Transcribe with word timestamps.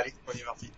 Allez, 0.00 0.12
on 0.28 0.32
est 0.38 0.44
parti. 0.44 0.70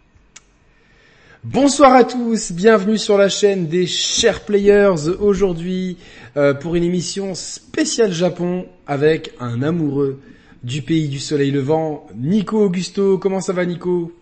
Bonsoir 1.44 1.92
à 1.94 2.04
tous, 2.04 2.52
bienvenue 2.52 2.98
sur 2.98 3.16
la 3.18 3.28
chaîne 3.28 3.66
des 3.68 3.86
chers 3.86 4.44
players 4.44 5.08
aujourd'hui 5.20 5.96
euh, 6.36 6.54
pour 6.54 6.74
une 6.76 6.84
émission 6.84 7.34
spéciale 7.34 8.12
Japon 8.12 8.66
avec 8.86 9.32
un 9.40 9.62
amoureux 9.62 10.20
du 10.62 10.82
pays 10.82 11.08
du 11.08 11.18
soleil 11.20 11.50
levant, 11.50 12.06
Nico 12.16 12.64
Augusto. 12.64 13.18
Comment 13.18 13.40
ça 13.40 13.52
va 13.52 13.64
Nico? 13.64 14.12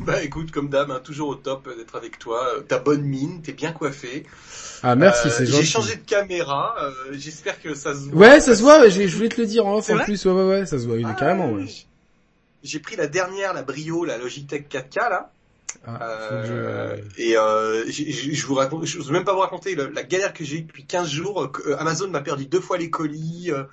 Bah 0.00 0.22
écoute, 0.24 0.50
comme 0.50 0.68
d'hab, 0.68 0.90
hein, 0.90 1.00
toujours 1.02 1.28
au 1.28 1.34
top 1.36 1.68
d'être 1.76 1.94
avec 1.96 2.18
toi. 2.18 2.44
Euh, 2.56 2.60
T'as 2.66 2.80
bonne 2.80 3.02
mine, 3.02 3.42
t'es 3.42 3.52
bien 3.52 3.70
coiffé. 3.72 4.26
Ah 4.82 4.96
merci, 4.96 5.28
Euh, 5.28 5.30
c'est 5.30 5.46
gentil. 5.46 5.58
J'ai 5.62 5.66
changé 5.68 5.94
de 5.96 6.00
caméra, 6.04 6.74
euh, 6.82 6.90
j'espère 7.12 7.60
que 7.62 7.74
ça 7.74 7.94
se 7.94 8.10
voit. 8.10 8.28
Ouais, 8.28 8.40
ça 8.40 8.56
se 8.56 8.62
voit, 8.62 8.88
je 8.88 9.16
voulais 9.16 9.28
te 9.28 9.40
le 9.40 9.46
dire 9.46 9.66
en 9.66 9.76
off 9.76 9.88
en 9.90 9.98
plus, 9.98 10.24
ouais 10.26 10.32
ouais 10.32 10.44
ouais, 10.48 10.66
ça 10.66 10.78
se 10.80 10.86
voit, 10.86 10.96
Ah, 11.04 11.14
carrément 11.14 11.52
ouais. 11.52 11.66
J'ai 12.64 12.80
pris 12.80 12.96
la 12.96 13.06
dernière, 13.06 13.52
la 13.54 13.62
Brio, 13.62 14.04
la 14.04 14.18
Logitech 14.18 14.68
4K 14.68 14.96
là. 15.10 15.32
Ah, 15.86 15.98
je- 16.44 16.52
Euh, 16.52 16.96
et 17.18 17.36
euh, 17.36 17.84
je 17.90 18.46
vous 18.46 18.54
raconte, 18.54 18.86
je 18.86 18.98
n'ose 18.98 19.10
même 19.10 19.24
pas 19.24 19.34
vous 19.34 19.40
raconter 19.40 19.74
la 19.76 20.02
galère 20.02 20.32
que 20.32 20.44
j'ai 20.44 20.58
eue 20.58 20.62
depuis 20.62 20.84
15 20.86 21.08
jours. 21.10 21.42
euh, 21.42 21.52
euh, 21.66 21.76
Amazon 21.78 22.08
m'a 22.08 22.22
perdu 22.22 22.46
deux 22.46 22.60
fois 22.60 22.78
les 22.78 22.90
colis. 22.90 23.50
euh, 23.52 23.64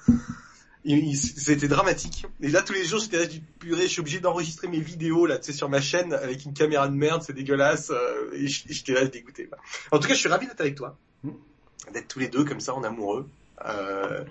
C'était 1.16 1.68
dramatique. 1.68 2.26
Et 2.42 2.50
là, 2.50 2.64
tous 2.64 2.74
les 2.74 2.84
jours, 2.84 3.00
j'étais 3.00 3.20
là, 3.20 3.26
purée, 3.60 3.84
je 3.84 3.88
suis 3.88 4.00
obligé 4.02 4.20
d'enregistrer 4.20 4.68
mes 4.68 4.80
vidéos 4.80 5.28
là, 5.28 5.38
tu 5.38 5.46
sais, 5.52 5.54
sur 5.58 5.70
ma 5.70 5.80
chaîne 5.80 6.12
avec 6.14 6.44
une 6.44 6.54
caméra 6.54 6.88
de 6.88 6.96
merde, 6.96 7.22
c'est 7.26 7.34
dégueulasse. 7.34 7.92
et 8.34 8.48
j'étais 8.48 8.94
là, 8.94 9.06
dégoûté. 9.06 9.48
En 9.92 10.00
tout 10.00 10.08
cas, 10.08 10.16
je 10.16 10.20
suis 10.20 10.30
ravi 10.30 10.48
d'être 10.48 10.60
avec 10.62 10.76
toi, 10.76 10.98
Mm. 11.24 11.30
d'être 11.94 12.08
tous 12.08 12.18
les 12.20 12.30
deux 12.30 12.44
comme 12.46 12.60
ça, 12.60 12.74
en 12.74 12.84
amoureux. 12.84 13.30
Euh, 13.64 14.24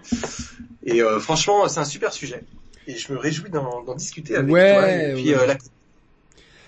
et 0.84 1.00
euh, 1.02 1.20
franchement, 1.20 1.68
c'est 1.68 1.78
un 1.78 1.84
super 1.84 2.12
sujet. 2.12 2.42
Et 2.86 2.96
je 2.96 3.12
me 3.12 3.18
réjouis 3.18 3.50
d'en 3.50 3.84
discuter 3.94 4.36
avec 4.36 4.50
Ouais, 4.52 4.74
toi. 4.74 4.90
Et 4.90 5.12
puis, 5.14 5.30
ouais. 5.34 5.38
euh, 5.40 5.46
la- 5.46 5.56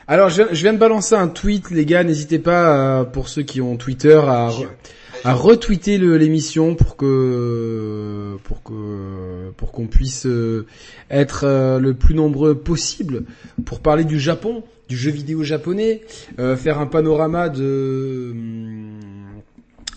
Alors 0.08 0.28
je, 0.28 0.42
je 0.52 0.62
viens 0.62 0.72
de 0.72 0.78
balancer 0.78 1.14
un 1.14 1.28
tweet 1.28 1.70
les 1.70 1.84
gars, 1.86 2.04
n'hésitez 2.04 2.38
pas 2.38 3.00
euh, 3.00 3.04
pour 3.04 3.28
ceux 3.28 3.42
qui 3.42 3.60
ont 3.60 3.76
Twitter 3.76 4.14
à, 4.16 4.48
re- 4.50 4.66
à 5.24 5.32
retweeter 5.34 5.96
l'émission 5.98 6.74
pour 6.74 6.96
que 6.96 8.36
pour 8.44 8.62
que 8.62 9.50
pour 9.56 9.70
qu'on 9.72 9.86
puisse 9.86 10.26
euh, 10.26 10.66
être 11.10 11.78
le 11.80 11.94
plus 11.94 12.14
nombreux 12.14 12.54
possible 12.56 13.22
pour 13.64 13.80
parler 13.80 14.04
du 14.04 14.18
Japon, 14.18 14.64
du 14.88 14.96
jeu 14.96 15.10
vidéo 15.12 15.44
japonais, 15.44 16.02
euh, 16.40 16.56
faire 16.56 16.78
un 16.80 16.86
panorama 16.86 17.48
de 17.48 18.30
hum, 18.32 18.98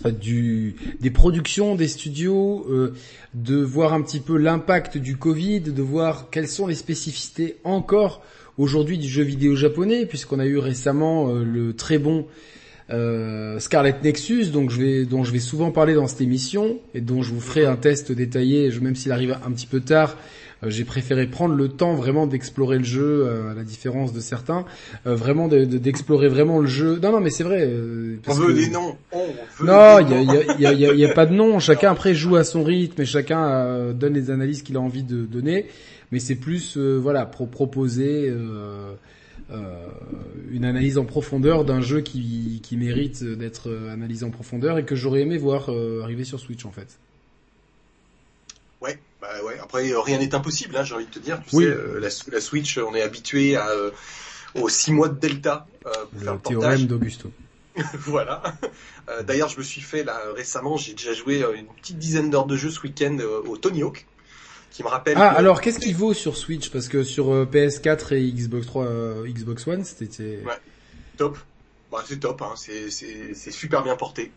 du 0.04 0.76
des 1.00 1.10
productions 1.10 1.74
des 1.74 1.88
studios, 1.88 2.66
euh, 2.68 2.94
de 3.34 3.56
voir 3.56 3.92
un 3.92 4.02
petit 4.02 4.20
peu 4.20 4.36
l'impact 4.36 4.98
du 4.98 5.16
Covid, 5.16 5.60
de 5.60 5.82
voir 5.82 6.28
quelles 6.30 6.48
sont 6.48 6.66
les 6.66 6.74
spécificités 6.74 7.56
encore 7.64 8.22
aujourd'hui 8.58 8.98
du 8.98 9.08
jeu 9.08 9.22
vidéo 9.22 9.56
japonais, 9.56 10.06
puisqu'on 10.06 10.38
a 10.38 10.46
eu 10.46 10.58
récemment 10.58 11.28
euh, 11.28 11.44
le 11.44 11.74
très 11.74 11.98
bon 11.98 12.26
euh, 12.90 13.58
Scarlet 13.58 13.96
Nexus, 14.02 14.46
donc 14.46 14.70
je 14.70 14.80
vais, 14.80 15.04
dont 15.04 15.24
je 15.24 15.32
vais 15.32 15.40
souvent 15.40 15.70
parler 15.72 15.94
dans 15.94 16.06
cette 16.06 16.20
émission 16.20 16.78
et 16.94 17.00
dont 17.00 17.22
je 17.22 17.32
vous 17.32 17.40
ferai 17.40 17.66
un 17.66 17.76
test 17.76 18.12
détaillé, 18.12 18.70
même 18.80 18.94
s'il 18.94 19.12
arrive 19.12 19.36
un 19.44 19.50
petit 19.50 19.66
peu 19.66 19.80
tard. 19.80 20.16
Euh, 20.66 20.70
J'ai 20.70 20.84
préféré 20.84 21.26
prendre 21.26 21.54
le 21.54 21.68
temps 21.68 21.94
vraiment 21.94 22.26
d'explorer 22.26 22.78
le 22.78 22.84
jeu, 22.84 23.24
euh, 23.26 23.50
à 23.50 23.54
la 23.54 23.64
différence 23.64 24.12
de 24.12 24.20
certains, 24.20 24.64
euh, 25.06 25.14
vraiment 25.14 25.48
de- 25.48 25.64
de- 25.64 25.78
d'explorer 25.78 26.28
vraiment 26.28 26.60
le 26.60 26.66
jeu. 26.66 26.98
Non, 27.02 27.12
non, 27.12 27.20
mais 27.20 27.30
c'est 27.30 27.44
vrai. 27.44 27.62
euh, 27.66 28.16
On 28.18 28.26
parce 28.26 28.38
veut 28.38 28.48
que- 28.48 28.52
des 28.58 28.68
noms. 28.68 28.96
On 29.12 29.26
veut 29.58 29.66
non, 29.66 29.98
il 30.00 30.58
y 30.58 30.66
a, 30.66 30.72
y, 30.72 31.00
y, 31.00 31.04
y, 31.04 31.14
pas 31.14 31.26
de 31.26 31.34
nom. 31.34 31.58
Chacun 31.60 31.92
après 31.92 32.14
joue 32.14 32.36
à 32.36 32.44
son 32.44 32.62
rythme 32.64 33.02
et 33.02 33.06
chacun 33.06 33.92
donne 33.92 34.14
les 34.14 34.30
analyses 34.30 34.62
qu'il 34.62 34.76
a 34.76 34.80
envie 34.80 35.02
de 35.04 35.24
donner. 35.24 35.66
Mais 36.12 36.20
c'est 36.20 36.36
plus 36.36 36.76
euh, 36.76 36.98
voilà 37.02 37.26
pour 37.26 37.48
proposer 37.50 38.28
euh, 38.28 38.92
euh, 39.50 39.86
une 40.52 40.64
analyse 40.64 40.98
en 40.98 41.04
profondeur 41.04 41.64
d'un 41.64 41.80
jeu 41.80 42.00
qui, 42.00 42.60
qui 42.62 42.76
mérite 42.76 43.24
d'être 43.24 43.70
analysé 43.92 44.24
en 44.24 44.30
profondeur 44.30 44.78
et 44.78 44.84
que 44.84 44.94
j'aurais 44.94 45.22
aimé 45.22 45.36
voir 45.36 45.66
euh, 45.68 46.02
arriver 46.04 46.22
sur 46.24 46.38
Switch 46.38 46.64
en 46.64 46.70
fait. 46.70 46.98
Ouais, 48.80 48.98
bah 49.34 49.44
ouais. 49.44 49.58
Après, 49.62 49.90
euh, 49.90 50.00
rien 50.00 50.18
n'est 50.18 50.34
impossible, 50.34 50.76
hein, 50.76 50.84
j'ai 50.84 50.94
envie 50.94 51.06
de 51.06 51.10
te 51.10 51.18
dire. 51.18 51.40
Tu 51.48 51.56
Oui. 51.56 51.64
sais, 51.64 51.70
euh, 51.70 51.98
la, 52.00 52.08
la 52.32 52.40
Switch, 52.40 52.78
on 52.78 52.94
est 52.94 53.02
habitué 53.02 53.56
à, 53.56 53.68
euh, 53.70 53.90
aux 54.54 54.68
six 54.68 54.92
mois 54.92 55.08
de 55.08 55.18
Delta 55.18 55.66
euh, 55.86 55.90
pour 56.12 56.20
faire 56.22 56.34
Le 56.34 56.40
théorème 56.40 56.86
d'Augusto. 56.86 57.30
voilà. 57.94 58.42
Euh, 59.10 59.22
D'ailleurs, 59.22 59.48
je 59.48 59.58
me 59.58 59.62
suis 59.62 59.80
fait 59.82 60.02
là 60.04 60.18
récemment, 60.34 60.76
j'ai 60.76 60.92
déjà 60.94 61.12
joué 61.12 61.42
euh, 61.42 61.54
une 61.54 61.66
petite 61.66 61.98
dizaine 61.98 62.30
d'heures 62.30 62.46
de 62.46 62.56
jeu 62.56 62.70
ce 62.70 62.80
week-end 62.80 63.18
euh, 63.20 63.42
au 63.46 63.56
Tony 63.58 63.82
Hawk, 63.82 64.06
qui 64.70 64.82
me 64.82 64.88
rappelle. 64.88 65.16
Ah 65.18 65.32
que- 65.34 65.38
alors 65.38 65.60
qu'est-ce 65.60 65.78
qu'il 65.78 65.94
vaut 65.94 66.14
sur 66.14 66.36
Switch? 66.36 66.70
Parce 66.70 66.88
que 66.88 67.02
sur 67.02 67.32
euh, 67.32 67.44
PS4 67.44 68.14
et 68.14 68.32
Xbox 68.32 68.66
3, 68.66 68.84
euh, 68.86 69.26
Xbox 69.28 69.66
One 69.66 69.84
c'était 69.84 70.38
Ouais. 70.44 70.54
top. 71.18 71.36
Bah, 71.92 72.02
c'est 72.06 72.18
top, 72.18 72.42
hein. 72.42 72.54
c'est 72.56 72.90
super 73.52 73.82
bien 73.82 73.94
porté. 73.94 74.32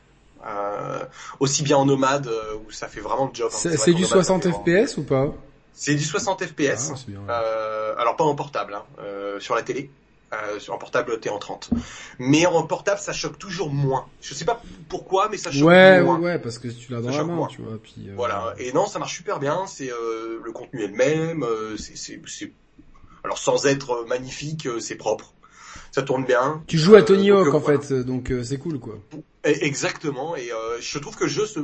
Euh, 0.48 1.04
aussi 1.40 1.64
bien 1.64 1.78
en 1.78 1.86
nomade 1.86 2.28
euh, 2.28 2.56
où 2.66 2.72
ça 2.72 2.88
fait 2.88 3.02
vraiment 3.02 3.26
le 3.26 3.34
job. 3.34 3.50
hein. 3.54 3.58
c'est 3.58 3.88
du 3.94 4.04
nomade, 4.04 4.08
60 4.10 4.44
ça 4.44 4.50
fait 4.52 4.56
vraiment- 4.58 4.86
FPS 4.88 4.98
ou 4.98 5.04
pas? 5.04 5.34
C'est 5.74 5.96
du 5.96 6.04
60 6.04 6.44
FPS. 6.46 6.92
Ah. 7.30 7.42
Euh, 7.42 7.96
alors 7.98 8.16
pas 8.16 8.24
en 8.24 8.36
portable, 8.36 8.74
hein, 8.74 8.84
euh, 9.00 9.40
sur 9.40 9.56
la 9.56 9.62
télé. 9.64 9.90
Euh, 10.32 10.60
en 10.70 10.78
portable, 10.78 11.20
t'es 11.20 11.30
en 11.30 11.40
30. 11.40 11.72
Mais 12.20 12.46
en 12.46 12.62
portable, 12.68 13.00
ça 13.00 13.14
choque 13.14 13.40
toujours 13.40 13.72
moins. 13.72 14.06
Je 14.22 14.34
sais 14.36 14.46
pas 14.46 14.62
pourquoi, 14.88 15.28
mais 15.30 15.38
ça 15.38 15.52
choque 15.52 15.68
Ouais, 15.68 15.98
ouais, 15.98 16.04
moins. 16.04 16.20
ouais, 16.20 16.38
parce 16.40 16.60
que 16.60 16.68
tu 16.68 16.92
l'as 16.92 17.02
dans 17.02 17.12
Ça 17.12 17.18
la 17.20 17.24
main, 17.24 17.34
moins. 17.34 17.48
tu 17.48 17.62
vois. 17.64 17.78
Puis, 17.82 17.96
euh, 18.10 18.14
Voilà. 18.16 18.54
Et 18.60 18.72
non, 18.72 18.86
ça 18.86 19.00
marche 19.00 19.16
super 19.16 19.40
bien. 19.40 19.66
C'est 19.68 19.92
euh, 19.92 20.40
le 20.44 20.52
contenu 20.52 20.84
est 20.84 20.88
le 20.88 20.94
même. 20.94 21.44
euh, 21.44 21.78
c'est, 21.78 21.98
c'est, 21.98 22.22
c'est- 22.28 22.52
alors 23.24 23.38
sans 23.40 23.66
être 23.66 24.06
magnifique, 24.08 24.68
c'est 24.80 24.96
propre. 24.96 25.34
Ça 25.92 26.02
tourne 26.04 26.26
bien. 26.26 26.64
Tu 26.68 26.78
joues 26.78 26.96
à 26.96 27.00
Euh, 27.00 27.04
Tony 27.04 27.30
donc, 27.30 27.40
Hawk 27.40 27.48
euh, 27.48 27.58
en 27.58 27.60
voilà. 27.60 27.80
fait, 27.80 27.94
euh, 27.94 28.04
donc 28.04 28.32
euh, 28.32 28.44
c'est 28.44 28.58
cool 28.58 28.80
quoi. 28.80 29.00
Exactement. 29.44 30.36
Et 30.36 30.52
euh, 30.52 30.80
je 30.80 31.00
trouve 31.00 31.16
que 31.16 31.24
le 31.24 31.30
jeu 31.30 31.46
se, 31.46 31.60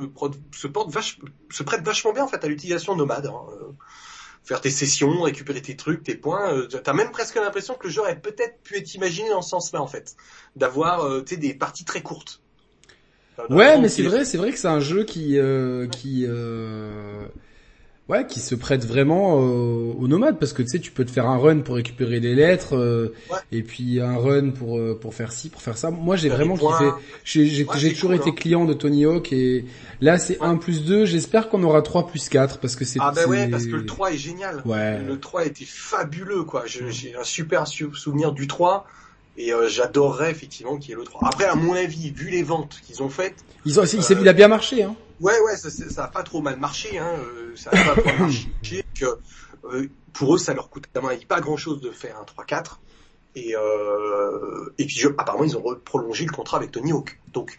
se 0.54 0.68
porte 0.68 0.90
vache, 0.92 1.20
se 1.52 1.64
prête 1.64 1.84
vachement 1.84 2.14
bien 2.14 2.24
en 2.24 2.28
fait 2.28 2.44
à 2.44 2.48
l'utilisation 2.48 2.96
nomade. 2.96 3.28
hein. 3.28 3.42
Euh, 3.52 3.72
Faire 4.44 4.62
tes 4.62 4.70
sessions, 4.70 5.22
récupérer 5.24 5.62
tes 5.62 5.76
trucs, 5.76 6.04
tes 6.04 6.16
points. 6.16 6.54
euh, 6.54 6.68
T'as 6.68 6.94
même 6.94 7.12
presque 7.12 7.36
l'impression 7.36 7.76
que 7.76 7.88
le 7.88 7.94
jeu 7.94 8.02
aurait 8.02 8.20
peut-être 8.20 8.62
pu 8.64 8.78
être 8.78 8.94
imaginé 8.94 9.30
dans 9.30 9.42
ce 9.42 9.50
sens-là 9.50 9.82
en 9.82 9.88
fait, 9.88 10.16
d'avoir 10.56 11.02
euh, 11.06 11.22
tu 11.24 11.36
sais, 11.36 11.42
des 11.42 11.54
parties 11.56 11.84
très 11.86 12.02
courtes. 12.04 12.42
Euh, 13.40 13.48
Ouais, 13.50 13.80
mais 13.80 13.90
c'est 13.90 14.04
vrai, 14.04 14.24
c'est 14.26 14.38
vrai 14.38 14.52
que 14.52 14.58
c'est 14.60 14.68
un 14.68 14.80
jeu 14.80 15.04
qui, 15.04 15.38
euh, 15.40 15.88
qui, 15.88 16.26
euh, 16.28 17.28
ouais, 18.10 18.26
qui 18.28 18.40
se 18.40 18.56
prête 18.56 18.86
vraiment 18.86 19.40
euh, 19.42 19.94
aux 20.00 20.08
nomades 20.08 20.38
parce 20.40 20.54
que 20.54 20.62
tu 20.62 20.70
sais, 20.70 20.80
tu 20.80 20.92
peux 20.92 21.06
te 21.06 21.12
faire 21.12 21.28
un 21.28 21.38
run 21.38 21.60
pour 21.60 21.76
récupérer 21.76 22.20
les 22.20 22.36
lettres 22.36 22.76
euh, 22.76 23.14
Ouais. 23.32 23.38
et 23.52 23.64
puis 23.64 24.00
un 24.02 24.18
run 24.18 24.52
pour 24.52 24.78
euh, 24.78 24.98
pour 25.00 25.14
faire 25.14 25.32
ci, 25.32 25.50
pour 25.50 25.62
faire 25.62 25.78
ça. 25.78 25.92
Moi, 25.92 26.16
j'ai 26.16 26.30
vraiment 26.30 26.56
kiffé. 26.56 26.90
J'ai 27.24 27.64
Ouais, 27.66 27.90
toujours 27.94 28.10
cool, 28.12 28.16
été 28.16 28.30
hein. 28.30 28.34
client 28.36 28.66
de 28.66 28.74
Tony 28.74 29.06
Hawk 29.06 29.32
et 29.34 29.66
là 30.02 30.18
c'est 30.18 30.40
Ouais. 30.42 30.48
1 30.48 30.58
plus 30.58 30.84
2. 30.86 31.06
J'espère 31.06 31.50
qu'on 31.50 31.64
aura 31.64 31.82
3 31.82 32.08
plus 32.08 32.30
4 32.30 32.60
parce 32.60 32.76
que 32.76 32.86
c'est 32.86 33.00
Ah 33.02 33.12
bah 33.16 33.26
ouais, 33.28 33.48
parce 33.48 33.66
que 33.66 33.76
le 33.76 33.86
3 33.86 34.12
est 34.14 34.18
génial. 34.18 34.62
Ouais. 34.66 35.00
Le 35.00 35.20
3 35.20 35.46
était 35.46 35.66
fabuleux, 35.66 36.44
quoi. 36.44 36.64
J'ai 36.66 37.16
un 37.16 37.24
super 37.24 37.68
su- 37.68 37.94
souvenir 37.94 38.32
du 38.34 38.48
3. 38.48 38.86
Et 39.38 39.54
euh, 39.54 39.68
j'adorerais 39.68 40.32
effectivement 40.32 40.78
qu'il 40.78 40.92
y 40.92 40.94
ait 40.94 40.96
le 40.98 41.04
3. 41.04 41.28
Après, 41.28 41.46
à 41.46 41.56
mon 41.56 41.74
avis, 41.74 42.12
vu 42.12 42.30
les 42.30 42.44
ventes 42.44 42.80
qu'ils 42.86 43.04
ont 43.04 43.10
faites, 43.10 43.44
Ils 43.66 43.80
ont, 43.80 43.84
Euh, 43.84 44.22
il 44.22 44.28
a 44.30 44.34
bien 44.34 44.48
marché, 44.48 44.84
hein. 44.84 44.96
ouais, 45.20 45.38
ouais, 45.42 45.58
ça, 45.58 45.70
ça 45.70 46.06
a 46.06 46.08
pas 46.08 46.24
trop 46.24 46.42
mal 46.42 46.58
marché. 46.58 46.98
Hein, 46.98 47.10
euh, 47.20 47.54
ça 47.56 47.70
a 47.74 47.96
pas 47.96 48.02
trop 48.02 48.06
mal 48.06 48.20
marché. 48.20 48.48
Que, 48.98 49.18
euh, 49.66 49.90
pour 50.14 50.36
eux, 50.36 50.38
ça 50.38 50.54
leur 50.54 50.70
coûte 50.70 50.86
avis 50.96 51.26
pas 51.26 51.42
grand-chose 51.42 51.82
de 51.82 51.92
faire 51.92 52.18
un 52.18 52.24
3-4. 52.24 52.80
Et, 53.36 53.54
euh, 53.56 54.74
et 54.78 54.86
puis, 54.86 54.96
je, 54.96 55.10
apparemment, 55.10 55.44
ils 55.44 55.58
ont 55.58 55.64
prolongé 55.84 56.26
le 56.26 56.32
contrat 56.32 56.58
avec 56.58 56.72
Tony 56.72 56.94
Hawk. 56.94 57.20
Donc, 57.34 57.58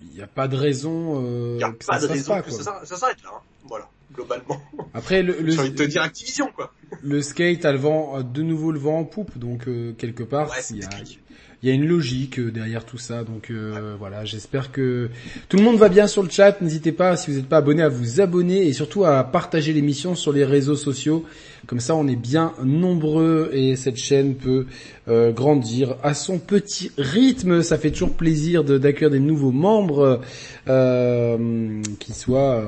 Il 0.00 0.08
n'y 0.08 0.22
a 0.22 0.26
pas 0.26 0.48
de 0.48 0.56
raison 0.56 1.22
euh, 1.22 1.56
n'y 1.58 1.64
a 1.64 1.70
que 1.72 1.84
pas 1.84 2.00
ça 2.00 2.06
de 2.06 2.12
raison 2.12 2.32
pas, 2.32 2.42
que 2.42 2.50
ça 2.50 2.96
s'arrête 2.96 3.22
là. 3.22 3.30
hein. 3.34 3.40
Voilà, 3.68 3.88
globalement. 4.12 4.60
Après, 4.94 5.22
le, 5.22 5.40
le, 5.40 5.52
J'ai 5.52 5.58
envie 5.60 5.70
de 5.70 5.76
te 5.76 5.82
dire 5.82 6.02
Activision, 6.02 6.48
quoi. 6.54 6.72
le 7.02 7.22
skate 7.22 7.64
a 7.64 7.72
le 7.72 7.78
vent, 7.78 8.14
a 8.14 8.22
de 8.22 8.42
nouveau 8.42 8.70
le 8.72 8.78
vent 8.78 8.98
en 8.98 9.04
poupe, 9.04 9.36
donc 9.38 9.66
euh, 9.68 9.92
quelque 9.94 10.22
part, 10.22 10.50
Ouais, 10.50 10.56
c'est 10.60 10.74
il 10.74 10.80
y 10.80 10.84
a, 10.84 10.88
technique. 10.88 11.21
Il 11.62 11.68
y 11.68 11.72
a 11.72 11.74
une 11.74 11.86
logique 11.86 12.40
euh, 12.40 12.50
derrière 12.50 12.84
tout 12.84 12.98
ça. 12.98 13.22
Donc 13.22 13.50
euh, 13.50 13.94
voilà, 13.98 14.24
j'espère 14.24 14.72
que 14.72 15.08
tout 15.48 15.56
le 15.56 15.62
monde 15.62 15.76
va 15.76 15.88
bien 15.88 16.06
sur 16.08 16.22
le 16.22 16.28
chat. 16.28 16.60
N'hésitez 16.60 16.92
pas, 16.92 17.16
si 17.16 17.30
vous 17.30 17.36
n'êtes 17.36 17.48
pas 17.48 17.58
abonné, 17.58 17.82
à 17.82 17.88
vous 17.88 18.20
abonner 18.20 18.66
et 18.66 18.72
surtout 18.72 19.04
à 19.04 19.22
partager 19.22 19.72
l'émission 19.72 20.14
sur 20.14 20.32
les 20.32 20.44
réseaux 20.44 20.76
sociaux. 20.76 21.24
Comme 21.68 21.78
ça, 21.78 21.94
on 21.94 22.08
est 22.08 22.16
bien 22.16 22.52
nombreux 22.64 23.50
et 23.52 23.76
cette 23.76 23.96
chaîne 23.96 24.34
peut 24.34 24.66
euh, 25.06 25.30
grandir 25.30 25.96
à 26.02 26.14
son 26.14 26.40
petit 26.40 26.90
rythme. 26.98 27.62
Ça 27.62 27.78
fait 27.78 27.92
toujours 27.92 28.14
plaisir 28.14 28.64
d'accueillir 28.64 29.10
des 29.10 29.20
nouveaux 29.20 29.52
membres 29.52 30.20
euh, 30.68 31.80
qui 32.00 32.12
soient 32.12 32.64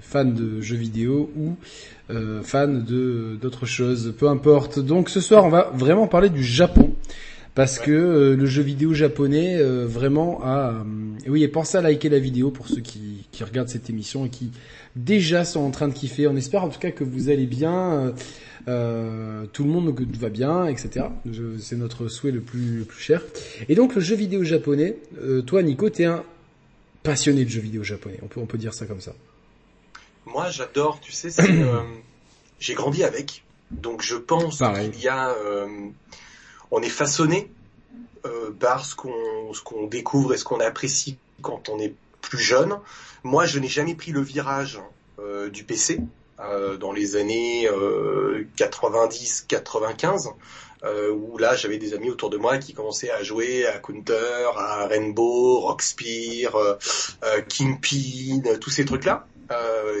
fans 0.00 0.24
de 0.24 0.62
jeux 0.62 0.76
vidéo 0.76 1.30
ou 1.36 1.56
fans 2.42 2.68
d'autres 2.68 3.66
choses, 3.66 4.14
peu 4.16 4.28
importe. 4.28 4.78
Donc 4.78 5.10
ce 5.10 5.20
soir, 5.20 5.44
on 5.44 5.50
va 5.50 5.70
vraiment 5.74 6.06
parler 6.06 6.30
du 6.30 6.42
Japon 6.42 6.95
parce 7.56 7.78
que 7.78 7.90
euh, 7.90 8.36
le 8.36 8.44
jeu 8.44 8.62
vidéo 8.62 8.92
japonais 8.92 9.56
euh, 9.56 9.86
vraiment 9.88 10.44
a 10.44 10.72
euh, 10.72 10.84
oui 11.26 11.42
et 11.42 11.48
pensez 11.48 11.78
à 11.78 11.80
liker 11.80 12.10
la 12.10 12.18
vidéo 12.18 12.50
pour 12.50 12.68
ceux 12.68 12.82
qui, 12.82 13.26
qui 13.32 13.42
regardent 13.44 13.70
cette 13.70 13.88
émission 13.88 14.26
et 14.26 14.28
qui 14.28 14.52
déjà 14.94 15.46
sont 15.46 15.60
en 15.60 15.70
train 15.70 15.88
de 15.88 15.94
kiffer. 15.94 16.28
On 16.28 16.36
espère 16.36 16.62
en 16.62 16.68
tout 16.68 16.78
cas 16.78 16.90
que 16.90 17.02
vous 17.02 17.30
allez 17.30 17.46
bien 17.46 18.14
tout 18.66 19.64
le 19.64 19.70
monde 19.70 19.94
va 20.18 20.28
bien 20.28 20.66
etc 20.66 21.06
c'est 21.58 21.76
notre 21.76 22.08
souhait 22.08 22.30
le 22.30 22.40
plus, 22.40 22.80
le 22.80 22.84
plus 22.84 23.00
cher. 23.00 23.22
Et 23.68 23.74
donc 23.74 23.94
le 23.94 24.02
jeu 24.02 24.16
vidéo 24.16 24.44
japonais 24.44 24.98
toi 25.46 25.62
Nico 25.62 25.88
t'es 25.88 26.04
un 26.04 26.24
passionné 27.02 27.44
de 27.44 27.50
jeux 27.50 27.62
vidéo 27.62 27.82
japonais. 27.82 28.18
On 28.22 28.26
peut 28.26 28.40
on 28.40 28.46
peut 28.46 28.58
dire 28.58 28.74
ça 28.74 28.84
comme 28.84 29.00
ça. 29.00 29.14
Moi 30.26 30.50
j'adore 30.50 31.00
tu 31.00 31.10
sais 31.10 31.30
j'ai 32.60 32.74
grandi 32.74 33.02
avec. 33.02 33.44
Donc 33.70 34.02
je 34.02 34.16
pense 34.16 34.58
qu'il 34.58 35.00
y 35.00 35.08
a 35.08 35.34
on 36.70 36.82
est 36.82 36.88
façonné 36.88 37.50
euh, 38.26 38.50
par 38.58 38.84
ce 38.84 38.94
qu'on 38.94 39.86
découvre 39.86 40.34
et 40.34 40.36
ce 40.36 40.44
qu'on 40.44 40.60
apprécie 40.60 41.18
quand 41.42 41.68
on 41.68 41.78
est 41.78 41.94
plus 42.20 42.38
jeune. 42.38 42.78
Moi, 43.22 43.44
je 43.46 43.58
n'ai 43.58 43.68
jamais 43.68 43.94
pris 43.94 44.12
le 44.12 44.20
virage 44.20 44.80
euh, 45.18 45.50
du 45.50 45.64
PC 45.64 46.00
euh, 46.40 46.76
dans 46.76 46.92
les 46.92 47.16
années 47.16 47.68
90-95. 48.56 50.32
où 51.12 51.38
là 51.38 51.56
j'avais 51.56 51.78
des 51.78 51.94
amis 51.94 52.10
autour 52.10 52.30
de 52.30 52.36
moi 52.36 52.58
qui 52.58 52.74
commençaient 52.74 53.10
à 53.10 53.22
jouer 53.22 53.66
à 53.66 53.78
Counter, 53.78 54.50
à 54.56 54.86
Rainbow, 54.86 55.60
Rockspear, 55.60 56.78
Kingpin, 57.48 58.42
tous 58.60 58.70
ces 58.70 58.84
trucs-là. 58.84 59.26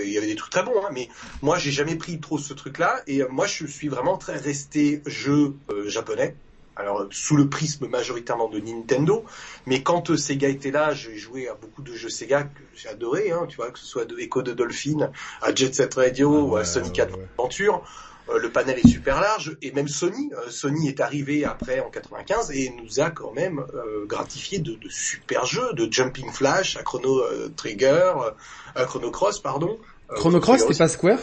il 0.04 0.10
y 0.10 0.18
avait 0.18 0.28
des 0.28 0.36
trucs 0.36 0.52
très 0.52 0.62
bons, 0.62 0.80
hein, 0.84 0.90
mais 0.92 1.08
moi 1.42 1.58
j'ai 1.58 1.72
jamais 1.72 1.96
pris 1.96 2.20
trop 2.20 2.38
ce 2.38 2.54
truc-là 2.54 3.02
et 3.06 3.24
moi 3.30 3.46
je 3.46 3.66
suis 3.66 3.88
vraiment 3.88 4.16
très 4.16 4.36
resté 4.36 5.02
jeu 5.06 5.54
japonais 5.86 6.36
alors 6.76 7.06
sous 7.10 7.36
le 7.36 7.48
prisme 7.48 7.88
majoritairement 7.88 8.48
de 8.48 8.60
Nintendo, 8.60 9.24
mais 9.66 9.82
quand 9.82 10.10
euh, 10.10 10.16
Sega 10.16 10.48
était 10.48 10.70
là, 10.70 10.92
j'ai 10.92 11.16
joué 11.16 11.48
à 11.48 11.54
beaucoup 11.54 11.82
de 11.82 11.92
jeux 11.94 12.08
Sega 12.08 12.44
que 12.44 12.60
j'ai 12.74 12.88
adoré, 12.88 13.30
hein, 13.30 13.46
tu 13.48 13.56
vois, 13.56 13.70
que 13.70 13.78
ce 13.78 13.86
soit 13.86 14.04
de 14.04 14.18
Echo 14.18 14.42
de 14.42 14.52
Dolphin, 14.52 15.10
à 15.42 15.54
Jet 15.54 15.74
Set 15.74 15.94
Radio 15.94 16.34
ah 16.34 16.42
ou 16.42 16.56
à 16.56 16.64
Sonic 16.64 16.98
Adventure. 16.98 17.82
Euh, 18.28 18.38
le 18.38 18.50
panel 18.50 18.78
est 18.78 18.88
super 18.88 19.20
large 19.20 19.56
et 19.62 19.72
même 19.72 19.88
Sony, 19.88 20.32
euh, 20.34 20.50
Sony 20.50 20.88
est 20.88 21.00
arrivé 21.00 21.44
après 21.44 21.80
en 21.80 21.90
95 21.90 22.50
et 22.50 22.70
nous 22.70 23.00
a 23.00 23.10
quand 23.10 23.32
même 23.32 23.64
gratifié 24.06 24.58
de, 24.58 24.74
de, 24.74 24.88
super 24.88 25.46
jeux, 25.46 25.72
de 25.72 25.90
Jumping 25.90 26.30
Flash 26.30 26.76
à 26.76 26.82
Chrono 26.82 27.22
Trigger, 27.56 28.12
à 28.74 28.84
Chrono 28.84 29.10
Cross 29.10 29.40
pardon. 29.40 29.78
Chrono 30.08 30.40
Cross, 30.40 30.60
c'était 30.60 30.78
pas 30.78 30.88
Square? 30.88 31.18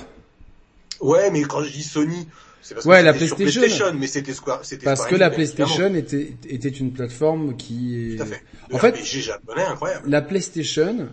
Ouais, 0.99 1.29
mais 1.31 1.41
quand 1.41 1.63
je 1.63 1.69
dis 1.69 1.83
Sony, 1.83 2.27
c'est 2.63 2.75
parce 2.75 2.85
ouais, 2.85 3.01
que 3.01 3.05
la 3.05 3.13
PlayStation. 3.13 3.61
PlayStation. 3.61 3.93
mais 3.99 4.07
c'était 4.07 4.33
Square, 4.33 4.59
c'était 4.63 4.85
Parce 4.85 5.05
que 5.05 5.15
la 5.15 5.29
PlayStation 5.29 5.93
était, 5.95 6.33
était 6.47 6.69
une 6.69 6.93
plateforme 6.93 7.57
qui 7.57 8.13
est... 8.13 8.15
Tout 8.15 8.23
à 8.23 8.25
fait. 8.25 8.41
en 8.71 8.77
fait, 8.77 9.03
japonais 9.03 9.63
incroyable. 9.63 10.09
La 10.09 10.21
PlayStation, 10.21 11.09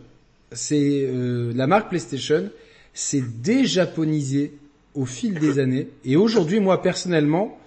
c'est, 0.53 0.79
euh, 0.79 1.53
la 1.55 1.67
marque 1.67 1.89
PlayStation, 1.89 2.51
s'est 2.95 3.25
déjaponisée 3.43 4.53
au 4.95 5.07
fil 5.07 5.41
des 5.41 5.59
années. 5.59 5.89
Et 6.05 6.17
aujourd'hui, 6.17 6.61
moi, 6.61 6.83
personnellement, 6.83 7.59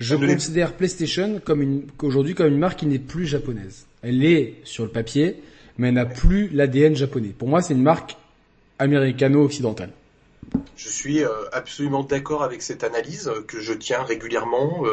je 0.00 0.16
considère 0.16 0.72
PlayStation 0.72 1.40
comme 1.44 1.62
une, 1.62 1.82
qu'aujourd'hui 1.96 2.34
comme 2.34 2.48
une 2.48 2.58
marque 2.58 2.80
qui 2.80 2.86
n'est 2.86 2.98
plus 2.98 3.26
japonaise. 3.26 3.86
Elle 4.02 4.24
est 4.24 4.54
sur 4.64 4.82
le 4.82 4.90
papier, 4.90 5.36
mais 5.76 5.88
elle 5.88 5.94
n'a 5.94 6.06
plus 6.06 6.48
l'ADN 6.48 6.96
japonais. 6.96 7.34
Pour 7.38 7.46
moi, 7.46 7.62
c'est 7.62 7.74
une 7.74 7.82
marque 7.82 8.16
américano-occidentale. 8.80 9.90
Je 10.76 10.88
suis 10.88 11.24
euh, 11.24 11.28
absolument 11.52 12.04
d'accord 12.04 12.42
avec 12.42 12.62
cette 12.62 12.84
analyse 12.84 13.28
euh, 13.28 13.42
que 13.42 13.60
je 13.60 13.72
tiens 13.72 14.02
régulièrement. 14.04 14.84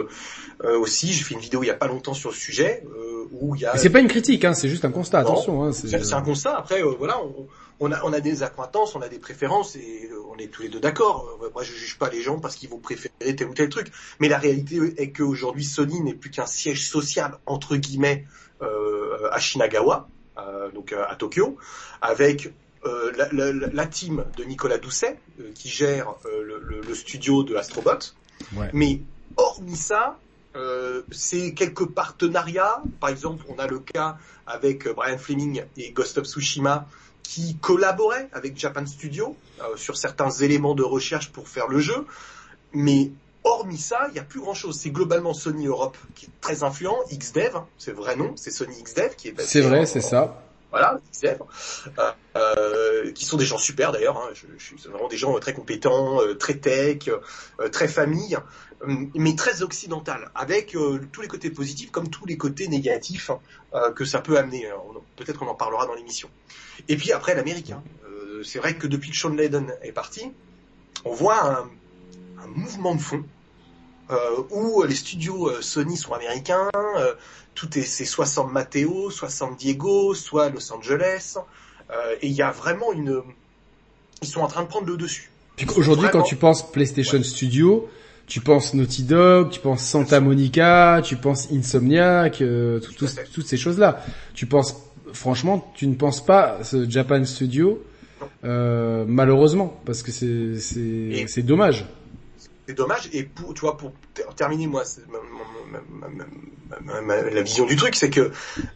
Euh, 0.63 0.79
aussi, 0.79 1.13
j'ai 1.13 1.23
fait 1.23 1.35
une 1.35 1.39
vidéo 1.39 1.63
il 1.63 1.67
y 1.67 1.71
a 1.71 1.75
pas 1.75 1.87
longtemps 1.87 2.13
sur 2.13 2.31
le 2.31 2.35
sujet 2.35 2.83
où 3.31 3.55
il 3.55 3.61
y 3.61 3.65
a. 3.65 3.77
C'est 3.77 3.89
pas 3.89 3.99
une 3.99 4.07
critique, 4.07 4.45
hein, 4.45 4.53
c'est 4.53 4.69
juste 4.69 4.85
un 4.85 4.91
constat. 4.91 5.19
attention. 5.19 5.63
Hein, 5.63 5.71
c'est 5.73 6.13
un 6.13 6.21
constat. 6.21 6.57
Après, 6.57 6.81
voilà, 6.81 7.21
on, 7.79 7.91
a, 7.91 8.03
on 8.03 8.13
a 8.13 8.19
des 8.19 8.41
acquaintances, 8.41 8.95
on 8.95 9.01
a 9.01 9.09
des 9.09 9.19
préférences 9.19 9.75
et 9.75 10.09
on 10.33 10.37
est 10.37 10.47
tous 10.47 10.63
les 10.63 10.69
deux 10.69 10.79
d'accord. 10.79 11.37
Moi, 11.53 11.63
je 11.63 11.73
juge 11.73 11.97
pas 11.97 12.09
les 12.09 12.21
gens 12.21 12.39
parce 12.39 12.55
qu'ils 12.55 12.69
vont 12.69 12.79
préférer 12.79 13.35
tel 13.35 13.47
ou 13.47 13.53
tel 13.53 13.69
truc. 13.69 13.91
Mais 14.19 14.27
la 14.27 14.37
réalité 14.37 14.79
est 14.97 15.11
qu'aujourd'hui, 15.11 15.63
Sony 15.63 16.01
n'est 16.01 16.13
plus 16.13 16.31
qu'un 16.31 16.47
siège 16.47 16.89
social 16.89 17.37
entre 17.45 17.75
guillemets 17.75 18.25
à 18.59 19.39
Shinagawa, 19.39 20.07
donc 20.73 20.93
à 20.93 21.15
Tokyo, 21.15 21.57
avec 22.01 22.51
euh, 22.85 23.11
la, 23.17 23.51
la, 23.51 23.85
team 23.87 24.25
de 24.37 24.43
Nicolas 24.43 24.77
Doucet 24.77 25.17
euh, 25.39 25.51
qui 25.55 25.69
gère 25.69 26.13
euh, 26.25 26.59
le, 26.61 26.81
le, 26.81 26.95
studio 26.95 27.43
de 27.43 27.55
Astrobot. 27.55 28.13
Mais 28.73 29.01
hormis 29.37 29.75
ça, 29.75 30.19
c'est 31.11 31.53
quelques 31.53 31.87
partenariats. 31.87 32.83
Par 32.99 33.09
exemple, 33.09 33.43
on 33.49 33.57
a 33.57 33.67
le 33.67 33.79
cas 33.79 34.17
avec 34.45 34.87
Brian 34.87 35.17
Fleming 35.17 35.63
et 35.77 35.91
Ghost 35.91 36.17
of 36.19 36.27
Tsushima 36.27 36.87
qui 37.23 37.55
collaboraient 37.55 38.29
avec 38.33 38.57
Japan 38.57 38.85
Studio 38.85 39.35
sur 39.75 39.97
certains 39.97 40.29
éléments 40.29 40.75
de 40.75 40.83
recherche 40.83 41.31
pour 41.31 41.49
faire 41.49 41.67
le 41.67 41.79
jeu. 41.79 42.05
Mais 42.71 43.11
hormis 43.43 43.79
ça, 43.79 44.05
il 44.09 44.13
n'y 44.13 44.19
a 44.19 44.23
plus 44.23 44.39
grand 44.39 44.53
chose. 44.53 44.77
C'est 44.79 44.91
globalement 44.91 45.33
Sony 45.33 45.65
Europe 45.67 45.97
qui 46.13 46.27
est 46.27 46.41
très 46.41 46.63
influent, 46.63 46.97
XDev, 47.11 47.61
c'est 47.77 47.93
vrai 47.93 48.15
nom, 48.15 48.33
c'est 48.35 48.51
Sony 48.51 48.81
XDev 48.83 49.15
qui 49.15 49.29
est 49.29 49.41
C'est 49.41 49.61
vrai, 49.61 49.85
c'est 49.85 50.01
ça 50.01 50.44
voilà, 50.75 50.99
euh, 51.23 52.11
euh, 52.35 53.11
qui 53.13 53.23
sont 53.23 53.37
des 53.37 53.45
gens 53.45 53.57
super 53.57 53.93
d'ailleurs. 53.93 54.17
Hein, 54.17 54.27
je, 54.33 54.45
je, 54.57 54.89
vraiment 54.89 55.07
des 55.07 55.15
gens 55.15 55.39
très 55.39 55.53
compétents, 55.53 56.21
euh, 56.21 56.33
très 56.33 56.55
tech, 56.55 57.07
euh, 57.07 57.69
très 57.69 57.87
famille, 57.87 58.37
mais 58.85 59.35
très 59.37 59.63
occidental, 59.63 60.29
avec 60.35 60.75
tous 61.13 61.21
les 61.21 61.29
côtés 61.29 61.49
positifs 61.49 61.91
comme 61.91 62.09
tous 62.09 62.25
les 62.25 62.35
côtés 62.35 62.67
négatifs 62.67 63.31
que 63.95 64.03
ça 64.03 64.19
peut 64.19 64.37
amener. 64.37 64.69
Peut-être 65.15 65.39
qu'on 65.39 65.47
en 65.47 65.55
parlera 65.55 65.85
dans 65.85 65.95
l'émission. 65.95 66.29
Et 66.89 66.97
puis 66.97 67.13
après 67.13 67.35
l'américain. 67.35 67.81
C'est 68.43 68.59
vrai 68.59 68.75
que 68.75 68.85
depuis 68.85 69.11
que 69.11 69.15
Sean 69.15 69.29
Layden 69.29 69.73
est 69.81 69.93
parti, 69.93 70.33
on 71.05 71.13
voit 71.13 71.65
un 72.37 72.47
mouvement 72.47 72.95
de 72.95 73.01
fond 73.01 73.23
euh, 74.11 74.43
où 74.51 74.83
les 74.83 74.95
studios 74.95 75.61
Sony 75.61 75.97
sont 75.97 76.13
américains, 76.13 76.69
tout 77.55 77.79
est 77.79 77.83
c'est 77.83 78.05
soit 78.05 78.25
San 78.25 78.51
Mateo, 78.51 79.09
soit 79.09 79.29
San 79.29 79.55
Diego, 79.55 80.13
soit 80.13 80.49
Los 80.49 80.71
Angeles, 80.71 81.37
euh, 81.89 82.15
et 82.21 82.27
il 82.27 82.33
y 82.33 82.41
a 82.41 82.51
vraiment 82.51 82.93
une, 82.93 83.21
ils 84.21 84.27
sont 84.27 84.41
en 84.41 84.47
train 84.47 84.63
de 84.63 84.67
prendre 84.67 84.87
le 84.87 84.97
dessus. 84.97 85.31
Puis 85.55 85.67
aujourd'hui, 85.75 86.09
quand 86.11 86.23
tu 86.23 86.35
penses 86.35 86.69
PlayStation 86.69 87.21
Studio, 87.23 87.89
tu 88.27 88.41
penses 88.41 88.73
Naughty 88.73 89.03
Dog, 89.03 89.51
tu 89.51 89.61
penses 89.61 89.83
Santa 89.83 90.19
Monica, 90.19 91.01
tu 91.03 91.15
penses 91.15 91.47
Insomniac, 91.51 92.41
euh, 92.41 92.81
toutes 93.33 93.47
ces 93.47 93.57
choses-là. 93.57 94.03
Tu 94.33 94.47
penses, 94.47 94.75
franchement, 95.13 95.71
tu 95.75 95.87
ne 95.87 95.95
penses 95.95 96.25
pas 96.25 96.63
ce 96.63 96.89
Japan 96.89 97.23
Studio, 97.23 97.81
euh, 98.43 99.05
malheureusement, 99.07 99.79
parce 99.85 100.03
que 100.03 100.11
c'est 100.11 100.59
c'est 100.59 101.25
c'est 101.27 101.43
dommage 101.43 101.85
c'est 102.67 102.73
dommage. 102.73 103.09
Et 103.13 103.23
pour, 103.23 103.53
tu 103.53 103.61
vois, 103.61 103.77
pour 103.77 103.93
terminer, 104.35 104.67
moi, 104.67 104.83
la 106.85 107.41
vision 107.41 107.65
du 107.65 107.75
truc, 107.75 107.95
c'est 107.95 108.09
que 108.09 108.31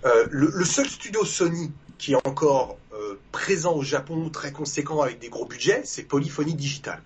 euh, 0.06 0.28
le, 0.30 0.66
seul 0.66 0.88
studio 0.88 1.26
Sony 1.26 1.72
qui 1.98 2.14
est 2.14 2.28
encore 2.28 2.78
euh, 2.94 3.20
présent 3.32 3.76
au 3.76 3.84
Japon, 3.84 4.30
très 4.30 4.52
conséquent 4.52 5.02
avec 5.02 5.20
des 5.20 5.30
gros 5.30 5.46
budgets, 5.46 5.82
c'est 5.84 6.04
Polyphony 6.04 6.54
Digital. 6.54 7.02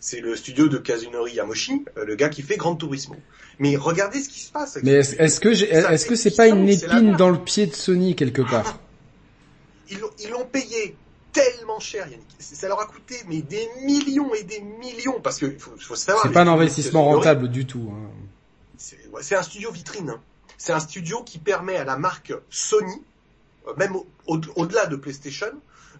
C'est 0.00 0.20
le 0.20 0.36
studio 0.36 0.68
de 0.68 0.76
Kazunori 0.76 1.34
Yamoshi, 1.34 1.84
euh, 1.96 2.04
le 2.04 2.14
gars 2.14 2.28
qui 2.28 2.42
fait 2.42 2.56
Grand 2.56 2.76
Turismo. 2.76 3.16
Mais 3.58 3.76
regardez 3.76 4.20
ce 4.20 4.28
qui 4.28 4.40
se 4.40 4.52
passe. 4.52 4.78
Mais 4.82 4.92
est-ce 4.92 5.40
que 5.40 5.48
est-ce 5.48 6.06
que 6.06 6.16
c'est 6.16 6.36
pas 6.36 6.48
une 6.48 6.68
épine 6.68 7.16
dans 7.16 7.30
le 7.30 7.38
pied 7.38 7.66
de 7.66 7.74
Sony 7.74 8.14
quelque 8.16 8.42
part? 8.42 8.78
Ils 9.90 10.30
l'ont 10.30 10.44
payé 10.44 10.96
tellement 11.34 11.80
cher, 11.80 12.08
Yannick. 12.08 12.26
Ça 12.38 12.68
leur 12.68 12.80
a 12.80 12.86
coûté 12.86 13.16
mais 13.28 13.42
des 13.42 13.68
millions 13.82 14.32
et 14.32 14.44
des 14.44 14.60
millions 14.60 15.20
parce 15.20 15.38
que 15.38 15.58
faut, 15.58 15.72
faut 15.78 15.96
savoir. 15.96 16.24
C'est 16.24 16.32
pas 16.32 16.42
un 16.42 16.48
investissement 16.48 17.04
rentable 17.04 17.48
du 17.48 17.66
tout. 17.66 17.92
Hein. 17.92 18.10
C'est 19.20 19.36
un 19.36 19.42
studio 19.42 19.70
vitrine. 19.70 20.10
Hein. 20.10 20.20
C'est 20.56 20.72
un 20.72 20.80
studio 20.80 21.22
qui 21.22 21.38
permet 21.38 21.76
à 21.76 21.84
la 21.84 21.98
marque 21.98 22.32
Sony, 22.48 23.02
euh, 23.68 23.74
même 23.76 23.96
au-delà 24.26 24.86
de 24.86 24.96
PlayStation, 24.96 25.52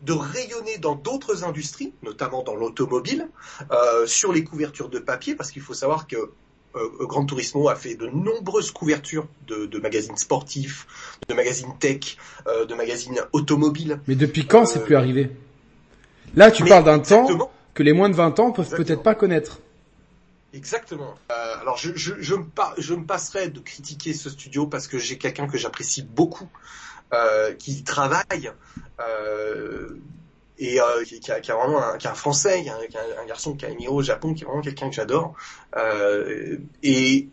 de 0.02 0.12
rayonner 0.12 0.78
dans 0.78 0.94
d'autres 0.94 1.44
industries, 1.44 1.92
notamment 2.02 2.42
dans 2.42 2.54
l'automobile, 2.54 3.28
euh, 3.70 4.06
sur 4.06 4.32
les 4.32 4.44
couvertures 4.44 4.88
de 4.88 4.98
papier, 4.98 5.34
parce 5.34 5.50
qu'il 5.50 5.62
faut 5.62 5.74
savoir 5.74 6.06
que 6.06 6.30
Grand 7.00 7.24
Turismo 7.24 7.68
a 7.68 7.76
fait 7.76 7.94
de 7.94 8.06
nombreuses 8.06 8.70
couvertures 8.70 9.26
de, 9.46 9.66
de 9.66 9.78
magazines 9.78 10.16
sportifs, 10.16 10.86
de 11.28 11.34
magazines 11.34 11.76
tech, 11.78 12.16
euh, 12.46 12.66
de 12.66 12.74
magazines 12.74 13.20
automobiles. 13.32 14.00
Mais 14.08 14.14
depuis 14.16 14.46
quand 14.46 14.66
c'est 14.66 14.80
euh, 14.80 14.84
plus 14.84 14.96
arrivé? 14.96 15.30
Là, 16.34 16.50
tu 16.50 16.64
parles 16.64 16.84
d'un 16.84 16.98
temps 16.98 17.26
que 17.74 17.82
les 17.82 17.92
moins 17.92 18.08
de 18.08 18.14
20 18.14 18.40
ans 18.40 18.50
peuvent 18.52 18.70
peut-être 18.70 19.02
pas 19.02 19.14
connaître. 19.14 19.60
Exactement. 20.52 21.14
Euh, 21.32 21.60
alors 21.60 21.76
je, 21.76 21.90
je, 21.96 22.14
je, 22.20 22.34
me 22.36 22.44
je 22.78 22.94
me 22.94 23.04
passerai 23.04 23.48
de 23.48 23.58
critiquer 23.58 24.14
ce 24.14 24.30
studio 24.30 24.68
parce 24.68 24.86
que 24.86 24.98
j'ai 24.98 25.18
quelqu'un 25.18 25.48
que 25.48 25.58
j'apprécie 25.58 26.02
beaucoup, 26.02 26.48
euh, 27.12 27.54
qui 27.54 27.82
travaille 27.82 28.52
euh, 29.00 29.96
et 30.58 30.80
euh, 30.80 31.04
qui, 31.04 31.30
a, 31.30 31.40
qui, 31.40 31.50
a, 31.50 31.56
vraiment 31.56 31.82
un, 31.82 31.98
qui 31.98 32.06
un 32.06 32.14
français, 32.14 32.62
qui 32.62 32.68
a, 32.68 32.76
un, 33.20 33.26
garçon 33.26 33.54
qui 33.54 33.66
a 33.66 33.70
émigré 33.70 33.92
au 33.92 34.02
Japon, 34.02 34.34
qui 34.34 34.42
est 34.42 34.46
vraiment 34.46 34.62
quelqu'un 34.62 34.88
que 34.88 34.94
j'adore. 34.94 35.34
Euh, 35.76 36.58
et 36.82 37.28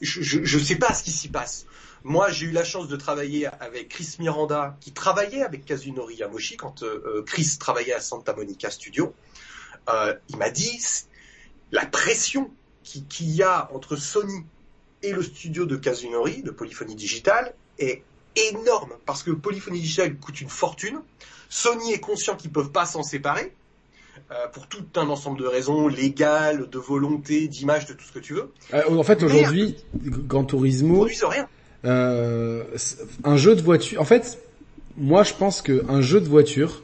je, 0.00 0.20
je 0.22 0.58
sais 0.58 0.76
pas 0.76 0.92
ce 0.92 1.02
qui 1.02 1.10
s'y 1.10 1.28
passe. 1.28 1.66
Moi, 2.04 2.30
j'ai 2.30 2.46
eu 2.46 2.52
la 2.52 2.64
chance 2.64 2.88
de 2.88 2.96
travailler 2.96 3.46
avec 3.60 3.88
Chris 3.88 4.16
Miranda, 4.18 4.76
qui 4.80 4.92
travaillait 4.92 5.42
avec 5.42 5.64
Kazunori 5.64 6.16
Yamoshi 6.16 6.56
quand 6.56 6.82
euh, 6.82 7.22
Chris 7.26 7.56
travaillait 7.58 7.94
à 7.94 8.00
Santa 8.00 8.34
Monica 8.34 8.70
Studio. 8.70 9.14
Euh, 9.88 10.14
il 10.28 10.36
m'a 10.36 10.50
dit 10.50 10.80
la 11.72 11.86
pression 11.86 12.50
qu'il 12.82 13.30
y 13.30 13.42
a 13.42 13.68
entre 13.74 13.96
Sony 13.96 14.44
et 15.02 15.12
le 15.12 15.22
studio 15.22 15.66
de 15.66 15.76
Kazunori, 15.76 16.42
de 16.42 16.50
Polyphonie 16.50 16.94
Digital, 16.94 17.54
est 17.78 18.02
énorme 18.36 18.92
parce 19.04 19.22
que 19.22 19.30
Polyphonie 19.30 19.80
Digital 19.80 20.16
coûte 20.16 20.40
une 20.40 20.48
fortune. 20.48 21.00
Sony 21.48 21.92
est 21.92 22.00
conscient 22.00 22.36
qu'ils 22.36 22.50
peuvent 22.50 22.72
pas 22.72 22.86
s'en 22.86 23.02
séparer 23.02 23.52
euh, 24.30 24.46
pour 24.52 24.66
tout 24.66 24.84
un 24.96 25.08
ensemble 25.08 25.38
de 25.38 25.46
raisons 25.46 25.88
légales, 25.88 26.68
de 26.68 26.78
volonté, 26.78 27.48
d'image, 27.48 27.86
de 27.86 27.94
tout 27.94 28.04
ce 28.04 28.12
que 28.12 28.18
tu 28.18 28.34
veux. 28.34 28.52
Euh, 28.74 28.96
en 28.96 29.02
fait, 29.02 29.22
aujourd'hui, 29.22 29.76
Gran 29.94 30.44
Turismo, 30.44 31.04
rien. 31.04 31.48
Euh, 31.84 32.64
un 33.24 33.36
jeu 33.36 33.54
de 33.54 33.62
voiture. 33.62 34.00
En 34.00 34.04
fait, 34.04 34.38
moi, 34.96 35.22
je 35.22 35.32
pense 35.34 35.62
que 35.62 35.84
un 35.88 36.00
jeu 36.00 36.20
de 36.20 36.28
voiture, 36.28 36.82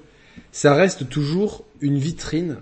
ça 0.53 0.75
reste 0.75 1.09
toujours 1.09 1.65
une 1.81 1.99
vitrine 1.99 2.59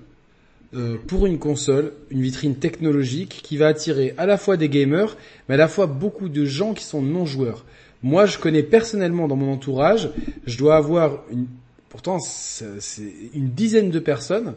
euh, 0.75 0.97
pour 1.07 1.27
une 1.27 1.39
console, 1.39 1.93
une 2.11 2.23
vitrine 2.23 2.57
technologique 2.57 3.41
qui 3.43 3.59
va 3.59 3.67
attirer 3.67 4.15
à 4.17 4.25
la 4.25 4.39
fois 4.39 4.57
des 4.57 4.71
gamers, 4.71 5.19
mais 5.49 5.55
à 5.55 5.59
la 5.59 5.69
fois 5.69 5.87
beaucoup 5.87 6.31
de 6.31 6.47
gens 6.47 6.73
qui 6.73 6.85
sont 6.85 7.03
non 7.03 7.27
joueurs. 7.27 7.67
Moi, 8.03 8.25
je 8.25 8.39
connais 8.39 8.63
personnellement 8.63 9.29
dans 9.29 9.37
mon 9.37 9.53
entourage, 9.53 10.11
je 10.47 10.57
dois 10.57 10.77
avoir 10.77 11.23
une, 11.31 11.47
pourtant 11.93 12.19
c'est 12.21 13.13
une 13.35 13.51
dizaine 13.51 13.91
de 13.91 13.99
personnes 13.99 14.55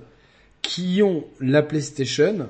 qui 0.61 1.01
ont 1.03 1.25
la 1.41 1.61
PlayStation, 1.61 2.47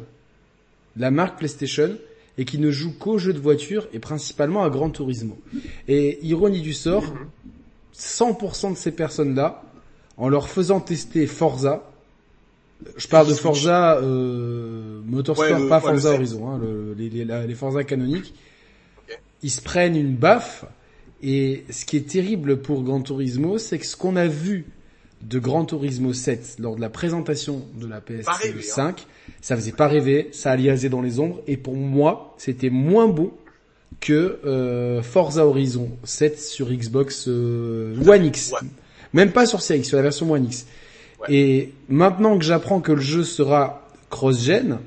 la 0.95 1.09
marque 1.09 1.39
PlayStation, 1.39 1.97
et 2.37 2.45
qui 2.45 2.59
ne 2.59 2.69
jouent 2.69 2.93
qu'aux 2.93 3.17
jeux 3.17 3.33
de 3.33 3.39
voiture 3.39 3.87
et 3.93 3.99
principalement 3.99 4.63
à 4.63 4.69
Gran 4.69 4.91
Turismo. 4.91 5.39
Et 5.87 6.23
ironie 6.23 6.61
du 6.61 6.73
sort, 6.73 7.15
100% 7.97 8.73
de 8.73 8.77
ces 8.77 8.91
personnes-là, 8.91 9.63
en 10.17 10.29
leur 10.29 10.49
faisant 10.49 10.79
tester 10.79 11.25
Forza, 11.25 11.89
je 12.95 13.07
parle 13.07 13.27
de 13.27 13.33
Forza 13.33 13.97
euh, 13.97 15.01
Motorsport, 15.03 15.67
pas 15.67 15.79
Forza 15.79 16.11
Horizon, 16.11 16.47
hein, 16.47 16.61
les, 16.95 17.09
les, 17.09 17.25
les, 17.25 17.55
Forza 17.55 17.83
canoniques, 17.83 18.35
ils 19.41 19.49
se 19.49 19.61
prennent 19.61 19.95
une 19.95 20.15
baffe. 20.15 20.65
Et 21.23 21.63
ce 21.71 21.85
qui 21.85 21.97
est 21.97 22.07
terrible 22.07 22.61
pour 22.61 22.83
Gran 22.83 23.01
Turismo, 23.01 23.57
c'est 23.57 23.79
que 23.79 23.85
ce 23.87 23.95
qu'on 23.95 24.15
a 24.15 24.27
vu 24.27 24.65
de 25.27 25.39
Gran 25.39 25.65
Turismo 25.65 26.13
7 26.13 26.57
lors 26.59 26.75
de 26.75 26.81
la 26.81 26.89
présentation 26.89 27.65
de 27.75 27.87
la 27.87 27.99
PS5, 27.99 28.79
hein. 28.79 28.95
ça 29.41 29.55
faisait 29.55 29.71
pas 29.71 29.87
rêver, 29.87 30.29
ça 30.31 30.51
aliasait 30.51 30.89
dans 30.89 31.01
les 31.01 31.19
ombres, 31.19 31.41
et 31.47 31.57
pour 31.57 31.75
moi, 31.75 32.35
c'était 32.37 32.69
moins 32.69 33.07
beau 33.07 33.35
que 34.01 34.39
euh, 34.45 35.01
Forza 35.01 35.45
Horizon 35.45 35.89
7 36.03 36.39
sur 36.39 36.69
Xbox 36.69 37.25
euh, 37.27 37.95
One 38.05 38.25
X. 38.25 38.53
Même 39.13 39.31
pas 39.31 39.45
sur 39.45 39.61
CX, 39.61 39.83
sur 39.83 39.97
la 39.97 40.03
version 40.03 40.31
One 40.31 40.45
X. 40.45 40.67
Et 41.29 41.71
maintenant 41.89 42.37
que 42.37 42.43
j'apprends 42.43 42.81
que 42.81 42.91
le 42.91 43.01
jeu 43.01 43.23
sera 43.23 43.87
cross-gen, 44.09 44.79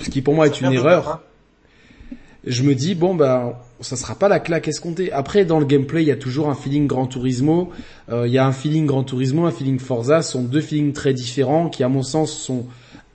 ce 0.00 0.10
qui 0.10 0.22
pour 0.22 0.34
moi 0.34 0.46
est 0.46 0.60
une 0.60 0.72
erreur, 0.72 1.08
hein. 1.08 2.16
je 2.44 2.62
me 2.62 2.74
dis 2.74 2.94
bon 2.94 3.14
bah 3.14 3.62
ça 3.80 3.96
sera 3.96 4.14
pas 4.14 4.28
la 4.28 4.40
claque 4.40 4.68
escomptée. 4.68 5.12
Après 5.12 5.44
dans 5.44 5.58
le 5.58 5.66
gameplay 5.66 6.02
il 6.02 6.08
y 6.08 6.12
a 6.12 6.16
toujours 6.16 6.48
un 6.48 6.54
feeling 6.54 6.86
Gran 6.86 7.06
Turismo, 7.06 7.70
euh, 8.10 8.26
il 8.26 8.32
y 8.32 8.38
a 8.38 8.46
un 8.46 8.52
feeling 8.52 8.86
Gran 8.86 9.04
Turismo, 9.04 9.46
un 9.46 9.50
feeling 9.50 9.78
Forza, 9.78 10.22
ce 10.22 10.32
sont 10.32 10.42
deux 10.42 10.60
feelings 10.60 10.92
très 10.92 11.14
différents 11.14 11.68
qui 11.68 11.82
à 11.82 11.88
mon 11.88 12.02
sens 12.02 12.32
sont 12.32 12.66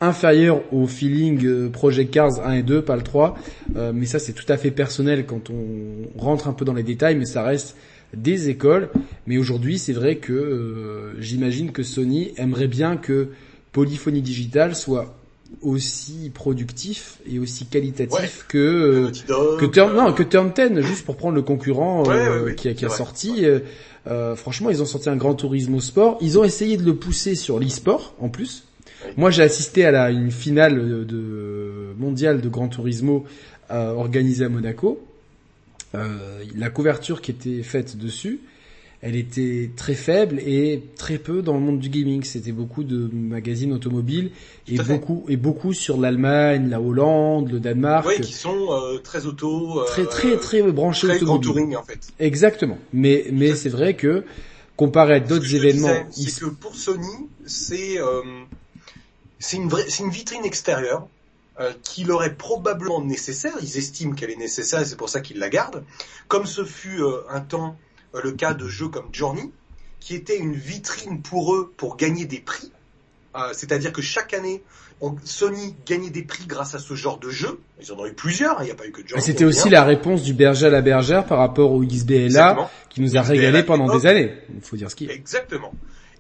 inférieurs 0.01 0.61
au 0.73 0.87
feeling 0.87 1.45
euh, 1.45 1.69
Project 1.69 2.13
Cars 2.13 2.45
1 2.45 2.53
et 2.53 2.63
2, 2.63 2.81
pas 2.81 2.95
le 2.95 3.01
3. 3.01 3.37
Euh, 3.75 3.91
mais 3.93 4.05
ça 4.05 4.19
c'est 4.19 4.33
tout 4.33 4.45
à 4.49 4.57
fait 4.57 4.71
personnel 4.71 5.25
quand 5.25 5.49
on 5.49 6.19
rentre 6.19 6.47
un 6.47 6.53
peu 6.53 6.65
dans 6.65 6.73
les 6.73 6.83
détails, 6.83 7.15
mais 7.15 7.25
ça 7.25 7.43
reste 7.43 7.75
des 8.15 8.49
écoles. 8.49 8.89
Mais 9.27 9.37
aujourd'hui, 9.37 9.77
c'est 9.77 9.93
vrai 9.93 10.17
que 10.17 10.33
euh, 10.33 11.21
j'imagine 11.21 11.71
que 11.71 11.83
Sony 11.83 12.31
aimerait 12.37 12.67
bien 12.67 12.97
que 12.97 13.29
Polyphonie 13.71 14.21
Digital 14.21 14.75
soit 14.75 15.15
aussi 15.61 16.31
productif 16.33 17.19
et 17.29 17.39
aussi 17.39 17.65
qualitatif 17.65 18.45
que 18.47 19.11
que 19.59 19.65
Turn 19.65 19.95
non 19.95 20.13
que 20.13 20.23
Turn 20.23 20.51
10 20.51 20.81
juste 20.81 21.05
pour 21.05 21.17
prendre 21.17 21.35
le 21.35 21.41
concurrent 21.41 22.03
euh, 22.09 22.51
qui, 22.51 22.69
a, 22.69 22.73
qui 22.73 22.85
a 22.85 22.89
sorti. 22.89 23.45
Euh, 24.07 24.35
franchement 24.35 24.69
ils 24.69 24.81
ont 24.81 24.85
sorti 24.85 25.09
un 25.09 25.15
grand 25.15 25.35
tourisme 25.35 25.75
au 25.75 25.81
sport. 25.81 26.17
Ils 26.21 26.37
ont 26.37 26.43
essayé 26.43 26.77
de 26.77 26.83
le 26.83 26.95
pousser 26.95 27.35
sur 27.35 27.59
l'e-sport 27.59 28.15
en 28.19 28.29
plus. 28.29 28.65
Moi 29.17 29.31
j'ai 29.31 29.43
assisté 29.43 29.85
à 29.85 29.91
la 29.91 30.11
une 30.11 30.31
finale 30.31 31.05
de 31.05 31.93
mondiale 31.97 32.41
de 32.41 32.49
Grand 32.49 32.67
Turismo 32.67 33.25
organisée 33.69 34.45
à 34.45 34.49
Monaco. 34.49 35.01
Euh, 35.95 36.43
la 36.55 36.69
couverture 36.69 37.21
qui 37.21 37.31
était 37.31 37.63
faite 37.63 37.97
dessus, 37.97 38.39
elle 39.01 39.15
était 39.15 39.69
très 39.75 39.93
faible 39.93 40.39
et 40.39 40.81
très 40.97 41.17
peu 41.17 41.41
dans 41.41 41.53
le 41.53 41.59
monde 41.59 41.79
du 41.79 41.89
gaming. 41.89 42.23
C'était 42.23 42.51
beaucoup 42.51 42.83
de 42.83 43.09
magazines 43.13 43.73
automobiles 43.73 44.31
et 44.67 44.77
beaucoup 44.77 45.25
et 45.27 45.37
beaucoup 45.37 45.73
sur 45.73 45.97
l'Allemagne, 45.97 46.69
la 46.69 46.81
Hollande, 46.81 47.51
le 47.51 47.59
Danemark. 47.59 48.07
Oui, 48.07 48.21
qui 48.21 48.33
sont 48.33 48.71
euh, 48.71 48.97
très 48.99 49.25
auto. 49.25 49.81
Euh, 49.81 49.85
très 49.85 50.05
très 50.05 50.37
très 50.37 50.61
branchés 50.63 51.07
très 51.07 51.23
automobile. 51.23 51.51
touring 51.51 51.75
en 51.75 51.83
fait. 51.83 51.99
Exactement. 52.19 52.77
Mais 52.93 53.25
mais 53.31 53.55
c'est 53.55 53.69
vrai 53.69 53.95
que 53.95 54.23
comparé 54.75 55.15
à 55.15 55.19
d'autres 55.19 55.53
événements, 55.53 56.07
c'est 56.11 56.39
que 56.39 56.49
pour 56.49 56.75
Sony, 56.75 57.27
c'est 57.45 57.97
c'est 59.39 59.57
une 59.57 59.69
vraie, 59.69 59.85
c'est 59.89 60.03
une 60.03 60.09
vitrine 60.09 60.45
extérieure 60.45 61.07
euh, 61.59 61.71
qui 61.83 62.03
leur 62.03 62.21
est 62.25 62.33
probablement 62.35 63.01
nécessaire, 63.01 63.53
ils 63.61 63.77
estiment 63.77 64.13
qu'elle 64.13 64.29
est 64.29 64.35
nécessaire 64.35 64.81
et 64.81 64.85
c'est 64.85 64.97
pour 64.97 65.07
ça 65.07 65.21
qu'ils 65.21 65.39
la 65.39 65.47
gardent, 65.47 65.85
comme 66.27 66.45
ce 66.45 66.65
fut 66.65 67.01
euh, 67.01 67.21
un 67.29 67.39
temps 67.39 67.77
euh, 67.79 67.84
le 68.23 68.31
cas 68.31 68.53
de 68.53 68.67
jeux 68.67 68.87
comme 68.87 69.09
Journey, 69.11 69.51
qui 69.99 70.15
était 70.15 70.37
une 70.37 70.53
vitrine 70.53 71.21
pour 71.21 71.55
eux 71.55 71.73
pour 71.77 71.97
gagner 71.97 72.25
des 72.25 72.39
prix, 72.39 72.71
c'est-à-dire 73.53 73.91
que 73.91 74.01
chaque 74.01 74.33
année, 74.33 74.63
Sony 75.23 75.75
gagnait 75.85 76.09
des 76.09 76.23
prix 76.23 76.45
grâce 76.45 76.75
à 76.75 76.79
ce 76.79 76.93
genre 76.93 77.19
de 77.19 77.29
jeu. 77.29 77.59
Ils 77.81 77.91
en 77.91 77.99
ont 77.99 78.05
eu 78.05 78.13
plusieurs, 78.13 78.59
hein, 78.59 78.61
il 78.61 78.65
n'y 78.65 78.71
a 78.71 78.75
pas 78.75 78.85
eu 78.85 78.91
que 78.91 79.05
Journey. 79.05 79.23
C'était 79.23 79.45
aussi 79.45 79.69
la 79.69 79.83
réponse 79.83 80.23
du 80.23 80.33
berger 80.33 80.67
à 80.67 80.69
la 80.69 80.81
bergère 80.81 81.25
par 81.25 81.39
rapport 81.39 81.71
au 81.71 81.83
XBLA, 81.83 82.69
qui 82.89 83.01
nous 83.01 83.17
a 83.17 83.21
régalé 83.21 83.63
pendant 83.63 83.93
des 83.93 84.05
années. 84.05 84.33
Il 84.53 84.61
faut 84.61 84.77
dire 84.77 84.89
ce 84.89 84.95
qui 84.95 85.05
est. 85.05 85.13
Exactement. 85.13 85.73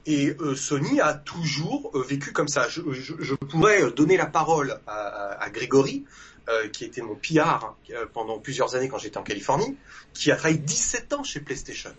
Et 0.07 0.35
euh, 0.39 0.55
Sony 0.55 1.01
a 1.01 1.13
toujours 1.15 1.91
euh, 1.95 2.03
vécu 2.07 2.31
comme 2.31 2.47
ça. 2.47 2.67
Je, 2.69 2.81
je, 2.91 3.33
pourrais 3.33 3.89
donner 3.89 4.17
la 4.17 4.27
parole 4.27 4.79
à, 4.85 5.41
à 5.41 5.49
Grégory, 5.49 6.05
euh, 6.49 6.67
qui 6.69 6.85
était 6.85 7.01
mon 7.01 7.15
PR 7.15 7.75
pendant 8.13 8.39
plusieurs 8.39 8.75
années 8.75 8.87
quand 8.87 8.97
j'étais 8.97 9.17
en 9.17 9.23
Californie, 9.23 9.77
qui 10.13 10.31
a 10.31 10.35
travaillé 10.35 10.59
17 10.59 11.13
ans 11.13 11.23
chez 11.23 11.39
PlayStation. 11.39 11.93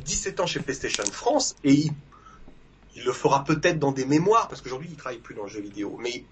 17 0.00 0.40
ans 0.40 0.46
chez 0.46 0.60
PlayStation 0.60 1.04
France, 1.04 1.56
et 1.64 1.72
il, 1.72 1.92
il 2.96 3.04
le 3.04 3.12
fera 3.12 3.44
peut-être 3.44 3.78
dans 3.78 3.92
des 3.92 4.06
mémoires, 4.06 4.48
parce 4.48 4.60
qu'aujourd'hui 4.60 4.88
il 4.90 4.96
travaille 4.96 5.18
plus 5.18 5.34
dans 5.34 5.44
le 5.44 5.48
jeu 5.48 5.60
vidéo, 5.60 5.96
mais 6.00 6.24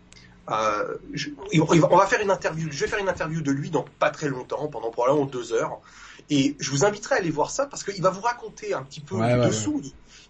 euh, 0.50 0.97
je, 1.12 1.28
on 1.54 1.97
va 1.97 2.07
faire 2.07 2.21
une 2.21 2.31
interview, 2.31 2.69
je 2.71 2.81
vais 2.81 2.88
faire 2.88 2.99
une 2.99 3.09
interview 3.09 3.42
de 3.42 3.52
lui 3.52 3.71
dans 3.71 3.85
pas 3.99 4.11
très 4.11 4.28
longtemps, 4.28 4.69
pendant 4.69 4.90
probablement 4.90 5.26
deux 5.26 5.52
heures, 5.52 5.81
et 6.31 6.57
je 6.59 6.71
vous 6.71 6.85
inviterai 6.85 7.16
à 7.16 7.19
aller 7.19 7.31
voir 7.31 7.50
ça 7.50 7.66
parce 7.66 7.85
qu'il 7.85 8.02
va 8.02 8.11
vous 8.11 8.21
raconter 8.21 8.75
un 8.75 8.83
petit 8.83 9.00
peu 9.00 9.21
le 9.21 9.47
dessous 9.47 9.83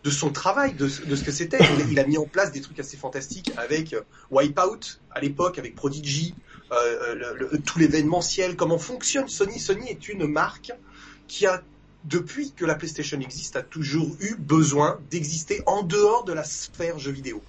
de 0.04 0.10
son 0.10 0.30
travail, 0.30 0.74
de, 0.74 0.86
de 0.86 1.16
ce 1.16 1.22
que 1.22 1.30
c'était. 1.30 1.58
Il, 1.90 1.98
a 1.98 2.06
mis 2.06 2.18
en 2.18 2.26
place 2.26 2.50
des 2.50 2.60
trucs 2.60 2.80
assez 2.80 2.96
fantastiques 2.96 3.52
avec 3.56 3.92
euh, 3.92 4.00
Wipeout 4.30 5.00
à 5.12 5.20
l'époque, 5.20 5.58
avec 5.58 5.74
Prodigy, 5.76 6.34
euh, 6.72 7.34
le, 7.38 7.58
tout 7.58 7.78
l'événementiel, 7.78 8.56
comment 8.56 8.78
fonctionne 8.78 9.28
Sony. 9.28 9.58
Sony 9.58 9.88
est 9.88 10.08
une 10.08 10.26
marque 10.26 10.72
qui 11.28 11.46
a 11.46 11.62
depuis 12.04 12.52
que 12.52 12.64
la 12.64 12.74
PlayStation 12.74 13.20
existe, 13.20 13.56
a 13.56 13.62
toujours 13.62 14.16
eu 14.20 14.34
besoin 14.36 14.98
d'exister 15.10 15.62
en 15.66 15.82
dehors 15.82 16.24
de 16.24 16.32
la 16.32 16.42
sphère 16.42 16.98
jeu 16.98 17.12
vidéo. 17.12 17.40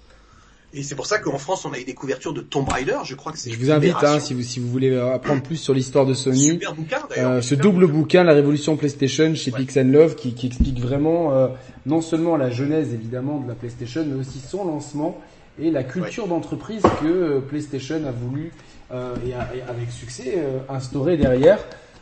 Et 0.76 0.82
c'est 0.82 0.96
pour 0.96 1.06
ça 1.06 1.18
qu'en 1.18 1.38
France, 1.38 1.64
on 1.64 1.72
a 1.72 1.78
eu 1.78 1.84
des 1.84 1.94
couvertures 1.94 2.32
de 2.32 2.40
Tomb 2.40 2.68
Raider. 2.68 2.98
Je 3.04 3.14
crois 3.14 3.30
que 3.30 3.38
c'est. 3.38 3.50
Je 3.50 3.58
vous 3.58 3.70
invite, 3.70 3.94
hein, 4.02 4.18
si 4.18 4.34
vous 4.34 4.42
si 4.42 4.58
vous 4.58 4.68
voulez 4.68 4.96
apprendre 4.96 5.42
plus 5.42 5.56
sur 5.56 5.72
l'histoire 5.72 6.04
de 6.04 6.14
Sony, 6.14 6.50
super 6.50 6.74
bouquin, 6.74 6.98
euh, 7.16 7.40
ce 7.40 7.54
double 7.54 7.86
bouquin, 7.86 8.24
La 8.24 8.32
Révolution 8.32 8.76
PlayStation, 8.76 9.34
chez 9.36 9.52
ouais. 9.52 9.60
Pix 9.60 9.76
Love, 9.76 10.16
qui, 10.16 10.34
qui 10.34 10.48
explique 10.48 10.80
vraiment 10.80 11.32
euh, 11.32 11.48
non 11.86 12.00
seulement 12.00 12.36
la 12.36 12.50
genèse 12.50 12.92
évidemment 12.92 13.38
de 13.38 13.46
la 13.46 13.54
PlayStation, 13.54 14.04
mais 14.04 14.14
aussi 14.14 14.40
son 14.40 14.64
lancement 14.64 15.20
et 15.60 15.70
la 15.70 15.84
culture 15.84 16.26
d'entreprise 16.26 16.82
que 17.00 17.06
euh, 17.06 17.40
PlayStation 17.40 18.02
a 18.06 18.10
voulu 18.10 18.52
euh, 18.94 19.16
et, 19.26 19.34
a, 19.34 19.54
et, 19.54 19.62
avec 19.62 19.90
succès 19.90 20.34
euh, 20.36 20.60
instaurer 20.68 21.16
derrière. 21.16 21.58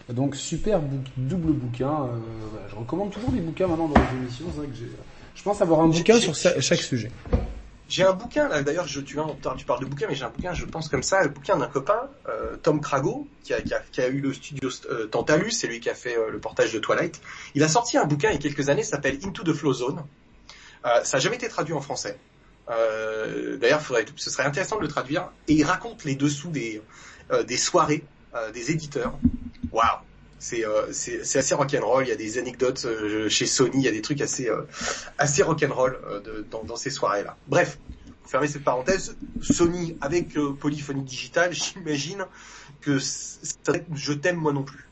Donc 0.09 0.37
super 0.37 0.81
bou 0.81 0.99
double 1.17 1.53
bouquin. 1.53 1.89
Voilà, 1.91 2.69
je 2.69 2.77
recommande 2.77 3.11
toujours 3.11 3.31
des 3.31 3.41
bouquins 3.41 3.67
maintenant 3.67 3.89
dans 3.89 4.01
les 4.01 4.19
émissions. 4.19 4.47
C'est 4.53 4.59
vrai 4.59 4.67
que 4.67 4.75
je 5.35 5.43
pense 5.43 5.63
avoir 5.63 5.81
un 5.81 5.89
bouquin 5.89 6.19
sur 6.19 6.35
chaque 6.35 6.81
sujet. 6.81 7.11
J'ai 7.93 8.05
un 8.05 8.15
bouquin 8.15 8.49
là, 8.49 8.63
d'ailleurs, 8.63 8.87
je, 8.87 9.01
tu, 9.01 9.19
tu 9.59 9.65
parles 9.67 9.81
de 9.81 9.85
bouquin, 9.85 10.07
mais 10.09 10.15
j'ai 10.15 10.25
un 10.25 10.31
bouquin, 10.31 10.55
je 10.55 10.65
pense 10.65 10.89
comme 10.89 11.03
ça, 11.03 11.23
le 11.23 11.29
bouquin 11.29 11.59
d'un 11.59 11.67
copain, 11.67 12.09
euh, 12.27 12.57
Tom 12.57 12.81
Crago, 12.81 13.29
qui 13.45 13.53
a, 13.53 13.61
qui, 13.61 13.75
a, 13.75 13.81
qui 13.93 14.01
a, 14.01 14.09
eu 14.09 14.21
le 14.23 14.33
studio 14.33 14.71
euh, 14.91 15.09
Tantalus, 15.09 15.51
c'est 15.51 15.67
lui 15.67 15.79
qui 15.79 15.91
a 15.91 15.95
fait 15.95 16.17
euh, 16.17 16.31
le 16.31 16.39
portage 16.39 16.73
de 16.73 16.79
Twilight. 16.79 17.21
Il 17.55 17.63
a 17.63 17.69
sorti 17.69 17.99
un 17.99 18.07
bouquin 18.07 18.31
il 18.31 18.37
y 18.37 18.39
a 18.39 18.41
quelques 18.41 18.71
années, 18.71 18.83
s'appelle 18.83 19.19
Into 19.23 19.43
the 19.43 19.53
Flow 19.53 19.75
Zone. 19.75 20.03
Euh, 20.87 21.05
ça 21.05 21.19
n'a 21.19 21.21
jamais 21.21 21.37
été 21.37 21.49
traduit 21.49 21.75
en 21.75 21.83
français. 21.83 22.19
Euh, 22.71 23.57
d'ailleurs, 23.57 23.83
ce 24.17 24.31
serait 24.31 24.45
intéressant 24.45 24.77
de 24.77 24.83
le 24.83 24.89
traduire. 24.89 25.31
Et 25.49 25.55
il 25.55 25.65
raconte 25.65 26.05
les 26.05 26.15
dessous 26.15 26.51
des, 26.51 26.81
des 27.47 27.57
soirées 27.57 28.05
des 28.55 28.71
éditeurs. 28.71 29.19
Waouh 29.73 29.85
C'est 30.39 30.65
euh, 30.67 30.89
assez 30.89 31.55
rock'n'roll. 31.55 32.05
Il 32.05 32.09
y 32.09 32.13
a 32.13 32.17
des 32.17 32.39
anecdotes 32.39 32.85
euh, 32.85 33.29
chez 33.29 33.47
Sony, 33.47 33.73
il 33.75 33.83
y 33.83 33.89
a 33.89 33.93
des 33.93 34.03
trucs 34.03 34.21
assez 34.21 34.49
euh, 34.49 34.63
assez 35.19 35.43
rock'n'roll 35.43 35.99
euh, 36.07 36.43
dans, 36.51 36.65
dans 36.65 36.77
ces 36.77 36.91
soirées-là. 36.91 37.37
Bref, 37.49 37.79
pour 38.23 38.31
fermer 38.31 38.49
cette 38.49 38.65
parenthèse, 38.65 39.17
Sony 39.41 39.97
avec 40.01 40.37
euh, 40.37 40.53
Polyphonie 40.53 41.03
Digital, 41.03 41.53
j'imagine 41.53 42.25
que 42.81 42.99
ça, 42.99 43.73
je 43.95 44.13
t'aime 44.13 44.37
moi 44.37 44.53
non 44.53 44.63
plus. 44.63 44.89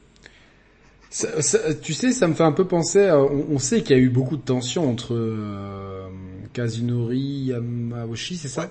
Tu 1.82 1.92
sais, 1.92 2.12
ça 2.12 2.28
me 2.28 2.34
fait 2.34 2.44
un 2.44 2.52
peu 2.52 2.66
penser. 2.68 3.10
on, 3.10 3.46
on 3.50 3.58
sait 3.58 3.82
qu'il 3.82 3.96
y 3.96 3.98
a 3.98 4.02
eu 4.02 4.10
beaucoup 4.10 4.36
de 4.36 4.42
tensions 4.42 4.88
entre 4.88 5.14
euh, 5.14 6.08
Kazunori 6.52 7.18
Yamauchi, 7.48 8.36
c'est 8.36 8.48
ça, 8.48 8.70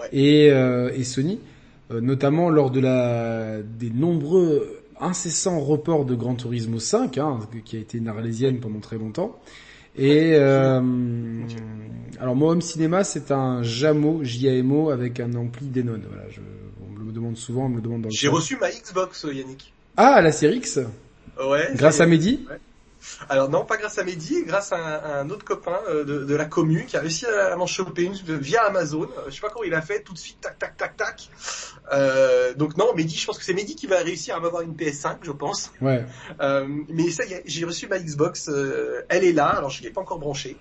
Ouais. 0.00 0.08
Et, 0.12 0.50
euh, 0.50 0.90
et 0.94 1.04
Sony, 1.04 1.38
euh, 1.90 2.00
notamment 2.00 2.50
lors 2.50 2.70
de 2.70 2.80
la 2.80 3.58
des 3.62 3.90
nombreux 3.90 4.80
incessants 5.00 5.60
reports 5.60 6.04
de 6.04 6.14
Gran 6.14 6.34
Turismo 6.34 6.78
5, 6.78 7.18
hein, 7.18 7.38
qui 7.64 7.76
a 7.76 7.80
été 7.80 7.98
une 7.98 8.08
arlésienne 8.08 8.58
pendant 8.60 8.80
très 8.80 8.96
longtemps. 8.98 9.38
Et 9.96 10.32
euh, 10.36 10.80
alors 12.18 12.34
moi, 12.34 12.52
Home 12.52 12.62
Cinéma, 12.62 13.04
c'est 13.04 13.30
un 13.30 13.62
Jamo 13.62 14.20
JAMO 14.22 14.90
avec 14.90 15.20
un 15.20 15.34
ampli 15.34 15.66
Denon. 15.66 16.00
Voilà, 16.08 16.28
je, 16.30 16.40
on 16.86 16.98
me 16.98 17.04
le 17.06 17.12
demande 17.12 17.36
souvent, 17.36 17.66
on 17.66 17.68
me 17.68 17.76
le 17.76 17.82
demande 17.82 18.02
dans 18.02 18.08
le 18.08 18.14
J'ai 18.14 18.28
reçu 18.28 18.56
ma 18.58 18.70
Xbox, 18.70 19.24
euh, 19.26 19.34
Yannick. 19.34 19.72
Ah, 19.96 20.22
la 20.22 20.32
série 20.32 20.56
X, 20.56 20.80
Ouais. 21.38 21.68
grâce 21.74 22.00
à 22.00 22.06
y 22.06 22.28
est. 22.28 22.38
Alors 23.28 23.48
non, 23.48 23.64
pas 23.64 23.76
grâce 23.76 23.98
à 23.98 24.04
Mehdi, 24.04 24.44
grâce 24.44 24.72
à 24.72 24.76
un, 24.76 24.92
à 24.98 25.20
un 25.20 25.30
autre 25.30 25.44
copain 25.44 25.78
euh, 25.88 26.04
de, 26.04 26.24
de 26.24 26.34
la 26.34 26.44
commune 26.44 26.86
qui 26.86 26.96
a 26.96 27.00
réussi 27.00 27.26
à 27.26 27.56
m'en 27.56 27.66
choper 27.66 28.02
une 28.02 28.14
via 28.14 28.62
Amazon. 28.64 29.02
Euh, 29.02 29.28
Je 29.28 29.34
sais 29.34 29.40
pas 29.40 29.48
comment 29.50 29.64
il 29.64 29.74
a 29.74 29.82
fait, 29.82 30.02
tout 30.02 30.12
de 30.12 30.18
suite, 30.18 30.40
tac, 30.40 30.58
tac, 30.58 30.76
tac, 30.76 30.96
tac. 30.96 31.28
Euh, 31.92 32.54
donc 32.54 32.76
non, 32.76 32.94
Mehdi, 32.94 33.16
je 33.16 33.26
pense 33.26 33.38
que 33.38 33.44
c'est 33.44 33.54
Mehdi 33.54 33.74
qui 33.76 33.86
va 33.86 33.98
réussir 33.98 34.36
à 34.36 34.40
m'avoir 34.40 34.62
une 34.62 34.74
PS5, 34.74 35.16
je 35.22 35.32
pense. 35.32 35.70
Ouais. 35.80 36.04
Euh, 36.40 36.66
mais 36.88 37.10
ça 37.10 37.24
y 37.24 37.32
est, 37.32 37.42
j'ai 37.46 37.64
reçu 37.64 37.86
ma 37.88 37.98
Xbox, 37.98 38.48
euh, 38.48 39.02
elle 39.08 39.24
est 39.24 39.32
là, 39.32 39.46
alors 39.48 39.70
je 39.70 39.82
l'ai 39.82 39.90
pas 39.90 40.00
encore 40.00 40.18
branchée. 40.18 40.56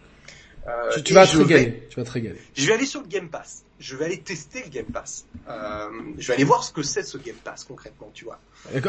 Tu, 0.93 1.03
tu 1.03 1.13
vas 1.13 1.25
te 1.25 1.37
régaler. 1.37 1.87
Tu 1.89 1.99
vas 1.99 2.05
te 2.05 2.11
régaler. 2.11 2.39
je 2.53 2.67
vais 2.67 2.73
aller 2.73 2.85
sur 2.85 3.01
le 3.01 3.07
Game 3.07 3.29
Pass. 3.29 3.63
Je 3.81 3.95
vais 3.97 4.05
aller 4.05 4.19
tester 4.19 4.61
le 4.63 4.69
Game 4.69 4.85
Pass. 4.85 5.25
Euh, 5.49 5.87
je 6.17 6.27
vais 6.27 6.35
aller 6.35 6.43
voir 6.45 6.63
ce 6.63 6.71
que 6.71 6.83
c'est 6.83 7.01
ce 7.03 7.17
Game 7.17 7.35
Pass 7.43 7.63
concrètement, 7.65 8.09
tu 8.13 8.23
vois. 8.25 8.39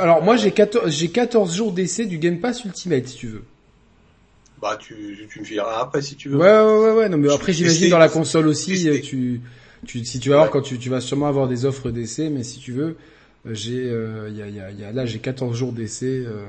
Alors 0.00 0.22
moi 0.22 0.36
j'ai 0.36 0.52
14, 0.52 0.90
j'ai 0.92 1.08
14 1.08 1.56
jours 1.56 1.72
d'essai 1.72 2.04
du 2.06 2.18
Game 2.18 2.38
Pass 2.40 2.64
Ultimate 2.64 3.08
si 3.08 3.16
tu 3.16 3.26
veux. 3.28 3.42
Bah 4.60 4.76
tu, 4.78 5.26
tu 5.28 5.40
me 5.40 5.44
fileras 5.44 5.80
après 5.80 6.02
si 6.02 6.14
tu 6.14 6.28
veux. 6.28 6.36
Ouais 6.36 6.44
ouais 6.46 6.78
ouais 6.84 6.92
ouais 6.92 7.08
non 7.08 7.16
mais 7.16 7.28
Je 7.28 7.34
après 7.34 7.52
j'imagine 7.52 7.88
dans 7.90 7.98
la 7.98 8.08
console 8.08 8.46
aussi 8.46 8.88
euh, 8.88 9.00
tu 9.00 9.40
tu 9.86 10.04
si 10.04 10.20
tu 10.20 10.28
vas 10.28 10.36
voir 10.36 10.46
Ouais. 10.46 10.52
quand 10.52 10.62
tu 10.62 10.78
tu 10.78 10.88
vas 10.90 11.00
sûrement 11.00 11.26
avoir 11.26 11.48
des 11.48 11.64
offres 11.64 11.90
d'essai 11.90 12.28
mais 12.30 12.44
si 12.44 12.60
tu 12.60 12.70
veux 12.72 12.96
euh, 13.46 13.54
j'ai 13.54 13.90
euh, 13.90 14.28
il 14.30 14.36
y 14.36 14.42
a 14.42 14.48
y 14.48 14.60
a, 14.60 14.70
y 14.70 14.84
a 14.84 14.92
là 14.92 15.04
j'ai 15.06 15.18
14 15.18 15.56
jours 15.56 15.72
d'essai 15.72 16.22
euh, 16.24 16.44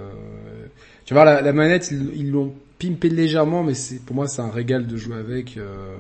tu 1.06 1.16
vois 1.16 1.26
la, 1.26 1.42
la 1.42 1.54
manette 1.54 1.90
ils 1.90 2.12
ils 2.16 2.30
l'ont 2.30 2.54
pimpé 2.78 3.10
légèrement 3.10 3.64
mais 3.64 3.74
c'est 3.74 3.96
pour 4.00 4.16
moi 4.16 4.28
c'est 4.28 4.42
un 4.42 4.52
régal 4.52 4.86
de 4.86 4.96
jouer 4.98 5.16
avec 5.16 5.58
euh... 5.58 5.96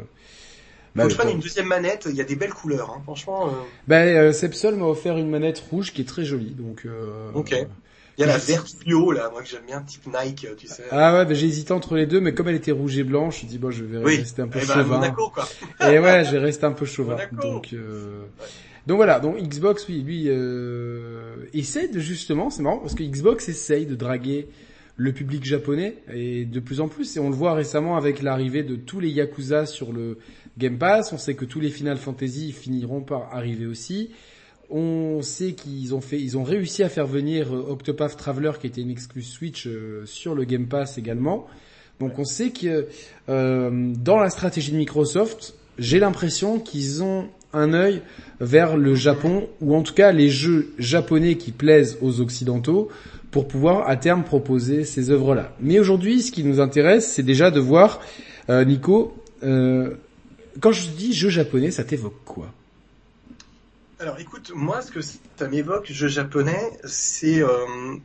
Faut 0.95 0.99
bah, 0.99 1.03
que 1.05 1.09
je 1.09 1.15
prenne 1.17 1.29
une 1.31 1.39
deuxième 1.39 1.65
manette, 1.65 2.07
il 2.09 2.15
y 2.15 2.21
a 2.21 2.23
des 2.23 2.35
belles 2.35 2.53
couleurs, 2.53 2.91
hein. 2.91 3.01
franchement. 3.03 3.47
euh, 3.47 3.51
Bah, 3.87 4.01
euh, 4.03 4.31
Sepsol 4.31 4.75
m'a 4.75 4.85
offert 4.85 5.17
une 5.17 5.29
manette 5.29 5.59
rouge 5.71 5.91
qui 5.91 6.01
est 6.01 6.07
très 6.07 6.23
jolie 6.23 6.51
donc 6.57 6.83
euh, 6.85 7.31
Ok. 7.33 7.55
Il 8.15 8.21
y 8.21 8.23
a 8.23 8.27
la 8.27 8.37
verte 8.37 8.75
fluo 8.79 9.11
là, 9.11 9.31
moi 9.31 9.41
que 9.41 9.47
j'aime 9.49 9.65
bien, 9.65 9.81
type 9.81 10.05
Nike, 10.05 10.45
tu 10.55 10.67
sais. 10.67 10.83
Ah 10.91 11.15
ouais, 11.15 11.25
bah, 11.25 11.33
j'ai 11.33 11.47
hésité 11.47 11.73
entre 11.73 11.95
les 11.95 12.05
deux, 12.05 12.19
mais 12.21 12.35
comme 12.35 12.47
elle 12.47 12.53
était 12.55 12.71
rouge 12.71 12.95
et 12.99 13.03
blanche, 13.03 13.41
je 13.41 13.47
dis 13.47 13.57
bon, 13.57 13.71
je 13.71 13.83
vais 13.83 13.97
oui. 13.97 14.17
rester 14.17 14.43
un 14.43 14.47
peu 14.47 14.59
Eh 14.61 14.67
ben, 14.67 14.73
chauvin. 14.75 14.97
Monaco 14.99 15.29
quoi. 15.29 15.47
Et 15.91 15.97
ouais, 15.97 16.23
j'ai 16.29 16.37
resté 16.37 16.65
un 16.65 16.73
peu 16.73 16.85
chauvin. 16.85 17.13
Monaco. 17.13 17.35
Donc, 17.41 17.69
euh... 17.73 18.21
donc 18.85 18.97
voilà, 18.97 19.19
donc 19.19 19.37
Xbox, 19.41 19.87
oui, 19.89 20.03
lui 20.03 20.25
euh... 20.27 21.37
essaie 21.55 21.87
de 21.87 21.99
justement, 21.99 22.51
c'est 22.51 22.61
marrant 22.61 22.77
parce 22.77 22.93
que 22.93 23.01
Xbox 23.01 23.49
essaye 23.49 23.87
de 23.87 23.95
draguer 23.95 24.47
le 24.95 25.11
public 25.11 25.43
japonais 25.43 25.95
et 26.13 26.45
de 26.45 26.59
plus 26.59 26.81
en 26.81 26.87
plus, 26.87 27.17
et 27.17 27.19
on 27.19 27.31
le 27.31 27.35
voit 27.35 27.55
récemment 27.55 27.97
avec 27.97 28.21
l'arrivée 28.21 28.61
de 28.61 28.75
tous 28.75 28.99
les 28.99 29.09
Yakuza 29.09 29.65
sur 29.65 29.91
le 29.91 30.19
Game 30.57 30.77
Pass. 30.77 31.13
On 31.13 31.17
sait 31.17 31.35
que 31.35 31.45
tous 31.45 31.59
les 31.59 31.69
Final 31.69 31.97
Fantasy 31.97 32.51
finiront 32.51 33.01
par 33.01 33.33
arriver 33.33 33.65
aussi. 33.65 34.11
On 34.69 35.21
sait 35.21 35.53
qu'ils 35.53 35.93
ont 35.93 36.01
fait, 36.01 36.19
ils 36.19 36.37
ont 36.37 36.43
réussi 36.43 36.83
à 36.83 36.89
faire 36.89 37.05
venir 37.05 37.53
euh, 37.53 37.65
Octopath 37.69 38.17
Traveler, 38.17 38.51
qui 38.59 38.67
était 38.67 38.81
une 38.81 38.89
exclus 38.89 39.23
Switch, 39.23 39.67
euh, 39.67 40.03
sur 40.05 40.35
le 40.35 40.45
Game 40.45 40.67
Pass 40.67 40.97
également. 40.97 41.47
Donc 41.99 42.17
on 42.17 42.23
sait 42.23 42.49
que 42.49 42.87
euh, 43.29 43.93
dans 44.03 44.17
la 44.17 44.29
stratégie 44.29 44.71
de 44.71 44.77
Microsoft, 44.77 45.55
j'ai 45.77 45.99
l'impression 45.99 46.59
qu'ils 46.59 47.03
ont 47.03 47.27
un 47.53 47.73
œil 47.73 48.01
vers 48.39 48.77
le 48.77 48.95
Japon, 48.95 49.47
ou 49.61 49.75
en 49.75 49.83
tout 49.83 49.93
cas 49.93 50.11
les 50.11 50.29
jeux 50.29 50.73
japonais 50.79 51.35
qui 51.35 51.51
plaisent 51.51 51.97
aux 52.01 52.19
Occidentaux, 52.19 52.89
pour 53.33 53.47
pouvoir 53.47 53.89
à 53.89 53.95
terme 53.95 54.23
proposer 54.23 54.85
ces 54.85 55.09
œuvres-là. 55.09 55.55
Mais 55.59 55.79
aujourd'hui, 55.79 56.21
ce 56.21 56.31
qui 56.31 56.43
nous 56.43 56.59
intéresse, 56.59 57.11
c'est 57.11 57.23
déjà 57.23 57.49
de 57.49 57.59
voir, 57.59 57.99
euh, 58.49 58.63
Nico, 58.63 59.15
euh, 59.41 59.95
quand 60.59 60.71
je 60.71 60.87
dis 60.89 61.13
jeu 61.13 61.29
japonais, 61.29 61.71
ça 61.71 61.83
t'évoque 61.83 62.23
quoi? 62.25 62.51
Alors 63.99 64.19
écoute, 64.19 64.51
moi 64.53 64.81
ce 64.81 64.91
que 64.91 64.99
ça 65.01 65.47
m'évoque, 65.47 65.91
jeu 65.91 66.07
japonais, 66.07 66.77
c'est 66.83 67.41
euh, 67.41 67.95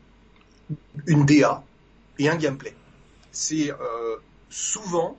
une 1.07 1.25
DA 1.25 1.63
et 2.17 2.29
un 2.29 2.37
gameplay. 2.37 2.73
C'est 3.31 3.71
euh, 3.71 4.15
souvent, 4.49 5.17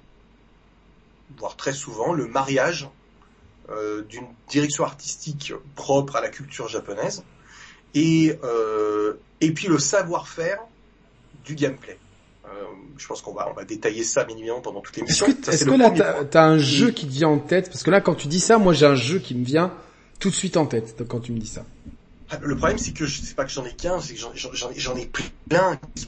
voire 1.36 1.56
très 1.56 1.72
souvent, 1.72 2.12
le 2.12 2.26
mariage 2.26 2.88
euh, 3.68 4.02
d'une 4.02 4.26
direction 4.48 4.84
artistique 4.84 5.52
propre 5.74 6.16
à 6.16 6.20
la 6.20 6.28
culture 6.28 6.68
japonaise 6.68 7.24
et 7.94 8.38
et 9.42 9.52
puis 9.52 9.68
le 9.68 9.78
savoir-faire 9.78 10.60
du 11.44 11.54
gameplay. 11.54 11.98
Euh, 12.52 12.64
je 12.98 13.06
pense 13.06 13.22
qu'on 13.22 13.32
va 13.32 13.48
on 13.50 13.54
va 13.54 13.64
détailler 13.64 14.02
ça 14.04 14.26
évidemment 14.28 14.60
pendant 14.60 14.80
toute 14.80 14.96
Est-ce 14.98 15.04
l'émission. 15.04 15.26
que, 15.26 15.44
Ça, 15.44 15.52
est-ce 15.52 15.64
que 15.64 15.70
là, 15.70 16.24
t'as, 16.30 16.44
un 16.44 16.58
jeu 16.58 16.90
qui 16.90 17.06
te 17.06 17.12
vient 17.12 17.28
en 17.28 17.38
tête? 17.38 17.68
Parce 17.70 17.82
que 17.82 17.90
là, 17.90 18.00
quand 18.00 18.14
tu 18.14 18.28
dis 18.28 18.40
ça, 18.40 18.58
moi 18.58 18.72
j'ai 18.72 18.86
un 18.86 18.94
jeu 18.96 19.18
qui 19.20 19.34
me 19.34 19.44
vient 19.44 19.72
tout 20.18 20.30
de 20.30 20.34
suite 20.34 20.56
en 20.56 20.66
tête 20.66 21.02
quand 21.08 21.20
tu 21.20 21.32
me 21.32 21.38
dis 21.38 21.46
ça. 21.46 21.64
Ah, 22.30 22.38
Le 22.42 22.56
problème, 22.56 22.78
c'est 22.78 22.92
que 22.92 23.06
je 23.06 23.20
sais 23.20 23.34
pas 23.34 23.44
que 23.44 23.50
j'en 23.50 23.64
ai 23.64 23.72
qu'un, 23.72 24.00
c'est 24.00 24.14
que 24.14 24.20
j'en- 24.20 24.96
ai, 24.96 25.10
plein 25.48 25.78
qui 25.94 26.02
se 26.02 26.06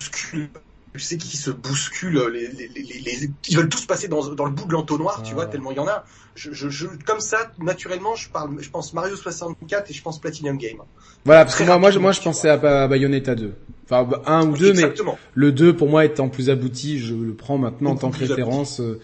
bousculent. 0.00 0.50
Tu 0.94 1.00
sais, 1.00 1.16
qui 1.18 1.36
se 1.36 1.50
bousculent. 1.50 2.20
Les, 2.32 2.46
les, 2.48 2.68
les, 2.68 2.82
les- 2.82 3.00
les- 3.00 3.30
ils 3.48 3.56
veulent 3.56 3.68
tous 3.68 3.84
passer 3.84 4.06
dans, 4.06 4.24
dans 4.32 4.44
le 4.44 4.52
bout 4.52 4.64
de 4.66 4.72
l'entonnoir, 4.72 5.22
tu 5.24 5.32
Ah. 5.32 5.34
vois, 5.34 5.46
tellement 5.46 5.72
il 5.72 5.76
y 5.76 5.80
en 5.80 5.88
a. 5.88 6.04
Je, 6.36 6.52
je, 6.52 6.68
je, 6.68 6.86
comme 7.04 7.18
ça, 7.20 7.50
naturellement, 7.58 8.14
je 8.14 8.28
parle, 8.28 8.56
je 8.60 8.70
pense 8.70 8.92
Mario 8.94 9.16
64 9.16 9.90
et 9.90 9.94
je 9.94 10.02
pense 10.02 10.20
Platinum 10.20 10.56
Game. 10.56 10.78
Voilà, 11.24 11.44
parce 11.44 11.56
que 11.56 11.64
moi, 11.64 11.78
moi, 11.78 11.90
je- 11.90 11.98
moi, 11.98 12.12
pensais 12.22 12.48
à 12.48 12.56
Bayonetta 12.86 13.34
2. 13.34 13.54
Enfin, 13.84 14.08
un 14.26 14.46
ou 14.48 14.56
deux, 14.56 14.72
mais 14.72 14.92
le 15.34 15.52
2, 15.52 15.76
pour 15.76 15.88
moi, 15.90 16.04
étant 16.04 16.28
plus 16.28 16.48
abouti, 16.50 16.98
je 16.98 17.14
le 17.14 17.34
prends 17.34 17.58
maintenant 17.58 17.90
en 17.90 17.96
tant 17.96 18.10
que 18.10 18.18
référence. 18.18 18.80
euh. 18.80 18.98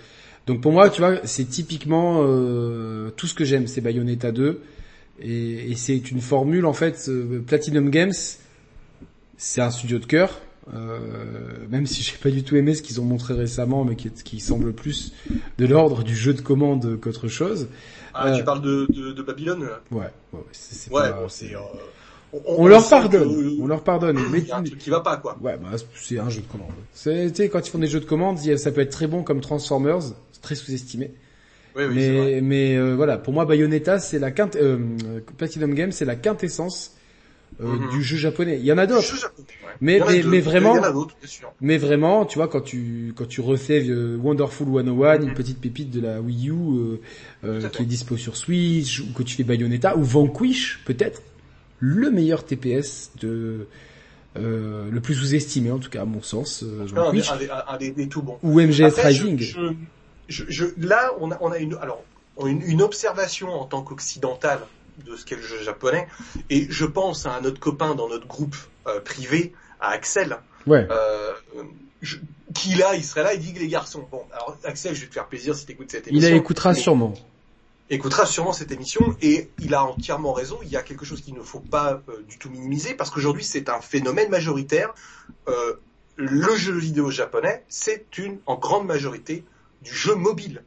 Donc 0.46 0.62
pour 0.62 0.72
moi, 0.72 0.88
tu 0.88 1.00
vois, 1.02 1.16
c'est 1.24 1.44
typiquement 1.44 2.20
euh, 2.24 3.10
tout 3.16 3.26
ce 3.26 3.34
que 3.34 3.44
j'aime, 3.44 3.66
c'est 3.66 3.80
Bayonetta 3.82 4.32
2. 4.32 4.62
Et, 5.22 5.70
et 5.70 5.76
c'est 5.76 6.10
une 6.10 6.22
formule, 6.22 6.64
en 6.64 6.72
fait, 6.72 7.06
euh, 7.08 7.42
Platinum 7.46 7.90
Games, 7.90 8.12
c'est 9.36 9.60
un 9.60 9.70
studio 9.70 9.98
de 9.98 10.06
cœur. 10.06 10.40
Euh, 10.74 10.98
même 11.68 11.86
si 11.86 12.02
j'ai 12.02 12.16
pas 12.16 12.30
du 12.30 12.44
tout 12.44 12.54
aimé 12.56 12.74
ce 12.74 12.82
qu'ils 12.82 13.00
ont 13.00 13.04
montré 13.04 13.34
récemment, 13.34 13.84
mais 13.84 13.96
qui, 13.96 14.08
qui 14.10 14.38
semble 14.40 14.72
plus 14.72 15.12
de 15.58 15.66
l'ordre 15.66 16.04
du 16.04 16.14
jeu 16.14 16.32
de 16.32 16.40
commande 16.42 16.98
qu'autre 17.00 17.28
chose. 17.28 17.68
Ah, 18.14 18.28
Euh. 18.28 18.36
tu 18.38 18.44
parles 18.44 18.62
de, 18.62 18.86
de, 18.90 19.12
de 19.12 19.22
Babylone 19.22 19.64
là? 19.64 19.80
Ouais, 19.90 20.06
ouais, 20.32 20.40
c'est, 20.52 20.74
c'est 20.76 20.90
Ouais, 20.92 21.10
pas- 21.10 21.12
bon, 21.22 21.28
on, 22.46 22.66
leur 22.66 22.88
pardonne, 22.88 23.28
que- 23.56 23.60
on 23.62 23.66
leur 23.66 23.82
pardonne. 23.82 24.18
Mais, 24.30 24.38
Il 24.38 24.46
y 24.46 24.52
a 24.52 24.56
un 24.58 24.62
truc 24.62 24.78
qui 24.78 24.90
va 24.90 25.00
pas, 25.00 25.16
quoi. 25.16 25.36
Ouais, 25.40 25.56
bah, 25.60 25.76
c'est 25.96 26.18
un 26.18 26.28
jeu 26.30 26.42
de 26.42 26.46
commande. 26.46 26.68
C'est, 26.94 27.30
tu 27.30 27.36
sais, 27.36 27.48
quand 27.48 27.66
ils 27.66 27.70
font 27.70 27.78
des 27.78 27.86
jeux 27.88 28.00
de 28.00 28.04
commande, 28.04 28.38
ça 28.38 28.70
peut 28.72 28.80
être 28.80 28.90
très 28.92 29.06
bon 29.06 29.22
comme 29.22 29.40
Transformers, 29.40 30.02
c'est 30.32 30.40
très 30.42 30.54
sous-estimé. 30.54 31.12
Oui, 31.76 31.84
oui, 31.88 31.94
mais, 31.94 32.40
mais 32.40 32.76
euh, 32.76 32.94
voilà, 32.96 33.16
pour 33.16 33.32
moi, 33.32 33.44
Bayonetta, 33.44 33.98
c'est 34.00 34.18
la 34.18 34.30
quinte, 34.32 34.56
euh, 34.56 34.78
Platinum 35.38 35.72
Games, 35.74 35.92
c'est 35.92 36.04
la 36.04 36.16
quintessence 36.16 36.96
euh, 37.60 37.66
Mhm. 37.66 37.90
du 37.90 38.02
jeu 38.02 38.16
japonais. 38.16 38.58
Il 38.58 38.64
y 38.64 38.72
en 38.72 38.78
a 38.78 38.86
d'autres. 38.86 39.12
Ouais. 39.38 39.42
Mais- 39.80 39.98
vraiment-. 40.40 40.76
Mais 41.60 41.78
vraiment, 41.78 42.24
tu 42.24 42.38
vois, 42.38 42.48
quand 42.48 42.60
tu 42.60 43.12
quand 43.16 43.26
tu 43.26 43.40
refais 43.40 43.86
Wonderful 44.22 44.66
101, 44.68 45.20
une 45.20 45.28
Mhm. 45.30 45.34
petite 45.34 45.60
pépite 45.60 45.90
de 45.90 46.00
la 46.00 46.20
Wii 46.20 46.48
U 46.50 46.54
qui 47.42 47.82
est 47.82 47.86
dispo 47.86 48.16
sur 48.16 48.36
Switch, 48.36 49.00
ou 49.00 49.12
que 49.12 49.22
tu 49.22 49.36
fais 49.36 49.42
Bayonetta, 49.44 49.96
ou 49.96 50.02
Vanquish, 50.02 50.80
peut-être 50.86 51.22
le 51.80 52.10
meilleur 52.10 52.44
TPS 52.44 53.10
de 53.20 53.66
euh, 54.36 54.88
le 54.90 55.00
plus 55.00 55.14
sous-estimé 55.16 55.72
en 55.72 55.78
tout 55.80 55.90
cas 55.90 56.02
à 56.02 56.04
mon 56.04 56.22
sens, 56.22 56.62
euh, 56.62 56.86
Un 56.94 57.12
des, 57.12 57.28
un 57.28 57.36
des- 57.36 57.48
un 57.50 57.76
des- 57.78 57.90
des 57.90 58.08
tout 58.08 58.22
bons. 58.22 58.38
ou 58.44 58.60
MGS 58.60 58.84
Après, 58.84 59.08
Rising. 59.08 59.38
Je, 59.40 59.60
je, 60.28 60.44
je- 60.48 60.66
là, 60.78 61.10
on 61.20 61.32
a, 61.32 61.38
on 61.40 61.50
a 61.50 61.58
une, 61.58 61.74
alors, 61.82 62.04
une, 62.46 62.62
une 62.62 62.80
observation 62.82 63.48
en 63.50 63.64
tant 63.64 63.82
qu'occidental 63.82 64.60
de 65.04 65.16
ce 65.16 65.24
qu'est 65.24 65.34
le 65.36 65.42
jeu 65.42 65.60
japonais, 65.64 66.06
et 66.48 66.66
je 66.70 66.84
pense 66.84 67.26
à 67.26 67.34
un 67.34 67.44
autre 67.44 67.58
copain 67.58 67.94
dans 67.96 68.08
notre 68.08 68.26
groupe 68.28 68.54
euh, 68.86 69.00
privé, 69.00 69.52
à 69.80 69.88
Axel, 69.90 70.36
Ouais. 70.66 70.86
euh, 70.90 71.32
je- 72.02 72.18
qui 72.54 72.74
là, 72.74 72.94
il 72.94 73.02
serait 73.04 73.22
là, 73.24 73.34
il 73.34 73.40
dit 73.40 73.52
que 73.54 73.58
les 73.58 73.68
garçons. 73.68 74.06
Bon, 74.12 74.22
alors 74.32 74.56
Axel, 74.64 74.94
je 74.94 75.00
vais 75.00 75.06
te 75.08 75.14
faire 75.14 75.26
plaisir 75.26 75.54
si 75.56 75.66
t'écoutes 75.66 75.90
cette 75.90 76.06
Il 76.06 76.10
émission. 76.12 76.30
la 76.30 76.36
écoutera 76.36 76.72
mais 76.72 76.78
sûrement. 76.78 77.14
Écoutera 77.90 78.24
sûrement 78.24 78.52
cette 78.52 78.70
émission 78.70 79.16
et 79.20 79.50
il 79.58 79.74
a 79.74 79.84
entièrement 79.84 80.32
raison. 80.32 80.58
Il 80.62 80.68
y 80.68 80.76
a 80.76 80.82
quelque 80.82 81.04
chose 81.04 81.20
qu'il 81.20 81.34
ne 81.34 81.42
faut 81.42 81.60
pas 81.60 82.02
euh, 82.08 82.22
du 82.28 82.38
tout 82.38 82.48
minimiser 82.48 82.94
parce 82.94 83.10
qu'aujourd'hui 83.10 83.44
c'est 83.44 83.68
un 83.68 83.80
phénomène 83.80 84.30
majoritaire. 84.30 84.94
Euh, 85.48 85.74
le 86.16 86.54
jeu 86.56 86.76
vidéo 86.76 87.10
japonais, 87.10 87.64
c'est 87.68 88.18
une 88.18 88.38
en 88.46 88.56
grande 88.56 88.86
majorité 88.86 89.44
du 89.82 89.94
jeu 89.94 90.14
mobile. 90.14 90.62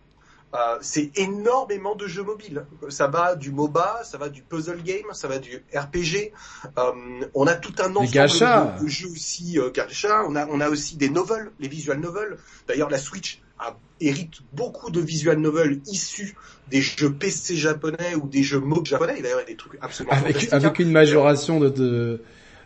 Euh, 0.53 0.77
c'est 0.81 1.11
énormément 1.17 1.95
de 1.95 2.05
jeux 2.05 2.21
mobiles. 2.21 2.65
Ça 2.89 3.07
va 3.07 3.35
du 3.35 3.51
MOBA, 3.51 4.01
ça 4.03 4.19
va 4.19 4.29
du 4.29 4.43
puzzle 4.43 4.83
game, 4.83 5.05
ça 5.13 5.27
va 5.27 5.39
du 5.39 5.63
RPG. 5.73 6.31
Euh, 6.77 6.91
on 7.33 7.47
a 7.47 7.55
tout 7.55 7.73
un 7.79 7.95
ensemble 7.95 8.83
de, 8.83 8.87
jeux 8.87 9.09
aussi 9.09 9.57
euh, 9.57 9.71
gacha. 9.71 10.23
On 10.27 10.35
a, 10.35 10.45
on 10.47 10.59
a 10.59 10.69
aussi 10.69 10.95
des 10.95 11.09
novels, 11.09 11.51
les 11.59 11.67
visual 11.67 11.99
novels. 11.99 12.37
D'ailleurs, 12.67 12.91
la 12.91 12.99
Switch 12.99 13.41
a, 13.63 13.77
hérite 13.99 14.41
beaucoup 14.53 14.91
de 14.91 14.99
visual 14.99 15.37
novels 15.37 15.81
issus 15.87 16.35
des 16.69 16.81
jeux 16.81 17.13
PC 17.13 17.55
japonais 17.55 18.15
ou 18.15 18.27
des 18.27 18.43
jeux 18.43 18.59
MOB 18.59 18.85
japonais. 18.85 19.21
D'ailleurs, 19.21 19.39
il 19.39 19.43
y 19.43 19.45
a 19.45 19.47
des 19.47 19.55
trucs 19.55 19.77
absolument 19.81 20.15
avec, 20.15 20.51
avec 20.51 20.79
une 20.79 20.91
majoration 20.91 21.59
de, 21.59 21.69
de 21.69 22.21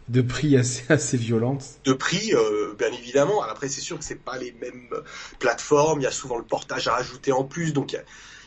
de 0.09 0.21
prix 0.21 0.55
assez 0.57 0.83
assez 0.89 1.17
violentes. 1.17 1.65
De 1.85 1.93
prix, 1.93 2.33
euh, 2.33 2.73
bien 2.77 2.91
évidemment. 2.91 3.43
Après, 3.43 3.67
c'est 3.67 3.81
sûr 3.81 3.97
que 3.97 4.03
c'est 4.03 4.15
pas 4.15 4.37
les 4.37 4.53
mêmes 4.61 4.89
plateformes. 5.39 5.99
Il 5.99 6.03
y 6.03 6.07
a 6.07 6.11
souvent 6.11 6.37
le 6.37 6.43
portage 6.43 6.87
à 6.87 6.93
rajouter 6.93 7.31
en 7.31 7.43
plus, 7.43 7.73
donc 7.73 7.91
il 7.93 7.99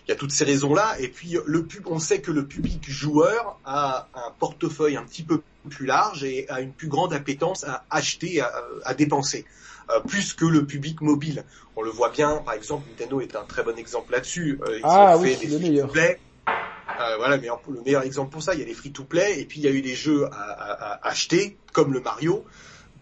y 0.09 0.13
a, 0.13 0.17
toutes 0.17 0.33
ces 0.33 0.45
raisons-là. 0.45 0.97
Et 0.99 1.09
puis 1.09 1.37
le 1.45 1.65
pub, 1.65 1.87
on 1.87 1.99
sait 1.99 2.21
que 2.21 2.33
le 2.33 2.47
public 2.47 2.89
joueur 2.89 3.59
a 3.65 4.09
un 4.15 4.33
portefeuille 4.39 4.97
un 4.97 5.05
petit 5.05 5.23
peu 5.23 5.43
plus 5.69 5.87
large 5.87 6.25
et 6.25 6.49
a 6.49 6.61
une 6.61 6.73
plus 6.73 6.89
grande 6.89 7.13
appétence 7.13 7.65
à 7.65 7.85
acheter, 7.91 8.41
à, 8.41 8.51
à 8.85 8.95
dépenser. 8.95 9.45
Euh, 9.91 10.01
plus 10.01 10.35
que 10.35 10.45
le 10.45 10.67
public 10.67 11.01
mobile. 11.01 11.45
On 11.77 11.83
le 11.83 11.91
voit 11.91 12.11
bien, 12.11 12.37
par 12.39 12.55
exemple, 12.55 12.89
Nintendo 12.91 13.21
est 13.21 13.35
un 13.35 13.45
très 13.45 13.63
bon 13.63 13.77
exemple 13.77 14.13
là-dessus. 14.13 14.61
Euh, 14.63 14.79
ils 14.79 14.81
ah, 14.85 15.17
ont 15.17 15.23
fait 15.23 15.37
des 15.37 15.47
le 15.47 15.59
meilleur. 15.59 15.91
Euh, 15.91 17.17
voilà, 17.17 17.39
mais 17.39 17.49
le 17.49 17.83
meilleur 17.83 18.03
exemple 18.03 18.31
pour 18.31 18.43
ça, 18.43 18.55
il 18.55 18.61
y 18.61 18.63
a 18.63 18.67
les 18.67 18.75
free-to-play, 18.75 19.41
et 19.41 19.45
puis 19.47 19.61
il 19.61 19.65
y 19.65 19.69
a 19.69 19.71
eu 19.71 19.81
des 19.81 19.95
jeux 19.95 20.27
à, 20.33 21.01
acheter, 21.03 21.57
comme 21.73 21.93
le 21.93 22.01
Mario, 22.01 22.45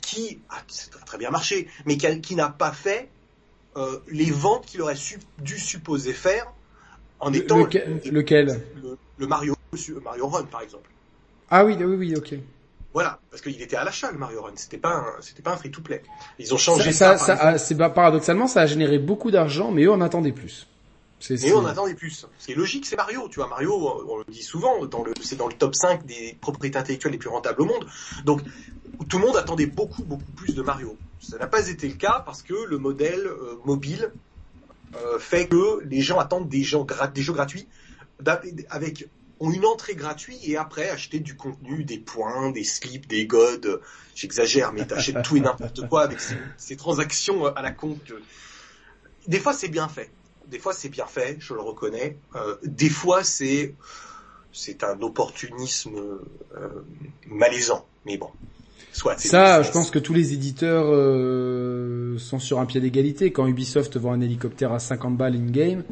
qui 0.01 0.41
a 0.51 0.63
très 1.05 1.19
bien 1.19 1.31
marché, 1.31 1.69
mais 1.85 1.97
qui, 1.97 2.37
n'a 2.37 2.49
pas 2.49 2.73
fait 2.73 3.09
euh, 3.77 3.99
les 4.09 4.31
ventes 4.31 4.67
qu'il 4.67 4.81
aurait 4.83 4.97
dû 5.39 5.59
supposer 5.59 6.13
faire 6.13 6.53
en 7.19 7.33
étant 7.33 7.59
lequel? 7.59 8.63
le, 9.19 9.27
Mario 9.27 9.55
Mario 10.03 10.29
Run 10.29 10.45
par 10.45 10.63
exemple. 10.63 10.89
Ah 11.51 11.65
oui, 11.65 11.77
oui, 11.79 11.85
oui, 11.85 12.15
ok. 12.17 12.35
Voilà, 12.95 13.21
parce 13.31 13.43
qu'il 13.43 13.61
était 13.61 13.77
à 13.77 13.85
l'achat 13.85 14.11
le 14.11 14.19
Mario 14.19 14.43
Run, 14.43 14.53
c'était 14.57 14.79
pas 14.79 14.95
un, 14.95 15.05
c'était 15.21 15.43
pas 15.43 15.53
un 15.53 15.57
free 15.57 15.71
to 15.71 15.83
play. 15.83 16.03
Ils 16.39 16.55
ont 16.55 16.59
changé 16.59 16.93
ça. 16.93 17.19
ça, 17.19 17.59
c'est 17.59 17.77
paradoxalement, 17.77 18.47
ça 18.47 18.63
a 18.63 18.67
généré 18.67 18.99
beaucoup 18.99 19.31
d'argent, 19.31 19.71
mais 19.71 19.85
eux 19.85 19.93
en 19.93 20.01
attendaient 20.01 20.33
plus. 20.33 20.67
Mais 21.31 21.53
on 21.53 21.67
attendait 21.67 21.95
plus. 21.95 22.27
C'est 22.39 22.55
logique, 22.55 22.87
c'est 22.87 22.97
Mario. 22.97 23.29
Tu 23.29 23.41
vois, 23.41 23.49
Mario, 23.49 23.75
on 24.09 24.19
le 24.19 24.25
dit 24.29 24.43
souvent, 24.43 24.85
dans 24.87 25.03
le, 25.03 25.13
c'est 25.21 25.37
dans 25.37 25.49
le 25.49 25.55
top 25.55 25.75
5 25.75 26.07
des 26.07 26.37
propriétés 26.41 26.79
intellectuelles 26.79 27.13
les 27.13 27.19
plus 27.19 27.29
rentables 27.29 27.61
au 27.61 27.65
monde. 27.65 27.87
Donc, 28.25 28.41
tout 29.09 29.19
le 29.19 29.27
monde 29.27 29.37
attendait 29.37 29.67
beaucoup, 29.67 30.05
beaucoup 30.05 30.31
plus 30.37 30.55
de 30.55 30.63
Mario. 30.63 30.97
Ça 31.21 31.39
n'a 31.39 31.47
pas 31.47 31.69
été 31.69 31.89
le 31.89 31.95
cas 31.95 32.23
parce 32.25 32.43
que 32.43 32.55
le 32.55 32.79
modèle 32.79 33.27
euh, 33.27 33.59
mobile 33.65 34.13
euh, 34.95 35.19
fait 35.19 35.49
que 35.49 35.83
les 35.85 36.01
gens 36.01 36.19
attendent 36.19 36.49
des, 36.49 36.63
gens 36.63 36.87
des 37.13 37.23
jeux 37.23 37.33
gratuits 37.33 37.67
avec 38.71 39.09
ont 39.41 39.53
une 39.53 39.65
entrée 39.65 39.95
gratuite 39.95 40.41
et 40.43 40.57
après 40.57 40.89
acheter 40.91 41.21
du 41.21 41.37
contenu, 41.37 41.85
des 41.85 41.99
points, 41.99 42.51
des 42.51 42.65
slips, 42.65 43.07
des 43.07 43.27
gods. 43.27 43.81
J'exagère, 44.15 44.73
mais 44.73 44.87
t'achètes 44.87 45.23
tout 45.23 45.37
et 45.37 45.41
n'importe 45.41 45.89
quoi 45.89 46.03
avec 46.03 46.21
ces, 46.21 46.37
ces, 46.57 46.77
transactions 46.77 47.47
à 47.47 47.63
la 47.63 47.71
compte. 47.71 48.13
Des 49.27 49.39
fois, 49.39 49.53
c'est 49.53 49.69
bien 49.69 49.89
fait 49.89 50.11
des 50.51 50.59
fois 50.59 50.73
c'est 50.73 50.89
bien 50.89 51.07
fait, 51.07 51.37
je 51.41 51.55
le 51.55 51.61
reconnais. 51.61 52.17
Euh, 52.37 52.57
des 52.65 52.89
fois 52.89 53.23
c'est 53.23 53.75
c'est 54.53 54.83
un 54.83 55.01
opportunisme 55.03 55.97
euh, 56.57 56.69
malaisant, 57.27 57.87
mais 58.07 58.17
bon. 58.17 58.31
Soit, 58.93 59.21
ça, 59.21 59.63
je 59.63 59.71
pense 59.71 59.91
que 59.91 59.99
tous 59.99 60.15
les 60.15 60.33
éditeurs 60.33 60.87
euh, 60.89 62.19
sont 62.19 62.39
sur 62.39 62.59
un 62.59 62.67
pied 62.67 62.81
d'égalité. 62.81 63.31
Quand 63.31 63.47
Ubisoft 63.47 63.97
vend 63.97 64.13
un 64.13 64.21
hélicoptère 64.21 64.73
à 64.73 64.79
50 64.79 65.17
balles 65.17 65.37
in-game, 65.37 65.85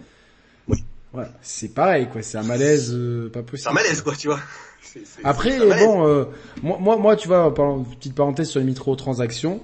voilà, 1.13 1.31
c'est 1.43 1.73
pareil, 1.75 2.09
quoi. 2.11 2.23
C'est 2.23 2.39
un 2.39 2.43
malaise 2.43 2.97
pas 3.33 3.43
possible. 3.43 3.59
C'est 3.63 3.69
un 3.69 3.73
malaise, 3.73 4.03
quoi, 4.03 4.15
tu 4.15 4.29
vois. 4.29 4.41
Après, 5.25 5.59
bon, 5.59 6.27
moi, 6.63 6.79
moi, 6.81 6.97
moi, 6.97 7.17
tu 7.17 7.29
vois, 7.29 7.53
petite 7.53 8.15
parenthèse 8.15 8.49
sur 8.49 8.61
les 8.61 8.67
microtransactions, 8.67 9.61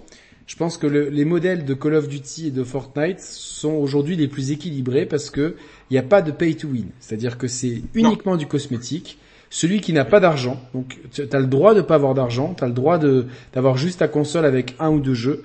je 0.46 0.56
pense 0.56 0.76
que 0.76 0.86
le, 0.86 1.08
les 1.08 1.24
modèles 1.24 1.64
de 1.64 1.74
Call 1.74 1.94
of 1.94 2.08
Duty 2.08 2.48
et 2.48 2.50
de 2.50 2.64
Fortnite 2.64 3.20
sont 3.20 3.72
aujourd'hui 3.72 4.16
les 4.16 4.28
plus 4.28 4.50
équilibrés 4.50 5.06
parce 5.06 5.30
que 5.30 5.56
il 5.90 5.94
n'y 5.94 5.98
a 5.98 6.02
pas 6.02 6.22
de 6.22 6.30
pay 6.30 6.54
to 6.56 6.68
win. 6.68 6.86
C'est-à-dire 7.00 7.38
que 7.38 7.46
c'est 7.46 7.82
uniquement 7.94 8.36
du 8.36 8.46
cosmétique. 8.46 9.18
Celui 9.50 9.80
qui 9.80 9.92
n'a 9.92 10.06
pas 10.06 10.18
d'argent, 10.18 10.58
donc 10.72 10.98
tu 11.12 11.26
as 11.30 11.38
le 11.38 11.46
droit 11.46 11.74
de 11.74 11.82
pas 11.82 11.96
avoir 11.96 12.14
d'argent, 12.14 12.54
tu 12.56 12.64
as 12.64 12.66
le 12.66 12.72
droit 12.72 12.98
de 12.98 13.26
d'avoir 13.52 13.76
juste 13.76 13.98
ta 13.98 14.08
console 14.08 14.46
avec 14.46 14.74
un 14.78 14.90
ou 14.90 14.98
deux 14.98 15.14
jeux 15.14 15.44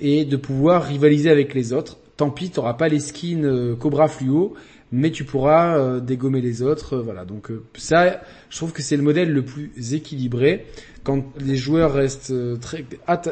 et 0.00 0.24
de 0.24 0.36
pouvoir 0.36 0.84
rivaliser 0.84 1.28
avec 1.28 1.54
les 1.54 1.72
autres. 1.72 1.98
Tant 2.16 2.30
pis, 2.30 2.50
tu 2.50 2.58
n'auras 2.58 2.74
pas 2.74 2.88
les 2.88 3.00
skins 3.00 3.44
euh, 3.44 3.74
Cobra 3.74 4.08
Fluo, 4.08 4.54
mais 4.92 5.10
tu 5.10 5.24
pourras 5.24 5.78
euh, 5.78 6.00
dégommer 6.00 6.40
les 6.40 6.62
autres. 6.62 6.96
Euh, 6.96 7.02
voilà, 7.02 7.24
donc 7.24 7.50
ça, 7.76 8.20
je 8.50 8.56
trouve 8.56 8.72
que 8.72 8.82
c'est 8.82 8.96
le 8.96 9.02
modèle 9.02 9.32
le 9.32 9.44
plus 9.44 9.94
équilibré 9.94 10.66
quand 11.08 11.24
les 11.40 11.56
joueurs 11.56 11.94
restent 11.94 12.32
euh, 12.32 12.56
très. 12.56 12.84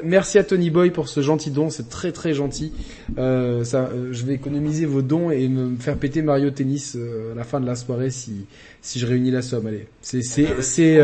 Merci 0.02 0.38
à 0.38 0.44
Tony 0.44 0.70
Boy 0.70 0.90
pour 0.90 1.10
ce 1.10 1.20
gentil 1.20 1.50
don, 1.50 1.68
c'est 1.68 1.90
très 1.90 2.10
très 2.10 2.32
gentil. 2.32 2.72
Euh, 3.18 3.64
ça, 3.64 3.90
euh, 3.92 4.14
je 4.14 4.24
vais 4.24 4.32
économiser 4.32 4.86
vos 4.86 5.02
dons 5.02 5.30
et 5.30 5.46
me 5.46 5.76
faire 5.76 5.98
péter 5.98 6.22
Mario 6.22 6.50
Tennis 6.50 6.96
à 6.96 7.34
la 7.34 7.44
fin 7.44 7.60
de 7.60 7.66
la 7.66 7.76
soirée 7.76 8.08
si 8.08 8.46
si 8.80 8.98
je 8.98 9.04
réunis 9.04 9.30
la 9.30 9.42
somme. 9.42 9.66
Allez, 9.66 9.88
c'est 10.00 10.22
c'est 10.22 10.62
c'est 10.62 10.98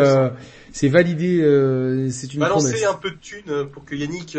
c'est 0.73 0.89
validé. 0.89 1.41
c'est 2.11 2.33
une 2.33 2.41
Balancer 2.41 2.87
un 2.87 2.95
peu 2.95 3.11
de 3.11 3.19
thunes 3.21 3.67
pour 3.71 3.85
que 3.85 3.95
Yannick 3.95 4.39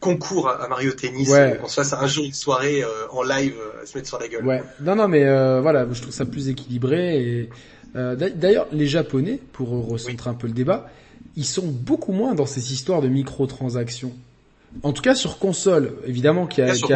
concourt 0.00 0.48
à 0.48 0.66
Mario 0.66 0.92
Tennis, 0.92 1.28
ouais. 1.28 1.58
qu'on 1.60 1.68
se 1.68 1.74
fasse 1.74 1.92
un 1.92 2.06
jour 2.06 2.24
une 2.24 2.32
soirée 2.32 2.82
en 3.10 3.22
live 3.22 3.54
se 3.84 3.96
mettre 3.96 4.08
sur 4.08 4.18
la 4.18 4.28
gueule. 4.28 4.46
Ouais. 4.46 4.62
Non 4.80 4.96
non 4.96 5.08
mais 5.08 5.24
voilà, 5.60 5.86
je 5.92 6.00
trouve 6.00 6.14
ça 6.14 6.24
plus 6.24 6.48
équilibré 6.48 7.22
et 7.22 7.50
euh, 7.96 8.16
d'ailleurs, 8.16 8.66
les 8.72 8.86
Japonais, 8.86 9.40
pour 9.52 9.70
recentrer 9.70 10.30
un 10.30 10.34
peu 10.34 10.46
le 10.46 10.52
débat, 10.52 10.88
ils 11.36 11.44
sont 11.44 11.66
beaucoup 11.66 12.12
moins 12.12 12.34
dans 12.34 12.46
ces 12.46 12.72
histoires 12.72 13.02
de 13.02 13.08
microtransactions. 13.08 14.12
En 14.84 14.92
tout 14.92 15.02
cas 15.02 15.16
sur 15.16 15.38
console, 15.38 15.94
évidemment 16.06 16.46
qu'il 16.46 16.64
y 16.64 16.68
a, 16.68 16.72
qu'il 16.74 16.90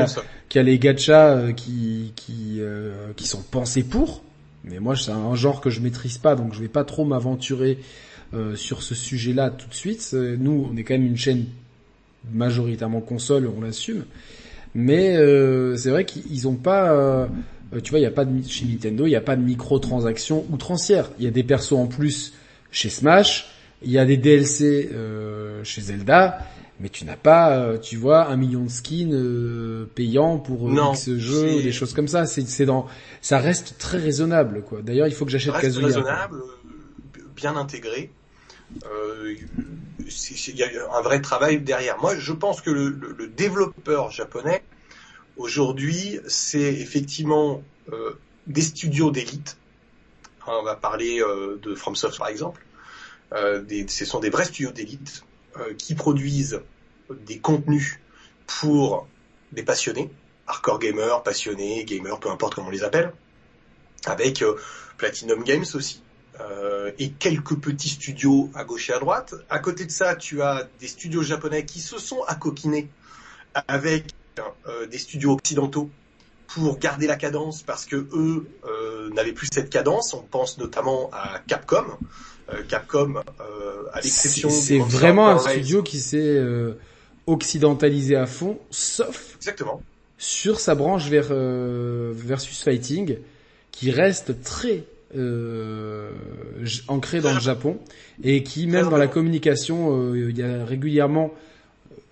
y, 0.55 0.59
a, 0.59 0.62
les 0.62 0.79
gachas 0.79 1.31
euh, 1.31 1.53
qui 1.53 2.12
qui 2.14 2.59
euh, 2.61 3.12
qui 3.17 3.27
sont 3.27 3.43
pensés 3.43 3.83
pour, 3.83 4.23
mais 4.62 4.79
moi 4.79 4.95
c'est 4.95 5.11
un 5.11 5.35
genre 5.35 5.61
que 5.61 5.71
je 5.71 5.81
maîtrise 5.81 6.19
pas, 6.19 6.37
donc 6.37 6.55
je 6.55 6.61
vais 6.61 6.69
pas 6.69 6.85
trop 6.85 7.05
m'aventurer 7.05 7.79
sur 8.57 8.83
ce 8.83 8.97
sujet-là 8.97 9.51
tout 9.51 9.69
de 9.69 9.75
suite. 9.75 10.12
Nous, 10.12 10.69
on 10.69 10.77
est 10.77 10.83
quand 10.83 10.95
même 10.95 11.07
une 11.07 11.17
chaîne 11.17 11.45
majoritairement 12.33 13.01
console, 13.01 13.51
on 13.57 13.61
l'assume, 13.61 14.05
mais 14.75 15.17
c'est 15.77 15.91
vrai 15.91 16.05
qu'ils 16.05 16.49
ont 16.49 16.57
pas 16.57 17.29
euh, 17.75 17.81
tu 17.81 17.91
vois, 17.91 17.99
il 17.99 18.03
y 18.03 18.07
a 18.07 18.11
pas 18.11 18.25
de 18.25 18.47
chez 18.47 18.67
Nintendo, 18.67 19.07
il 19.07 19.11
n'y 19.11 19.17
a 19.17 19.21
pas 19.21 19.37
de 19.37 19.43
microtransactions 19.43 20.45
outrancières. 20.51 21.11
Il 21.19 21.25
y 21.25 21.29
a 21.29 21.31
des 21.31 21.43
persos 21.43 21.73
en 21.73 21.87
plus 21.87 22.35
chez 22.71 22.89
Smash, 22.89 23.49
il 23.83 23.91
y 23.91 23.99
a 23.99 24.05
des 24.05 24.17
DLC 24.17 24.91
euh, 24.93 25.63
chez 25.65 25.81
Zelda, 25.81 26.39
mais 26.81 26.89
tu 26.89 27.05
n'as 27.05 27.17
pas, 27.17 27.57
euh, 27.57 27.79
tu 27.79 27.97
vois, 27.97 28.29
un 28.29 28.37
million 28.37 28.65
de 28.65 28.69
skins 28.69 29.87
payants 29.95 30.39
pour 30.39 30.71
ce 30.97 31.19
jeu, 31.19 31.63
des 31.63 31.73
choses 31.73 31.93
comme 31.93 32.09
ça. 32.09 32.27
C'est, 32.27 32.47
c'est 32.47 32.67
dans, 32.67 32.87
ça 33.21 33.39
reste 33.39 33.77
très 33.79 33.99
raisonnable, 33.99 34.63
quoi. 34.63 34.81
D'ailleurs, 34.83 35.07
il 35.07 35.15
faut 35.15 35.25
que 35.25 35.31
j'achète 35.31 35.55
Kazuya. 35.55 35.87
raisonnable, 35.87 36.43
bien 37.37 37.57
intégré. 37.57 38.11
Il 38.87 40.57
y 40.57 40.62
a 40.62 40.94
un 40.94 41.03
vrai 41.03 41.20
travail 41.20 41.61
derrière. 41.61 41.98
Moi, 41.98 42.16
je 42.16 42.33
pense 42.33 42.61
que 42.61 42.70
le, 42.70 42.88
le 42.88 43.27
développeur 43.27 44.11
japonais 44.11 44.62
Aujourd'hui, 45.37 46.20
c'est 46.29 46.61
effectivement 46.61 47.62
euh, 47.92 48.14
des 48.46 48.62
studios 48.62 49.11
d'élite. 49.11 49.57
On 50.46 50.62
va 50.62 50.77
parler 50.77 51.20
euh, 51.20 51.59
de 51.61 51.74
FromSoft 51.74 52.18
par 52.18 52.29
exemple. 52.29 52.64
Euh, 53.33 53.61
des, 53.61 53.88
ce 53.88 54.05
sont 54.05 54.20
des 54.20 54.31
vrais 54.31 54.44
studios 54.44 54.70
d'élite 54.70 55.24
euh, 55.57 55.74
qui 55.74 55.94
produisent 55.96 56.61
des 57.11 57.38
contenus 57.38 57.98
pour 58.46 59.09
des 59.50 59.64
passionnés, 59.64 60.11
hardcore 60.46 60.79
gamers, 60.79 61.22
passionnés, 61.24 61.85
gamers, 61.85 62.20
peu 62.20 62.31
importe 62.31 62.55
comment 62.55 62.68
on 62.68 62.70
les 62.70 62.85
appelle, 62.85 63.12
avec 64.07 64.42
euh, 64.42 64.55
Platinum 64.98 65.42
Games 65.42 65.64
aussi. 65.74 66.04
Et 66.99 67.11
quelques 67.11 67.57
petits 67.57 67.90
studios 67.90 68.51
à 68.55 68.64
gauche 68.64 68.90
et 68.90 68.92
à 68.92 68.99
droite. 68.99 69.35
À 69.49 69.59
côté 69.59 69.85
de 69.85 69.90
ça, 69.90 70.16
tu 70.16 70.42
as 70.42 70.68
des 70.81 70.88
studios 70.88 71.23
japonais 71.23 71.64
qui 71.64 71.81
se 71.81 71.99
sont 71.99 72.23
accoquinés 72.27 72.88
avec 73.68 74.07
euh, 74.66 74.87
des 74.87 74.99
studios 74.99 75.33
occidentaux 75.33 75.90
pour 76.49 76.79
garder 76.79 77.07
la 77.07 77.16
cadence 77.16 77.62
parce 77.62 77.87
que 77.87 77.97
eux 77.97 78.47
euh, 78.64 79.11
n'avaient 79.11 79.33
plus 79.33 79.49
cette 79.53 79.70
cadence. 79.70 80.14
On 80.14 80.23
pense 80.23 80.59
notamment 80.59 81.11
à 81.12 81.40
Capcom. 81.47 81.85
Euh, 82.53 82.62
Capcom, 82.68 83.23
à 83.92 84.01
l'exception 84.01 84.51
c'est 84.51 84.79
vraiment 84.79 85.29
un 85.29 85.38
studio 85.38 85.83
qui 85.83 85.99
s'est 85.99 86.42
occidentalisé 87.27 88.16
à 88.16 88.27
fond, 88.27 88.59
sauf 88.70 89.37
exactement 89.37 89.83
sur 90.18 90.61
sa 90.61 90.75
branche 90.75 91.09
vers 91.09 91.33
versus 91.33 92.62
fighting 92.62 93.18
qui 93.73 93.90
reste 93.90 94.42
très 94.42 94.85
euh, 95.16 96.11
ancré 96.88 97.20
dans 97.20 97.33
le 97.33 97.40
Japon 97.40 97.79
et 98.22 98.42
qui 98.42 98.66
même 98.66 98.88
dans 98.88 98.96
la 98.96 99.07
communication, 99.07 100.12
euh, 100.12 100.31
il 100.31 100.38
y 100.38 100.42
a 100.42 100.64
régulièrement 100.64 101.33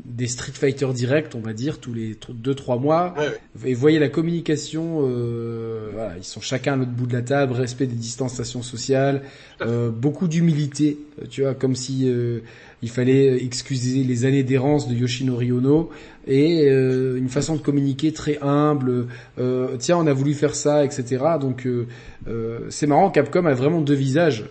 des 0.04 0.26
Street 0.26 0.52
Fighter 0.52 0.88
Direct, 0.92 1.34
on 1.34 1.40
va 1.40 1.52
dire, 1.52 1.78
tous 1.78 1.94
les 1.94 2.16
deux 2.30 2.54
trois 2.54 2.76
mois. 2.76 3.14
Et 3.64 3.74
voyez 3.74 3.98
la 3.98 4.08
communication, 4.08 5.00
euh, 5.02 5.90
voilà, 5.92 6.16
ils 6.16 6.24
sont 6.24 6.40
chacun 6.40 6.74
à 6.74 6.76
l'autre 6.76 6.90
bout 6.90 7.06
de 7.06 7.12
la 7.12 7.22
table, 7.22 7.52
respect 7.52 7.86
des 7.86 7.94
distanciations 7.94 8.62
sociales, 8.62 9.22
euh, 9.60 9.90
beaucoup 9.90 10.28
d'humilité, 10.28 10.98
tu 11.30 11.42
vois, 11.42 11.54
comme 11.54 11.76
si 11.76 12.08
euh, 12.08 12.40
il 12.82 12.90
fallait 12.90 13.42
excuser 13.44 14.02
les 14.02 14.24
années 14.24 14.42
d'errance 14.42 14.88
de 14.88 14.94
Yoshinori 14.94 15.52
Ono 15.52 15.90
et 16.26 16.68
euh, 16.68 17.16
une 17.16 17.28
façon 17.28 17.54
de 17.54 17.60
communiquer 17.60 18.12
très 18.12 18.38
humble. 18.42 19.06
Euh, 19.38 19.76
tiens, 19.78 19.96
on 19.98 20.06
a 20.08 20.12
voulu 20.12 20.34
faire 20.34 20.56
ça, 20.56 20.84
etc. 20.84 21.24
Donc 21.40 21.64
euh, 21.64 21.86
c'est 22.70 22.88
marrant, 22.88 23.10
Capcom 23.10 23.46
a 23.46 23.54
vraiment 23.54 23.80
deux 23.80 23.94
visages 23.94 24.44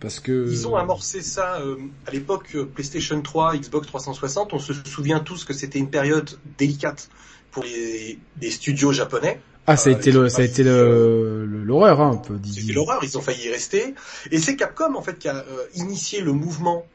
parce 0.00 0.20
que 0.20 0.50
ils 0.50 0.66
ont 0.66 0.76
amorcé 0.76 1.20
ça 1.20 1.58
à 2.06 2.10
l'époque 2.10 2.56
PlayStation 2.74 3.20
3, 3.20 3.58
Xbox 3.58 3.86
360. 3.86 4.54
On 4.54 4.58
se 4.58 4.72
souvient 4.72 5.20
tous 5.20 5.44
que 5.44 5.52
c'était 5.52 5.78
une 5.78 5.90
période 5.90 6.30
délicate 6.56 7.10
pour 7.50 7.64
les, 7.64 8.18
les 8.40 8.50
studios 8.50 8.92
japonais. 8.92 9.38
Ah, 9.66 9.76
ça 9.76 9.90
a 9.90 9.92
été 9.92 10.10
le, 10.10 10.30
ça 10.30 10.40
a 10.40 10.44
été 10.44 10.64
l'horreur, 10.64 12.00
hein, 12.00 12.12
un 12.14 12.16
peu. 12.16 12.38
C'était 12.42 12.72
l'horreur. 12.72 13.00
Ils 13.04 13.18
ont 13.18 13.20
failli 13.20 13.44
y 13.44 13.50
rester. 13.50 13.94
Et 14.30 14.38
c'est 14.38 14.56
Capcom 14.56 14.94
en 14.94 15.02
fait 15.02 15.18
qui 15.18 15.28
a 15.28 15.44
initié 15.74 16.22
le 16.22 16.32
mouvement 16.32 16.86
euh, 16.86 16.89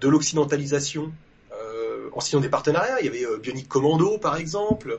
de 0.00 0.08
l'occidentalisation 0.08 1.12
euh, 1.52 2.08
en 2.12 2.20
signant 2.20 2.40
des 2.40 2.48
partenariats. 2.48 3.00
Il 3.00 3.06
y 3.06 3.08
avait 3.08 3.24
euh, 3.24 3.38
Bionic 3.38 3.68
Commando 3.68 4.18
par 4.18 4.36
exemple, 4.36 4.98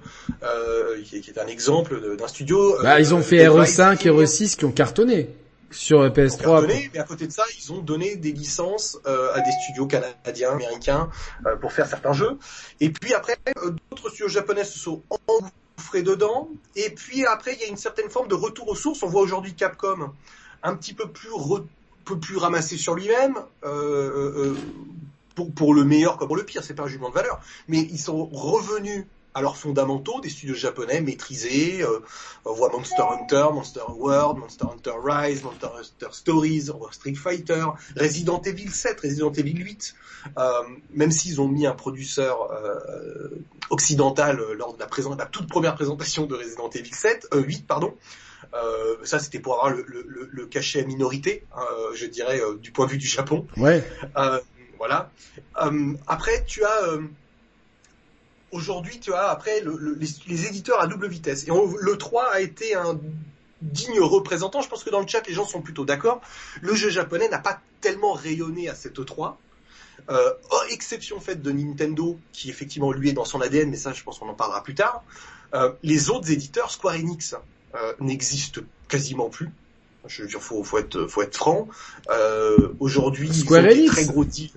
qui, 1.05 1.17
est 1.17 1.37
un 1.37 1.47
exemple 1.47 2.17
d'un 2.17 2.27
studio. 2.27 2.77
Bah, 2.81 2.99
ils 2.99 3.13
ont 3.13 3.21
fait 3.21 3.45
RE5 3.45 4.07
et 4.07 4.11
RE6 4.11 4.57
qui 4.57 4.65
ont 4.65 4.71
cartonné 4.71 5.29
sur 5.71 6.05
PS3. 6.07 6.37
Cartonné, 6.41 6.89
mais 6.93 6.99
à 6.99 7.03
côté 7.03 7.27
de 7.27 7.31
ça, 7.31 7.43
ils 7.57 7.71
ont 7.71 7.79
donné 7.79 8.17
des 8.17 8.31
licences 8.31 8.99
à 9.05 9.39
des 9.39 9.51
studios 9.63 9.87
canadiens, 9.87 10.51
américains 10.51 11.09
pour 11.61 11.71
faire 11.71 11.87
certains 11.87 12.13
jeux. 12.13 12.37
Et 12.79 12.89
puis 12.89 13.13
après, 13.13 13.37
d'autres 13.55 14.09
studios 14.09 14.27
japonais 14.27 14.65
se 14.65 14.77
sont 14.77 15.01
engouffrés 15.27 16.03
dedans. 16.03 16.49
Et 16.75 16.89
puis 16.89 17.25
après, 17.25 17.53
il 17.53 17.61
y 17.61 17.63
a 17.63 17.67
une 17.67 17.77
certaine 17.77 18.09
forme 18.09 18.27
de 18.27 18.35
retour 18.35 18.67
aux 18.67 18.75
sources. 18.75 19.01
On 19.03 19.07
voit 19.07 19.21
aujourd'hui 19.21 19.53
Capcom 19.53 20.11
un 20.63 20.75
petit 20.75 20.93
peu 20.93 21.09
plus 21.09 21.31
peu 22.05 22.19
plus 22.19 22.37
ramasser 22.37 22.77
sur 22.77 22.95
lui-même, 22.95 23.37
euh, 23.63 23.69
euh, 23.69 24.33
euh, 24.37 24.55
pour, 25.35 25.53
pour 25.53 25.73
le 25.73 25.83
meilleur 25.83 26.17
comme 26.17 26.27
pour 26.27 26.37
le 26.37 26.43
pire, 26.45 26.63
c'est 26.63 26.73
pas 26.73 26.83
un 26.83 26.87
jugement 26.87 27.09
de 27.09 27.15
valeur, 27.15 27.39
mais 27.67 27.79
ils 27.79 27.99
sont 27.99 28.25
revenus 28.25 29.05
à 29.33 29.41
leurs 29.41 29.55
fondamentaux 29.55 30.19
des 30.19 30.29
studios 30.29 30.55
japonais 30.55 30.99
maîtrisés. 30.99 31.85
on 32.43 32.51
voit 32.51 32.69
Monster 32.69 33.03
Hunter, 33.13 33.45
Monster 33.53 33.79
World, 33.87 34.37
Monster 34.39 34.65
Hunter 34.65 34.91
Rise, 35.01 35.41
Monster 35.43 35.67
Hunter 35.67 36.11
Stories, 36.11 36.69
Street 36.91 37.15
Fighter, 37.15 37.63
Resident 37.95 38.41
Evil 38.41 38.69
7, 38.69 38.99
Resident 38.99 39.31
Evil 39.31 39.63
8. 39.63 39.95
même 40.93 41.11
s'ils 41.11 41.39
ont 41.39 41.47
mis 41.47 41.65
un 41.65 41.71
producteur 41.71 42.51
occidental 43.69 44.37
lors 44.57 44.75
de 44.75 44.79
la, 44.81 45.15
la 45.15 45.25
toute 45.27 45.47
première 45.47 45.75
présentation 45.75 46.25
de 46.25 46.35
Resident 46.35 46.69
Evil 46.69 46.93
7, 46.93 47.29
8 47.33 47.65
pardon, 47.65 47.95
euh, 48.53 48.95
ça, 49.03 49.19
c'était 49.19 49.39
pour 49.39 49.53
avoir 49.53 49.69
le, 49.69 49.85
le, 49.87 50.29
le, 50.29 50.45
cachet 50.45 50.81
à 50.81 50.85
minorité, 50.85 51.45
hein, 51.55 51.61
euh, 51.71 51.91
je 51.95 52.05
dirais, 52.05 52.41
euh, 52.41 52.57
du 52.57 52.71
point 52.71 52.85
de 52.85 52.91
vue 52.91 52.97
du 52.97 53.07
Japon. 53.07 53.47
Ouais. 53.57 53.83
voilà. 54.77 55.09
après, 56.07 56.43
tu 56.45 56.63
as 56.63 56.97
aujourd'hui, 58.51 58.99
tu 58.99 59.13
as 59.13 59.29
après 59.29 59.61
les, 59.61 60.07
les, 60.27 60.45
éditeurs 60.47 60.81
à 60.81 60.87
double 60.87 61.07
vitesse. 61.07 61.47
Et 61.47 61.51
le 61.51 61.97
3 61.97 62.31
a 62.33 62.41
été 62.41 62.75
un 62.75 62.99
digne 63.61 64.01
représentant. 64.01 64.61
Je 64.61 64.67
pense 64.67 64.83
que 64.83 64.89
dans 64.89 64.99
le 64.99 65.07
chat, 65.07 65.25
les 65.27 65.33
gens 65.33 65.45
sont 65.45 65.61
plutôt 65.61 65.85
d'accord. 65.85 66.21
Le 66.61 66.75
jeu 66.75 66.89
japonais 66.89 67.29
n'a 67.29 67.39
pas 67.39 67.61
tellement 67.79 68.13
rayonné 68.13 68.67
à 68.67 68.75
cette 68.75 69.05
3. 69.05 69.39
Euh, 70.09 70.33
exception 70.71 71.19
faite 71.19 71.41
de 71.41 71.51
Nintendo, 71.51 72.17
qui 72.33 72.49
effectivement 72.49 72.91
lui 72.91 73.09
est 73.09 73.13
dans 73.13 73.25
son 73.25 73.41
ADN, 73.41 73.69
mais 73.69 73.77
ça 73.77 73.93
je 73.93 74.03
pense 74.03 74.19
qu'on 74.19 74.29
en 74.29 74.33
parlera 74.33 74.63
plus 74.63 74.75
tard. 74.75 75.03
Euh, 75.53 75.71
les 75.83 76.09
autres 76.09 76.31
éditeurs, 76.31 76.71
Square 76.71 76.95
Enix, 76.95 77.35
euh, 77.75 77.93
n'existe 77.99 78.61
quasiment 78.87 79.29
plus. 79.29 79.49
Je 80.07 80.23
veux 80.23 80.27
dire, 80.27 80.41
faut, 80.41 80.63
faut 80.63 80.77
être, 80.79 81.07
faut 81.07 81.21
être 81.21 81.35
franc. 81.37 81.67
Euh, 82.09 82.69
Aujourd'hui, 82.79 83.33
Square 83.33 83.65
Enix. 83.65 83.91
très 83.91 84.05
gros 84.05 84.25
deals. 84.25 84.49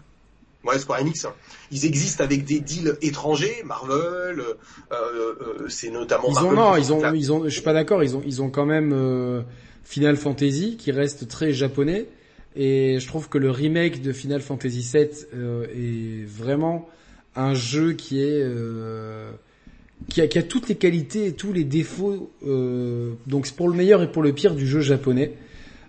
Ouais, 0.65 0.79
Square 0.79 1.01
Enix. 1.01 1.27
Ils 1.71 1.85
existent 1.85 2.25
avec 2.25 2.45
des 2.45 2.61
deals 2.61 2.97
étrangers, 3.03 3.63
Marvel. 3.65 4.41
Euh, 4.41 4.55
euh, 4.93 5.69
c'est 5.69 5.91
notamment. 5.91 6.29
Ils 6.31 6.39
ont 6.39 6.53
non, 6.53 6.77
ils 6.77 6.93
ont, 6.93 7.13
ils 7.13 7.33
ont. 7.33 7.45
Je 7.45 7.51
suis 7.51 7.63
pas 7.63 7.75
d'accord. 7.75 8.03
Ils 8.03 8.17
ont, 8.17 8.23
ils 8.25 8.41
ont 8.41 8.49
quand 8.49 8.65
même 8.65 8.93
euh, 8.95 9.43
Final 9.85 10.17
Fantasy 10.17 10.77
qui 10.79 10.91
reste 10.91 11.29
très 11.29 11.53
japonais. 11.53 12.07
Et 12.57 12.99
je 13.01 13.07
trouve 13.07 13.29
que 13.29 13.37
le 13.37 13.51
remake 13.51 14.01
de 14.01 14.13
Final 14.13 14.41
Fantasy 14.41 14.89
VII 14.93 15.09
est 15.75 16.25
vraiment 16.25 16.89
un 17.35 17.53
jeu 17.53 17.95
qui 17.95 18.23
est 18.23 18.47
qui 20.09 20.21
a, 20.21 20.27
qui 20.27 20.39
a, 20.39 20.43
toutes 20.43 20.69
les 20.69 20.77
qualités 20.77 21.27
et 21.27 21.33
tous 21.33 21.53
les 21.53 21.65
défauts, 21.65 22.31
euh, 22.47 23.13
donc 23.27 23.47
c'est 23.47 23.57
pour 23.57 23.69
le 23.69 23.75
meilleur 23.75 24.03
et 24.03 24.11
pour 24.11 24.23
le 24.23 24.33
pire 24.33 24.55
du 24.55 24.67
jeu 24.67 24.81
japonais. 24.81 25.33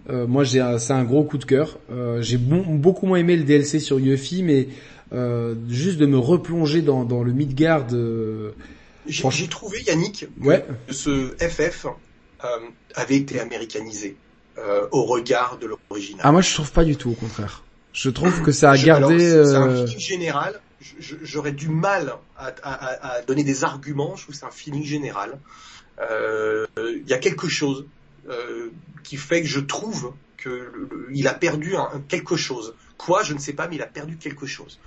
Euh, 0.10 0.28
moi, 0.28 0.44
j'ai 0.44 0.64
c'est 0.80 0.94
un 0.94 1.04
gros 1.04 1.24
coup 1.24 1.38
de 1.38 1.46
cœur. 1.46 1.80
Euh, 1.92 2.22
j'ai 2.22 2.38
beaucoup 2.38 3.08
moins 3.08 3.18
aimé 3.18 3.36
le 3.36 3.44
DLC 3.44 3.80
sur 3.80 3.98
UFI, 3.98 4.44
mais 4.44 4.68
euh, 5.14 5.56
juste 5.70 5.98
de 5.98 6.06
me 6.06 6.18
replonger 6.18 6.82
dans, 6.82 7.04
dans 7.04 7.24
le 7.24 7.32
Midgard. 7.32 7.88
Euh, 7.94 8.52
j'ai 9.08 9.48
trouvé 9.48 9.82
Yannick 9.84 10.28
ouais. 10.42 10.66
que 10.88 10.94
ce 10.94 11.36
FF 11.40 11.86
euh, 11.86 12.48
avait 12.96 13.18
été 13.18 13.40
américanisé 13.40 14.18
au 14.92 15.04
regard 15.04 15.60
de 15.62 15.68
l'original. 15.68 16.22
Ah 16.24 16.32
moi, 16.32 16.42
je 16.42 16.54
trouve 16.54 16.72
pas 16.72 16.86
du 16.86 16.96
tout, 16.96 17.10
au 17.10 17.14
contraire. 17.14 17.64
Je 17.92 18.10
trouve 18.10 18.42
que 18.42 18.54
ça 18.54 18.72
a 18.72 18.78
gardé. 18.78 19.20
C'est 19.20 19.56
un 19.56 19.86
général 19.86 20.62
j'aurais 21.00 21.52
du 21.52 21.70
mal 21.70 22.16
à, 22.38 22.54
à, 22.64 23.14
à, 23.14 23.22
donner 23.22 23.44
des 23.44 23.64
arguments. 23.64 24.16
Je 24.16 24.24
trouve 24.24 24.36
que 24.36 24.40
c'est 24.40 24.46
un 24.46 24.52
feeling 24.52 24.84
général. 24.84 25.40
Euh, 26.00 26.66
il 26.78 27.08
y 27.08 27.14
a 27.14 27.18
quelque 27.18 27.48
chose 27.48 27.86
euh, 28.30 28.70
qui 29.04 29.18
fait 29.18 29.42
que 29.42 29.48
je 29.48 29.60
trouve 29.60 30.14
que 30.38 30.88
il 31.12 31.28
a 31.28 31.34
perdu 31.34 31.76
un, 31.76 32.02
quelque 32.08 32.36
chose. 32.36 32.76
Quoi, 32.98 33.24
je 33.24 33.34
ne 33.34 33.40
sais 33.40 33.54
pas, 33.54 33.68
mais 33.68 33.76
il 33.76 33.82
a 33.82 33.88
perdu 33.88 34.18
quelque 34.18 34.46
chose. 34.46 34.80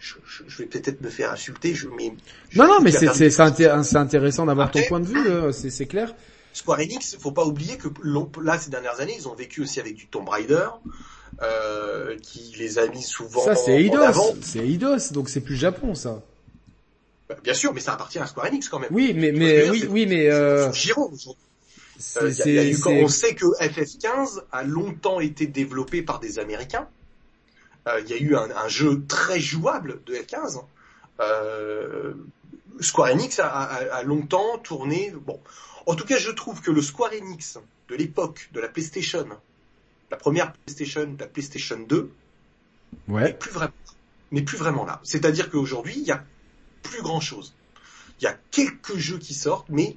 Je, 0.00 0.14
je, 0.26 0.42
je 0.46 0.58
vais 0.58 0.66
peut-être 0.66 1.00
me 1.00 1.10
faire 1.10 1.32
insulter. 1.32 1.74
Je, 1.74 1.88
mais 1.88 2.12
non, 2.54 2.66
non, 2.66 2.80
mais 2.80 2.92
c'est 2.92 3.12
c'est 3.30 3.96
intéressant 3.96 4.46
d'avoir 4.46 4.70
ton 4.70 4.82
point 4.88 5.00
de 5.00 5.06
vue. 5.06 5.52
C'est 5.52 5.86
clair. 5.86 6.14
Square 6.52 6.80
Enix, 6.80 7.16
faut 7.20 7.32
pas 7.32 7.44
oublier 7.44 7.76
que 7.76 7.88
là 8.42 8.58
ces 8.58 8.70
dernières 8.70 9.00
années, 9.00 9.14
ils 9.16 9.28
ont 9.28 9.34
vécu 9.34 9.62
aussi 9.62 9.80
avec 9.80 9.94
du 9.94 10.06
Tomb 10.06 10.28
Raider, 10.28 10.68
euh, 11.42 12.16
qui 12.22 12.54
les 12.58 12.78
a 12.78 12.86
mis 12.88 13.02
souvent. 13.02 13.44
Ça 13.44 13.54
c'est 13.54 13.82
Eidos, 13.82 14.36
c'est 14.42 14.66
Eidos, 14.66 15.12
donc 15.12 15.28
c'est 15.28 15.40
plus 15.40 15.56
Japon 15.56 15.94
ça. 15.94 16.22
Bah, 17.28 17.36
bien 17.42 17.54
sûr, 17.54 17.74
mais 17.74 17.80
ça 17.80 17.92
appartient 17.92 18.18
à 18.18 18.26
Square 18.26 18.46
Enix 18.46 18.68
quand 18.68 18.78
même. 18.78 18.90
Oui, 18.92 19.12
mais 19.14 19.32
mais 19.32 19.68
oui, 19.68 19.86
oui, 19.88 20.06
mais 20.06 20.30
euh... 20.30 20.72
Giro. 20.72 21.12
Euh, 22.16 22.74
on 22.86 23.08
sait 23.08 23.34
que 23.34 23.46
FF15 23.60 24.42
a 24.52 24.62
longtemps 24.62 25.18
été 25.18 25.46
développé 25.46 26.02
par 26.02 26.20
des 26.20 26.38
Américains. 26.38 26.88
Euh, 27.88 28.00
il 28.04 28.08
y 28.08 28.12
a 28.12 28.18
eu 28.18 28.36
un, 28.36 28.50
un, 28.50 28.68
jeu 28.68 29.02
très 29.08 29.40
jouable 29.40 30.00
de 30.06 30.14
F15. 30.14 30.62
Euh, 31.20 32.14
Square 32.80 33.10
Enix 33.10 33.40
a, 33.40 33.48
a, 33.48 33.96
a, 33.96 34.02
longtemps 34.04 34.58
tourné. 34.58 35.12
Bon, 35.26 35.40
en 35.86 35.96
tout 35.96 36.04
cas, 36.04 36.18
je 36.18 36.30
trouve 36.30 36.60
que 36.60 36.70
le 36.70 36.82
Square 36.82 37.12
Enix 37.14 37.58
de 37.88 37.96
l'époque 37.96 38.48
de 38.52 38.60
la 38.60 38.68
PlayStation 38.68 39.26
la 40.10 40.16
première 40.16 40.52
PlayStation, 40.52 41.16
la 41.18 41.26
PlayStation 41.26 41.78
2, 41.78 42.10
ouais. 43.08 43.24
n'est 43.24 43.32
plus 43.32 43.50
vraiment, 43.50 43.72
n'est 44.32 44.42
plus 44.42 44.56
vraiment 44.56 44.84
là. 44.84 45.00
C'est-à-dire 45.04 45.50
qu'aujourd'hui, 45.50 45.94
il 45.96 46.04
y 46.04 46.12
a 46.12 46.24
plus 46.82 47.02
grand 47.02 47.20
chose. 47.20 47.54
Il 48.20 48.24
y 48.24 48.26
a 48.26 48.36
quelques 48.50 48.96
jeux 48.96 49.18
qui 49.18 49.34
sortent, 49.34 49.68
mais 49.68 49.96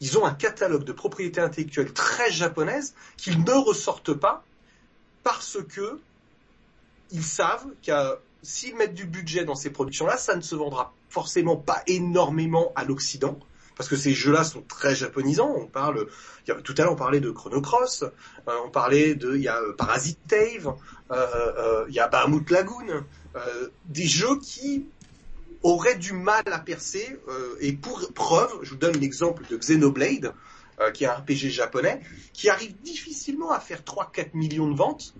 ils 0.00 0.18
ont 0.18 0.24
un 0.24 0.34
catalogue 0.34 0.84
de 0.84 0.92
propriétés 0.92 1.40
intellectuelles 1.40 1.92
très 1.92 2.30
japonaises 2.30 2.94
qu'ils 3.16 3.42
ne 3.42 3.52
ressortent 3.52 4.14
pas 4.14 4.44
parce 5.22 5.58
que 5.68 6.00
ils 7.10 7.24
savent 7.24 7.66
que 7.84 8.18
s'ils 8.42 8.76
mettent 8.76 8.94
du 8.94 9.06
budget 9.06 9.44
dans 9.44 9.54
ces 9.54 9.70
productions-là, 9.70 10.16
ça 10.16 10.36
ne 10.36 10.40
se 10.40 10.54
vendra 10.54 10.92
forcément 11.08 11.56
pas 11.56 11.82
énormément 11.86 12.72
à 12.76 12.84
l'Occident 12.84 13.38
parce 13.76 13.88
que 13.88 13.96
ces 13.96 14.14
jeux-là 14.14 14.42
sont 14.42 14.62
très 14.62 14.94
japonisants. 14.94 15.54
On 15.54 15.66
parle, 15.66 16.06
tout 16.64 16.74
à 16.78 16.82
l'heure 16.82 16.92
on 16.92 16.96
parlait 16.96 17.20
de 17.20 17.30
Chrono 17.30 17.60
Cross, 17.60 18.02
euh, 18.02 18.52
on 18.64 18.70
parlait 18.70 19.14
de, 19.14 19.36
il 19.36 19.42
y 19.42 19.48
a 19.48 19.60
euh, 19.60 19.74
Parasite 19.74 20.18
Cave, 20.26 20.74
euh, 21.10 21.84
il 21.88 21.94
y 21.94 22.00
a 22.00 22.08
Bahamut 22.08 22.50
Lagoon, 22.50 23.04
des 23.84 24.06
jeux 24.06 24.38
qui 24.40 24.86
auraient 25.62 25.96
du 25.96 26.14
mal 26.14 26.42
à 26.46 26.58
percer. 26.58 27.18
et 27.60 27.74
pour 27.74 28.10
preuve, 28.14 28.50
je 28.62 28.70
vous 28.70 28.76
donne 28.76 28.96
l'exemple 28.98 29.44
de 29.50 29.58
Xenoblade, 29.58 30.32
qui 30.94 31.04
est 31.04 31.06
un 31.06 31.12
RPG 31.12 31.50
japonais, 31.50 32.00
qui 32.32 32.48
arrive 32.48 32.74
difficilement 32.80 33.52
à 33.52 33.60
faire 33.60 33.82
3-4 33.82 34.30
millions 34.32 34.70
de 34.70 34.76
ventes, 34.76 35.14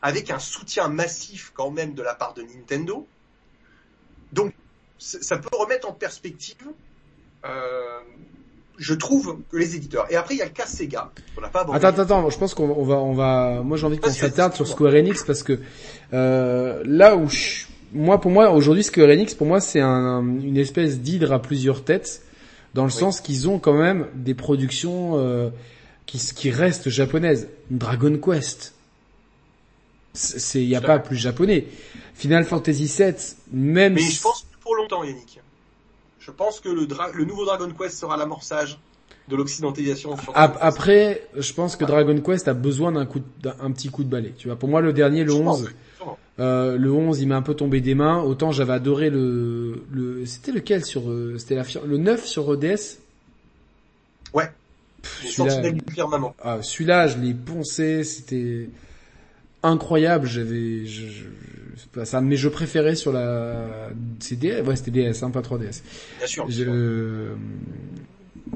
avec 0.00 0.30
un 0.30 0.38
soutien 0.38 0.86
massif 0.88 1.50
quand 1.54 1.72
même 1.72 1.94
de 1.94 2.02
la 2.02 2.14
part 2.14 2.34
de 2.34 2.42
Nintendo. 2.42 3.08
Donc 4.32 4.54
ça 4.98 5.38
peut 5.38 5.56
remettre 5.56 5.88
en 5.88 5.92
perspective 5.92 6.72
euh, 7.44 8.00
je 8.80 8.94
trouve 8.94 9.38
que 9.50 9.56
les 9.56 9.76
éditeurs. 9.76 10.06
Et 10.10 10.16
après, 10.16 10.34
il 10.34 10.38
y 10.38 10.42
a 10.42 10.46
le 10.46 10.50
cas 10.50 10.66
Sega. 10.66 11.10
On 11.36 11.40
n'a 11.40 11.48
pas 11.48 11.60
abordé. 11.60 11.78
Attends, 11.78 12.00
attends, 12.00 12.18
attends. 12.18 12.30
Je 12.30 12.38
pense 12.38 12.54
qu'on 12.54 12.70
on 12.70 12.84
va, 12.84 12.96
on 12.96 13.12
va. 13.12 13.60
Moi, 13.62 13.76
j'ai 13.76 13.86
envie 13.86 13.98
qu'on 13.98 14.10
s'attarde 14.10 14.54
sur 14.54 14.66
Square 14.66 14.94
Enix 14.94 15.22
parce 15.22 15.42
que 15.42 15.58
euh, 16.12 16.82
là 16.86 17.14
où 17.16 17.28
je... 17.28 17.64
moi, 17.92 18.20
pour 18.20 18.30
moi, 18.30 18.50
aujourd'hui, 18.50 18.82
Square 18.82 19.10
Enix, 19.10 19.34
pour 19.34 19.46
moi, 19.46 19.60
c'est 19.60 19.80
un, 19.80 20.20
une 20.22 20.56
espèce 20.56 20.98
d'hydre 21.00 21.32
à 21.32 21.42
plusieurs 21.42 21.84
têtes, 21.84 22.22
dans 22.74 22.84
le 22.84 22.90
sens 22.90 23.20
qu'ils 23.20 23.48
ont 23.48 23.58
quand 23.58 23.74
même 23.74 24.06
des 24.14 24.34
productions 24.34 25.18
euh, 25.18 25.50
qui, 26.06 26.18
qui 26.34 26.50
restent 26.50 26.88
japonaises. 26.88 27.48
Dragon 27.70 28.16
Quest. 28.16 28.74
C'est, 30.12 30.62
il 30.62 30.68
y 30.68 30.74
a 30.74 30.80
pas 30.80 30.98
plus 30.98 31.16
japonais. 31.16 31.66
Final 32.14 32.44
Fantasy 32.44 32.86
VII, 32.86 33.14
même. 33.52 33.94
Mais 33.94 34.00
je 34.00 34.20
pense 34.20 34.46
pour 34.60 34.74
longtemps, 34.74 35.04
Yannick. 35.04 35.40
Je 36.20 36.30
pense 36.30 36.60
que 36.60 36.68
le, 36.68 36.86
dra- 36.86 37.10
le 37.12 37.24
nouveau 37.24 37.44
Dragon 37.44 37.68
Quest 37.76 37.98
sera 37.98 38.16
l'amorçage 38.16 38.78
de 39.28 39.36
l'occidentalisation. 39.36 40.16
Après, 40.34 41.26
je 41.36 41.52
pense 41.52 41.76
que 41.76 41.84
Dragon 41.84 42.20
Quest 42.20 42.46
a 42.48 42.54
besoin 42.54 42.92
d'un 42.92 43.06
coup, 43.06 43.20
d'un 43.42 43.54
un 43.60 43.70
petit 43.72 43.88
coup 43.88 44.04
de 44.04 44.08
balai. 44.10 44.34
Tu 44.36 44.48
vois, 44.48 44.56
pour 44.56 44.68
moi, 44.68 44.80
le 44.80 44.92
dernier, 44.92 45.24
le 45.24 45.32
Je 45.32 45.38
pense, 45.38 45.60
11, 45.60 45.66
oui, 45.66 45.72
sûrement. 45.96 46.18
euh, 46.40 46.76
le 46.76 46.92
11, 46.92 47.20
il 47.20 47.28
m'a 47.28 47.36
un 47.36 47.42
peu 47.42 47.54
tombé 47.54 47.80
des 47.80 47.94
mains. 47.94 48.20
Autant 48.22 48.52
j'avais 48.52 48.72
adoré 48.72 49.08
le, 49.10 49.82
le, 49.92 50.26
c'était 50.26 50.52
lequel 50.52 50.84
sur, 50.84 51.08
euh, 51.10 51.36
c'était 51.38 51.54
la, 51.54 51.64
le 51.86 51.96
9 51.96 52.26
sur 52.26 52.56
DS. 52.56 52.98
Ouais. 54.34 54.50
Celui-là, 55.02 55.62
ah, 56.42 56.62
celui-là, 56.62 57.06
je 57.08 57.18
l'ai 57.18 57.32
poncé, 57.34 58.04
c'était 58.04 58.68
incroyable. 59.62 60.26
J'avais, 60.26 60.84
je, 60.86 61.06
je, 61.06 61.24
c'est 61.80 61.90
pas 61.92 62.04
ça, 62.04 62.20
mais 62.20 62.36
je 62.36 62.48
préférais 62.48 62.94
sur 62.94 63.12
la, 63.12 63.88
DS, 64.30 64.62
ouais, 64.66 64.76
c'était 64.76 64.90
DS, 64.90 65.22
hein, 65.22 65.30
pas 65.30 65.40
3DS. 65.40 65.82
Bien 66.18 66.26
sûr. 66.26 66.46
Je- 66.50 67.32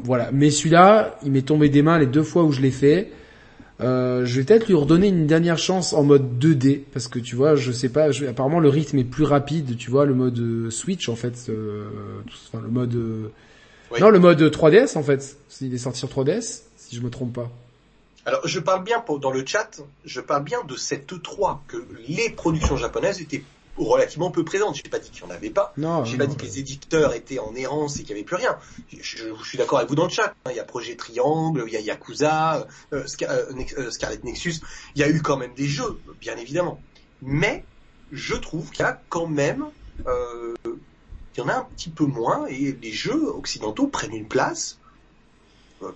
voilà, 0.03 0.31
mais 0.33 0.51
celui-là, 0.51 1.19
il 1.25 1.33
m'est 1.33 1.43
tombé 1.47 1.69
des 1.69 1.83
mains 1.83 1.99
les 1.99 2.07
deux 2.07 2.23
fois 2.23 2.45
où 2.45 2.53
je 2.53 2.61
l'ai 2.61 2.71
fait. 2.71 3.11
Euh, 3.81 4.25
je 4.25 4.39
vais 4.41 4.45
peut-être 4.45 4.69
lui 4.69 4.75
redonner 4.75 5.09
une 5.09 5.27
dernière 5.27 5.59
chance 5.59 5.93
en 5.93 6.05
mode 6.05 6.39
2D 6.39 6.85
parce 6.93 7.09
que 7.09 7.19
tu 7.19 7.35
vois, 7.35 7.57
je 7.57 7.73
sais 7.73 7.89
pas, 7.89 8.11
je- 8.13 8.25
apparemment 8.27 8.61
le 8.61 8.69
rythme 8.69 8.99
est 8.99 9.05
plus 9.05 9.25
rapide, 9.25 9.77
tu 9.77 9.91
vois, 9.91 10.05
le 10.07 10.15
mode 10.15 10.39
euh, 10.39 10.71
Switch 10.71 11.09
en 11.09 11.17
fait, 11.17 11.35
euh, 11.49 11.87
enfin 12.53 12.63
le 12.63 12.71
mode 12.71 12.95
euh, 12.95 13.29
Oui. 13.91 13.99
non 14.01 14.11
le 14.11 14.21
mode 14.21 14.41
3DS 14.49 14.97
en 14.97 15.03
fait, 15.03 15.37
il 15.61 15.75
est 15.75 15.79
sorti 15.79 15.99
sur 15.99 16.09
3DS 16.09 16.63
si 16.77 16.95
je 16.97 17.01
me 17.01 17.11
trompe 17.11 17.33
pas. 17.33 17.51
Alors, 18.27 18.47
je 18.47 18.59
parle 18.61 18.85
bien 18.85 19.01
pour, 19.01 19.21
dans 19.21 19.31
le 19.31 19.45
chat, 19.47 19.81
je 20.05 20.21
parle 20.21 20.45
bien 20.45 20.65
de 20.65 20.77
cette 20.77 21.23
3 21.23 21.65
que 21.69 21.77
les 22.09 22.31
productions 22.31 22.77
japonaises 22.77 23.21
étaient 23.21 23.45
relativement 23.77 24.31
peu 24.31 24.45
présentes. 24.45 24.77
J'ai 24.77 24.89
pas 24.91 24.99
dit 24.99 25.11
qu'il 25.11 25.23
y 25.23 25.25
en 25.27 25.31
avait 25.31 25.51
pas. 25.51 25.73
Non, 25.77 26.05
J'ai 26.05 26.17
non, 26.17 26.25
pas 26.25 26.27
dit 26.31 26.37
que 26.37 26.43
les 26.45 26.59
éditeurs 26.59 27.13
étaient 27.13 27.39
en 27.41 27.55
errance 27.55 27.97
et 27.97 28.01
qu'il 28.03 28.11
y 28.11 28.13
avait 28.13 28.25
plus 28.25 28.37
rien. 28.37 28.57
Je, 28.89 28.99
je- 29.03 29.35
je 29.35 29.45
suis 29.49 29.59
d'accord 29.59 29.79
avec 29.79 29.91
vous 29.91 29.97
dans 29.97 30.05
le 30.05 30.11
chat. 30.11 30.35
hein. 30.47 30.51
Il 30.51 30.57
y 30.57 30.61
a 30.61 30.65
Projet 30.65 30.97
Triangle, 30.97 31.65
il 31.67 31.73
y 31.73 31.77
a 31.77 31.81
Yakuza, 31.81 32.67
euh, 32.93 33.05
euh, 33.23 33.53
Nex- 33.53 33.75
euh, 33.79 33.91
Scarlet 33.91 34.21
Nexus. 34.23 34.55
Il 34.95 35.01
y 35.01 35.05
a 35.05 35.09
eu 35.09 35.21
quand 35.23 35.37
même 35.37 35.55
des 35.55 35.67
jeux, 35.67 36.03
bien 36.19 36.37
évidemment. 36.37 36.85
Mais 37.21 37.67
je 38.11 38.35
trouve 38.37 38.71
qu'il 38.71 38.85
y 38.85 38.89
a 38.89 39.03
quand 39.09 39.27
même, 39.27 39.67
euh, 40.07 40.55
il 40.67 41.39
y 41.39 41.41
en 41.43 41.49
a 41.49 41.55
un 41.57 41.65
petit 41.65 41.91
peu 41.91 42.05
moins 42.05 42.47
et 42.47 42.73
les 42.81 42.93
jeux 42.93 43.29
occidentaux 43.29 43.89
prennent 43.89 44.15
une 44.15 44.29
place 44.29 44.79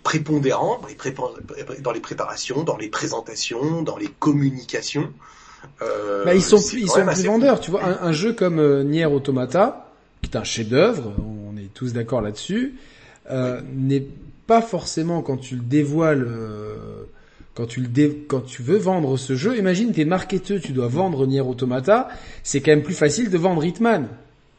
prépondérante 0.02 0.82
dans 0.82 0.88
les, 0.88 0.94
prépa- 0.94 1.80
dans 1.80 1.92
les 1.92 2.00
préparations, 2.00 2.62
dans 2.64 2.76
les 2.76 2.88
présentations, 2.88 3.82
dans 3.82 3.96
les 3.96 4.08
communications. 4.18 5.10
Euh, 5.82 6.24
Bah, 6.24 6.34
ils 6.34 6.42
sont 6.42 6.56
ils 6.56 6.88
sont 6.88 7.04
plus 7.06 7.24
vendeurs, 7.24 7.60
tu 7.60 7.70
vois. 7.70 7.84
Un, 7.84 8.08
un 8.08 8.12
jeu 8.12 8.32
comme 8.32 8.58
euh, 8.58 8.84
Nier 8.84 9.06
Automata, 9.06 9.90
qui 10.22 10.30
est 10.30 10.36
un 10.36 10.44
chef-d'œuvre, 10.44 11.14
on 11.18 11.56
est 11.56 11.72
tous 11.74 11.92
d'accord 11.92 12.20
là-dessus, 12.20 12.74
euh, 13.30 13.60
n'est 13.74 14.06
pas 14.46 14.62
forcément 14.62 15.22
quand 15.22 15.36
tu 15.36 15.56
le 15.56 15.62
dévoiles, 15.62 16.26
euh, 16.28 17.04
quand 17.54 17.66
tu 17.66 17.80
le 17.80 17.88
dé- 17.88 18.24
quand 18.28 18.40
tu 18.40 18.62
veux 18.62 18.78
vendre 18.78 19.16
ce 19.16 19.36
jeu. 19.36 19.56
Imagine 19.58 19.92
t'es 19.92 20.04
marketeur, 20.04 20.60
tu 20.60 20.72
dois 20.72 20.88
vendre 20.88 21.26
Nier 21.26 21.40
Automata, 21.40 22.08
c'est 22.42 22.60
quand 22.60 22.70
même 22.70 22.82
plus 22.82 22.94
facile 22.94 23.30
de 23.30 23.38
vendre 23.38 23.64
Hitman. 23.64 24.08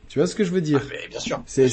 Tu 0.09 0.19
vois 0.19 0.27
ce 0.27 0.35
que 0.35 0.43
je 0.43 0.51
veux 0.51 0.61
dire? 0.61 0.81
Ah, 0.83 1.07
bien 1.09 1.19
sûr. 1.19 1.41
C'est, 1.45 1.67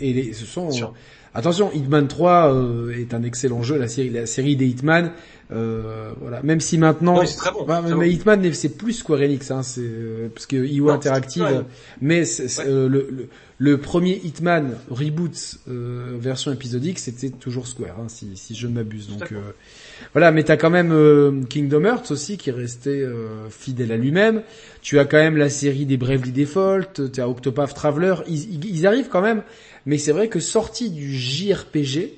et 0.00 0.12
les, 0.12 0.32
ce 0.32 0.44
sont, 0.44 0.68
Bien 0.68 0.76
sûr. 0.76 0.94
Attention, 1.34 1.70
Hitman 1.72 2.08
3 2.08 2.54
euh, 2.54 2.90
est 2.98 3.14
un 3.14 3.22
excellent 3.22 3.62
jeu, 3.62 3.78
la 3.78 3.88
série, 3.88 4.10
la 4.10 4.26
série 4.26 4.56
des 4.56 4.66
Hitman, 4.66 5.12
euh, 5.52 6.10
voilà. 6.20 6.42
Même 6.42 6.60
si 6.60 6.78
maintenant, 6.78 7.16
Non, 7.16 7.24
très 7.24 7.50
bon, 7.50 7.64
Bah, 7.64 7.82
mais 7.84 7.92
bon. 7.92 8.02
Hitman, 8.02 8.52
c'est 8.54 8.76
plus 8.76 8.92
Square 8.94 9.20
Enix, 9.20 9.50
hein, 9.50 9.62
c'est 9.62 9.80
euh, 9.82 10.28
parce 10.32 10.46
que 10.46 10.56
IO 10.56 10.86
Non, 10.86 10.92
Interactive, 10.94 11.42
ouais. 11.42 11.60
mais 12.00 12.20
Ouais. 12.22 12.46
euh, 12.66 12.88
le, 12.88 13.08
le, 13.10 13.28
le 13.58 13.76
premier 13.78 14.20
Hitman 14.24 14.76
reboot 14.90 15.58
euh, 15.68 16.16
version 16.18 16.52
épisodique, 16.52 16.98
c'était 16.98 17.30
toujours 17.30 17.66
Square, 17.66 17.96
hein, 18.00 18.06
si, 18.08 18.28
si 18.36 18.54
je 18.54 18.66
ne 18.68 18.74
m'abuse. 18.74 19.08
Donc 19.08 19.32
euh, 19.32 19.40
voilà, 20.12 20.30
mais 20.32 20.44
t'as 20.44 20.56
quand 20.56 20.70
même 20.70 20.92
euh, 20.92 21.42
Kingdom 21.48 21.84
Hearts 21.84 22.10
aussi 22.10 22.38
qui 22.38 22.50
est 22.50 22.54
resté 22.54 22.90
euh, 23.02 23.48
fidèle 23.50 23.90
à 23.92 23.96
lui-même. 23.96 24.42
Tu 24.82 24.98
as 24.98 25.04
quand 25.04 25.18
même 25.18 25.36
la 25.36 25.50
série 25.50 25.84
des 25.84 25.96
Bravely 25.98 26.32
Default, 26.32 27.10
tu 27.12 27.20
as 27.20 27.28
Octopath 27.28 27.74
Traveler. 27.74 28.14
Ils, 28.28 28.54
ils- 28.54 28.76
ils 28.76 28.86
arrivent 28.86 29.08
quand 29.10 29.20
même, 29.20 29.42
mais 29.86 29.98
c'est 29.98 30.12
vrai 30.12 30.28
que 30.28 30.40
sorti 30.40 30.90
du 30.90 31.12
JRPG 31.14 32.12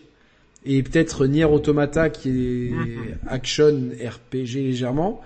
et 0.64 0.82
peut-être 0.82 1.26
Nier 1.26 1.44
Automata 1.44 2.08
qui 2.10 2.28
est 2.28 2.70
Mhm. 2.70 3.14
action 3.26 3.90
RPG 4.00 4.54
légèrement. 4.62 5.20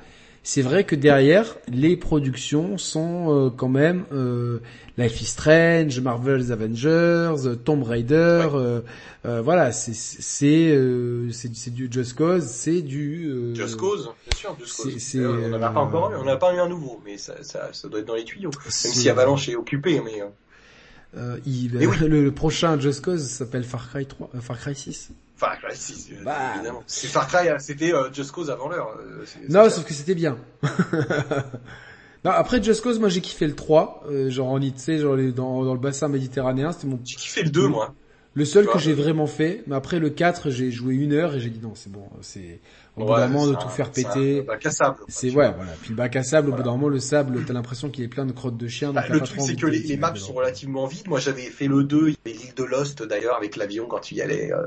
C'est 0.48 0.62
vrai 0.62 0.84
que 0.84 0.94
derrière, 0.94 1.56
les 1.66 1.96
productions 1.96 2.78
sont 2.78 3.26
euh, 3.46 3.50
quand 3.50 3.68
même 3.68 4.04
euh, 4.12 4.60
Life 4.96 5.20
is 5.20 5.24
Strange, 5.24 5.98
Marvel's 6.00 6.52
Avengers, 6.52 7.34
euh, 7.48 7.56
Tomb 7.56 7.82
Raider, 7.82 8.46
euh, 8.54 8.80
euh, 9.24 9.42
voilà, 9.42 9.72
c'est 9.72 9.92
c'est 9.92 10.68
euh, 10.68 11.32
c'est 11.32 11.74
du 11.74 11.88
Just 11.90 12.14
Cause, 12.14 12.44
c'est 12.44 12.80
du 12.82 13.26
euh, 13.28 13.54
Just 13.56 13.74
Cause, 13.76 14.08
bien 14.24 14.36
sûr, 14.36 14.56
Just 14.60 14.76
Cause. 14.76 15.16
on 15.16 15.48
n'en 15.48 15.60
a 15.62 15.68
pas 15.70 15.80
encore 15.80 16.12
eu, 16.12 16.14
on 16.14 16.24
n'a 16.24 16.36
pas 16.36 16.54
eu 16.54 16.58
un 16.60 16.68
nouveau, 16.68 17.00
mais 17.04 17.18
ça, 17.18 17.42
ça, 17.42 17.70
ça 17.72 17.88
doit 17.88 17.98
être 17.98 18.06
dans 18.06 18.14
les 18.14 18.24
tuyaux. 18.24 18.50
Même 18.52 18.70
si 18.70 19.10
Avalanche 19.10 19.48
est 19.48 19.56
occupé, 19.56 20.00
mais 20.04 20.22
euh, 21.16 21.38
il- 21.46 21.72
Mais 21.74 21.86
oui. 21.86 21.96
le, 22.00 22.24
le 22.24 22.32
prochain 22.32 22.78
Just 22.80 23.04
Cause 23.04 23.22
s'appelle 23.28 23.64
Far 23.64 23.88
Cry 23.90 24.06
3, 24.06 24.30
euh, 24.34 24.40
Far 24.40 24.58
Cry 24.58 24.74
6. 24.74 25.10
Far 25.36 25.58
Cry 25.60 25.76
6, 25.76 26.10
euh, 26.12 26.24
Bah. 26.24 26.54
évidemment. 26.56 26.82
C'est 26.86 27.08
Far 27.08 27.26
Cry, 27.28 27.48
euh, 27.48 27.56
c'était 27.58 27.92
euh, 27.94 28.12
Just 28.12 28.32
Cause 28.32 28.50
avant 28.50 28.68
l'heure. 28.68 28.96
euh, 28.98 29.24
Non, 29.48 29.60
clair. 29.60 29.70
sauf 29.70 29.84
que 29.84 29.92
c'était 29.94 30.14
bien. 30.14 30.38
non, 32.24 32.30
après 32.32 32.62
Just 32.62 32.82
Cause, 32.82 32.98
moi 32.98 33.08
j'ai 33.08 33.20
kiffé 33.20 33.46
le 33.46 33.54
3, 33.54 34.04
euh, 34.10 34.30
genre 34.30 34.48
en 34.48 34.60
tu 34.60 34.72
sais, 34.76 34.98
genre 34.98 35.16
dans, 35.34 35.64
dans 35.64 35.74
le 35.74 35.80
bassin 35.80 36.08
méditerranéen, 36.08 36.72
c'était 36.72 36.86
mon 36.88 36.98
J'ai 37.04 37.16
kiffé 37.16 37.42
le 37.42 37.50
2, 37.50 37.68
moi. 37.68 37.94
le 38.34 38.44
seul 38.44 38.66
que 38.66 38.78
j'ai 38.78 38.94
vraiment 38.94 39.26
fait, 39.26 39.62
mais 39.66 39.76
après 39.76 39.98
le 39.98 40.10
4, 40.10 40.50
j'ai 40.50 40.70
joué 40.70 40.94
une 40.94 41.12
heure 41.12 41.34
et 41.34 41.40
j'ai 41.40 41.50
dit 41.50 41.60
non, 41.62 41.72
c'est 41.74 41.90
bon, 41.92 42.08
c'est 42.22 42.60
au 42.96 43.04
bout 43.04 43.12
Ouais, 43.12 43.20
d'un 43.20 43.28
moment 43.28 43.46
de 43.46 43.54
tout 43.54 43.68
faire 43.68 43.90
péter. 43.90 44.42
bac 44.42 44.64
à 44.64 44.70
sable. 44.70 44.96
quoi, 44.96 45.06
C'est 45.08 45.26
ouais, 45.28 45.52
voilà. 45.54 45.72
Puis 45.82 45.90
le 45.90 45.96
bac 45.96 46.16
à 46.16 46.22
sable, 46.22 46.50
au 46.50 46.52
bout 46.54 46.62
d'un 46.62 46.72
moment, 46.72 46.88
le 46.88 46.98
sable, 47.00 47.44
t'as 47.44 47.52
l'impression 47.52 47.90
qu'il 47.90 48.04
est 48.04 48.08
plein 48.08 48.24
de 48.26 48.32
crottes 48.32 48.56
de 48.56 48.68
chien. 48.68 48.92
Bah, 48.92 49.04
le 49.08 49.20
truc, 49.20 49.40
c'est 49.40 49.56
que 49.56 49.66
les, 49.66 49.96
maps 49.96 50.14
sont 50.16 50.32
relativement 50.32 50.86
vides. 50.86 51.08
Moi, 51.08 51.20
j'avais 51.20 51.42
fait 51.42 51.68
le 51.68 51.84
2, 51.84 52.08
il 52.08 52.12
y 52.12 52.16
avait 52.30 52.38
l'île 52.44 52.54
de 52.54 52.64
Lost, 52.64 53.02
d'ailleurs, 53.02 53.36
avec 53.36 53.56
l'avion 53.56 53.86
quand 53.86 54.00
tu 54.00 54.14
y 54.14 54.22
allais. 54.22 54.52
Euh, 54.52 54.66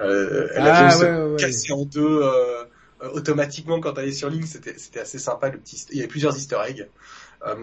euh, 0.00 0.48
Ah, 0.56 0.60
l'avion 0.60 0.98
se 0.98 1.04
ouais, 1.04 1.10
ouais, 1.10 1.30
ouais. 1.32 1.36
cassait 1.36 1.72
en 1.72 1.84
deux 1.84 2.20
euh, 2.22 2.64
automatiquement 3.12 3.80
quand 3.80 3.92
t'allais 3.92 4.12
sur 4.12 4.28
l'île. 4.28 4.46
C'était 4.46 4.74
c'était 4.76 5.00
assez 5.00 5.18
sympa. 5.18 5.48
Le 5.50 5.58
petit, 5.58 5.84
il 5.90 5.96
y 5.96 6.00
avait 6.00 6.08
plusieurs 6.08 6.36
Easter 6.36 6.58
eggs. 6.66 6.88
Euh, 7.46 7.54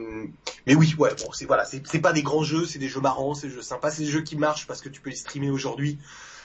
mais 0.68 0.76
oui, 0.76 0.94
ouais, 1.00 1.10
bon, 1.18 1.32
c'est 1.34 1.46
voilà, 1.46 1.66
c'est 1.66 2.00
pas 2.00 2.14
des 2.14 2.22
grands 2.22 2.44
jeux, 2.44 2.66
c'est 2.66 2.78
des 2.80 2.88
jeux 2.88 3.02
marrants, 3.02 3.34
c'est 3.34 3.48
des 3.48 3.54
jeux 3.54 3.62
sympas, 3.64 3.90
c'est 3.90 4.04
des 4.04 4.10
jeux 4.10 4.22
qui 4.22 4.36
marchent 4.36 4.68
parce 4.68 4.80
que 4.80 4.90
tu 4.90 5.02
peux 5.02 5.10
les 5.10 5.16
streamer 5.16 5.50
aujourd'hui. 5.50 5.98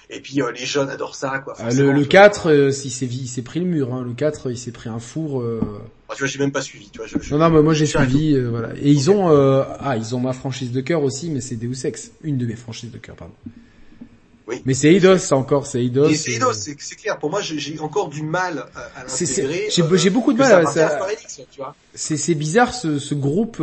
Et 0.09 0.21
puis 0.21 0.41
euh, 0.41 0.53
les 0.53 0.65
jeunes 0.67 0.89
adorent 0.89 1.17
ça, 1.17 1.41
quoi. 1.41 1.55
Ah, 1.59 1.71
le, 1.73 1.91
le 1.93 2.03
tu 2.03 2.09
4, 2.09 2.51
euh, 2.51 2.69
il 2.85 2.91
s'est 2.91 3.07
il 3.07 3.27
s'est 3.27 3.43
pris 3.43 3.59
le 3.59 3.67
mur. 3.67 3.93
Hein. 3.93 4.05
Le 4.07 4.13
4, 4.15 4.51
il 4.53 4.57
s'est 4.59 4.71
pris 4.71 4.89
un 4.89 5.01
four. 5.01 5.41
euh, 5.41 5.59
vois. 6.07 6.15
tu 6.15 6.23
vois, 6.23 6.29
j'ai 6.29 6.39
même 6.39 6.53
pas 6.53 6.63
suivi. 6.63 6.89
Tu 6.91 6.99
vois, 6.99 7.07
je, 7.09 7.19
je- 7.21 7.35
Non, 7.35 7.39
non, 7.41 7.51
mais 7.51 7.61
moi 7.63 7.75
j'ai 7.75 7.87
suivi, 7.87 8.35
euh, 8.37 8.49
voilà. 8.49 8.69
Et 8.81 8.93
ils 8.93 9.11
ont, 9.11 9.31
euh, 9.31 9.65
ah, 9.81 9.97
ils 9.97 10.15
ont 10.15 10.21
ma 10.21 10.33
franchise 10.33 10.71
de 10.71 10.81
cœur 10.81 11.03
aussi, 11.03 11.29
mais 11.31 11.41
c'est 11.41 11.57
Deus 11.57 11.85
Ex, 11.87 12.13
une 12.23 12.39
de 12.39 12.47
mes 12.47 12.55
franchises 12.55 12.93
de 12.93 12.99
cœur, 12.99 13.17
pardon. 13.17 13.35
Oui. 14.47 14.63
Mais 14.65 14.75
c'est 14.75 14.95
Eidos, 14.95 15.19
ça 15.19 15.37
encore, 15.37 15.67
c'est 15.67 15.83
Eidos. 15.85 16.09
Et 16.09 16.15
c'est 16.15 16.31
euh, 16.31 16.35
Eidos, 16.37 16.53
c'est 16.53 16.77
clair. 16.95 17.19
Pour 17.19 17.31
moi, 17.31 17.41
j'ai 17.43 17.81
encore 17.81 18.09
du 18.09 18.23
mal 18.23 18.67
à, 18.77 19.01
à 19.01 19.05
l'intégrer. 19.05 19.67
j'ai- 19.71 20.11
beaucoup 20.11 20.33
de 20.33 20.39
mal 20.39 20.53
à- 20.53 20.67
ça- 20.67 21.01
c'est 22.17 22.35
bizarre 22.37 22.73
ce, 22.73 23.01
ce 23.01 23.15
groupe, 23.17 23.61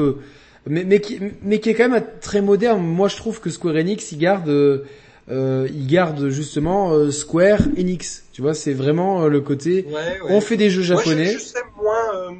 mais 0.67 0.83
mais 0.83 0.99
qui 0.99 1.21
mais 1.41 1.61
qui 1.61 1.69
est 1.69 1.73
quand 1.73 1.87
même 1.87 2.03
très 2.19 2.41
moderne. 2.41 2.81
Moi, 2.83 3.07
je 3.07 3.15
trouve 3.15 3.39
que 3.39 3.49
Square 3.49 3.75
Enix, 3.75 4.11
il 4.11 4.17
garde, 4.17 4.83
euh, 5.29 5.63
euh, 5.63 5.67
il 5.71 5.87
garde 5.87 6.29
justement 6.29 6.91
euh, 6.93 7.11
Square 7.11 7.61
Enix. 7.77 8.23
Tu 8.33 8.41
vois, 8.41 8.53
c'est 8.53 8.73
vraiment 8.73 9.23
euh, 9.23 9.29
le 9.29 9.41
côté. 9.41 9.85
Ouais, 9.87 9.93
ouais. 9.93 10.19
On 10.29 10.41
fait 10.41 10.57
des 10.57 10.69
jeux 10.69 10.81
Moi, 10.91 11.01
je- 11.03 11.09
japonais. 11.09 11.33
je, 11.33 11.39
sais 11.39 11.59
moins. 11.77 12.15
euh, 12.15 12.31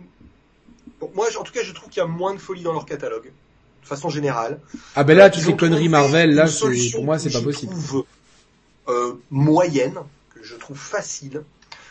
bon, 1.00 1.12
moi, 1.16 1.28
je- 1.32 1.38
en 1.38 1.44
tout 1.44 1.54
cas, 1.54 1.62
je 1.64 1.72
trouve 1.74 1.90
qu'il 1.90 2.00
y 2.02 2.04
a 2.04 2.08
moins 2.08 2.34
de 2.34 2.40
folie 2.40 2.64
dans 2.64 2.74
leur 2.74 2.86
catalogue, 2.86 3.32
de 3.82 3.88
façon 3.88 4.10
générale. 4.10 4.60
Ah 4.96 5.04
ben 5.04 5.18
là, 5.18 5.30
toutes 5.30 5.42
Ils 5.44 5.46
ces 5.46 5.54
ont 5.54 5.58
conneries 5.58 5.90
Marvel, 5.90 6.34
là, 6.36 6.48
pour 6.94 7.04
moi, 7.04 7.20
c'est 7.20 7.32
pas 7.32 7.42
possible. 7.42 7.72
trouve, 7.72 8.06
euh, 8.90 9.14
moyenne, 9.30 9.96
que 10.36 10.44
je 10.44 10.56
trouve 10.56 10.78
facile. 10.78 11.44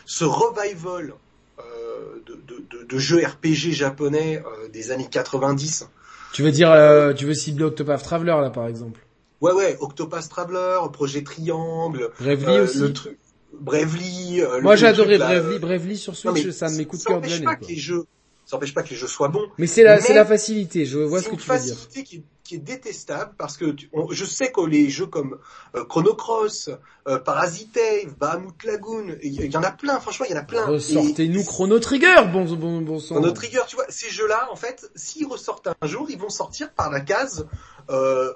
Ce 0.05 0.25
revival 0.25 1.15
euh, 1.59 2.23
de, 2.27 2.35
de, 2.35 2.67
de, 2.79 2.85
de 2.85 2.99
jeux 2.99 3.25
RPG 3.25 3.73
japonais 3.73 4.43
euh, 4.45 4.69
des 4.69 4.91
années 4.91 5.09
90. 5.11 5.89
Tu 6.35 6.43
veux 6.43 6.51
dire, 6.51 6.71
euh, 6.73 7.13
tu 7.13 7.25
veux 7.27 7.35
cibler 7.35 7.65
Octopath 7.65 8.03
Traveler 8.03 8.37
là, 8.41 8.51
par 8.51 8.67
exemple? 8.67 9.02
Ouais, 9.43 9.53
ouais, 9.53 9.77
Octopath 9.81 10.29
Traveler, 10.29 10.79
Projet 10.93 11.23
Triangle, 11.23 12.11
Bravely 12.21 12.47
euh, 12.59 12.65
aussi. 12.65 12.79
le 12.79 12.93
truc, 12.93 13.19
Bravely. 13.53 14.41
euh, 14.41 14.57
le- 14.57 14.63
Moi 14.63 14.77
j'ai 14.77 14.87
adoré 14.87 15.19
truc, 15.19 15.29
Bravely, 15.29 15.55
euh, 15.57 15.59
Bravely 15.59 15.97
sur 15.99 16.17
Switch, 16.17 16.51
ça 16.51 16.69
me 16.69 16.75
ça 17.01 17.09
cœur 17.09 17.21
de 17.21 17.27
l'année. 17.29 17.45
pas 17.45 17.57
quoi. 17.57 17.67
que 17.67 17.73
les 17.73 17.79
jeux, 17.79 18.05
ça 18.47 18.57
empêche 18.57 18.73
pas 18.75 18.83
que 18.83 18.91
les 18.91 18.97
jeux 18.97 19.07
soient 19.09 19.29
bons. 19.29 19.47
Mais 19.59 19.67
c'est 19.67 19.83
la, 19.83 20.01
c'est 20.01 20.25
facilité. 20.25 20.85
Je 20.87 20.99
vois 20.99 21.19
ce 21.19 21.25
C'est 21.25 21.31
que 21.31 21.35
une 21.35 21.41
tu 21.41 21.51
veux 21.51 21.59
dire. 21.59 21.75
facilité 21.75 22.03
qui 22.05 22.17
est, 22.17 22.23
qui 22.45 22.55
est 22.57 22.59
détestable 22.59 23.35
parce 23.39 23.57
que 23.57 23.67
tu- 23.67 23.89
on- 23.93 24.11
je 24.11 24.25
sais 24.25 24.51
que 24.53 24.61
les 24.65 24.89
jeux 24.91 25.07
comme 25.07 25.39
euh, 25.75 25.85
Chrono 25.85 26.15
Cross, 26.15 26.71
euh, 27.09 27.19
Parasite 27.19 27.79
Bahamut 28.19 28.63
Lagoon, 28.65 29.17
il 29.23 29.45
y, 29.45 29.57
en 29.57 29.63
a 29.63 29.71
plein, 29.71 30.01
franchement, 30.01 30.27
il 30.29 30.33
y 30.35 30.39
en 30.39 30.41
a 30.41 30.45
plein. 30.45 30.67
Ressortez-nous 30.67 31.45
Chrono 31.45 31.79
Trigger, 31.79 32.15
bon, 32.33 32.45
bon, 32.45 32.81
bon 32.81 32.99
sang. 33.01 33.17
Chrono 33.17 33.33
Trigger, 33.33 33.61
tu 33.69 33.77
vois, 33.77 33.87
ces 33.89 34.11
jeux-là, 34.11 34.49
en 34.53 34.57
fait, 34.57 34.91
s'ils 34.95 35.27
ressortent 35.27 35.69
un 35.81 35.87
jour, 35.87 36.07
ils 36.11 36.19
vont 36.19 36.31
sortir 36.31 36.73
par 36.73 36.91
la 36.91 37.01
case 37.01 37.47
euh, 37.91 38.33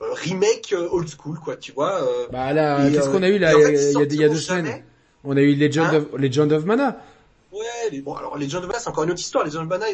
remake 0.00 0.72
euh, 0.72 0.88
old 0.90 1.08
school, 1.08 1.38
quoi, 1.38 1.56
tu 1.56 1.72
vois. 1.72 2.02
euh, 2.02 2.26
Bah 2.30 2.52
là, 2.52 2.88
qu'est-ce 2.90 3.08
euh, 3.08 3.12
qu'on 3.12 3.22
a 3.22 3.28
eu 3.28 3.38
là 3.38 3.56
en 3.56 3.60
il 3.60 3.64
fait, 3.76 3.92
y 3.92 3.96
a- 3.96 4.02
y 4.02 4.06
deux 4.28 4.34
semaines 4.36 4.66
jamais. 4.66 4.84
On 5.24 5.36
a 5.36 5.40
eu 5.40 5.54
Legend 5.54 5.86
Hein 5.86 5.96
of 6.12 6.20
Legend 6.20 6.52
of 6.52 6.64
Mana. 6.64 7.02
Ouais, 7.52 7.64
les, 7.90 8.02
bon, 8.02 8.14
alors 8.14 8.36
Legend 8.36 8.62
of 8.62 8.68
Mana, 8.68 8.78
c'est 8.78 8.88
encore 8.88 9.04
une 9.04 9.10
autre 9.10 9.20
histoire. 9.20 9.44
Legend 9.44 9.62
of 9.64 9.68
Mana, 9.68 9.86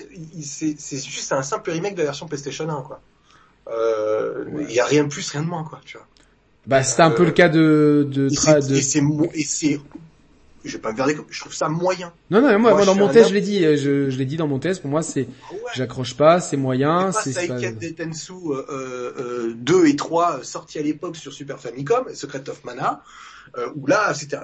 c'est 0.43 0.75
c'est 0.79 0.99
juste 1.05 1.33
un 1.33 1.43
simple 1.43 1.71
remake 1.71 1.95
de 1.95 1.99
la 2.01 2.05
version 2.07 2.27
PlayStation 2.27 2.69
1, 2.69 2.83
quoi. 2.83 3.01
Euh, 3.71 4.45
Il 4.49 4.55
Ouais. 4.57 4.73
y 4.75 4.81
a 4.81 4.85
rien 4.85 5.05
de 5.05 5.09
plus, 5.09 5.29
rien 5.31 5.43
de 5.43 5.47
moins, 5.49 5.65
quoi, 5.65 5.81
tu 5.85 5.97
vois. 5.97 6.07
Bah 6.67 6.83
c'était 6.83 7.03
un 7.03 7.11
peu 7.11 7.23
Euh, 7.23 7.27
le 7.27 7.33
cas 7.33 7.49
de 7.49 8.07
de, 8.11 8.27
Et 9.35 9.43
c'est- 9.45 9.81
je 10.65 10.73
vais 10.77 10.81
pas 10.81 10.93
me 10.93 10.97
garder 10.97 11.15
comme 11.15 11.27
je 11.31 11.41
trouve 11.41 11.53
ça 11.55 11.69
moyen. 11.69 12.13
Non 12.31 12.41
non, 12.41 12.49
moi, 12.51 12.59
Moi, 12.59 12.75
moi, 12.75 12.85
dans 12.85 12.95
mon 12.95 13.09
test 13.09 13.29
je 13.31 13.35
l'ai 13.35 13.41
dit, 13.41 13.65
euh, 13.65 13.77
je, 13.77 14.11
je 14.11 14.17
l'ai 14.19 14.25
dit 14.27 14.37
dans 14.37 14.47
mon 14.49 14.59
test. 14.59 14.81
Pour 14.83 14.91
moi 14.91 15.03
c'est 15.03 15.23
Ouais. 15.53 15.59
j'accroche 15.75 16.17
pas, 16.17 16.41
c'est 16.41 16.57
moyen, 16.57 17.13
c'est 17.13 17.33
pas- 17.49 17.59
Seiken 17.59 17.79
Densetsu 17.99 18.33
euh, 18.33 18.65
euh, 18.71 19.53
2 19.57 19.87
et 19.87 19.97
3 19.97 20.39
euh, 20.39 20.43
sortis 20.43 20.79
à 20.79 20.83
l'époque 20.83 21.17
sur 21.17 21.33
Super 21.33 21.59
Famicom, 21.59 22.05
Secret 22.15 22.49
of 22.49 22.63
Mana, 22.65 23.03
euh, 23.59 23.69
où 23.77 23.87
là 23.87 24.15
c'était 24.15 24.39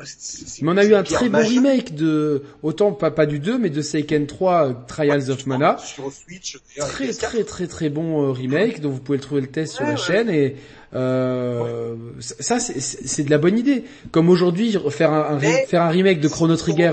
Mais 0.61 0.71
on 0.71 0.77
a 0.77 0.85
eu 0.85 0.95
un 0.95 1.03
très 1.03 1.29
bon 1.31 1.39
remake 1.39 1.95
de 1.95 2.43
autant 2.63 2.93
pas 2.93 3.11
pas 3.11 3.25
du 3.27 3.39
2 3.39 3.59
mais 3.59 3.71
de 3.71 3.81
Seiken 3.81 4.27
3 4.27 4.69
euh, 4.69 4.73
Trials 4.87 5.31
of 5.31 5.47
Mana. 5.47 5.79
sur 5.79 6.13
Switch, 6.13 6.59
Très 6.77 7.07
et 7.07 7.11
PS4. 7.13 7.19
très 7.21 7.45
très 7.45 7.67
très 7.67 7.89
bon 7.89 8.27
euh, 8.29 8.33
remake 8.33 8.81
dont 8.81 8.91
vous 8.91 9.01
pouvez 9.01 9.17
le 9.19 9.23
trouver 9.25 9.41
le 9.41 9.47
test 9.47 9.75
sur 9.77 9.85
la 9.87 9.97
chaîne 9.97 10.29
et 10.29 10.57
euh, 10.95 11.95
ça 12.21 12.59
c'est- 12.61 13.23
de 13.25 13.31
la 13.31 13.39
bonne 13.39 13.59
idée. 13.59 13.85
Comme 14.11 14.29
aujourd'hui 14.29 14.77
faire 14.91 15.13
un, 15.13 15.39
faire 15.41 15.83
un 15.83 15.89
remake 15.89 16.21
de 16.21 16.29
Chrono 16.29 16.57
Trigger. 16.57 16.93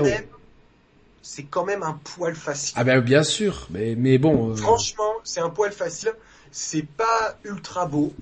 C'est 1.22 1.42
quand 1.44 1.64
même 1.64 1.82
un 1.82 1.98
poil 2.16 2.34
facile. 2.34 2.74
Ah 2.76 2.84
ben 2.84 3.00
bien 3.00 3.22
sûr, 3.24 3.66
mais 3.70 3.94
mais 3.98 4.16
bon. 4.16 4.52
euh, 4.52 4.56
Franchement, 4.56 5.12
c'est 5.24 5.40
un 5.40 5.50
poil 5.50 5.72
facile. 5.72 6.12
C'est 6.52 6.86
pas 6.86 7.36
ultra 7.44 7.84
beau. 7.86 8.12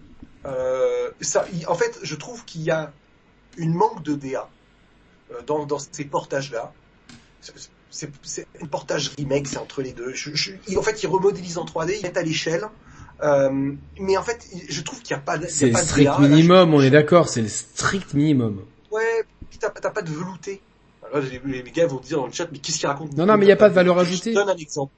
Euh, 0.46 1.10
ça, 1.20 1.44
en 1.68 1.74
fait, 1.74 1.98
je 2.02 2.14
trouve 2.16 2.44
qu'il 2.44 2.62
y 2.62 2.70
a 2.70 2.92
une 3.56 3.74
manque 3.74 4.02
de 4.02 4.14
DA 4.14 4.48
euh, 5.32 5.40
dans, 5.46 5.64
dans 5.66 5.78
ces 5.78 6.04
portages-là. 6.04 6.72
C'est- 7.40 7.52
C'est 8.22 8.46
un 8.60 8.66
portage 8.66 9.12
remake, 9.18 9.46
c'est 9.46 9.58
entre 9.58 9.80
les 9.80 9.92
deux. 9.92 10.12
Je, 10.14 10.34
je- 10.34 10.50
il- 10.66 10.76
en 10.78 10.82
fait, 10.82 11.02
ils 11.04 11.06
remodélisent 11.06 11.58
en 11.58 11.64
3D, 11.64 11.94
ils 11.98 12.02
mettent 12.02 12.16
à 12.16 12.22
l'échelle. 12.22 12.64
Euh, 13.22 13.72
mais 14.00 14.16
en 14.16 14.22
fait, 14.24 14.44
je 14.68 14.80
trouve 14.80 15.00
qu'il 15.00 15.14
n'y 15.14 15.20
a 15.22 15.24
pas 15.24 15.38
de, 15.38 15.44
il 15.44 15.46
y 15.46 15.48
a 15.48 15.50
c'est 15.52 15.66
le 15.66 15.72
de 15.72 15.78
strict. 15.78 16.04
Là, 16.06 16.18
minimum, 16.18 16.70
je- 16.70 16.74
on 16.76 16.80
est 16.82 16.90
d'accord, 16.90 17.28
c'est 17.28 17.42
le 17.42 17.48
strict 17.48 18.12
minimum. 18.14 18.64
Ouais, 18.90 19.22
t'as 19.60 19.70
t'as 19.70 19.90
pas 19.90 20.02
de 20.02 20.10
velouté. 20.10 20.60
Alors 21.12 21.22
les, 21.24 21.62
les 21.62 21.70
gars 21.70 21.86
vont 21.86 22.00
dire 22.00 22.18
dans 22.18 22.26
le 22.26 22.32
chat, 22.32 22.48
mais 22.50 22.58
qu'est-ce 22.58 22.78
qu'ils 22.78 22.88
racontent 22.88 23.14
Non, 23.16 23.26
non, 23.26 23.36
mais 23.36 23.46
il 23.46 23.48
y 23.48 23.52
a 23.52 23.56
pas 23.56 23.68
de 23.68 23.74
valeur 23.74 23.96
ajoutée. 23.98 24.30
Je 24.32 24.38
te 24.40 24.44
donne 24.44 24.48
un 24.50 24.56
exemple. 24.56 24.92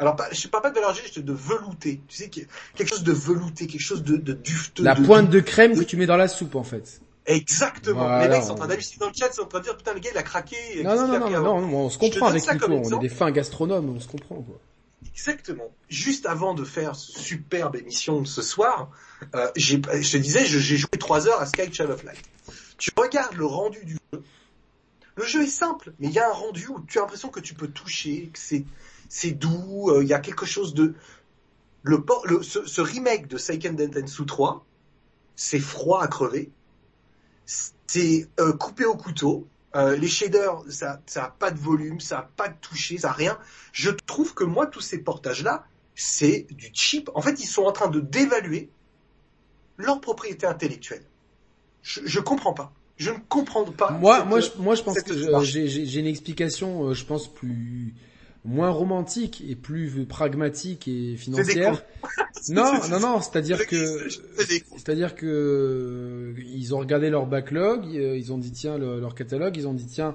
Alors, 0.00 0.16
pas, 0.16 0.26
je 0.32 0.48
parle 0.48 0.64
pas 0.64 0.70
de 0.70 0.74
valeur 0.74 0.90
ajoutée, 0.90 1.22
de 1.22 1.32
velouté. 1.32 2.00
Tu 2.08 2.16
sais, 2.16 2.28
quelque 2.28 2.88
chose 2.88 3.04
de 3.04 3.12
velouté, 3.12 3.68
quelque 3.68 3.80
chose 3.80 4.02
de, 4.02 4.16
de 4.16 4.32
dufteux. 4.32 4.82
La 4.82 4.96
de- 4.96 5.04
pointe 5.04 5.30
de 5.30 5.38
crème 5.38 5.78
que 5.78 5.84
tu 5.84 5.96
mets 5.96 6.06
dans 6.06 6.16
la 6.16 6.26
soupe 6.26 6.56
en 6.56 6.64
fait. 6.64 7.00
Exactement. 7.26 8.00
Voilà, 8.00 8.24
les 8.24 8.28
mecs 8.28 8.42
sont 8.42 8.52
en 8.52 8.54
train 8.56 8.66
d'halluciner 8.66 8.98
dans 8.98 9.08
le 9.08 9.14
chat, 9.14 9.28
ils 9.28 9.34
sont 9.34 9.42
en 9.42 9.46
train 9.46 9.60
de 9.60 9.64
dire, 9.64 9.76
putain, 9.76 9.94
le 9.94 10.00
gars, 10.00 10.10
il 10.12 10.18
a 10.18 10.22
craqué. 10.22 10.82
Non, 10.82 10.94
non, 10.94 11.18
non, 11.18 11.40
non, 11.40 11.76
on 11.76 11.90
se 11.90 11.98
comprend 11.98 12.26
avec 12.26 12.42
Nico, 12.52 12.66
on 12.68 12.98
est 12.98 13.00
des 13.00 13.08
fins 13.08 13.30
gastronomes, 13.30 13.96
on 13.96 14.00
se 14.00 14.08
comprend 14.08 14.36
quoi. 14.36 14.58
Exactement. 15.06 15.70
Juste 15.88 16.26
avant 16.26 16.54
de 16.54 16.64
faire 16.64 16.96
ce 16.96 17.18
superbe 17.18 17.76
émission 17.76 18.20
de 18.20 18.26
ce 18.26 18.42
soir, 18.42 18.90
euh, 19.34 19.48
je 19.56 19.76
te 19.76 20.16
disais, 20.16 20.44
j'ai 20.44 20.76
joué 20.76 20.90
trois 20.98 21.28
heures 21.28 21.40
à 21.40 21.46
Sky 21.46 21.72
Child 21.72 21.90
of 21.90 22.02
Light. 22.04 22.22
Tu 22.78 22.90
regardes 22.96 23.36
le 23.36 23.46
rendu 23.46 23.84
du 23.84 23.96
jeu. 24.12 24.22
Le 25.16 25.24
jeu 25.24 25.42
est 25.44 25.46
simple, 25.46 25.92
mais 26.00 26.08
il 26.08 26.12
y 26.12 26.18
a 26.18 26.28
un 26.28 26.32
rendu 26.32 26.66
où 26.66 26.80
tu 26.88 26.98
as 26.98 27.02
l'impression 27.02 27.28
que 27.28 27.38
tu 27.38 27.54
peux 27.54 27.68
toucher, 27.68 28.30
que 28.32 28.38
c'est, 28.38 28.64
c'est 29.08 29.30
doux, 29.30 29.90
euh, 29.90 30.02
il 30.02 30.08
y 30.08 30.12
a 30.12 30.18
quelque 30.18 30.44
chose 30.44 30.74
de, 30.74 30.94
le, 31.84 32.02
ce, 32.42 32.66
ce 32.66 32.80
remake 32.80 33.28
de 33.28 33.38
Seiken 33.38 33.76
Densetsu 33.76 34.26
3, 34.26 34.64
c'est 35.36 35.60
froid 35.60 36.02
à 36.02 36.08
crever, 36.08 36.50
c'est 37.46 38.28
euh, 38.40 38.52
coupé 38.52 38.84
au 38.84 38.96
couteau, 38.96 39.46
euh, 39.76 39.96
les 39.96 40.08
shaders, 40.08 40.62
ça, 40.68 41.00
ça 41.06 41.24
a 41.24 41.28
pas 41.30 41.50
de 41.50 41.58
volume, 41.58 42.00
ça 42.00 42.18
a 42.20 42.22
pas 42.22 42.48
de 42.48 42.54
toucher, 42.60 42.98
ça 42.98 43.10
a 43.10 43.12
rien. 43.12 43.38
Je 43.72 43.90
trouve 43.90 44.34
que 44.34 44.44
moi, 44.44 44.66
tous 44.66 44.80
ces 44.80 44.98
portages-là, 44.98 45.66
c'est 45.96 46.46
du 46.50 46.70
cheap. 46.72 47.10
En 47.14 47.20
fait, 47.20 47.40
ils 47.40 47.46
sont 47.46 47.62
en 47.64 47.72
train 47.72 47.88
de 47.88 48.00
dévaluer 48.00 48.70
leur 49.76 50.00
propriété 50.00 50.46
intellectuelle. 50.46 51.04
Je, 51.82 52.00
je 52.04 52.20
comprends 52.20 52.52
pas. 52.54 52.72
Je 52.96 53.10
ne 53.10 53.18
comprends 53.28 53.64
pas. 53.64 53.90
Moi, 53.90 54.18
cette- 54.18 54.26
moi, 54.28 54.40
je, 54.40 54.50
moi, 54.58 54.74
je 54.76 54.82
pense 54.82 55.00
que 55.02 55.12
j'ai 55.44 55.98
une 56.00 56.06
explication, 56.06 56.88
euh, 56.88 56.94
je 56.94 57.04
pense 57.04 57.26
plus 57.32 57.94
moins 58.44 58.70
romantique 58.70 59.42
et 59.48 59.54
plus 59.56 60.04
pragmatique 60.06 60.86
et 60.88 61.16
financière. 61.16 61.82
Non, 62.50 62.72
non, 62.90 63.00
non, 63.00 63.20
c'est-à-dire 63.22 63.66
que 63.66 63.76
c'est-à-dire 64.76 65.14
que 65.14 65.24
euh, 65.24 66.34
ils 66.46 66.74
ont 66.74 66.78
regardé 66.78 67.08
leur 67.08 67.24
backlog, 67.26 67.84
euh, 67.96 68.18
ils 68.18 68.34
ont 68.34 68.38
dit 68.38 68.50
tiens 68.52 68.76
le- 68.76 69.00
leur 69.00 69.14
catalogue, 69.14 69.56
ils 69.56 69.66
ont 69.66 69.72
dit 69.72 69.86
tiens 69.86 70.14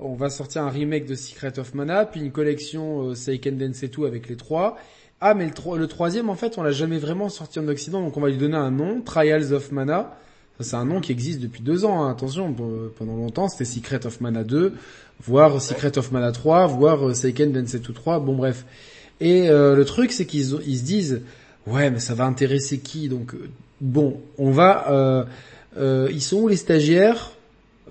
on 0.00 0.14
va 0.14 0.28
sortir 0.28 0.62
un 0.62 0.70
remake 0.70 1.06
de 1.06 1.14
Secret 1.14 1.56
of 1.60 1.74
Mana, 1.74 2.04
puis 2.04 2.20
une 2.20 2.32
collection 2.32 3.10
euh, 3.10 3.14
Seiken 3.14 3.58
Densetsu 3.58 4.06
avec 4.06 4.28
les 4.28 4.34
trois. 4.36 4.76
Ah 5.20 5.34
mais 5.34 5.44
le, 5.46 5.52
tro- 5.52 5.76
le 5.76 5.86
troisième 5.86 6.30
en 6.30 6.34
fait 6.34 6.58
on 6.58 6.62
l'a 6.64 6.72
jamais 6.72 6.98
vraiment 6.98 7.28
sorti 7.28 7.60
en 7.60 7.68
Occident 7.68 8.00
donc 8.02 8.16
on 8.16 8.20
va 8.20 8.28
lui 8.28 8.38
donner 8.38 8.56
un 8.56 8.72
nom, 8.72 9.00
Trials 9.00 9.52
of 9.52 9.70
Mana. 9.70 10.16
C'est 10.60 10.76
un 10.76 10.84
nom 10.84 11.00
qui 11.00 11.12
existe 11.12 11.40
depuis 11.40 11.62
deux 11.62 11.84
ans, 11.84 12.02
hein. 12.02 12.10
attention, 12.10 12.52
pe- 12.52 12.88
pendant 12.98 13.14
longtemps 13.16 13.48
c'était 13.48 13.64
Secret 13.64 14.04
of 14.06 14.20
Mana 14.20 14.42
2, 14.44 14.72
voire 15.24 15.60
Secret 15.62 15.96
of 15.98 16.10
Mana 16.12 16.32
3, 16.32 16.66
voire 16.66 17.08
euh, 17.08 17.14
Seiken 17.14 17.52
Densetsu 17.52 17.92
3, 17.92 18.18
bon 18.20 18.34
bref. 18.34 18.64
Et 19.20 19.48
euh, 19.50 19.74
le 19.76 19.84
truc 19.84 20.10
c'est 20.12 20.26
qu'ils 20.26 20.56
ils 20.66 20.78
se 20.78 20.82
disent, 20.84 21.20
ouais 21.66 21.90
mais 21.90 22.00
ça 22.00 22.14
va 22.14 22.24
intéresser 22.24 22.78
qui? 22.78 23.08
Donc 23.08 23.34
euh, 23.34 23.48
bon, 23.80 24.20
on 24.38 24.50
va... 24.50 24.90
Euh, 24.90 25.24
euh, 25.76 26.08
ils 26.10 26.22
sont 26.22 26.38
où 26.38 26.48
les 26.48 26.56
stagiaires? 26.56 27.30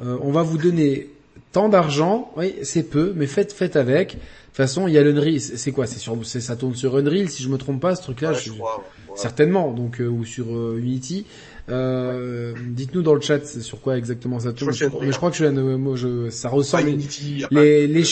Euh, 0.04 0.18
On 0.22 0.32
va 0.32 0.42
vous 0.44 0.58
donner 0.58 1.10
tant 1.54 1.70
d'argent, 1.70 2.32
oui 2.36 2.54
c'est 2.64 2.84
peu, 2.84 3.14
mais 3.16 3.28
faites, 3.28 3.54
faites 3.54 3.76
avec. 3.78 4.10
De 4.10 4.14
toute 4.16 4.66
façon, 4.66 4.88
il 4.88 4.94
y 4.94 4.98
a 4.98 5.04
l'Unreal, 5.04 5.40
c'est 5.40 5.72
quoi? 5.72 5.86
C'est 5.88 6.00
sur, 6.00 6.18
c'est 6.26 6.42
ça 6.42 6.56
tourne 6.56 6.76
sur 6.76 6.98
Unreal 6.98 7.30
si 7.30 7.44
je 7.44 7.50
me 7.50 7.58
trompe 7.58 7.80
pas, 7.80 7.96
ce 7.96 8.02
truc-là. 8.02 8.32
Ouais, 8.32 8.36
je- 8.40 8.46
je 8.50 8.54
crois, 8.54 8.78
ouais. 8.78 9.14
Certainement, 9.16 9.72
donc 9.72 10.02
euh, 10.02 10.08
ou 10.08 10.26
sur 10.26 10.48
Unity. 10.76 11.26
Euh, 11.70 12.54
Dites-nous 12.66 13.02
dans 13.02 13.14
le 13.14 13.20
chat 13.22 13.46
sur 13.46 13.82
quoi 13.82 13.98
exactement 13.98 14.40
ça 14.40 14.54
tourne. 14.54 14.72
Je 14.72 14.86
c'est 14.86 14.94
mais 15.02 15.12
je 15.12 15.18
crois 15.18 15.32
que 15.32 15.38
je, 15.38 15.46
moi, 15.48 15.96
je, 15.98 16.30
ça 16.30 16.48
ressemble. 16.48 16.88
Unity, 16.88 17.44
les 17.52 17.88
les, 17.88 18.04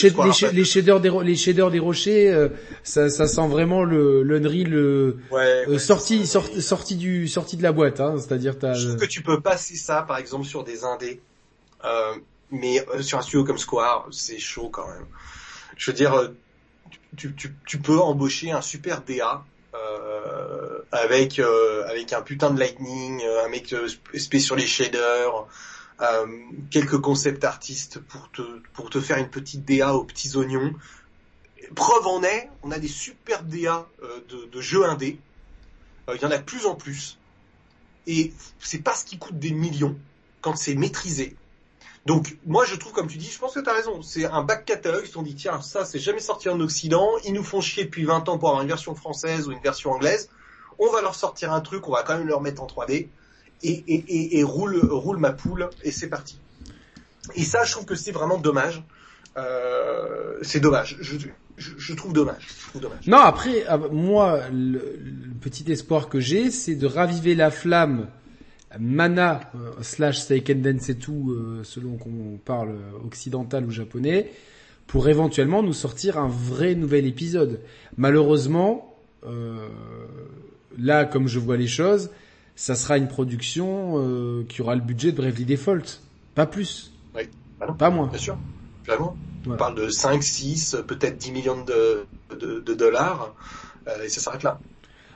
shaders 0.64 1.00
des 1.00 1.08
ro- 1.08 1.22
les 1.22 1.36
shaders 1.36 1.70
des 1.70 1.78
rochers, 1.78 2.30
euh, 2.32 2.48
ça, 2.82 3.08
ça 3.08 3.26
sent 3.26 3.48
vraiment 3.48 3.82
le 3.82 4.22
l'Unreal 4.22 4.74
euh, 4.74 5.16
Ouais, 5.30 5.64
euh, 5.68 5.72
ouais, 5.72 5.78
sorti 5.78 6.26
sorti 6.26 6.96
du 6.96 7.28
sorti 7.28 7.56
de 7.56 7.62
la 7.62 7.72
boîte, 7.72 8.00
hein, 8.00 8.16
c'est-à-dire 8.18 8.58
t'as. 8.58 8.74
Je 8.74 8.88
trouve 8.88 9.00
que 9.00 9.06
tu 9.06 9.22
peux 9.22 9.40
passer 9.40 9.76
ça, 9.76 10.02
par 10.02 10.18
exemple, 10.18 10.44
sur 10.46 10.62
des 10.62 10.84
indés. 10.84 11.20
Euh, 11.84 12.12
mais 12.50 12.84
sur 13.00 13.18
un 13.18 13.22
studio 13.22 13.44
comme 13.44 13.58
Square, 13.58 14.08
c'est 14.10 14.38
chaud 14.38 14.68
quand 14.68 14.86
même. 14.86 15.06
Je 15.78 15.90
veux 15.90 15.96
dire, 15.96 16.30
tu, 17.16 17.34
tu, 17.34 17.54
tu 17.66 17.78
peux 17.78 17.98
embaucher 17.98 18.50
un 18.50 18.60
super 18.60 19.02
DA 19.02 19.44
euh, 19.76 20.80
avec 20.92 21.38
euh, 21.38 21.86
avec 21.88 22.12
un 22.12 22.22
putain 22.22 22.50
de 22.50 22.58
lightning, 22.60 23.22
euh, 23.22 23.44
un 23.44 23.48
mec 23.48 23.72
euh, 23.72 23.88
spé 24.14 24.40
sur 24.40 24.56
les 24.56 24.66
shaders, 24.66 25.46
quelques 26.70 26.98
concept 27.00 27.44
artistes 27.44 28.00
pour 28.00 28.30
te 28.30 28.42
pour 28.74 28.90
te 28.90 29.00
faire 29.00 29.18
une 29.18 29.30
petite 29.30 29.64
DA 29.64 29.94
aux 29.94 30.04
petits 30.04 30.36
oignons. 30.36 30.74
Preuve 31.74 32.06
en 32.06 32.22
est, 32.22 32.50
on 32.62 32.70
a 32.70 32.78
des 32.78 32.88
super 32.88 33.42
DA 33.42 33.86
de, 34.28 34.46
de 34.46 34.60
jeux 34.60 34.84
indés. 34.84 35.18
Il 36.14 36.20
y 36.20 36.24
en 36.24 36.30
a 36.30 36.38
de 36.38 36.44
plus 36.44 36.66
en 36.66 36.76
plus. 36.76 37.18
Et 38.06 38.32
c'est 38.60 38.78
parce 38.78 39.02
qu'il 39.02 39.18
coûte 39.18 39.38
des 39.38 39.50
millions 39.50 39.96
quand 40.42 40.54
c'est 40.54 40.76
maîtrisé. 40.76 41.34
Donc 42.06 42.38
moi 42.46 42.64
je 42.64 42.76
trouve 42.76 42.92
comme 42.92 43.08
tu 43.08 43.18
dis, 43.18 43.28
je 43.28 43.38
pense 43.38 43.54
que 43.54 43.60
tu 43.60 43.68
as 43.68 43.72
raison, 43.72 44.00
c'est 44.00 44.24
un 44.26 44.42
back 44.42 44.64
catalogue, 44.64 45.02
ils 45.04 45.08
se 45.08 45.14
sont 45.14 45.22
dit 45.22 45.34
tiens 45.34 45.60
ça 45.60 45.84
c'est 45.84 45.98
jamais 45.98 46.20
sorti 46.20 46.48
en 46.48 46.60
Occident, 46.60 47.10
ils 47.24 47.32
nous 47.32 47.42
font 47.42 47.60
chier 47.60 47.84
depuis 47.84 48.04
20 48.04 48.28
ans 48.28 48.38
pour 48.38 48.48
avoir 48.48 48.62
une 48.62 48.68
version 48.68 48.94
française 48.94 49.48
ou 49.48 49.52
une 49.52 49.60
version 49.60 49.90
anglaise, 49.90 50.30
on 50.78 50.90
va 50.92 51.02
leur 51.02 51.16
sortir 51.16 51.52
un 51.52 51.60
truc, 51.60 51.88
on 51.88 51.92
va 51.92 52.04
quand 52.04 52.16
même 52.16 52.28
leur 52.28 52.40
mettre 52.40 52.62
en 52.62 52.66
3D 52.66 52.92
et, 52.92 53.08
et, 53.62 53.82
et, 53.88 54.38
et 54.38 54.42
roule, 54.44 54.78
roule 54.88 55.18
ma 55.18 55.32
poule 55.32 55.68
et 55.82 55.90
c'est 55.90 56.08
parti. 56.08 56.38
Et 57.34 57.42
ça 57.42 57.64
je 57.64 57.72
trouve 57.72 57.86
que 57.86 57.96
c'est 57.96 58.12
vraiment 58.12 58.38
dommage, 58.38 58.84
euh, 59.36 60.38
c'est 60.42 60.60
dommage, 60.60 60.96
je, 61.00 61.16
je, 61.56 61.94
trouve 61.94 62.12
dommage. 62.12 62.46
Non, 63.06 63.18
après, 63.18 63.64
ah, 63.66 63.78
moi, 63.78 64.42
le 64.52 64.80
petit 65.40 65.70
espoir 65.72 66.08
que 66.08 66.20
j'ai, 66.20 66.50
c'est 66.50 66.74
de 66.74 66.86
raviver 66.86 67.34
la 67.34 67.50
flamme 67.50 68.08
Mana 68.80 69.50
euh, 69.54 69.70
slash 69.82 70.18
Seiken 70.20 70.62
Densetsu 70.62 71.10
euh, 71.12 71.64
selon 71.64 71.96
qu'on 71.96 72.38
parle 72.44 72.76
occidental 73.04 73.64
ou 73.64 73.70
japonais 73.70 74.30
pour 74.86 75.08
éventuellement 75.08 75.62
nous 75.62 75.72
sortir 75.72 76.18
un 76.18 76.28
vrai 76.28 76.74
nouvel 76.74 77.06
épisode. 77.06 77.60
Malheureusement, 77.96 78.94
euh, 79.26 79.68
là 80.78 81.04
comme 81.04 81.26
je 81.28 81.38
vois 81.38 81.56
les 81.56 81.66
choses, 81.66 82.10
ça 82.54 82.74
sera 82.74 82.96
une 82.96 83.08
production 83.08 83.94
euh, 83.96 84.44
qui 84.48 84.62
aura 84.62 84.74
le 84.74 84.80
budget 84.80 85.12
de 85.12 85.16
Bravely 85.16 85.44
Default, 85.44 86.00
pas 86.34 86.46
plus. 86.46 86.92
Oui, 87.14 87.22
bah 87.58 87.66
non, 87.68 87.74
Pas 87.74 87.90
moins. 87.90 88.06
bien 88.06 88.18
sûr. 88.18 88.38
Clairement. 88.84 89.16
On 89.48 89.56
parle 89.56 89.76
de 89.76 89.88
5, 89.88 90.22
6, 90.22 90.76
peut-être 90.88 91.18
10 91.18 91.30
millions 91.32 91.64
de, 91.64 92.04
de, 92.36 92.60
de 92.60 92.74
dollars, 92.74 93.34
euh, 93.86 94.02
et 94.04 94.08
ça 94.08 94.20
s'arrête 94.20 94.42
là. 94.42 94.58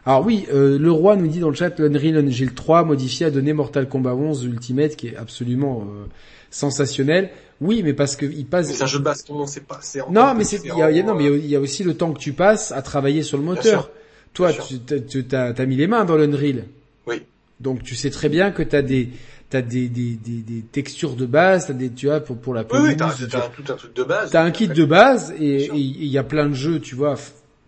Alors 0.07 0.25
oui, 0.25 0.47
euh, 0.53 0.79
le 0.79 0.91
roi 0.91 1.17
nous 1.17 1.27
dit 1.29 1.41
dans 1.41 1.51
le 1.51 1.55
chat 1.55 1.79
l'Unreal 1.79 2.27
Engine 2.27 2.51
3 2.51 2.85
modifié 2.85 3.27
a 3.27 3.31
donné 3.31 3.53
Mortal 3.53 3.89
Kombat 3.89 4.15
11 4.15 4.45
Ultimate 4.45 4.97
qui 4.97 5.09
est 5.09 5.17
absolument 5.17 5.83
euh, 5.83 6.07
sensationnel. 6.51 7.31
Oui, 7.61 7.83
mais 7.85 7.93
parce 7.93 8.17
que 8.17 8.25
il 8.25 8.47
passe. 8.47 8.73
C'est 8.73 8.83
un 8.83 8.87
jeu 8.87 8.99
de 8.99 9.05
baston, 9.05 9.47
c'est 9.47 9.67
pas, 9.67 9.81
Non, 10.11 10.35
mais 10.35 10.45
c'est 10.45 10.57
il 10.57 10.59
y 10.61 10.63
différent, 10.63 10.83
a, 10.83 10.91
il 10.91 10.97
y 10.97 11.01
a- 11.01 11.03
non, 11.03 11.15
mais 11.15 11.27
il 11.27 11.47
y 11.47 11.57
a 11.57 11.61
aussi 11.61 11.85
le 11.85 11.95
temps 11.95 12.13
que 12.13 12.19
tu 12.19 12.33
passes 12.33 12.73
à 12.73 12.81
travailler 12.81 13.23
sur 13.23 13.37
le 13.37 13.45
moteur. 13.45 13.91
Toi, 14.33 14.53
tu 14.53 14.79
t'as- 15.25 15.67
mis 15.67 15.77
les 15.77 15.87
mains 15.87 16.05
dans 16.05 16.17
l'Unreal. 16.17 16.65
Oui. 17.07 17.23
Donc 17.61 17.83
tu 17.83 17.95
sais 17.95 18.11
très 18.11 18.29
bien 18.31 18.51
que 18.53 18.63
t'as 18.63 18.81
des 18.83 19.11
t'as 19.51 19.61
des, 19.63 19.89
des, 19.89 20.13
des, 20.13 20.41
des 20.43 20.63
textures 20.63 21.17
de 21.17 21.27
base, 21.27 21.67
t'as 21.67 21.73
des 21.75 21.91
tu 21.91 22.07
vois 22.07 22.21
pour 22.21 22.39
pour 22.39 22.55
la 22.55 22.63
pelouse, 22.65 22.89
oui, 22.91 22.97
t'as, 22.97 23.11
t'as 23.31 23.49
tout 23.49 23.65
un 23.71 23.75
truc 23.77 23.95
de 23.95 24.05
base. 24.05 24.31
T'as 24.31 24.43
un 24.45 24.51
kit 24.53 24.69
de 24.69 24.85
base 24.85 25.35
et 25.39 25.69
il 25.75 26.07
y 26.07 26.17
a 26.19 26.23
plein 26.25 26.49
de 26.49 26.55
jeux, 26.55 26.79
tu 26.81 26.95
vois, 26.95 27.17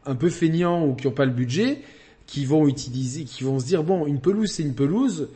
un 0.07 0.15
peu 0.15 0.31
feignants 0.31 0.87
ou 0.87 0.95
qui 0.95 1.09
ont 1.09 1.13
pas 1.13 1.25
le 1.27 1.33
budget, 1.33 1.79
qui 2.27 2.45
vont 2.45 2.67
utiliser, 2.67 3.25
qui 3.25 3.45
vont 3.45 3.59
se 3.59 3.67
dire 3.67 3.85
bon, 3.85 4.07
une 4.07 4.21
pelouse 4.21 4.51
c'est 4.51 4.63
une 4.63 4.75
pelouse, 4.75 5.29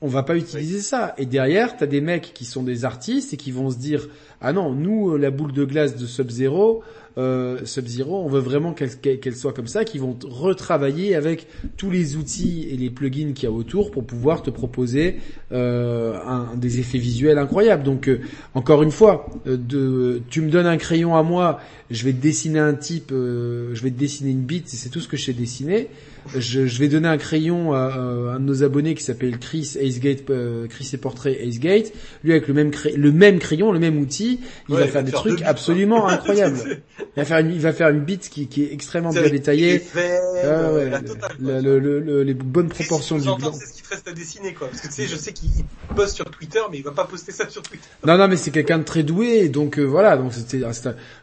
on 0.00 0.08
va 0.08 0.22
pas 0.22 0.36
utiliser 0.36 0.80
ça. 0.80 1.14
Et 1.16 1.26
derrière, 1.26 1.76
t'as 1.76 1.86
des 1.86 2.00
mecs 2.00 2.32
qui 2.34 2.44
sont 2.44 2.62
des 2.62 2.84
artistes 2.84 3.32
et 3.34 3.36
qui 3.36 3.52
vont 3.52 3.70
se 3.70 3.78
dire 3.78 4.08
ah 4.40 4.52
non, 4.52 4.72
nous 4.72 5.12
euh, 5.12 5.18
la 5.18 5.30
boule 5.30 5.52
de 5.52 5.64
glace 5.64 5.96
de 5.96 6.06
Sub 6.06 6.30
Zero, 6.30 6.82
euh, 7.18 7.58
Sub 7.64 7.86
Zero, 7.86 8.22
on 8.24 8.28
veut 8.28 8.40
vraiment 8.40 8.72
qu'elle 8.72 9.36
soit 9.36 9.52
comme 9.52 9.66
ça, 9.66 9.84
qui 9.84 9.98
vont 9.98 10.16
retravailler 10.24 11.14
avec 11.14 11.46
tous 11.76 11.90
les 11.90 12.16
outils 12.16 12.68
et 12.70 12.76
les 12.76 12.90
plugins 12.90 13.32
qu'il 13.32 13.44
y 13.44 13.52
a 13.52 13.54
autour 13.54 13.90
pour 13.90 14.04
pouvoir 14.04 14.42
te 14.42 14.50
proposer 14.50 15.18
euh, 15.52 16.18
des 16.56 16.80
effets 16.80 16.98
visuels 16.98 17.38
incroyables. 17.38 17.82
Donc 17.82 18.08
euh, 18.08 18.20
encore 18.54 18.82
une 18.82 18.90
fois, 18.90 19.26
euh, 19.46 20.20
tu 20.30 20.40
me 20.40 20.50
donnes 20.50 20.66
un 20.66 20.78
crayon 20.78 21.14
à 21.16 21.22
moi, 21.22 21.60
je 21.90 22.04
vais 22.04 22.12
te 22.12 22.22
dessiner 22.22 22.58
un 22.58 22.74
type, 22.74 23.10
je 23.10 23.82
vais 23.82 23.90
te 23.90 23.98
dessiner 23.98 24.30
une 24.30 24.42
bite, 24.42 24.68
c'est 24.68 24.88
tout 24.88 25.00
ce 25.00 25.08
que 25.08 25.16
je 25.16 25.24
sais 25.24 25.32
dessiner. 25.32 25.88
Je, 26.36 26.66
je 26.66 26.78
vais 26.78 26.88
donner 26.88 27.08
un 27.08 27.18
crayon 27.18 27.72
à, 27.74 27.78
à 27.78 27.98
un 27.98 28.40
de 28.40 28.44
nos 28.44 28.62
abonnés 28.62 28.94
qui 28.94 29.02
s'appelle 29.02 29.38
Chris 29.38 29.76
Acegate, 29.82 30.28
euh, 30.30 30.66
Chris 30.68 30.88
et 30.92 30.96
portrait 30.96 31.38
Acegate. 31.46 31.92
Lui 32.24 32.32
avec 32.32 32.48
le 32.48 32.54
même 32.54 32.70
cray- 32.70 32.96
le 32.96 33.12
même 33.12 33.38
crayon, 33.38 33.72
le 33.72 33.78
même 33.78 33.98
outil, 33.98 34.40
il 34.68 34.74
Ouais, 34.74 34.80
va 34.80 34.86
il 34.86 34.90
faire 34.92 35.04
des 35.04 35.10
faire 35.10 35.20
trucs 35.20 35.36
bits, 35.38 35.44
absolument 35.44 36.06
incroyables. 36.08 36.82
Il 37.00 37.04
va 37.16 37.24
faire 37.24 37.38
une, 37.38 37.52
il 37.52 37.60
va 37.60 37.72
faire 37.72 37.88
une 37.88 38.00
bite 38.00 38.28
qui, 38.30 38.46
qui 38.46 38.62
est 38.64 38.72
extrêmement 38.72 39.10
bien 39.10 39.28
détaillée. 39.28 39.82
Ah 39.94 39.98
euh, 39.98 40.74
ouais, 40.76 40.90
la 40.90 41.00
le- 41.00 41.04
totale, 41.08 41.36
quoi. 41.42 41.52
le- 41.52 41.60
le- 41.60 41.78
le- 41.78 42.00
le- 42.00 42.22
les 42.22 42.34
bonnes 42.34 42.68
proportions 42.68 43.18
si 43.18 43.26
du 43.26 43.34
blanc. 43.36 43.52
C'est 43.52 43.66
ce 43.66 43.72
qui 43.74 43.82
te 43.82 43.88
reste 43.88 44.08
à 44.08 44.12
dessiner, 44.12 44.54
quoi. 44.54 44.68
Parce 44.68 44.80
que 44.80 44.88
tu 44.88 44.94
sais, 44.94 45.06
je 45.06 45.16
sais 45.16 45.32
qu'il 45.32 45.50
il 45.56 45.94
poste 45.94 46.14
sur 46.16 46.24
Twitter, 46.26 46.60
mais 46.70 46.78
il 46.78 46.84
va 46.84 46.92
pas 46.92 47.04
poster 47.04 47.32
ça 47.32 47.48
sur 47.48 47.62
Twitter. 47.62 47.84
Non, 48.06 48.16
non, 48.16 48.28
mais 48.28 48.36
c'est 48.36 48.50
quelqu'un 48.50 48.78
de 48.78 48.84
très 48.84 49.02
doué, 49.02 49.48
donc 49.48 49.78
euh, 49.78 49.82
voilà. 49.84 50.16
Donc 50.16 50.32
c'était, 50.32 50.62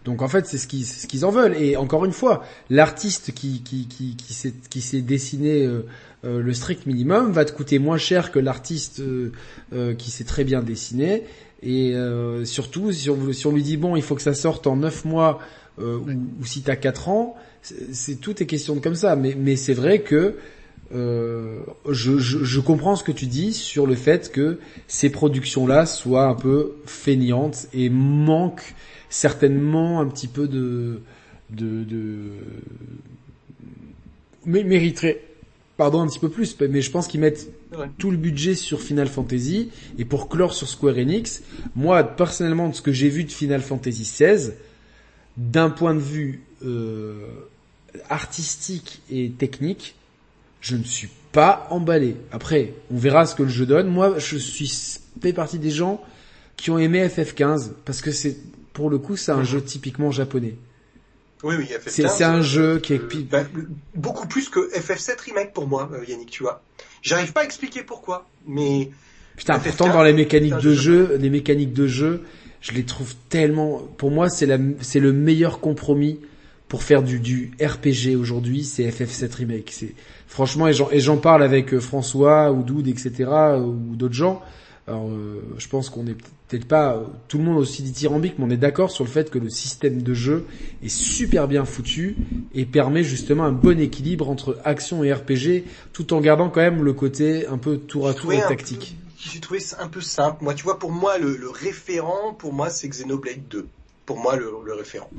donc 0.05 0.21
en 0.21 0.27
fait, 0.27 0.45
c'est 0.45 0.57
ce 0.57 0.67
qu'ils, 0.67 0.85
ce 0.85 1.07
qu'ils 1.07 1.25
en 1.25 1.31
veulent. 1.31 1.55
Et 1.57 1.75
encore 1.77 2.05
une 2.05 2.11
fois, 2.13 2.43
l'artiste 2.69 3.31
qui 3.33 3.63
qui 3.63 3.87
qui 3.87 4.15
qui 4.15 4.33
s'est 4.33 4.53
qui 4.69 4.81
s'est 4.89 5.01
dessiné 5.01 5.65
euh, 5.65 5.85
euh, 6.25 6.41
le 6.41 6.53
strict 6.53 6.85
minimum 6.85 7.31
va 7.31 7.45
te 7.45 7.53
coûter 7.53 7.79
moins 7.79 7.97
cher 7.97 8.31
que 8.31 8.39
l'artiste 8.39 8.99
euh, 8.99 9.31
euh, 9.73 9.93
qui 9.93 10.11
s'est 10.11 10.25
très 10.25 10.43
bien 10.43 10.61
dessiné. 10.61 11.23
Et 11.61 11.93
euh, 11.95 12.45
surtout, 12.45 12.91
si 12.91 13.09
on, 13.09 13.31
si 13.31 13.47
on 13.47 13.51
lui 13.51 13.63
dit 13.63 13.77
bon, 13.77 13.95
il 13.95 14.01
faut 14.01 14.15
que 14.15 14.21
ça 14.21 14.33
sorte 14.33 14.67
en 14.67 14.77
9 14.77 15.05
mois 15.05 15.39
euh, 15.79 15.97
ou, 15.97 16.41
ou 16.41 16.45
si 16.45 16.61
t'as 16.61 16.75
4 16.75 17.09
ans, 17.09 17.35
c'est, 17.61 18.19
tout 18.19 18.41
est 18.41 18.45
question 18.45 18.75
de 18.75 18.79
comme 18.79 18.95
ça. 18.95 19.15
Mais 19.15 19.35
mais 19.37 19.55
c'est 19.55 19.73
vrai 19.73 19.99
que 20.01 20.35
euh, 20.93 21.59
je, 21.89 22.17
je, 22.17 22.43
je 22.43 22.59
comprends 22.59 22.95
ce 22.95 23.03
que 23.03 23.11
tu 23.11 23.25
dis 23.27 23.53
sur 23.53 23.85
le 23.85 23.95
fait 23.95 24.31
que 24.31 24.59
ces 24.87 25.09
productions-là 25.09 25.85
soient 25.85 26.25
un 26.25 26.35
peu 26.35 26.73
feignantes 26.85 27.67
et 27.73 27.89
manquent 27.89 28.75
certainement 29.09 29.99
un 29.99 30.07
petit 30.07 30.27
peu 30.27 30.47
de, 30.47 31.01
de, 31.51 31.83
de 31.83 32.31
mais 34.45 34.63
mériteraient, 34.63 35.21
pardon, 35.77 36.01
un 36.01 36.07
petit 36.07 36.19
peu 36.19 36.29
plus, 36.29 36.55
mais 36.69 36.81
je 36.81 36.91
pense 36.91 37.07
qu'ils 37.07 37.19
mettent 37.21 37.47
Ouais. 37.77 37.85
tout 37.99 38.09
le 38.09 38.17
budget 38.17 38.55
sur 38.55 38.81
Final 38.81 39.07
Fantasy 39.07 39.69
et 39.99 40.03
pour 40.05 40.27
clore 40.27 40.55
sur 40.55 40.67
Square 40.67 40.97
Enix, 40.97 41.43
moi 41.75 42.03
personnellement 42.03 42.67
de 42.67 42.73
ce 42.73 42.81
que 42.81 42.91
j'ai 42.91 43.09
vu 43.09 43.25
de 43.25 43.31
Final 43.31 43.61
Fantasy 43.61 44.01
XVI, 44.01 44.53
d'un 45.37 45.69
point 45.69 45.93
de 45.93 45.99
vue 45.99 46.41
euh, 46.65 47.27
artistique 48.09 49.01
et 49.11 49.29
technique, 49.29 49.95
je 50.61 50.75
ne 50.75 50.83
suis 50.83 51.09
pas 51.31 51.67
emballé. 51.69 52.15
Après, 52.31 52.73
on 52.91 52.97
verra 52.97 53.25
ce 53.25 53.35
que 53.35 53.43
le 53.43 53.49
jeu 53.49 53.65
donne. 53.67 53.87
Moi, 53.87 54.17
je 54.17 54.35
suis 54.37 54.99
fait 55.21 55.31
partie 55.33 55.59
des 55.59 55.71
gens 55.71 56.01
qui 56.57 56.71
ont 56.71 56.79
aimé 56.79 57.07
FF15 57.07 57.71
parce 57.85 58.01
que 58.01 58.11
c'est 58.11 58.35
pour 58.73 58.89
le 58.89 58.97
coup 58.97 59.15
c'est 59.15 59.31
un 59.31 59.43
jeu 59.43 59.61
typiquement 59.61 60.11
japonais. 60.11 60.55
Oui, 61.43 61.55
oui, 61.57 61.65
FF15. 61.65 61.89
C'est 61.89 62.07
c'est 62.07 62.23
un 62.23 62.41
jeu 62.41 62.79
qui 62.79 62.93
est 62.93 63.01
euh, 63.01 63.23
bah, 63.29 63.43
beaucoup 63.95 64.27
plus 64.27 64.49
que 64.49 64.71
FF7 64.77 65.21
Remake 65.25 65.53
pour 65.53 65.67
moi, 65.67 65.89
euh, 65.93 66.03
Yannick, 66.05 66.29
tu 66.29 66.43
vois. 66.43 66.61
J'arrive 67.01 67.31
pas 67.31 67.41
à 67.41 67.43
expliquer 67.45 67.83
pourquoi, 67.83 68.27
mais 68.45 68.91
Putain, 69.37 69.57
FF15, 69.57 69.61
pourtant 69.63 69.93
dans 69.93 70.03
les 70.03 70.13
mécaniques 70.13 70.57
de 70.57 70.73
jeu 70.73 71.17
les 71.17 71.29
mécaniques 71.29 71.73
de 71.73 71.87
jeu, 71.87 72.23
je 72.61 72.73
les 72.73 72.83
trouve 72.83 73.15
tellement. 73.29 73.79
Pour 73.97 74.11
moi, 74.11 74.29
c'est 74.29 74.45
la, 74.45 74.57
c'est 74.81 74.99
le 74.99 75.13
meilleur 75.13 75.61
compromis 75.61 76.19
pour 76.67 76.83
faire 76.83 77.03
du, 77.03 77.19
du 77.19 77.51
RPG 77.61 78.15
aujourd'hui. 78.17 78.63
C'est 78.63 78.83
FF7 78.83 79.33
remake. 79.35 79.71
C'est 79.71 79.93
franchement, 80.27 80.67
et 80.67 80.73
j'en, 80.73 80.89
et 80.91 80.99
j'en 80.99 81.17
parle 81.17 81.43
avec 81.43 81.73
euh, 81.73 81.79
François 81.79 82.51
ou 82.51 82.63
Doud, 82.63 82.87
etc. 82.87 83.11
euh, 83.19 83.59
ou 83.59 83.95
d'autres 83.95 84.13
gens. 84.13 84.41
Alors, 84.89 85.07
euh, 85.07 85.39
je 85.59 85.67
pense 85.67 85.91
qu'on 85.91 86.07
est 86.07 86.15
peut-être 86.47 86.65
pas 86.65 86.99
tout 87.27 87.37
le 87.37 87.43
monde 87.43 87.59
aussi 87.59 87.83
dithyrambique, 87.83 88.39
mais 88.39 88.45
on 88.45 88.49
est 88.49 88.57
d'accord 88.57 88.89
sur 88.89 89.03
le 89.03 89.09
fait 89.09 89.29
que 89.29 89.37
le 89.37 89.47
système 89.49 90.01
de 90.01 90.13
jeu 90.15 90.47
est 90.81 90.89
super 90.89 91.47
bien 91.47 91.63
foutu 91.63 92.15
et 92.55 92.65
permet 92.65 93.03
justement 93.03 93.43
un 93.43 93.51
bon 93.51 93.79
équilibre 93.79 94.27
entre 94.31 94.57
action 94.65 95.03
et 95.03 95.13
RPG, 95.13 95.63
tout 95.93 96.11
en 96.11 96.21
gardant 96.21 96.49
quand 96.49 96.61
même 96.61 96.83
le 96.83 96.93
côté 96.93 97.45
un 97.45 97.59
peu 97.59 97.77
tour 97.77 98.07
à 98.07 98.15
tour 98.15 98.33
et 98.33 98.39
tactique. 98.39 98.97
J'ai 99.19 99.39
trouvé 99.39 99.59
ça 99.59 99.77
un 99.79 99.89
peu 99.89 100.01
simple. 100.01 100.43
Moi, 100.43 100.55
tu 100.55 100.63
vois, 100.63 100.79
pour 100.79 100.91
moi, 100.91 101.19
le, 101.19 101.37
le 101.37 101.49
référent, 101.51 102.33
pour 102.33 102.51
moi, 102.51 102.71
c'est 102.71 102.87
Xenoblade 102.87 103.47
2. 103.47 103.67
Pour 104.07 104.17
moi, 104.17 104.37
le, 104.37 104.51
le 104.65 104.73
référent. 104.73 105.11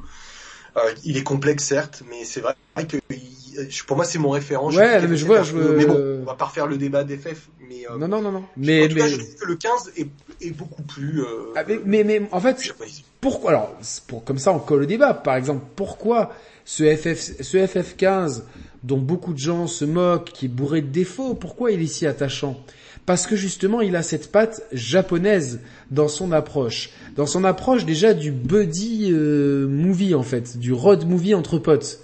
Euh, 0.77 0.81
il 1.05 1.17
est 1.17 1.23
complexe, 1.23 1.65
certes, 1.65 2.03
mais 2.09 2.25
c'est 2.25 2.41
vrai 2.41 2.55
que 2.89 2.97
il- 3.11 3.69
pour 3.87 3.97
moi, 3.97 4.05
c'est 4.05 4.19
mon 4.19 4.31
référent. 4.31 4.73
Ouais, 4.73 5.07
mais 5.07 5.17
je 5.17 5.27
vois, 5.27 5.43
je 5.43 5.55
Mais 5.57 5.85
bon, 5.87 6.19
on 6.23 6.25
va 6.25 6.35
pas 6.35 6.45
refaire 6.47 6.67
le 6.67 6.79
débat 6.79 7.05
d'FF, 7.05 7.49
mais, 7.69 7.87
euh, 7.91 7.97
Non, 7.99 8.09
non, 8.09 8.23
non, 8.23 8.33
non. 8.33 8.39
en 8.39 8.49
Mais, 8.57 8.89
cas, 8.89 8.95
mais, 8.95 9.09
je 9.09 9.17
trouve 9.17 9.35
que 9.35 9.47
le 9.47 9.57
15 9.57 9.93
est, 9.97 10.09
est 10.41 10.51
beaucoup 10.53 10.83
plus, 10.83 11.21
euh, 11.23 11.53
ah, 11.57 11.65
mais, 11.67 11.81
mais, 11.85 12.05
mais, 12.05 12.23
en 12.31 12.41
fait, 12.41 12.73
pourquoi, 13.21 13.51
alors, 13.51 13.77
pour, 14.07 14.25
comme 14.25 14.39
ça, 14.39 14.53
on 14.53 14.61
colle 14.61 14.81
le 14.81 14.87
débat. 14.87 15.13
Par 15.15 15.35
exemple, 15.37 15.65
pourquoi 15.77 16.33
ce 16.65 16.85
FF, 16.97 17.43
ce 17.43 17.57
FF15, 17.57 18.45
dont 18.85 18.99
beaucoup 18.99 19.33
de 19.33 19.39
gens 19.39 19.67
se 19.67 19.85
moquent, 19.85 20.31
qui 20.33 20.47
est 20.47 20.49
bourré 20.49 20.81
de 20.81 20.89
défauts, 20.89 21.35
pourquoi 21.35 21.73
il 21.73 21.83
est 21.83 21.87
si 21.87 22.07
attachant? 22.07 22.65
Parce 23.11 23.27
que 23.27 23.35
justement, 23.35 23.81
il 23.81 23.97
a 23.97 24.05
cette 24.05 24.31
patte 24.31 24.63
japonaise 24.71 25.59
dans 25.91 26.07
son 26.07 26.31
approche. 26.31 26.91
Dans 27.17 27.27
son 27.27 27.43
approche 27.43 27.85
déjà 27.85 28.15
du 28.15 28.31
buddy 28.31 29.09
euh, 29.11 29.67
movie, 29.67 30.15
en 30.15 30.23
fait, 30.23 30.57
du 30.59 30.73
road 30.73 31.09
movie 31.09 31.35
entre 31.35 31.59
potes. 31.59 31.99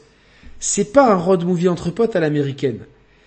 C'est 0.59 0.93
pas 0.93 1.13
un 1.13 1.15
road 1.15 1.45
movie 1.45 1.69
entre 1.69 1.91
potes 1.91 2.17
à 2.17 2.21
l'américaine. 2.21 2.81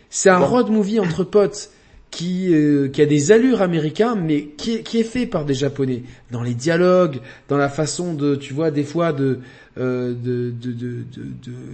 C'est 0.09 0.29
un 0.29 0.39
road 0.39 0.69
movie 0.69 0.99
entre 0.99 1.23
potes 1.23 1.71
qui, 2.11 2.53
euh, 2.53 2.89
qui 2.89 3.01
a 3.01 3.05
des 3.05 3.31
allures 3.31 3.61
américains, 3.61 4.15
mais 4.15 4.47
qui 4.57 4.73
est 4.75 5.03
fait 5.03 5.25
par 5.25 5.45
des 5.45 5.53
japonais. 5.53 6.03
Dans 6.31 6.43
les 6.43 6.55
dialogues, 6.55 7.21
dans 7.47 7.55
la 7.55 7.69
façon 7.69 8.13
de, 8.13 8.35
tu 8.35 8.53
vois, 8.53 8.71
des 8.71 8.83
fois 8.83 9.13
de, 9.13 9.39
euh, 9.77 10.13
de, 10.13 10.51
de, 10.51 10.71
de, 10.71 11.03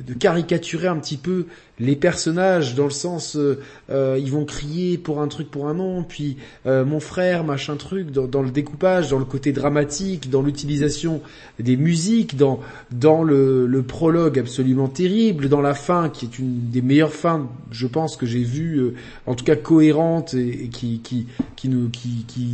de, 0.06 0.14
caricaturer 0.14 0.88
un 0.88 0.98
petit 0.98 1.18
peu 1.18 1.46
les 1.80 1.96
personnages, 1.96 2.76
dans 2.76 2.86
le 2.86 2.90
sens, 2.90 3.36
euh, 3.36 3.60
euh, 3.90 4.18
ils 4.20 4.32
vont 4.32 4.46
crier 4.46 4.98
pour 4.98 5.22
un 5.22 5.28
truc, 5.28 5.50
pour 5.50 5.68
un 5.68 5.74
nom, 5.74 6.04
puis 6.04 6.38
euh, 6.66 6.86
mon 6.86 7.00
frère, 7.00 7.44
machin 7.44 7.76
truc, 7.76 8.12
dans, 8.12 8.42
le 8.42 8.52
découpage, 8.52 9.10
dans 9.10 9.20
le 9.20 9.26
côté 9.26 9.52
dramatique, 9.52 10.30
dans 10.30 10.42
l'utilisation 10.42 11.22
des 11.60 11.78
musiques, 11.78 12.38
dans, 12.38 12.60
dans 12.92 13.24
le, 13.24 13.66
le 13.66 13.84
prologue 13.84 14.40
absolument 14.40 14.88
terrible, 14.88 15.50
dans 15.50 15.62
la 15.62 15.74
fin 15.74 16.10
qui 16.10 16.26
est 16.26 16.40
une 16.40 16.70
des 16.70 16.82
meilleures 16.82 17.14
fins, 17.14 17.50
je 17.72 17.88
pense 17.88 18.18
que 18.18 18.26
j'ai 18.26 18.46
euh, 18.46 18.94
en 19.26 19.36
tout 19.36 19.44
cas 19.44 19.56
cohérente 19.56 20.34
et, 20.34 20.66
et 20.66 20.68
qui, 20.70 21.00
qui, 21.00 21.28
qui 21.56 21.70
nous, 21.70 21.90
qui, 21.90 22.26
qui 22.28 22.48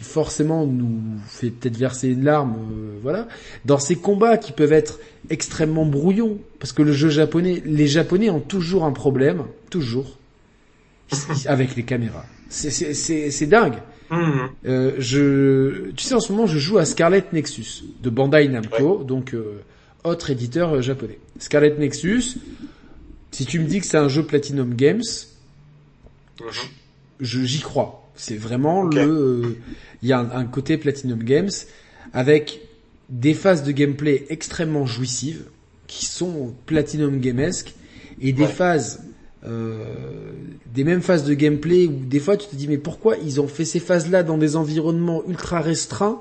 forcément 0.00 0.66
nous 0.66 1.00
fait 1.26 1.50
peut-être 1.50 1.76
verser 1.76 2.08
une 2.08 2.24
larme, 2.24 2.56
voilà. 3.02 3.28
Dans 3.64 3.78
ces 3.78 3.96
combats 3.96 4.38
qui 4.38 4.52
peuvent 4.52 4.72
être 4.74 5.00
extrêmement 5.30 5.86
brouillons, 5.86 6.38
parce 6.58 6.72
que 6.72 6.82
le 6.82 6.92
jeu 6.92 7.08
japonais, 7.10 7.62
les 7.64 7.86
japonais 7.86 8.30
ont 8.30 8.40
toujours 8.40 8.84
un 8.84 8.92
problème, 8.92 9.44
toujours. 9.70 10.18
avec 11.46 11.76
les 11.76 11.82
caméras. 11.82 12.24
C'est 12.48 13.46
dingue. 13.46 13.78
Mhm. 14.10 14.48
Euh, 14.66 14.92
je, 14.98 15.90
tu 15.92 16.04
sais, 16.04 16.14
en 16.14 16.20
ce 16.20 16.32
moment, 16.32 16.46
je 16.46 16.58
joue 16.58 16.78
à 16.78 16.84
Scarlet 16.84 17.24
Nexus 17.32 17.84
de 18.02 18.10
Bandai 18.10 18.48
Namco, 18.48 19.02
donc 19.02 19.34
euh, 19.34 19.60
autre 20.04 20.30
éditeur 20.30 20.74
euh, 20.76 20.82
japonais. 20.82 21.18
Scarlet 21.38 21.74
Nexus. 21.78 22.36
Si 23.30 23.46
tu 23.46 23.58
me 23.58 23.64
dis 23.64 23.80
que 23.80 23.86
c'est 23.86 23.96
un 23.96 24.08
jeu 24.08 24.22
Platinum 24.24 24.74
Games, 24.74 25.02
Mhm. 26.40 26.46
je 27.20 27.42
j'y 27.44 27.60
crois. 27.60 28.10
C'est 28.16 28.36
vraiment 28.36 28.82
le, 28.84 29.00
euh, 29.00 29.56
il 30.02 30.08
y 30.08 30.12
a 30.12 30.18
un, 30.18 30.30
un 30.30 30.44
côté 30.46 30.76
Platinum 30.78 31.22
Games 31.22 31.50
avec 32.12 32.60
des 33.08 33.34
phases 33.34 33.62
de 33.62 33.72
gameplay 33.72 34.24
extrêmement 34.30 34.86
jouissives 34.86 35.44
qui 35.86 36.06
sont 36.06 36.54
Platinum 36.66 37.20
Gamesque 37.20 37.74
et 38.20 38.32
des 38.32 38.42
Ouais. 38.44 38.48
phases, 38.48 39.02
euh, 39.46 39.84
des 40.72 40.84
mêmes 40.84 41.02
phases 41.02 41.24
de 41.24 41.34
gameplay 41.34 41.86
où 41.86 41.92
des 41.92 42.18
fois 42.20 42.36
tu 42.36 42.48
te 42.48 42.56
dis 42.56 42.66
mais 42.68 42.78
pourquoi 42.78 43.16
ils 43.18 43.40
ont 43.40 43.48
fait 43.48 43.64
ces 43.64 43.80
phases-là 43.80 44.22
dans 44.22 44.38
des 44.38 44.56
environnements 44.56 45.22
ultra 45.28 45.60
restreints? 45.60 46.20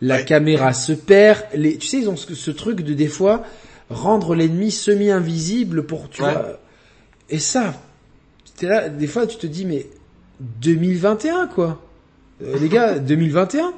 La 0.00 0.16
Ouais. 0.16 0.24
caméra 0.24 0.72
se 0.72 0.92
perd. 0.92 1.42
Les, 1.54 1.76
tu 1.76 1.86
sais 1.86 1.98
ils 1.98 2.08
ont 2.08 2.16
ce, 2.16 2.34
ce 2.34 2.50
truc 2.50 2.80
de 2.82 2.94
des 2.94 3.08
fois 3.08 3.42
rendre 3.90 4.34
l'ennemi 4.34 4.70
semi-invisible 4.70 5.84
pour 5.84 6.08
tu 6.08 6.22
Ouais. 6.22 6.32
vois. 6.32 6.60
Et 7.28 7.38
ça, 7.38 7.74
t'es 8.56 8.66
là, 8.68 8.88
des 8.88 9.06
fois 9.06 9.26
tu 9.26 9.36
te 9.36 9.46
dis 9.46 9.64
mais 9.66 9.86
2021 10.40 11.48
quoi. 11.48 11.82
Euh, 12.42 12.58
les 12.58 12.68
gars, 12.68 12.98
2021. 12.98 13.72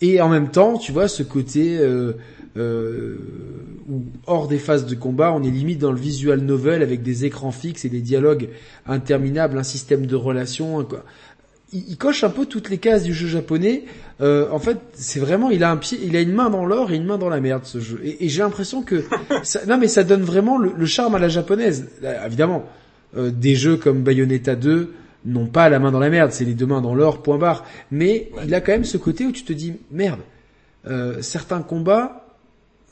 Et 0.00 0.20
en 0.20 0.28
même 0.28 0.50
temps, 0.50 0.78
tu 0.78 0.92
vois 0.92 1.08
ce 1.08 1.22
côté 1.22 1.78
euh, 1.78 2.12
euh, 2.56 3.16
où 3.88 4.02
hors 4.26 4.48
des 4.48 4.58
phases 4.58 4.86
de 4.86 4.94
combat, 4.94 5.32
on 5.32 5.42
est 5.42 5.50
limite 5.50 5.78
dans 5.78 5.92
le 5.92 5.98
visual 5.98 6.40
novel 6.40 6.82
avec 6.82 7.02
des 7.02 7.24
écrans 7.24 7.52
fixes 7.52 7.84
et 7.84 7.88
des 7.88 8.00
dialogues 8.00 8.48
interminables, 8.86 9.58
un 9.58 9.62
système 9.62 10.06
de 10.06 10.16
relations. 10.16 10.84
quoi. 10.84 11.04
Il, 11.72 11.96
coche 11.96 12.24
un 12.24 12.30
peu 12.30 12.46
toutes 12.46 12.70
les 12.70 12.78
cases 12.78 13.02
du 13.02 13.12
jeu 13.12 13.26
japonais. 13.26 13.84
Euh, 14.20 14.48
en 14.50 14.58
fait, 14.58 14.78
c'est 14.94 15.20
vraiment, 15.20 15.50
il 15.50 15.64
a 15.64 15.70
un 15.70 15.76
pied, 15.76 15.98
il 16.02 16.16
a 16.16 16.20
une 16.20 16.32
main 16.32 16.48
dans 16.48 16.64
l'or 16.64 16.92
et 16.92 16.96
une 16.96 17.04
main 17.04 17.18
dans 17.18 17.28
la 17.28 17.40
merde 17.40 17.64
ce 17.64 17.80
jeu. 17.80 18.00
Et, 18.02 18.28
j'ai 18.28 18.42
l'impression 18.42 18.82
que, 18.82 19.04
ça, 19.42 19.66
non 19.66 19.76
mais 19.76 19.88
ça 19.88 20.04
donne 20.04 20.22
vraiment 20.22 20.58
le, 20.58 20.86
charme 20.86 21.14
à 21.14 21.18
la 21.18 21.28
japonaise. 21.28 21.88
Évidemment, 22.24 22.64
euh, 23.16 23.30
des 23.30 23.54
jeux 23.54 23.76
comme 23.76 24.02
Bayonetta 24.02 24.56
2 24.56 24.92
n'ont 25.26 25.46
pas 25.46 25.68
la 25.68 25.78
main 25.78 25.90
dans 25.90 25.98
la 25.98 26.08
merde, 26.10 26.32
c'est 26.32 26.44
les 26.46 26.54
deux 26.54 26.66
mains 26.66 26.80
dans 26.80 26.94
l'or, 26.94 27.22
point 27.22 27.36
barre. 27.38 27.64
Mais 27.90 28.30
Ouais. 28.36 28.42
il 28.46 28.54
a 28.54 28.60
quand 28.62 28.72
même 28.72 28.84
ce 28.84 28.96
côté 28.96 29.26
où 29.26 29.32
tu 29.32 29.44
te 29.44 29.52
dis 29.52 29.74
merde. 29.90 30.20
euh, 30.86 31.20
certains 31.20 31.62
combats, 31.62 32.36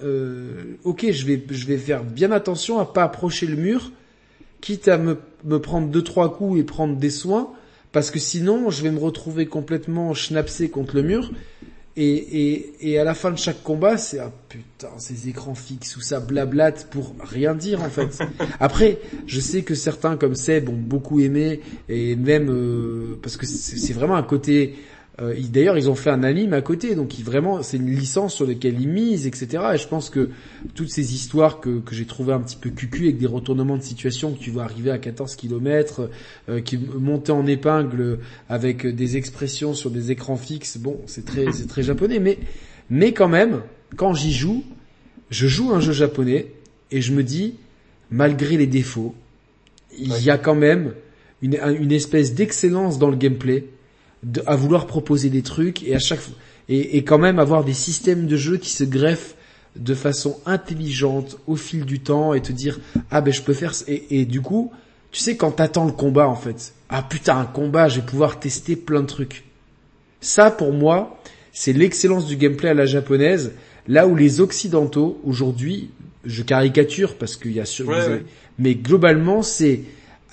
euh, 0.02 0.74
ok, 0.84 1.10
je 1.12 1.24
vais 1.26 1.42
je 1.48 1.66
vais 1.66 1.78
faire 1.78 2.02
bien 2.02 2.32
attention 2.32 2.80
à 2.80 2.86
pas 2.92 3.04
approcher 3.04 3.46
le 3.46 3.56
mur, 3.56 3.92
quitte 4.60 4.88
à 4.88 4.98
me 4.98 5.16
me 5.44 5.58
prendre 5.60 5.88
deux 5.88 6.02
trois 6.02 6.36
coups 6.36 6.58
et 6.58 6.64
prendre 6.64 6.96
des 6.96 7.10
soins, 7.10 7.50
parce 7.92 8.10
que 8.10 8.18
sinon 8.18 8.70
je 8.70 8.82
vais 8.82 8.90
me 8.90 8.98
retrouver 8.98 9.46
complètement 9.46 10.12
schnapsé 10.14 10.68
contre 10.70 10.96
le 10.96 11.02
mur. 11.02 11.30
Et, 11.96 12.12
et, 12.12 12.90
et 12.90 12.98
à 12.98 13.04
la 13.04 13.14
fin 13.14 13.30
de 13.30 13.38
chaque 13.38 13.62
combat, 13.62 13.96
c'est 13.98 14.18
ah 14.18 14.32
putain, 14.48 14.88
ces 14.98 15.28
écrans 15.28 15.54
fixes 15.54 15.96
où 15.96 16.00
ça 16.00 16.18
blablate 16.18 16.88
pour 16.90 17.14
rien 17.22 17.54
dire 17.54 17.82
en 17.82 17.88
fait. 17.88 18.18
Après, 18.60 18.98
je 19.26 19.38
sais 19.38 19.62
que 19.62 19.76
certains 19.76 20.16
comme 20.16 20.34
Seb 20.34 20.68
ont 20.68 20.72
beaucoup 20.72 21.20
aimé 21.20 21.60
et 21.88 22.16
même 22.16 22.50
euh, 22.50 23.16
parce 23.22 23.36
que 23.36 23.46
c'est 23.46 23.76
c'est 23.76 23.92
vraiment 23.92 24.16
un 24.16 24.24
côté. 24.24 24.74
Euh, 25.20 25.34
D'ailleurs, 25.52 25.78
ils 25.78 25.88
ont 25.90 25.94
fait 25.94 26.10
un 26.10 26.22
anime 26.24 26.52
à 26.54 26.60
côté, 26.60 26.94
donc 26.94 27.18
ils, 27.18 27.24
vraiment 27.24 27.62
c'est 27.62 27.76
une 27.76 27.90
licence 27.90 28.34
sur 28.34 28.46
laquelle 28.46 28.80
ils 28.80 28.88
misent, 28.88 29.26
etc. 29.26 29.62
Et 29.74 29.78
je 29.78 29.86
pense 29.86 30.10
que 30.10 30.30
toutes 30.74 30.90
ces 30.90 31.14
histoires 31.14 31.60
que, 31.60 31.78
que 31.80 31.94
j'ai 31.94 32.04
trouvées 32.04 32.32
un 32.32 32.40
petit 32.40 32.56
peu 32.56 32.70
cucu 32.70 33.04
avec 33.04 33.18
des 33.18 33.26
retournements 33.26 33.76
de 33.76 33.82
situation 33.82 34.32
que 34.32 34.38
tu 34.40 34.50
vois 34.50 34.64
arriver 34.64 34.90
à 34.90 34.98
14 34.98 35.36
km, 35.36 36.10
euh, 36.48 36.60
qui 36.60 36.78
montaient 36.78 37.32
en 37.32 37.46
épingle 37.46 38.18
avec 38.48 38.86
des 38.86 39.16
expressions 39.16 39.72
sur 39.74 39.90
des 39.90 40.10
écrans 40.10 40.36
fixes, 40.36 40.78
bon, 40.78 40.98
c'est 41.06 41.24
très 41.24 41.52
c'est 41.52 41.66
très 41.68 41.82
japonais, 41.84 42.18
mais 42.18 42.38
mais 42.90 43.12
quand 43.12 43.28
même, 43.28 43.60
quand 43.96 44.14
j'y 44.14 44.32
joue, 44.32 44.64
je 45.30 45.46
joue 45.46 45.70
un 45.72 45.80
jeu 45.80 45.92
japonais 45.92 46.48
et 46.90 47.00
je 47.00 47.12
me 47.12 47.22
dis, 47.22 47.54
malgré 48.10 48.56
les 48.56 48.66
défauts, 48.66 49.14
il 49.96 50.20
y 50.22 50.30
a 50.30 50.38
quand 50.38 50.54
même 50.56 50.92
une, 51.40 51.56
un- 51.62 51.72
une 51.74 51.92
espèce 51.92 52.34
d'excellence 52.34 52.98
dans 52.98 53.10
le 53.10 53.16
gameplay, 53.16 53.66
de, 54.24 54.42
à 54.46 54.56
vouloir 54.56 54.86
proposer 54.86 55.30
des 55.30 55.42
trucs 55.42 55.82
et 55.84 55.94
à 55.94 55.98
chaque 55.98 56.20
fois, 56.20 56.34
et, 56.68 56.96
et 56.96 57.04
quand 57.04 57.18
même 57.18 57.38
avoir 57.38 57.64
des 57.64 57.74
systèmes 57.74 58.26
de 58.26 58.36
jeu 58.36 58.56
qui 58.56 58.70
se 58.70 58.84
greffent 58.84 59.34
de 59.76 59.94
façon 59.94 60.38
intelligente 60.46 61.36
au 61.46 61.56
fil 61.56 61.84
du 61.84 62.00
temps 62.00 62.32
et 62.34 62.40
te 62.40 62.52
dire 62.52 62.78
ah 63.10 63.20
ben 63.20 63.32
je 63.32 63.42
peux 63.42 63.52
faire 63.54 63.72
et, 63.88 64.20
et 64.20 64.24
du 64.24 64.40
coup 64.40 64.72
tu 65.10 65.20
sais 65.20 65.36
quand 65.36 65.50
t'attends 65.50 65.84
le 65.84 65.92
combat 65.92 66.28
en 66.28 66.36
fait 66.36 66.74
ah 66.88 67.02
putain 67.02 67.38
un 67.38 67.44
combat 67.44 67.88
je 67.88 68.00
vais 68.00 68.06
pouvoir 68.06 68.38
tester 68.38 68.76
plein 68.76 69.02
de 69.02 69.06
trucs 69.06 69.44
ça 70.20 70.50
pour 70.50 70.72
moi 70.72 71.18
c'est 71.52 71.72
l'excellence 71.72 72.26
du 72.26 72.36
gameplay 72.36 72.68
à 72.68 72.74
la 72.74 72.86
japonaise 72.86 73.52
là 73.88 74.06
où 74.06 74.14
les 74.14 74.40
occidentaux 74.40 75.20
aujourd'hui 75.24 75.90
je 76.24 76.42
caricature 76.42 77.16
parce 77.16 77.36
qu'il 77.36 77.52
y 77.52 77.60
a 77.60 77.64
sur 77.64 77.88
Ouais, 77.88 78.06
ouais. 78.06 78.22
mais 78.58 78.76
globalement 78.76 79.42
c'est 79.42 79.80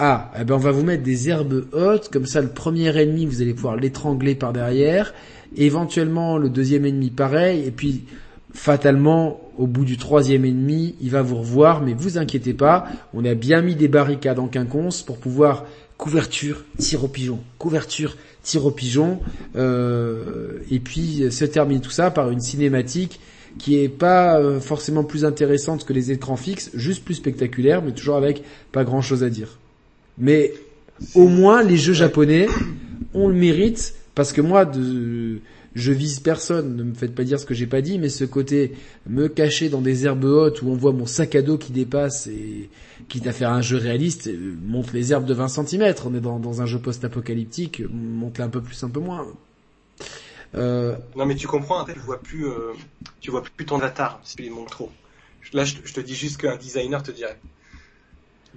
ah 0.04 0.32
eh 0.40 0.44
ben 0.46 0.56
on 0.56 0.58
va 0.58 0.72
vous 0.72 0.84
mettre 0.84 1.04
des 1.04 1.30
herbes 1.30 1.68
hautes. 1.74 2.10
Comme 2.10 2.26
ça 2.26 2.42
le 2.42 2.48
premier 2.48 2.98
ennemi 3.00 3.28
vous 3.28 3.44
allez 3.44 3.54
pouvoir 3.54 3.76
l'étrangler 3.76 4.34
par 4.34 4.52
derrière. 4.52 5.14
Éventuellement 5.56 6.40
le 6.40 6.50
deuxième 6.50 6.88
ennemi 6.88 7.12
pareil. 7.12 7.64
Et 7.68 7.70
puis 7.70 8.06
fatalement 8.52 9.40
au 9.60 9.68
bout 9.68 9.86
du 9.86 9.98
troisième 9.98 10.44
ennemi 10.44 10.96
il 11.02 11.12
va 11.12 11.22
vous 11.22 11.36
revoir. 11.36 11.84
Mais 11.84 11.94
vous 11.94 12.18
inquiétez 12.18 12.56
pas 12.56 12.88
on 13.14 13.24
a 13.26 13.36
bien 13.36 13.62
mis 13.62 13.76
des 13.76 13.88
barricades 13.88 14.40
en 14.40 14.48
quinconce 14.48 15.04
pour 15.04 15.20
pouvoir 15.20 15.66
couverture 16.00 16.66
tir 16.80 17.04
au 17.04 17.08
pigeon 17.08 17.40
couverture 17.60 18.18
tir 18.42 18.66
au 18.66 18.72
pigeon. 18.72 19.20
Euh, 19.56 20.64
et 20.72 20.80
puis 20.80 21.32
se 21.32 21.46
termine 21.46 21.80
tout 21.80 21.92
ça 21.92 22.10
par 22.10 22.32
une 22.32 22.42
cinématique 22.42 23.20
qui 23.60 23.78
est 23.78 23.90
pas 23.90 24.40
euh, 24.40 24.60
forcément 24.60 25.04
plus 25.04 25.26
intéressante 25.26 25.86
que 25.86 25.94
les 25.94 26.10
écrans 26.10 26.38
fixes, 26.38 26.72
juste 26.74 27.06
plus 27.06 27.16
spectaculaire, 27.16 27.84
mais 27.84 27.92
toujours 27.92 28.16
avec 28.16 28.44
pas 28.72 28.84
grand 28.84 29.04
chose 29.04 29.24
à 29.24 29.30
dire. 29.30 29.60
Mais 30.22 30.54
au 31.16 31.28
moins 31.28 31.64
les 31.64 31.78
jeux 31.78 31.94
japonais 31.94 32.48
ont 33.14 33.28
le 33.28 33.34
mérite 33.34 33.96
parce 34.16 34.32
que 34.32 34.40
moi 34.40 34.72
je 35.74 35.92
vise 35.92 36.20
personne, 36.20 36.76
ne 36.76 36.84
me 36.84 36.94
faites 36.94 37.16
pas 37.16 37.24
dire 37.24 37.40
ce 37.40 37.46
que 37.46 37.54
j'ai 37.54 37.66
pas 37.66 37.82
dit, 37.82 37.98
mais 37.98 38.10
ce 38.10 38.24
côté 38.26 38.74
me 39.08 39.28
cacher 39.28 39.70
dans 39.70 39.82
des 39.82 40.06
herbes 40.06 40.26
hautes 40.26 40.62
où 40.62 40.70
on 40.70 40.76
voit 40.76 40.92
mon 40.92 41.06
sac 41.06 41.34
à 41.36 41.42
dos 41.42 41.58
qui 41.58 41.72
dépasse 41.72 42.28
et 42.28 42.70
quitte 43.10 43.26
à 43.26 43.32
faire 43.32 43.52
un 43.52 43.62
jeu 43.62 43.78
réaliste, 43.78 44.28
euh, 44.28 44.56
monte 44.64 44.94
les 44.94 45.12
herbes 45.12 45.26
de 45.26 45.34
20 45.34 45.48
cm, 45.48 45.96
on 46.06 46.14
est 46.14 46.20
dans, 46.20 46.62
un 46.62 46.66
jeu 46.66 46.78
post-apocalyptique, 46.80 47.82
monte-les 47.90 48.44
un 48.44 48.50
peu 48.50 48.62
plus, 48.62 48.84
un 48.84 48.90
peu 48.90 49.00
moins. 49.00 49.26
Euh, 50.56 50.96
Non 51.16 51.26
mais 51.26 51.36
tu 51.36 51.48
comprends, 51.48 51.84
tu 51.86 51.98
vois 52.00 52.20
plus, 52.20 52.46
euh, 52.46 52.74
tu 53.22 53.32
vois 53.32 53.42
plus 53.42 53.66
ton 53.66 53.78
avatar 53.78 54.20
si 54.24 54.36
tu 54.36 54.52
trop. 54.70 54.92
Là, 55.54 55.64
je 55.66 55.94
te 55.94 56.00
dis 56.00 56.16
juste 56.16 56.40
qu'un 56.40 56.58
designer 56.58 57.02
te 57.02 57.12
dirait. 57.12 57.40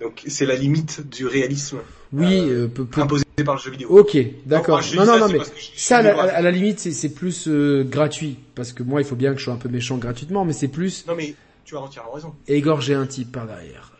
Donc 0.00 0.22
c'est 0.26 0.46
la 0.46 0.56
limite 0.56 1.08
du 1.08 1.26
réalisme 1.26 1.78
oui, 2.12 2.40
Euh, 2.48 2.64
euh, 2.64 2.68
peu- 2.68 2.84
peu- 2.84 3.00
imposé 3.00 3.24
par 3.44 3.56
le 3.56 3.60
jeu 3.60 3.70
vidéo. 3.70 3.88
Ok, 3.90 4.16
d'accord. 4.46 4.80
Non, 4.94 5.04
non, 5.04 5.12
ça, 5.14 5.18
non, 5.20 5.28
mais 5.28 5.38
ça, 5.76 5.98
à 5.98 6.02
la, 6.02 6.10
libre. 6.12 6.22
à 6.22 6.42
la 6.42 6.50
limite, 6.52 6.78
c'est- 6.80 7.08
plus 7.08 7.48
euh, 7.48 7.82
gratuit, 7.84 8.38
parce 8.54 8.72
que 8.72 8.82
moi, 8.84 9.00
il 9.00 9.04
faut 9.04 9.16
bien 9.16 9.32
que 9.32 9.38
je 9.40 9.44
sois 9.44 9.54
un 9.54 9.58
peu 9.58 9.68
méchant 9.68 9.96
gratuitement, 9.96 10.44
mais 10.44 10.52
c'est 10.52 10.68
plus 10.68 11.04
Non 11.08 11.14
mais 11.16 11.34
tu 11.64 11.76
as 11.76 11.80
entièrement 11.80 12.12
raison. 12.12 12.34
égorger 12.46 12.94
un 12.94 13.06
type 13.06 13.32
par 13.32 13.46
derrière. 13.46 13.90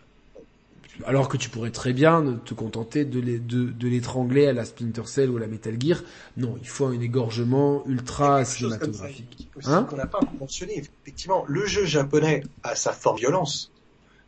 Alors 1.07 1.28
que 1.28 1.36
tu 1.36 1.51
pourrais 1.51 1.72
très 1.72 1.92
bien 1.92 2.38
te 2.45 2.55
contenter 2.55 3.05
de 3.05 3.18
les- 3.18 3.40
de- 3.40 3.64
de 3.64 3.88
l'étrangler 3.88 4.47
à 4.47 4.53
la 4.53 4.64
Splinter 4.64 5.03
Cell 5.07 5.28
ou 5.28 5.38
à 5.38 5.40
la 5.40 5.49
Metal 5.49 5.74
Gear. 5.80 6.01
Non, 6.36 6.57
il 6.62 6.68
faut 6.68 6.86
un 6.86 7.01
égorgement 7.01 7.82
ultra 7.88 8.45
cinématographique. 8.45 9.49
Hein 9.64 9.88
qu'on 9.90 9.97
n'a 9.97 10.07
pas 10.07 10.20
mentionné. 10.38 10.78
Effectivement, 11.03 11.45
le 11.49 11.66
jeu 11.66 11.84
japonais 11.84 12.45
a 12.62 12.76
sa 12.76 12.92
forte 12.92 13.18
violence. 13.18 13.72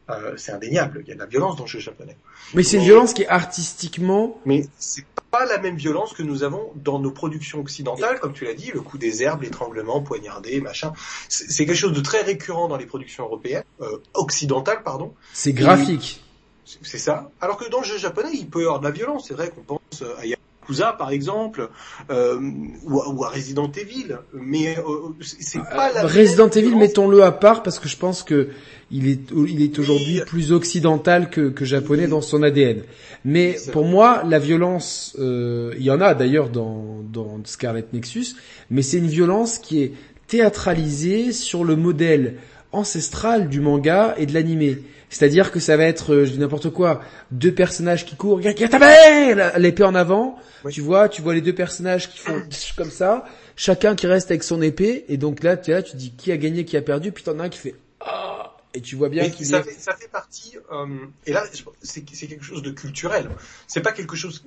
Euh, 0.09 0.35
c'est 0.37 0.53
indéniable. 0.53 1.01
Il 1.05 1.09
y 1.09 1.13
a 1.13 1.15
de 1.15 1.21
la 1.21 1.27
violence 1.27 1.57
dans 1.57 1.65
le 1.65 1.69
jeu 1.69 1.81
japonais. 1.81 2.17
Mais 2.55 2.63
c'est 2.63 2.77
une 2.77 2.85
violence 2.85 3.13
qui 3.13 3.23
est 3.23 3.29
artistiquement... 3.29 4.41
Mais 4.45 4.67
c'est 4.79 5.05
pas 5.33 5.45
la 5.47 5.59
même 5.59 5.77
violence 5.77 6.13
que 6.13 6.23
nous 6.23 6.45
avons 6.45 6.71
dans 6.77 6.99
nos 7.01 7.11
productions 7.11 7.61
occidentales, 7.61 8.21
comme 8.21 8.33
tu 8.33 8.45
l'as 8.45 8.55
dit, 8.55 8.71
le 8.73 8.81
coup 8.81 8.99
des 8.99 9.23
herbes, 9.25 9.43
l'étranglement, 9.43 10.01
poignardé, 10.01 10.61
machin. 10.61 10.93
C'est 11.29 11.67
quelque 11.67 11.75
chose 11.77 11.93
de 11.93 12.01
très 12.01 12.23
récurrent 12.23 12.69
dans 12.69 12.77
les 12.77 12.87
productions 12.87 13.25
européennes, 13.25 13.65
euh, 13.81 13.99
occidentales, 14.15 14.83
pardon. 14.85 15.13
C'est 15.33 15.53
graphique. 15.53 16.23
C'est- 16.65 16.79
C'est 16.83 16.99
ça. 16.99 17.31
Alors 17.41 17.57
que 17.59 17.69
dans 17.69 17.81
le 17.81 17.85
jeu 17.87 17.97
japonais, 17.99 18.31
il 18.35 18.49
peut 18.49 18.61
y 18.61 18.65
avoir 18.65 18.81
de 18.81 18.85
la 18.85 18.91
violence. 18.93 19.27
C'est 19.29 19.35
vrai 19.35 19.51
qu'on 19.51 19.63
pense 19.63 20.03
euh, 20.03 20.15
à 20.19 20.27
Yakuza, 20.69 20.93
par 20.99 21.11
exemple, 21.11 21.69
euh, 22.11 22.39
ou, 22.85 23.01
à, 23.01 23.09
ou 23.09 23.25
à 23.25 23.29
Resident 23.31 23.71
Evil. 23.73 24.19
Mais 24.35 24.77
euh, 24.79 24.83
c'est 25.21 25.43
c'est 25.43 25.59
pas 25.59 25.93
la 25.93 26.05
Euh, 26.05 26.07
Resident 26.07 26.49
Evil, 26.51 26.75
mettons-le 26.77 27.23
à 27.23 27.33
part 27.33 27.63
parce 27.63 27.79
que 27.79 27.89
je 27.89 27.97
pense 27.97 28.23
que 28.23 28.49
il 28.91 29.09
est, 29.09 29.31
il 29.49 29.63
est 29.63 29.79
aujourd'hui 29.81 30.19
Oui. 30.21 30.25
plus 30.27 30.53
occidental 30.53 31.29
que, 31.31 31.49
que 31.51 31.65
japonais 31.65 32.05
Oui. 32.05 32.11
dans 32.11 32.21
son 32.21 32.43
ADN. 32.43 32.83
Mais 33.25 33.57
pour 33.73 33.83
vrai. 33.83 33.91
moi, 33.91 34.23
la 34.29 34.39
violence, 34.39 35.17
euh, 35.19 35.73
il 35.77 35.85
y 35.85 35.91
en 35.91 36.01
a 36.01 36.15
d'ailleurs 36.15 36.49
dans, 36.51 37.01
dans 37.13 37.41
Scarlet 37.45 37.85
Nexus, 37.93 38.37
mais 38.71 38.83
c'est 38.83 38.99
une 38.99 39.09
violence 39.09 39.59
qui 39.59 39.83
est 39.83 39.93
théâtralisée 40.29 41.33
sur 41.33 41.65
le 41.65 41.77
modèle 41.77 42.37
ancestral 42.73 43.49
du 43.49 43.61
manga 43.61 44.15
et 44.19 44.27
de 44.27 44.35
l'animé. 44.35 44.79
C'est-à-dire 45.09 45.53
que 45.53 45.61
ça 45.61 45.77
va 45.77 45.85
être, 45.85 46.13
euh, 46.13 46.25
je 46.25 46.33
dis 46.33 46.39
n'importe 46.39 46.71
quoi, 46.71 47.01
deux 47.31 47.53
personnages 47.53 48.05
qui 48.05 48.17
courent, 48.17 48.41
l'épée 48.41 49.85
en 49.85 49.95
avant, 49.95 50.39
tu 50.71 50.81
vois, 50.81 51.09
tu 51.09 51.23
vois 51.23 51.35
les 51.35 51.41
deux 51.41 51.55
personnages 51.55 52.11
qui 52.11 52.19
font 52.19 52.43
comme 52.77 52.91
ça, 52.91 53.25
chacun 53.55 53.95
qui 53.95 54.07
reste 54.07 54.31
avec 54.31 54.43
son 54.43 54.61
épée, 54.63 55.05
et 55.09 55.17
donc 55.17 55.43
là, 55.43 55.57
tu, 55.57 55.71
là, 55.71 55.83
tu 55.83 55.97
dis 55.97 56.13
qui 56.13 56.33
a 56.33 56.37
gagné, 56.37 56.65
qui 56.65 56.77
a 56.77 56.83
perdu, 56.83 57.13
puis 57.13 57.25
t'en 57.25 57.39
as 57.39 57.45
un 57.45 57.49
qui 57.49 57.59
fait 57.59 57.75
ah, 58.01 58.57
et 58.75 58.81
tu 58.81 58.97
vois 58.97 59.09
bien 59.09 59.31
qu'il 59.31 59.47
ça, 59.47 59.63
fait, 59.63 59.73
ça 59.73 59.95
fait 59.95 60.09
partie, 60.09 60.57
euh, 60.73 60.87
et 61.25 61.33
là, 61.33 61.45
c'est 61.83 62.03
quelque 62.03 62.45
chose 62.45 62.63
de 62.63 62.71
culturel. 62.71 63.31
C'est 63.67 63.81
pas 63.81 63.93
quelque 63.93 64.17
chose 64.17 64.45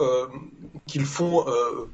euh, 0.00 0.26
qu'ils 0.86 1.04
font 1.04 1.46
euh, 1.46 1.86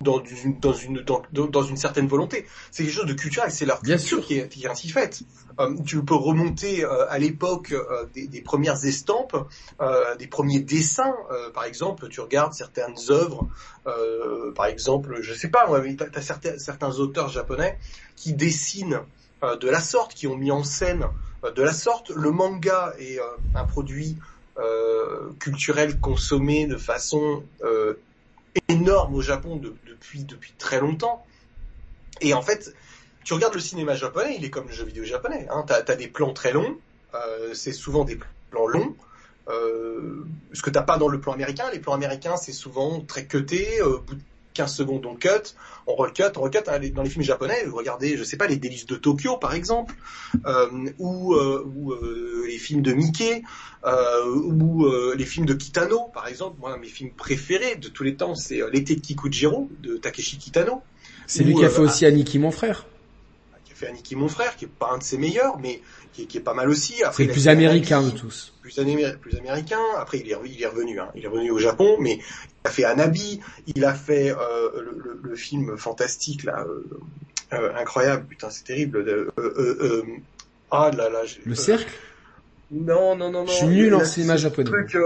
dans 0.00 0.22
une, 0.22 0.58
dans 0.60 0.72
une, 0.72 1.00
dans, 1.00 1.22
dans 1.32 1.62
une 1.62 1.76
certaine 1.76 2.06
volonté. 2.06 2.46
C'est 2.70 2.84
quelque 2.84 2.94
chose 2.94 3.06
de 3.06 3.14
culturel, 3.14 3.50
c'est 3.50 3.66
leur 3.66 3.80
culture 3.80 4.24
qui 4.24 4.38
est, 4.38 4.48
qui 4.48 4.64
est, 4.64 4.68
ainsi 4.68 4.88
faite. 4.88 5.22
Euh, 5.58 5.74
tu 5.84 6.04
peux 6.04 6.14
remonter 6.14 6.84
euh, 6.84 7.10
à 7.10 7.18
l'époque 7.18 7.72
euh, 7.72 8.04
des, 8.14 8.26
des, 8.26 8.42
premières 8.42 8.84
estampes, 8.84 9.36
des 10.18 10.26
premiers 10.26 10.60
dessins. 10.60 11.14
par 11.54 11.64
exemple, 11.64 12.08
tu 12.08 12.20
regardes 12.20 12.52
certaines 12.52 12.96
œuvres, 13.10 13.48
par 14.54 14.66
exemple, 14.66 15.18
je 15.20 15.34
sais 15.34 15.48
pas, 15.48 15.66
tu 15.82 16.18
as, 16.18 16.22
certains, 16.22 16.58
certains 16.58 16.98
auteurs 16.98 17.28
japonais 17.28 17.78
qui 18.16 18.32
dessinent 18.32 19.00
de 19.42 19.68
la 19.68 19.80
sorte, 19.80 20.14
qui 20.14 20.26
ont 20.26 20.36
mis 20.36 20.50
en 20.50 20.64
scène 20.64 21.06
de 21.54 21.62
la 21.62 21.72
sorte. 21.72 22.10
Le 22.10 22.30
manga 22.30 22.94
est 22.98 23.18
un 23.54 23.64
produit 23.64 24.16
culturel 25.38 26.00
consommé 26.00 26.66
de 26.66 26.76
façon 26.76 27.42
énorme 28.68 29.14
au 29.14 29.22
Japon 29.22 29.56
depuis 29.56 30.24
depuis 30.24 30.52
très 30.58 30.80
longtemps. 30.80 31.24
Et 32.20 32.34
en 32.34 32.42
fait, 32.42 32.74
tu 33.24 33.34
regardes 33.34 33.54
le 33.54 33.60
cinéma 33.60 33.94
japonais, 33.94 34.36
il 34.38 34.44
est 34.44 34.50
comme 34.50 34.68
le 34.68 34.72
jeu 34.72 34.84
vidéo 34.84 35.04
japonais. 35.04 35.46
Hein. 35.50 35.64
T'as 35.66 35.82
as 35.86 35.96
des 35.96 36.08
plans 36.08 36.32
très 36.32 36.52
longs, 36.52 36.78
euh, 37.14 37.54
c'est 37.54 37.72
souvent 37.72 38.04
des 38.04 38.18
plans 38.50 38.66
longs. 38.66 38.94
Euh, 39.48 40.24
ce 40.52 40.62
que 40.62 40.70
t'as 40.70 40.82
pas 40.82 40.98
dans 40.98 41.08
le 41.08 41.20
plan 41.20 41.32
américain, 41.32 41.70
les 41.72 41.78
plans 41.78 41.94
américains 41.94 42.36
c'est 42.36 42.52
souvent 42.52 43.00
très 43.00 43.26
cuté, 43.26 43.80
euh, 43.80 43.98
de 44.08 44.18
15 44.56 44.74
secondes 44.74 45.06
on 45.06 45.14
cut, 45.14 45.54
on 45.86 45.94
recut, 45.94 46.22
on 46.36 46.42
recut. 46.42 46.58
Dans 46.92 47.02
les 47.02 47.10
films 47.10 47.24
japonais, 47.24 47.64
vous 47.66 47.76
regardez, 47.76 48.16
je 48.16 48.24
sais 48.24 48.36
pas, 48.36 48.46
les 48.46 48.56
délices 48.56 48.86
de 48.86 48.96
Tokyo 48.96 49.36
par 49.36 49.54
exemple, 49.54 49.94
euh, 50.46 50.68
ou, 50.98 51.34
euh, 51.34 51.64
ou 51.64 51.94
les 52.46 52.58
films 52.58 52.82
de 52.82 52.92
Mickey, 52.92 53.42
ou 53.84 54.86
les 55.16 55.24
films 55.24 55.46
de 55.46 55.54
Kitano 55.54 56.10
par 56.12 56.28
exemple. 56.28 56.56
Moi, 56.58 56.76
mes 56.78 56.88
films 56.88 57.10
préférés 57.10 57.76
de 57.76 57.88
tous 57.88 58.02
les 58.02 58.16
temps, 58.16 58.34
c'est 58.34 58.60
L'été 58.72 58.96
de 58.96 59.00
Kikujiro 59.00 59.68
de 59.80 59.96
Takeshi 59.96 60.38
Kitano. 60.38 60.82
C'est 61.26 61.44
lui 61.44 61.54
qui 61.54 61.64
a 61.64 61.70
fait 61.70 61.80
aussi 61.80 62.06
Aniki 62.06 62.38
mon 62.38 62.50
frère 62.50 62.86
fait 63.76 63.88
Aniki 63.88 64.16
mon 64.16 64.28
frère, 64.28 64.56
qui 64.56 64.64
est 64.64 64.68
pas 64.68 64.90
un 64.92 64.98
de 64.98 65.02
ses 65.02 65.18
meilleurs, 65.18 65.58
mais 65.58 65.80
qui 66.12 66.22
est, 66.22 66.26
qui 66.26 66.38
est 66.38 66.40
pas 66.40 66.54
mal 66.54 66.68
aussi. 66.68 66.94
C'est 67.12 67.24
le 67.24 67.32
plus 67.32 67.48
américain 67.48 68.02
de 68.02 68.10
tous. 68.10 68.54
Plus, 68.62 68.74
plus 69.20 69.36
américain. 69.38 69.80
Après, 69.98 70.18
il 70.18 70.30
est, 70.30 70.36
il 70.46 70.62
est 70.62 70.66
revenu. 70.66 70.98
Hein. 70.98 71.08
Il 71.14 71.24
est 71.24 71.28
revenu 71.28 71.50
au 71.50 71.58
Japon, 71.58 71.96
mais 72.00 72.14
il 72.14 72.68
a 72.68 72.70
fait 72.70 72.84
Anabi. 72.84 73.40
Il 73.74 73.84
a 73.84 73.94
fait 73.94 74.30
euh, 74.30 74.36
le, 74.74 75.02
le, 75.04 75.20
le, 75.22 75.36
film 75.36 75.76
fantastique 75.76 76.44
là, 76.44 76.64
euh, 76.66 76.84
euh, 77.52 77.74
incroyable. 77.76 78.26
Putain, 78.26 78.50
c'est 78.50 78.64
terrible. 78.64 79.30
Ah 80.70 80.90
là 80.96 81.08
là. 81.10 81.20
Le 81.44 81.54
cercle? 81.54 81.92
Non, 82.70 83.14
non, 83.14 83.30
non, 83.30 83.44
non. 83.44 83.46
Je 83.46 83.52
suis 83.52 83.66
nul 83.66 83.94
en 83.94 84.04
cinéma 84.04 84.36
japonais. 84.36 84.70
Truc, 84.70 84.96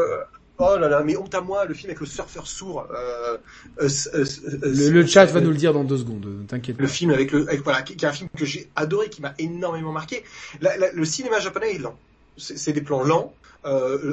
Oh 0.62 0.76
là 0.78 0.88
là, 0.90 1.02
mais 1.02 1.16
honte 1.16 1.34
à 1.34 1.40
moi, 1.40 1.64
le 1.64 1.72
film 1.72 1.88
avec 1.88 2.00
le 2.00 2.06
surfeur 2.06 2.46
sourd. 2.46 2.86
Euh, 2.90 3.38
euh, 3.80 3.88
euh, 4.12 4.24
le, 4.62 4.90
le, 4.90 5.06
chat 5.06 5.24
va 5.24 5.40
nous 5.40 5.48
le 5.48 5.56
dire 5.56 5.72
dans 5.72 5.84
deux 5.84 5.96
secondes, 5.96 6.26
t'inquiète. 6.48 6.76
Le 6.78 6.86
film 6.86 7.10
avec 7.12 7.32
le, 7.32 7.48
avec, 7.48 7.62
voilà, 7.62 7.80
qui, 7.80 7.96
qui, 7.96 8.04
est 8.04 8.08
un 8.08 8.12
film 8.12 8.28
que 8.36 8.44
j'ai 8.44 8.68
adoré, 8.76 9.08
qui 9.08 9.22
m'a 9.22 9.32
énormément 9.38 9.90
marqué. 9.90 10.22
La, 10.60 10.76
la, 10.76 10.92
le 10.92 11.04
cinéma 11.06 11.40
japonais 11.40 11.76
est 11.76 11.78
lent. 11.78 11.96
C'est 12.36 12.74
des 12.74 12.82
plans 12.82 13.02
lents. 13.02 13.32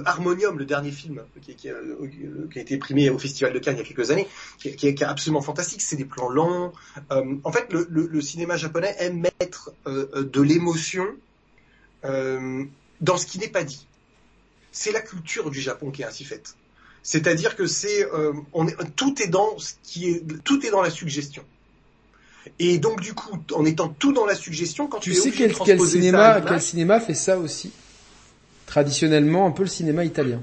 Harmonium, 0.05 0.57
le 0.57 0.65
dernier 0.65 0.91
film 0.91 1.21
qui, 1.41 1.55
qui, 1.55 1.69
qui, 2.51 2.59
a 2.59 2.61
été 2.61 2.77
primé 2.77 3.09
au 3.09 3.17
Festival 3.17 3.53
de 3.53 3.59
Cannes 3.59 3.75
il 3.75 3.79
y 3.79 3.81
a 3.81 3.85
quelques 3.85 4.11
années, 4.11 4.27
qui, 4.57 4.87
est 4.87 5.03
absolument 5.03 5.41
fantastique. 5.41 5.81
C'est 5.81 5.95
des 5.97 6.05
plans 6.05 6.29
lents. 6.29 6.71
En 7.09 7.51
fait, 7.51 7.71
le, 7.73 7.87
le, 7.89 8.07
le, 8.07 8.21
cinéma 8.21 8.55
japonais 8.55 8.95
aime 8.99 9.21
mettre 9.21 9.73
de 9.85 10.41
l'émotion 10.41 11.05
dans 12.03 13.17
ce 13.17 13.25
qui 13.25 13.39
n'est 13.39 13.49
pas 13.49 13.63
dit 13.63 13.87
c'est 14.77 14.91
la 14.91 15.01
culture 15.01 15.49
du 15.49 15.59
Japon 15.59 15.89
qui 15.89 16.03
est 16.03 16.05
ainsi 16.05 16.23
faite. 16.23 16.55
C'est-à-dire 17.01 17.55
que 17.55 17.65
c'est, 17.65 18.05
euh, 18.05 18.33
on 18.53 18.67
est, 18.67 18.75
tout 18.95 19.21
est 19.21 19.27
dans 19.27 19.57
ce 19.57 19.73
qui 19.81 20.09
est, 20.09 20.23
tout 20.43 20.63
est 20.65 20.69
dans 20.69 20.83
la 20.83 20.91
suggestion. 20.91 21.43
Et 22.59 22.77
donc 22.77 23.01
du 23.01 23.13
coup, 23.13 23.37
en 23.55 23.65
étant 23.65 23.89
tout 23.89 24.13
dans 24.13 24.25
la 24.25 24.35
suggestion, 24.35 24.87
quand 24.87 24.99
tu, 24.99 25.13
sais 25.13 25.31
quel, 25.31 25.53
quel 25.53 25.81
cinéma, 25.81 26.41
quel 26.47 26.61
cinéma 26.61 26.99
fait 26.99 27.15
ça 27.15 27.39
aussi? 27.39 27.71
Traditionnellement, 28.67 29.47
un 29.47 29.51
peu 29.51 29.63
le 29.63 29.69
cinéma 29.69 30.05
italien. 30.05 30.41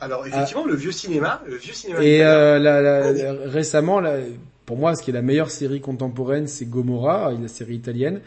Alors 0.00 0.26
effectivement, 0.26 0.64
le 0.64 0.76
vieux 0.76 0.92
cinéma, 0.92 1.42
le 1.46 1.56
vieux 1.56 1.72
cinéma. 1.72 2.02
Et 2.02 2.22
euh, 2.22 2.58
la, 2.58 2.80
la, 2.80 3.10
récemment, 3.46 4.02
pour 4.66 4.76
moi, 4.76 4.94
ce 4.94 5.02
qui 5.02 5.10
est 5.10 5.14
la 5.14 5.22
meilleure 5.22 5.50
série 5.50 5.80
contemporaine, 5.80 6.46
c'est 6.46 6.66
Gomorra, 6.66 7.32
la 7.32 7.48
série 7.48 7.74
italienne 7.74 8.20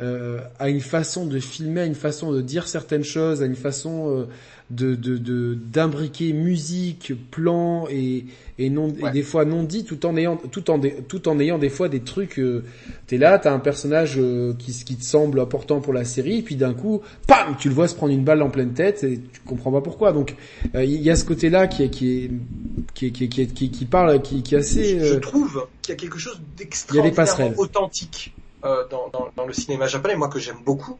euh, 0.00 0.40
à 0.58 0.68
une 0.68 0.80
façon 0.80 1.26
de 1.26 1.38
filmer, 1.38 1.82
à 1.82 1.86
une 1.86 1.94
façon 1.94 2.32
de 2.32 2.40
dire 2.40 2.66
certaines 2.68 3.04
choses, 3.04 3.42
à 3.42 3.46
une 3.46 3.54
façon 3.54 4.10
euh, 4.10 4.26
de 4.70 5.54
d'imbriquer 5.54 6.32
musique, 6.32 7.12
plan 7.30 7.86
et 7.90 8.24
et 8.58 8.70
non 8.70 8.88
et 8.88 9.10
des 9.10 9.22
fois 9.22 9.44
non 9.44 9.64
dit 9.64 9.84
tout 9.84 10.06
en 10.06 10.16
ayant 10.16 10.36
tout 10.36 10.70
en 10.70 10.80
tout 11.08 11.28
en 11.28 11.40
ayant 11.40 11.58
des 11.58 11.68
fois 11.68 11.88
des 11.88 12.00
trucs 12.00 12.38
euh, 12.38 12.64
t'es 13.06 13.18
là 13.18 13.38
t'as 13.38 13.52
un 13.52 13.58
personnage 13.58 14.14
euh, 14.16 14.54
qui 14.58 14.72
qui 14.84 14.96
te 14.96 15.04
semble 15.04 15.40
important 15.40 15.80
pour 15.80 15.92
la 15.92 16.04
série 16.04 16.38
et 16.38 16.42
puis 16.42 16.54
d'un 16.54 16.72
coup 16.72 17.02
pam 17.26 17.56
tu 17.58 17.68
le 17.68 17.74
vois 17.74 17.88
se 17.88 17.96
prendre 17.96 18.12
une 18.12 18.22
balle 18.22 18.42
en 18.42 18.50
pleine 18.50 18.72
tête 18.72 19.02
et 19.02 19.18
tu 19.18 19.40
comprends 19.44 19.72
pas 19.72 19.80
pourquoi. 19.80 20.12
Donc 20.12 20.36
euh, 20.74 20.84
il 20.84 21.02
y 21.02 21.10
a 21.10 21.16
ce 21.16 21.24
côté 21.24 21.50
là 21.50 21.66
qui 21.66 21.82
est 21.82 21.90
qui 21.90 22.24
est 22.24 22.30
qui 22.94 23.12
qui 23.12 23.28
qui, 23.28 23.46
qui, 23.48 23.70
qui 23.70 23.84
parle 23.86 24.22
qui, 24.22 24.42
qui 24.42 24.54
est 24.54 24.58
assez 24.58 25.00
je 25.04 25.14
trouve 25.14 25.66
qu'il 25.82 25.92
y 25.92 25.96
a 25.96 26.00
quelque 26.00 26.18
chose 26.18 26.40
d'extraordinairement 26.56 27.54
authentique 27.58 28.32
euh, 28.64 28.84
dans, 28.88 29.44
le 29.46 29.52
cinéma 29.52 29.86
japonais, 29.86 30.16
moi 30.16 30.28
que 30.28 30.38
j'aime 30.38 30.62
beaucoup, 30.64 30.96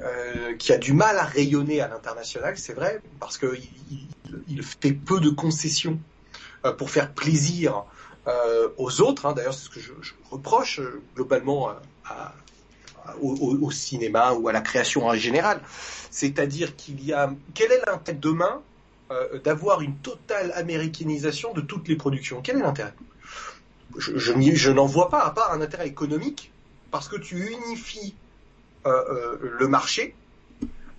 euh, 0.00 0.56
qui 0.56 0.72
a 0.72 0.78
du 0.78 0.92
mal 0.92 1.16
à 1.16 1.22
rayonner 1.22 1.80
à 1.80 1.86
l'international, 1.86 2.58
c'est 2.58 2.72
vrai, 2.72 3.00
parce 3.20 3.38
que 3.38 3.56
il, 4.48 4.62
fait 4.64 4.92
peu 4.92 5.20
de 5.20 5.30
concessions 5.30 6.00
euh, 6.64 6.72
pour 6.72 6.90
faire 6.90 7.12
plaisir 7.12 7.84
aux 8.78 9.02
autres. 9.02 9.26
Hein. 9.26 9.34
D'ailleurs, 9.34 9.54
c'est 9.54 9.66
ce 9.66 9.70
que 9.70 9.80
je, 9.80 9.92
reproche 10.30 10.80
globalement 11.14 11.72
au, 13.20 13.70
cinéma 13.70 14.32
ou 14.32 14.48
à 14.48 14.52
la 14.52 14.62
création 14.62 15.06
en 15.06 15.14
général. 15.14 15.60
C'est-à-dire 16.10 16.74
qu'il 16.74 17.04
y 17.04 17.12
a 17.12 17.30
quel 17.52 17.70
est 17.70 17.82
l'intérêt 17.86 18.18
demain 18.18 18.62
d'avoir 19.44 19.82
une 19.82 19.94
totale 19.96 20.52
américanisation 20.56 21.52
de 21.52 21.60
toutes 21.60 21.86
les 21.86 21.96
productions? 21.96 22.40
Quel 22.42 22.56
est 22.56 22.62
l'intérêt? 22.62 22.94
Je 23.98 24.70
n'en 24.70 24.86
vois 24.86 25.10
pas, 25.10 25.20
à 25.20 25.30
part 25.30 25.52
un 25.52 25.60
intérêt 25.60 25.86
économique 25.86 26.50
parce 26.94 27.08
que 27.08 27.16
tu 27.16 27.50
unifies 27.50 28.14
euh, 28.86 28.90
euh, 28.92 29.56
le 29.58 29.66
marché 29.66 30.14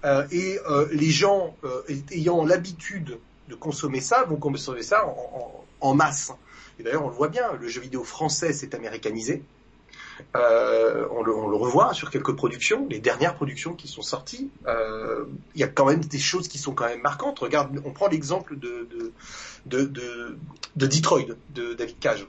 euh, 0.04 0.28
et 0.30 0.60
les 0.92 1.10
gens 1.10 1.56
ayant 2.12 2.44
l'habitude 2.44 3.18
de 3.48 3.56
consommer 3.56 4.02
ça 4.02 4.26
vont 4.26 4.36
consommer 4.36 4.84
ça 4.84 5.06
en, 5.80 5.94
masse. 5.94 6.34
Et 6.80 6.84
d'ailleurs, 6.84 7.06
on 7.06 7.08
le 7.08 7.16
voit 7.16 7.30
bien, 7.30 7.54
le 7.54 7.70
jeu 7.70 7.80
vidéo 7.80 8.04
français 8.04 8.52
s'est 8.52 8.76
américanisé. 8.76 9.42
On, 10.34 11.24
le, 11.24 11.56
revoit 11.56 11.94
sur 11.94 12.12
quelques 12.12 12.36
productions, 12.36 12.88
les 12.90 13.00
dernières 13.00 13.36
productions 13.36 13.74
qui 13.74 13.88
sont 13.88 14.02
sorties. 14.02 14.50
Il 14.68 15.62
y 15.62 15.64
a 15.64 15.70
quand 15.70 15.86
même 15.86 16.04
des 16.04 16.20
choses 16.20 16.50
qui 16.50 16.58
sont 16.58 16.74
quand 16.74 16.88
même 16.88 17.02
marquantes. 17.02 17.40
Regarde, 17.40 17.82
on 17.86 17.92
prend 17.92 18.08
l'exemple 18.08 18.58
de 18.58 19.14
Detroit 20.76 21.22
de 21.52 21.74
David 21.74 22.00
Cage. 22.00 22.28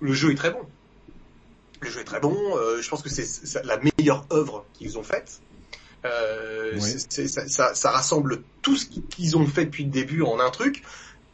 Le 0.00 0.12
jeu 0.12 0.32
est 0.32 0.36
très 0.36 0.50
bon 0.50 0.66
le 1.80 1.90
jeu 1.90 2.00
est 2.00 2.04
très 2.04 2.20
bon. 2.20 2.36
Euh, 2.56 2.80
je 2.80 2.88
pense 2.88 3.02
que 3.02 3.08
c'est 3.08 3.64
la 3.64 3.78
meilleure 3.78 4.26
œuvre 4.32 4.64
qu'ils 4.74 4.98
ont 4.98 5.02
faite. 5.02 5.40
Euh, 6.04 6.78
ça, 6.78 7.48
ça, 7.48 7.74
ça, 7.74 7.90
rassemble 7.90 8.42
tout 8.62 8.76
ce 8.76 8.86
qu'ils 8.86 9.36
ont 9.36 9.46
fait 9.46 9.64
depuis 9.64 9.84
le 9.84 9.90
début 9.90 10.22
en 10.22 10.38
un 10.38 10.50
truc. 10.50 10.82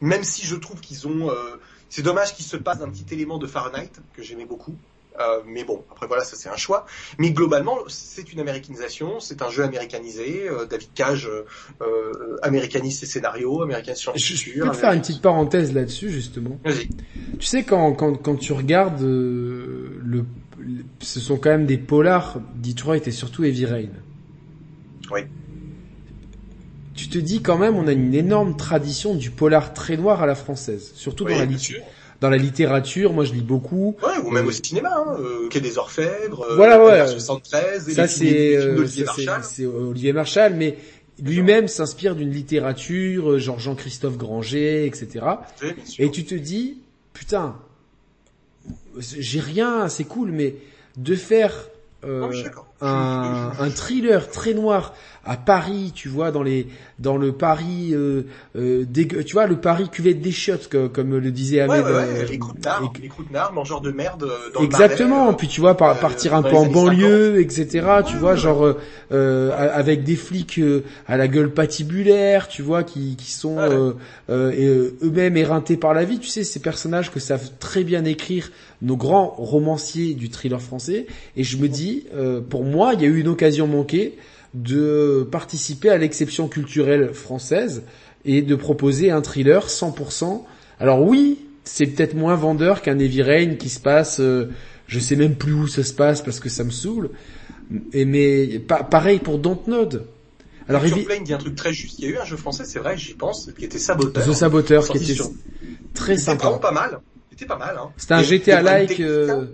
Même 0.01 0.23
si 0.23 0.45
je 0.45 0.55
trouve 0.55 0.79
qu'ils 0.81 1.07
ont, 1.07 1.29
euh, 1.29 1.57
c'est 1.89 2.01
dommage 2.01 2.35
qu'ils 2.35 2.45
se 2.45 2.57
passent 2.57 2.79
d'un 2.79 2.89
petit 2.89 3.05
élément 3.13 3.37
de 3.37 3.47
Fahrenheit 3.47 3.91
que 4.13 4.23
j'aimais 4.23 4.45
beaucoup. 4.45 4.75
Euh, 5.19 5.41
mais 5.45 5.63
bon, 5.63 5.83
après 5.91 6.07
voilà, 6.07 6.23
ça 6.23 6.35
c'est 6.35 6.49
un 6.49 6.55
choix. 6.55 6.85
Mais 7.17 7.31
globalement, 7.31 7.77
c'est 7.87 8.31
une 8.33 8.39
américanisation, 8.39 9.19
c'est 9.19 9.41
un 9.41 9.49
jeu 9.49 9.63
américanisé. 9.63 10.47
Euh, 10.49 10.65
David 10.65 10.89
Cage 10.93 11.27
euh, 11.27 11.45
euh 11.81 12.37
américanise 12.41 12.99
ses 12.99 13.05
scénarios, 13.05 13.61
américanise 13.61 13.99
son 13.99 14.11
Je 14.15 14.61
peux 14.61 14.73
faire 14.73 14.91
une 14.91 15.01
petite 15.01 15.21
parenthèse 15.21 15.73
là-dessus 15.73 16.09
justement. 16.09 16.59
Vas-y. 16.63 16.89
Tu 17.39 17.45
sais 17.45 17.63
quand 17.63 17.93
quand 17.93 18.15
quand 18.15 18.35
tu 18.35 18.53
regardes 18.53 19.01
euh, 19.01 19.99
le, 20.03 20.25
ce 20.99 21.19
sont 21.19 21.37
quand 21.37 21.49
même 21.49 21.65
des 21.65 21.77
polars 21.77 22.39
Detroit 22.55 22.97
et 22.97 23.11
surtout 23.11 23.43
Heavy 23.43 23.65
Rain. 23.65 23.89
Oui. 25.11 25.21
Tu 26.95 27.09
te 27.09 27.17
dis 27.17 27.41
quand 27.41 27.57
même, 27.57 27.75
on 27.75 27.87
a 27.87 27.91
une 27.91 28.13
énorme 28.13 28.55
tradition 28.55 29.15
du 29.15 29.29
polar 29.29 29.73
très 29.73 29.97
noir 29.97 30.23
à 30.23 30.25
la 30.25 30.35
française, 30.35 30.93
surtout 30.95 31.25
oui, 31.25 31.33
dans 31.33 31.39
la 31.39 31.45
littérature 31.45 31.83
dans 32.21 32.29
la 32.29 32.37
littérature, 32.37 33.13
moi 33.13 33.25
je 33.25 33.33
lis 33.33 33.41
beaucoup. 33.41 33.95
Ouais, 34.01 34.17
ou 34.23 34.31
même 34.31 34.47
au 34.47 34.51
cinéma, 34.51 34.91
hein, 34.95 35.17
euh, 35.19 35.49
Quai 35.49 35.61
des 35.61 35.77
Orfèvres, 35.77 36.47
voilà, 36.55 36.83
ouais. 36.83 37.07
73, 37.07 37.93
ça 37.93 38.07
c'est 38.07 38.59
c'est 39.43 39.65
Olivier 39.65 40.13
Marshall, 40.13 40.53
mais 40.55 40.77
lui-même 41.21 41.67
s'inspire 41.67 42.15
d'une 42.15 42.31
littérature, 42.31 43.39
genre 43.39 43.59
Jean-Christophe 43.59 44.17
Granger, 44.17 44.85
etc. 44.85 45.25
Et 45.99 46.11
tu 46.11 46.25
te 46.25 46.35
dis, 46.35 46.77
putain, 47.13 47.55
j'ai 48.97 49.39
rien, 49.39 49.89
c'est 49.89 50.03
cool, 50.03 50.31
mais 50.31 50.55
de 50.97 51.15
faire 51.15 51.69
euh, 52.03 52.31
un, 52.81 53.51
un, 53.57 53.69
thriller 53.69 54.29
très 54.29 54.53
noir 54.53 54.93
à 55.25 55.37
Paris, 55.37 55.91
tu 55.93 56.07
vois, 56.07 56.31
dans 56.31 56.43
les 56.43 56.67
dans 56.99 57.17
le 57.17 57.33
Paris, 57.33 57.89
euh, 57.93 58.23
euh, 58.55 58.85
tu 58.93 59.33
vois, 59.33 59.47
le 59.47 59.57
Paris 59.57 59.89
cuvette 59.89 60.21
des 60.21 60.31
chiottes, 60.31 60.69
comme, 60.69 61.17
le 61.17 61.31
disait 61.31 61.61
Ahmed. 61.61 61.83
Ouais, 61.83 61.91
ouais, 61.91 61.97
euh, 61.97 62.25
les 62.29 62.37
croûteurs, 62.37 63.51
mangeurs 63.51 63.81
de 63.81 63.91
merde 63.91 64.23
euh, 64.23 64.51
dans 64.53 64.61
Exactement. 64.61 65.31
Le 65.31 65.35
puis 65.35 65.47
tu 65.47 65.61
vois, 65.61 65.75
par, 65.75 65.99
partir 65.99 66.35
un 66.35 66.43
peu 66.43 66.55
en 66.55 66.67
banlieue, 66.67 67.41
etc. 67.41 67.87
tu 68.05 68.17
vois, 68.17 68.35
genre 68.35 68.75
avec 69.09 70.03
des 70.03 70.15
flics 70.15 70.61
à 71.07 71.17
la 71.17 71.27
gueule 71.27 71.51
patibulaire, 71.51 72.47
tu 72.47 72.61
vois, 72.61 72.83
qui 72.83 73.15
qui 73.15 73.31
sont 73.31 73.57
eux-mêmes 74.29 75.37
éreintés 75.37 75.77
par 75.77 75.93
la 75.93 76.05
vie. 76.05 76.19
Tu 76.19 76.27
sais, 76.27 76.43
ces 76.43 76.59
personnages 76.59 77.11
que 77.11 77.19
savent 77.19 77.49
très 77.59 77.83
bien 77.83 78.05
écrire 78.05 78.51
nos 78.81 78.95
grands 78.95 79.33
romanciers 79.37 80.13
du 80.13 80.29
thriller 80.29 80.61
français. 80.61 81.07
Et 81.35 81.43
je 81.43 81.57
me 81.57 81.67
dis, 81.67 82.05
pour 82.49 82.63
moi, 82.63 82.93
il 82.93 83.01
y 83.01 83.05
a 83.05 83.07
eu 83.07 83.19
une 83.19 83.27
occasion 83.27 83.67
manquée 83.67 84.17
de 84.55 85.27
participer 85.29 85.89
à 85.89 85.97
l'exception 85.97 86.47
culturelle 86.47 87.13
française 87.13 87.83
et 88.23 88.41
de 88.41 88.55
proposer 88.55 89.11
un 89.11 89.21
thriller 89.21 89.67
100%. 89.67 90.43
Alors 90.79 91.01
oui, 91.01 91.45
c'est 91.65 91.85
peut-être 91.87 92.15
moins 92.15 92.35
vendeur 92.35 92.81
qu'un 92.81 92.97
Heavy 92.97 93.21
Rain 93.21 93.55
qui 93.55 93.69
se 93.69 93.79
passe, 93.79 94.19
euh, 94.19 94.49
je 94.87 94.99
sais 94.99 95.17
même 95.17 95.35
plus 95.35 95.53
où 95.53 95.67
ça 95.67 95.83
se 95.83 95.93
passe 95.93 96.21
parce 96.21 96.39
que 96.39 96.49
ça 96.49 96.63
me 96.63 96.71
saoule. 96.71 97.11
Et 97.91 98.05
mais 98.05 98.59
pareil 98.59 99.19
pour 99.19 99.39
Dontnod. 99.39 100.07
Alors 100.69 100.85
Heavy... 100.85 101.05
dit 101.23 101.33
un 101.33 101.37
truc 101.37 101.55
très 101.55 101.73
juste. 101.73 101.99
Il 101.99 102.05
y 102.05 102.07
a 102.07 102.11
eu 102.11 102.17
un 102.17 102.25
jeu 102.25 102.37
français, 102.37 102.63
c'est 102.65 102.79
vrai, 102.79 102.97
j'y 102.97 103.13
pense, 103.13 103.51
qui 103.57 103.65
était 103.65 103.77
Saboteur. 103.77 104.25
The 104.25 104.33
Saboteur, 104.33 104.87
qui 104.87 104.97
était 104.97 105.21
très 105.93 106.17
sympa. 106.17 106.47
C'était 106.47 106.61
pas 106.61 106.71
mal. 106.71 106.99
C'était 107.29 107.45
pas 107.45 107.57
mal. 107.57 107.77
Hein. 107.77 107.91
C'était 107.97 108.13
un 108.13 108.23
GTA-like 108.23 108.99
euh, 109.01 109.47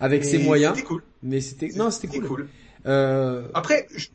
avec 0.00 0.24
ses 0.24 0.38
moyens. 0.38 0.74
C'était 0.74 0.86
cool. 0.86 1.02
Mais 1.22 1.40
c'était 1.40 1.68
non, 1.76 1.90
c'était 1.90 2.08
cool. 2.08 2.26
cool. 2.26 2.48
Euh... 2.86 3.48
Après, 3.54 3.86
je 3.94 4.06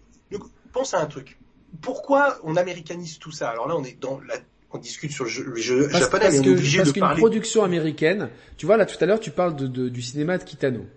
pense 0.74 0.94
à 0.94 1.00
un 1.00 1.06
truc. 1.06 1.38
Pourquoi 1.82 2.40
on 2.44 2.58
américanise 2.58 3.20
tout 3.20 3.32
ça? 3.32 3.50
Alors 3.50 3.68
là, 3.68 3.76
on 3.78 3.84
est 3.84 3.98
dans 4.02 4.20
la 4.28 4.36
on 4.76 4.80
discute 4.80 5.12
sur 5.12 5.26
le 5.26 5.30
jeu, 5.30 5.88
japonais, 5.90 6.32
mais 6.32 6.40
on 6.40 6.44
est 6.44 6.50
obligé 6.50 6.80
parce 6.80 6.92
qu'une 6.94 7.16
production 7.16 7.64
américaine, 7.64 8.30
tu 8.58 8.66
vois 8.66 8.76
là 8.76 8.88
tout 8.88 8.98
à 9.02 9.06
l'heure 9.06 9.20
tu 9.20 9.30
parles 9.30 9.56
de, 9.56 9.88
du 9.88 10.02
cinéma 10.02 10.40
de 10.40 10.44
Kitano. 10.44 10.88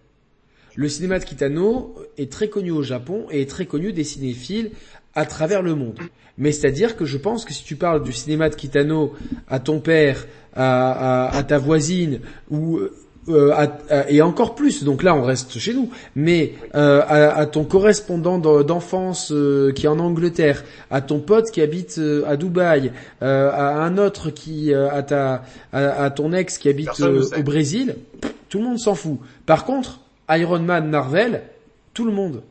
Le 0.76 0.88
cinéma 0.88 1.18
de 1.18 1.24
Kitano 1.24 1.94
est 2.16 2.32
très 2.32 2.48
connu 2.48 2.70
au 2.70 2.82
Japon 2.82 3.26
et 3.30 3.42
est 3.42 3.50
très 3.50 3.66
connu 3.66 3.92
des 3.92 4.02
cinéphiles 4.04 4.70
à 5.14 5.26
travers 5.26 5.60
le 5.60 5.74
monde. 5.74 5.98
Mais 6.38 6.52
c'est-à-dire 6.52 6.96
que 6.96 7.04
je 7.04 7.18
pense 7.18 7.44
que 7.44 7.52
si 7.52 7.64
tu 7.64 7.76
parles 7.76 8.02
du 8.02 8.14
cinéma 8.14 8.48
de 8.48 8.54
Kitano 8.54 9.12
à 9.46 9.60
ton 9.60 9.80
père, 9.80 10.26
à, 10.54 11.26
à, 11.28 11.36
à 11.36 11.42
ta 11.42 11.58
voisine 11.58 12.20
ou 12.50 12.80
euh, 13.28 13.66
et 14.08 14.22
encore 14.22 14.54
plus, 14.54 14.84
donc 14.84 15.02
là 15.02 15.14
on 15.16 15.22
reste 15.22 15.58
chez 15.58 15.74
nous, 15.74 15.90
mais 16.14 16.54
euh, 16.74 17.02
à, 17.08 17.44
ton 17.46 17.64
correspondant 17.64 18.38
d'enfance 18.38 19.32
euh, 19.32 19.72
qui 19.72 19.86
est 19.86 19.88
en 19.88 19.98
Angleterre, 19.98 20.62
à 20.90 21.00
ton 21.00 21.18
pote 21.18 21.50
qui 21.50 21.60
habite 21.60 22.00
à 22.26 22.36
Dubaï, 22.36 22.92
à 23.20 23.82
un 23.82 23.98
autre 23.98 24.30
qui 24.30 24.72
à 24.72 25.02
ta 25.02 25.42
à, 25.72 26.10
ton 26.10 26.32
ex 26.32 26.58
qui 26.58 26.68
habite 26.68 27.00
au 27.00 27.42
Brésil, 27.42 27.96
tout 28.48 28.58
le 28.58 28.64
monde 28.64 28.78
s'en 28.78 28.94
fout. 28.94 29.18
Par 29.44 29.64
contre, 29.64 30.00
Iron 30.30 30.60
Man 30.60 30.88
Marvel, 30.88 31.42
tout 31.94 32.04
le 32.04 32.12
monde. 32.12 32.42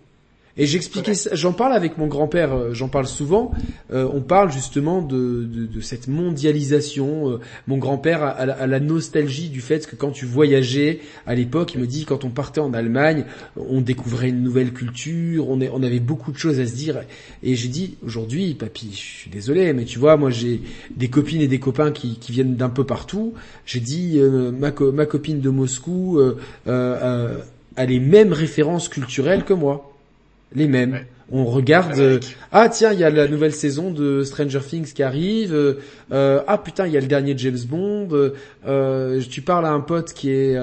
Et 0.57 0.65
j'expliquais, 0.67 1.13
j'en 1.33 1.51
parle 1.51 1.73
avec 1.73 1.97
mon 1.97 2.07
grand-père, 2.07 2.53
euh, 2.53 2.73
j'en 2.73 2.87
parle 2.87 3.07
souvent. 3.07 3.51
Euh, 3.91 4.07
on 4.13 4.21
parle 4.21 4.53
justement 4.53 5.01
de, 5.01 5.43
de, 5.43 5.65
de 5.65 5.81
cette 5.81 6.07
mondialisation. 6.07 7.29
Euh, 7.29 7.39
mon 7.67 7.77
grand-père 7.77 8.23
a, 8.23 8.65
la 8.65 8.79
nostalgie 8.79 9.49
du 9.49 9.59
fait 9.59 9.85
que 9.85 9.97
quand 9.97 10.11
tu 10.11 10.25
voyageais 10.25 11.01
à 11.27 11.35
l'époque, 11.35 11.73
il 11.73 11.81
me 11.81 11.87
dit 11.87 12.05
quand 12.05 12.23
on 12.23 12.29
partait 12.29 12.61
en 12.61 12.73
Allemagne, 12.73 13.25
on 13.57 13.81
découvrait 13.81 14.29
une 14.29 14.43
nouvelle 14.43 14.71
culture, 14.71 15.49
on, 15.49 15.59
est, 15.59 15.69
on 15.73 15.83
avait 15.83 15.99
beaucoup 15.99 16.31
de 16.31 16.37
choses 16.37 16.61
à 16.61 16.65
se 16.65 16.73
dire. 16.73 17.01
Et 17.43 17.55
j'ai 17.55 17.67
dit 17.67 17.97
aujourd'hui, 18.05 18.53
papy, 18.53 18.91
je 18.93 19.19
suis 19.19 19.29
désolé, 19.29 19.73
mais 19.73 19.83
tu 19.83 19.99
vois, 19.99 20.15
moi 20.15 20.29
j'ai 20.29 20.61
des 20.95 21.09
copines 21.09 21.41
et 21.41 21.47
des 21.49 21.59
copains 21.59 21.91
qui, 21.91 22.17
qui 22.17 22.31
viennent 22.31 22.55
d'un 22.55 22.69
peu 22.69 22.85
partout. 22.85 23.33
J'ai 23.65 23.81
dit 23.81 24.19
ma, 24.57 24.71
ma 24.71 25.05
copine 25.05 25.41
de 25.41 25.49
Moscou 25.49 26.17
a 26.65 27.85
les 27.85 27.99
mêmes 27.99 28.31
références 28.31 28.87
culturelles 28.87 29.43
que 29.43 29.53
moi 29.53 29.94
les 30.53 30.67
mêmes. 30.67 31.05
On 31.31 31.45
regarde, 31.45 31.97
euh, 31.97 32.19
ah 32.51 32.69
tiens, 32.69 32.93
il 32.93 32.99
y 32.99 33.03
a 33.03 33.09
la 33.09 33.27
nouvelle 33.27 33.53
saison 33.53 33.89
de 33.89 34.23
Stranger 34.23 34.59
Things 34.59 34.93
qui 34.93 35.01
arrive. 35.01 35.55
Euh, 35.55 35.79
euh, 36.11 36.41
ah 36.45 36.59
putain, 36.59 36.85
il 36.85 36.93
y 36.93 36.97
a 36.97 36.99
le 36.99 37.07
dernier 37.07 37.35
James 37.35 37.57
Bond. 37.67 38.09
tu 39.27 39.41
parles 39.41 39.65
à 39.65 39.71
un 39.71 39.79
pote 39.79 40.13
qui 40.13 40.29
est, 40.29 40.55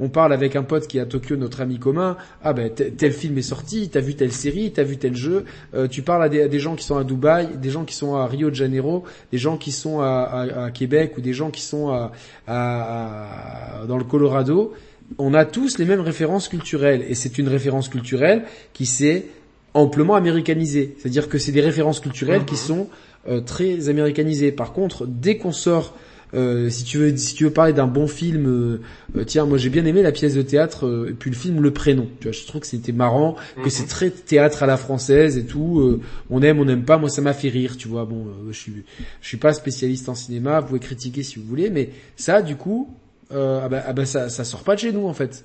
on 0.00 0.08
parle 0.08 0.32
avec 0.32 0.56
un 0.56 0.64
pote 0.64 0.88
qui 0.88 0.98
est 0.98 1.00
à 1.00 1.06
Tokyo, 1.06 1.36
notre 1.36 1.60
ami 1.60 1.78
commun. 1.78 2.16
Ah 2.42 2.52
ben 2.52 2.68
tel 2.70 3.12
film 3.12 3.38
est 3.38 3.42
sorti, 3.42 3.90
t'as 3.90 4.00
vu 4.00 4.16
telle 4.16 4.32
série, 4.32 4.72
t'as 4.72 4.82
vu 4.82 4.96
tel 4.96 5.14
jeu. 5.14 5.44
tu 5.88 6.02
parles 6.02 6.24
à 6.24 6.28
des, 6.28 6.58
gens 6.58 6.74
qui 6.74 6.84
sont 6.84 6.96
à 6.96 7.04
Dubaï, 7.04 7.56
des 7.56 7.70
gens 7.70 7.84
qui 7.84 7.94
sont 7.94 8.16
à 8.16 8.26
Rio 8.26 8.50
de 8.50 8.56
Janeiro, 8.56 9.04
des 9.30 9.38
gens 9.38 9.56
qui 9.56 9.70
sont 9.70 10.00
à, 10.00 10.70
Québec 10.74 11.14
ou 11.16 11.20
des 11.20 11.32
gens 11.32 11.50
qui 11.50 11.62
sont 11.62 12.10
à, 12.48 13.84
dans 13.86 13.98
le 13.98 14.04
Colorado 14.04 14.74
on 15.18 15.34
a 15.34 15.44
tous 15.44 15.78
les 15.78 15.84
mêmes 15.84 16.00
références 16.00 16.48
culturelles 16.48 17.04
et 17.08 17.14
c'est 17.14 17.38
une 17.38 17.48
référence 17.48 17.88
culturelle 17.88 18.44
qui 18.72 18.86
s'est 18.86 19.26
amplement 19.74 20.14
américanisée. 20.14 20.96
C'est-à-dire 20.98 21.28
que 21.28 21.38
c'est 21.38 21.52
des 21.52 21.60
références 21.60 22.00
culturelles 22.00 22.44
qui 22.44 22.54
mhm. 22.54 22.60
sont 22.60 22.88
euh, 23.28 23.40
très 23.40 23.88
américanisées. 23.88 24.52
Par 24.52 24.72
contre, 24.72 25.06
dès 25.06 25.36
qu'on 25.36 25.52
sort, 25.52 25.94
euh, 26.34 26.70
si 26.70 26.84
tu 26.84 26.98
veux, 26.98 27.16
si 27.16 27.34
tu 27.34 27.44
veux 27.44 27.50
parler 27.50 27.72
d'un 27.72 27.86
bon 27.86 28.06
film, 28.06 28.46
euh, 28.46 29.24
tiens, 29.24 29.44
moi 29.44 29.58
j'ai 29.58 29.68
bien 29.68 29.84
aimé 29.84 30.02
la 30.02 30.12
pièce 30.12 30.34
de 30.34 30.42
théâtre 30.42 31.06
et 31.08 31.12
puis 31.12 31.30
le 31.30 31.36
film 31.36 31.60
Le 31.60 31.70
Prénom. 31.70 32.08
Tu 32.20 32.28
vois, 32.28 32.32
je 32.32 32.46
trouve 32.46 32.62
que 32.62 32.66
c'était 32.66 32.92
marrant, 32.92 33.36
que 33.62 33.70
c'est 33.70 33.84
mhm. 33.84 33.88
très 33.88 34.10
théâtre 34.10 34.62
à 34.62 34.66
la 34.66 34.76
française 34.76 35.36
et 35.38 35.44
tout. 35.44 36.00
on 36.30 36.42
aime, 36.42 36.58
on 36.58 36.64
n'aime 36.64 36.84
pas. 36.84 36.98
Moi, 36.98 37.08
ça 37.08 37.22
m'a 37.22 37.34
fait 37.34 37.48
rire. 37.48 37.76
Tu 37.76 37.88
vois, 37.88 38.04
bon, 38.04 38.26
je 38.50 38.58
suis, 38.58 38.84
je 39.20 39.28
suis 39.28 39.36
pas 39.36 39.52
spécialiste 39.52 40.08
en 40.08 40.14
cinéma. 40.14 40.60
Vous 40.60 40.68
pouvez 40.68 40.80
critiquer 40.80 41.22
si 41.22 41.38
vous 41.38 41.46
voulez, 41.46 41.70
mais 41.70 41.90
ça, 42.16 42.42
du 42.42 42.56
coup, 42.56 42.88
euh, 43.32 43.60
ah 43.62 43.68
bah, 43.68 43.82
ah 43.86 43.92
bah 43.92 44.06
ça, 44.06 44.28
ça 44.28 44.44
sort 44.44 44.62
pas 44.62 44.74
de 44.74 44.80
chez 44.80 44.92
nous 44.92 45.06
en 45.06 45.14
fait. 45.14 45.44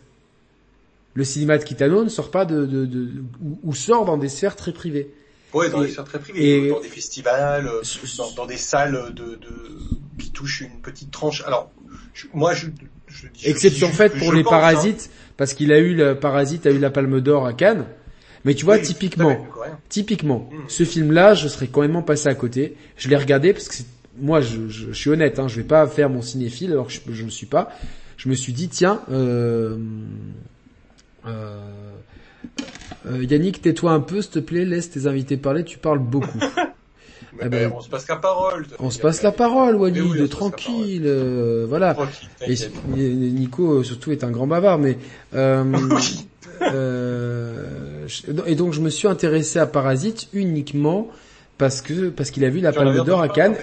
Le 1.13 1.23
cinéma 1.23 1.57
de 1.57 1.63
Kitano 1.63 2.03
ne 2.03 2.09
sort 2.09 2.29
pas 2.29 2.45
de, 2.45 2.65
de, 2.65 2.85
de 2.85 3.09
ou, 3.63 3.73
sort 3.73 4.05
dans 4.05 4.17
des 4.17 4.29
sphères 4.29 4.55
très 4.55 4.71
privées. 4.71 5.11
Ouais, 5.53 5.69
dans 5.69 5.81
des 5.81 5.89
sphères 5.89 6.03
très 6.03 6.19
privées, 6.19 6.69
dans 6.69 6.79
des 6.79 6.89
festivals, 6.89 7.67
euh, 7.67 7.81
dans, 8.17 8.31
dans, 8.35 8.45
des 8.45 8.57
salles 8.57 9.13
de, 9.15 9.35
de, 9.35 9.77
qui 10.19 10.31
touchent 10.31 10.61
une 10.61 10.81
petite 10.81 11.09
tranche. 11.09 11.43
Alors, 11.47 11.71
moi, 12.33 12.53
je, 12.53 12.67
je, 13.07 13.27
je 13.35 13.49
exception 13.49 13.87
faite 13.87 14.17
pour 14.19 14.33
les 14.33 14.43
parasites, 14.43 15.09
parce 15.37 15.53
qu'il 15.53 15.71
a 15.71 15.79
eu 15.79 15.95
le 15.95 16.19
parasite 16.19 16.67
a 16.67 16.71
eu 16.71 16.79
la 16.79 16.91
Palme 16.91 17.21
d'Or 17.21 17.47
à 17.47 17.53
Cannes. 17.53 17.85
Mais 18.45 18.53
tu 18.53 18.65
vois, 18.65 18.79
typiquement, 18.79 19.45
typiquement, 19.89 20.49
hmm. 20.51 20.69
ce 20.69 20.83
film-là, 20.85 21.33
je 21.33 21.47
serais 21.47 21.67
quand 21.67 21.81
même 21.81 22.05
passé 22.05 22.29
à 22.29 22.35
côté. 22.35 22.77
Je 22.95 23.09
l'ai 23.09 23.17
regardé 23.17 23.51
parce 23.51 23.67
que 23.67 23.73
c'est 23.73 23.85
moi, 24.19 24.41
je, 24.41 24.67
je, 24.67 24.91
suis 24.91 25.09
honnête, 25.09 25.39
hein, 25.39 25.47
je 25.47 25.57
vais 25.57 25.67
pas 25.67 25.87
faire 25.87 26.09
mon 26.09 26.21
cinéphile 26.21 26.71
alors 26.71 26.87
que 26.87 27.13
je 27.13 27.23
ne 27.23 27.29
suis 27.29 27.45
pas. 27.45 27.69
Je 28.17 28.29
me 28.29 28.35
suis 28.35 28.53
dit, 28.53 28.67
tiens, 28.67 29.01
euh, 29.11 29.77
euh, 31.27 31.59
euh, 33.05 33.23
Yannick, 33.23 33.61
tais-toi 33.61 33.91
un 33.91 33.99
peu, 33.99 34.21
s'il 34.21 34.31
te 34.31 34.39
plaît, 34.39 34.65
laisse 34.65 34.89
tes 34.89 35.07
invités 35.07 35.37
parler, 35.37 35.63
tu 35.63 35.77
parles 35.77 35.99
beaucoup. 35.99 36.39
eh 37.41 37.49
ben, 37.49 37.71
on 37.75 37.81
se 37.81 37.89
passe 37.89 38.07
la 38.07 38.15
parole. 38.15 38.65
On 38.79 38.89
se 38.89 38.99
passe 38.99 39.21
la 39.23 39.31
parole, 39.31 39.75
Walid, 39.75 40.29
tranquille, 40.29 41.03
euh, 41.05 41.65
voilà. 41.67 41.95
et, 42.41 42.55
Nico 42.95 43.83
surtout 43.83 44.11
est 44.11 44.23
un 44.23 44.31
grand 44.31 44.47
bavard, 44.47 44.79
mais 44.79 44.97
euh, 45.35 45.63
euh, 46.61 48.07
et 48.45 48.55
donc 48.55 48.73
je 48.73 48.81
me 48.81 48.89
suis 48.89 49.07
intéressé 49.07 49.59
à 49.59 49.67
Parasite 49.67 50.27
uniquement 50.33 51.09
parce 51.57 51.81
que 51.81 52.09
parce 52.09 52.31
qu'il 52.31 52.45
a 52.45 52.49
vu 52.49 52.59
la 52.59 52.71
Palme 52.71 53.03
d'Or 53.03 53.21
à 53.21 53.29
Cannes 53.29 53.55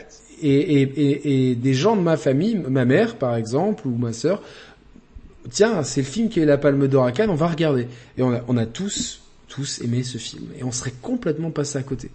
et, 0.45 1.55
des 1.55 1.74
gens 1.74 1.97
de 1.97 2.03
ma 2.03 2.16
famille, 2.16 2.57
ma 2.68 2.84
mère 2.84 3.16
par 3.16 3.36
exemple, 3.36 3.86
ou 3.86 3.97
ma 3.97 4.12
sœur, 4.12 4.42
tiens, 5.51 5.82
c'est 5.82 6.01
le 6.01 6.07
film 6.07 6.28
qui 6.28 6.40
est 6.40 6.45
la 6.45 6.59
Palme 6.59 6.86
d'Or 6.88 7.05
à 7.05 7.12
Cannes, 7.12 7.30
on 7.30 7.34
va 7.34 7.49
regarder. 7.49 7.86
Et 8.18 8.22
on 8.22 8.57
a, 8.57 8.66
tous, 8.66 9.22
tous 9.49 9.80
aimé 9.82 10.03
ce 10.03 10.18
film. 10.18 10.47
Et 10.59 10.64
on 10.64 10.72
serait 10.72 10.95
complètement 11.03 11.51
passé 11.51 11.78
à 11.78 11.82
côté. 11.82 12.11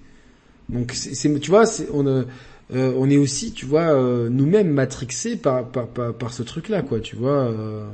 Donc, 0.70 0.92
c'est, 0.94 1.40
tu 1.40 1.50
vois, 1.50 1.66
euh, 1.96 2.24
on 2.72 3.10
est 3.10 3.18
aussi, 3.18 3.52
tu 3.52 3.66
vois, 3.66 3.94
euh, 3.94 4.30
nous-mêmes 4.30 4.70
matrixés 4.70 5.36
par, 5.36 5.68
par, 5.68 5.88
par, 5.88 6.34
ce 6.34 6.44
truc-là, 6.44 6.84
quoi, 6.84 7.00
tu 7.00 7.16
vois. 7.16 7.46
Euh... 7.46 7.88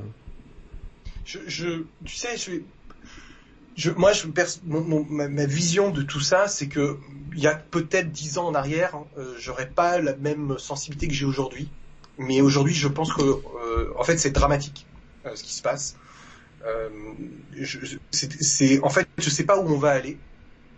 Je, 1.26 1.82
tu 2.04 2.16
sais, 2.16 2.38
je, 2.38 2.52
je, 3.76 3.92
moi, 3.92 4.14
je, 4.14 4.28
mon, 4.66 5.06
ma, 5.10 5.28
ma, 5.28 5.46
vision 5.46 5.92
de 5.92 6.02
tout 6.02 6.22
ça, 6.22 6.48
c'est 6.48 6.68
que 6.68 6.98
il 7.34 7.40
y 7.40 7.48
a 7.48 7.56
peut-être 7.56 8.12
dix 8.12 8.38
ans 8.38 8.48
en 8.48 8.56
arrière, 8.56 8.98
euh, 9.18 9.36
j'aurais 9.38 9.70
pas 9.70 10.00
la 10.00 10.16
même 10.16 10.58
sensibilité 10.58 11.08
que 11.08 11.14
j'ai 11.14 11.26
aujourd'hui. 11.26 11.70
Mais 12.18 12.40
aujourd'hui, 12.40 12.74
je 12.74 12.88
pense 12.88 13.14
que, 13.14 13.22
euh, 13.22 13.94
en 13.98 14.04
fait, 14.04 14.18
c'est 14.18 14.32
dramatique 14.32 14.88
euh, 15.26 15.36
ce 15.36 15.44
qui 15.44 15.54
se 15.54 15.62
passe. 15.62 15.98
Euh, 16.66 16.90
c'est, 18.12 18.82
en 18.82 18.90
fait, 18.90 19.08
je 19.18 19.30
sais 19.30 19.44
pas 19.44 19.60
où 19.60 19.68
on 19.68 19.78
va 19.78 19.92
aller, 19.92 20.18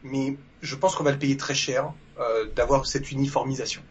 mais 0.04 0.36
je 0.62 0.76
pense 0.76 0.96
qu'on 0.96 1.04
va 1.04 1.12
le 1.12 1.20
payer 1.20 1.38
très 1.38 1.56
cher 1.56 1.94
euh, 2.20 2.48
d'avoir 2.56 2.86
cette 2.86 3.12
uniformisation. 3.12 3.82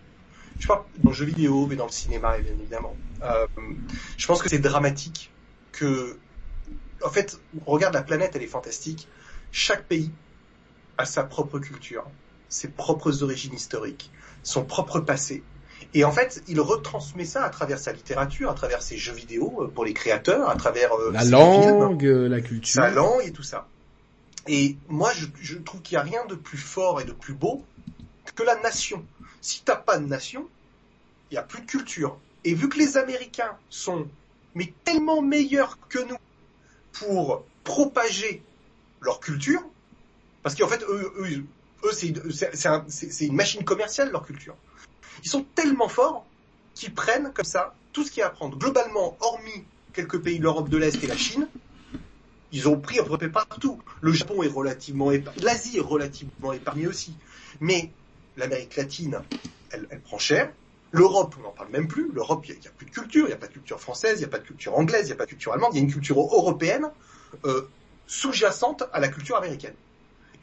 Je 0.59 0.67
pas 0.67 0.87
dans 0.99 1.11
le 1.11 1.17
jeu 1.17 1.27
vidéo, 1.27 1.67
mais 1.67 1.77
dans 1.77 1.87
le 1.87 1.93
cinéma, 1.93 2.39
bien 2.39 2.53
évidemment. 2.53 2.97
Euh, 3.23 3.47
je 4.17 4.27
pense 4.27 4.43
que 4.43 4.49
c'est 4.49 4.59
dramatique 4.59 5.31
que, 5.73 6.19
en 7.03 7.11
fait, 7.11 7.39
regarde 7.67 7.95
la 7.95 8.03
planète, 8.03 8.33
elle 8.35 8.43
est 8.43 8.49
fantastique. 8.49 9.09
Chaque 9.53 9.85
pays 9.85 10.11
a 10.99 11.05
sa 11.05 11.23
propre 11.25 11.59
culture, 11.59 12.05
ses 12.49 12.69
propres 12.69 13.23
origines 13.23 13.55
historiques, 13.55 14.11
son 14.43 14.65
propre 14.65 15.01
passé. 15.01 15.43
Et 15.95 16.05
en 16.05 16.13
fait, 16.13 16.43
il 16.49 16.61
retransmet 16.61 17.25
ça 17.25 17.45
à 17.45 17.51
travers 17.51 17.79
sa 17.79 17.93
littérature, 17.93 18.51
à 18.51 18.55
travers 18.55 18.83
ses 18.83 18.97
jeux 18.97 19.13
vidéo 19.13 19.63
euh, 19.63 19.69
pour 19.69 19.85
les 19.85 19.93
créateurs, 19.93 20.49
à 20.49 20.57
travers 20.57 20.93
euh, 20.95 21.13
la 21.13 21.25
langue, 21.25 22.01
films, 22.01 22.27
la 22.29 22.41
culture, 22.41 22.83
sa 22.83 22.91
langue 22.91 23.23
et 23.25 23.33
tout 23.33 23.43
ça. 23.43 23.67
Et 24.49 24.77
moi, 24.89 25.13
je, 25.15 25.27
je 25.41 25.59
trouve 25.59 25.83
qu'il 25.83 25.97
n'y 25.97 26.01
a 26.01 26.05
rien 26.05 26.25
de 26.27 26.35
plus 26.35 26.59
fort 26.59 27.01
et 27.01 27.05
de 27.05 27.13
plus 27.13 27.35
beau 27.35 27.65
que 28.35 28.43
la 28.43 28.57
nation. 28.61 29.05
Si 29.41 29.63
t'as 29.65 29.77
pas 29.77 29.99
de 29.99 30.07
nation, 30.07 30.49
il 31.31 31.35
n'y 31.35 31.39
a 31.39 31.43
plus 31.43 31.61
de 31.61 31.67
culture. 31.67 32.19
Et 32.45 32.55
vu 32.55 32.69
que 32.69 32.79
les 32.79 32.97
Américains 32.97 33.57
sont 33.71 34.07
mais 34.55 34.73
tellement 34.85 35.21
meilleurs 35.21 35.79
que 35.89 35.99
nous 35.99 36.17
pour 37.01 37.45
propager 37.65 38.43
leur 39.01 39.21
culture, 39.21 39.63
parce 40.43 40.55
qu'en 40.55 40.69
fait, 40.69 40.83
eux, 40.83 41.13
eux, 41.19 41.47
eux 41.85 41.93
c'est 41.93 43.27
une 43.27 43.35
machine 43.35 43.65
commerciale, 43.65 44.11
leur 44.11 44.25
culture. 44.25 44.57
Ils 45.25 45.31
sont 45.31 45.45
tellement 45.55 45.89
forts 45.89 46.27
qu'ils 46.75 46.95
prennent 46.95 47.33
comme 47.33 47.45
ça 47.45 47.75
tout 47.93 48.05
ce 48.05 48.11
qu'il 48.11 48.21
y 48.21 48.23
a 48.23 48.27
à 48.27 48.31
prendre. 48.31 48.59
Globalement, 48.59 49.17
hormis 49.21 49.67
quelques 49.93 50.23
pays 50.23 50.39
de 50.39 50.45
l'Europe 50.45 50.69
de 50.69 50.77
l'Est 50.77 51.03
et 51.03 51.07
la 51.07 51.17
Chine, 51.17 51.49
ils 52.53 52.69
ont 52.69 52.79
pris 52.81 53.01
un 53.01 53.05
peu 53.05 53.31
partout. 53.31 53.81
Le 54.01 54.13
Japon 54.13 54.43
est 54.43 54.49
relativement 54.49 55.11
épargné, 55.11 55.43
l'Asie 55.43 55.79
est 55.79 55.81
relativement 55.81 56.53
épargnée 56.53 56.87
aussi. 56.87 57.17
Mais 57.61 57.95
l'Amérique 58.37 58.77
latine, 58.77 59.23
elle 59.71 60.03
prend 60.03 60.19
cher. 60.19 60.53
L'Europe, 60.97 61.35
on 61.39 61.43
n'en 61.43 61.51
parle 61.51 61.69
même 61.71 61.89
plus. 61.89 62.11
L'Europe, 62.13 62.45
il 62.49 62.53
n'y 62.59 62.67
a, 62.67 62.71
a, 62.71 62.73
plus 62.77 62.87
de 62.87 62.91
culture. 62.91 63.25
Il 63.27 63.29
n'y 63.29 63.35
a 63.35 63.37
pas 63.37 63.49
de 63.49 63.53
culture 63.53 63.81
française, 63.81 64.15
il 64.17 64.21
n'y 64.21 64.25
a 64.25 64.29
pas 64.29 64.39
de 64.39 64.45
culture 64.45 64.77
anglaise, 64.79 65.03
il 65.03 65.07
n'y 65.07 65.13
a 65.13 65.17
pas 65.17 65.25
de 65.25 65.31
culture 65.31 65.53
allemande. 65.53 65.71
Il 65.75 65.77
y 65.77 65.81
a 65.81 65.85
une 65.85 65.93
culture 65.93 66.19
européenne 66.19 66.87
euh, 67.45 67.63
sous-jacente 68.07 68.85
à 68.93 69.01
la 69.01 69.09
culture 69.09 69.37
américaine. 69.37 69.75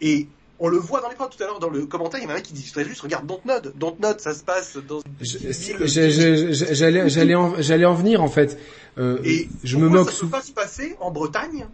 Et 0.02 0.28
on 0.60 0.68
le 0.68 0.78
voit 0.78 1.02
dans 1.02 1.10
les 1.10 1.16
tout 1.16 1.44
à 1.44 1.46
l'heure 1.46 1.60
dans 1.60 1.70
le 1.70 1.86
commentaire, 1.86 2.20
il 2.20 2.26
y 2.26 2.28
a 2.28 2.32
un 2.32 2.36
mec 2.36 2.44
qui 2.44 2.54
dit 2.54 2.64
juste 2.64 3.02
regarde 3.02 3.26
Dontnod, 3.26 3.74
Dontnod 3.76 4.20
ça 4.20 4.34
se 4.34 4.44
passe 4.44 4.78
dans 4.78 5.02
j'allais 5.22 7.10
j'allais 7.10 7.36
en 7.36 7.62
j'allais 7.62 7.86
en 7.86 7.94
venir 7.94 8.22
en 8.22 8.28
fait. 8.28 8.58
Euh, 8.98 9.20
et 9.24 9.50
je 9.64 9.78
me 9.78 9.90
moque 9.90 10.12
ça 10.12 10.20
peut 10.22 10.28
pas 10.28 10.42
se 10.42 10.52
passer 10.52 10.96
en 11.00 11.12
Bretagne? 11.12 11.68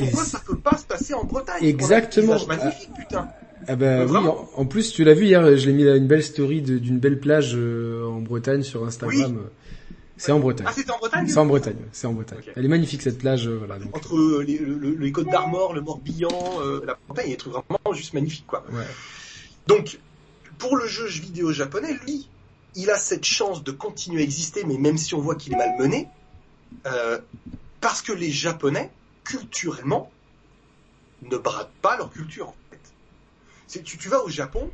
Pourquoi 0.00 0.24
ça 0.24 0.40
peut 0.44 0.56
pas 0.56 0.76
se 0.76 0.84
passer 0.84 1.14
en 1.14 1.24
Bretagne? 1.24 1.64
Exactement. 1.64 2.36
magnifique 2.46 2.90
putain. 2.94 3.28
Ah 3.68 3.76
bah 3.76 4.04
oui, 4.06 4.16
en, 4.16 4.48
en, 4.54 4.66
plus 4.66 4.92
tu 4.92 5.04
l'as 5.04 5.14
vu 5.14 5.26
hier, 5.26 5.56
je 5.56 5.66
l'ai 5.66 5.72
mis 5.72 5.84
là 5.84 5.96
une 5.96 6.06
belle 6.06 6.22
story 6.22 6.62
d'une 6.62 6.98
belle 6.98 7.18
plage 7.18 7.52
euh, 7.54 8.06
en 8.06 8.20
Bretagne 8.20 8.62
sur 8.62 8.84
Instagram. 8.84 9.36
Oui. 9.36 9.42
C'est 10.16 10.32
en 10.32 10.40
Bretagne. 10.40 10.66
Ah, 10.68 10.72
c'est 10.74 10.90
en 10.90 10.98
Bretagne 10.98 11.28
C'est 11.28 11.38
en 11.38 11.46
Bretagne, 11.46 11.76
c'est 11.92 12.06
en 12.06 12.12
Bretagne. 12.12 12.38
Okay. 12.38 12.52
Elle 12.56 12.64
est 12.64 12.68
magnifique 12.68 13.02
cette 13.02 13.18
plage, 13.18 13.48
euh, 13.48 13.58
voilà. 13.58 13.78
Donc. 13.78 13.94
Entre 13.94 14.42
les, 14.42 14.58
le, 14.58 14.94
les 14.94 15.12
côtes 15.12 15.28
d'Armor, 15.28 15.74
le 15.74 15.82
Morbihan, 15.82 16.28
euh, 16.62 16.82
la 16.86 16.96
Bretagne, 17.06 17.26
il 17.26 17.30
y 17.30 17.32
a 17.32 17.36
des 17.36 17.38
trucs 17.38 17.52
vraiment 17.52 17.92
juste 17.92 18.14
magnifiques, 18.14 18.46
quoi. 18.46 18.64
Ouais. 18.72 18.84
Donc, 19.66 19.98
pour 20.58 20.76
le 20.76 20.86
jeu 20.86 21.06
vidéo 21.06 21.52
japonais, 21.52 21.94
lui, 22.06 22.28
il 22.76 22.90
a 22.90 22.96
cette 22.96 23.24
chance 23.24 23.62
de 23.62 23.72
continuer 23.72 24.20
à 24.20 24.24
exister, 24.24 24.64
mais 24.64 24.78
même 24.78 24.96
si 24.96 25.14
on 25.14 25.20
voit 25.20 25.34
qu'il 25.34 25.52
est 25.52 25.56
malmené, 25.56 26.08
euh, 26.86 27.18
parce 27.80 28.00
que 28.00 28.12
les 28.12 28.30
Japonais, 28.30 28.90
culturellement, 29.24 30.10
ne 31.22 31.36
bradent 31.36 31.68
pas 31.82 31.96
leur 31.96 32.10
culture, 32.10 32.54
Tu, 33.68 33.82
tu 33.82 34.08
vas 34.08 34.22
au 34.22 34.28
Japon, 34.28 34.70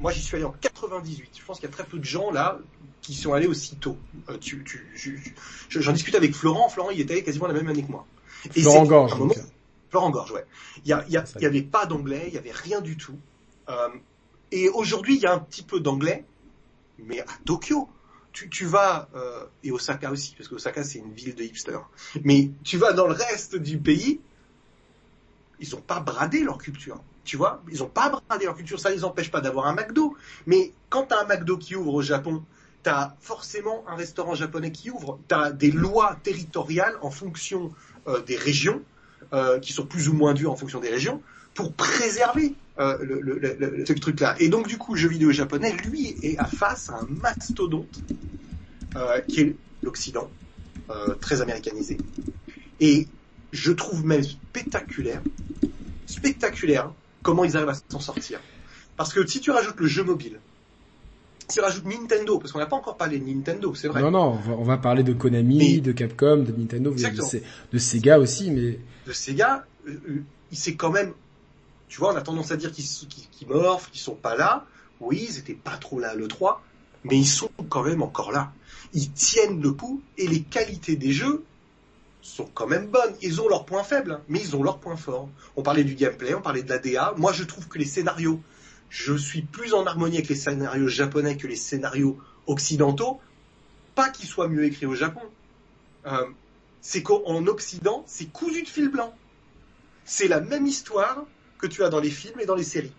moi 0.00 0.12
j'y 0.12 0.20
suis 0.20 0.36
allé 0.36 0.44
en 0.44 0.52
98, 0.52 1.30
je 1.38 1.44
pense 1.44 1.60
qu'il 1.60 1.68
y 1.68 1.72
a 1.72 1.74
très 1.74 1.84
peu 1.84 1.98
de 1.98 2.04
gens 2.04 2.30
là 2.30 2.58
qui 3.00 3.14
sont 3.14 3.32
allés 3.32 3.46
aussitôt. 3.46 3.96
Euh, 4.28 4.38
tu, 4.38 4.64
tu, 4.64 5.34
j'en 5.68 5.92
discute 5.92 6.14
avec 6.14 6.34
Florent. 6.34 6.68
Florent, 6.68 6.90
il 6.90 7.00
était 7.00 7.14
allé 7.14 7.24
quasiment 7.24 7.46
la 7.48 7.54
même 7.54 7.68
année 7.68 7.84
que 7.84 7.90
moi. 7.90 8.06
Et 8.54 8.62
Florent 8.62 8.84
Gorge. 8.84 9.14
Moment, 9.18 9.34
Florent 9.90 10.10
Gorge, 10.10 10.32
ouais. 10.32 10.46
Il 10.84 10.88
y, 10.88 10.92
a, 10.92 11.04
il 11.06 11.12
y, 11.12 11.16
a, 11.16 11.24
il 11.36 11.42
y 11.42 11.46
avait 11.46 11.62
pas 11.62 11.86
d'anglais, 11.86 12.24
il 12.28 12.34
y 12.34 12.38
avait 12.38 12.52
rien 12.52 12.80
du 12.80 12.96
tout. 12.96 13.18
Euh, 13.68 13.88
et 14.50 14.68
aujourd'hui, 14.68 15.16
il 15.16 15.20
y 15.20 15.26
a 15.26 15.32
un 15.32 15.38
petit 15.38 15.62
peu 15.62 15.80
d'anglais, 15.80 16.24
mais 16.98 17.20
à 17.20 17.26
Tokyo, 17.44 17.88
tu, 18.32 18.48
tu 18.48 18.64
vas 18.64 19.08
euh, 19.14 19.44
et 19.62 19.70
Osaka 19.70 20.10
aussi, 20.10 20.34
parce 20.36 20.48
que 20.48 20.54
Osaka 20.54 20.84
c'est 20.84 20.98
une 20.98 21.12
ville 21.12 21.34
de 21.34 21.42
hipsters. 21.42 21.88
Mais 22.24 22.50
tu 22.64 22.78
vas 22.78 22.92
dans 22.92 23.06
le 23.06 23.14
reste 23.14 23.56
du 23.56 23.78
pays, 23.78 24.20
ils 25.60 25.76
ont 25.76 25.80
pas 25.80 26.00
bradé 26.00 26.42
leur 26.42 26.58
culture. 26.58 27.02
Tu 27.24 27.36
vois, 27.36 27.62
ils 27.70 27.82
ont 27.82 27.88
pas 27.88 28.10
bradé 28.10 28.46
leur 28.46 28.56
culture. 28.56 28.80
Ça 28.80 28.90
les 28.90 29.04
empêche 29.04 29.30
pas 29.30 29.40
d'avoir 29.40 29.66
un 29.66 29.74
McDo. 29.74 30.16
Mais 30.46 30.72
quand 30.88 31.04
t'as 31.04 31.22
un 31.22 31.26
McDo 31.26 31.56
qui 31.56 31.76
ouvre 31.76 31.94
au 31.94 32.02
Japon 32.02 32.42
t'as 32.82 33.14
forcément 33.20 33.84
un 33.86 33.94
restaurant 33.94 34.34
japonais 34.34 34.72
qui 34.72 34.90
ouvre, 34.90 35.18
t'as 35.28 35.52
des 35.52 35.70
lois 35.70 36.18
territoriales 36.22 36.96
en 37.00 37.10
fonction 37.10 37.72
euh, 38.08 38.20
des 38.22 38.36
régions, 38.36 38.82
euh, 39.32 39.60
qui 39.60 39.72
sont 39.72 39.86
plus 39.86 40.08
ou 40.08 40.14
moins 40.14 40.34
dures 40.34 40.50
en 40.50 40.56
fonction 40.56 40.80
des 40.80 40.90
régions, 40.90 41.22
pour 41.54 41.72
préserver 41.72 42.54
euh, 42.78 42.98
le, 43.00 43.20
le, 43.20 43.38
le, 43.38 43.86
ce 43.86 43.92
truc-là. 43.92 44.34
Et 44.40 44.48
donc 44.48 44.66
du 44.66 44.78
coup, 44.78 44.94
le 44.94 45.00
jeu 45.00 45.08
vidéo 45.08 45.30
japonais, 45.30 45.72
lui, 45.84 46.16
est 46.22 46.38
à 46.38 46.44
face 46.46 46.90
à 46.90 46.94
un 46.94 47.06
mastodonte 47.08 48.00
euh, 48.96 49.20
qui 49.20 49.40
est 49.40 49.56
l'Occident, 49.82 50.28
euh, 50.90 51.14
très 51.20 51.40
américanisé. 51.40 51.98
Et 52.80 53.06
je 53.52 53.70
trouve 53.72 54.04
même 54.04 54.22
spectaculaire, 54.22 55.22
spectaculaire, 56.06 56.92
comment 57.22 57.44
ils 57.44 57.56
arrivent 57.56 57.68
à 57.68 57.74
s'en 57.88 58.00
sortir. 58.00 58.40
Parce 58.96 59.12
que 59.12 59.26
si 59.26 59.40
tu 59.40 59.50
rajoutes 59.50 59.80
le 59.80 59.86
jeu 59.86 60.04
mobile, 60.04 60.38
si 61.48 61.60
on 61.60 61.64
rajoute 61.64 61.84
Nintendo, 61.84 62.38
parce 62.38 62.52
qu'on 62.52 62.58
n'a 62.58 62.66
pas 62.66 62.76
encore 62.76 62.96
parlé 62.96 63.18
de 63.18 63.26
Nintendo, 63.26 63.74
c'est 63.74 63.88
vrai. 63.88 64.00
Non, 64.00 64.10
non, 64.10 64.32
on 64.32 64.36
va, 64.36 64.52
on 64.52 64.64
va 64.64 64.78
parler 64.78 65.02
de 65.02 65.12
Konami, 65.12 65.58
mais, 65.58 65.80
de 65.80 65.92
Capcom, 65.92 66.38
de 66.38 66.52
Nintendo, 66.52 66.90
de, 66.90 67.72
de, 67.72 67.78
Sega 67.78 68.18
aussi, 68.18 68.50
mais... 68.50 68.78
De 69.06 69.12
Sega, 69.12 69.66
euh, 69.86 70.22
il 70.50 70.56
s'est 70.56 70.74
quand 70.74 70.90
même... 70.90 71.12
Tu 71.88 71.98
vois, 71.98 72.14
on 72.14 72.16
a 72.16 72.22
tendance 72.22 72.52
à 72.52 72.56
dire 72.56 72.72
qu'ils 72.72 72.86
qu 72.86 73.20
qu 73.30 73.46
morfent, 73.46 73.90
qu'ils 73.90 74.00
sont 74.00 74.14
pas 74.14 74.34
là. 74.34 74.64
Oui, 75.00 75.26
ils 75.28 75.38
étaient 75.38 75.52
pas 75.52 75.76
trop 75.76 76.00
là 76.00 76.14
le 76.14 76.26
3, 76.26 76.62
mais 77.04 77.18
ils 77.18 77.26
sont 77.26 77.50
quand 77.68 77.82
même 77.82 78.02
encore 78.02 78.32
là. 78.32 78.52
Ils 78.94 79.10
tiennent 79.10 79.60
le 79.60 79.72
coup, 79.72 80.00
et 80.16 80.26
les 80.26 80.40
qualités 80.40 80.96
des 80.96 81.12
jeux 81.12 81.44
sont 82.22 82.48
quand 82.54 82.66
même 82.66 82.86
bonnes. 82.86 83.14
Ils 83.20 83.40
ont 83.40 83.48
leurs 83.48 83.66
points 83.66 83.84
faibles, 83.84 84.20
mais 84.28 84.40
ils 84.40 84.56
ont 84.56 84.62
leurs 84.62 84.78
points 84.78 84.96
forts. 84.96 85.28
On 85.56 85.62
parlait 85.62 85.84
du 85.84 85.94
gameplay, 85.94 86.34
on 86.34 86.40
parlait 86.40 86.62
de 86.62 86.70
la 86.70 86.78
DA. 86.78 87.14
Moi, 87.16 87.32
je 87.32 87.44
trouve 87.44 87.68
que 87.68 87.78
les 87.78 87.84
scénarios 87.84 88.40
je 88.92 89.14
suis 89.14 89.40
plus 89.40 89.72
en 89.72 89.86
harmonie 89.86 90.16
avec 90.16 90.28
les 90.28 90.34
scénarios 90.34 90.86
japonais 90.86 91.38
que 91.38 91.46
les 91.46 91.56
scénarios 91.56 92.18
occidentaux. 92.46 93.22
Pas 93.94 94.10
qu'ils 94.10 94.28
soient 94.28 94.48
mieux 94.48 94.64
écrits 94.64 94.84
au 94.84 94.94
Japon. 94.94 95.22
Euh, 96.04 96.26
c'est 96.82 97.02
qu'en 97.02 97.46
Occident, 97.46 98.04
c'est 98.06 98.26
cousu 98.26 98.62
de 98.62 98.68
fil 98.68 98.88
blanc. 98.88 99.16
C'est 100.04 100.28
la 100.28 100.40
même 100.40 100.66
histoire 100.66 101.24
que 101.56 101.66
tu 101.66 101.82
as 101.82 101.88
dans 101.88 102.00
les 102.00 102.10
films 102.10 102.38
et 102.38 102.44
dans 102.44 102.54
les 102.54 102.64
séries. 102.64 102.92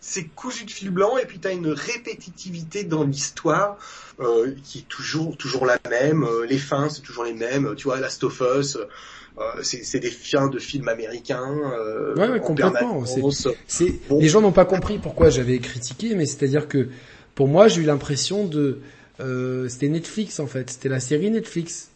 C'est 0.00 0.24
cousu 0.24 0.64
de 0.64 0.70
fil 0.70 0.90
blanc 0.90 1.18
et 1.18 1.26
puis 1.26 1.38
tu 1.38 1.48
as 1.48 1.52
une 1.52 1.68
répétitivité 1.68 2.84
dans 2.84 3.04
l'histoire 3.04 3.78
euh, 4.20 4.54
qui 4.62 4.78
est 4.78 4.88
toujours 4.88 5.36
toujours 5.36 5.66
la 5.66 5.78
même. 5.90 6.24
Euh, 6.24 6.46
les 6.46 6.58
fins, 6.58 6.88
c'est 6.88 7.02
toujours 7.02 7.24
les 7.24 7.34
mêmes. 7.34 7.74
Tu 7.76 7.84
vois, 7.84 7.98
Last 7.98 8.22
of 8.24 8.42
Us, 8.58 8.76
euh, 8.76 9.62
c'est 9.62 10.00
des 10.00 10.10
fins 10.10 10.48
de 10.48 10.58
films 10.58 10.88
américains. 10.88 11.56
Euh, 11.72 12.14
ouais, 12.14 12.28
ouais 12.28 12.40
complètement. 12.40 13.04
C'est, 13.04 13.92
bon. 14.08 14.18
Les 14.20 14.28
gens 14.28 14.40
n'ont 14.40 14.52
pas 14.52 14.64
compris 14.64 14.98
pourquoi 14.98 15.30
j'avais 15.30 15.58
critiqué, 15.58 16.14
mais 16.14 16.26
c'est-à-dire 16.26 16.68
que 16.68 16.88
pour 17.34 17.48
moi, 17.48 17.68
j'ai 17.68 17.82
eu 17.82 17.84
l'impression 17.84 18.44
de, 18.44 18.80
euh, 19.20 19.68
c'était 19.68 19.88
Netflix 19.88 20.38
en 20.40 20.46
fait, 20.46 20.70
c'était 20.70 20.88
la 20.88 21.00
série 21.00 21.30
Netflix. 21.30 21.90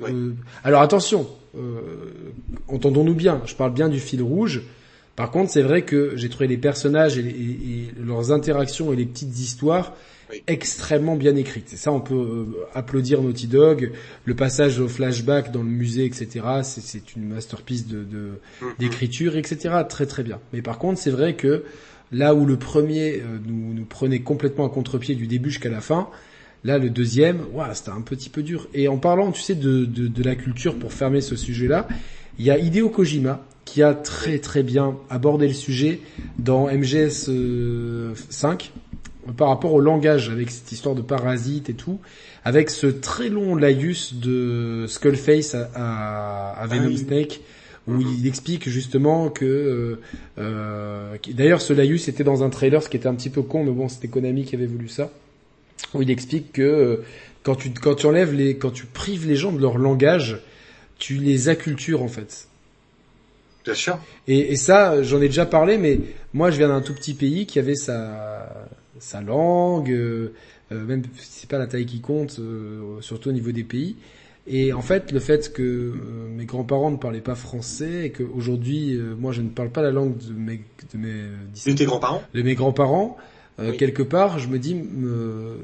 Oui. 0.00 0.10
Euh, 0.10 0.32
alors 0.64 0.82
attention, 0.82 1.26
euh, 1.56 1.80
entendons-nous 2.68 3.14
bien, 3.14 3.42
je 3.46 3.54
parle 3.54 3.72
bien 3.72 3.88
du 3.88 3.98
fil 3.98 4.22
rouge. 4.22 4.62
Par 5.16 5.30
contre, 5.30 5.50
c'est 5.50 5.62
vrai 5.62 5.82
que 5.82 6.12
j'ai 6.16 6.28
trouvé 6.28 6.46
les 6.46 6.56
personnages 6.56 7.18
et, 7.18 7.22
et, 7.22 7.24
et, 7.28 7.92
leurs 8.02 8.32
interactions 8.32 8.92
et 8.92 8.96
les 8.96 9.04
petites 9.04 9.38
histoires 9.38 9.94
oui. 10.30 10.42
extrêmement 10.46 11.16
bien 11.16 11.36
écrites. 11.36 11.72
Et 11.74 11.76
ça, 11.76 11.92
on 11.92 12.00
peut 12.00 12.14
euh, 12.14 12.66
applaudir 12.74 13.20
Naughty 13.20 13.46
Dog. 13.46 13.92
Le 14.24 14.34
passage 14.34 14.80
au 14.80 14.88
flashback 14.88 15.52
dans 15.52 15.62
le 15.62 15.68
musée, 15.68 16.06
etc. 16.06 16.40
C'est 16.62 17.14
une 17.14 17.28
masterpiece 17.28 17.86
de 17.86 18.06
d'écriture, 18.78 19.32
de, 19.32 19.38
etc. 19.38 19.74
Très 19.88 20.06
très 20.06 20.22
bien. 20.22 20.40
Mais 20.52 20.62
par 20.62 20.78
contre, 20.78 20.98
c'est 20.98 21.10
vrai 21.10 21.36
que 21.36 21.64
là 22.10 22.34
où 22.34 22.46
le 22.46 22.56
premier 22.56 23.16
euh, 23.16 23.38
nous, 23.46 23.74
nous 23.74 23.84
prenait 23.84 24.20
complètement 24.20 24.66
à 24.66 24.70
contre-pied 24.70 25.14
du 25.14 25.26
début 25.26 25.50
jusqu'à 25.50 25.70
la 25.70 25.80
fin, 25.80 26.08
Là, 26.64 26.78
le 26.78 26.90
deuxième, 26.90 27.40
wow, 27.52 27.64
c'était 27.74 27.90
un 27.90 28.02
petit 28.02 28.28
peu 28.28 28.42
dur. 28.42 28.68
Et 28.72 28.86
en 28.86 28.96
parlant, 28.96 29.32
tu 29.32 29.40
sais, 29.40 29.56
de, 29.56 29.84
de, 29.84 30.06
de 30.06 30.22
la 30.22 30.36
culture 30.36 30.78
pour 30.78 30.92
fermer 30.92 31.20
ce 31.20 31.34
sujet-là, 31.34 31.88
il 32.38 32.44
y 32.44 32.52
a 32.52 32.58
Hideo 32.58 32.88
Kojima 32.88 33.44
qui 33.64 33.82
a 33.82 33.94
très 33.94 34.38
très 34.38 34.62
bien 34.62 34.96
abordé 35.08 35.46
le 35.46 35.54
sujet 35.54 36.00
dans 36.38 36.66
MGS 36.66 37.30
5 38.28 38.72
par 39.36 39.48
rapport 39.48 39.72
au 39.72 39.80
langage, 39.80 40.30
avec 40.30 40.50
cette 40.50 40.72
histoire 40.72 40.94
de 40.94 41.02
parasite 41.02 41.70
et 41.70 41.74
tout, 41.74 42.00
avec 42.44 42.70
ce 42.70 42.86
très 42.86 43.28
long 43.28 43.54
laïus 43.54 44.14
de 44.14 44.86
Skullface 44.88 45.54
à, 45.54 46.50
à, 46.50 46.66
Venom 46.66 46.84
Ah 46.84 46.88
oui. 46.88 46.98
Snake, 46.98 47.40
où 47.86 48.00
il 48.00 48.26
explique 48.26 48.68
justement 48.68 49.28
que... 49.28 49.44
Euh, 49.44 50.00
euh, 50.38 51.16
D'ailleurs, 51.34 51.60
ce 51.60 51.72
laïus 51.72 52.08
était 52.08 52.24
dans 52.24 52.42
un 52.42 52.50
trailer, 52.50 52.82
ce 52.82 52.88
qui 52.88 52.96
était 52.96 53.06
un 53.06 53.14
petit 53.14 53.30
peu 53.30 53.42
con, 53.42 53.64
mais 53.64 53.70
bon, 53.70 53.88
c'était 53.88 54.08
Konami 54.08 54.44
qui 54.44 54.56
avait 54.56 54.66
voulu 54.66 54.88
ça, 54.88 55.10
où 55.94 56.02
il 56.02 56.10
explique 56.10 56.52
que 56.52 56.62
euh, 56.62 56.96
quand 57.42 57.54
tu 57.56 57.70
quand 57.70 57.96
tu 57.96 58.06
enlèves 58.06 58.32
les 58.32 58.56
quand 58.56 58.70
tu 58.70 58.86
prives 58.86 59.26
les 59.26 59.36
gens 59.36 59.52
de 59.52 59.60
leur 59.60 59.78
langage, 59.78 60.38
tu 60.98 61.14
les 61.14 61.48
accultures 61.48 62.02
en 62.02 62.08
fait. 62.08 62.46
Bien 63.64 63.74
sûr. 63.74 63.98
Et, 64.26 64.52
et 64.52 64.56
ça, 64.56 65.02
j'en 65.02 65.20
ai 65.20 65.28
déjà 65.28 65.46
parlé, 65.46 65.78
mais 65.78 66.00
moi, 66.32 66.50
je 66.50 66.58
viens 66.58 66.68
d'un 66.68 66.80
tout 66.80 66.94
petit 66.94 67.14
pays 67.14 67.46
qui 67.46 67.58
avait 67.58 67.74
sa 67.76 68.66
sa 68.98 69.20
langue, 69.20 69.90
euh, 69.90 70.32
euh, 70.70 70.84
même 70.84 71.02
si 71.18 71.40
c'est 71.40 71.50
pas 71.50 71.58
la 71.58 71.66
taille 71.66 71.86
qui 71.86 72.00
compte, 72.00 72.36
euh, 72.38 73.00
surtout 73.00 73.30
au 73.30 73.32
niveau 73.32 73.52
des 73.52 73.64
pays. 73.64 73.96
Et 74.46 74.72
en 74.72 74.82
fait, 74.82 75.12
le 75.12 75.20
fait 75.20 75.52
que 75.52 75.62
euh, 75.62 75.92
mes 76.28 76.46
grands-parents 76.46 76.90
ne 76.90 76.96
parlaient 76.96 77.20
pas 77.20 77.34
français 77.34 78.06
et 78.06 78.10
qu'aujourd'hui, 78.10 78.98
moi, 79.18 79.32
je 79.32 79.42
ne 79.42 79.48
parle 79.48 79.70
pas 79.70 79.82
la 79.82 79.90
langue 79.90 80.16
de 80.18 80.32
mes 80.32 80.60
de 80.92 80.98
mes 80.98 81.22
De 81.66 81.72
tes 81.72 81.84
grands-parents 81.84 82.22
de 82.34 82.42
mes 82.42 82.54
grands-parents, 82.54 83.16
Oui. 83.70 83.76
quelque 83.76 84.02
part, 84.02 84.38
je 84.38 84.48
me 84.48 84.58
dis, 84.58 84.74
euh, 85.04 85.56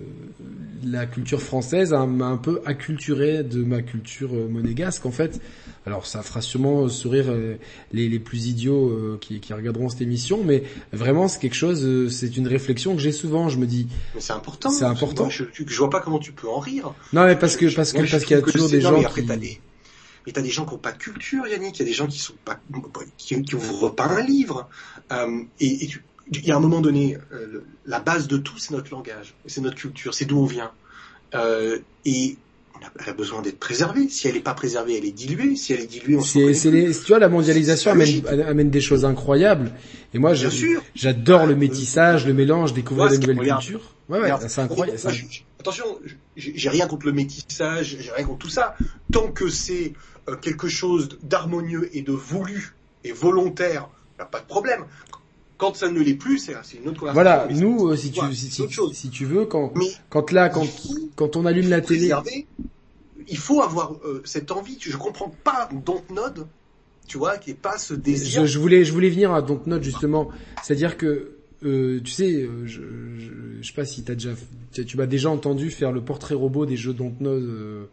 la 0.85 1.07
culture 1.07 1.43
française 1.43 1.93
m'a 1.93 2.27
un 2.27 2.37
peu 2.37 2.61
acculturé 2.65 3.43
de 3.43 3.63
ma 3.65 3.83
culture 3.83 4.31
euh, 4.33 4.49
monégasque, 4.49 5.05
en 5.07 5.11
fait. 5.11 5.41
Alors, 5.87 6.07
ça 6.07 6.23
fera 6.23 6.41
sûrement 6.41 6.89
sourire 6.89 7.27
euh, 7.29 7.57
les, 7.93 8.09
les 8.09 8.19
plus 8.19 8.47
idiots 8.47 8.91
euh, 8.91 9.19
qui, 9.21 9.41
qui 9.41 9.53
regarderont 9.53 9.89
cette 9.89 10.03
émission, 10.03 10.45
mais 10.45 10.63
vraiment, 10.93 11.29
c'est 11.29 11.41
quelque 11.41 11.55
chose, 11.57 11.85
euh, 11.85 12.09
c'est 12.09 12.37
une 12.37 12.47
réflexion 12.47 12.95
que 12.95 13.01
j'ai 13.01 13.13
souvent. 13.13 13.49
Je 13.49 13.59
me 13.59 13.67
dis, 13.67 13.89
Mais 14.15 14.21
c'est 14.21 14.33
important. 14.35 14.71
C'est 14.71 14.85
important. 14.85 15.25
Moi, 15.25 15.33
je, 15.33 15.45
je, 15.67 15.79
vois 15.79 15.91
pas 15.91 16.01
comment 16.01 16.19
tu 16.19 16.33
peux 16.33 16.49
en 16.49 16.59
rire. 16.59 16.95
non, 17.13 17.25
mais 17.27 17.37
parce 17.37 17.57
que 17.57 17.69
Je- 17.69 17.77
parce 17.77 17.93
que 17.93 17.99
moi, 17.99 18.07
parce 18.11 18.25
qu'il 18.25 18.37
y 18.37 18.39
a 18.39 18.43
toujours 18.43 18.69
des 18.69 18.81
gens 18.81 19.03
qui. 19.03 19.25
t'as 19.27 19.37
des... 19.37 19.61
Mais 20.27 20.33
t'as 20.33 20.43
des 20.43 20.51
gens 20.51 20.67
qui 20.67 20.75
ont 20.75 20.79
pas 20.79 20.93
de 20.93 20.99
culture, 20.99 21.47
Yannick. 21.47 21.77
Il 21.77 21.79
y 21.79 21.83
a 21.83 21.89
des 21.89 21.95
gens 21.95 22.07
qui 22.07 22.19
sont 22.19 22.35
pas, 22.45 22.61
qui, 23.17 23.41
qui 23.41 23.55
ouvrent 23.55 23.89
pas 23.95 24.09
un 24.09 24.21
livre. 24.23 24.69
Euh, 25.11 25.41
et, 25.59 25.85
et 25.85 25.87
tu- 25.87 26.03
il 26.33 26.45
y 26.47 26.53
a 26.53 26.57
un 26.57 26.61
moment 26.61 26.81
donné, 26.81 27.17
euh, 27.33 27.65
la 27.87 28.01
base 28.01 28.29
de 28.29 28.37
tout, 28.37 28.59
c'est 28.59 28.73
notre 28.73 28.91
langage, 28.91 29.35
c'est 29.47 29.61
notre 29.61 29.77
culture, 29.77 30.15
c'est 30.15 30.25
d'où 30.25 30.39
on 30.39 30.47
vient. 30.47 30.71
Euh, 31.35 31.79
et 32.05 32.37
elle 33.01 33.09
a 33.09 33.13
besoin 33.13 33.43
d'être 33.43 33.59
préservée. 33.59 34.09
Si 34.09 34.29
elle 34.29 34.35
n'est 34.35 34.41
pas 34.41 34.55
préservée, 34.55 34.97
elle 34.99 35.05
est 35.05 35.11
diluée. 35.13 35.57
Si 35.57 35.73
elle 35.73 35.81
est 35.81 35.87
diluée, 35.87 36.17
on 36.17 36.71
les, 36.71 36.93
tu 36.93 37.07
vois, 37.09 37.19
la 37.19 37.29
mondialisation 37.29 37.91
amène, 37.91 38.27
amène 38.47 38.71
des 38.71 38.81
choses 38.81 39.05
incroyables. 39.05 39.73
Et 40.15 40.19
moi, 40.19 40.33
j'adore 40.95 41.47
le 41.47 41.57
métissage, 41.57 42.27
le 42.27 42.35
mélange, 42.35 42.73
découvrir 42.73 43.07
Moi, 43.07 43.11
de 43.11 43.15
ce 43.17 43.21
qui- 43.21 43.35
nouvelles 43.35 43.55
cultures. 43.57 43.95
Ouais, 44.09 44.21
ouais, 44.21 44.33
c'est 44.49 44.61
incroyable. 44.63 44.99
moi, 45.05 45.13
je- 45.13 45.25
attention, 45.61 45.85
j'ai 46.37 46.69
rien 46.71 46.87
contre 46.87 47.05
le 47.07 47.13
métissage, 47.13 47.99
j'ai 48.01 48.11
rien 48.11 48.25
contre 48.25 48.39
tout 48.39 48.49
ça. 48.49 48.75
Tant 49.13 49.31
que 49.33 49.49
c'est 49.51 49.93
euh, 50.29 50.37
quelque 50.37 50.69
chose 50.69 51.09
d'harmonieux 51.23 51.91
et 51.95 52.03
de 52.03 52.13
voulu 52.13 52.75
et 53.05 53.13
volontaire, 53.13 53.89
y 54.19 54.23
a 54.23 54.25
pas 54.27 54.41
de 54.41 54.47
problème. 54.47 54.85
Quand 55.59 55.75
ça 55.75 55.91
ne 55.91 56.01
l'est 56.01 56.15
plus, 56.15 56.39
c'est 56.39 56.53
une 56.79 56.89
autre 56.89 57.01
conversation. 57.01 57.13
Voilà, 57.13 57.47
Mais 57.49 57.55
nous, 57.55 57.89
euh, 57.89 57.97
si 57.97 58.13
tu, 58.13 58.21
si, 58.35 58.49
si, 58.51 58.69
si 58.93 59.11
veux, 59.25 59.45
quand, 59.45 59.73
Mais 59.77 59.91
quand 60.09 60.31
là, 60.33 60.49
quand, 60.49 60.65
on 61.37 61.45
allume 61.45 61.69
la 61.69 61.81
télé, 61.81 62.13
il 63.27 63.37
faut 63.37 63.61
avoir 63.61 63.93
euh, 64.05 64.23
cette 64.25 64.51
envie. 64.53 64.79
Je 64.81 64.97
comprends 64.97 65.35
pas 65.43 65.69
Dontnod, 65.85 66.47
tu 67.09 67.19
vois, 67.19 67.37
qui 67.39 67.51
est 67.51 67.55
pas 67.61 67.77
ce 67.77 67.93
désir. 67.95 68.47
je, 68.47 68.53
je 68.53 68.59
voulais, 68.59 68.85
je 68.85 68.93
voulais 68.93 69.11
venir 69.11 69.33
à 69.35 69.43
Dontnod 69.43 69.83
justement, 69.83 70.29
c'est-à-dire 70.63 70.97
que, 70.97 71.33
euh, 71.65 72.01
tu 72.05 72.13
sais, 72.13 72.49
je, 72.65 72.77
je, 73.19 73.33
je 73.61 73.67
sais 73.67 73.75
pas 73.75 73.85
si 73.85 74.05
t'as 74.05 74.15
déjà, 74.15 74.31
tu, 74.73 74.85
tu 74.87 74.97
m'as 74.97 75.07
déjà 75.07 75.29
entendu 75.29 75.71
faire 75.71 75.91
le 75.91 76.01
portrait 76.03 76.37
robot 76.37 76.67
des 76.67 76.77
jeux 76.77 76.95
Dontnod, 76.95 77.43
euh, 77.43 77.87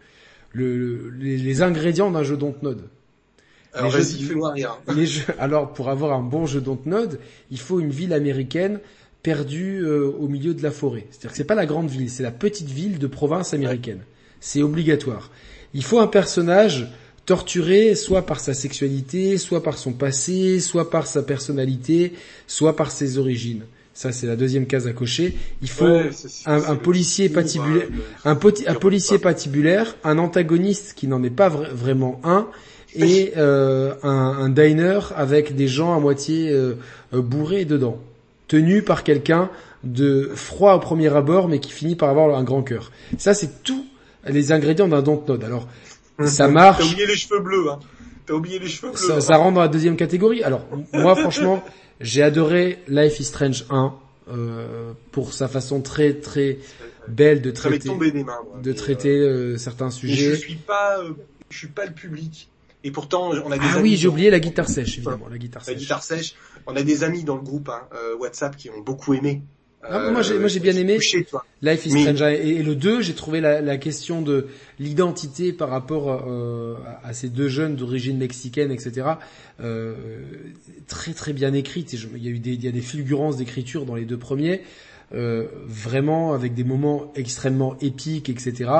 le, 0.53 0.77
le- 0.77 1.09
les, 1.09 1.37
les 1.37 1.61
ingrédients 1.63 2.11
d'un 2.11 2.23
jeu 2.23 2.37
Dontnod. 2.37 2.83
Alors 3.75 3.91
les 3.95 4.03
vas-y, 4.03 4.19
jeux- 4.21 4.27
fais-moi 4.29 4.51
rire. 4.51 4.77
Les 4.95 5.05
jeux, 5.05 5.23
alors, 5.39 5.73
pour 5.73 5.89
avoir 5.89 6.13
un 6.17 6.21
bon 6.23 6.45
jeu 6.45 6.61
Dontnod, 6.61 7.19
il 7.51 7.59
faut 7.59 7.79
une 7.79 7.89
ville 7.91 8.13
américaine 8.13 8.79
perdue 9.23 9.81
euh, 9.83 10.11
au 10.19 10.27
milieu 10.27 10.53
de 10.53 10.61
la 10.63 10.71
forêt. 10.71 11.07
C'est-à-dire 11.09 11.31
que 11.31 11.37
c'est 11.37 11.43
pas 11.43 11.55
la 11.55 11.65
grande 11.65 11.89
ville, 11.89 12.09
c'est 12.09 12.23
la 12.23 12.31
petite 12.31 12.69
ville 12.69 12.99
de 12.99 13.07
province 13.07 13.53
américaine. 13.53 13.99
C'est 14.39 14.61
obligatoire. 14.61 15.31
Il 15.73 15.83
faut 15.83 15.99
un 15.99 16.07
personnage 16.07 16.87
torturé 17.25 17.95
soit 17.95 18.25
par 18.25 18.39
sa 18.39 18.53
sexualité, 18.53 19.37
soit 19.39 19.63
par 19.63 19.77
son 19.79 19.93
passé, 19.93 20.59
soit 20.59 20.91
par 20.91 21.07
sa 21.07 21.23
personnalité, 21.23 22.13
soit 22.45 22.75
par 22.75 22.91
ses 22.91 23.17
origines. 23.17 23.63
Ça, 23.95 24.11
c'est 24.11 24.27
la 24.27 24.35
deuxième 24.35 24.67
case 24.67 24.85
à 24.87 24.93
cocher. 24.93 25.35
Il 25.61 25.69
faut 25.69 25.85
Ouais, 25.85 26.09
c'est- 26.11 26.27
c'est- 26.27 26.47
un, 26.49 26.59
c'est 26.59 26.67
un 26.67 26.73
le 26.73 26.79
policier 26.79 27.29
patibulaire, 27.29 27.87
hein, 27.89 27.95
le- 28.25 28.29
un, 28.29 28.35
poti- 28.35 28.67
un 28.67 28.73
le- 28.73 28.79
policier 28.79 29.17
patibulaire, 29.19 29.95
un 30.03 30.17
antagoniste 30.19 30.93
qui 30.95 31.07
n'en 31.07 31.23
est 31.23 31.29
pas 31.31 31.49
vra- 31.49 31.71
vraiment 31.71 32.19
un, 32.25 32.47
et 32.95 33.33
euh, 33.37 33.93
un, 34.03 34.09
un 34.09 34.49
diner 34.49 34.99
avec 35.15 35.55
des 35.55 35.67
gens 35.67 35.95
à 35.95 35.99
moitié 35.99 36.51
euh, 36.51 36.75
euh, 37.13 37.21
bourrés 37.21 37.65
dedans, 37.65 37.99
tenu 38.47 38.81
par 38.81 39.03
quelqu'un 39.03 39.49
de 39.83 40.31
froid 40.35 40.73
au 40.75 40.79
premier 40.79 41.13
abord, 41.15 41.47
mais 41.47 41.59
qui 41.59 41.71
finit 41.71 41.95
par 41.95 42.09
avoir 42.09 42.37
un 42.37 42.43
grand 42.43 42.63
cœur. 42.63 42.91
Ça, 43.17 43.33
c'est 43.33 43.63
tout 43.63 43.85
les 44.27 44.51
ingrédients 44.51 44.87
d'un 44.87 45.01
Dontnod. 45.01 45.43
Alors, 45.43 45.67
ça 46.25 46.45
T'as 46.45 46.51
marche. 46.51 46.85
oublié 46.91 47.05
les 47.05 47.15
cheveux 47.15 47.39
bleus, 47.39 47.69
hein. 47.69 47.79
T'as 48.25 48.33
oublié 48.33 48.57
les 48.57 48.67
cheveux 48.67 48.91
bleus. 48.91 48.97
Ça, 48.97 49.15
hein. 49.17 49.21
ça 49.21 49.37
rentre 49.37 49.55
dans 49.55 49.61
la 49.61 49.67
deuxième 49.67 49.95
catégorie. 49.97 50.41
Alors, 50.43 50.65
moi, 50.93 51.15
franchement, 51.15 51.63
j'ai 52.01 52.23
adoré 52.23 52.79
Life 52.87 53.19
is 53.19 53.25
Strange 53.25 53.65
1 53.69 53.93
euh, 54.31 54.91
pour 55.11 55.33
sa 55.33 55.47
façon 55.47 55.81
très 55.81 56.13
très 56.15 56.57
belle 57.07 57.41
de 57.43 57.53
Ça 57.55 57.69
traiter, 57.69 57.89
mains. 57.89 58.23
moi. 58.23 58.41
de 58.63 58.73
traiter 58.73 59.09
euh, 59.19 59.57
certains 59.57 59.85
Mais 59.85 59.91
je 59.91 59.97
sujets. 59.97 60.35
suis 60.37 60.55
pas, 60.55 60.97
euh, 60.99 61.11
je 61.51 61.57
suis 61.59 61.67
pas 61.67 61.85
le 61.85 61.91
public. 61.91 62.49
Et 62.85 62.91
pourtant, 62.91 63.31
on 63.31 63.51
a 63.51 63.57
des 63.57 63.65
Ah 63.67 63.73
amis 63.79 63.89
oui, 63.89 63.97
j'ai 63.97 64.07
oublié 64.07 64.29
la 64.29 64.39
guitare 64.39 64.69
sèche, 64.69 64.97
évidemment, 64.99 65.27
la 65.29 65.37
guitare 65.39 65.63
la 65.65 65.73
sèche. 65.73 65.77
guitare 65.81 66.03
sèche. 66.03 66.35
On 66.67 66.75
a 66.75 66.83
des 66.83 67.03
amis 67.03 67.23
dans 67.23 67.35
le 67.35 67.41
groupe 67.41 67.67
hein, 67.69 67.81
euh, 67.95 68.15
WhatsApp 68.15 68.55
qui 68.55 68.69
ont 68.69 68.79
beaucoup 68.81 69.13
aimé. 69.15 69.41
Ah, 69.87 70.09
moi, 70.11 70.21
j'ai- 70.23 70.39
moi, 70.39 70.47
j'ai 70.47 70.59
bien 70.59 70.75
aimé. 70.75 70.95
Couché, 70.95 71.23
toi. 71.25 71.45
Life 71.61 71.85
is 71.85 71.93
Mais- 71.93 72.01
Strange 72.01 72.21
1 72.23 72.31
et, 72.31 72.47
et 72.59 72.63
le 72.63 72.73
2, 72.75 73.01
j'ai 73.01 73.13
trouvé 73.13 73.39
la, 73.41 73.61
la 73.61 73.77
question 73.77 74.21
de 74.23 74.47
l'identité 74.79 75.51
par 75.53 75.69
rapport 75.69 76.09
euh, 76.27 76.75
à, 77.03 77.09
à 77.09 77.13
ces 77.13 77.29
deux 77.29 77.49
jeunes 77.49 77.75
d'origine 77.75 78.17
mexicaine, 78.17 78.71
etc. 78.71 79.07
euh, 79.61 79.93
très 80.87 81.13
très 81.13 81.33
bien 81.33 81.53
écrite. 81.53 81.93
Et 81.93 81.97
je- 81.97 82.07
il 82.15 82.23
y 82.23 82.27
a 82.27 82.31
eu 82.31 82.39
des, 82.39 82.53
il 82.53 82.63
y 82.63 82.67
a 82.67 82.71
des 82.71 82.81
fulgurances 82.81 83.37
d'écriture 83.37 83.85
dans 83.85 83.95
les 83.95 84.05
deux 84.05 84.17
premiers. 84.17 84.61
Euh, 85.13 85.45
vraiment 85.67 86.33
avec 86.33 86.53
des 86.55 86.63
moments 86.63 87.11
extrêmement 87.15 87.75
épiques, 87.81 88.29
etc. 88.29 88.71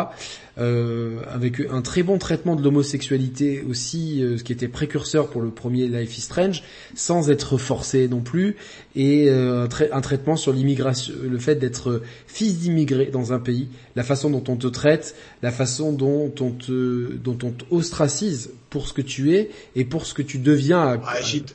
Euh, 0.57 1.19
avec 1.29 1.59
un 1.69 1.81
très 1.81 2.01
bon 2.01 2.17
traitement 2.17 2.55
de 2.55 2.63
l'homosexualité 2.63 3.63
aussi, 3.69 4.23
euh, 4.23 4.37
ce 4.37 4.43
qui 4.43 4.53
était 4.53 4.67
précurseur 4.69 5.29
pour 5.29 5.41
le 5.41 5.49
premier 5.49 5.87
Life 5.87 6.17
is 6.17 6.21
Strange, 6.21 6.63
sans 6.95 7.29
être 7.29 7.57
forcé 7.57 8.07
non 8.07 8.21
plus, 8.21 8.55
et 8.95 9.29
euh, 9.29 9.63
un, 9.65 9.67
trai- 9.67 9.89
un 9.91 10.01
traitement 10.01 10.37
sur 10.37 10.53
l'immigration, 10.53 11.13
le 11.21 11.37
fait 11.37 11.55
d'être 11.55 12.01
fils 12.25 12.59
d'immigré 12.59 13.07
dans 13.07 13.33
un 13.33 13.39
pays, 13.39 13.67
la 13.95 14.03
façon 14.03 14.29
dont 14.29 14.43
on 14.47 14.55
te 14.55 14.67
traite, 14.67 15.15
la 15.41 15.51
façon 15.51 15.91
dont 15.91 16.33
on 16.39 16.51
te, 16.51 17.13
dont 17.17 17.37
on 17.43 17.51
t'ostracise 17.51 18.51
pour 18.69 18.87
ce 18.87 18.93
que 18.93 19.01
tu 19.01 19.35
es 19.35 19.51
et 19.75 19.83
pour 19.85 20.05
ce 20.05 20.13
que 20.13 20.21
tu 20.21 20.37
deviens. 20.37 20.99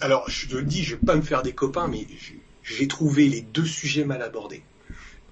alors, 0.00 0.24
je 0.28 0.46
te 0.46 0.56
le 0.56 0.62
dis, 0.62 0.82
je 0.84 0.94
vais 0.96 1.00
pas 1.04 1.16
me 1.16 1.22
faire 1.22 1.42
des 1.42 1.52
copains, 1.52 1.88
mais 1.88 2.06
j'ai- 2.62 2.88
trouvé 2.88 3.28
les 3.28 3.42
deux 3.42 3.64
sujets 3.66 4.04
mal 4.04 4.22
abordés. 4.22 4.68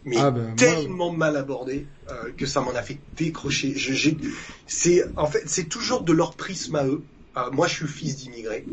Mais 0.05 0.17
Ah 0.17 0.31
ben, 0.31 0.55
moi- 0.55 0.57
tellement 0.57 1.13
mal 1.13 1.37
abordés 1.37 1.89
euh, 2.11 2.33
que 2.33 2.47
ça 2.47 2.61
m'en 2.61 2.75
a 2.75 2.83
fait 2.83 3.03
décrocher. 3.17 3.75
Je- 3.77 3.95
j'ai- 3.95 4.19
c'est 4.67 5.05
en 5.17 5.27
fait, 5.27 5.43
c'est 5.49 5.69
toujours 5.69 6.03
de 6.05 6.13
leur 6.13 6.37
prisme 6.37 6.77
à 6.77 6.87
eux. 6.87 7.07
Euh, 7.37 7.51
moi, 7.53 7.67
je 7.69 7.75
suis 7.75 7.89
fils 7.89 8.17
d'immigré. 8.17 8.67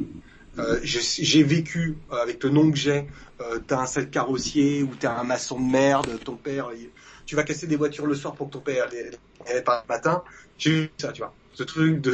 Euh, 0.58 0.80
j'ai 0.84 1.02
j'ai 1.02 1.44
vécu 1.44 1.98
euh, 2.12 2.16
avec 2.22 2.44
le 2.44 2.50
nom 2.50 2.72
que 2.72 2.78
j'ai. 2.78 3.08
Euh, 3.42 3.60
t'as 3.60 3.82
un 3.82 3.86
sale 3.88 4.10
carrossier 4.10 4.84
ou 4.84 4.96
t'es 4.96 5.08
un 5.08 5.24
maçon 5.24 5.60
de 5.60 5.66
merde. 5.70 6.24
Ton 6.24 6.38
père, 6.38 6.70
il- 6.74 6.94
tu 7.26 7.36
vas 7.36 7.44
casser 7.44 7.68
des 7.68 7.76
voitures 7.76 8.06
le 8.08 8.16
soir 8.16 8.36
pour 8.36 8.48
que 8.48 8.54
ton 8.54 8.62
père 8.62 8.90
n'ait 8.92 9.62
pas 9.64 9.86
le 9.88 9.94
matin. 9.94 10.24
J'ai 10.58 10.72
vu 10.72 10.90
ça, 11.00 11.12
tu 11.12 11.22
vois, 11.22 11.38
ce 11.52 11.64
truc 11.64 12.00
de 12.02 12.14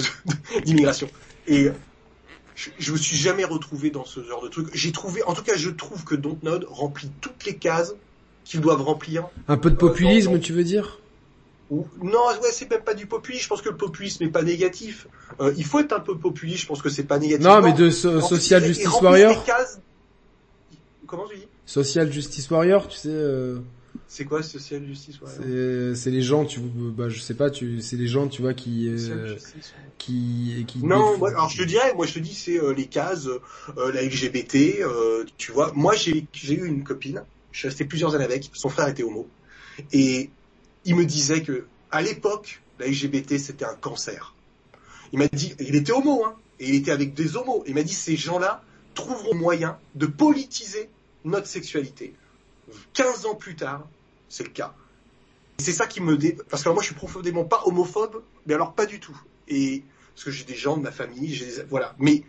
d'immigration. 0.63 1.11
Et 1.45 1.69
je, 2.61 2.69
je 2.77 2.91
me 2.91 2.97
suis 2.97 3.17
jamais 3.17 3.43
retrouvé 3.45 3.89
dans 3.89 4.05
ce 4.05 4.23
genre 4.23 4.43
de 4.43 4.47
truc. 4.49 4.67
J'ai 4.73 4.91
trouvé, 4.91 5.23
en 5.23 5.33
tout 5.33 5.43
cas, 5.43 5.55
je 5.55 5.69
trouve 5.71 6.03
que 6.03 6.13
Dontnod 6.15 6.65
remplit 6.69 7.09
toutes 7.21 7.45
les 7.45 7.55
cases 7.55 7.95
qu'ils 8.43 8.61
doivent 8.61 8.81
remplir. 8.83 9.27
Un 9.47 9.57
peu 9.57 9.71
de 9.71 9.75
populisme, 9.75 10.29
non, 10.29 10.35
non. 10.35 10.41
tu 10.41 10.53
veux 10.53 10.63
dire? 10.63 10.99
Non, 11.71 12.19
ouais, 12.43 12.51
c'est 12.51 12.69
même 12.69 12.81
pas 12.83 12.93
du 12.93 13.05
populisme. 13.07 13.43
Je 13.43 13.47
pense 13.47 13.61
que 13.61 13.69
le 13.69 13.77
populisme 13.77 14.23
n'est 14.25 14.29
pas 14.29 14.43
négatif. 14.43 15.07
Euh, 15.39 15.53
il 15.57 15.63
faut 15.65 15.79
être 15.79 15.93
un 15.93 16.01
peu 16.01 16.17
populiste. 16.17 16.63
Je 16.63 16.67
pense 16.67 16.81
que 16.81 16.89
c'est 16.89 17.05
pas 17.05 17.17
négatif. 17.17 17.45
Non, 17.45 17.61
mais 17.61 17.71
de 17.73 17.89
so- 17.89 18.19
Social 18.19 18.63
Justice 18.63 19.01
Warrior. 19.01 19.43
Comment 21.07 21.27
tu 21.27 21.37
dis? 21.37 21.47
Social 21.65 22.11
Justice 22.11 22.49
Warrior, 22.51 22.87
tu 22.89 22.97
sais, 22.97 23.09
euh, 23.09 23.59
C'est 24.13 24.25
quoi 24.25 24.43
social 24.43 24.85
justice 24.85 25.21
Warrior 25.21 25.95
c'est 25.95 26.11
les 26.11 26.21
gens, 26.21 26.43
tu, 26.43 26.59
bah 26.59 27.07
je 27.07 27.21
sais 27.21 27.33
pas, 27.33 27.49
tu, 27.49 27.79
c'est 27.79 27.95
les 27.95 28.07
gens, 28.07 28.27
tu 28.27 28.41
vois, 28.41 28.53
qui, 28.53 28.89
euh, 28.89 29.37
qui, 29.97 30.65
qui. 30.67 30.85
Non, 30.85 31.17
moi, 31.17 31.29
alors 31.29 31.47
je 31.47 31.59
te 31.59 31.63
dirais, 31.63 31.93
moi 31.95 32.05
je 32.05 32.15
te 32.15 32.19
dis 32.19 32.33
c'est 32.33 32.59
euh, 32.59 32.73
les 32.73 32.87
cases, 32.87 33.27
euh, 33.27 33.91
la 33.93 34.03
LGBT, 34.03 34.81
euh, 34.81 35.23
tu 35.37 35.53
vois. 35.53 35.71
Moi 35.75 35.95
j'ai 35.95 36.25
j'ai 36.33 36.55
eu 36.55 36.65
une 36.67 36.83
copine 36.83 37.23
Je 37.53 37.59
suis 37.59 37.67
resté 37.69 37.85
plusieurs 37.85 38.13
années 38.13 38.25
avec. 38.25 38.49
Son 38.51 38.67
frère 38.67 38.89
était 38.89 39.03
homo. 39.03 39.29
Et 39.93 40.29
il 40.83 40.97
me 40.97 41.05
disait 41.05 41.41
que, 41.41 41.63
à 41.89 42.01
l'époque, 42.01 42.61
la 42.79 42.87
LGBT, 42.87 43.37
c'était 43.37 43.63
un 43.63 43.75
cancer. 43.75 44.35
Il 45.13 45.19
m'a 45.19 45.29
dit, 45.29 45.55
il 45.57 45.77
était 45.77 45.93
homo, 45.93 46.25
hein, 46.25 46.35
et 46.59 46.67
il 46.67 46.75
était 46.75 46.91
avec 46.91 47.13
des 47.13 47.37
homos. 47.37 47.63
Il 47.65 47.75
m'a 47.75 47.83
dit, 47.83 47.93
ces 47.93 48.17
gens-là 48.17 48.61
trouveront 48.93 49.35
moyen 49.35 49.77
de 49.95 50.05
politiser 50.05 50.89
notre 51.23 51.47
sexualité. 51.47 52.13
15 52.93 53.25
ans 53.25 53.35
plus 53.35 53.55
tard, 53.55 53.87
c'est 54.31 54.43
le 54.43 54.49
cas. 54.49 54.73
C'est 55.59 55.73
ça 55.73 55.85
qui 55.85 56.01
me 56.01 56.17
dé... 56.17 56.37
Parce 56.49 56.63
que 56.63 56.69
moi, 56.69 56.81
je 56.81 56.87
suis 56.87 56.95
profondément 56.95 57.43
pas 57.43 57.61
homophobe, 57.65 58.23
mais 58.47 58.55
alors 58.55 58.73
pas 58.73 58.87
du 58.87 58.99
tout. 58.99 59.15
Et 59.47 59.83
parce 60.15 60.23
que 60.23 60.31
j'ai 60.31 60.45
des 60.45 60.55
gens 60.55 60.77
de 60.77 60.81
ma 60.81 60.91
famille, 60.91 61.33
j'ai 61.35 61.45
des... 61.45 61.63
voilà. 61.69 61.93
Mais 61.99 62.23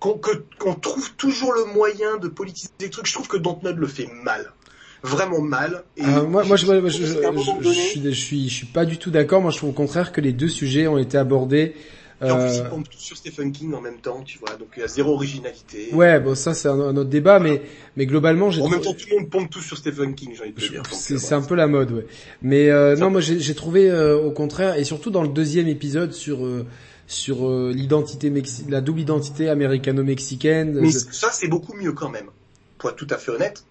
qu'on 0.00 0.74
trouve 0.74 1.12
toujours 1.14 1.52
le 1.52 1.66
moyen 1.66 2.16
de 2.16 2.28
politiser 2.28 2.70
des 2.78 2.90
trucs, 2.90 3.06
je 3.06 3.12
trouve 3.12 3.28
que 3.28 3.36
Dontnod 3.36 3.76
le 3.76 3.86
fait 3.86 4.08
mal 4.24 4.52
vraiment 5.04 5.40
mal. 5.40 5.84
Et 5.96 6.04
euh, 6.04 6.24
moi, 6.24 6.42
moi, 6.44 6.56
je, 6.56 6.66
je, 6.66 6.88
je, 6.88 8.00
je 8.02 8.10
suis, 8.10 8.48
je 8.48 8.54
suis 8.54 8.66
pas 8.66 8.84
du 8.84 8.98
tout 8.98 9.12
d'accord. 9.12 9.40
Moi, 9.40 9.52
je 9.52 9.58
trouve 9.58 9.70
au 9.70 9.74
contraire 9.74 10.10
que 10.10 10.20
les 10.20 10.32
deux 10.32 10.48
sujets 10.48 10.88
ont 10.88 10.98
été 10.98 11.16
abordés 11.16 11.76
et 12.20 12.30
en 12.30 12.40
plus, 12.40 12.56
ils 12.56 12.64
pompent 12.64 12.88
tout 12.88 12.98
sur 12.98 13.16
Stephen 13.16 13.52
King 13.52 13.74
en 13.74 13.80
même 13.80 13.98
temps, 13.98 14.22
tu 14.24 14.38
vois, 14.38 14.56
donc 14.56 14.68
il 14.76 14.80
y 14.80 14.82
a 14.82 14.88
zéro 14.88 15.12
originalité. 15.12 15.90
Ouais, 15.92 16.18
bon, 16.18 16.34
ça 16.34 16.52
c'est 16.52 16.68
un, 16.68 16.78
autre 16.78 17.04
débat, 17.04 17.38
mais 17.38 17.62
mais 17.96 18.06
globalement, 18.06 18.50
j'ai. 18.50 18.60
En 18.60 18.68
même 18.68 18.80
temps, 18.80 18.92
tout 18.92 19.06
le 19.10 19.18
monde 19.18 19.30
pompe 19.30 19.50
tout 19.50 19.60
sur 19.60 19.76
Stephen 19.76 20.14
King, 20.14 20.32
j'ai 20.34 20.42
envie 20.42 20.52
de 20.52 20.58
dire. 20.58 20.82
C'est 20.90 21.34
un 21.34 21.42
peu 21.42 21.54
la 21.54 21.68
mode, 21.68 21.92
ouais. 21.92 22.06
Mais 22.42 22.70
euh, 22.70 22.96
non, 22.96 23.10
moi 23.10 23.20
j'ai 23.20 23.54
trouvé 23.54 23.88
euh, 23.88 24.18
au 24.18 24.32
contraire, 24.32 24.76
et 24.76 24.84
surtout 24.84 25.10
dans 25.10 25.22
le 25.22 25.28
deuxième 25.28 25.68
épisode 25.68 26.12
sur 26.12 26.44
euh, 26.44 26.66
sur 27.06 27.48
euh, 27.48 27.72
l'identité 27.74 28.32
la 28.68 28.80
double 28.80 29.00
identité 29.00 29.48
américano-mexicaine. 29.48 30.78
Mais 30.80 30.90
ça 30.90 31.30
c'est 31.32 31.48
beaucoup 31.48 31.74
mieux 31.74 31.92
quand 31.92 32.10
même, 32.10 32.30
pour 32.78 32.90
être 32.90 32.96
tout 32.96 33.06
à 33.10 33.16
fait 33.16 33.30
honnête. 33.30 33.64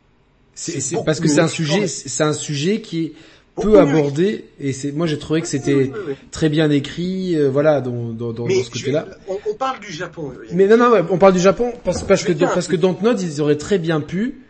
C'est 0.55 1.03
parce 1.05 1.19
que 1.19 1.27
c'est 1.27 1.41
un 1.41 1.47
sujet, 1.47 1.87
c'est 1.87 2.23
un 2.23 2.33
sujet 2.33 2.81
qui 2.81 3.05
est 3.05 3.13
peu 3.61 3.79
abordé 3.79 4.45
et 4.59 4.73
c'est 4.73 4.91
moi 4.91 5.07
j'ai 5.07 5.17
trouvé 5.17 5.41
que 5.41 5.47
c'était 5.47 5.91
très 6.31 6.49
bien 6.49 6.69
écrit 6.69 7.35
euh, 7.35 7.49
voilà 7.49 7.81
dans, 7.81 8.09
dans, 8.11 8.33
dans, 8.33 8.47
ce 8.47 8.69
côté-là. 8.69 9.05
On, 9.27 9.37
on, 9.49 9.53
parle 9.53 9.79
du 9.79 9.91
Japon. 9.91 10.31
Mais 10.53 10.67
non 10.67 10.77
non 10.77 10.91
on 11.09 11.17
parle 11.17 11.33
du 11.33 11.39
Japon 11.39 11.73
parce, 11.83 12.03
parce 12.03 12.23
que 12.23 12.31
parce 12.31 12.67
que 12.67 12.75
Dontnod 12.75 13.19
ils 13.19 13.41
auraient 13.41 13.57
très 13.57 13.79
bien 13.79 14.01
pu 14.01 14.41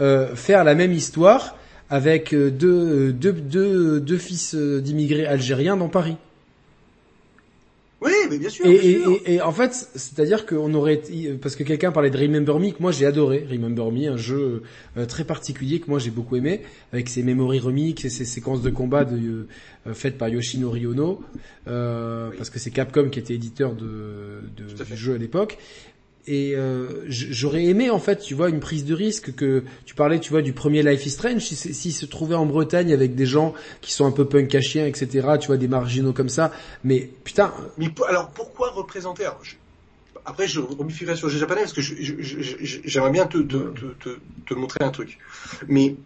euh, 0.00 0.34
faire 0.34 0.64
la 0.64 0.74
même 0.74 0.92
histoire 0.92 1.56
avec 1.90 2.34
euh, 2.34 2.50
deux 2.50 3.12
deux 3.12 3.32
deux, 3.32 4.00
deux 4.00 4.18
fils 4.18 4.54
d'immigrés 4.54 5.26
algériens 5.26 5.76
dans 5.76 5.88
Paris. 5.88 6.16
Oui, 8.00 8.12
mais 8.28 8.38
bien 8.38 8.48
sûr. 8.50 8.66
Et, 8.66 8.74
Et, 9.26 9.34
et, 9.34 9.40
en 9.40 9.52
fait, 9.52 9.72
c'est-à-dire 9.72 10.46
qu'on 10.46 10.74
aurait, 10.74 11.00
parce 11.40 11.56
que 11.56 11.62
quelqu'un 11.62 11.92
parlait 11.92 12.10
de 12.10 12.18
Remember 12.18 12.58
Me, 12.58 12.70
que 12.70 12.82
moi 12.82 12.92
j'ai 12.92 13.06
adoré. 13.06 13.46
Remember 13.50 13.90
Me, 13.90 14.08
un 14.08 14.16
jeu 14.16 14.62
euh, 14.96 15.06
très 15.06 15.24
particulier 15.24 15.80
que 15.80 15.88
moi 15.88 15.98
j'ai 15.98 16.10
beaucoup 16.10 16.36
aimé, 16.36 16.62
avec 16.92 17.08
ses 17.08 17.22
memory 17.22 17.60
remix 17.60 18.04
et 18.04 18.10
ses 18.10 18.24
séquences 18.24 18.62
de 18.62 18.70
combat 18.70 19.04
de, 19.04 19.46
euh, 19.86 19.94
faites 19.94 20.18
par 20.18 20.28
Yoshinori 20.28 20.86
Ono, 20.86 21.22
euh, 21.68 22.30
parce 22.36 22.50
que 22.50 22.58
c'est 22.58 22.70
Capcom 22.70 23.08
qui 23.08 23.18
était 23.18 23.34
éditeur 23.34 23.74
de, 23.74 24.42
de 24.56 24.84
du 24.84 24.96
jeu 24.96 25.14
à 25.14 25.18
l'époque 25.18 25.58
et 26.26 26.54
euh, 26.56 27.04
j'aurais 27.08 27.64
aimé 27.64 27.90
en 27.90 27.98
fait, 27.98 28.16
tu 28.16 28.34
vois, 28.34 28.48
une 28.48 28.60
prise 28.60 28.84
de 28.84 28.94
risque 28.94 29.34
que 29.34 29.62
tu 29.84 29.94
parlais, 29.94 30.20
tu 30.20 30.30
vois, 30.30 30.40
du 30.40 30.52
premier 30.52 30.82
Life 30.82 31.04
is 31.04 31.10
Strange, 31.10 31.42
si, 31.42 31.92
se 31.92 32.06
trouvait 32.06 32.34
en 32.34 32.46
Bretagne 32.46 32.92
avec 32.92 33.14
des 33.14 33.26
gens 33.26 33.54
qui 33.82 33.92
sont 33.92 34.06
un 34.06 34.10
peu 34.10 34.24
punk 34.24 34.54
à 34.54 34.60
chien, 34.60 34.86
etc., 34.86 35.08
tu 35.40 35.48
vois, 35.48 35.58
des 35.58 35.68
marginaux 35.68 36.12
comme 36.12 36.30
ça, 36.30 36.50
mais 36.82 37.10
putain... 37.24 37.52
Mais 37.76 37.92
alors 38.08 38.30
pourquoi 38.30 38.70
représenter? 38.70 39.28
Après, 40.24 40.48
je 40.48 40.60
remifierai 40.60 41.16
sur 41.16 41.28
le 41.28 41.34
japonais 41.34 41.60
parce 41.60 41.74
que 41.74 41.82
j'aimerais 41.82 43.10
bien 43.10 43.26
te, 43.26 43.38
te, 43.38 43.56
te, 44.00 44.08
te, 44.46 44.54
montrer 44.54 44.82
un 44.82 44.90
truc. 44.90 45.18
Mais 45.68 45.96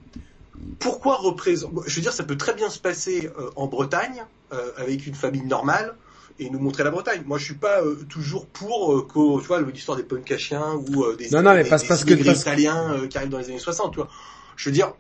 pourquoi 0.81 1.16
représenter... 1.16 1.82
Je 1.86 1.95
veux 1.95 2.03
dire, 2.03 2.12
ça 2.12 2.24
peut 2.24 2.36
très 2.36 2.55
bien 2.55 2.70
se 2.70 2.81
passer 2.81 3.31
euh, 3.39 3.51
en 3.55 3.69
Bretagne, 3.69 4.24
euh, 4.53 4.73
avec 4.77 5.07
une 5.07 5.15
famille 5.15 5.45
normale, 5.45 5.95
et 6.39 6.51
nous 6.51 6.59
montrer 6.59 6.85
la 6.85 6.90
Bretagne. 6.90 7.23
Moi, 7.27 7.39
je 7.39 7.44
suis 7.44 7.55
pas 7.55 7.82
euh, 7.82 7.97
toujours 8.09 8.47
pour 8.47 8.94
euh, 8.97 9.02
que, 9.06 9.40
tu 9.40 9.47
vois, 9.47 9.60
l'histoire 9.60 9.97
des 9.97 10.05
punkachiens 10.05 10.74
ou 10.74 11.05
euh, 11.05 11.16
des, 11.16 11.31
non, 11.31 11.43
non, 11.43 11.55
mais 11.55 11.65
des, 11.65 11.69
parce, 11.69 11.85
parce 11.85 12.05
que, 12.05 12.15
italiens 12.15 12.93
euh, 12.94 13.06
qui 13.09 13.19
arrivent 13.19 13.31
dans 13.31 13.39
les 13.39 13.51
années 13.51 13.59
60, 13.59 13.93
tu 13.93 13.97
vois. 13.97 14.09
Je 14.56 14.69
veux 14.69 14.73
dire, 14.74 14.93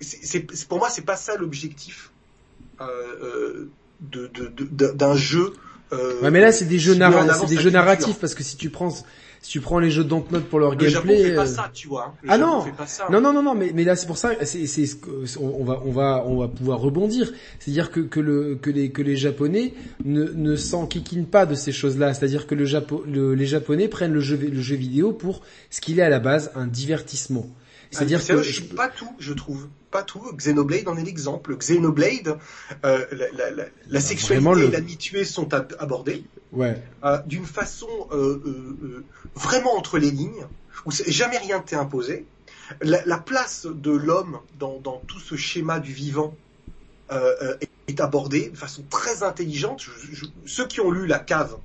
c'est, 0.00 0.46
pour 0.68 0.78
moi, 0.78 0.90
c'est 0.90 1.04
pas 1.04 1.16
ça 1.16 1.36
l'objectif 1.36 2.12
euh, 2.80 3.66
de, 4.00 4.30
d'un 4.92 5.16
jeu. 5.16 5.52
ouais, 5.92 6.30
mais 6.30 6.40
là, 6.40 6.52
c'est 6.52 6.66
des 6.66 6.78
jeux, 6.78 6.94
narra- 6.94 7.24
c'est 7.34 7.46
des 7.46 7.56
jeux 7.60 7.70
narratifs 7.70 8.18
parce 8.20 8.34
que 8.34 8.42
si 8.42 8.56
tu 8.56 8.70
prends 8.70 8.90
si 9.46 9.52
tu 9.52 9.60
prends 9.60 9.78
les 9.78 9.90
jeux 9.90 10.02
Dontnod 10.02 10.42
pour 10.42 10.58
leur 10.58 10.74
gameplay, 10.74 10.90
Japon 10.90 11.08
fait 11.22 11.34
pas 11.36 11.42
euh, 11.42 11.46
ça, 11.46 11.70
tu 11.72 11.86
vois. 11.86 12.16
ah 12.26 12.36
non, 12.36 12.64
non, 13.10 13.20
non, 13.20 13.32
non, 13.32 13.42
non, 13.44 13.54
mais, 13.54 13.70
mais 13.72 13.84
là 13.84 13.94
c'est 13.94 14.08
pour 14.08 14.18
ça, 14.18 14.32
c'est, 14.44 14.66
c'est, 14.66 14.88
on 15.40 15.62
va, 15.62 15.80
on 15.84 15.92
va, 15.92 16.24
on 16.26 16.36
va 16.40 16.48
pouvoir 16.48 16.80
rebondir. 16.80 17.32
C'est-à-dire 17.60 17.92
que, 17.92 18.00
que 18.00 18.18
le, 18.18 18.56
que 18.56 18.70
les, 18.70 18.90
que 18.90 19.02
les 19.02 19.14
Japonais 19.14 19.72
ne, 20.04 20.24
ne 20.24 20.56
s'enquiquinent 20.56 21.28
pas 21.28 21.46
de 21.46 21.54
ces 21.54 21.70
choses-là. 21.70 22.12
C'est-à-dire 22.12 22.48
que 22.48 22.56
le 22.56 23.34
les 23.34 23.46
Japonais 23.46 23.86
prennent 23.86 24.14
le 24.14 24.20
jeu, 24.20 24.36
le 24.36 24.60
jeu 24.60 24.74
vidéo 24.74 25.12
pour 25.12 25.42
ce 25.70 25.80
qu'il 25.80 26.00
est 26.00 26.02
à 26.02 26.08
la 26.08 26.18
base, 26.18 26.50
un 26.56 26.66
divertissement. 26.66 27.46
C'est-à-dire 27.90 28.24
que 28.24 28.42
je... 28.42 28.62
pas 28.62 28.88
tout, 28.88 29.14
je 29.18 29.32
trouve, 29.32 29.68
pas 29.90 30.02
tout. 30.02 30.20
Xenoblade 30.34 30.88
en 30.88 30.96
est 30.96 31.04
l'exemple. 31.04 31.56
Xenoblade, 31.56 32.38
euh, 32.84 33.06
la, 33.12 33.30
la, 33.32 33.50
la, 33.50 33.64
la 33.88 34.00
sexualité 34.00 34.64
et 34.64 34.70
l'amitié 34.70 35.24
sont 35.24 35.52
abordées 35.54 36.24
ouais. 36.52 36.82
euh, 37.04 37.18
d'une 37.26 37.46
façon 37.46 37.88
euh, 38.12 39.04
vraiment 39.34 39.76
entre 39.76 39.98
les 39.98 40.10
lignes, 40.10 40.46
où 40.84 40.90
jamais 40.90 41.38
rien 41.38 41.60
t'est 41.60 41.76
imposé. 41.76 42.26
La, 42.82 43.04
la, 43.04 43.18
place 43.18 43.66
de 43.66 43.92
l'homme 43.92 44.40
dans, 44.58 44.80
dans, 44.80 45.00
tout 45.06 45.20
ce 45.20 45.36
schéma 45.36 45.78
du 45.78 45.92
vivant 45.92 46.34
est 47.86 48.00
abordée 48.00 48.48
de 48.48 48.56
façon 48.56 48.82
très 48.90 49.22
intelligente. 49.22 49.80
Je, 49.80 49.90
je, 50.12 50.24
ceux 50.46 50.66
qui 50.66 50.80
ont 50.80 50.90
lu 50.90 51.06
la 51.06 51.20
cave 51.20 51.56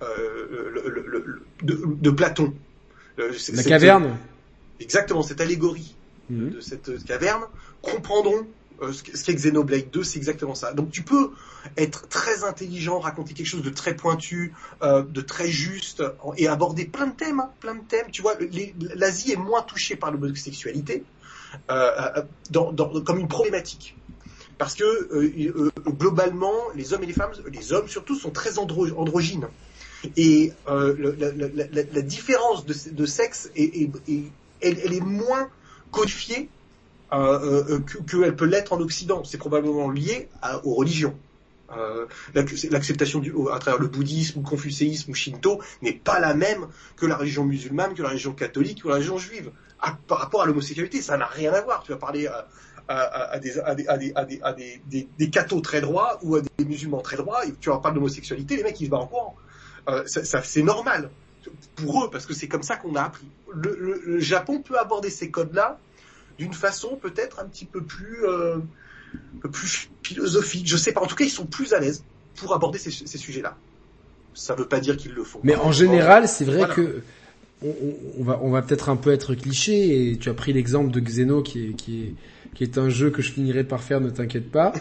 le, 0.00 0.88
le, 0.88 1.42
de, 1.62 1.82
de, 1.84 2.10
Platon, 2.10 2.54
la 3.18 3.62
caverne 3.64 4.16
exactement 4.80 5.22
cette 5.22 5.40
allégorie 5.40 5.94
mmh. 6.30 6.50
de 6.50 6.60
cette 6.60 7.04
caverne 7.04 7.44
comprendront 7.82 8.46
euh, 8.82 8.92
ce 8.92 9.02
qu'est 9.02 9.34
Xenoblade 9.34 9.90
2, 9.90 10.02
c'est 10.02 10.18
exactement 10.18 10.54
ça. 10.54 10.72
Donc 10.74 10.90
tu 10.90 11.02
peux 11.02 11.30
être 11.76 12.08
très 12.08 12.44
intelligent, 12.44 12.98
raconter 12.98 13.32
quelque 13.32 13.46
chose 13.46 13.62
de 13.62 13.70
très 13.70 13.96
pointu, 13.96 14.52
euh, 14.82 15.02
de 15.02 15.20
très 15.22 15.48
juste, 15.48 16.02
et 16.36 16.46
aborder 16.46 16.84
plein 16.84 17.06
de 17.06 17.14
thèmes, 17.14 17.40
hein, 17.40 17.50
plein 17.60 17.74
de 17.74 17.84
thèmes. 17.84 18.10
Tu 18.12 18.20
vois, 18.20 18.34
l'Asie 18.94 19.32
est 19.32 19.36
moins 19.36 19.62
touchée 19.62 19.96
par 19.96 20.10
l'homosexualité 20.10 21.04
euh, 21.70 21.90
euh, 22.16 22.22
dans, 22.50 22.72
dans, 22.72 23.00
comme 23.00 23.18
une 23.18 23.28
problématique. 23.28 23.96
Parce 24.58 24.74
que 24.74 24.84
euh, 24.84 25.70
globalement, 25.86 26.54
les 26.74 26.92
hommes 26.92 27.02
et 27.02 27.06
les 27.06 27.12
femmes, 27.12 27.32
les 27.52 27.72
hommes 27.72 27.88
surtout, 27.88 28.14
sont 28.14 28.30
très 28.30 28.58
andro 28.58 28.86
androgynes. 28.96 29.48
Et 30.16 30.52
la, 30.66 30.92
la, 30.94 31.32
la, 31.32 31.82
la, 31.92 32.02
différence 32.02 32.64
de, 32.64 32.74
de 32.90 33.06
sexe 33.06 33.50
est, 33.56 33.82
est, 33.82 33.90
est 34.08 34.22
elle, 34.68 34.92
est 34.92 35.00
moins 35.00 35.48
codifiée 35.90 36.48
euh, 37.12 37.64
euh, 37.68 37.80
qu'elle 37.80 38.36
peut 38.36 38.44
l'être 38.44 38.72
en 38.72 38.80
Occident. 38.80 39.24
C'est 39.24 39.38
probablement 39.38 39.90
lié 39.90 40.28
aux 40.64 40.74
religions. 40.74 41.16
Euh, 41.76 42.06
L'acceptation 42.34 43.22
à 43.52 43.58
travers 43.58 43.80
le 43.80 43.88
bouddhisme, 43.88 44.38
ou 44.38 44.42
le 44.42 44.48
confucéisme 44.48 45.10
ou 45.10 45.14
shinto 45.14 45.60
n'est 45.82 45.92
pas 45.92 46.20
la 46.20 46.34
même 46.34 46.68
que 46.96 47.06
la 47.06 47.16
religion 47.16 47.44
musulmane, 47.44 47.94
que 47.94 48.02
la 48.02 48.10
religion 48.10 48.32
catholique 48.32 48.84
ou 48.84 48.88
la 48.88 48.94
religion 48.94 49.18
juive. 49.18 49.50
Par 50.06 50.18
rapport 50.18 50.42
à 50.42 50.46
l'homosexualité, 50.46 51.02
ça 51.02 51.16
n'a 51.16 51.26
rien 51.26 51.52
à 51.52 51.60
voir. 51.60 51.82
Tu 51.82 51.92
vas 51.92 51.98
parler 51.98 52.28
à, 52.88 53.38
des, 53.38 55.30
cathos 55.30 55.60
très 55.60 55.80
droits 55.80 56.18
ou 56.22 56.36
à 56.36 56.40
des 56.40 56.64
musulmans 56.64 57.00
très 57.00 57.16
droits, 57.16 57.44
et 57.46 57.52
tu 57.60 57.68
leur 57.68 57.80
parles 57.80 57.94
d'homosexualité, 57.94 58.56
les 58.56 58.62
mecs 58.62 58.80
ils 58.80 58.86
se 58.86 58.90
barrent 58.90 59.02
en 59.02 59.06
courant. 59.06 59.36
Euh, 59.88 60.02
c'est 60.06 60.62
normal 60.62 61.10
pour 61.76 62.04
eux 62.04 62.10
parce 62.10 62.26
que 62.26 62.34
c'est 62.34 62.48
comme 62.48 62.62
ça 62.62 62.76
qu'on 62.76 62.94
a 62.96 63.02
appris. 63.02 63.26
Le, 63.52 63.76
le, 63.78 64.02
le, 64.04 64.20
Japon 64.20 64.60
peut 64.60 64.78
aborder 64.78 65.10
ces 65.10 65.30
codes-là 65.30 65.78
d'une 66.38 66.52
façon 66.52 66.96
peut-être 66.96 67.40
un 67.40 67.46
petit 67.46 67.64
peu 67.64 67.82
plus, 67.82 68.24
euh, 68.24 68.58
peu 69.40 69.50
plus 69.50 69.90
philosophique. 70.02 70.66
Je 70.66 70.76
sais 70.76 70.92
pas. 70.92 71.00
En 71.00 71.06
tout 71.06 71.16
cas, 71.16 71.24
ils 71.24 71.30
sont 71.30 71.46
plus 71.46 71.72
à 71.72 71.80
l'aise 71.80 72.04
pour 72.36 72.54
aborder 72.54 72.78
ces, 72.78 72.90
ces 72.90 73.18
sujets-là. 73.18 73.56
Ça 74.34 74.54
veut 74.54 74.68
pas 74.68 74.80
dire 74.80 74.96
qu'ils 74.96 75.14
le 75.14 75.24
font. 75.24 75.40
Mais 75.42 75.56
en 75.56 75.72
général, 75.72 76.28
c'est 76.28 76.44
vrai 76.44 76.58
voilà. 76.58 76.74
que 76.74 77.02
on, 77.62 77.74
on, 78.18 78.24
va, 78.24 78.40
on 78.42 78.50
va 78.50 78.62
peut-être 78.62 78.88
un 78.88 78.96
peu 78.96 79.12
être 79.12 79.34
cliché. 79.34 80.10
Et 80.10 80.16
tu 80.16 80.28
as 80.28 80.34
pris 80.34 80.52
l'exemple 80.52 80.90
de 80.90 81.00
Xeno 81.00 81.42
qui 81.42 81.66
est, 81.66 81.72
qui 81.72 82.02
est 82.02 82.12
qui 82.56 82.64
est 82.64 82.78
un 82.78 82.88
jeu 82.88 83.10
que 83.10 83.20
je 83.20 83.30
finirai 83.30 83.64
par 83.64 83.82
faire, 83.82 84.00
ne 84.00 84.08
t'inquiète 84.08 84.50
pas. 84.50 84.72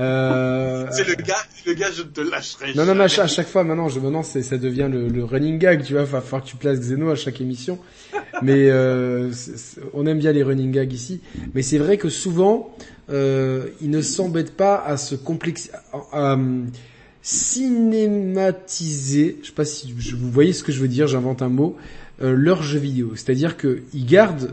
Euh... 0.00 0.88
c'est 0.90 1.06
le 1.06 1.14
gars, 1.14 1.36
le 1.64 1.74
gars, 1.74 1.92
je 1.94 2.02
te 2.02 2.20
lâcherai. 2.20 2.74
Non, 2.74 2.84
non, 2.84 2.96
mais 2.96 3.04
à 3.04 3.08
chaque, 3.08 3.26
à 3.26 3.28
chaque 3.28 3.46
fois, 3.46 3.62
maintenant, 3.62 3.88
je, 3.88 4.00
maintenant, 4.00 4.24
ça 4.24 4.58
devient 4.58 4.88
le, 4.90 5.06
le, 5.08 5.22
running 5.22 5.58
gag, 5.58 5.84
tu 5.84 5.92
vois, 5.92 6.02
il 6.02 6.08
va 6.08 6.20
falloir 6.20 6.42
que 6.42 6.48
tu 6.48 6.56
places 6.56 6.80
Xeno 6.80 7.08
à 7.08 7.14
chaque 7.14 7.40
émission. 7.40 7.78
Mais 8.42 8.68
euh, 8.68 9.30
on 9.94 10.06
aime 10.06 10.18
bien 10.18 10.32
les 10.32 10.42
running 10.42 10.72
gags 10.72 10.92
ici. 10.92 11.20
Mais 11.54 11.62
c'est 11.62 11.78
vrai 11.78 11.98
que 11.98 12.08
souvent, 12.08 12.76
euh, 13.10 13.68
ils 13.80 13.90
ne 13.90 14.02
s'embêtent 14.02 14.56
pas 14.56 14.82
à 14.84 14.96
se 14.96 15.14
complexer, 15.14 15.70
à, 15.92 16.32
à, 16.32 16.36
cinématiser, 17.22 19.38
je 19.42 19.48
sais 19.48 19.54
pas 19.54 19.64
si 19.64 19.92
vous 19.92 20.30
voyez 20.32 20.52
ce 20.52 20.64
que 20.64 20.72
je 20.72 20.80
veux 20.80 20.88
dire, 20.88 21.06
j'invente 21.06 21.42
un 21.42 21.48
mot, 21.48 21.76
euh, 22.22 22.34
leur 22.34 22.62
jeu 22.62 22.78
vidéo. 22.78 23.12
C'est-à-dire 23.14 23.56
qu'ils 23.56 24.06
gardent 24.06 24.52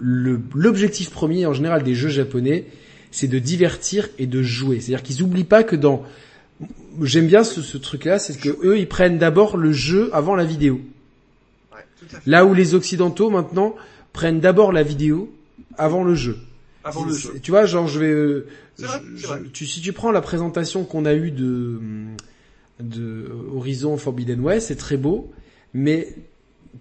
l'objectif 0.00 1.10
premier 1.10 1.46
en 1.46 1.52
général 1.52 1.82
des 1.82 1.94
jeux 1.94 2.08
japonais, 2.10 2.64
c'est 3.10 3.28
de 3.28 3.38
divertir 3.38 4.08
et 4.18 4.26
de 4.26 4.42
jouer. 4.42 4.80
C'est-à-dire 4.80 5.02
qu'ils 5.02 5.22
oublient 5.22 5.44
pas 5.44 5.62
que 5.64 5.76
dans 5.76 6.02
j'aime 7.02 7.26
bien 7.26 7.44
ce, 7.44 7.62
ce 7.62 7.78
truc-là, 7.78 8.18
c'est 8.18 8.38
que 8.38 8.48
eux 8.66 8.78
ils 8.78 8.88
prennent 8.88 9.18
d'abord 9.18 9.56
le 9.56 9.72
jeu 9.72 10.10
avant 10.12 10.34
la 10.36 10.44
vidéo. 10.44 10.80
Ouais, 11.72 11.78
tout 11.98 12.06
à 12.16 12.20
fait. 12.20 12.30
Là 12.30 12.44
où 12.44 12.54
les 12.54 12.74
occidentaux 12.74 13.30
maintenant 13.30 13.74
prennent 14.12 14.40
d'abord 14.40 14.72
la 14.72 14.82
vidéo 14.82 15.32
avant 15.78 16.04
le 16.04 16.14
jeu. 16.14 16.36
Avant 16.84 17.04
le 17.04 17.14
jeu. 17.14 17.34
Tu 17.42 17.50
vois, 17.50 17.66
genre 17.66 17.88
je 17.88 17.98
vais 17.98 18.10
euh, 18.12 18.46
vrai. 18.78 19.00
je- 19.16 19.48
tu, 19.52 19.66
si 19.66 19.80
tu 19.80 19.92
prends 19.92 20.10
la 20.12 20.20
présentation 20.20 20.84
qu'on 20.84 21.04
a 21.04 21.14
eue 21.14 21.30
de 21.30 21.80
de 22.80 23.30
Horizon 23.54 23.96
Forbidden 23.96 24.40
West, 24.40 24.68
c'est 24.68 24.76
très 24.76 24.98
beau, 24.98 25.32
mais 25.72 26.14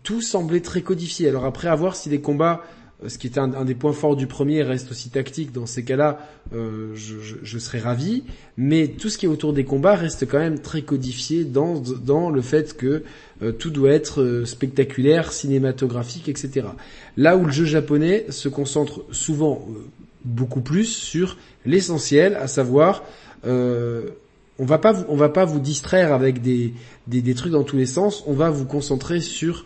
tout 0.03 0.21
semblait 0.21 0.61
très 0.61 0.81
codifié. 0.81 1.29
Alors 1.29 1.45
après, 1.45 1.67
à 1.67 1.75
voir 1.75 1.95
si 1.95 2.09
les 2.09 2.21
combats, 2.21 2.63
euh, 3.03 3.09
ce 3.09 3.17
qui 3.17 3.27
était 3.27 3.39
un, 3.39 3.65
des 3.65 3.75
points 3.75 3.93
forts 3.93 4.15
du 4.15 4.27
premier, 4.27 4.63
reste 4.63 4.91
aussi 4.91 5.09
tactique. 5.09 5.51
Dans 5.51 5.65
ces 5.65 5.83
cas-là, 5.83 6.19
euh, 6.53 6.93
je, 6.95 7.57
serais 7.59 7.79
ravi. 7.79 8.23
Mais 8.57 8.87
tout 8.87 9.09
ce 9.09 9.17
qui 9.17 9.25
est 9.25 9.29
autour 9.29 9.53
des 9.53 9.65
combats 9.65 9.95
reste 9.95 10.27
quand 10.27 10.39
même 10.39 10.59
très 10.59 10.81
codifié 10.81 11.43
dans 11.43 11.79
dans 11.79 12.29
le 12.29 12.41
fait 12.41 12.75
que 12.77 13.03
euh, 13.41 13.51
tout 13.51 13.69
doit 13.69 13.91
être 13.91 14.43
spectaculaire, 14.45 15.31
cinématographique, 15.31 16.29
etc. 16.29 16.67
Là 17.17 17.37
où 17.37 17.45
le 17.45 17.51
jeu 17.51 17.65
japonais 17.65 18.25
se 18.29 18.49
concentre 18.49 19.03
souvent 19.11 19.67
beaucoup 20.23 20.61
plus 20.61 20.85
sur 20.85 21.37
l'essentiel, 21.65 22.35
à 22.35 22.47
savoir 22.47 23.03
on 24.57 24.65
va 24.65 24.77
pas 24.77 24.91
vous, 24.91 25.05
on 25.09 25.15
va 25.15 25.29
pas 25.29 25.45
vous 25.45 25.59
distraire 25.59 26.13
avec 26.13 26.41
des, 26.41 26.73
des 27.07 27.21
des 27.21 27.35
trucs 27.35 27.51
dans 27.51 27.63
tous 27.63 27.77
les 27.77 27.85
sens, 27.85 28.23
on 28.25 28.33
va 28.33 28.49
vous 28.49 28.65
concentrer 28.65 29.19
sur 29.19 29.65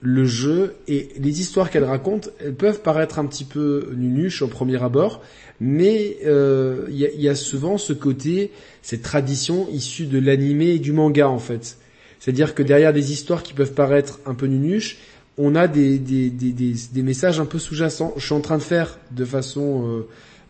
le 0.00 0.24
jeu 0.24 0.76
et 0.86 1.08
les 1.18 1.40
histoires 1.40 1.70
qu'elle 1.70 1.84
raconte, 1.84 2.30
elles 2.40 2.54
peuvent 2.54 2.82
paraître 2.82 3.18
un 3.18 3.26
petit 3.26 3.44
peu 3.44 3.92
nunuches 3.96 4.42
au 4.42 4.48
premier 4.48 4.80
abord, 4.82 5.22
mais 5.60 6.18
euh, 6.24 6.86
il 6.90 6.96
y, 6.96 7.04
a, 7.06 7.10
y 7.12 7.28
a 7.28 7.34
souvent 7.34 7.78
ce 7.78 7.92
côté, 7.92 8.52
cette 8.80 9.02
tradition 9.02 9.68
issue 9.72 10.06
de 10.06 10.18
l'animé 10.20 10.66
et 10.68 10.78
du 10.78 10.92
manga 10.92 11.28
en 11.28 11.40
fait. 11.40 11.78
C'est-à-dire 12.20 12.54
que 12.54 12.62
derrière 12.62 12.92
des 12.92 13.12
histoires 13.12 13.42
qui 13.42 13.54
peuvent 13.54 13.74
paraître 13.74 14.20
un 14.26 14.34
peu 14.34 14.46
nunuches, 14.46 14.98
on 15.36 15.54
a 15.56 15.66
des, 15.68 15.98
des, 15.98 16.30
des, 16.30 16.52
des, 16.52 16.74
des 16.92 17.02
messages 17.02 17.38
un 17.40 17.46
peu 17.46 17.58
sous-jacents. 17.58 18.12
Je 18.16 18.24
suis 18.24 18.34
en 18.34 18.40
train 18.40 18.58
de 18.58 18.62
faire 18.62 18.98
de 19.12 19.24
façon, 19.24 19.84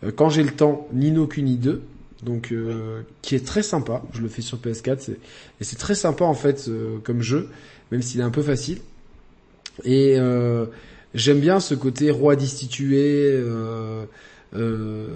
euh, 0.02 0.06
euh, 0.08 0.12
quand 0.14 0.28
j'ai 0.30 0.42
le 0.42 0.50
temps, 0.50 0.88
Nino 0.92 1.26
Kuni 1.26 1.56
2, 1.56 1.82
donc 2.22 2.52
euh, 2.52 3.00
qui 3.22 3.34
est 3.34 3.46
très 3.46 3.62
sympa. 3.62 4.02
Je 4.12 4.20
le 4.20 4.28
fais 4.28 4.42
sur 4.42 4.58
PS4 4.58 4.96
c'est- 5.00 5.12
et 5.60 5.64
c'est 5.64 5.76
très 5.76 5.94
sympa 5.94 6.24
en 6.24 6.34
fait 6.34 6.66
euh, 6.68 6.98
comme 7.02 7.22
jeu, 7.22 7.48
même 7.92 8.02
s'il 8.02 8.20
est 8.20 8.24
un 8.24 8.30
peu 8.30 8.42
facile. 8.42 8.78
Et 9.84 10.16
euh, 10.18 10.66
j'aime 11.14 11.40
bien 11.40 11.60
ce 11.60 11.74
côté 11.74 12.10
roi 12.10 12.36
destitué, 12.36 13.30
euh, 13.32 14.04
euh, 14.54 15.06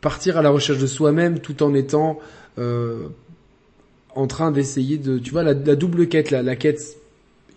partir 0.00 0.36
à 0.36 0.42
la 0.42 0.50
recherche 0.50 0.78
de 0.78 0.86
soi-même 0.86 1.40
tout 1.40 1.62
en 1.62 1.74
étant 1.74 2.18
euh, 2.58 3.08
en 4.14 4.26
train 4.26 4.50
d'essayer 4.52 4.98
de, 4.98 5.18
tu 5.18 5.30
vois, 5.30 5.42
la, 5.42 5.54
la 5.54 5.76
double 5.76 6.08
quête, 6.08 6.30
la, 6.30 6.42
la 6.42 6.56
quête 6.56 6.96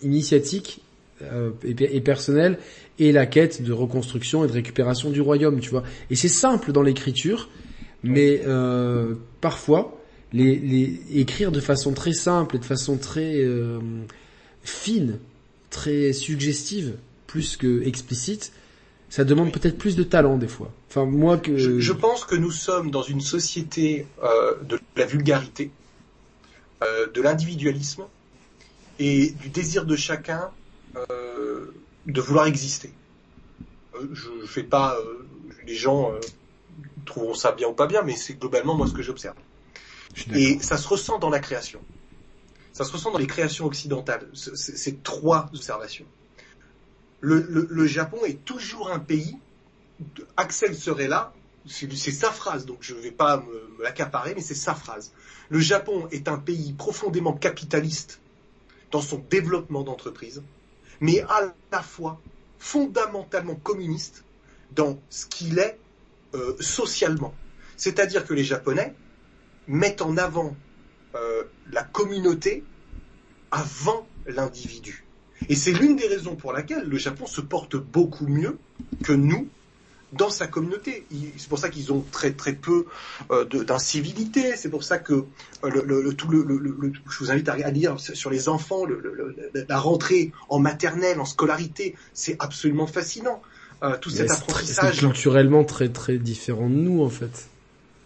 initiatique 0.02 0.82
euh, 1.22 1.52
et, 1.64 1.76
et 1.95 2.02
personnelle 2.02 2.57
et 2.99 3.11
la 3.11 3.26
quête 3.26 3.61
de 3.61 3.74
reconstruction 3.74 4.44
et 4.44 4.48
de 4.48 4.53
récupération 4.53 5.10
du 5.10 5.22
royaume, 5.22 5.60
tu 5.60 5.69
vois. 5.69 5.84
Et 6.10 6.15
c'est 6.15 6.28
simple 6.28 6.72
dans 6.72 6.82
l'écriture, 6.82 7.49
mais 8.03 8.41
euh, 8.48 9.14
parfois 9.41 9.99
les, 10.34 10.57
les 10.57 10.99
écrire 11.14 11.52
de 11.52 11.60
façon 11.60 11.94
très 11.94 12.14
simple 12.14 12.56
et 12.56 12.60
de 12.60 12.65
façon 12.65 12.98
très 12.98 13.36
euh, 13.44 13.80
fine, 14.64 15.19
très 15.78 16.12
suggestive, 16.12 16.98
plus 17.28 17.56
que 17.56 17.84
explicite, 17.84 18.52
ça 19.10 19.24
demande 19.24 19.52
peut-être 19.52 19.78
plus 19.78 19.95
de 19.95 20.04
talent 20.04 20.38
des 20.38 20.48
fois. 20.48 20.72
Enfin 20.90 21.06
moi 21.06 21.38
que 21.38 21.56
Je, 21.56 21.80
je 21.80 21.94
pense 21.94 22.26
que 22.26 22.36
nous 22.36 22.52
sommes 22.52 22.90
dans 22.90 23.04
une 23.04 23.22
société 23.22 24.08
euh, 24.24 24.56
de 24.64 24.80
la 24.95 25.06
vulgarité, 25.06 25.70
euh, 26.84 27.08
de 27.16 27.22
l'individualisme 27.22 28.06
et 28.98 29.30
du 29.41 29.49
désir 29.49 29.86
de 29.86 29.95
chacun 29.95 30.49
euh, 30.95 31.72
de 32.08 32.22
vouloir 32.22 32.48
exister. 32.48 32.91
Je 33.94 34.30
ne 34.41 34.48
fais 34.48 34.64
pas 34.64 34.98
euh, 34.98 35.28
les 35.68 35.76
gens 35.76 36.12
euh, 36.12 36.20
trouveront 37.06 37.36
ça 37.36 37.52
bien 37.52 37.68
ou 37.68 37.74
pas 37.74 37.88
bien, 37.88 38.02
mais 38.02 38.16
c'est 38.16 38.34
globalement 38.41 38.76
moi 38.76 38.88
ce 38.88 38.94
que 38.94 39.04
j'observe. 39.04 39.38
Et 40.34 40.58
ça 40.60 40.78
se 40.78 40.88
ressent 40.88 41.20
dans 41.20 41.30
la 41.30 41.40
création. 41.40 41.80
Ça 42.78 42.84
se 42.84 42.91
ressent 42.91 43.12
dans 43.12 43.18
les 43.18 43.26
créations 43.26 43.66
occidentales. 43.66 44.30
C- 44.36 44.56
c- 44.56 44.74
C'est 44.78 45.02
trois 45.02 45.49
observations. 45.52 46.06
Le, 47.22 47.88
Japon 47.88 48.24
est 48.24 48.45
toujours 48.45 48.91
un 48.91 48.99
pays. 48.99 49.41
Axel 50.38 50.76
serait 50.78 51.08
là. 51.08 51.34
C'est 51.66 52.12
sa 52.12 52.32
phrase, 52.32 52.68
donc 52.68 52.84
je 52.84 52.94
ne 52.94 52.99
vais 52.99 53.12
pas 53.12 53.38
me, 53.41 53.68
me 53.80 53.84
l'accaparer, 53.84 54.36
mais 54.36 54.41
c'est 54.44 54.54
sa 54.54 54.76
phrase. 54.76 55.12
Le 55.49 55.60
Japon 55.60 56.08
est 56.12 56.28
un 56.28 56.38
pays 56.38 56.74
profondément 56.74 57.34
capitaliste 57.34 58.22
dans 58.91 59.02
son 59.02 59.18
développement 59.18 59.84
d'entreprise, 59.84 60.44
mais 61.02 61.22
à 61.22 61.56
la 61.72 61.82
fois 61.82 62.22
fondamentalement 62.60 63.56
communiste 63.56 64.28
dans 64.70 65.04
ce 65.10 65.26
qu'il 65.26 65.58
est 65.58 65.82
euh, 66.36 66.56
socialement. 66.60 67.34
C'est-à-dire 67.76 68.24
que 68.24 68.36
les 68.36 68.44
Japonais 68.44 68.95
mettent 69.66 70.04
en 70.04 70.16
avant 70.16 70.56
euh, 71.16 71.44
la 71.72 71.84
communauté 71.84 72.64
avant 73.52 74.08
l'individu. 74.26 75.06
Et 75.50 75.56
c'est 75.56 75.72
l'une 75.72 75.96
des 75.96 76.08
raisons 76.08 76.36
pour 76.36 76.52
laquelle 76.52 76.84
le 76.88 76.98
Japon 76.98 77.26
se 77.26 77.42
porte 77.42 77.76
beaucoup 77.76 78.28
mieux 78.28 78.58
que 79.04 79.14
nous 79.14 79.48
dans 80.14 80.30
sa 80.30 80.48
communauté. 80.48 81.06
C'est 81.38 81.50
pour 81.50 81.60
ça 81.60 81.70
qu'ils 81.70 81.92
ont 81.92 82.04
très 82.12 82.32
très 82.32 82.54
peu 82.54 82.86
euh, 83.32 83.46
d'incivilité. 83.46 84.56
C'est 84.56 84.70
pour 84.70 84.84
ça 84.84 84.98
que 84.98 85.14
euh, 85.14 85.26
le, 85.70 85.84
le- 85.86 86.02
le- 86.02 86.14
tout 86.14 86.30
le, 86.30 86.46
je 87.10 87.18
vous 87.20 87.32
invite 87.32 87.50
à, 87.50 87.72
lire 87.72 88.00
sur 88.00 88.30
les 88.30 88.50
enfants 88.50 88.86
la 89.70 89.80
rentrée 89.80 90.32
en 90.50 90.60
maternelle, 90.60 91.20
en 91.20 91.26
scolarité, 91.26 91.96
c'est 92.14 92.36
absolument 92.40 92.88
fascinant. 92.88 93.42
Euh, 93.84 93.96
tout 93.98 94.10
cet 94.10 94.32
apprentissage. 94.32 94.96
C'est 94.96 95.02
culturellement 95.02 95.64
très 95.64 95.90
très 95.90 96.18
différent 96.18 96.68
de 96.70 96.76
nous 96.76 97.04
en 97.04 97.10
fait. 97.10 97.48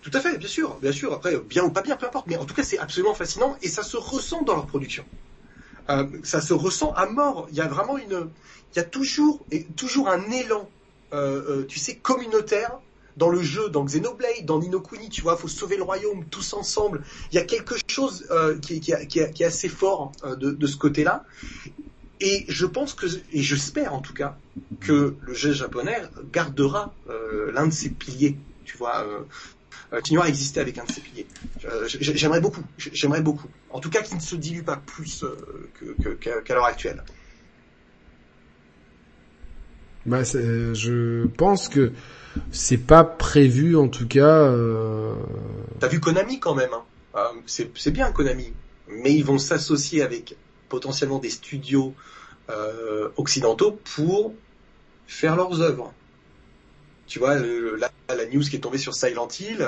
Tout 0.02 0.12
à 0.14 0.20
fait, 0.20 0.38
bien 0.38 0.48
sûr, 0.48 0.78
bien 0.82 0.92
sûr. 0.92 1.14
Après, 1.14 1.38
bien 1.38 1.64
ou 1.64 1.70
pas 1.70 1.82
bien, 1.82 1.96
peu 1.96 2.08
importe. 2.08 2.28
Mais 2.28 2.38
en 2.38 2.46
tout 2.46 2.56
cas, 2.56 2.64
c'est 2.64 2.80
absolument 2.80 3.14
fascinant 3.14 3.56
et 3.62 3.68
ça 3.68 3.84
se 3.84 3.98
ressent 3.98 4.42
dans 4.42 4.56
leur 4.56 4.66
production. 4.66 5.06
Euh, 5.90 6.08
ça 6.24 6.42
se 6.42 6.54
ressent 6.54 6.94
à 6.94 7.06
mort. 7.06 7.48
Il 7.52 7.58
y 7.58 7.62
a 7.62 7.68
vraiment 7.68 7.98
une, 7.98 8.30
il 8.74 8.78
y 8.78 8.80
a 8.80 8.84
toujours 8.84 9.46
et 9.52 9.64
toujours 9.64 10.10
un 10.10 10.30
élan, 10.32 10.70
euh, 11.14 11.60
euh, 11.62 11.66
tu 11.68 11.80
sais, 11.80 11.96
communautaire 11.96 12.80
dans 13.18 13.30
le 13.30 13.42
jeu, 13.42 13.70
dans 13.70 13.84
Xenoblade, 13.84 14.46
dans 14.46 14.60
Nino 14.60 14.80
Kuni. 14.80 15.10
Tu 15.10 15.22
vois, 15.22 15.38
faut 15.38 15.48
sauver 15.48 15.78
le 15.78 15.84
royaume 15.84 16.26
tous 16.26 16.54
ensemble. 16.54 17.04
Il 17.32 17.36
y 17.36 17.40
a 17.40 17.44
quelque 17.44 17.76
chose 17.88 18.26
euh, 18.32 18.58
qui, 18.58 18.80
qui, 18.80 18.94
qui, 19.08 19.20
qui 19.32 19.44
est 19.44 19.46
assez 19.46 19.70
fort 19.70 20.14
euh, 20.24 20.36
de, 20.36 20.52
de 20.52 20.68
ce 20.68 20.78
côté-là. 20.78 21.26
Et 22.22 22.46
je 22.48 22.66
pense 22.66 22.94
que, 22.94 23.08
et 23.34 23.42
j'espère 23.42 23.94
en 23.94 24.00
tout 24.00 24.14
cas, 24.14 24.38
que 24.80 25.16
le 25.22 25.34
jeu 25.34 25.54
japonais 25.54 26.02
gardera 26.32 26.94
euh, 27.10 27.52
l'un 27.52 27.68
de 27.68 27.74
ses 27.74 27.90
piliers. 27.90 28.38
Tu 28.64 28.78
vois, 28.78 29.04
euh, 29.04 29.22
euh, 29.94 30.22
à 30.22 30.28
exister 30.28 30.60
avec 30.60 30.78
un 30.78 30.86
de 30.86 30.92
ses 30.92 31.02
piliers. 31.02 31.28
J'aimerais 31.88 32.42
beaucoup, 32.42 32.64
j'aimerais 32.78 33.22
beaucoup. 33.22 33.48
En 33.70 33.80
tout 33.80 33.90
cas, 33.90 34.02
qu'il 34.02 34.18
ne 34.18 34.22
se 34.22 34.36
dilue 34.36 34.64
pas 34.64 34.78
plus 34.78 35.24
euh, 35.24 36.18
qu'à 36.20 36.54
l'heure 36.54 36.66
actuelle. 36.66 37.04
Bah, 40.06 40.24
je 40.24 41.28
pense 41.28 41.70
que 41.70 41.92
c'est 42.52 42.78
pas 42.78 43.04
prévu 43.04 43.76
en 43.76 43.88
tout 43.88 44.08
cas. 44.08 44.48
Euh... 44.48 45.14
T'as 45.80 45.88
vu 45.88 46.00
Konami 46.00 46.40
quand 46.40 46.56
même, 46.56 46.74
hein 46.74 46.84
Euh, 47.16 47.28
c'est 47.46 47.72
c'est 47.78 47.92
bien 47.92 48.12
Konami, 48.12 48.54
mais 48.88 49.14
ils 49.14 49.26
vont 49.26 49.38
s'associer 49.38 50.02
avec 50.02 50.36
potentiellement 50.70 51.20
des 51.20 51.30
studios 51.30 51.94
euh, 52.50 53.10
occidentaux 53.18 53.80
pour 53.96 54.34
faire 55.08 55.36
leurs 55.36 55.62
œuvres. 55.62 55.94
Tu 57.12 57.20
vois, 57.20 57.38
le- 57.38 57.76
la, 57.76 57.92
la 58.16 58.26
news 58.26 58.40
qui 58.42 58.56
est 58.56 58.60
tombée 58.60 58.78
sur 58.78 58.94
Silent 58.96 59.28
Hill, 59.38 59.68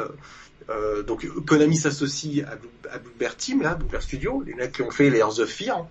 euh, 0.69 1.03
donc 1.03 1.27
Konami 1.45 1.75
s'associe 1.75 2.45
à, 2.49 2.55
Blue- 2.55 2.69
à 2.89 2.99
Bluebird 2.99 3.35
Team, 3.35 3.61
là, 3.61 3.75
Bluebird 3.75 4.01
Studio, 4.01 4.41
les 4.47 4.53
mecs 4.53 4.71
qui 4.71 4.81
ont 4.81 4.91
fait 4.91 5.09
les 5.09 5.19
Hearts 5.19 5.39
of 5.39 5.49
Fear, 5.49 5.85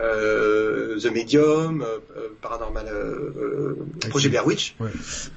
euh, 0.00 0.96
The 1.00 1.06
Medium, 1.12 1.82
euh, 1.82 2.28
Paranormal, 2.40 2.86
euh, 2.88 3.74
Projet 4.08 4.28
Blair 4.28 4.46
Witch, 4.46 4.76
Ouais. 4.78 4.90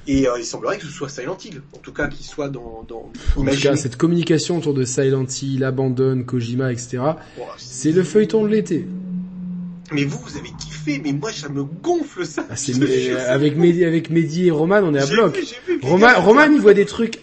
et 0.08 0.28
il 0.38 0.46
semblerait 0.46 0.78
que 0.78 0.86
ce 0.86 0.92
soit 0.92 1.10
Silent 1.10 1.38
Hill, 1.44 1.62
en 1.74 1.80
tout 1.80 1.92
cas 1.92 2.08
qu'il 2.08 2.24
soit 2.26 2.50
dans, 2.50 2.86
dans 2.88 3.12
En 3.36 3.44
tout 3.44 3.60
cas, 3.62 3.76
cette 3.76 3.98
communication 3.98 4.60
autour 4.60 4.76
de 4.76 4.84
Silent 4.86 5.26
Hill, 5.42 5.64
Abandon, 5.64 6.22
Kojima, 6.24 6.72
etc. 6.72 7.00
Bon, 7.38 7.46
C'est 7.58 7.92
le 7.92 8.04
feuilleton 8.04 8.44
de 8.44 8.50
l'été. 8.50 8.86
Mais 9.92 10.06
vous, 10.06 10.20
vous 10.20 10.38
avez 10.38 10.50
kiffé, 10.52 11.02
mais 11.04 11.12
moi, 11.12 11.32
ça 11.32 11.50
me 11.50 11.64
gonfle 11.64 12.26
ça. 12.26 12.46
Ah, 12.50 12.56
c'est 12.56 12.74
euh, 12.82 13.30
avec 13.30 13.58
Mehdi, 13.58 13.84
avec 13.84 14.10
Mehdi 14.10 14.48
et 14.48 14.52
Roman, 14.52 14.82
on 14.84 14.94
est 14.94 15.02
à 15.02 15.06
bloc. 15.06 15.36
vu, 15.36 15.44
vu, 15.68 15.80
Roman, 15.84 16.20
Roman, 16.20 16.46
il 16.46 16.62
voit 16.62 16.74
des 16.74 16.86
trucs. 16.86 17.20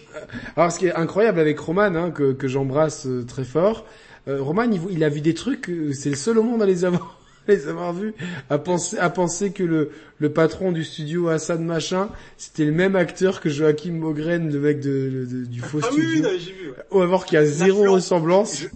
Alors, 0.55 0.71
ce 0.71 0.77
qui 0.77 0.85
est 0.85 0.93
incroyable 0.93 1.39
avec 1.39 1.59
Roman, 1.59 1.95
hein, 1.95 2.11
que, 2.11 2.33
que 2.33 2.47
j'embrasse 2.47 3.07
euh, 3.07 3.25
très 3.25 3.43
fort, 3.43 3.85
euh, 4.27 4.41
Roman, 4.41 4.69
il, 4.89 5.03
a 5.03 5.09
vu 5.09 5.21
des 5.21 5.33
trucs. 5.33 5.71
C'est 5.93 6.09
le 6.09 6.15
seul 6.15 6.37
au 6.37 6.43
monde 6.43 6.61
à 6.61 6.65
les 6.65 6.85
avoir. 6.85 7.19
les 7.47 7.67
avoir 7.67 7.93
vus, 7.93 8.13
à 8.51 8.59
penser, 8.59 8.99
à 8.99 9.09
penser 9.09 9.51
que 9.51 9.63
le, 9.63 9.89
le 10.19 10.31
patron 10.31 10.71
du 10.71 10.83
studio 10.83 11.29
Hassan 11.29 11.65
Machin, 11.65 12.09
c'était 12.37 12.65
le 12.65 12.71
même 12.71 12.95
acteur 12.95 13.41
que 13.41 13.49
Joachim 13.49 13.93
Mogren, 13.93 14.51
le 14.51 14.59
mec 14.59 14.79
de, 14.79 15.25
du 15.47 15.59
faux 15.59 15.79
ah 15.81 15.87
studio. 15.87 16.27
Oui, 16.29 16.37
vu. 16.37 16.69
Ouais. 16.69 16.75
On 16.91 16.99
va 16.99 17.07
voir 17.07 17.25
qu'il 17.25 17.39
y 17.39 17.41
a 17.41 17.45
zéro 17.45 17.79
Naflo, 17.79 17.93
ressemblance. 17.93 18.59
Je, 18.59 18.67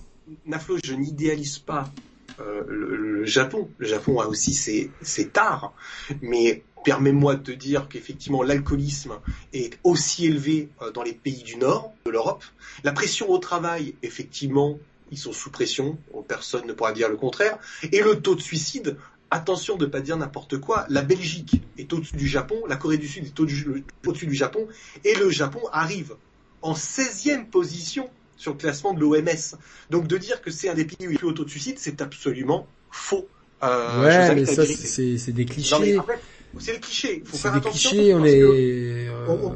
Naflo, 0.48 0.78
je 0.84 0.96
n'idéalise 0.96 1.60
pas 1.60 1.92
euh, 2.40 2.64
le, 2.68 3.26
Japon. 3.26 3.70
Le 3.78 3.88
Japon 3.88 4.20
a 4.20 4.28
aussi 4.28 4.54
ses, 4.54 4.92
ses 5.02 5.28
tares, 5.30 5.74
mais 6.22 6.64
permets-moi 6.84 7.36
de 7.36 7.54
dire 7.54 7.88
qu'effectivement 7.88 8.44
l'alcoolisme 8.44 9.14
est 9.54 9.80
aussi 9.84 10.26
élevé 10.26 10.70
euh, 10.82 10.92
dans 10.92 11.04
les 11.04 11.14
pays 11.14 11.44
du 11.44 11.56
Nord 11.58 11.94
de 12.06 12.12
l'Europe. 12.12 12.44
La 12.84 12.92
pression 12.92 13.30
au 13.30 13.38
travail, 13.38 13.96
effectivement, 14.04 14.78
ils 15.12 15.18
sont 15.18 15.34
sous 15.34 15.52
pression, 15.52 15.98
personne 16.28 16.66
ne 16.66 16.74
pourra 16.74 16.92
dire 16.92 17.10
le 17.10 17.18
contraire. 17.18 17.58
Et 17.92 18.02
le 18.02 18.20
taux 18.20 18.36
de 18.36 18.42
suicide, 18.42 18.98
attention 19.32 19.78
de 19.78 19.86
ne 19.86 19.92
pas 19.92 20.02
dire 20.02 20.18
n'importe 20.18 20.58
quoi, 20.58 20.86
la 20.90 21.02
Belgique 21.02 21.62
est 21.78 21.92
au-dessus 21.94 22.16
du 22.16 22.28
Japon, 22.28 22.56
la 22.68 22.76
Corée 22.76 22.98
du 22.98 23.08
Sud 23.08 23.26
est 23.26 23.40
au-dessus 23.40 24.28
du 24.28 24.36
Japon, 24.36 24.68
et 25.04 25.16
le 25.16 25.30
Japon 25.30 25.62
arrive 25.72 26.16
en 26.62 26.74
16e 26.74 27.46
position 27.46 28.10
sur 28.44 28.52
le 28.52 28.58
classement 28.58 28.94
de 28.94 29.00
l'OMS. 29.00 29.58
Donc 29.90 30.08
de 30.08 30.18
dire 30.18 30.42
que 30.42 30.52
c'est 30.52 30.70
un 30.70 30.74
des 30.74 30.84
pays 30.86 31.08
où 31.08 31.12
il 31.12 31.14
y 31.14 31.16
a 31.16 31.20
plus 31.20 31.28
haut 31.28 31.32
taux 31.32 31.46
de 31.46 31.50
suicide, 31.50 31.78
c'est 31.80 32.02
absolument 32.02 32.68
faux. 32.92 33.28
Euh, 33.64 34.04
ouais, 34.04 34.36
mais 34.36 34.46
ça, 34.46 34.66
c'est 34.66 35.32
des 35.32 35.46
clichés. 35.46 35.98
En 35.98 36.04
fait, 36.04 36.20
c'est 36.60 36.74
des 36.74 36.80
clichés. 36.80 37.22
Il 37.24 37.26
faut 37.26 37.38
faire 37.38 37.54
des 37.54 37.60
attention. 37.60 37.92
Clichés, 37.92 38.14
on 38.14 38.26
est... 38.26 39.10
On, 39.30 39.48
on, 39.48 39.56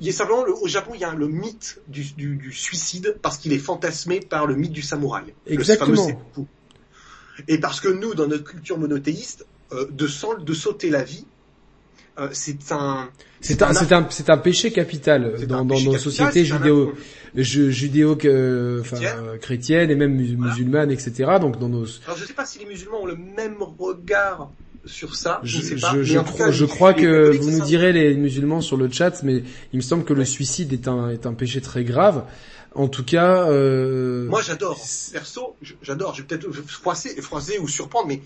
il 0.00 0.08
y 0.08 0.10
a 0.10 0.12
simplement 0.12 0.44
le, 0.44 0.52
au 0.52 0.66
Japon, 0.66 0.90
il 0.94 1.00
y 1.00 1.04
a 1.04 1.14
le 1.14 1.28
mythe 1.28 1.80
du, 1.86 2.02
du, 2.02 2.36
du 2.36 2.52
suicide 2.52 3.16
parce 3.22 3.38
qu'il 3.38 3.52
est 3.52 3.58
fantasmé 3.58 4.18
par 4.18 4.46
le 4.46 4.56
mythe 4.56 4.72
du 4.72 4.82
samouraï. 4.82 5.32
Exactement. 5.46 6.08
Le 6.36 6.44
Et 7.46 7.58
parce 7.58 7.80
que 7.80 7.88
nous, 7.88 8.14
dans 8.14 8.26
notre 8.26 8.44
culture 8.44 8.76
monothéiste, 8.76 9.46
euh, 9.72 9.86
de, 9.90 10.08
de 10.42 10.54
sauter 10.54 10.90
la 10.90 11.04
vie, 11.04 11.24
euh, 12.18 12.28
c'est 12.32 12.72
un 12.72 13.08
c'est 13.40 13.62
un 13.62 13.72
c'est 13.72 13.92
un 13.92 14.06
c'est 14.10 14.30
un 14.30 14.38
péché 14.38 14.72
capital 14.72 15.34
dans, 15.46 15.56
un 15.56 15.64
dans 15.64 15.74
péché 15.74 15.86
nos 15.86 15.98
sociétés 15.98 16.44
judéo 16.44 16.94
judéo 17.34 18.16
que 18.16 18.78
enfin 18.80 18.98
chrétiennes 19.40 19.90
et 19.90 19.96
même 19.96 20.14
musulmanes 20.14 20.90
etc 20.90 21.38
donc 21.40 21.58
dans 21.58 21.68
nos 21.68 21.86
alors 22.06 22.16
je 22.16 22.24
sais 22.24 22.32
pas 22.32 22.46
si 22.46 22.60
les 22.60 22.66
musulmans 22.66 23.02
ont 23.02 23.06
le 23.06 23.16
même 23.16 23.60
regard 23.60 24.50
sur 24.86 25.16
ça. 25.16 25.40
Je, 25.42 25.58
je, 25.58 25.62
sais 25.62 25.76
pas, 25.76 25.92
je, 25.94 26.02
je, 26.02 26.18
cas, 26.18 26.50
je 26.50 26.64
crois 26.64 26.94
que 26.94 27.36
vous 27.36 27.50
nous 27.50 27.64
direz 27.64 27.92
les 27.92 28.14
musulmans 28.14 28.60
sur 28.60 28.76
le 28.76 28.90
chat, 28.90 29.22
mais 29.22 29.42
il 29.72 29.76
me 29.76 29.82
semble 29.82 30.04
que 30.04 30.12
le 30.12 30.24
suicide 30.24 30.72
est 30.72 30.88
un, 30.88 31.10
est 31.10 31.26
un 31.26 31.34
péché 31.34 31.60
très 31.60 31.84
grave. 31.84 32.24
En 32.74 32.88
tout 32.88 33.04
cas, 33.04 33.48
euh... 33.48 34.28
moi 34.28 34.42
j'adore. 34.42 34.80
Perso, 35.12 35.56
j'adore. 35.82 36.14
Je 36.14 36.22
vais 36.22 36.26
peut-être 36.26 36.52
froisser, 36.52 37.20
froisser 37.22 37.58
ou 37.58 37.68
surprendre, 37.68 38.08
mais 38.08 38.20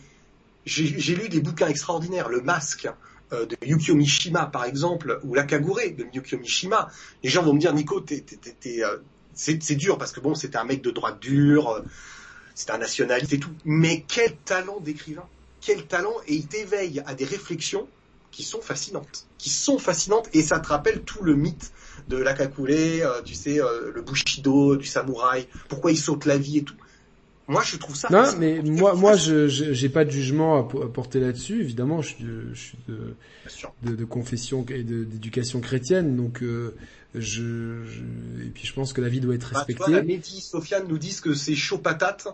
j'ai 0.65 1.15
lu 1.15 1.29
des 1.29 1.41
bouquins 1.41 1.69
extraordinaires. 1.69 2.29
Le 2.29 2.41
Masque 2.41 2.87
euh, 2.87 2.93
de 3.33 3.57
Yukio 3.65 3.95
Mishima, 3.95 4.47
par 4.47 4.65
exemple, 4.65 5.21
ou 5.25 5.35
La 5.35 5.45
Kagure 5.45 5.81
de 5.97 6.07
Yukio 6.13 6.39
Mishima. 6.39 6.89
Les 7.23 7.31
gens 7.31 7.43
vont 7.43 7.55
me 7.55 7.61
dire, 7.61 7.75
Nico, 7.75 8.01
euh, 8.01 8.99
c'est 9.35 9.77
dur 9.77 9.99
parce 9.99 10.13
que 10.13 10.21
bon, 10.21 10.35
c'était 10.35 10.57
un 10.57 10.65
mec 10.65 10.83
de 10.83 10.91
droite 10.91 11.21
dure, 11.21 11.71
euh, 11.71 11.83
c'était 12.55 12.73
un 12.73 12.79
nationaliste 12.79 13.33
et 13.33 13.39
tout. 13.39 13.53
Mais 13.65 14.05
quel 14.09 14.37
talent 14.37 14.81
d'écrivain 14.81 15.25
quel 15.61 15.87
talent 15.87 16.15
et 16.27 16.35
il 16.35 16.47
t'éveille 16.47 17.03
à 17.07 17.15
des 17.15 17.25
réflexions 17.25 17.89
qui 18.31 18.43
sont 18.43 18.61
fascinantes, 18.61 19.27
qui 19.39 19.51
sont 19.51 19.79
fascinantes 19.79 20.29
et 20.33 20.43
ça 20.43 20.61
te 20.61 20.69
rappelle 20.69 21.03
tout 21.03 21.25
le 21.25 21.35
mythe 21.35 21.73
de 22.09 22.17
l'akakure, 22.17 22.67
euh, 22.69 23.23
tu 23.23 23.35
sais, 23.35 23.61
euh, 23.61 23.91
le 23.93 24.03
bushido, 24.03 24.77
du 24.77 24.87
samouraï, 24.87 25.49
pourquoi 25.69 25.91
il 25.91 25.97
saute 25.99 26.25
la 26.27 26.39
vie 26.39 26.59
et 26.59 26.63
tout. 26.63 26.77
Moi, 27.49 27.63
je 27.65 27.77
trouve 27.79 27.97
ça. 27.97 28.09
Non, 28.11 28.25
mais 28.39 28.61
moi, 28.63 28.95
moi, 28.95 29.17
je, 29.17 29.49
j'ai 29.49 29.89
pas 29.89 30.05
de 30.05 30.11
jugement 30.11 30.59
à, 30.59 30.65
porter 30.65 31.19
là-dessus. 31.19 31.63
Évidemment, 31.63 32.03
je 32.03 32.09
suis 32.09 32.25
de, 32.25 32.53
je 32.53 32.61
suis 32.61 32.79
de, 32.89 33.15
de, 33.83 33.97
de 33.97 34.05
confession 34.05 34.67
et 34.69 34.83
d'éducation 34.83 35.61
chrétienne, 35.61 36.15
donc 36.15 36.43
euh, 36.43 36.75
je, 37.15 37.85
je, 37.85 38.01
et 38.45 38.51
puis 38.53 38.67
je 38.67 38.75
pense 38.75 38.93
que 38.93 39.01
la 39.01 39.09
vie 39.09 39.21
doit 39.21 39.35
être 39.35 39.45
respectée. 39.45 39.79
Bah, 39.79 39.85
tu 39.87 39.91
vois, 39.93 40.01
la 40.01 40.07
Mehdi, 40.07 40.43
Sofiane 40.43 40.87
nous 40.89 40.99
disent 40.99 41.21
que 41.21 41.33
c'est 41.33 41.55
chaud 41.55 41.79
patate. 41.79 42.29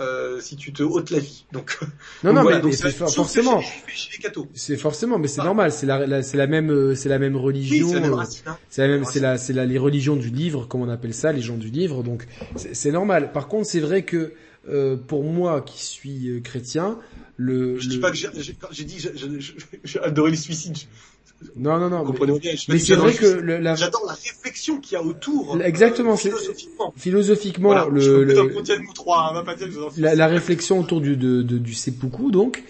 Euh, 0.00 0.40
si 0.40 0.56
tu 0.56 0.72
te 0.72 0.82
ôtes 0.82 1.10
la 1.10 1.20
vie. 1.20 1.44
Donc 1.52 1.78
non 2.24 2.32
non 2.32 2.42
voilà, 2.42 2.56
mais, 2.56 2.62
donc 2.62 2.72
mais 2.72 2.76
c'est 2.76 2.90
forcément 2.90 3.62
c'est 4.52 4.76
forcément 4.76 5.20
mais 5.20 5.28
c'est 5.28 5.40
ah. 5.40 5.44
normal 5.44 5.70
c'est 5.70 5.86
la, 5.86 6.04
la 6.04 6.24
c'est 6.24 6.36
la 6.36 6.48
même 6.48 6.96
c'est 6.96 7.08
la 7.08 7.20
même 7.20 7.36
religion 7.36 7.86
oui, 7.86 7.94
c'est 8.68 8.82
la 8.82 8.88
même 8.88 9.04
c'est 9.04 9.20
la 9.20 9.38
c'est 9.38 9.52
la 9.52 9.64
les 9.64 9.78
religions 9.78 10.16
du 10.16 10.30
livre 10.30 10.66
comme 10.66 10.82
on 10.82 10.88
appelle 10.88 11.14
ça 11.14 11.30
les 11.30 11.42
gens 11.42 11.56
du 11.56 11.68
livre 11.68 12.02
donc 12.02 12.26
c'est 12.56 12.90
normal 12.90 13.30
par 13.30 13.46
contre 13.46 13.68
c'est 13.68 13.78
vrai 13.78 14.02
que 14.02 14.32
euh, 14.68 14.96
pour 14.96 15.24
moi 15.24 15.60
qui 15.60 15.82
suis 15.84 16.28
euh, 16.28 16.40
chrétien 16.40 16.98
le 17.36 17.78
je 17.78 17.88
le... 17.88 17.94
dis 17.94 17.98
pas 17.98 18.10
que 18.10 18.16
j'ai 18.16 18.84
dit 18.84 19.06
j'ai 19.84 20.00
adoré 20.00 20.30
le 20.30 20.36
suicide 20.36 20.76
non, 21.56 21.78
non, 21.78 21.90
non. 21.90 22.04
Mais, 22.04 22.38
bien, 22.38 22.52
mais 22.68 22.78
c'est 22.78 22.94
vrai 22.94 23.12
que 23.12 23.26
le, 23.26 23.58
la... 23.58 23.74
j'adore 23.74 24.04
la 24.06 24.14
réflexion 24.14 24.78
qu'il 24.80 24.94
y 24.94 24.96
a 24.96 25.02
autour. 25.02 25.60
Exactement. 25.62 26.14
Euh, 26.14 26.16
philosophiquement. 26.16 26.94
Philosophiquement, 26.96 27.68
voilà, 27.68 27.86
le, 27.90 28.24
le... 28.24 28.94
3, 28.94 29.34
hein, 29.36 29.44
la, 29.98 30.14
la, 30.14 30.26
réflexion 30.26 30.80
autour 30.80 31.00
du 31.00 31.16
de, 31.16 31.42
de, 31.42 31.58
du 31.58 31.74
seppuku 31.74 32.30
donc 32.30 32.62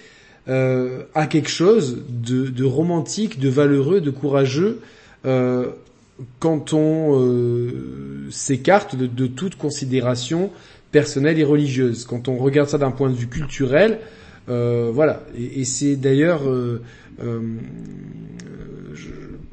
euh, 0.49 1.05
a 1.15 1.27
quelque 1.27 1.49
chose 1.49 2.03
de, 2.09 2.49
de 2.49 2.65
romantique, 2.65 3.39
de 3.39 3.49
valeureux, 3.49 4.01
de 4.01 4.11
courageux 4.11 4.81
euh, 5.25 5.71
quand 6.39 6.73
on 6.73 7.19
euh, 7.19 8.29
s'écarte 8.31 8.95
de, 8.97 9.07
de 9.07 9.27
toute 9.27 9.57
considération 9.57 10.51
personnelle 10.95 11.41
et 11.41 11.45
religieuse. 11.45 12.05
Quand 12.05 12.29
on 12.29 12.37
regarde 12.37 12.69
ça 12.69 12.79
d'un 12.79 12.93
point 12.93 13.11
de 13.11 13.17
vue 13.17 13.27
culturel, 13.27 13.99
euh, 14.49 14.91
voilà. 14.95 15.25
Et, 15.37 15.61
et 15.61 15.65
c'est 15.65 15.97
d'ailleurs 15.97 16.49
euh, 16.49 16.83
euh, 17.21 17.41
je, 18.95 19.09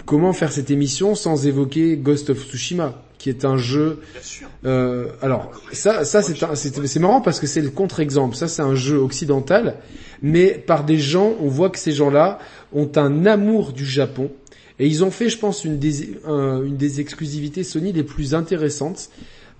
comment 0.05 0.33
faire 0.33 0.51
cette 0.51 0.69
émission 0.69 1.15
sans 1.15 1.47
évoquer 1.47 1.97
Ghost 1.97 2.29
of 2.29 2.45
Tsushima, 2.47 3.01
qui 3.17 3.29
est 3.29 3.43
un 3.43 3.57
jeu. 3.57 4.01
Euh, 4.65 5.07
alors 5.23 5.51
ça, 5.71 6.05
ça 6.05 6.21
c'est 6.21 6.35
c'est 6.85 6.99
marrant 6.99 7.21
parce 7.21 7.39
que 7.39 7.47
c'est 7.47 7.61
le 7.61 7.71
contre-exemple. 7.71 8.35
Ça 8.35 8.47
c'est 8.47 8.61
un 8.61 8.75
jeu 8.75 8.97
occidental, 8.97 9.77
mais 10.21 10.49
par 10.49 10.83
des 10.83 10.99
gens, 10.99 11.33
on 11.39 11.47
voit 11.47 11.71
que 11.71 11.79
ces 11.79 11.91
gens-là 11.91 12.37
ont 12.71 12.91
un 12.97 13.25
amour 13.25 13.73
du 13.73 13.85
Japon. 13.85 14.29
Et 14.77 14.87
ils 14.87 15.03
ont 15.03 15.11
fait, 15.11 15.29
je 15.29 15.37
pense, 15.37 15.63
une 15.65 15.77
des, 15.79 16.19
un, 16.25 16.61
une 16.63 16.77
des 16.77 17.01
exclusivités 17.01 17.63
Sony 17.63 17.93
les 17.93 18.03
plus 18.03 18.33
intéressantes. 18.33 19.09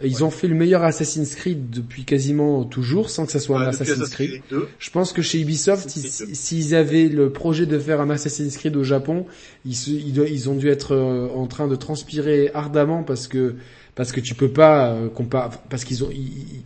Ils 0.04 0.24
ont 0.24 0.30
fait 0.30 0.48
le 0.48 0.56
meilleur 0.56 0.84
Assassin's 0.84 1.36
Creed 1.36 1.70
depuis 1.70 2.04
quasiment 2.04 2.64
toujours, 2.64 3.10
sans 3.10 3.26
que 3.26 3.32
ça 3.32 3.40
soit 3.40 3.58
ouais, 3.58 3.66
un 3.66 3.70
Assassin's 3.70 4.10
Creed. 4.10 4.42
Je 4.80 4.90
pense 4.90 5.14
que 5.14 5.22
chez 5.22 5.40
Ubisoft, 5.40 5.90
s'ils 5.90 6.76
avaient 6.76 7.08
le 7.08 7.32
projet 7.32 7.66
de 7.66 7.78
faire 7.80 8.02
un 8.02 8.10
Assassin's 8.10 8.58
Creed 8.58 8.76
au 8.76 8.84
Japon, 8.84 9.26
ils, 9.66 10.50
ont 10.50 10.56
dû 10.56 10.70
être 10.70 10.96
euh, 10.96 11.28
en 11.36 11.48
train 11.48 11.68
de 11.68 11.76
transpirer 11.76 12.52
ardemment 12.54 13.04
parce 13.04 13.28
que 13.28 13.56
parce 13.94 14.12
que 14.12 14.20
tu 14.22 14.36
peux 14.36 14.50
pas 14.50 14.92
euh, 14.92 15.10
comparer, 15.10 15.58
parce 15.70 15.84
qu'ils 15.84 16.04
ont 16.04 16.10
ils, 16.12 16.64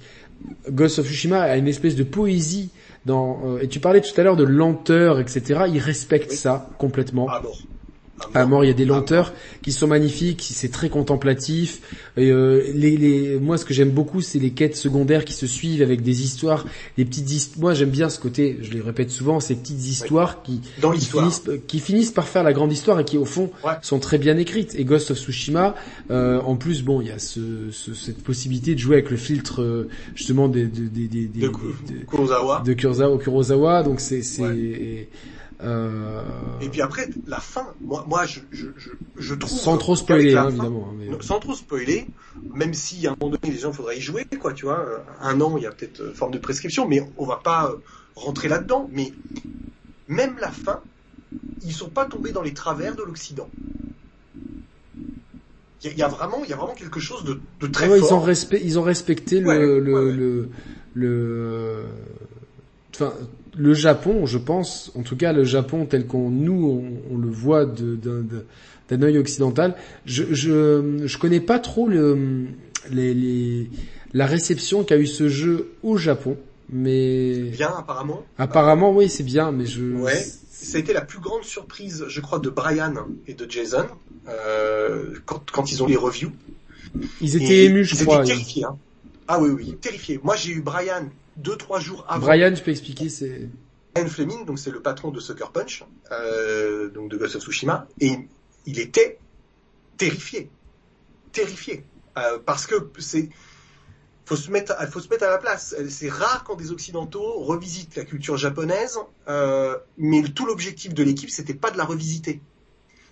Ghost 0.69 0.99
of 0.99 1.07
Tsushima 1.07 1.41
a 1.41 1.57
une 1.57 1.67
espèce 1.67 1.95
de 1.95 2.03
poésie 2.03 2.69
dans 3.05 3.41
euh, 3.45 3.59
et 3.61 3.67
tu 3.67 3.79
parlais 3.79 4.01
tout 4.01 4.19
à 4.19 4.23
l'heure 4.23 4.35
de 4.35 4.43
lenteur, 4.43 5.19
etc. 5.19 5.63
Ils 5.67 5.79
respectent 5.79 6.31
oui. 6.31 6.37
ça 6.37 6.69
complètement. 6.77 7.27
Ah 7.29 7.41
bon 7.41 7.51
à 8.33 8.45
mort, 8.45 8.63
il 8.63 8.67
y 8.67 8.71
a 8.71 8.73
des 8.73 8.85
lenteurs 8.85 9.33
qui 9.61 9.71
sont 9.71 9.87
magnifiques, 9.87 10.47
c'est 10.49 10.71
très 10.71 10.89
contemplatif. 10.89 11.81
Et 12.17 12.31
euh, 12.31 12.63
les, 12.73 12.95
les, 12.97 13.39
moi, 13.39 13.57
ce 13.57 13.65
que 13.65 13.73
j'aime 13.73 13.91
beaucoup, 13.91 14.21
c'est 14.21 14.39
les 14.39 14.51
quêtes 14.51 14.75
secondaires 14.75 15.25
qui 15.25 15.33
se 15.33 15.47
suivent 15.47 15.81
avec 15.81 16.01
des 16.01 16.21
histoires, 16.23 16.65
des 16.97 17.05
petites 17.05 17.29
histoires. 17.31 17.61
Moi, 17.61 17.73
j'aime 17.73 17.89
bien 17.89 18.09
ce 18.09 18.19
côté, 18.19 18.57
je 18.61 18.71
les 18.71 18.81
répète 18.81 19.11
souvent, 19.11 19.39
ces 19.39 19.55
petites 19.55 19.85
histoires 19.85 20.43
qui, 20.43 20.61
Dans 20.81 20.91
qui, 20.91 21.05
finissent, 21.05 21.43
qui 21.67 21.79
finissent 21.79 22.11
par 22.11 22.27
faire 22.27 22.43
la 22.43 22.53
grande 22.53 22.71
histoire 22.71 22.99
et 22.99 23.05
qui, 23.05 23.17
au 23.17 23.25
fond, 23.25 23.51
ouais. 23.65 23.73
sont 23.81 23.99
très 23.99 24.17
bien 24.17 24.37
écrites. 24.37 24.75
Et 24.75 24.85
Ghost 24.85 25.11
of 25.11 25.17
Tsushima, 25.17 25.75
euh, 26.09 26.39
en 26.41 26.55
plus, 26.55 26.83
bon, 26.83 27.01
il 27.01 27.07
y 27.07 27.11
a 27.11 27.19
ce, 27.19 27.69
ce, 27.71 27.93
cette 27.93 28.23
possibilité 28.23 28.75
de 28.75 28.79
jouer 28.79 28.95
avec 28.95 29.09
le 29.09 29.17
filtre 29.17 29.61
euh, 29.61 29.89
justement 30.15 30.47
des, 30.47 30.67
des, 30.67 30.87
des, 30.87 31.07
des, 31.07 31.41
de, 31.41 31.47
de, 31.47 32.05
Kurosawa. 32.07 32.63
de 32.65 32.73
Kurosawa, 32.73 33.17
Kurosawa 33.17 33.83
donc 33.83 33.99
c'est 33.99 34.21
c'est 34.21 34.41
ouais. 34.41 35.09
Euh... 35.63 36.21
Et 36.61 36.69
puis 36.69 36.81
après, 36.81 37.09
la 37.27 37.39
fin, 37.39 37.73
moi, 37.81 38.05
moi 38.07 38.25
je, 38.25 38.41
je, 38.51 38.67
je, 38.77 38.89
je 39.17 39.35
trouve... 39.35 39.57
Sans 39.57 39.77
trop 39.77 39.95
spoiler, 39.95 40.35
hein, 40.35 40.49
évidemment. 40.49 40.93
Mais... 40.97 41.07
Sans 41.21 41.39
trop 41.39 41.53
spoiler, 41.53 42.07
même 42.53 42.73
si 42.73 43.07
à 43.07 43.11
un 43.11 43.15
moment 43.19 43.37
donné, 43.37 43.53
les 43.53 43.59
gens, 43.59 43.71
faudrait 43.71 43.97
y 43.97 44.01
jouer, 44.01 44.25
quoi, 44.39 44.53
tu 44.53 44.65
vois. 44.65 45.03
Un 45.21 45.39
an, 45.41 45.55
il 45.57 45.63
y 45.63 45.65
a 45.65 45.71
peut-être 45.71 46.11
forme 46.13 46.31
de 46.31 46.39
prescription, 46.39 46.87
mais 46.87 47.01
on 47.17 47.25
va 47.25 47.37
pas 47.37 47.73
rentrer 48.15 48.49
là-dedans. 48.49 48.89
Mais 48.91 49.13
même 50.07 50.35
la 50.41 50.51
fin, 50.51 50.81
ils 51.63 51.73
sont 51.73 51.89
pas 51.89 52.05
tombés 52.05 52.31
dans 52.31 52.41
les 52.41 52.53
travers 52.53 52.95
de 52.95 53.03
l'Occident. 53.03 53.49
Il 55.83 55.91
y, 55.91 55.97
y, 55.97 56.03
a 56.03 56.07
vraiment, 56.07 56.43
il 56.43 56.49
y 56.49 56.53
a 56.53 56.55
vraiment 56.55 56.73
quelque 56.73 56.99
chose 56.99 57.23
de, 57.23 57.39
de 57.59 57.67
très 57.67 57.87
ouais, 57.87 57.99
fort. 57.99 58.09
Ils 58.09 58.13
ont, 58.13 58.19
respect, 58.19 58.61
ils 58.63 58.79
ont 58.79 58.81
respecté 58.81 59.43
ouais, 59.43 59.59
le, 59.59 59.79
le, 59.79 60.49
le, 60.95 61.85
enfin, 62.93 63.13
le 63.57 63.73
Japon, 63.73 64.25
je 64.25 64.37
pense, 64.37 64.91
en 64.95 65.01
tout 65.01 65.15
cas 65.15 65.33
le 65.33 65.43
Japon 65.43 65.85
tel 65.85 66.05
qu'on 66.07 66.29
nous 66.29 67.01
on, 67.09 67.13
on, 67.15 67.17
le 67.17 67.29
voit 67.29 67.65
d'un 67.65 69.01
œil 69.01 69.17
occidental. 69.17 69.75
Je, 70.05 70.23
je 70.31 71.01
je 71.05 71.17
connais 71.17 71.39
pas 71.39 71.59
trop 71.59 71.87
le 71.87 72.47
les, 72.91 73.13
les 73.13 73.69
la 74.13 74.25
réception 74.25 74.83
qu'a 74.83 74.97
eu 74.97 75.07
ce 75.07 75.27
jeu 75.29 75.71
au 75.83 75.97
Japon. 75.97 76.37
mais 76.69 77.49
bien 77.51 77.73
apparemment. 77.77 78.23
Apparemment, 78.37 78.91
oui, 78.95 79.09
c'est 79.09 79.23
bien, 79.23 79.51
mais 79.51 79.65
je. 79.65 79.83
Ouais. 79.83 80.25
Ça 80.49 80.77
a 80.77 80.79
été 80.79 80.93
la 80.93 81.01
plus 81.01 81.19
grande 81.19 81.43
surprise, 81.43 82.05
je 82.07 82.21
crois, 82.21 82.39
de 82.39 82.49
Brian 82.49 82.93
et 83.27 83.33
de 83.35 83.45
Jason 83.49 83.85
euh, 84.27 85.13
quand, 85.25 85.51
quand 85.51 85.71
ils 85.71 85.83
ont 85.83 85.85
les 85.85 85.97
reviews. 85.97 86.31
Ils 87.21 87.35
étaient 87.35 87.45
Et 87.45 87.65
émus, 87.65 87.83
je 87.85 87.95
ils 87.95 88.03
crois. 88.05 88.19
Étaient 88.23 88.33
terrifiés. 88.33 88.63
Hein. 88.63 88.77
Ah 89.27 89.39
oui, 89.39 89.49
oui, 89.49 89.77
terrifiés. 89.79 90.19
Moi, 90.23 90.35
j'ai 90.35 90.51
eu 90.53 90.61
Brian 90.61 91.09
deux, 91.37 91.57
trois 91.57 91.79
jours 91.79 92.05
avant. 92.07 92.27
Brian, 92.27 92.53
je 92.55 92.61
peux 92.61 92.71
expliquer, 92.71 93.09
c'est. 93.09 93.49
Brian 93.93 94.07
Fleming, 94.07 94.45
donc 94.45 94.59
c'est 94.59 94.71
le 94.71 94.81
patron 94.81 95.11
de 95.11 95.19
Sucker 95.19 95.51
Punch, 95.53 95.83
euh, 96.11 96.89
donc 96.89 97.09
de 97.09 97.17
Ghost 97.17 97.37
of 97.37 97.43
Tsushima, 97.43 97.87
et 98.01 98.17
il 98.65 98.79
était 98.79 99.19
terrifié, 99.97 100.49
terrifié, 101.31 101.85
euh, 102.17 102.39
parce 102.45 102.67
que 102.67 102.75
c'est 102.99 103.29
faut 104.25 104.35
se 104.35 104.49
mettre, 104.51 104.75
faut 104.89 104.99
se 104.99 105.07
mettre 105.07 105.23
à 105.23 105.29
la 105.29 105.37
place. 105.37 105.75
C'est 105.87 106.09
rare 106.09 106.43
quand 106.43 106.55
des 106.55 106.71
occidentaux 106.71 107.39
revisitent 107.43 107.95
la 107.95 108.05
culture 108.05 108.37
japonaise, 108.37 108.97
euh, 109.29 109.77
mais 109.97 110.23
tout 110.23 110.45
l'objectif 110.45 110.93
de 110.93 111.03
l'équipe, 111.03 111.29
c'était 111.29 111.53
pas 111.53 111.71
de 111.71 111.77
la 111.77 111.85
revisiter, 111.85 112.41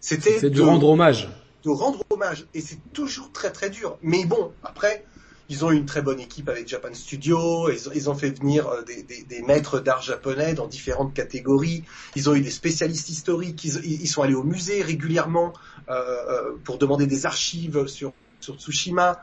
c'était 0.01 0.39
C'est 0.39 0.49
de 0.49 0.61
rendre 0.61 0.89
hommage. 0.89 1.29
de 1.63 1.69
rendre 1.69 2.03
hommage, 2.09 2.47
et 2.53 2.61
c'est 2.61 2.79
toujours 2.91 3.31
très 3.31 3.51
très 3.51 3.69
dur. 3.69 3.97
Mais 4.01 4.25
bon, 4.25 4.51
après, 4.63 5.05
ils 5.53 5.63
ont 5.63 5.71
une 5.71 5.85
très 5.85 6.01
bonne 6.01 6.19
équipe 6.19 6.49
avec 6.49 6.67
Japan 6.67 6.93
Studio, 6.93 7.69
ils, 7.69 8.09
ont- 8.09 8.15
fait 8.15 8.31
venir 8.39 8.67
euh, 8.67 8.81
des, 8.81 9.03
maîtres 9.43 9.79
d'art 9.79 10.01
japonais 10.01 10.55
dans 10.55 10.67
différentes 10.67 11.13
catégories, 11.13 11.83
ils 12.15 12.27
ont 12.27 12.33
eu 12.33 12.41
des 12.41 12.49
spécialistes 12.49 13.09
historiques, 13.09 13.63
ils, 13.63 14.07
sont 14.07 14.23
allés 14.23 14.33
au 14.33 14.43
musée 14.43 14.81
régulièrement 14.81 15.53
euh, 15.89 15.93
euh, 15.93 16.57
pour 16.63 16.79
demander 16.79 17.05
des 17.05 17.25
archives 17.27 17.85
sur 17.87 18.13
sur 18.39 18.59
Tsushima. 18.59 19.21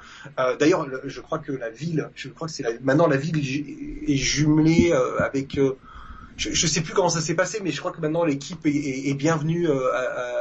D'ailleurs, 0.59 0.87
le- 0.87 1.03
je 1.05 1.21
crois 1.21 1.41
que 1.41 1.53
la 1.53 1.69
ville, 1.69 2.09
je 2.15 2.31
crois 2.31 2.47
que 2.49 2.55
c'est 2.55 2.81
maintenant 2.81 3.07
la 3.07 3.19
ville 3.19 3.37
est 3.39 3.43
ju- 3.43 4.05
est 4.07 4.17
jumelée 4.17 4.93
avec 5.19 5.59
je, 6.41 6.51
je 6.55 6.67
sais 6.67 6.81
plus 6.81 6.95
comment 6.95 7.11
ça 7.11 7.21
s'est 7.21 7.35
passé, 7.35 7.61
mais 7.63 7.71
je 7.71 7.79
crois 7.81 7.93
que 7.93 8.01
maintenant 8.01 8.25
l'équipe 8.25 8.65
est, 8.65 8.71
est, 8.71 9.09
est 9.11 9.15
bienvenue 9.15 9.69
euh, 9.69 9.79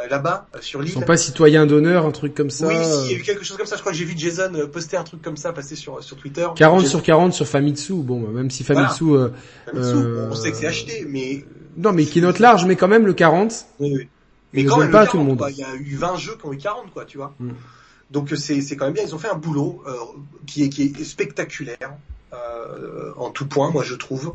là-bas 0.10 0.48
euh, 0.56 0.60
sur 0.62 0.80
Ils 0.82 0.86
l'île. 0.86 0.94
sont 0.94 1.02
pas 1.02 1.18
citoyens 1.18 1.66
d'honneur, 1.66 2.06
un 2.06 2.12
truc 2.12 2.34
comme 2.34 2.50
ça. 2.50 2.68
Oui, 2.68 2.76
si, 2.76 2.90
euh, 2.90 3.02
il 3.06 3.12
y 3.12 3.16
a 3.16 3.18
eu 3.18 3.22
quelque 3.22 3.44
chose 3.44 3.58
comme 3.58 3.66
ça. 3.66 3.76
Je 3.76 3.82
crois 3.82 3.92
que 3.92 3.98
j'ai 3.98 4.06
vu 4.06 4.14
Jason 4.18 4.54
euh, 4.56 4.66
poster 4.68 4.96
un 4.96 5.04
truc 5.04 5.22
comme 5.22 5.36
ça 5.36 5.52
passer 5.52 5.76
sur 5.76 6.02
sur 6.02 6.16
Twitter. 6.16 6.48
40 6.56 6.80
Jason 6.82 6.90
sur 6.90 7.04
40 7.04 7.34
sur 7.34 7.48
Famitsu. 7.48 7.96
Bon, 7.96 8.22
bah, 8.22 8.30
même 8.34 8.50
si 8.50 8.64
Famitsu, 8.64 9.12
euh, 9.12 9.30
Famitsu, 9.66 9.96
euh, 9.96 10.30
on 10.32 10.36
sait 10.36 10.52
que 10.52 10.58
c'est 10.58 10.68
acheté, 10.68 11.06
mais 11.08 11.44
non, 11.76 11.92
mais 11.92 12.06
qui 12.06 12.22
note 12.22 12.40
large, 12.40 12.66
mais 12.66 12.78
quand 12.78 12.88
même 12.88 13.06
le 13.06 13.14
40. 13.14 13.66
oui, 13.80 13.94
oui. 13.98 14.08
mais 14.54 14.62
Ils 14.62 14.68
quand 14.68 14.78
même 14.78 14.92
pas 14.92 15.02
le 15.02 15.08
à 15.08 15.12
tout 15.12 15.18
le 15.18 15.24
40, 15.26 15.40
monde. 15.40 15.50
Il 15.52 15.58
y 15.58 15.64
a 15.64 15.76
eu 15.76 15.96
20 15.98 16.16
jeux 16.16 16.38
qui 16.40 16.46
ont 16.46 16.54
eu 16.54 16.58
40, 16.58 16.94
quoi, 16.94 17.04
tu 17.04 17.18
vois. 17.18 17.34
Mm. 17.40 17.50
Donc 18.12 18.32
euh, 18.32 18.36
c'est 18.38 18.62
c'est 18.62 18.76
quand 18.78 18.86
même 18.86 18.94
bien. 18.94 19.04
Ils 19.06 19.14
ont 19.14 19.20
fait 19.20 19.30
un 19.30 19.38
boulot 19.38 19.84
euh, 19.86 19.92
qui 20.48 20.64
est 20.64 20.70
qui 20.70 20.84
est 20.84 21.04
spectaculaire 21.04 21.94
euh, 22.34 23.12
en 23.18 23.30
tout 23.32 23.48
point, 23.48 23.70
moi 23.70 23.84
je 23.84 23.96
trouve. 23.96 24.34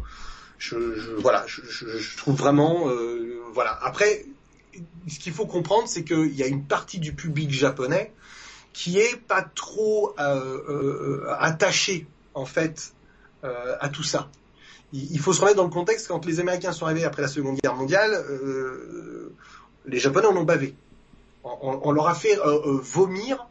Je, 0.58 0.98
je 0.98 1.10
voilà, 1.12 1.44
je, 1.46 1.62
je, 1.68 1.98
je 1.98 2.16
trouve 2.16 2.36
vraiment 2.36 2.88
euh, 2.88 3.40
voilà. 3.52 3.78
Après, 3.82 4.24
ce 5.08 5.18
qu'il 5.18 5.32
faut 5.32 5.46
comprendre, 5.46 5.88
c'est 5.88 6.04
qu'il 6.04 6.34
y 6.34 6.42
a 6.42 6.46
une 6.46 6.64
partie 6.64 6.98
du 6.98 7.14
public 7.14 7.50
japonais 7.50 8.12
qui 8.72 8.98
est 8.98 9.16
pas 9.16 9.42
trop 9.42 10.14
euh, 10.18 10.60
euh, 10.68 11.26
attaché 11.38 12.06
en 12.34 12.44
fait 12.44 12.92
euh, 13.44 13.76
à 13.80 13.88
tout 13.88 14.02
ça. 14.02 14.28
Il, 14.92 15.18
faut 15.18 15.32
se 15.32 15.40
remettre 15.40 15.56
dans 15.56 15.64
le 15.64 15.70
contexte 15.70 16.06
quand 16.06 16.24
les 16.24 16.38
Américains 16.38 16.70
sont 16.70 16.86
arrivés 16.86 17.04
après 17.04 17.22
la 17.22 17.26
Seconde 17.28 17.58
Guerre 17.60 17.74
mondiale, 17.74 18.12
euh, 18.12 19.34
les 19.86 19.98
Japonais 19.98 20.28
en 20.28 20.36
ont 20.36 20.44
bavé. 20.44 20.76
On, 21.42 21.90
leur 21.90 22.06
a 22.06 22.14
fait 22.14 22.38
euh, 22.38 22.44
euh, 22.46 22.78
vomir 22.80 23.46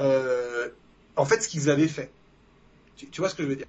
euh, 0.00 0.68
en 1.14 1.24
fait 1.24 1.42
ce 1.42 1.48
qu'ils 1.48 1.68
avaient 1.70 1.88
fait. 1.88 2.10
Tu, 2.96 3.06
tu 3.08 3.20
vois 3.20 3.28
ce 3.28 3.34
que 3.34 3.42
je 3.42 3.48
veux 3.48 3.56
dire? 3.56 3.66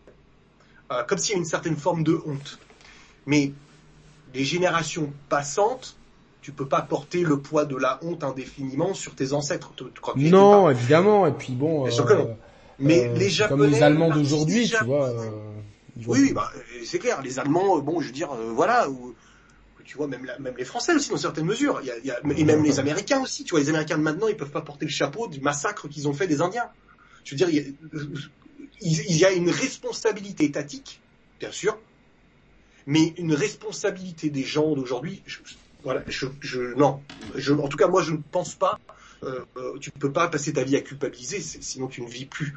Euh, 0.91 1.03
Comme 1.03 1.18
s'il 1.18 1.34
y 1.34 1.35
a 1.35 1.39
une 1.39 1.45
certaine 1.45 1.76
forme 1.76 2.03
de 2.03 2.19
honte. 2.26 2.57
Mais 3.25 3.51
les 4.33 4.43
générations 4.43 5.11
passantes, 5.29 5.95
tu 6.41 6.51
peux 6.51 6.67
pas 6.67 6.81
porter 6.81 7.21
le 7.23 7.39
poids 7.39 7.65
de 7.65 7.75
la 7.75 7.99
honte 8.03 8.23
indéfiniment 8.23 8.93
sur 8.93 9.15
tes 9.15 9.33
ancêtres. 9.33 9.71
Tu- 9.75 9.83
tu 9.85 10.29
Non, 10.31 10.69
évidemment. 10.69 11.27
Et 11.27 11.31
puis 11.33 11.53
bon. 11.53 11.83
Bien 11.83 11.91
sûr 11.91 12.05
que 12.05 12.13
non. 12.13 12.37
Mais 12.79 13.09
euh, 13.09 13.13
les 13.17 13.29
Japonais, 13.29 13.63
Comme 13.63 13.71
les 13.73 13.83
Allemands 13.83 14.09
d'aujourd'hui, 14.09 14.69
tu 14.69 14.85
vois. 14.85 15.09
euh, 15.09 15.31
Oui, 16.07 16.31
bah, 16.33 16.49
euh, 16.55 16.61
c'est 16.85 16.99
clair. 16.99 17.21
Les 17.21 17.39
Allemands, 17.39 17.77
euh, 17.77 17.81
bon, 17.81 17.99
je 17.99 18.07
veux 18.07 18.13
dire, 18.13 18.31
euh, 18.31 18.51
voilà, 18.53 18.89
ou 18.89 19.13
tu 19.83 19.97
vois, 19.97 20.07
même, 20.07 20.23
la- 20.23 20.37
même 20.39 20.55
les 20.57 20.65
Français 20.65 20.93
aussi 20.93 21.09
dans 21.09 21.17
certaines 21.17 21.45
mesures. 21.45 21.79
Il 21.81 21.87
y 21.87 21.91
a, 21.91 21.97
il 21.97 22.05
y 22.05 22.11
a- 22.11 22.19
et 22.37 22.43
même 22.45 22.63
les 22.63 22.79
Américains 22.79 23.21
aussi. 23.21 23.43
Tu 23.43 23.51
vois, 23.51 23.59
les 23.59 23.69
Américains 23.69 23.97
de 23.97 24.03
maintenant, 24.03 24.27
ils 24.27 24.37
peuvent 24.37 24.51
pas 24.51 24.61
porter 24.61 24.85
le 24.85 24.91
chapeau 24.91 25.27
du 25.27 25.41
massacre 25.41 25.89
qu'ils 25.89 26.07
ont 26.07 26.13
fait 26.13 26.27
des 26.27 26.41
Indiens. 26.41 26.69
Je 27.25 27.31
veux 27.35 27.37
dire, 27.37 27.49
il 27.49 27.75
y 28.81 29.17
y 29.17 29.25
a 29.25 29.31
une 29.31 29.49
responsabilité 29.49 30.45
étatique, 30.45 31.01
bien 31.39 31.51
sûr, 31.51 31.77
mais 32.85 33.14
une 33.18 33.34
responsabilité 33.34 34.30
des 34.30 34.43
gens 34.43 34.73
d'aujourd'hui. 34.76 35.23
je- 35.26 35.39
Voilà, 35.84 36.03
je, 36.07 36.26
je, 36.41 36.73
non, 36.76 37.01
je, 37.35 37.53
en 37.53 37.68
tout 37.69 37.77
cas, 37.77 37.88
moi, 37.88 38.01
je 38.03 38.11
ne 38.11 38.18
pense 38.18 38.56
pas. 38.56 38.77
Euh, 39.23 39.43
euh, 39.57 39.77
tu 39.80 39.91
peux 39.99 40.11
pas 40.11 40.27
passer 40.30 40.53
ta 40.53 40.64
vie 40.64 40.76
à 40.77 40.81
culpabiliser, 40.81 41.39
sinon 41.41 41.88
tu 41.88 42.01
ne 42.01 42.10
vis 42.10 42.26
plus. 42.26 42.53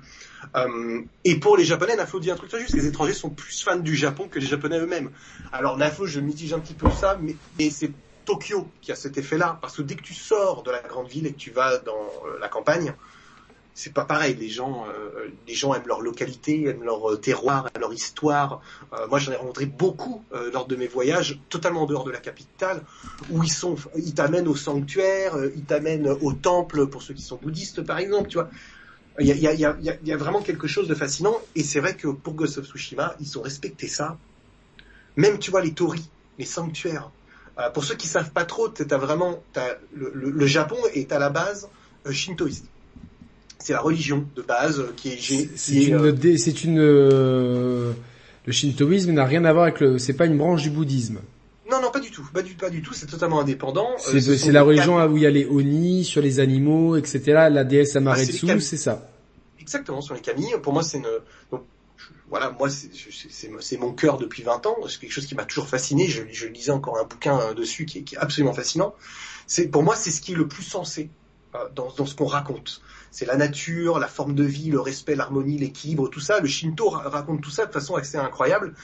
Euh, 0.56 1.02
et 1.24 1.38
pour 1.40 1.56
les 1.56 1.64
Japonais, 1.64 1.96
Naflo 1.96 2.20
dit 2.20 2.30
un 2.30 2.36
truc 2.36 2.50
très 2.50 2.60
juste, 2.60 2.74
les 2.74 2.86
étrangers 2.86 3.14
sont 3.14 3.30
plus 3.30 3.62
fans 3.62 3.76
du 3.78 3.96
Japon 3.96 4.28
que 4.28 4.38
les 4.38 4.46
Japonais 4.46 4.78
eux-mêmes. 4.78 5.10
Alors 5.52 5.76
Naflo, 5.76 6.06
je 6.06 6.20
mitige 6.20 6.52
un 6.52 6.60
petit 6.60 6.74
peu 6.74 6.90
ça, 6.90 7.18
mais, 7.20 7.36
mais 7.58 7.70
c'est 7.70 7.92
Tokyo 8.24 8.72
qui 8.80 8.92
a 8.92 8.96
cet 8.96 9.18
effet-là, 9.18 9.58
parce 9.60 9.76
que 9.76 9.82
dès 9.82 9.96
que 9.96 10.02
tu 10.02 10.14
sors 10.14 10.62
de 10.62 10.70
la 10.70 10.80
grande 10.82 11.08
ville 11.08 11.26
et 11.26 11.32
que 11.32 11.38
tu 11.38 11.50
vas 11.50 11.78
dans 11.78 11.92
euh, 12.26 12.38
la 12.40 12.48
campagne, 12.48 12.94
c'est 13.74 13.92
pas 13.92 14.04
pareil. 14.04 14.36
Les 14.38 14.48
gens, 14.48 14.86
euh, 14.88 15.28
les 15.48 15.54
gens 15.54 15.74
aiment 15.74 15.86
leur 15.86 16.00
localité, 16.00 16.66
aiment 16.66 16.84
leur 16.84 17.12
euh, 17.12 17.16
terroir, 17.16 17.68
leur 17.78 17.92
histoire. 17.92 18.60
Euh, 18.92 19.06
moi, 19.08 19.18
j'en 19.18 19.32
ai 19.32 19.36
rencontré 19.36 19.66
beaucoup 19.66 20.22
euh, 20.32 20.50
lors 20.52 20.66
de 20.66 20.76
mes 20.76 20.86
voyages, 20.86 21.40
totalement 21.48 21.82
en 21.82 21.86
dehors 21.86 22.04
de 22.04 22.10
la 22.10 22.20
capitale, 22.20 22.82
où 23.30 23.42
ils 23.42 23.52
sont, 23.52 23.76
ils 23.96 24.14
t'amènent 24.14 24.48
au 24.48 24.56
sanctuaire, 24.56 25.36
euh, 25.36 25.52
ils 25.56 25.64
t'amènent 25.64 26.08
au 26.08 26.32
temple 26.32 26.86
pour 26.86 27.02
ceux 27.02 27.14
qui 27.14 27.22
sont 27.22 27.38
bouddhistes, 27.40 27.82
par 27.82 27.98
exemple. 27.98 28.28
Tu 28.28 28.34
vois, 28.34 28.50
il 29.18 29.26
y 29.26 29.32
a, 29.46 29.54
y, 29.54 29.64
a, 29.64 29.76
y, 29.80 30.12
a, 30.12 30.16
vraiment 30.16 30.42
quelque 30.42 30.66
chose 30.66 30.88
de 30.88 30.94
fascinant. 30.94 31.36
Et 31.54 31.62
c'est 31.62 31.80
vrai 31.80 31.96
que 31.96 32.08
pour 32.08 32.34
Ghost 32.34 32.58
of 32.58 32.66
Tsushima, 32.66 33.14
ils 33.20 33.38
ont 33.38 33.42
respecté 33.42 33.88
ça. 33.88 34.18
Même, 35.16 35.38
tu 35.38 35.50
vois, 35.50 35.62
les 35.62 35.72
torii, 35.72 36.08
les 36.38 36.46
sanctuaires. 36.46 37.10
Euh, 37.58 37.68
pour 37.70 37.84
ceux 37.84 37.94
qui 37.94 38.06
savent 38.06 38.32
pas 38.32 38.44
trop, 38.44 38.68
t'as 38.68 38.96
vraiment, 38.96 39.42
t'as, 39.52 39.74
le, 39.94 40.10
le, 40.14 40.30
le 40.30 40.46
Japon 40.46 40.78
est 40.94 41.12
à 41.12 41.18
la 41.18 41.28
base 41.28 41.68
shintoïste. 42.10 42.66
C'est 43.62 43.72
la 43.74 43.80
religion 43.80 44.26
de 44.34 44.42
base 44.42 44.80
euh, 44.80 44.92
qui 44.96 45.10
est, 45.10 45.16
C'est 45.20 45.46
qui 45.46 45.48
c'est 45.56 45.74
est, 45.76 45.84
une, 45.86 45.94
euh, 45.94 46.36
c'est 46.36 46.64
une, 46.64 46.78
euh, 46.80 47.92
le 48.46 48.52
shintoïsme 48.52 49.12
n'a 49.12 49.24
rien 49.24 49.44
à 49.44 49.52
voir 49.52 49.64
avec 49.64 49.80
le, 49.80 49.98
c'est 49.98 50.14
pas 50.14 50.26
une 50.26 50.36
branche 50.36 50.62
du 50.62 50.70
bouddhisme. 50.70 51.18
Non, 51.70 51.80
non, 51.80 51.90
pas 51.92 52.00
du 52.00 52.10
tout, 52.10 52.26
pas 52.34 52.42
du, 52.42 52.54
pas 52.54 52.70
du 52.70 52.82
tout. 52.82 52.92
C'est 52.92 53.06
totalement 53.06 53.40
indépendant. 53.40 53.88
Euh, 54.08 54.20
C'est 54.20 54.36
ce 54.36 54.50
la 54.50 54.62
religion 54.62 54.96
kami- 54.96 55.12
où 55.12 55.16
il 55.16 55.22
y 55.22 55.26
a 55.26 55.30
les 55.30 55.46
oni 55.46 56.04
sur 56.04 56.20
les 56.20 56.40
animaux, 56.40 56.96
etc. 56.96 57.20
La 57.50 57.64
déesse 57.64 57.94
Amaretsu, 57.96 58.40
Ah, 58.42 58.46
kami. 58.48 58.62
c'est 58.62 58.76
ça. 58.76 59.08
Exactement, 59.60 60.00
sur 60.00 60.14
les 60.14 60.20
Camilles. 60.20 60.54
Pour 60.62 60.72
moi, 60.72 60.82
c'est 60.82 60.98
une, 60.98 61.06
donc, 61.52 61.62
je- 61.96 62.04
voilà, 62.28 62.50
moi, 62.58 62.68
c'est- 62.68 63.78
mon 63.78 63.92
cœur 63.92 64.18
depuis 64.18 64.42
20 64.42 64.66
ans. 64.66 64.76
C'est 64.88 64.98
quelque 64.98 65.12
chose 65.12 65.26
qui 65.26 65.34
m'a 65.36 65.44
toujours 65.44 65.68
fasciné. 65.68 66.08
Je, 66.08 66.22
je 66.32 66.46
lisais 66.48 66.72
encore 66.72 66.98
un 66.98 67.04
bouquin 67.04 67.38
euh, 67.38 67.54
dessus 67.54 67.86
qui 67.86 67.98
est, 67.98 68.02
qui 68.02 68.16
est 68.16 68.18
absolument 68.18 68.52
fascinant. 68.54 68.92
C'est, 69.46 69.68
pour 69.68 69.82
moi, 69.84 69.94
c'est 69.96 70.10
ce 70.10 70.20
qui 70.20 70.32
est 70.32 70.36
le 70.36 70.48
plus 70.48 70.64
sensé 70.64 71.08
euh, 71.54 71.58
dans, 71.76 71.92
dans 71.96 72.06
ce 72.06 72.14
qu'on 72.14 72.26
raconte. 72.26 72.82
C'est 73.12 73.26
la 73.26 73.36
nature, 73.36 73.98
la 74.00 74.08
forme 74.08 74.34
de 74.34 74.44
vie, 74.44 74.70
le 74.70 74.80
respect, 74.80 75.14
l'harmonie, 75.16 75.58
l'équilibre, 75.58 76.08
tout 76.08 76.20
ça. 76.20 76.40
Le 76.40 76.48
Shinto 76.48 76.88
ra- 76.90 77.08
raconte 77.10 77.42
tout 77.42 77.50
ça 77.50 77.66
de 77.66 77.72
façon 77.72 77.94
assez 77.96 78.16
incroyable, 78.18 78.74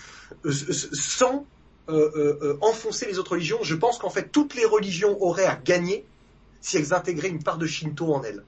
euh, 0.44 0.52
sans 0.52 1.48
euh, 1.90 2.12
euh, 2.42 2.58
enfoncer 2.60 3.06
les 3.06 3.18
autres 3.18 3.32
religions. 3.32 3.58
Je 3.62 3.74
pense 3.74 3.98
qu'en 3.98 4.10
fait, 4.10 4.30
toutes 4.30 4.54
les 4.54 4.66
religions 4.66 5.16
auraient 5.22 5.46
à 5.46 5.56
gagner 5.56 6.12
si 6.60 6.76
elles 6.78 6.94
intégraient 6.94 7.28
une 7.30 7.42
part 7.42 7.58
de 7.58 7.66
Shinto 7.66 8.12
en 8.14 8.22
elles. 8.22 8.46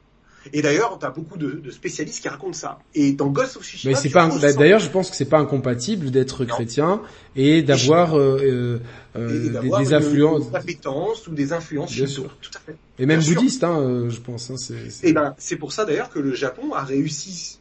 Et 0.53 0.63
d'ailleurs, 0.63 0.99
tu 0.99 1.05
as 1.07 1.11
beaucoup 1.11 1.37
de, 1.37 1.51
de 1.53 1.71
spécialistes 1.71 2.23
qui 2.23 2.29
racontent 2.29 2.53
ça. 2.55 2.79
Et 2.95 3.13
dans 3.13 3.29
Ghost 3.29 3.57
of 3.57 3.63
Tsushima, 3.65 3.93
Mais 3.93 4.01
c'est 4.01 4.09
pas, 4.11 4.29
d'ailleurs, 4.57 4.81
je 4.81 4.89
pense 4.91 5.11
que 5.11 5.17
c'est 5.17 5.25
pas 5.29 5.39
incompatible 5.39 6.11
d'être 6.11 6.45
chrétien 6.45 7.03
et 7.37 7.63
d'avoir 7.63 8.19
euh, 8.19 8.39
euh, 8.43 8.79
euh, 9.17 9.79
des, 9.79 9.93
influences, 9.93 10.49
une 10.49 10.57
appétence 10.57 11.27
ou 11.27 11.33
des 11.33 11.53
influences 11.53 11.93
Bien 11.93 12.07
sûr. 12.07 12.35
Tout 12.41 12.51
à 12.57 12.61
fait. 12.61 12.77
et 12.99 13.07
même 13.07 13.19
bien 13.19 13.27
sûr. 13.27 13.35
bouddhistes, 13.37 13.65
hein, 13.65 13.81
euh, 13.81 14.11
je 14.11 14.21
pense. 14.21 14.51
Hein, 14.51 14.57
c'est, 14.57 14.91
c'est- 14.91 15.09
Et 15.09 15.13
ben, 15.13 15.35
c'est 15.39 15.57
pour 15.57 15.73
ça 15.73 15.85
d'ailleurs 15.85 16.11
que 16.11 16.19
le 16.19 16.35
Japon 16.35 16.73
a 16.75 16.83
réussi. 16.85 17.59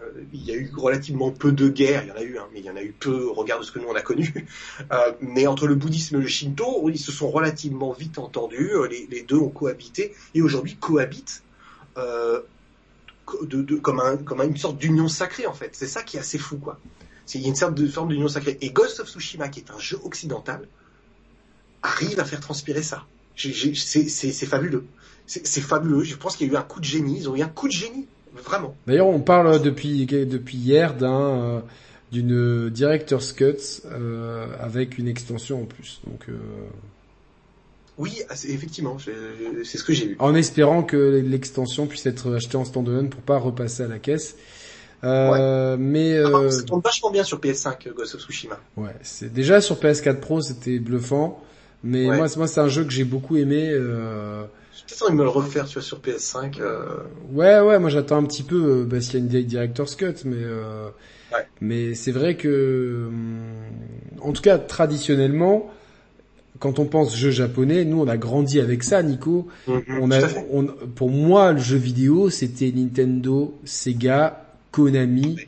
euh, 0.00 0.20
il 0.32 0.44
y 0.44 0.52
a 0.52 0.54
eu 0.54 0.70
relativement 0.76 1.30
peu 1.30 1.52
de 1.52 1.68
guerres, 1.68 2.04
il 2.04 2.08
y 2.08 2.12
en 2.12 2.16
a 2.16 2.22
eu, 2.22 2.38
hein, 2.38 2.46
mais 2.52 2.60
il 2.60 2.66
y 2.66 2.70
en 2.70 2.76
a 2.76 2.82
eu 2.82 2.92
peu 2.98 3.22
au 3.24 3.32
regard 3.34 3.58
de 3.60 3.64
ce 3.64 3.72
que 3.72 3.78
nous 3.78 3.86
on 3.88 3.94
a 3.96 4.00
connu. 4.02 4.32
Euh, 4.92 5.12
mais 5.20 5.46
entre 5.46 5.66
le 5.66 5.74
bouddhisme 5.74 6.16
et 6.16 6.20
le 6.20 6.26
Shinto, 6.28 6.88
ils 6.90 6.98
se 6.98 7.12
sont 7.12 7.30
relativement 7.30 7.92
vite 7.92 8.18
entendus. 8.18 8.70
Les, 8.90 9.06
les 9.10 9.22
deux 9.22 9.36
ont 9.38 9.48
cohabité 9.48 10.12
et 10.34 10.42
aujourd'hui 10.42 10.76
cohabitent 10.76 11.42
euh, 11.98 12.40
comme, 13.82 14.00
un, 14.00 14.44
une 14.44 14.56
sorte 14.56 14.78
d'union 14.78 15.08
sacrée 15.08 15.46
en 15.46 15.52
fait. 15.52 15.70
C'est 15.72 15.86
ça 15.86 16.02
qui 16.02 16.16
est 16.16 16.20
assez 16.20 16.38
fou 16.38 16.58
quoi. 16.58 16.78
Il 17.34 17.40
y 17.40 17.46
a 17.46 17.48
une 17.48 17.56
sorte 17.56 17.74
de 17.74 17.86
forme 17.86 18.08
d'union 18.08 18.28
sacrée. 18.28 18.58
Et 18.60 18.70
Ghost 18.70 19.00
of 19.00 19.08
Tsushima, 19.08 19.48
qui 19.48 19.60
est 19.60 19.70
un 19.70 19.78
jeu 19.78 19.98
occidental, 20.04 20.68
arrive 21.82 22.20
à 22.20 22.24
faire 22.24 22.40
transpirer 22.40 22.82
ça. 22.82 23.04
C'est 23.36 24.46
fabuleux. 24.46 24.84
C'est 25.26 25.60
fabuleux. 25.60 26.02
Je 26.02 26.16
pense 26.16 26.36
qu'il 26.36 26.48
y 26.48 26.50
a 26.50 26.52
eu 26.54 26.56
un 26.56 26.62
coup 26.62 26.80
de 26.80 26.84
génie. 26.84 27.18
Ils 27.18 27.28
ont 27.30 27.36
eu 27.36 27.42
un 27.42 27.48
coup 27.48 27.68
de 27.68 27.72
génie. 27.72 28.06
Vraiment. 28.34 28.74
D'ailleurs, 28.86 29.08
on 29.08 29.20
parle 29.20 29.60
depuis 29.60 30.06
hier 30.54 30.94
d'un 30.94 31.20
euh, 31.20 31.60
d'une 32.12 32.70
director's 32.70 33.32
cut 33.32 33.56
euh, 33.86 34.46
avec 34.58 34.98
une 34.98 35.06
extension 35.06 35.62
en 35.62 35.66
plus. 35.66 36.00
Donc 36.06 36.26
oui, 37.98 38.22
ah, 38.30 38.34
effectivement, 38.48 38.96
c'est 38.98 39.78
ce 39.78 39.84
que 39.84 39.92
j'ai 39.92 40.06
vu. 40.06 40.16
En 40.18 40.34
espérant 40.34 40.82
que 40.82 41.22
l'extension 41.24 41.86
puisse 41.86 42.06
être 42.06 42.34
achetée 42.34 42.56
en 42.56 42.64
standalone 42.64 43.10
pour 43.10 43.20
pas 43.20 43.38
repasser 43.38 43.82
à 43.82 43.88
la 43.88 43.98
caisse. 43.98 44.36
Euh, 45.04 45.76
mais 45.78 46.16
ah, 46.18 46.28
euh... 46.28 46.50
ça 46.50 46.62
tombe 46.62 46.82
vachement 46.82 47.10
bien 47.10 47.24
sur 47.24 47.40
PS5 47.40 47.92
Ghost 47.92 48.14
of 48.14 48.20
Tsushima. 48.22 48.58
Ouais, 48.76 48.94
c'est 49.02 49.32
déjà 49.32 49.60
sur 49.60 49.76
PS4 49.76 50.20
Pro 50.20 50.40
c'était 50.40 50.78
bluffant, 50.78 51.42
mais 51.82 52.04
moi, 52.06 52.28
moi 52.36 52.46
c'est 52.46 52.60
un 52.60 52.68
jeu 52.68 52.84
que 52.84 52.92
j'ai 52.92 53.04
beaucoup 53.04 53.36
aimé. 53.36 53.68
Euh... 53.68 54.44
Peut-être 54.86 55.02
envie 55.02 55.12
de 55.12 55.18
me 55.18 55.24
le 55.24 55.28
refaire, 55.28 55.66
tu 55.66 55.74
vois, 55.74 55.82
sur 55.82 56.00
PS5. 56.00 56.60
Euh... 56.60 56.84
Ouais, 57.32 57.60
ouais, 57.60 57.78
moi 57.78 57.90
j'attends 57.90 58.16
un 58.16 58.24
petit 58.24 58.44
peu 58.44 58.64
euh, 58.64 58.84
bah, 58.84 59.00
s'il 59.00 59.14
y 59.14 59.36
a 59.36 59.40
une 59.40 59.46
director's 59.46 59.96
cut, 59.96 60.14
mais 60.24 60.36
euh... 60.38 60.88
ouais. 61.32 61.46
mais 61.60 61.94
c'est 61.94 62.12
vrai 62.12 62.36
que, 62.36 63.10
en 64.20 64.32
tout 64.32 64.42
cas 64.42 64.58
traditionnellement, 64.58 65.68
quand 66.62 66.78
on 66.78 66.84
pense 66.84 67.16
jeu 67.16 67.32
japonais, 67.32 67.84
nous 67.84 68.00
on 68.00 68.06
a 68.06 68.16
grandi 68.16 68.60
avec 68.60 68.84
ça, 68.84 69.02
Nico. 69.02 69.48
On 69.66 70.12
a, 70.12 70.20
on, 70.52 70.66
pour 70.94 71.10
moi, 71.10 71.50
le 71.50 71.58
jeu 71.58 71.76
vidéo, 71.76 72.30
c'était 72.30 72.70
Nintendo, 72.70 73.58
Sega, 73.64 74.46
Konami, 74.70 75.38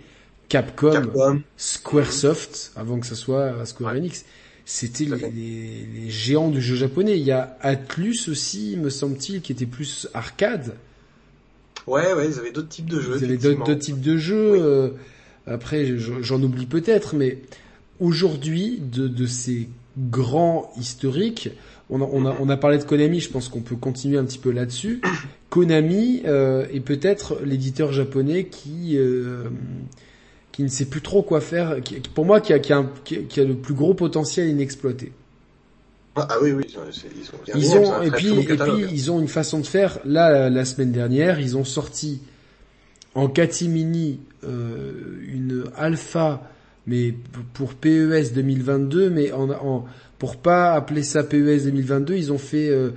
Capcom, 0.49 0.91
Capcom. 0.91 1.43
Squaresoft, 1.57 2.73
avant 2.74 2.99
que 2.99 3.07
ce 3.07 3.15
soit 3.15 3.65
Square 3.65 3.95
Enix. 3.95 4.24
C'était 4.65 5.05
les, 5.05 5.31
les, 5.31 5.86
les, 5.95 6.11
géants 6.11 6.51
du 6.51 6.61
jeu 6.61 6.74
japonais. 6.74 7.16
Il 7.16 7.24
y 7.24 7.31
a 7.31 7.59
Atlus 7.61 8.28
aussi, 8.28 8.77
me 8.77 8.91
semble-t-il, 8.91 9.41
qui 9.41 9.53
était 9.53 9.66
plus 9.66 10.09
arcade. 10.15 10.74
Ouais, 11.86 12.12
ouais, 12.15 12.28
ils 12.28 12.41
avaient 12.41 12.51
d'autres 12.51 12.70
types 12.70 12.91
de 12.91 12.99
jeux. 12.99 13.19
Ils 13.19 13.24
avaient 13.24 13.36
d'autres 13.36 13.74
types 13.74 14.01
de 14.01 14.16
jeux. 14.16 14.53
Oui. 14.55 14.59
Euh, 14.61 14.91
après, 15.47 15.97
j'en 15.97 16.43
oublie 16.43 16.66
peut-être, 16.66 17.15
mais 17.15 17.39
aujourd'hui, 18.01 18.81
de, 18.81 19.07
de 19.07 19.27
ces 19.27 19.69
grands 19.99 20.73
historiques, 20.79 21.51
on 21.91 22.01
a, 22.01 22.05
on, 22.05 22.27
a, 22.27 22.37
on 22.41 22.49
a 22.49 22.57
parlé 22.57 22.79
de 22.79 22.85
Konami, 22.85 23.21
je 23.21 23.31
pense 23.31 23.49
qu'on 23.49 23.61
peut 23.61 23.77
continuer 23.77 24.19
un 24.19 24.25
petit 24.25 24.39
peu 24.39 24.51
là-dessus. 24.51 25.01
Konami 25.51 26.23
euh, 26.25 26.66
est 26.73 26.81
peut-être 26.81 27.41
l'éditeur 27.45 27.93
japonais 27.93 28.47
qui 28.47 28.97
euh, 28.97 29.45
qui 30.53 30.62
ne 30.62 30.69
sait 30.69 30.87
plus 30.87 31.03
trop 31.03 31.23
quoi 31.23 31.41
faire, 31.41 31.81
qui, 31.83 32.01
pour 32.01 32.25
moi 32.25 32.41
qui 32.41 32.53
a, 32.53 32.61
qui, 32.61 32.73
a, 32.73 32.85
qui 33.05 33.41
a 33.41 33.45
le 33.45 33.57
plus 33.57 33.75
gros 33.75 33.95
potentiel 33.95 34.49
inexploité. 34.49 35.12
Ah, 36.16 36.29
ah 36.31 36.37
oui 36.41 36.53
oui, 36.53 36.65
ils 36.69 36.79
ont, 36.79 37.57
ils 37.57 37.77
ont 37.77 38.03
et 38.03 38.11
puis 38.12 38.39
et 38.39 38.57
puis 38.57 38.87
ils 38.93 39.11
ont 39.11 39.21
une 39.21 39.29
façon 39.29 39.59
de 39.59 39.66
faire. 39.66 39.99
Là 40.05 40.49
la 40.49 40.65
semaine 40.65 40.93
dernière, 40.93 41.41
ils 41.41 41.57
ont 41.57 41.65
sorti 41.65 42.21
en 43.15 43.29
catimini 43.29 44.21
euh, 44.45 44.93
une 45.27 45.65
alpha 45.77 46.43
mais 46.86 47.15
pour 47.55 47.74
PES 47.74 48.32
2022 48.35 49.11
mais 49.11 49.32
en, 49.32 49.51
en 49.51 49.85
pour 50.19 50.36
pas 50.36 50.73
appeler 50.73 51.02
ça 51.02 51.23
PES 51.23 51.65
2022, 51.65 52.15
ils 52.15 52.32
ont 52.32 52.39
fait 52.39 52.70
euh, 52.70 52.90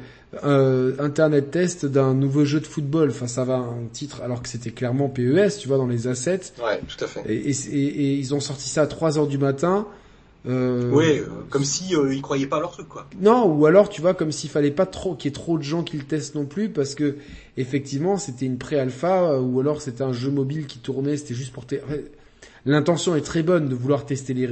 un 0.43 1.03
internet 1.03 1.51
test 1.51 1.85
d'un 1.85 2.13
nouveau 2.13 2.45
jeu 2.45 2.59
de 2.59 2.67
football. 2.67 3.09
Enfin, 3.09 3.27
ça 3.27 3.43
va 3.43 3.55
un 3.55 3.87
titre 3.91 4.21
alors 4.23 4.41
que 4.41 4.49
c'était 4.49 4.71
clairement 4.71 5.09
PES, 5.09 5.57
tu 5.59 5.67
vois, 5.67 5.77
dans 5.77 5.87
les 5.87 6.07
assets. 6.07 6.53
Ouais, 6.63 6.79
tout 6.87 7.03
à 7.03 7.07
fait. 7.07 7.21
Et, 7.27 7.49
et, 7.49 7.85
et 7.85 8.13
ils 8.13 8.33
ont 8.33 8.39
sorti 8.39 8.69
ça 8.69 8.83
à 8.83 8.87
3 8.87 9.17
heures 9.17 9.27
du 9.27 9.37
matin. 9.37 9.87
Euh... 10.47 10.91
Ouais, 10.91 11.21
comme 11.49 11.65
si 11.65 11.95
euh, 11.95 12.13
ils 12.13 12.21
croyaient 12.21 12.47
pas 12.47 12.57
à 12.57 12.61
leur 12.61 12.71
truc, 12.71 12.87
quoi. 12.87 13.07
Non, 13.19 13.45
ou 13.45 13.65
alors 13.65 13.89
tu 13.89 14.01
vois 14.01 14.13
comme 14.13 14.31
s'il 14.31 14.49
fallait 14.49 14.71
pas 14.71 14.85
trop 14.85 15.15
qu'il 15.15 15.29
y 15.29 15.33
ait 15.33 15.35
trop 15.35 15.57
de 15.57 15.63
gens 15.63 15.83
qui 15.83 15.97
le 15.97 16.03
testent 16.03 16.35
non 16.35 16.45
plus 16.45 16.69
parce 16.69 16.95
que 16.95 17.17
effectivement 17.57 18.17
c'était 18.17 18.45
une 18.45 18.57
pré-alpha 18.57 19.31
euh, 19.31 19.41
ou 19.41 19.59
alors 19.59 19.81
c'était 19.81 20.03
un 20.03 20.13
jeu 20.13 20.31
mobile 20.31 20.65
qui 20.65 20.79
tournait, 20.79 21.17
c'était 21.17 21.33
juste 21.33 21.51
pour. 21.51 21.65
L'intention 22.65 23.15
est 23.15 23.21
très 23.21 23.43
bonne 23.43 23.69
de 23.69 23.75
vouloir 23.75 24.05
tester 24.05 24.33
les 24.33 24.47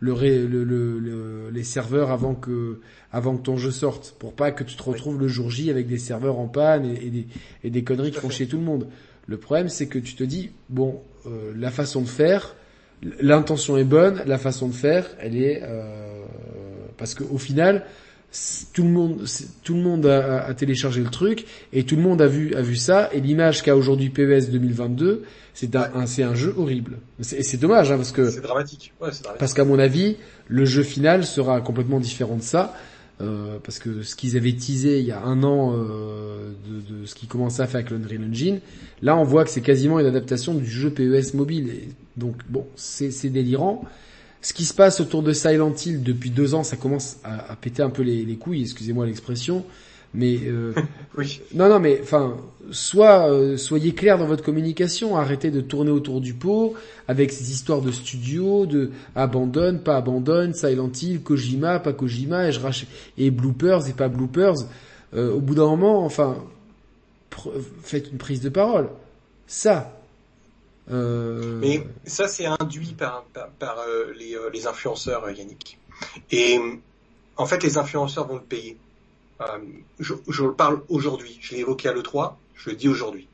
le, 0.00 0.46
le, 0.46 0.64
le, 0.64 1.50
les 1.50 1.62
serveurs 1.62 2.10
avant 2.10 2.34
que 2.34 2.80
avant 3.12 3.36
que 3.36 3.42
ton 3.42 3.56
jeu 3.56 3.70
sorte 3.70 4.14
pour 4.18 4.32
pas 4.32 4.50
que 4.50 4.64
tu 4.64 4.76
te 4.76 4.82
retrouves 4.82 5.20
le 5.20 5.28
jour 5.28 5.50
J 5.50 5.70
avec 5.70 5.86
des 5.86 5.98
serveurs 5.98 6.38
en 6.38 6.48
panne 6.48 6.86
et, 6.86 7.06
et 7.06 7.10
des, 7.10 7.26
et 7.64 7.70
des 7.70 7.84
conneries 7.84 8.10
qui 8.10 8.18
font 8.18 8.30
chier 8.30 8.46
tout 8.46 8.56
le 8.56 8.64
monde. 8.64 8.88
Le 9.26 9.36
problème 9.36 9.68
c'est 9.68 9.86
que 9.86 9.98
tu 9.98 10.14
te 10.14 10.24
dis 10.24 10.50
bon 10.68 11.00
euh, 11.26 11.52
la 11.56 11.70
façon 11.70 12.00
de 12.00 12.08
faire 12.08 12.54
l'intention 13.20 13.76
est 13.76 13.84
bonne, 13.84 14.22
la 14.26 14.38
façon 14.38 14.68
de 14.68 14.74
faire 14.74 15.06
elle 15.20 15.36
est 15.36 15.60
euh, 15.62 16.24
parce 16.96 17.14
que 17.14 17.24
au 17.24 17.38
final 17.38 17.84
tout 18.72 18.84
le 18.84 18.90
monde 18.90 19.24
tout 19.64 19.74
le 19.74 19.80
monde 19.80 20.06
a, 20.06 20.44
a, 20.44 20.54
téléchargé 20.54 21.02
le 21.02 21.10
truc 21.10 21.46
et 21.72 21.82
tout 21.82 21.96
le 21.96 22.02
monde 22.02 22.22
a 22.22 22.28
vu 22.28 22.54
a 22.54 22.62
vu 22.62 22.76
ça 22.76 23.10
et 23.12 23.20
l'image 23.20 23.62
qu'a 23.62 23.76
aujourd'hui 23.76 24.08
PES 24.10 24.50
2022 24.50 25.24
c'est 25.54 25.76
un, 25.76 25.90
un 25.94 26.06
c'est 26.06 26.22
un 26.22 26.34
jeu 26.34 26.54
horrible. 26.56 26.98
C'est 27.20 27.58
dommage 27.58 27.90
hein, 27.90 27.96
parce 27.96 28.12
que 28.12 28.30
c'est 28.30 28.40
dramatique. 28.40 28.94
Ouais, 29.00 29.10
dramatique. 29.10 29.38
Parce 29.38 29.54
qu'à 29.54 29.64
mon 29.64 29.78
avis, 29.78 30.16
le 30.48 30.64
jeu 30.64 30.82
final 30.82 31.24
sera 31.24 31.60
complètement 31.60 32.00
différent 32.00 32.36
de 32.36 32.42
ça. 32.42 32.74
Euh, 33.20 33.58
parce 33.62 33.78
que 33.78 34.02
ce 34.02 34.16
qu'ils 34.16 34.38
avaient 34.38 34.54
teasé 34.54 35.00
il 35.00 35.04
y 35.04 35.12
a 35.12 35.22
un 35.22 35.42
an 35.42 35.74
euh, 35.74 36.52
de, 36.66 37.00
de, 37.00 37.06
ce 37.06 37.14
qui 37.14 37.26
commençait 37.26 37.62
à 37.62 37.66
faire 37.66 37.80
avec 37.80 37.90
l'Unreal 37.90 38.30
Engine, 38.30 38.60
là 39.02 39.14
on 39.14 39.24
voit 39.24 39.44
que 39.44 39.50
c'est 39.50 39.60
quasiment 39.60 40.00
une 40.00 40.06
adaptation 40.06 40.54
du 40.54 40.64
jeu 40.64 40.88
PES 40.88 41.34
mobile. 41.34 41.68
Et 41.68 41.88
donc 42.16 42.36
bon, 42.48 42.64
c'est 42.76 43.28
délirant. 43.28 43.84
Ce 44.42 44.52
qui 44.52 44.64
se 44.64 44.74
passe 44.74 45.00
autour 45.00 45.22
de 45.22 45.32
Silent 45.32 45.74
Hill 45.74 46.02
depuis 46.02 46.30
deux 46.30 46.54
ans, 46.54 46.64
ça 46.64 46.76
commence 46.76 47.18
à, 47.24 47.52
à 47.52 47.56
péter 47.56 47.82
un 47.82 47.90
peu 47.90 48.02
les, 48.02 48.24
les 48.24 48.36
couilles, 48.36 48.62
excusez-moi 48.62 49.06
l'expression. 49.06 49.64
Mais 50.12 50.38
euh, 50.44 50.74
oui. 51.18 51.40
non, 51.54 51.68
non, 51.68 51.78
mais 51.78 52.00
enfin, 52.02 52.36
soit 52.70 53.30
euh, 53.30 53.56
soyez 53.56 53.94
clair 53.94 54.18
dans 54.18 54.26
votre 54.26 54.42
communication, 54.42 55.16
arrêtez 55.16 55.50
de 55.50 55.60
tourner 55.60 55.90
autour 55.90 56.20
du 56.20 56.34
pot 56.34 56.74
avec 57.06 57.30
ces 57.32 57.52
histoires 57.52 57.80
de 57.80 57.92
studio, 57.92 58.66
de 58.66 58.90
abandonne, 59.14 59.80
pas 59.80 59.96
abandonne, 59.96 60.54
Silent 60.54 60.90
Hill, 61.00 61.22
Kojima, 61.22 61.78
pas 61.78 61.92
Kojima, 61.92 62.48
et 62.48 62.52
je 62.52 62.60
et 63.18 63.30
bloopers 63.30 63.88
et 63.88 63.92
pas 63.92 64.08
bloopers. 64.08 64.56
Euh, 65.14 65.32
au 65.32 65.40
bout 65.40 65.54
d'un 65.54 65.66
moment, 65.66 66.04
enfin, 66.04 66.36
faites 67.82 68.10
une 68.10 68.18
prise 68.18 68.40
de 68.40 68.48
parole. 68.48 68.88
Ça. 69.46 69.96
Euh... 70.90 71.58
Mais 71.60 71.86
ça, 72.04 72.28
c'est 72.28 72.46
induit 72.46 72.94
par, 72.94 73.24
par, 73.32 73.48
par 73.50 73.76
les, 74.18 74.36
les 74.52 74.66
influenceurs, 74.66 75.30
Yannick. 75.30 75.78
Et 76.30 76.58
en 77.36 77.46
fait, 77.46 77.62
les 77.62 77.78
influenceurs 77.78 78.26
vont 78.26 78.36
le 78.36 78.42
payer. 78.42 78.76
Euh, 79.40 79.58
je, 79.98 80.14
je 80.28 80.44
parle 80.44 80.82
aujourd'hui. 80.88 81.38
Je 81.40 81.54
l'ai 81.54 81.60
évoqué 81.60 81.88
à 81.88 81.92
l'E3, 81.92 82.34
je 82.54 82.70
le 82.70 82.76
dis 82.76 82.88
aujourd'hui. 82.88 83.28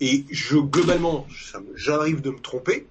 Et 0.00 0.24
je, 0.30 0.58
globalement, 0.58 1.26
j'arrive 1.74 2.20
de 2.20 2.30
me 2.30 2.38
tromper, 2.38 2.86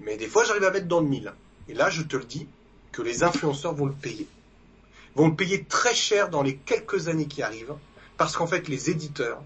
mais 0.00 0.16
des 0.16 0.26
fois 0.26 0.44
j'arrive 0.44 0.64
à 0.64 0.70
mettre 0.70 0.88
dans 0.88 1.00
le 1.00 1.06
mille. 1.06 1.32
Et 1.68 1.74
là, 1.74 1.88
je 1.88 2.02
te 2.02 2.16
le 2.16 2.24
dis, 2.24 2.46
que 2.90 3.00
les 3.02 3.22
influenceurs 3.22 3.74
vont 3.74 3.86
le 3.86 3.92
payer. 3.92 4.26
Vont 5.14 5.28
le 5.28 5.34
payer 5.34 5.64
très 5.64 5.94
cher 5.94 6.28
dans 6.28 6.42
les 6.42 6.56
quelques 6.56 7.08
années 7.08 7.26
qui 7.26 7.42
arrivent, 7.42 7.74
parce 8.16 8.36
qu'en 8.36 8.46
fait, 8.46 8.68
les 8.68 8.90
éditeurs 8.90 9.42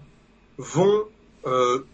vont... 0.57 1.05
Euh, 1.45 1.85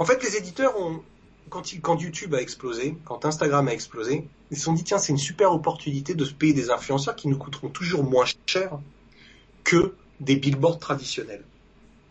en 0.00 0.04
fait, 0.04 0.24
les 0.24 0.36
éditeurs 0.36 0.80
ont... 0.80 1.02
Quand, 1.50 2.00
YouTube 2.00 2.34
a 2.34 2.40
explosé, 2.40 2.96
quand 3.04 3.24
Instagram 3.24 3.66
a 3.66 3.72
explosé, 3.72 4.28
ils 4.52 4.56
se 4.56 4.64
sont 4.64 4.72
dit, 4.72 4.84
tiens, 4.84 4.98
c'est 4.98 5.10
une 5.12 5.18
super 5.18 5.52
opportunité 5.52 6.14
de 6.14 6.24
se 6.24 6.32
payer 6.32 6.52
des 6.52 6.70
influenceurs 6.70 7.16
qui 7.16 7.26
nous 7.26 7.36
coûteront 7.36 7.68
toujours 7.68 8.04
moins 8.04 8.24
cher 8.46 8.78
que 9.64 9.94
des 10.20 10.36
billboards 10.36 10.78
traditionnels. 10.78 11.42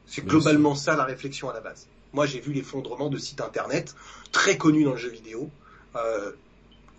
C'est 0.06 0.26
globalement 0.26 0.76
ça 0.76 0.98
la 0.98 1.06
réflexion 1.06 1.50
à 1.50 1.54
la 1.54 1.62
base. 1.62 1.88
Moi, 2.12 2.26
j'ai 2.26 2.42
vu 2.42 2.52
l'effondrement 2.52 3.10
de 3.10 3.18
sites 3.18 3.40
internet 3.40 3.96
très 4.34 4.58
connus 4.58 4.84
dans 4.84 4.92
le 4.92 4.98
jeu 4.98 5.10
vidéo 5.10 5.50
euh, 5.96 6.32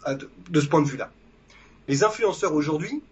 de, 0.09 0.31
de, 0.49 0.61
ce 0.61 0.67
point 0.67 0.81
de 0.81 0.89
vue-là. 0.89 1.11
Les 1.89 2.05
influenceurs 2.05 2.55
aujourd'hui. 2.55 3.03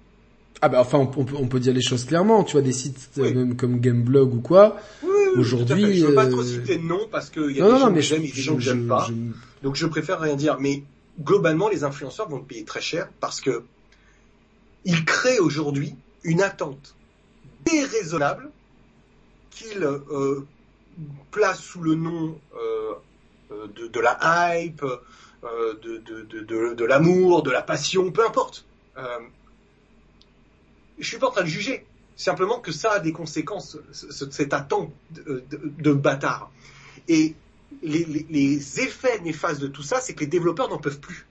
Ah 0.62 0.68
ben 0.68 0.80
enfin, 0.80 0.98
on, 0.98 1.26
on, 1.34 1.48
peut 1.48 1.60
dire 1.60 1.74
les 1.74 1.82
choses 1.82 2.04
clairement. 2.04 2.42
Tu 2.44 2.52
vois 2.52 2.62
des 2.62 2.72
sites 2.72 3.10
oui. 3.18 3.34
même 3.34 3.56
comme 3.56 3.78
Gameblog 3.78 4.34
ou 4.34 4.40
quoi. 4.40 4.76
Oui, 5.02 5.07
oui, 5.34 5.40
aujourd'hui. 5.40 5.98
Je 5.98 6.06
veux 6.06 6.14
pas 6.14 6.26
trop 6.26 6.42
citer 6.42 6.76
de 6.76 6.82
nom 6.82 7.08
parce 7.10 7.30
qu'il 7.30 7.50
y 7.50 7.60
a 7.60 7.64
non, 7.64 7.68
des 7.68 7.72
non, 7.72 7.78
gens 7.78 7.94
que 7.94 8.00
j'aime 8.00 8.24
et 8.24 8.32
des 8.32 8.40
gens 8.40 8.54
que 8.56 8.62
j'aime 8.62 8.86
pas. 8.86 9.06
Je... 9.08 9.14
Donc 9.62 9.76
je 9.76 9.86
préfère 9.86 10.20
rien 10.20 10.36
dire. 10.36 10.58
Mais 10.60 10.82
globalement, 11.20 11.68
les 11.68 11.84
influenceurs 11.84 12.28
vont 12.28 12.40
payer 12.40 12.64
très 12.64 12.80
cher 12.80 13.08
parce 13.20 13.40
que 13.40 13.64
ils 14.84 15.04
créent 15.04 15.40
aujourd'hui 15.40 15.94
une 16.24 16.42
attente 16.42 16.94
déraisonnable 17.64 18.50
qu'il 19.50 19.82
euh, 19.82 20.46
place 21.30 21.60
sous 21.60 21.80
le 21.80 21.94
nom 21.94 22.38
euh, 22.56 23.66
de, 23.74 23.86
de, 23.86 24.00
la 24.00 24.18
hype, 24.56 24.84
euh, 25.44 25.74
de, 25.82 26.74
de, 26.74 26.84
l'amour, 26.84 27.42
de 27.42 27.50
la 27.50 27.62
passion, 27.62 28.10
peu 28.10 28.26
importe. 28.26 28.64
Euh, 28.96 29.18
je 30.98 31.06
suis 31.06 31.18
pas 31.18 31.28
en 31.28 31.30
train 31.30 31.42
de 31.42 31.48
juger. 31.48 31.86
Simplement 32.18 32.58
que 32.58 32.72
ça 32.72 32.94
a 32.94 32.98
des 32.98 33.12
conséquences, 33.12 33.78
cette 33.92 34.52
attente 34.52 34.92
de, 35.12 35.44
de, 35.48 35.60
de 35.78 35.92
bâtard. 35.92 36.50
Et 37.06 37.36
les, 37.80 38.04
les, 38.04 38.26
les, 38.28 38.80
effets 38.80 39.20
néfastes 39.20 39.60
de 39.60 39.68
tout 39.68 39.84
ça, 39.84 40.00
c'est 40.00 40.14
que 40.14 40.20
les 40.20 40.26
développeurs 40.26 40.68
n'en 40.68 40.78
peuvent 40.78 40.98
plus. 40.98 41.26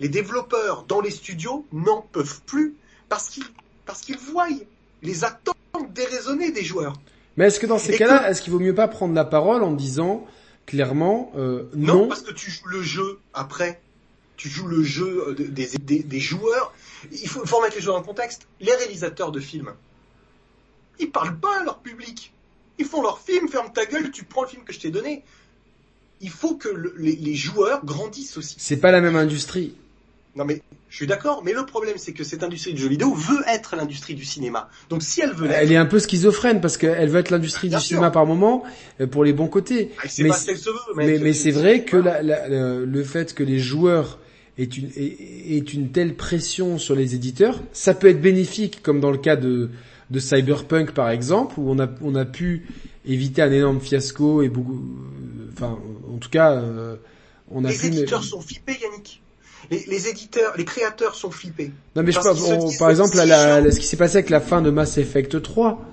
Les 0.00 0.08
développeurs 0.08 0.84
dans 0.88 1.00
les 1.00 1.12
studios 1.12 1.64
n'en 1.72 2.02
peuvent 2.02 2.40
plus 2.46 2.74
parce 3.08 3.28
qu'ils 3.28 3.44
parce 3.86 4.00
qu'ils 4.00 4.18
voient 4.18 4.48
les 5.02 5.24
attentes 5.24 5.54
déraisonnées 5.94 6.50
des 6.50 6.64
joueurs. 6.64 6.94
Mais 7.36 7.46
est-ce 7.46 7.60
que 7.60 7.66
dans 7.66 7.78
ces 7.78 7.96
cas-là, 7.96 8.18
que... 8.18 8.30
est-ce 8.30 8.42
qu'il 8.42 8.52
vaut 8.52 8.58
mieux 8.58 8.74
pas 8.74 8.88
prendre 8.88 9.14
la 9.14 9.24
parole 9.24 9.62
en 9.62 9.70
disant 9.70 10.26
clairement 10.66 11.30
euh, 11.36 11.70
non, 11.76 11.94
non 11.94 12.08
parce 12.08 12.22
que 12.22 12.32
tu 12.32 12.50
joues 12.50 12.66
le 12.66 12.82
jeu 12.82 13.20
après 13.34 13.80
tu 14.36 14.48
joues 14.48 14.66
le 14.66 14.82
jeu 14.82 15.34
des, 15.38 15.68
des, 15.80 16.02
des 16.02 16.20
joueurs. 16.20 16.72
Il 17.12 17.28
faut, 17.28 17.44
faut 17.46 17.56
remettre 17.56 17.76
les 17.76 17.82
joueurs 17.82 17.96
en 17.96 18.02
contexte. 18.02 18.46
Les 18.60 18.74
réalisateurs 18.74 19.32
de 19.32 19.40
films, 19.40 19.72
ils 20.98 21.10
parlent 21.10 21.38
pas 21.38 21.60
à 21.60 21.64
leur 21.64 21.78
public. 21.78 22.32
Ils 22.78 22.84
font 22.84 23.02
leur 23.02 23.20
film, 23.20 23.48
ferme 23.48 23.72
ta 23.72 23.86
gueule, 23.86 24.10
tu 24.10 24.24
prends 24.24 24.42
le 24.42 24.48
film 24.48 24.64
que 24.64 24.72
je 24.72 24.80
t'ai 24.80 24.90
donné. 24.90 25.22
Il 26.20 26.30
faut 26.30 26.56
que 26.56 26.68
le, 26.68 26.94
les, 26.98 27.16
les, 27.16 27.34
joueurs 27.34 27.84
grandissent 27.84 28.36
aussi. 28.36 28.56
C'est 28.58 28.78
pas 28.78 28.90
la 28.90 29.00
même 29.00 29.16
industrie. 29.16 29.74
Non 30.34 30.44
mais 30.44 30.60
je 30.90 30.96
suis 30.96 31.06
d'accord, 31.06 31.42
mais 31.44 31.52
le 31.52 31.64
problème 31.64 31.96
c'est 31.96 32.12
que 32.12 32.24
cette 32.24 32.42
industrie 32.42 32.74
du 32.74 32.82
jeu 32.82 32.88
vidéo 32.88 33.14
veut 33.14 33.42
être 33.48 33.74
l'industrie 33.76 34.14
du 34.14 34.24
cinéma. 34.24 34.68
Donc 34.90 35.02
si 35.02 35.22
elle 35.22 35.32
veut 35.32 35.50
Elle 35.50 35.72
est 35.72 35.76
un 35.76 35.86
peu 35.86 35.98
schizophrène 35.98 36.60
parce 36.60 36.76
qu'elle 36.76 37.08
veut 37.08 37.20
être 37.20 37.30
l'industrie 37.30 37.68
du 37.68 37.74
sûr. 37.76 37.82
cinéma 37.82 38.10
par 38.10 38.26
moment 38.26 38.62
euh, 39.00 39.06
pour 39.06 39.24
les 39.24 39.32
bons 39.32 39.48
côtés. 39.48 39.92
Ah, 39.98 40.02
mais 40.18 40.32
c'est 40.32 40.52
veut. 40.54 40.72
Mais, 40.94 41.06
mais, 41.06 41.18
mais 41.18 41.32
c'est 41.32 41.50
vrai 41.50 41.84
que 41.84 41.96
la, 41.96 42.22
la, 42.22 42.48
le, 42.48 42.84
le 42.84 43.04
fait 43.04 43.34
que 43.34 43.42
les 43.42 43.58
joueurs 43.58 44.18
est 44.58 44.76
une, 44.76 44.90
est, 44.96 45.74
une 45.74 45.90
telle 45.90 46.14
pression 46.14 46.78
sur 46.78 46.94
les 46.94 47.14
éditeurs, 47.14 47.60
ça 47.72 47.94
peut 47.94 48.08
être 48.08 48.20
bénéfique 48.20 48.82
comme 48.82 49.00
dans 49.00 49.10
le 49.10 49.18
cas 49.18 49.36
de, 49.36 49.70
de 50.10 50.18
Cyberpunk 50.18 50.92
par 50.92 51.10
exemple, 51.10 51.54
où 51.58 51.70
on 51.70 51.78
a, 51.78 51.88
on 52.02 52.14
a 52.14 52.24
pu 52.24 52.66
éviter 53.06 53.42
un 53.42 53.52
énorme 53.52 53.80
fiasco 53.80 54.42
et 54.42 54.48
beaucoup, 54.48 54.82
enfin, 55.52 55.78
en 56.12 56.18
tout 56.18 56.30
cas, 56.30 56.52
euh, 56.52 56.96
on 57.50 57.64
a 57.64 57.70
les 57.70 57.76
pu. 57.76 57.90
Les 57.90 57.98
éditeurs 57.98 58.24
sont 58.24 58.40
flippés, 58.40 58.76
Yannick. 58.80 59.22
Les, 59.70 59.84
les, 59.88 60.08
éditeurs, 60.08 60.54
les 60.56 60.64
créateurs 60.64 61.16
sont 61.16 61.30
flippés. 61.30 61.72
Non 61.96 62.04
mais 62.04 62.12
je 62.12 62.20
pas, 62.20 62.34
on, 62.40 62.70
par 62.78 62.88
exemple, 62.90 63.16
la, 63.16 63.60
la, 63.60 63.70
ce 63.72 63.80
qui 63.80 63.86
s'est 63.86 63.96
passé 63.96 64.18
avec 64.18 64.30
la 64.30 64.40
fin 64.40 64.62
de 64.62 64.70
Mass 64.70 64.96
Effect 64.96 65.42
3, 65.42 65.84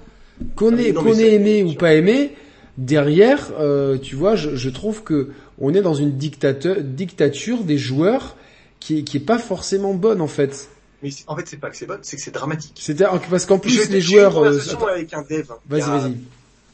qu'on 0.55 0.77
ait, 0.77 0.93
qu'on 0.93 1.13
ait 1.13 1.33
aimé 1.33 1.63
ou 1.63 1.73
pas 1.73 1.95
aimé, 1.95 2.35
derrière, 2.77 3.51
euh, 3.59 3.97
tu 3.97 4.15
vois, 4.15 4.35
je, 4.35 4.55
je, 4.55 4.69
trouve 4.69 5.03
que 5.03 5.31
on 5.59 5.73
est 5.73 5.81
dans 5.81 5.95
une 5.95 6.17
dictature 6.17 7.63
des 7.63 7.77
joueurs 7.77 8.35
qui 8.83 8.99
est, 8.99 9.03
qui 9.03 9.15
est 9.15 9.21
pas 9.21 9.39
forcément 9.39 9.93
bonne 9.93 10.19
en 10.19 10.27
fait. 10.27 10.69
Mais 11.01 11.09
en 11.27 11.37
fait, 11.37 11.47
c'est 11.47 11.57
pas 11.57 11.69
que 11.69 11.77
c'est 11.77 11.85
bonne, 11.85 12.01
c'est 12.01 12.17
que 12.17 12.21
c'est 12.21 12.31
dramatique. 12.31 12.77
C'est 12.81 13.01
parce 13.29 13.45
qu'en 13.45 13.57
plus 13.57 13.89
les 13.89 14.01
joueurs. 14.01 14.43
Une 14.43 14.53
euh, 14.53 14.85
avec 14.87 15.13
un 15.13 15.21
dev. 15.21 15.49
Vas-y, 15.69 15.81
vas-y. 15.81 16.17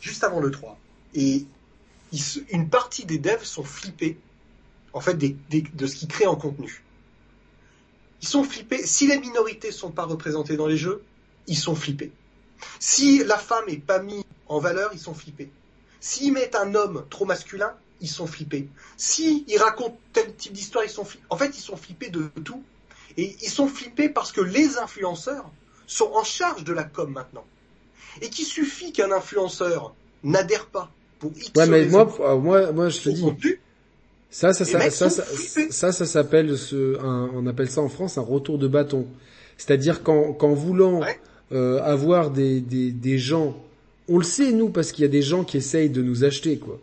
Juste 0.02 0.24
avant 0.24 0.40
le 0.40 0.50
3, 0.50 0.80
et 1.14 1.46
ils, 2.12 2.22
une 2.50 2.68
partie 2.70 3.06
des 3.06 3.20
devs 3.20 3.44
sont 3.44 3.64
flippés, 3.64 4.18
en 4.94 5.02
fait, 5.02 5.14
des, 5.16 5.36
des, 5.50 5.62
de 5.62 5.86
ce 5.86 5.96
qu'ils 5.96 6.08
créent 6.08 6.26
en 6.26 6.36
contenu. 6.36 6.84
Ils 8.24 8.28
sont 8.28 8.44
flippés. 8.44 8.86
Si 8.88 9.06
les 9.06 9.20
minorités 9.20 9.72
sont 9.72 9.92
pas 9.92 10.06
représentées 10.06 10.58
dans 10.58 10.68
les 10.68 10.78
jeux, 10.78 11.04
ils 11.46 11.58
sont 11.58 11.76
flippés. 11.76 12.12
Si 12.80 13.24
la 13.24 13.38
femme 13.38 13.66
est 13.68 13.78
pas 13.78 14.00
mise 14.00 14.24
en 14.48 14.60
valeur, 14.60 14.90
ils 14.94 15.00
sont 15.00 15.14
flippés. 15.14 15.52
S'ils 16.00 16.34
mettent 16.34 16.56
un 16.56 16.74
homme 16.74 17.06
trop 17.10 17.26
masculin, 17.26 17.74
ils 18.02 18.08
sont 18.10 18.28
flippés. 18.28 18.68
Si 18.98 19.46
ils 19.48 19.58
racontent 19.58 19.98
tel 20.14 20.34
type 20.36 20.54
d'histoire, 20.54 20.84
ils 20.84 20.90
sont 20.90 21.06
flippés. 21.06 21.26
En 21.30 21.38
fait, 21.38 21.58
ils 21.58 21.62
sont 21.62 21.78
flippés 21.78 22.10
de 22.10 22.30
tout. 22.44 22.64
Et 23.18 23.36
ils 23.42 23.50
sont 23.50 23.68
flippés 23.68 24.10
parce 24.10 24.32
que 24.32 24.42
les 24.42 24.78
influenceurs 24.78 25.50
sont 25.88 26.12
en 26.14 26.24
charge 26.24 26.64
de 26.64 26.74
la 26.74 26.84
com 26.84 27.12
maintenant. 27.12 27.46
Et 28.22 28.30
qu'il 28.30 28.46
suffit 28.46 28.92
qu'un 28.92 29.12
influenceur 29.12 29.94
n'adhère 30.24 30.68
pas 30.68 30.92
pour 31.20 31.32
X 31.36 31.52
Ouais, 31.56 31.68
mais 31.68 31.86
moi, 31.86 32.06
moi, 32.40 32.72
moi, 32.72 32.90
je 32.90 33.00
te 33.00 33.10
dis. 33.10 33.26
Ça, 34.32 34.54
ça, 34.54 34.64
ça, 34.64 34.90
ça, 34.92 35.10
ça, 35.10 35.92
ça, 35.92 36.06
s'appelle 36.06 36.56
ce, 36.56 37.00
un, 37.00 37.32
on 37.34 37.48
appelle 37.48 37.70
ça 37.70 37.82
en 37.82 37.90
France 37.90 38.20
un 38.20 38.22
retour 38.22 38.60
de 38.60 38.68
bâton. 38.68 39.08
C'est-à-dire 39.58 40.04
qu'en, 40.04 40.34
qu'en 40.34 40.54
voulant 40.54 41.02
ouais. 41.02 41.20
euh, 41.52 41.82
avoir 41.82 42.30
des, 42.30 42.62
des, 42.62 42.92
des 42.92 43.18
gens, 43.18 43.58
on 44.08 44.20
le 44.20 44.24
sait 44.24 44.52
nous 44.52 44.70
parce 44.70 44.92
qu'il 44.92 45.02
y 45.02 45.06
a 45.06 45.12
des 45.12 45.24
gens 45.24 45.44
qui 45.44 45.58
essayent 45.58 45.90
de 45.90 46.04
nous 46.04 46.24
acheter 46.24 46.60
quoi. 46.60 46.80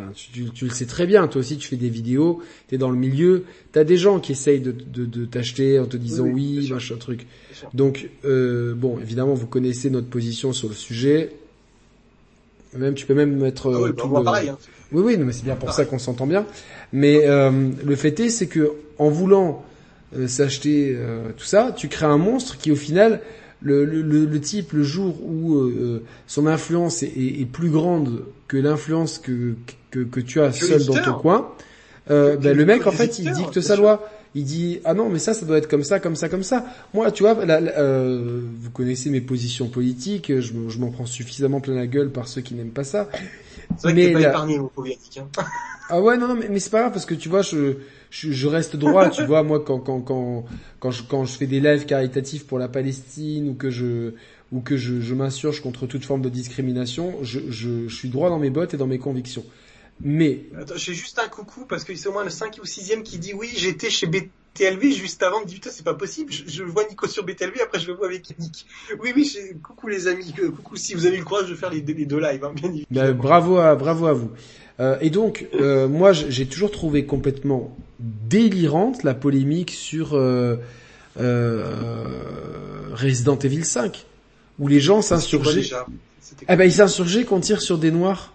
Enfin, 0.00 0.12
tu, 0.14 0.30
tu, 0.30 0.50
tu, 0.50 0.64
le 0.66 0.70
sais 0.70 0.86
très 0.86 1.06
bien, 1.06 1.26
toi 1.28 1.40
aussi 1.40 1.56
tu 1.58 1.68
fais 1.68 1.76
des 1.76 1.88
vidéos, 1.88 2.42
tu 2.68 2.74
es 2.74 2.78
dans 2.78 2.90
le 2.90 2.96
milieu, 2.96 3.44
tu 3.72 3.78
as 3.78 3.84
des 3.84 3.96
gens 3.96 4.20
qui 4.20 4.32
essayent 4.32 4.60
de, 4.60 4.72
de, 4.72 5.04
de 5.04 5.24
t'acheter 5.24 5.78
en 5.78 5.86
te 5.86 5.96
disant 5.96 6.24
oui, 6.24 6.58
oui 6.60 6.70
machin 6.70 6.96
truc. 6.96 7.26
Donc, 7.74 8.08
euh, 8.24 8.74
bon, 8.74 8.98
évidemment, 9.00 9.34
vous 9.34 9.46
connaissez 9.46 9.90
notre 9.90 10.08
position 10.08 10.52
sur 10.52 10.68
le 10.68 10.74
sujet. 10.74 11.30
Même, 12.76 12.94
tu 12.94 13.06
peux 13.06 13.14
même 13.14 13.36
mettre... 13.36 13.72
Ah 13.74 13.82
oui, 13.82 13.90
tout 13.96 14.08
le... 14.08 14.22
pareil, 14.22 14.48
hein. 14.48 14.58
Oui, 14.92 15.02
oui, 15.04 15.16
mais 15.18 15.32
c'est 15.32 15.44
bien 15.44 15.56
pour 15.56 15.66
pareil. 15.66 15.84
ça 15.84 15.90
qu'on 15.90 15.98
s'entend 15.98 16.26
bien. 16.26 16.46
Mais 16.92 17.26
euh, 17.26 17.70
le 17.84 17.96
fait 17.96 18.18
est, 18.20 18.28
c'est 18.28 18.46
que 18.46 18.72
en 18.98 19.08
voulant 19.08 19.64
euh, 20.16 20.26
s'acheter 20.26 20.94
euh, 20.96 21.30
tout 21.36 21.44
ça, 21.44 21.72
tu 21.76 21.88
crées 21.88 22.06
un 22.06 22.18
monstre 22.18 22.58
qui, 22.58 22.72
au 22.72 22.76
final, 22.76 23.20
le, 23.62 23.84
le, 23.84 24.02
le, 24.02 24.40
type, 24.40 24.72
le 24.72 24.82
jour 24.82 25.16
où 25.22 25.56
euh, 25.56 26.02
son 26.26 26.46
influence 26.46 27.02
est, 27.02 27.08
est, 27.08 27.40
est, 27.40 27.46
plus 27.46 27.70
grande 27.70 28.24
que 28.48 28.56
l'influence 28.56 29.18
que, 29.18 29.54
que, 29.90 30.00
que, 30.00 30.20
tu 30.20 30.40
as 30.40 30.52
seul 30.52 30.84
dans 30.86 30.94
ton 30.94 31.12
coin, 31.14 31.48
euh, 32.10 32.36
ben, 32.36 32.56
le 32.56 32.64
mec, 32.64 32.86
en 32.86 32.92
fait, 32.92 33.18
il 33.18 33.30
dicte 33.32 33.60
sa 33.60 33.76
loi. 33.76 34.08
Il 34.34 34.44
dit 34.44 34.80
ah 34.84 34.94
non 34.94 35.08
mais 35.08 35.18
ça 35.18 35.34
ça 35.34 35.44
doit 35.44 35.58
être 35.58 35.68
comme 35.68 35.82
ça 35.82 35.98
comme 35.98 36.16
ça 36.16 36.28
comme 36.28 36.44
ça. 36.44 36.64
Moi 36.94 37.10
tu 37.10 37.24
vois 37.24 37.44
la, 37.44 37.60
la, 37.60 37.78
euh, 37.78 38.40
vous 38.60 38.70
connaissez 38.70 39.10
mes 39.10 39.20
positions 39.20 39.68
politiques, 39.68 40.32
je, 40.40 40.52
je 40.68 40.78
m'en 40.78 40.90
prends 40.90 41.06
suffisamment 41.06 41.60
plein 41.60 41.74
la 41.74 41.86
gueule 41.86 42.10
par 42.10 42.28
ceux 42.28 42.40
qui 42.40 42.54
n'aiment 42.54 42.70
pas 42.70 42.84
ça. 42.84 43.08
C'est 43.76 43.88
vrai 43.88 43.94
mais 43.94 44.08
que 44.08 44.12
pas 44.14 44.20
la... 44.20 44.28
épargné 44.28 44.58
hein. 44.58 45.28
Ah 45.88 46.00
ouais 46.00 46.16
non 46.16 46.28
non 46.28 46.36
mais, 46.36 46.48
mais 46.48 46.60
c'est 46.60 46.70
pas 46.70 46.80
grave 46.80 46.92
parce 46.92 47.06
que 47.06 47.14
tu 47.14 47.28
vois 47.28 47.42
je 47.42 47.74
je, 48.10 48.32
je 48.32 48.46
reste 48.48 48.76
droit, 48.76 49.08
tu 49.08 49.24
vois, 49.24 49.42
moi 49.42 49.60
quand 49.64 49.78
quand 49.78 50.00
quand 50.00 50.44
quand 50.80 50.90
je 50.90 51.02
quand 51.04 51.24
je 51.24 51.36
fais 51.36 51.46
des 51.46 51.60
lives 51.60 51.86
caritatifs 51.86 52.46
pour 52.46 52.58
la 52.58 52.68
Palestine 52.68 53.48
ou 53.48 53.54
que 53.54 53.70
je 53.70 54.12
ou 54.52 54.60
que 54.60 54.76
je, 54.76 55.00
je 55.00 55.14
m'insurge 55.14 55.60
contre 55.60 55.86
toute 55.86 56.04
forme 56.04 56.22
de 56.22 56.28
discrimination, 56.28 57.14
je, 57.22 57.38
je, 57.50 57.86
je 57.86 57.94
suis 57.94 58.08
droit 58.08 58.28
dans 58.30 58.40
mes 58.40 58.50
bottes 58.50 58.74
et 58.74 58.76
dans 58.76 58.88
mes 58.88 58.98
convictions. 58.98 59.44
Mais 60.02 60.46
Attends, 60.58 60.76
j'ai 60.76 60.94
juste 60.94 61.18
un 61.18 61.28
coucou 61.28 61.66
parce 61.68 61.84
que 61.84 61.94
c'est 61.94 62.08
au 62.08 62.12
moins 62.12 62.24
le 62.24 62.30
5 62.30 62.58
ou 62.62 62.66
6 62.66 62.96
qui 63.04 63.18
dit 63.18 63.34
oui, 63.34 63.50
j'étais 63.54 63.90
chez 63.90 64.06
BTLV 64.06 64.92
juste 64.92 65.22
avant, 65.22 65.40
me 65.40 65.46
dit 65.46 65.54
putain 65.54 65.70
c'est 65.70 65.84
pas 65.84 65.94
possible, 65.94 66.32
je, 66.32 66.44
je, 66.46 66.62
vois 66.62 66.84
Nico 66.88 67.06
sur 67.06 67.24
BTLV, 67.24 67.60
après 67.62 67.80
je 67.80 67.86
le 67.86 67.94
vois 67.94 68.06
avec 68.06 68.38
Nick. 68.38 68.66
Oui 69.02 69.12
oui, 69.14 69.36
coucou 69.62 69.88
les 69.88 70.06
amis, 70.06 70.32
coucou 70.32 70.76
si 70.76 70.94
vous 70.94 71.06
avez 71.06 71.18
le 71.18 71.24
courage 71.24 71.50
de 71.50 71.54
faire 71.54 71.70
les, 71.70 71.82
les 71.82 72.06
deux 72.06 72.20
lives, 72.20 72.44
hein, 72.44 72.52
bien 72.54 72.72
ben, 72.90 73.12
bravo 73.12 73.58
à 73.58 73.74
bravo 73.76 74.06
à 74.06 74.12
vous. 74.12 74.30
Euh, 74.80 74.96
et 75.00 75.10
donc, 75.10 75.46
euh, 75.54 75.88
moi, 75.88 76.12
j'ai 76.12 76.46
toujours 76.46 76.70
trouvé 76.70 77.04
complètement 77.04 77.76
délirante 77.98 79.02
la 79.02 79.14
polémique 79.14 79.72
sur 79.72 80.14
euh, 80.14 80.56
euh, 81.18 81.64
Resident 82.94 83.38
Evil 83.38 83.64
5, 83.64 84.06
où 84.58 84.68
les 84.68 84.80
gens 84.80 85.02
s'insurgeaient. 85.02 85.68
Eh 86.48 86.56
ben, 86.56 86.64
ils 86.64 86.72
s'insurgeaient 86.72 87.24
qu'on 87.24 87.40
tire 87.40 87.60
sur 87.60 87.76
des 87.76 87.90
noirs. 87.90 88.32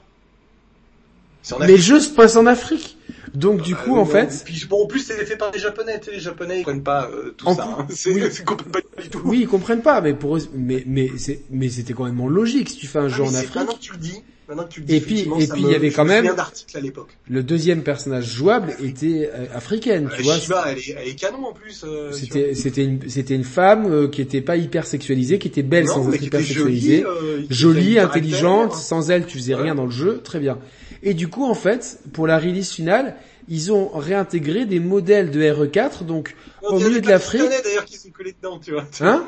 Mais 1.60 1.68
le 1.68 1.78
jeu 1.78 2.00
se 2.00 2.10
passe 2.10 2.36
en 2.36 2.46
Afrique. 2.46 2.98
Donc 3.34 3.62
du 3.62 3.76
coup, 3.76 3.98
euh, 3.98 4.00
en 4.00 4.06
fait, 4.06 4.44
puis, 4.46 4.66
bon, 4.70 4.84
en 4.84 4.88
plus 4.88 5.02
c'est 5.02 5.26
fait 5.26 5.36
par 5.36 5.52
les 5.52 5.60
Japonais. 5.60 6.00
Les 6.12 6.20
Japonais 6.20 6.60
ils 6.60 6.64
comprennent 6.64 6.84
pas 6.84 7.10
euh, 7.10 7.34
tout 7.38 7.48
en 7.48 7.56
ça. 7.56 7.78
Hein. 7.80 7.88
Oui. 8.08 8.24
ils 8.24 8.46
comprennent 8.46 8.72
pas 8.72 9.02
du 9.02 9.10
tout. 9.10 9.22
Oui, 9.26 9.40
ils 9.42 9.48
comprennent 9.48 9.82
pas, 9.82 10.00
mais 10.02 10.14
pour 10.14 10.38
eux, 10.38 10.42
mais 10.54 10.84
mais 10.88 11.12
c'est 11.18 11.42
mais 11.50 11.70
c'était 11.70 11.94
quand 11.94 12.06
même 12.06 12.26
logique 12.30 12.70
si 12.70 12.78
tu 12.78 12.88
fais 12.88 13.00
un 13.00 13.06
ah, 13.06 13.10
jeu 13.10 13.24
en 13.24 13.34
Afrique. 13.34 13.56
Maintenant 13.56 13.74
que 13.74 13.80
tu 13.80 13.92
le 13.92 13.98
dis, 13.98 14.24
maintenant 14.48 14.64
que 14.66 14.70
tu 14.70 14.80
le 14.82 14.86
dis. 14.86 14.96
Et 14.96 15.02
puis 15.02 15.20
et 15.22 15.48
puis 15.48 15.62
il 15.62 15.70
y 15.70 15.76
avait 15.76 15.92
quand 15.92 16.06
même 16.06 16.28
à 16.74 16.80
l'époque. 16.80 17.10
Le 17.30 17.44
deuxième 17.44 17.84
personnage 17.84 18.26
jouable 18.26 18.74
était 18.84 19.30
euh, 19.34 19.46
africaine, 19.54 20.10
tu 20.14 20.22
euh, 20.22 20.24
vois. 20.24 20.38
Shiba, 20.38 20.66
elle 20.68 20.78
est, 20.78 20.96
elle 20.98 21.08
est 21.08 21.16
canon 21.16 21.48
en 21.48 21.54
plus. 21.54 21.84
Euh, 21.84 22.12
c'était 22.12 22.54
c'était 22.54 22.84
une 22.84 23.10
c'était 23.10 23.36
une 23.36 23.44
femme 23.44 23.92
euh, 23.92 24.08
qui 24.08 24.22
était 24.22 24.42
pas 24.42 24.58
hyper 24.58 24.86
sexualisée, 24.86 25.40
qui 25.40 25.48
était 25.48 25.64
belle 25.64 25.86
non, 25.86 25.96
sans 25.96 26.14
être 26.14 26.24
hyper 26.24 26.40
sexualisée, 26.42 27.04
jolie, 27.04 27.48
jolie 27.50 28.00
intelligente. 28.00 28.74
Sans 28.76 29.10
elle, 29.10 29.26
tu 29.26 29.38
faisais 29.38 29.56
ouais. 29.56 29.64
rien 29.64 29.76
dans 29.76 29.86
le 29.86 29.92
jeu, 29.92 30.22
très 30.24 30.40
bien. 30.40 30.60
Et 31.04 31.14
du 31.14 31.28
coup, 31.28 31.46
en 31.46 31.56
fait, 31.56 32.00
pour 32.14 32.28
la 32.28 32.40
release 32.40 32.72
finale, 32.72 33.16
ils 33.48 33.72
ont 33.72 33.90
réintégré 33.90 34.66
des 34.66 34.80
modèles 34.80 35.32
de 35.32 35.42
RE4, 35.42 36.04
donc 36.06 36.36
On 36.64 36.76
au 36.76 36.80
milieu 36.80 37.00
de 37.00 37.08
l'Afrique. 37.08 37.44
D'ailleurs 37.64 37.86
qui 37.86 37.98
sont 37.98 38.10
collés 38.10 38.36
dedans, 38.42 38.60
tu 38.60 38.72
vois. 38.72 38.86
Hein? 39.02 39.26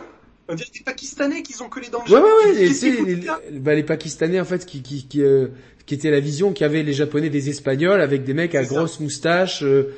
On 0.49 0.55
dirait 0.55 0.69
des 0.73 0.83
Pakistanais 0.83 1.41
qui 1.41 1.61
ont 1.61 1.69
collé 1.69 1.89
dans 1.89 2.03
le 2.03 2.11
ouais, 2.11 2.19
Ouais, 2.19 2.45
ouais, 2.45 3.05
les, 3.05 3.15
les, 3.15 3.59
bah, 3.59 3.75
les 3.75 3.83
Pakistanais, 3.83 4.39
en 4.39 4.45
fait, 4.45 4.65
qui, 4.65 4.81
qui, 4.81 5.05
qui, 5.07 5.21
euh, 5.21 5.47
qui 5.85 5.93
était 5.93 6.11
la 6.11 6.19
vision 6.19 6.53
qu'avaient 6.53 6.83
les 6.83 6.93
Japonais 6.93 7.29
des 7.29 7.49
Espagnols 7.49 8.01
avec 8.01 8.23
des 8.23 8.33
mecs 8.33 8.55
à 8.55 8.63
grosses 8.63 8.99
moustaches. 8.99 9.63
Euh, 9.63 9.93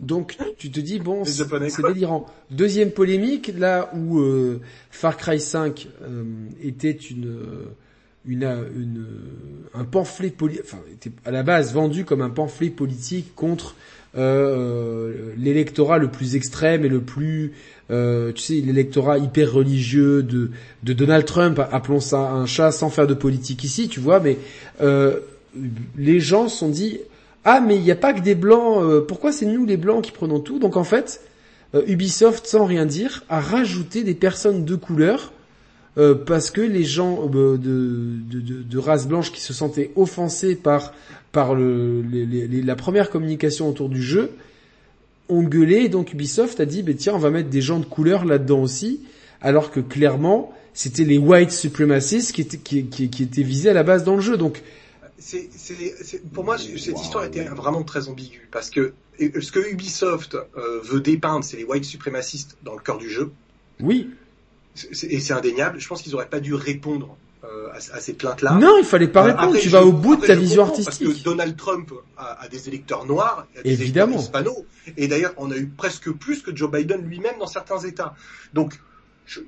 donc, 0.00 0.36
tu 0.58 0.70
te 0.70 0.80
dis, 0.80 0.98
bon, 0.98 1.24
c'est 1.24 1.82
délirant. 1.82 2.26
Deuxième 2.50 2.90
polémique, 2.90 3.52
là 3.56 3.90
où 3.94 4.18
euh, 4.18 4.60
Far 4.90 5.16
Cry 5.16 5.40
5 5.40 5.88
euh, 6.02 6.24
était 6.62 6.90
une 6.90 7.38
une, 8.26 8.44
une, 8.74 9.06
un 9.74 9.84
pamphlet 9.84 10.30
politique, 10.30 10.64
enfin, 10.64 10.78
était 10.92 11.12
à 11.24 11.30
la 11.30 11.42
base 11.42 11.74
vendu 11.74 12.04
comme 12.04 12.22
un 12.22 12.30
pamphlet 12.30 12.70
politique 12.70 13.34
contre 13.34 13.76
euh, 14.16 15.32
l'électorat 15.36 15.98
le 15.98 16.08
plus 16.08 16.36
extrême 16.36 16.84
et 16.84 16.88
le 16.88 17.00
plus, 17.00 17.52
euh, 17.90 18.32
tu 18.32 18.42
sais, 18.42 18.54
l'électorat 18.54 19.18
hyper 19.18 19.52
religieux 19.52 20.22
de, 20.22 20.50
de 20.82 20.92
Donald 20.92 21.24
Trump, 21.24 21.60
appelons 21.70 22.00
ça 22.00 22.18
un 22.18 22.46
chat 22.46 22.72
sans 22.72 22.90
faire 22.90 23.06
de 23.06 23.14
politique 23.14 23.64
ici, 23.64 23.88
tu 23.88 24.00
vois, 24.00 24.20
mais 24.20 24.38
euh, 24.80 25.20
les 25.96 26.20
gens 26.20 26.48
se 26.48 26.58
sont 26.58 26.68
dit, 26.68 27.00
ah 27.44 27.60
mais 27.60 27.76
il 27.76 27.82
n'y 27.82 27.90
a 27.90 27.96
pas 27.96 28.12
que 28.12 28.20
des 28.20 28.34
blancs, 28.34 28.82
euh, 28.82 29.00
pourquoi 29.00 29.32
c'est 29.32 29.46
nous 29.46 29.66
les 29.66 29.76
blancs 29.76 30.02
qui 30.02 30.12
prenons 30.12 30.40
tout? 30.40 30.58
Donc 30.58 30.76
en 30.76 30.84
fait, 30.84 31.20
euh, 31.74 31.82
Ubisoft, 31.86 32.46
sans 32.46 32.64
rien 32.64 32.86
dire, 32.86 33.24
a 33.28 33.40
rajouté 33.40 34.04
des 34.04 34.14
personnes 34.14 34.64
de 34.64 34.76
couleur 34.76 35.32
euh, 35.96 36.14
parce 36.14 36.50
que 36.50 36.60
les 36.60 36.84
gens 36.84 37.28
euh, 37.34 37.56
de, 37.56 38.18
de, 38.30 38.62
de, 38.62 38.78
race 38.78 39.06
blanche 39.06 39.30
qui 39.32 39.40
se 39.40 39.52
sentaient 39.52 39.92
offensés 39.94 40.56
par, 40.56 40.92
par 41.32 41.54
le, 41.54 42.02
les, 42.02 42.26
les, 42.26 42.62
la 42.62 42.76
première 42.76 43.10
communication 43.10 43.68
autour 43.68 43.88
du 43.88 44.02
jeu 44.02 44.30
ont 45.28 45.42
gueulé 45.42 45.76
et 45.84 45.88
donc 45.88 46.12
Ubisoft 46.12 46.60
a 46.60 46.66
dit 46.66 46.82
bah, 46.82 46.92
tiens 46.96 47.14
on 47.14 47.18
va 47.18 47.30
mettre 47.30 47.48
des 47.48 47.62
gens 47.62 47.78
de 47.78 47.86
couleur 47.86 48.24
là-dedans 48.24 48.60
aussi 48.60 49.00
alors 49.40 49.70
que 49.70 49.80
clairement 49.80 50.52
c'était 50.74 51.04
les 51.04 51.18
white 51.18 51.50
supremacists 51.50 52.32
qui 52.32 52.40
étaient, 52.42 52.58
qui, 52.58 52.86
qui, 52.86 53.08
qui 53.08 53.22
étaient 53.22 53.42
visés 53.42 53.70
à 53.70 53.74
la 53.74 53.82
base 53.82 54.04
dans 54.04 54.16
le 54.16 54.20
jeu 54.20 54.36
donc 54.36 54.62
c'est, 55.24 56.22
pour 56.32 56.44
moi, 56.44 56.58
cette 56.58 57.00
histoire 57.00 57.24
était 57.24 57.44
vraiment 57.44 57.82
très 57.82 58.08
ambiguë 58.08 58.48
parce 58.50 58.68
que 58.68 58.92
ce 59.18 59.52
que 59.52 59.70
Ubisoft 59.70 60.34
euh, 60.34 60.80
veut 60.82 61.00
dépeindre, 61.00 61.44
c'est 61.44 61.56
les 61.56 61.64
white 61.64 61.84
suprémacistes 61.84 62.56
dans 62.62 62.74
le 62.74 62.80
cœur 62.80 62.98
du 62.98 63.08
jeu. 63.08 63.32
Oui. 63.80 64.10
Et 65.02 65.20
c'est 65.20 65.32
indéniable. 65.32 65.78
Je 65.78 65.88
pense 65.88 66.02
qu'ils 66.02 66.14
auraient 66.14 66.28
pas 66.28 66.40
dû 66.40 66.52
répondre 66.52 67.16
euh, 67.44 67.68
à, 67.72 67.76
à, 67.76 68.00
ces 68.00 68.14
plaintes-là. 68.14 68.54
Non, 68.54 68.78
il 68.78 68.84
fallait 68.84 69.08
pas 69.08 69.22
euh, 69.22 69.32
répondre. 69.32 69.58
tu 69.58 69.68
vas 69.68 69.84
au 69.84 69.92
bout 69.92 70.16
de 70.16 70.26
ta 70.26 70.34
vision 70.34 70.62
artistique. 70.64 71.06
Parce 71.06 71.18
que 71.18 71.24
Donald 71.24 71.56
Trump 71.56 71.92
a, 72.16 72.42
a 72.42 72.48
des 72.48 72.68
électeurs 72.68 73.04
noirs, 73.06 73.46
a 73.58 73.62
des 73.62 73.72
évidemment. 73.72 74.14
électeurs 74.14 74.42
hispanos, 74.42 74.64
et 74.96 75.08
d'ailleurs, 75.08 75.34
on 75.36 75.50
a 75.50 75.56
eu 75.56 75.66
presque 75.66 76.10
plus 76.10 76.42
que 76.42 76.54
Joe 76.54 76.70
Biden 76.70 77.02
lui-même 77.02 77.38
dans 77.38 77.46
certains 77.46 77.80
États. 77.80 78.14
Donc, 78.52 78.80
je, 79.26 79.40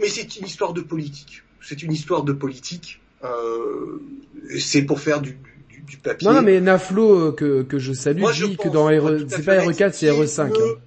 mais 0.00 0.08
c'est 0.08 0.36
une 0.36 0.46
histoire 0.46 0.72
de 0.72 0.80
politique. 0.80 1.42
C'est 1.62 1.82
une 1.82 1.92
histoire 1.92 2.22
de 2.24 2.32
politique. 2.32 3.00
Euh, 3.24 4.00
c'est 4.58 4.82
pour 4.82 5.00
faire 5.00 5.20
du, 5.20 5.38
du, 5.68 5.80
du, 5.82 5.96
papier. 5.98 6.28
Non, 6.28 6.42
mais 6.42 6.60
Naflo 6.60 7.28
euh, 7.28 7.32
que, 7.32 7.62
que 7.62 7.78
je 7.78 7.92
salue 7.92 8.20
Moi, 8.20 8.32
dit 8.32 8.56
que 8.56 8.68
dans 8.68 8.88
c'est 9.28 9.44
pas 9.44 9.56
RE4, 9.58 9.92
c'est 9.92 10.10
RE5. 10.10 10.40
Hein. 10.48 10.78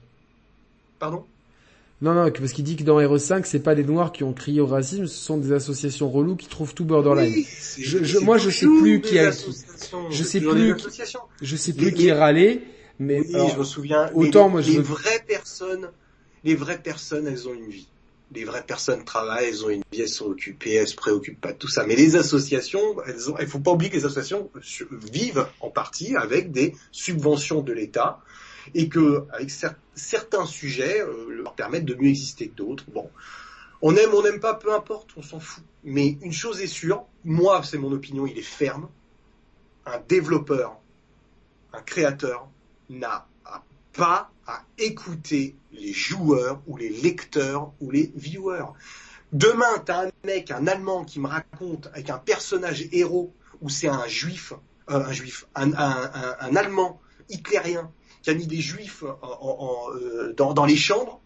Pardon? 0.99 1.25
Non, 2.03 2.13
non, 2.13 2.29
parce 2.29 2.51
qu'il 2.51 2.65
dit 2.65 2.75
que 2.75 2.83
dans 2.83 2.99
RE5, 2.99 3.43
c'est 3.45 3.61
pas 3.61 3.73
les 3.73 3.85
Noirs 3.85 4.11
qui 4.11 4.25
ont 4.25 4.33
crié 4.33 4.59
au 4.59 4.67
racisme, 4.67 5.07
ce 5.07 5.17
sont 5.17 5.37
des 5.37 5.53
associations 5.53 6.11
reloues 6.11 6.35
qui 6.35 6.47
trouvent 6.47 6.73
tout 6.73 6.83
borderline. 6.83 7.31
Oui, 7.33 7.47
je, 7.77 8.03
je, 8.03 8.17
moi, 8.19 8.37
je 8.37 8.49
sais 8.49 8.65
plus 8.65 8.99
qui 8.99 9.17
a, 9.19 9.31
je 9.31 10.23
sais 10.23 10.41
plus, 10.41 10.75
je 11.41 11.55
sais 11.55 11.71
plus 11.71 11.93
qui 11.93 12.11
râlait, 12.11 12.61
mais 12.99 13.21
oui, 13.21 13.35
alors, 13.35 13.49
je 13.51 13.59
me 13.59 13.63
souviens. 13.63 14.11
Autant 14.13 14.47
les, 14.47 14.51
moi, 14.51 14.61
je 14.61 14.71
les 14.71 14.79
vraies 14.79 15.23
personnes, 15.25 15.91
les 16.43 16.55
vraies 16.55 16.81
personnes, 16.81 17.25
elles 17.25 17.47
ont 17.47 17.53
une 17.53 17.69
vie 17.69 17.87
les 18.35 18.45
vraies 18.45 18.63
personnes 18.65 19.03
travaillent, 19.03 19.47
elles 19.47 19.63
ont 19.63 19.69
une 19.69 19.83
vie, 19.91 20.01
elles 20.01 20.09
sont 20.09 20.25
occupées, 20.25 20.73
elles 20.73 20.87
se 20.87 20.95
préoccupent 20.95 21.39
pas 21.39 21.53
de 21.53 21.57
tout 21.57 21.67
ça. 21.67 21.85
Mais 21.85 21.95
les 21.95 22.15
associations, 22.15 22.81
elles 23.05 23.29
ont, 23.29 23.35
il 23.39 23.47
faut 23.47 23.59
pas 23.59 23.71
oublier 23.71 23.91
que 23.91 23.95
les 23.95 24.05
associations 24.05 24.49
vivent 24.91 25.45
en 25.59 25.69
partie 25.69 26.15
avec 26.15 26.51
des 26.51 26.73
subventions 26.91 27.61
de 27.61 27.73
l'État 27.73 28.19
et 28.73 28.89
que 28.89 29.25
avec 29.31 29.51
certains 29.95 30.45
sujets 30.45 31.01
euh, 31.01 31.29
leur 31.29 31.53
permettent 31.53 31.85
de 31.85 31.95
mieux 31.95 32.09
exister 32.09 32.49
que 32.49 32.55
d'autres. 32.55 32.85
Bon, 32.91 33.09
on 33.81 33.95
aime, 33.95 34.13
on 34.13 34.21
n'aime 34.21 34.39
pas, 34.39 34.55
peu 34.55 34.73
importe, 34.73 35.11
on 35.17 35.21
s'en 35.21 35.39
fout. 35.39 35.63
Mais 35.83 36.17
une 36.21 36.31
chose 36.31 36.61
est 36.61 36.67
sûre, 36.67 37.05
moi, 37.25 37.61
c'est 37.63 37.77
mon 37.77 37.91
opinion, 37.91 38.25
il 38.25 38.37
est 38.37 38.41
ferme. 38.41 38.87
Un 39.85 39.99
développeur, 40.07 40.79
un 41.73 41.81
créateur 41.81 42.47
n'a 42.89 43.27
pas 43.93 44.31
à 44.47 44.63
écouter 44.77 45.55
les 45.71 45.93
joueurs 45.93 46.61
ou 46.67 46.77
les 46.77 46.89
lecteurs 46.89 47.71
ou 47.79 47.91
les 47.91 48.11
viewers. 48.15 48.65
Demain, 49.31 49.79
t'as 49.85 50.07
un 50.07 50.11
mec, 50.25 50.51
un 50.51 50.67
Allemand 50.67 51.05
qui 51.05 51.19
me 51.19 51.27
raconte 51.27 51.87
avec 51.87 52.09
un 52.09 52.17
personnage 52.17 52.87
héros 52.91 53.33
où 53.61 53.69
c'est 53.69 53.87
un 53.87 54.07
juif, 54.07 54.53
euh, 54.89 55.05
un 55.05 55.11
juif, 55.11 55.45
un, 55.55 55.73
un, 55.73 56.11
un, 56.13 56.35
un, 56.39 56.55
Allemand 56.55 57.01
hitlérien 57.29 57.91
qui 58.23 58.31
a 58.31 58.33
mis 58.33 58.47
des 58.47 58.61
juifs 58.61 59.03
en, 59.21 59.37
en, 59.41 59.95
euh, 59.95 60.33
dans, 60.35 60.53
dans 60.53 60.65
les 60.65 60.75
chambres. 60.75 61.19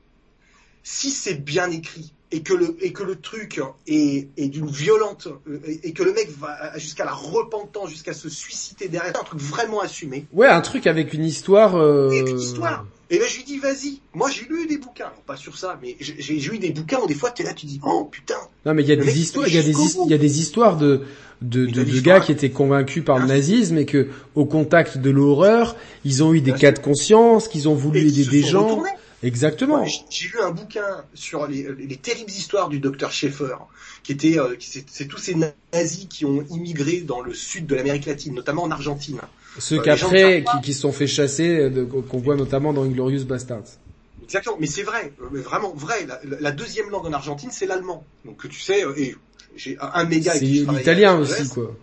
Si 0.84 1.10
c'est 1.10 1.36
bien 1.36 1.70
écrit, 1.70 2.14
et 2.32 2.42
que 2.42 2.54
le 2.54 2.78
et 2.82 2.92
que 2.92 3.04
le 3.04 3.16
truc 3.16 3.62
est, 3.88 4.28
est 4.36 4.48
d'une 4.50 4.68
violente 4.68 5.28
euh, 5.48 5.60
et 5.84 5.94
que 5.94 6.04
le 6.04 6.14
mec 6.14 6.30
va 6.38 6.78
jusqu'à 6.78 7.06
la 7.06 7.14
repentance, 7.14 7.90
jusqu'à 7.90 8.14
se 8.14 8.30
suicider 8.30 8.90
derrière, 8.90 9.18
un 9.18 9.24
truc 9.24 9.40
vraiment 9.40 9.80
assumé. 9.80 10.26
Ouais, 10.34 10.48
un 10.48 10.62
truc 10.62 10.88
avec 10.88 11.14
une 11.14 11.24
histoire. 11.24 11.76
Euh... 11.76 12.10
Et 12.12 12.20
une 12.20 12.40
histoire. 12.40 12.86
Et 13.10 13.20
ben 13.20 13.28
je 13.30 13.38
lui 13.38 13.44
dis 13.44 13.58
vas-y. 13.58 14.00
Moi 14.14 14.30
j'ai 14.30 14.46
lu 14.46 14.68
des 14.68 14.78
bouquins, 14.78 15.12
pas 15.26 15.38
sur 15.38 15.58
ça, 15.58 15.80
mais 15.82 15.96
j'ai 16.00 16.36
lu 16.36 16.60
des 16.60 16.72
bouquins 16.72 17.00
où 17.00 17.08
des 17.08 17.14
fois 17.14 17.32
t'es 17.32 17.44
là, 17.44 17.54
tu 17.54 17.66
dis 17.66 17.80
oh 17.84 18.06
putain. 18.12 18.36
Non 18.66 18.74
mais 18.74 18.84
il 18.84 18.90
y 18.90 18.92
a 18.92 18.96
des 18.96 19.20
histoires, 19.20 19.48
il 19.48 19.56
y 19.56 19.58
a 19.58 19.64
des 19.64 19.72
il 19.72 20.12
y 20.12 20.14
a 20.14 20.18
des 20.18 20.40
histoires 20.40 20.78
de 20.78 21.04
de, 21.42 21.66
de, 21.68 21.84
de 21.84 22.00
gars 22.00 22.20
qui 22.20 22.32
étaient 22.32 22.50
convaincus 22.50 23.06
par 23.06 23.20
le 23.20 23.28
nazisme 23.28 23.78
et 23.78 23.86
que 23.86 24.08
au 24.36 24.46
contact 24.46 24.98
de 24.98 25.10
l'horreur, 25.10 25.76
ils 26.04 26.24
ont 26.24 26.34
eu 26.34 26.42
des 26.42 26.54
cas 26.54 26.72
de 26.72 26.80
conscience, 26.80 27.48
qu'ils 27.48 27.70
ont 27.70 27.76
voulu 27.76 28.00
aider 28.00 28.26
des 28.26 28.44
gens. 28.44 28.66
Retournés. 28.68 28.90
Exactement. 29.24 29.84
J'ai 29.86 30.28
lu 30.28 30.40
un 30.44 30.52
bouquin 30.52 31.04
sur 31.14 31.48
les, 31.48 31.68
les, 31.78 31.96
terribles 31.96 32.30
histoires 32.30 32.70
du 32.70 32.80
docteur 32.80 33.12
Schaeffer, 33.12 33.56
qui 34.04 34.12
était, 34.12 34.40
euh, 34.40 34.56
c'est 34.60 35.08
tous 35.08 35.18
ces 35.18 35.36
nazis 35.74 36.06
qui 36.08 36.24
ont 36.24 36.46
immigré 36.52 37.02
dans 37.02 37.22
le 37.22 37.34
sud 37.34 37.66
de 37.66 37.76
l'Amérique 37.76 38.06
latine, 38.06 38.36
notamment 38.36 38.64
en 38.64 38.72
Argentine. 38.72 39.20
Ceux 39.60 39.80
euh, 39.80 39.82
qu'après, 39.82 40.44
qui, 40.44 40.62
qui 40.62 40.74
se 40.74 40.82
sont 40.82 40.92
fait 40.92 41.08
chasser, 41.08 41.72
qu'on 42.10 42.20
voit 42.20 42.36
notamment 42.36 42.74
dans 42.74 42.84
Inglorious 42.84 43.26
Bastards. 43.26 43.80
Exactement, 44.24 44.58
mais 44.60 44.68
c'est 44.68 44.84
vrai, 44.84 45.14
euh, 45.22 45.42
vraiment 45.42 45.74
vrai. 45.74 46.06
La, 46.06 46.20
la, 46.40 46.52
deuxième 46.52 46.90
langue 46.90 47.06
en 47.06 47.14
Argentine, 47.14 47.50
c'est 47.52 47.66
l'allemand. 47.66 48.04
Donc 48.26 48.48
tu 48.50 48.60
sais, 48.60 48.84
et 48.98 49.16
j'ai 49.56 49.78
un 49.80 50.04
méga. 50.04 50.34
C'est 50.34 50.42
l'italien 50.42 51.18
aussi, 51.18 51.48
quoi. 51.50 51.76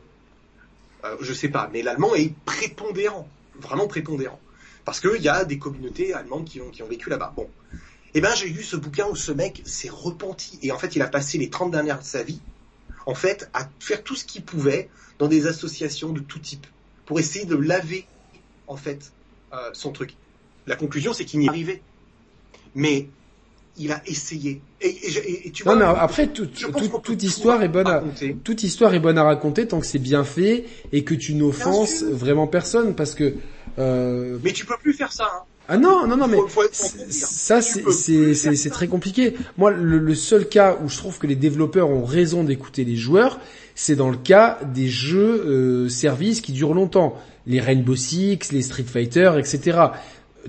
Euh, 1.04 1.16
je 1.20 1.32
sais 1.32 1.48
pas, 1.48 1.70
mais 1.72 1.82
l'allemand 1.82 2.14
est 2.14 2.32
prépondérant, 2.44 3.28
vraiment 3.60 3.86
prépondérant 3.86 4.40
parce 4.84 5.00
qu'il 5.00 5.22
y 5.22 5.28
a 5.28 5.44
des 5.44 5.58
communautés 5.58 6.12
allemandes 6.12 6.44
qui 6.44 6.60
ont, 6.60 6.70
qui 6.70 6.82
ont 6.82 6.88
vécu 6.88 7.10
là-bas. 7.10 7.32
Bon. 7.36 7.48
Eh 8.14 8.20
ben, 8.20 8.34
j'ai 8.34 8.48
lu 8.48 8.62
ce 8.62 8.76
bouquin 8.76 9.06
où 9.06 9.16
ce 9.16 9.32
mec 9.32 9.62
s'est 9.64 9.88
repenti. 9.88 10.58
Et 10.62 10.70
en 10.70 10.78
fait, 10.78 10.94
il 10.94 11.02
a 11.02 11.08
passé 11.08 11.38
les 11.38 11.50
30 11.50 11.70
dernières 11.70 11.98
de 11.98 12.04
sa 12.04 12.22
vie, 12.22 12.40
en 13.06 13.14
fait, 13.14 13.50
à 13.54 13.68
faire 13.80 14.02
tout 14.02 14.14
ce 14.14 14.24
qu'il 14.24 14.44
pouvait 14.44 14.88
dans 15.18 15.26
des 15.26 15.46
associations 15.46 16.12
de 16.12 16.20
tout 16.20 16.38
type, 16.38 16.66
pour 17.06 17.18
essayer 17.18 17.44
de 17.44 17.56
laver, 17.56 18.06
en 18.66 18.76
fait, 18.76 19.12
euh, 19.52 19.70
son 19.72 19.92
truc. 19.92 20.14
La 20.66 20.76
conclusion, 20.76 21.12
c'est 21.12 21.24
qu'il 21.24 21.40
n'y 21.40 21.46
est 21.46 21.50
arrivé. 21.50 21.82
Mais 22.74 23.08
il 23.76 23.92
a 23.92 24.00
essayé. 24.06 24.60
Et, 24.80 24.88
et, 24.88 25.48
et 25.48 25.50
tu 25.50 25.64
vois, 25.64 25.74
non, 25.74 25.92
mais 25.92 25.98
après, 25.98 26.28
tout, 26.28 26.46
tout, 26.46 26.70
toute 27.02 27.22
histoire 27.22 27.62
est 27.62 27.68
bonne 27.68 27.88
à, 27.88 28.02
toute 28.44 28.62
histoire 28.62 28.94
est 28.94 29.00
bonne 29.00 29.18
à 29.18 29.24
raconter 29.24 29.66
tant 29.66 29.80
que 29.80 29.86
c'est 29.86 29.98
bien 29.98 30.24
fait 30.24 30.64
et 30.92 31.04
que 31.04 31.14
tu 31.14 31.34
n'offenses 31.34 32.02
vraiment 32.02 32.46
personne 32.46 32.94
parce 32.94 33.14
que 33.14 33.34
euh... 33.78 34.38
Mais 34.42 34.52
tu 34.52 34.64
peux 34.64 34.76
plus 34.80 34.92
faire 34.92 35.12
ça. 35.12 35.24
Hein. 35.24 35.42
Ah 35.66 35.78
non, 35.78 36.06
non, 36.06 36.18
non, 36.18 36.28
mais 36.28 36.36
ça 37.10 37.62
c'est 37.62 38.70
très 38.70 38.86
compliqué. 38.86 39.34
Moi, 39.56 39.70
le, 39.70 39.98
le, 39.98 40.14
seul 40.14 40.46
cas 40.46 40.76
où 40.84 40.90
je 40.90 40.98
trouve 40.98 41.18
que 41.18 41.26
les 41.26 41.36
développeurs 41.36 41.88
ont 41.88 42.04
raison 42.04 42.44
d'écouter 42.44 42.84
les 42.84 42.96
joueurs, 42.96 43.40
c'est 43.74 43.96
dans 43.96 44.10
le 44.10 44.16
cas 44.16 44.58
des 44.72 44.88
jeux 44.88 45.44
euh, 45.46 45.88
services 45.88 46.40
qui 46.40 46.52
durent 46.52 46.74
longtemps, 46.74 47.18
les 47.46 47.60
Rainbow 47.60 47.96
Six, 47.96 48.52
les 48.52 48.62
Street 48.62 48.84
Fighter, 48.84 49.32
etc. 49.38 49.78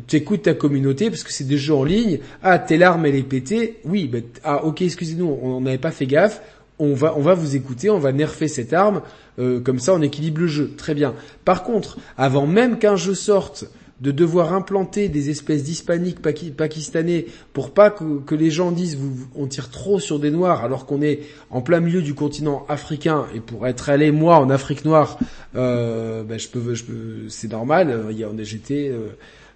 Tu 0.08 0.18
écoutes 0.18 0.44
ta 0.44 0.54
communauté 0.54 1.10
parce 1.10 1.24
que 1.24 1.32
c'est 1.32 1.46
des 1.46 1.58
jeux 1.58 1.74
en 1.74 1.84
ligne. 1.84 2.20
Ah, 2.44 2.60
telle 2.60 2.84
arme 2.84 3.06
elle 3.06 3.16
est 3.16 3.24
pétée. 3.24 3.78
Oui, 3.86 4.08
bah, 4.08 4.20
ah 4.44 4.64
ok, 4.66 4.82
excusez-nous, 4.82 5.40
on 5.42 5.62
n'avait 5.62 5.78
pas 5.78 5.92
fait 5.92 6.06
gaffe. 6.06 6.42
On 6.78 6.94
va, 6.94 7.18
on 7.18 7.22
va 7.22 7.34
vous 7.34 7.56
écouter, 7.56 7.90
on 7.90 8.00
va 8.00 8.12
nerfer 8.12 8.50
cette 8.50 8.74
arme. 8.74 9.02
Euh, 9.40 9.62
comme 9.62 9.80
ça, 9.80 9.94
on 9.94 10.02
équilibre 10.02 10.42
le 10.42 10.48
jeu. 10.48 10.74
Très 10.78 10.94
bien. 10.94 11.14
Par 11.46 11.64
contre, 11.64 11.98
avant 12.18 12.46
même 12.46 12.78
qu'un 12.78 12.98
jeu 12.98 13.16
sorte, 13.16 13.66
de 14.02 14.12
devoir 14.12 14.54
implanter 14.54 15.08
des 15.08 15.30
espèces 15.30 15.64
d'hispaniques 15.64 16.20
pakistanais 16.22 17.28
pour 17.54 17.72
pas 17.72 17.90
que, 17.90 18.36
les 18.36 18.52
gens 18.52 18.72
disent 18.72 18.98
on 19.36 19.48
tire 19.48 19.70
trop 19.70 20.00
sur 20.00 20.20
des 20.20 20.32
noirs 20.32 20.66
alors 20.66 20.86
qu'on 20.86 21.02
est 21.02 21.22
en 21.50 21.62
plein 21.62 21.80
milieu 21.80 22.02
du 22.02 22.14
continent 22.14 22.66
africain 22.68 23.26
et 23.34 23.40
pour 23.40 23.68
être 23.68 23.90
allé 23.90 24.12
moi 24.12 24.38
en 24.38 24.50
Afrique 24.50 24.84
noire, 24.84 25.18
euh, 25.56 26.24
ben, 26.24 26.38
je 26.38 26.50
peux, 26.50 26.74
je 26.74 26.84
peux, 26.84 27.30
c'est 27.30 27.52
normal. 27.52 27.90
A, 27.90 28.44
j'étais 28.44 28.90
euh, 28.90 29.08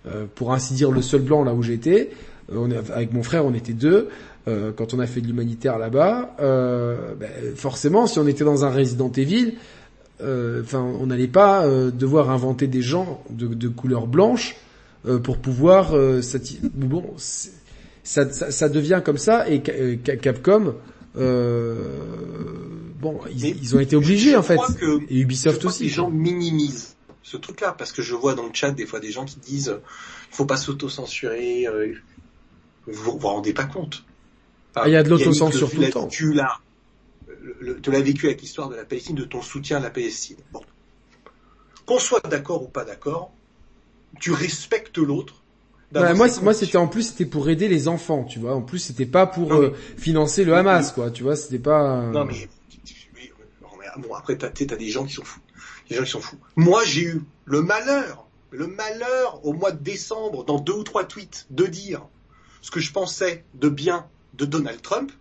euh, 0.08 0.26
pour 0.34 0.54
ainsi 0.54 0.74
dire 0.74 0.92
le 0.92 1.02
seul 1.02 1.22
blanc 1.22 1.44
là 1.44 1.54
où 1.54 1.62
j'étais. 1.62 2.12
On 2.52 2.72
avec 2.72 3.14
mon 3.14 3.24
frère, 3.24 3.46
on 3.46 3.54
était 3.54 3.74
deux. 3.74 4.10
Euh, 4.48 4.72
quand 4.76 4.94
on 4.94 5.00
a 5.00 5.06
fait 5.06 5.22
de 5.22 5.28
l'humanitaire 5.28 5.78
là-bas, 5.78 6.36
euh, 6.40 7.14
ben, 7.20 7.30
forcément, 7.56 8.08
si 8.08 8.20
on 8.20 8.28
était 8.28 8.44
dans 8.44 8.66
un 8.66 8.72
Resident 8.72 9.12
Evil, 9.12 9.48
euh, 9.48 9.52
enfin, 10.22 10.82
on 10.82 11.08
n'allait 11.08 11.28
pas 11.28 11.68
devoir 11.92 12.30
inventer 12.30 12.68
des 12.68 12.82
gens 12.82 13.24
de, 13.30 13.48
de 13.48 13.68
couleur 13.68 14.08
blanche 14.08 14.56
pour 15.24 15.38
pouvoir. 15.38 15.94
bon, 16.74 17.14
ça, 17.18 18.32
ça, 18.32 18.52
ça, 18.52 18.70
devient 18.70 19.02
comme 19.04 19.18
ça 19.18 19.50
et 19.50 19.62
Capcom. 19.62 20.76
bon, 21.16 21.24
ils, 23.32 23.46
ils, 23.46 23.76
ont 23.76 23.80
été 23.80 23.96
obligés 23.96 24.36
en 24.36 24.44
fait. 24.44 24.60
et 25.10 25.20
Ubisoft 25.20 25.66
aussi. 25.66 25.84
Les 25.84 25.90
gens 25.90 26.10
minimisent 26.10 26.96
ce 27.24 27.38
truc-là 27.38 27.76
parce 27.78 27.92
que 27.92 28.02
je 28.02 28.16
vois 28.16 28.34
dans 28.34 28.46
le 28.46 28.54
chat 28.54 28.72
des 28.72 28.86
fois 28.86 29.00
des 29.00 29.12
gens 29.12 29.26
qui 29.26 29.40
disent 29.40 29.78
il 30.32 30.36
faut 30.36 30.46
pas 30.46 30.58
s'auto-censurer. 30.58 31.68
vous 32.88 33.18
vous 33.18 33.28
rendez 33.28 33.54
pas 33.54 33.66
compte 33.66 34.04
ah, 34.76 34.84
il 34.88 34.94
y 34.94 34.96
a 34.96 35.04
de 35.04 35.10
l'autocensure 35.10 35.70
tout 35.70 35.82
le 35.82 35.90
temps. 35.90 36.08
L'as, 37.62 37.74
tu 37.76 37.92
l'as 37.92 38.02
vécu 38.02 38.28
avec 38.28 38.42
l'histoire 38.42 38.70
de 38.70 38.76
la 38.76 38.86
Palestine, 38.86 39.16
de 39.16 39.26
ton 39.26 39.42
soutien 39.42 39.78
à 39.78 39.80
la 39.80 39.90
Palestine. 39.90 40.38
Bon. 40.52 40.62
Qu'on 41.86 42.00
soit 42.00 42.26
d'accord 42.28 42.64
ou 42.64 42.68
pas 42.68 42.86
d'accord, 42.86 43.32
tu 44.20 44.32
respectes 44.32 44.98
l'autre. 44.98 45.36
Ouais, 45.94 46.14
moi, 46.14 46.28
moi, 46.44 46.54
c'était 46.54 46.78
en 46.78 46.88
plus, 46.88 47.10
c'était 47.10 47.26
pour 47.26 47.50
aider 47.50 47.68
les 47.68 47.88
enfants, 47.88 48.24
tu 48.24 48.38
vois. 48.38 48.54
En 48.54 48.62
plus, 48.62 48.78
c'était 48.78 49.08
pas 49.08 49.26
pour 49.26 49.54
euh, 49.54 49.76
financer 49.98 50.44
le 50.44 50.54
Hamas, 50.54 50.92
quoi. 50.92 51.10
Tu 51.10 51.24
vois, 51.24 51.36
c'était 51.36 51.58
pas. 51.58 52.04
Euh, 52.04 52.12
non 52.12 52.26
mais, 52.26 52.48
bon, 53.98 54.14
après, 54.14 54.38
t'as, 54.38 54.50
t'as 54.50 54.76
des 54.76 54.90
gens 54.90 55.06
qui 55.06 55.14
sont 55.14 55.24
fous. 55.24 55.40
Des 55.90 55.96
gens 55.96 56.04
qui 56.04 56.12
sont 56.12 56.22
fous. 56.22 56.38
Moi, 56.56 56.84
j'ai 56.86 57.06
eu 57.06 57.22
le 57.46 57.64
malheur 57.64 58.30
le 58.52 58.68
malheur 58.68 59.46
au 59.46 59.54
mois 59.54 59.72
de 59.72 59.82
décembre, 59.82 60.44
dans 60.44 60.60
deux 60.60 60.74
ou 60.74 60.84
trois 60.84 61.06
tweets, 61.06 61.46
de 61.50 61.66
dire 61.66 62.08
ce 62.62 62.72
que 62.72 62.80
je 62.80 62.92
pensais 62.92 63.44
de 63.54 63.70
bien 63.70 64.08
de 64.34 64.46
Donald 64.46 64.82
Trump, 64.82 65.12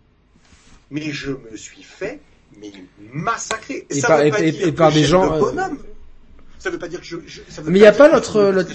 mais 0.91 1.11
je 1.11 1.31
me 1.31 1.55
suis 1.55 1.83
fait 1.83 2.19
mais 2.59 2.71
massacrer. 3.13 3.85
Et, 3.89 4.01
par, 4.01 4.21
et, 4.21 4.47
et 4.47 4.71
par 4.71 4.91
des 4.91 5.03
gens. 5.03 5.35
De 5.35 5.39
bonhomme. 5.39 5.79
Ça 6.57 6.69
veut 6.69 6.79
pas 6.79 6.87
dire 6.87 6.99
que 6.99 7.05
je. 7.05 7.17
je 7.25 7.41
ça 7.47 7.61
veut 7.61 7.71
mais 7.71 7.79
il 7.79 7.81
n'y 7.81 7.87
a 7.87 7.93
pas 7.93 8.11
notre, 8.11 8.51
notre 8.51 8.71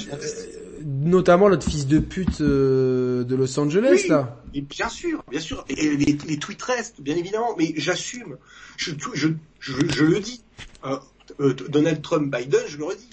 notamment 0.84 1.48
notre 1.48 1.68
fils 1.68 1.86
de 1.86 1.98
pute 1.98 2.40
euh, 2.40 3.24
de 3.24 3.34
Los 3.34 3.58
Angeles 3.58 4.00
oui, 4.02 4.08
là. 4.08 4.40
Et 4.54 4.60
bien 4.60 4.88
sûr, 4.88 5.22
bien 5.30 5.40
sûr. 5.40 5.64
Et 5.68 5.96
les, 5.96 6.18
les 6.26 6.38
tweets 6.38 6.62
restent, 6.62 7.00
bien 7.00 7.16
évidemment. 7.16 7.54
Mais 7.58 7.74
j'assume. 7.76 8.36
Je, 8.76 8.92
je, 9.14 9.28
je, 9.60 9.72
je, 9.88 10.04
le 10.04 10.20
dis. 10.20 10.42
Euh, 10.84 10.96
euh, 11.40 11.54
Donald 11.68 12.02
Trump, 12.02 12.34
Biden, 12.34 12.60
je 12.66 12.78
le 12.78 12.84
redis. 12.84 13.08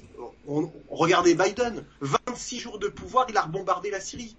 On, 0.47 0.69
regardez 0.89 1.35
Biden, 1.35 1.83
26 2.01 2.59
jours 2.59 2.79
de 2.79 2.87
pouvoir, 2.87 3.27
il 3.29 3.37
a 3.37 3.41
rebombardé 3.41 3.89
la 3.89 3.99
Syrie. 3.99 4.35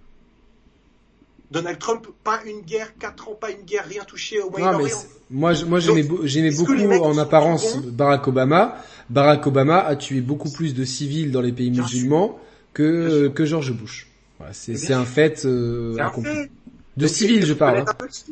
Donald 1.52 1.78
Trump, 1.78 2.06
pas 2.24 2.40
une 2.46 2.62
guerre, 2.62 2.96
4 2.98 3.28
ans, 3.28 3.38
pas 3.38 3.50
une 3.50 3.64
guerre, 3.64 3.84
rien 3.86 4.04
touché 4.04 4.40
au 4.40 4.50
Moyen-Orient. 4.50 4.96
Moi, 5.30 5.52
moi 5.66 5.80
j'aimais, 5.80 6.50
beaucoup 6.50 6.72
en 7.02 7.18
apparence 7.18 7.78
Barack 7.78 8.26
Obama. 8.26 8.76
Barack 9.10 9.46
Obama 9.46 9.78
a 9.78 9.96
tué 9.96 10.20
beaucoup 10.20 10.50
plus 10.50 10.74
de 10.74 10.84
civils 10.84 11.30
dans 11.30 11.42
les 11.42 11.52
pays 11.52 11.70
Bien 11.70 11.82
musulmans 11.82 12.28
sûr. 12.28 12.36
que, 12.72 13.28
que 13.28 13.44
George 13.44 13.72
Bush. 13.72 14.08
Voilà, 14.38 14.54
c'est, 14.54 14.92
un 14.92 15.04
fait 15.04 15.44
euh, 15.44 15.96
accompli. 15.98 16.30
Fait. 16.32 16.50
De 16.96 17.06
civils, 17.06 17.44
je 17.46 17.54
parle. 17.54 17.84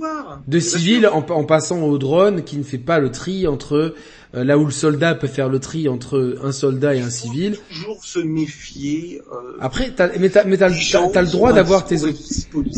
Hein. 0.02 0.42
De 0.46 0.58
civils 0.58 1.06
en, 1.06 1.24
en, 1.30 1.44
passant 1.44 1.82
au 1.82 1.96
drone 1.96 2.42
qui 2.44 2.58
ne 2.58 2.62
fait 2.62 2.78
pas 2.78 2.98
le 2.98 3.10
tri 3.10 3.46
entre 3.46 3.94
euh, 4.34 4.44
là 4.44 4.58
où 4.58 4.64
le 4.64 4.70
soldat 4.70 5.14
peut 5.14 5.26
faire 5.26 5.48
le 5.48 5.58
tri 5.58 5.88
entre 5.88 6.38
un 6.42 6.52
soldat 6.52 6.94
et 6.94 7.00
un 7.00 7.10
civil. 7.10 7.56
Toujours 7.70 8.04
se 8.04 8.20
méfier. 8.20 9.20
Euh, 9.32 9.56
Après, 9.60 9.90
t'as, 9.90 10.16
mais 10.18 10.28
t'as, 10.28 10.44
le 10.44 11.30
droit 11.30 11.52
d'avoir 11.52 11.84
tes, 11.84 11.96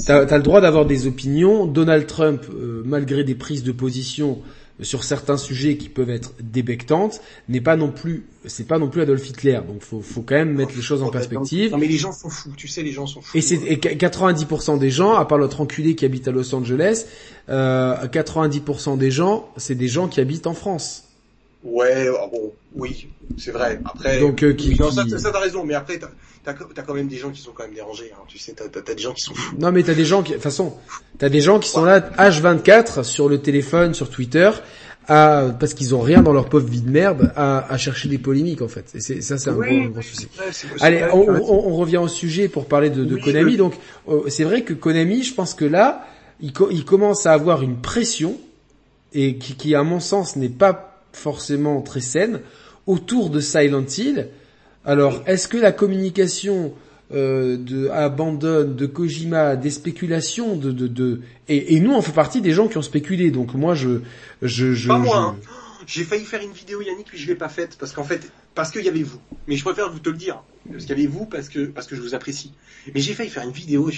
t'as, 0.07 0.37
le 0.37 0.43
droit 0.43 0.61
d'avoir 0.61 0.87
des 0.87 1.07
opinions. 1.07 1.67
Donald 1.67 2.07
Trump, 2.07 2.43
euh, 2.55 2.83
malgré 2.87 3.23
des 3.23 3.35
prises 3.35 3.63
de 3.63 3.73
position 3.73 4.39
sur 4.81 5.05
certains 5.05 5.37
sujets 5.37 5.77
qui 5.77 5.89
peuvent 5.89 6.11
être 6.11 6.33
débectantes, 6.41 7.21
n'est 7.49 7.61
pas 7.61 7.77
non 7.77 7.91
plus, 7.91 8.27
c'est 8.47 8.67
pas 8.67 8.79
non 8.79 8.89
plus 8.89 9.03
Adolf 9.03 9.29
Hitler. 9.29 9.61
Donc 9.67 9.83
faut, 9.83 10.01
faut 10.01 10.23
quand 10.23 10.35
même 10.35 10.55
mettre 10.55 10.75
les 10.75 10.83
choses 10.83 11.03
en 11.03 11.11
perspective. 11.11 11.73
Non 11.73 11.79
mais 11.79 11.87
les 11.87 11.99
gens 11.99 12.13
sont 12.13 12.31
fous, 12.31 12.53
tu 12.57 12.69
sais, 12.69 12.83
les 12.83 12.93
gens 12.93 13.07
sont 13.07 13.21
fous. 13.21 13.37
Et 13.37 13.43
c'est 13.43 13.57
et 13.57 13.77
90% 13.77 14.79
des 14.79 14.91
gens, 14.91 15.15
à 15.15 15.25
part 15.27 15.39
notre 15.39 15.61
enculé 15.61 15.95
qui 15.95 16.05
habite 16.05 16.27
à 16.29 16.33
Los 16.33 16.55
Angeles, 16.55 17.05
euh, 17.51 18.07
90% 18.07 18.97
des 18.97 19.11
gens, 19.11 19.51
c'est 19.57 19.75
des 19.75 19.89
gens 19.89 20.09
qui 20.09 20.21
habitent 20.21 20.47
en 20.47 20.55
France. 20.55 21.12
Ouais, 21.65 22.09
ah 22.21 22.27
bon, 22.31 22.53
oui, 22.75 23.09
c'est 23.39 23.53
vrai. 23.53 23.79
Après, 23.85 24.19
donc 24.19 24.43
euh, 24.43 24.53
qui, 24.53 24.75
non, 24.79 24.91
ça, 24.91 25.05
ça 25.07 25.31
t'as 25.31 25.39
raison, 25.39 25.65
mais 25.65 25.75
après 25.75 25.99
t'as 25.99 26.09
as 26.51 26.83
quand 26.83 26.95
même 26.95 27.07
des 27.07 27.19
gens 27.19 27.31
qui 27.31 27.41
sont 27.41 27.53
quand 27.53 27.63
même 27.63 27.75
dérangés. 27.75 28.11
Hein. 28.13 28.23
Tu 28.27 28.39
sais, 28.39 28.53
t'as 28.53 28.65
as, 28.65 28.95
des 28.95 29.03
gens 29.03 29.13
qui 29.13 29.23
sont 29.23 29.35
fous. 29.35 29.55
Non, 29.59 29.71
mais 29.71 29.85
t'as 29.85 29.95
des 29.95 30.05
gens 30.05 30.23
qui, 30.23 30.31
de 30.31 30.35
toute 30.35 30.43
façon, 30.43 30.75
t'as 31.19 31.29
des 31.29 31.41
gens 31.41 31.61
qui 31.61 31.69
sont 31.69 31.85
là 31.85 32.01
H24 32.01 33.05
sur 33.05 33.29
le 33.29 33.39
téléphone, 33.39 33.95
sur 33.95 34.11
Twitter, 34.11 34.51
à, 35.07 35.51
parce 35.59 35.75
qu'ils 35.75 35.95
ont 35.95 36.01
rien 36.01 36.21
dans 36.21 36.33
leur 36.33 36.49
pauvre 36.49 36.67
vie 36.67 36.81
de 36.81 36.91
merde, 36.91 37.33
à, 37.37 37.73
à 37.73 37.79
chercher 37.79 38.09
des 38.09 38.19
polémiques 38.19 38.63
en 38.63 38.69
fait. 38.69 38.87
Et 38.95 39.01
c'est, 39.01 39.21
ça, 39.21 39.39
c'est 39.39 39.51
un, 39.51 39.55
oui, 39.55 39.83
gros, 39.83 39.91
gros 39.91 40.03
souci. 40.03 40.29
Allez, 40.81 41.05
on, 41.13 41.29
on, 41.29 41.69
on, 41.69 41.77
revient 41.77 41.99
au 41.99 42.09
sujet 42.09 42.49
pour 42.49 42.67
parler 42.67 42.91
de, 42.91 43.05
de 43.05 43.15
oui, 43.15 43.21
Konami. 43.21 43.57
Donc, 43.57 43.75
euh, 44.09 44.29
c'est 44.29 44.45
vrai 44.45 44.63
que 44.63 44.75
Konami, 44.75 45.23
je 45.23 45.35
pense 45.35 45.55
que 45.55 45.65
là, 45.65 46.07
il, 46.41 46.53
il 46.73 46.85
commence 46.85 47.25
à 47.25 47.33
avoir 47.33 47.63
une 47.63 47.77
pression 47.77 48.37
et 49.13 49.37
qui, 49.37 49.55
qui 49.55 49.75
à 49.75 49.85
mon 49.85 50.01
sens, 50.01 50.37
n'est 50.37 50.49
pas 50.49 50.92
forcément 51.13 51.83
très 51.83 52.01
saine 52.01 52.41
autour 52.87 53.31
de 53.31 53.41
Silent 53.41 53.87
Hill. 53.97 54.29
Alors, 54.85 55.23
est-ce 55.27 55.47
que 55.49 55.57
la 55.57 55.73
communication 55.73 56.75
euh, 57.13 57.57
de 57.57 57.89
Abandon, 57.89 58.65
de 58.65 58.87
Kojima, 58.87 59.57
des 59.57 59.71
spéculations, 59.71 60.57
de, 60.57 60.73
de, 60.73 60.87
de... 60.87 61.21
Et, 61.49 61.77
et, 61.77 61.81
nous, 61.81 61.93
on 61.93 62.01
fait 62.01 62.13
partie 62.13 62.41
des 62.41 62.53
gens 62.53 62.69
qui 62.69 62.79
ont 62.79 62.83
spéculé. 62.83 63.31
Donc 63.31 63.55
moi, 63.55 63.75
je, 63.75 64.01
je, 64.41 64.73
je, 64.73 64.89
pas 64.89 64.99
moi. 64.99 65.19
Hein. 65.19 65.37
J'ai 65.87 66.05
failli 66.05 66.25
faire 66.25 66.43
une 66.43 66.53
vidéo 66.53 66.81
Yannick, 66.81 67.09
puis 67.09 67.19
je 67.19 67.27
l'ai 67.27 67.35
pas 67.35 67.49
faite 67.49 67.77
parce 67.79 67.93
qu'en 67.93 68.05
fait, 68.05 68.33
parce 68.55 68.71
qu'il 68.71 68.85
y 68.85 68.89
avait 68.89 69.03
vous. 69.03 69.21
Mais 69.47 69.57
je 69.57 69.65
préfère 69.65 69.91
vous 69.91 69.99
te 69.99 70.09
le 70.09 70.17
dire, 70.17 70.43
parce 70.71 70.85
qu'il 70.85 70.97
y 70.97 71.01
avait 71.01 71.09
vous, 71.09 71.27
parce 71.27 71.49
que 71.49 71.67
parce 71.67 71.87
que 71.87 71.97
je 71.97 72.01
vous 72.01 72.15
apprécie. 72.15 72.53
Mais 72.95 73.01
j'ai 73.01 73.15
failli 73.15 73.31
faire 73.31 73.43
une 73.43 73.53
vidéo. 73.53 73.91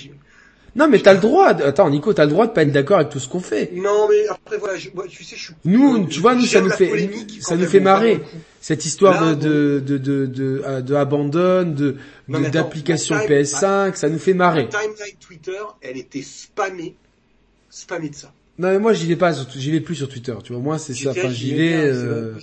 Non, 0.77 0.89
mais 0.89 0.99
t'as 0.99 1.15
le 1.15 1.21
droit. 1.21 1.49
Attends, 1.49 1.89
Nico, 1.89 2.13
t'as 2.13 2.25
le 2.25 2.31
droit 2.31 2.47
de 2.47 2.53
pas 2.53 2.63
être 2.63 2.73
d'accord 2.73 2.99
avec 2.99 3.11
tout 3.11 3.21
ce 3.21 3.29
qu'on 3.29 3.41
fait. 3.41 3.71
Non, 3.75 4.09
mais 4.09 4.27
après 4.29 4.59
voilà, 4.59 4.77
je, 4.77 4.89
tu 5.09 5.23
sais, 5.25 5.37
je 5.37 5.43
suis. 5.45 5.55
Nous, 5.65 6.07
tu 6.07 6.21
vois, 6.21 6.35
nous, 6.35 6.47
ça 6.47 6.61
nous 6.61 6.71
fait, 6.71 7.11
ça 7.41 7.57
nous 7.57 7.67
fait 7.67 7.81
marrer. 7.81 8.21
Cette 8.61 8.85
histoire 8.87 9.23
Là, 9.23 9.35
de, 9.35 9.83
de, 9.85 9.99
de, 9.99 10.27
de, 10.27 10.81
de, 10.81 10.95
abandon, 10.95 11.65
de, 11.65 11.97
d'application 12.29 13.17
PS5, 13.17 13.95
ça 13.95 14.09
nous 14.09 14.19
fait 14.19 14.33
marrer. 14.33 14.69
La 14.73 14.81
timeline 14.81 15.17
Twitter, 15.21 15.61
elle 15.83 15.99
était 15.99 16.23
spammée, 16.23 16.95
spammée 17.69 18.09
de 18.09 18.15
ça. 18.15 18.33
Non 18.57 18.69
mais 18.69 18.79
moi 18.79 18.93
j'y 18.93 19.07
vais 19.07 19.17
pas, 19.17 19.33
j'y 19.57 19.73
vais 19.73 19.81
plus 19.81 19.97
sur 19.97 20.09
Twitter. 20.09 20.33
Tu 20.45 20.53
vois, 20.53 20.63
moi 20.63 20.79
c'est 20.79 20.95
ça. 20.95 21.11
Enfin, 21.11 21.29
j'y 21.29 21.55
vais. 21.55 21.75
Euh, 21.75 22.35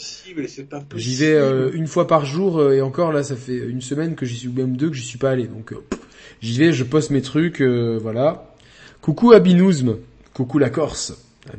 j'y 0.96 1.16
vais 1.16 1.34
euh, 1.34 1.72
une 1.74 1.88
fois 1.88 2.06
par 2.06 2.26
jour 2.26 2.60
euh, 2.60 2.74
et 2.74 2.82
encore 2.82 3.14
là, 3.14 3.24
ça 3.24 3.38
fait 3.38 3.56
une 3.56 3.82
semaine 3.82 4.16
que 4.16 4.26
j'y 4.26 4.36
suis 4.36 4.50
ou 4.50 4.54
même 4.54 4.76
deux 4.76 4.90
que 4.90 4.96
j'y 4.96 5.06
suis 5.06 5.18
pas 5.18 5.30
allé. 5.32 5.48
Donc 5.48 5.72
euh, 5.72 5.78
j'y 6.42 6.58
vais, 6.58 6.74
je 6.74 6.84
poste 6.84 7.10
mes 7.10 7.22
trucs, 7.22 7.62
euh, 7.62 8.00
voilà. 8.02 8.54
Coucou 9.02 9.32
à 9.32 9.42
coucou 10.34 10.60
la 10.60 10.70
Corse, 10.70 11.14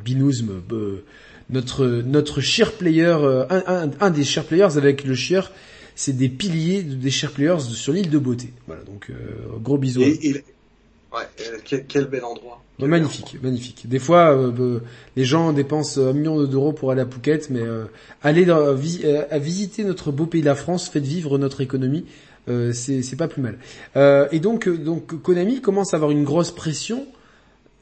Binouzm, 0.05 0.63
euh, 0.73 1.05
notre 1.51 1.87
notre 1.87 2.41
share 2.41 2.73
player, 2.73 3.17
un, 3.51 3.63
un, 3.67 3.91
un, 4.01 4.11
des 4.11 4.25
share 4.25 4.45
players 4.45 4.77
avec 4.77 5.05
le 5.05 5.15
share, 5.15 5.51
c'est 5.95 6.17
des 6.17 6.29
piliers 6.29 6.83
des 6.83 7.11
share 7.11 7.33
players 7.33 7.61
sur 7.61 7.93
l'île 7.93 8.11
de 8.11 8.19
Beauté. 8.19 8.53
Voilà, 8.67 8.83
donc 8.85 9.11
gros 9.61 9.79
bisous. 9.79 10.03
Et, 10.03 10.19
et, 10.23 10.33
ouais, 10.35 11.29
quel, 11.65 11.85
quel 11.87 12.05
bel 12.07 12.25
endroit. 12.25 12.63
Magnifique, 12.79 13.37
magnifique. 13.43 13.89
Des 13.89 13.99
fois, 13.99 14.37
euh, 14.37 14.81
les 15.17 15.25
gens 15.25 15.53
dépensent 15.53 16.01
un 16.01 16.13
million 16.13 16.43
d'euros 16.45 16.73
pour 16.73 16.91
aller 16.91 17.03
à 17.03 17.07
Phuket, 17.07 17.51
mais 17.51 17.61
euh, 17.61 17.85
aller 18.23 18.45
dans, 18.45 18.75
vi 18.75 19.05
à 19.07 19.39
visiter 19.39 19.85
notre 19.85 20.11
beau 20.11 20.27
pays 20.27 20.41
de 20.41 20.47
la 20.47 20.55
France, 20.55 20.89
faites 20.89 21.05
vivre 21.05 21.39
notre 21.39 21.61
économie, 21.61 22.07
euh, 22.48 22.73
c'est 22.73 23.16
pas 23.16 23.28
plus 23.28 23.43
mal. 23.43 23.59
et 24.31 24.40
donc, 24.40 24.69
donc 24.69 25.20
Konami 25.23 25.60
commence 25.60 25.94
à 25.94 25.97
avoir 25.97 26.10
une 26.10 26.24
grosse 26.24 26.51
pression, 26.51 27.06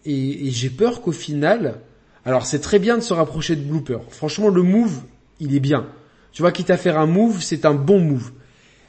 et, 0.05 0.47
et 0.47 0.51
j'ai 0.51 0.71
peur 0.71 1.03
qu'au 1.03 1.13
final, 1.13 1.77
alors 2.25 2.47
c'est 2.47 2.61
très 2.61 2.79
bien 2.79 2.97
de 2.97 3.03
se 3.03 3.13
rapprocher 3.13 3.57
de 3.57 3.63
Blooper. 3.63 3.99
Franchement, 4.11 4.49
le 4.49 4.63
move, 4.63 5.01
il 5.41 5.55
est 5.55 5.61
bien. 5.61 5.87
Tu 6.33 6.43
vois, 6.43 6.53
quitte 6.53 6.71
à 6.71 6.77
faire 6.77 6.99
un 6.99 7.07
move, 7.07 7.43
c'est 7.43 7.65
un 7.65 7.75
bon 7.75 7.99
move. 8.01 8.33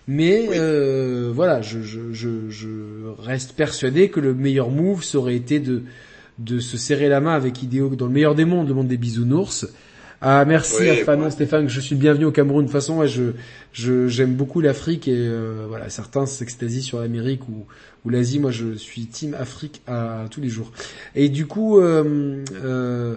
Mais 0.07 0.47
oui. 0.49 0.55
euh, 0.57 1.31
voilà, 1.33 1.61
je, 1.61 1.81
je, 1.81 2.11
je, 2.11 2.49
je, 2.49 2.67
reste 3.19 3.53
persuadé 3.53 4.09
que 4.09 4.19
le 4.19 4.33
meilleur 4.33 4.69
move 4.69 5.03
serait 5.03 5.35
été 5.35 5.59
de, 5.59 5.83
de 6.39 6.59
se 6.59 6.77
serrer 6.77 7.07
la 7.07 7.21
main 7.21 7.33
avec 7.33 7.63
Idéo 7.63 7.89
dans 7.95 8.07
le 8.07 8.11
meilleur 8.11 8.35
des 8.35 8.45
mondes, 8.45 8.67
le 8.67 8.73
monde 8.73 8.87
des 8.87 8.97
bisounours. 8.97 9.67
Ah 10.23 10.45
merci 10.45 10.75
oui, 10.81 10.89
à 10.89 10.95
Fanon 10.97 11.23
ouais. 11.25 11.31
Stéphane, 11.31 11.67
je 11.67 11.79
suis 11.79 11.95
le 11.95 12.01
bienvenu 12.01 12.25
au 12.25 12.31
Cameroun. 12.31 12.63
De 12.63 12.67
toute 12.67 12.73
façon, 12.73 12.99
ouais, 12.99 13.07
je 13.07 14.07
j'aime 14.07 14.35
beaucoup 14.35 14.61
l'Afrique 14.61 15.07
et 15.07 15.15
euh, 15.15 15.65
voilà, 15.67 15.89
certains 15.89 16.27
s'extasient 16.27 16.83
sur 16.83 16.99
l'Amérique 16.99 17.49
ou, 17.49 17.65
ou 18.05 18.09
l'Asie. 18.09 18.39
Moi, 18.39 18.51
je 18.51 18.73
suis 18.75 19.07
team 19.07 19.33
Afrique 19.33 19.81
à, 19.87 20.23
à, 20.23 20.27
tous 20.27 20.39
les 20.39 20.49
jours. 20.49 20.71
Et 21.15 21.29
du 21.29 21.47
coup, 21.47 21.79
euh, 21.79 22.43
euh, 22.63 23.15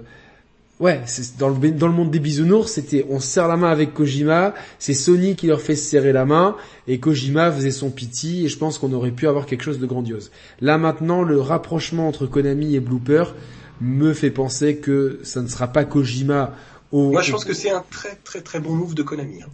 Ouais, 0.81 1.03
c'est 1.07 1.39
dans 1.39 1.49
le 1.49 1.71
dans 1.71 1.87
le 1.87 1.93
monde 1.93 2.11
des 2.11 2.19
bisounours, 2.19 2.73
c'était 2.73 3.07
on 3.09 3.21
se 3.21 3.29
serre 3.29 3.47
la 3.47 3.57
main 3.57 3.71
avec 3.71 3.95
Kojima, 3.95 4.55
c'est 4.81 4.93
Sony 4.93 5.37
qui 5.37 5.47
leur 5.47 5.61
fait 5.61 5.77
se 5.77 5.89
serrer 5.89 6.13
la 6.13 6.25
main 6.25 6.57
et 6.89 6.99
Kojima 6.99 7.53
faisait 7.53 7.71
son 7.71 7.91
piti 7.91 8.45
et 8.45 8.49
je 8.49 8.59
pense 8.59 8.79
qu'on 8.79 8.93
aurait 8.93 9.13
pu 9.13 9.29
avoir 9.29 9.47
quelque 9.47 9.63
chose 9.63 9.79
de 9.79 9.87
grandiose. 9.87 10.33
Là 10.61 10.77
maintenant, 10.77 11.23
le 11.23 11.41
rapprochement 11.41 12.09
entre 12.09 12.27
Konami 12.27 12.75
et 12.75 12.81
Blooper 12.81 13.37
me 13.81 14.13
fait 14.15 14.33
penser 14.33 14.79
que 14.79 15.21
ça 15.23 15.43
ne 15.43 15.47
sera 15.47 15.69
pas 15.69 15.85
Kojima 15.85 16.57
au 16.95 17.11
Moi, 17.11 17.23
je 17.23 17.33
pense 17.33 17.45
que 17.45 17.55
c'est 17.55 17.71
un 17.71 17.85
très 17.91 18.17
très 18.25 18.41
très 18.41 18.61
bon 18.61 18.75
move 18.75 18.95
de 18.95 19.03
Konami. 19.03 19.43
Hein. 19.43 19.49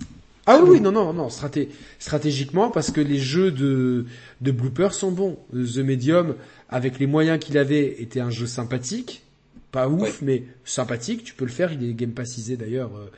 Ah 0.47 0.59
oui, 0.63 0.71
oui, 0.73 0.81
non, 0.81 0.91
non, 0.91 1.13
non, 1.13 1.29
straté 1.29 1.69
stratégiquement 1.99 2.71
parce 2.71 2.91
que 2.91 3.01
les 3.01 3.19
jeux 3.19 3.51
de 3.51 4.07
de 4.41 4.51
Blooper 4.51 4.93
sont 4.93 5.13
bons. 5.13 5.39
The 5.53 5.79
Medium, 5.79 6.35
avec 6.69 6.99
les 6.99 7.07
moyens 7.07 7.39
qu'il 7.39 7.59
avait, 7.59 8.01
était 8.03 8.21
un 8.21 8.31
jeu 8.31 8.47
sympathique 8.47 9.23
pas 9.71 9.89
ouf, 9.89 10.03
ouais. 10.03 10.13
mais 10.23 10.45
sympathique. 10.65 11.25
Tu 11.25 11.35
peux 11.35 11.45
le 11.45 11.51
faire. 11.51 11.73
Il 11.73 11.89
est 11.89 11.95
Game 11.95 12.13
Passisé 12.13 12.57
d'ailleurs. 12.57 12.91
Euh, 12.97 13.11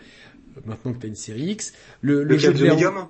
maintenant 0.66 0.93
que 0.93 0.99
t'as 0.99 1.09
une 1.09 1.16
série 1.16 1.44
X. 1.53 1.73
Le, 2.01 2.23
le, 2.23 2.24
le 2.24 2.39
jeu 2.39 2.53
de 2.53 2.59
Blair... 2.59 2.74
Medium? 2.74 3.07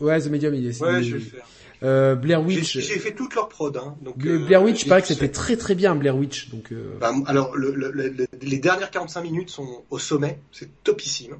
Ouais, 0.00 0.20
The 0.20 0.26
Medium, 0.26 0.54
il 0.54 0.66
est. 0.66 0.80
Ouais, 0.80 1.02
je 1.02 1.16
vais 1.16 1.18
le 1.18 1.24
faire. 1.24 1.46
Euh, 1.82 2.14
Blair 2.14 2.42
Witch. 2.44 2.78
J'ai 2.78 2.98
fait 2.98 3.14
toute 3.14 3.34
leur 3.34 3.48
prod. 3.48 3.76
Hein, 3.76 3.96
donc, 4.00 4.16
euh, 4.24 4.38
Blair 4.38 4.62
Witch, 4.62 4.84
il 4.84 4.88
paraît 4.88 5.02
que 5.02 5.08
c'était 5.08 5.30
très 5.30 5.56
très 5.56 5.74
bien 5.74 5.94
Blair 5.94 6.16
Witch. 6.16 6.48
Donc. 6.50 6.72
Euh... 6.72 6.96
Bah, 7.00 7.12
alors, 7.26 7.56
le, 7.56 8.28
les 8.42 8.58
dernières 8.58 8.90
45 8.90 9.22
minutes 9.22 9.50
sont 9.50 9.84
au 9.90 9.98
sommet. 9.98 10.38
C'est 10.52 10.70
topissime. 10.82 11.36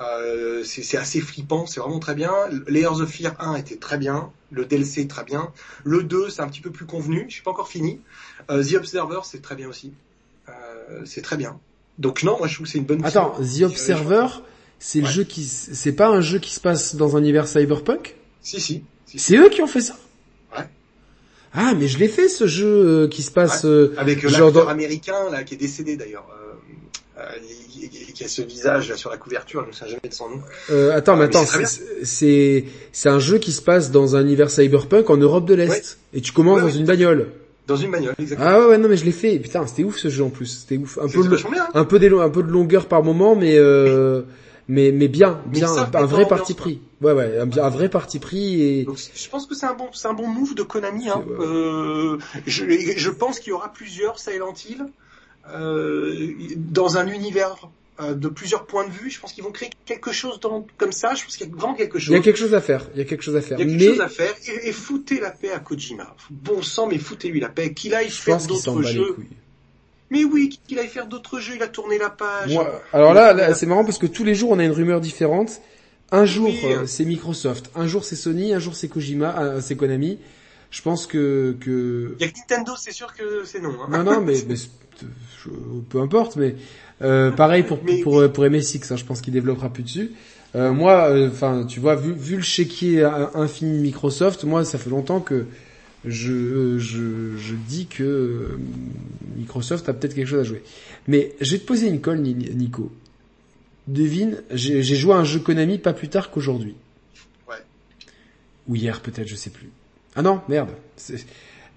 Euh, 0.00 0.64
c'est 0.64 0.96
assez 0.96 1.20
flippant, 1.20 1.66
c'est 1.66 1.80
vraiment 1.80 1.98
très 1.98 2.14
bien. 2.14 2.32
Layers 2.68 3.02
of 3.02 3.10
Fear 3.10 3.34
1 3.38 3.56
était 3.56 3.76
très 3.76 3.98
bien, 3.98 4.32
le 4.50 4.64
DLC 4.64 5.06
très 5.06 5.24
bien. 5.24 5.52
Le 5.84 6.02
2 6.02 6.30
c'est 6.30 6.40
un 6.40 6.48
petit 6.48 6.62
peu 6.62 6.70
plus 6.70 6.86
convenu, 6.86 7.26
je 7.28 7.34
suis 7.34 7.42
pas 7.42 7.50
encore 7.50 7.68
fini. 7.68 8.00
Euh, 8.50 8.64
The 8.64 8.74
Observer 8.76 9.20
c'est 9.24 9.42
très 9.42 9.56
bien 9.56 9.68
aussi. 9.68 9.92
Euh, 10.48 11.02
c'est 11.04 11.20
très 11.20 11.36
bien. 11.36 11.60
Donc 11.98 12.22
non, 12.22 12.38
moi 12.38 12.46
je 12.46 12.54
trouve 12.54 12.66
que 12.66 12.72
c'est 12.72 12.78
une 12.78 12.84
bonne. 12.84 13.04
Attends, 13.04 13.34
The 13.40 13.64
Observer, 13.64 14.26
c'est 14.78 15.02
le 15.02 15.06
jeu 15.06 15.24
qui, 15.24 15.44
c'est 15.44 15.92
pas 15.92 16.08
un 16.08 16.22
jeu 16.22 16.38
qui 16.38 16.54
se 16.54 16.60
passe 16.60 16.94
dans 16.94 17.16
un 17.16 17.20
univers 17.20 17.46
cyberpunk? 17.46 18.16
Si, 18.40 18.58
si. 18.58 18.84
Si. 19.10 19.18
C'est 19.18 19.36
eux 19.36 19.48
qui 19.48 19.62
ont 19.62 19.66
fait 19.66 19.80
ça 19.80 19.96
Ouais. 20.56 20.64
Ah, 21.54 21.74
mais 21.78 21.88
je 21.88 21.98
l'ai 21.98 22.08
fait 22.08 22.28
ce 22.28 22.46
jeu 22.46 22.66
euh, 22.66 23.08
qui 23.08 23.22
se 23.22 23.30
passe... 23.30 23.64
Ouais. 23.64 23.70
euh, 23.70 23.94
Avec 23.96 24.24
euh, 24.24 24.28
l'acteur 24.28 24.52
dans- 24.52 24.68
américain, 24.68 25.30
là, 25.30 25.42
qui 25.44 25.54
est 25.54 25.58
décédé 25.58 25.96
d'ailleurs. 25.96 26.26
Euh, 27.18 27.22
euh, 27.22 27.24
qui 28.14 28.24
a 28.24 28.28
ce 28.28 28.42
visage 28.42 28.88
là 28.90 28.96
sur 28.96 29.10
la 29.10 29.16
couverture, 29.16 29.64
je 29.64 29.70
ne 29.70 29.74
sais 29.74 29.86
jamais 29.88 30.08
de 30.08 30.14
son 30.14 30.28
nom. 30.28 30.40
euh, 30.70 30.94
attends, 30.96 31.16
mais 31.16 31.24
Ah, 31.24 31.28
mais 31.32 31.36
attends, 31.36 31.46
c'est 32.04 32.64
c'est- 32.92 33.08
un 33.08 33.18
jeu 33.18 33.38
qui 33.38 33.52
se 33.52 33.62
passe 33.62 33.90
dans 33.90 34.14
un 34.16 34.22
univers 34.22 34.50
cyberpunk 34.50 35.08
en 35.10 35.16
Europe 35.16 35.46
de 35.46 35.54
l'Est. 35.54 35.68
Ouais. 35.70 36.18
Et 36.18 36.20
tu 36.20 36.32
commences 36.32 36.56
Ouais, 36.56 36.62
dans 36.62 36.66
ouais. 36.74 36.76
une 36.80 36.84
bagnole. 36.86 37.26
Dans 37.66 37.76
une 37.76 37.90
bagnole, 37.90 38.14
exactement. 38.18 38.50
Ah 38.50 38.58
ouais, 38.60 38.66
ouais, 38.66 38.78
non 38.78 38.88
mais 38.88 38.96
je 38.96 39.04
l'ai 39.04 39.12
fait. 39.12 39.38
Putain, 39.38 39.66
c'était 39.66 39.84
ouf 39.84 39.96
ce 39.98 40.08
jeu 40.08 40.24
en 40.24 40.30
plus. 40.30 40.46
C'était 40.46 40.76
ouf. 40.76 40.98
Un 41.00 41.08
peu, 41.08 41.22
bien. 41.22 41.38
hein. 41.62 41.68
un 41.74 41.84
peu, 41.84 41.98
des, 41.98 42.08
un 42.12 42.28
peu 42.30 42.42
de 42.42 42.50
longueur 42.50 42.86
par 42.86 43.02
moment, 43.04 43.36
mais 43.36 43.56
euh, 43.56 44.22
mais 44.70 44.92
mais 44.92 45.08
bien, 45.08 45.42
Mais 45.46 45.58
bien, 45.58 45.66
ça, 45.68 45.90
un 45.92 46.06
vrai 46.06 46.26
parti 46.26 46.54
pris. 46.54 46.80
Ouais, 47.00 47.12
ouais, 47.12 47.38
un, 47.38 47.50
un 47.50 47.68
vrai 47.70 47.88
parti 47.88 48.18
pris 48.18 48.62
et 48.62 48.84
Donc, 48.84 48.98
je 49.14 49.28
pense 49.28 49.46
que 49.46 49.54
c'est 49.54 49.66
un 49.66 49.74
bon, 49.74 49.88
c'est 49.92 50.08
un 50.08 50.14
bon 50.14 50.28
move 50.28 50.54
de 50.54 50.62
Konami. 50.62 51.08
Hein. 51.08 51.24
Ouais. 51.26 51.44
Euh, 51.44 52.18
je, 52.46 52.64
je 52.96 53.10
pense 53.10 53.40
qu'il 53.40 53.50
y 53.50 53.52
aura 53.52 53.72
plusieurs 53.72 54.18
Silent 54.18 54.54
Hill 54.68 54.86
euh, 55.52 56.28
dans 56.56 56.98
un 56.98 57.06
univers 57.08 57.68
euh, 58.00 58.14
de 58.14 58.28
plusieurs 58.28 58.66
points 58.66 58.86
de 58.86 58.92
vue. 58.92 59.10
Je 59.10 59.18
pense 59.20 59.32
qu'ils 59.32 59.42
vont 59.44 59.50
créer 59.50 59.70
quelque 59.86 60.12
chose 60.12 60.38
dans, 60.40 60.64
comme 60.78 60.92
ça. 60.92 61.14
Je 61.14 61.24
pense 61.24 61.36
qu'il 61.36 61.48
y 61.48 61.52
a 61.52 61.54
vraiment 61.56 61.74
quelque 61.74 61.98
il 61.98 62.02
chose. 62.02 62.14
y 62.14 62.18
a 62.18 62.22
quelque 62.22 62.38
chose 62.38 62.54
à 62.54 62.60
faire. 62.60 62.86
Il 62.94 62.98
y 62.98 63.02
a 63.02 63.04
quelque 63.04 63.22
chose 63.22 63.36
à 63.36 63.40
faire. 63.42 63.58
Il 63.58 63.66
y 63.68 63.74
a 63.74 63.76
quelque 63.76 63.84
mais 63.84 63.90
chose 63.90 64.00
à 64.00 64.08
faire 64.08 64.34
et, 64.46 64.68
et 64.68 64.72
foutez 64.72 65.20
la 65.20 65.30
paix 65.30 65.50
à 65.50 65.58
Kojima. 65.58 66.14
Bon 66.30 66.62
sang, 66.62 66.86
mais 66.86 66.98
foutez-lui 66.98 67.40
la 67.40 67.48
paix. 67.48 67.72
Qu'il 67.74 67.94
aille 67.94 68.08
je 68.08 68.14
faire 68.14 68.38
d'autres 68.46 68.82
jeux. 68.82 69.16
Mais 70.10 70.24
oui, 70.24 70.58
qu'il 70.66 70.78
aille 70.78 70.88
faire 70.88 71.06
d'autres 71.06 71.38
jeux? 71.40 71.54
Il 71.56 71.62
a 71.62 71.68
tourné 71.68 71.98
la 71.98 72.10
page. 72.10 72.52
Moi, 72.52 72.82
alors 72.92 73.14
là, 73.14 73.32
là, 73.32 73.54
c'est 73.54 73.66
marrant 73.66 73.84
parce 73.84 73.98
que 73.98 74.06
tous 74.06 74.24
les 74.24 74.34
jours 74.34 74.50
on 74.50 74.58
a 74.58 74.64
une 74.64 74.72
rumeur 74.72 75.00
différente. 75.00 75.60
Un 76.12 76.24
jour 76.24 76.48
Oui. 76.48 76.58
euh, 76.64 76.86
c'est 76.86 77.04
Microsoft, 77.04 77.70
un 77.76 77.86
jour 77.86 78.04
c'est 78.04 78.16
Sony, 78.16 78.52
un 78.52 78.58
jour 78.58 78.74
c'est 78.74 78.88
Kojima, 78.88 79.36
euh, 79.38 79.60
c'est 79.60 79.76
Konami. 79.76 80.18
Je 80.72 80.82
pense 80.82 81.06
que 81.06 81.56
que 81.60 82.16
Il 82.18 82.26
y 82.26 82.28
a 82.28 82.32
que 82.32 82.38
Nintendo, 82.38 82.72
c'est 82.76 82.92
sûr 82.92 83.14
que 83.14 83.44
c'est 83.44 83.60
non. 83.60 83.70
Hein. 83.88 84.02
non 84.04 84.14
non 84.14 84.20
mais, 84.20 84.34
je- 84.34 85.50
peu 85.88 86.00
importe 86.00 86.36
mais 86.36 86.56
euh, 87.02 87.30
pareil 87.30 87.62
pour 87.62 87.78
Mais- 87.84 88.00
pour 88.00 88.30
pour 88.32 88.44
MSX, 88.44 88.90
hein, 88.92 88.96
je 88.96 89.04
pense 89.04 89.20
qu'il 89.20 89.32
développera 89.32 89.68
plus 89.72 89.82
dessus. 89.84 90.10
Euh, 90.56 90.72
moi, 90.72 91.10
enfin, 91.28 91.64
tu 91.64 91.78
vois, 91.78 91.94
vu, 91.94 92.12
vu 92.12 92.34
le 92.34 92.42
chéquier 92.42 93.04
in- 93.04 93.30
infini 93.34 93.76
de 93.78 93.82
Microsoft, 93.82 94.42
moi, 94.42 94.64
ça 94.64 94.78
fait 94.78 94.90
longtemps 94.90 95.20
que 95.20 95.46
je 96.04 96.78
je, 96.78 97.36
je 97.36 97.54
dis 97.68 97.86
que 97.86 98.02
euh, 98.02 98.58
Microsoft 99.36 99.88
a 99.88 99.92
peut-être 99.92 100.14
quelque 100.14 100.26
chose 100.26 100.40
à 100.40 100.44
jouer. 100.44 100.62
Mais 101.08 101.32
je 101.40 101.52
vais 101.52 101.58
te 101.58 101.66
poser 101.66 101.88
une 101.88 102.00
colle, 102.00 102.20
Ni- 102.20 102.34
Nico. 102.34 102.90
Devine, 103.86 104.36
j'ai 104.52 104.82
joué 104.82 105.14
à 105.14 105.16
un 105.16 105.24
jeu 105.24 105.40
Konami 105.40 105.78
pas 105.78 105.92
plus 105.92 106.08
tard 106.08 106.30
qu'aujourd'hui. 106.30 106.74
Ouais. 107.48 107.56
Ou 108.68 108.76
hier 108.76 109.00
peut-être, 109.00 109.26
je 109.28 109.34
sais 109.34 109.50
plus. 109.50 109.68
Ah 110.14 110.22
non, 110.22 110.40
merde. 110.48 110.70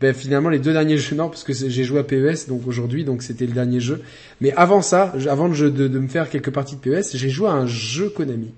Ben 0.02 0.14
finalement 0.14 0.50
les 0.50 0.60
deux 0.60 0.74
derniers 0.74 0.98
jeux 0.98 1.16
non 1.16 1.30
parce 1.30 1.44
que 1.46 1.54
j'ai 1.54 1.84
joué 1.86 2.00
à 2.00 2.04
PES 2.04 2.48
donc 2.50 2.68
aujourd'hui 2.68 3.06
donc 3.06 3.24
c'était 3.24 3.46
le 3.46 3.54
dernier 3.54 3.80
jeu. 3.80 4.02
Mais 4.42 4.52
avant 4.54 4.82
ça, 4.82 5.14
avant 5.30 5.48
de, 5.48 5.70
de, 5.70 5.88
de 5.88 6.00
me 6.00 6.08
faire 6.10 6.30
quelques 6.30 6.50
parties 6.52 6.76
de 6.76 6.82
PES, 6.82 7.16
j'ai 7.16 7.30
joué 7.30 7.48
à 7.48 7.54
un 7.54 7.68
jeu 7.68 8.10
Konami. 8.10 8.52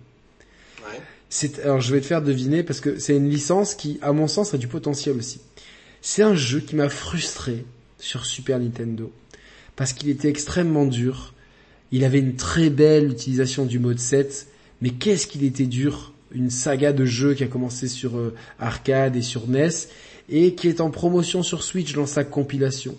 C'est 1.29 1.59
alors 1.59 1.81
je 1.81 1.93
vais 1.93 2.01
te 2.01 2.05
faire 2.05 2.21
deviner 2.21 2.63
parce 2.63 2.79
que 2.79 2.99
c'est 2.99 3.15
une 3.15 3.29
licence 3.29 3.75
qui 3.75 3.99
à 4.01 4.13
mon 4.13 4.27
sens 4.27 4.53
a 4.53 4.57
du 4.57 4.67
potentiel 4.67 5.17
aussi. 5.17 5.41
C'est 6.01 6.21
un 6.21 6.35
jeu 6.35 6.59
qui 6.59 6.75
m'a 6.75 6.89
frustré 6.89 7.65
sur 7.97 8.25
Super 8.25 8.59
Nintendo 8.59 9.11
parce 9.75 9.93
qu'il 9.93 10.09
était 10.09 10.29
extrêmement 10.29 10.85
dur. 10.85 11.33
Il 11.91 12.03
avait 12.03 12.19
une 12.19 12.35
très 12.35 12.69
belle 12.69 13.11
utilisation 13.11 13.65
du 13.65 13.79
mode 13.79 13.99
7, 13.99 14.47
mais 14.81 14.91
qu'est-ce 14.91 15.27
qu'il 15.27 15.43
était 15.43 15.65
dur 15.65 16.13
Une 16.31 16.49
saga 16.49 16.93
de 16.93 17.05
jeux 17.05 17.33
qui 17.33 17.43
a 17.43 17.47
commencé 17.47 17.87
sur 17.87 18.17
euh, 18.17 18.35
arcade 18.59 19.15
et 19.15 19.21
sur 19.21 19.47
NES 19.47 19.69
et 20.29 20.55
qui 20.55 20.67
est 20.67 20.81
en 20.81 20.89
promotion 20.89 21.43
sur 21.43 21.63
Switch 21.63 21.93
dans 21.93 22.05
sa 22.05 22.23
compilation. 22.23 22.97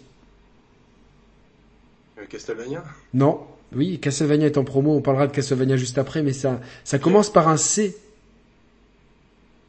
Euh, 2.18 2.24
Castlevania? 2.28 2.84
Non, 3.14 3.40
oui, 3.74 3.98
Castlevania 3.98 4.46
est 4.46 4.58
en 4.58 4.64
promo, 4.64 4.94
on 4.94 5.02
parlera 5.02 5.26
de 5.26 5.32
Castlevania 5.32 5.76
juste 5.76 5.98
après, 5.98 6.22
mais 6.22 6.32
ça, 6.32 6.60
ça 6.84 6.98
commence 6.98 7.30
par 7.30 7.48
un 7.48 7.56
C. 7.56 7.96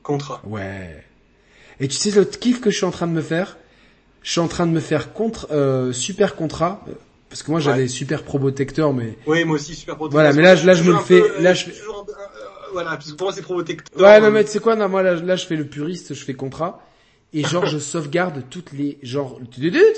Contra. 0.07 0.41
Ouais. 0.45 1.03
Et 1.79 1.87
tu 1.87 1.95
sais 1.95 2.11
le 2.11 2.23
kiff 2.25 2.61
que 2.61 2.69
je 2.71 2.77
suis 2.77 2.85
en 2.85 2.91
train 2.91 3.07
de 3.07 3.11
me 3.11 3.21
faire 3.21 3.57
Je 4.23 4.31
suis 4.31 4.39
en 4.39 4.47
train 4.47 4.65
de 4.65 4.71
me 4.71 4.79
faire 4.79 5.13
contre 5.13 5.47
euh, 5.51 5.91
super 5.93 6.35
contrat 6.35 6.83
euh, 6.87 6.93
parce 7.29 7.43
que 7.43 7.51
moi 7.51 7.59
j'avais 7.59 7.83
Ouais. 7.83 7.87
super 7.87 8.23
probotecteur 8.23 8.93
mais 8.93 9.17
Oui, 9.27 9.43
moi 9.45 9.55
aussi, 9.55 9.75
super 9.75 9.95
protecteur. 9.97 10.21
Voilà, 10.21 10.33
mais 10.35 10.41
là, 10.41 10.55
je- 10.55 10.65
là, 10.65 10.73
je 10.73 10.83
me 10.83 10.93
le 10.93 10.99
fais- 10.99 11.19
peu, 11.21 11.31
euh, 11.37 11.41
là, 11.41 11.53
je 11.53 11.65
toujours 11.69 12.05
un- 12.07 12.11
euh, 12.11 12.35
voilà, 12.73 12.91
parce 12.91 13.11
que 13.11 13.15
pour 13.17 13.27
moi, 13.27 13.33
c'est 13.33 13.41
protecteur. 13.41 14.01
Ouais, 14.01 14.19
non 14.21 14.31
mais 14.31 14.43
tu 14.45 14.51
sais 14.51 14.59
quoi 14.59 14.75
Non, 14.75 14.87
moi 14.89 15.03
là, 15.03 15.15
là 15.15 15.35
je 15.35 15.45
fais 15.45 15.55
le 15.57 15.65
puriste, 15.65 16.13
je 16.13 16.23
fais 16.23 16.33
contrat 16.33 16.81
et 17.33 17.43
genre 17.43 17.65
je 17.65 17.77
sauvegarde 17.77 18.43
toutes 18.49 18.71
les 18.71 18.97
genre 19.03 19.39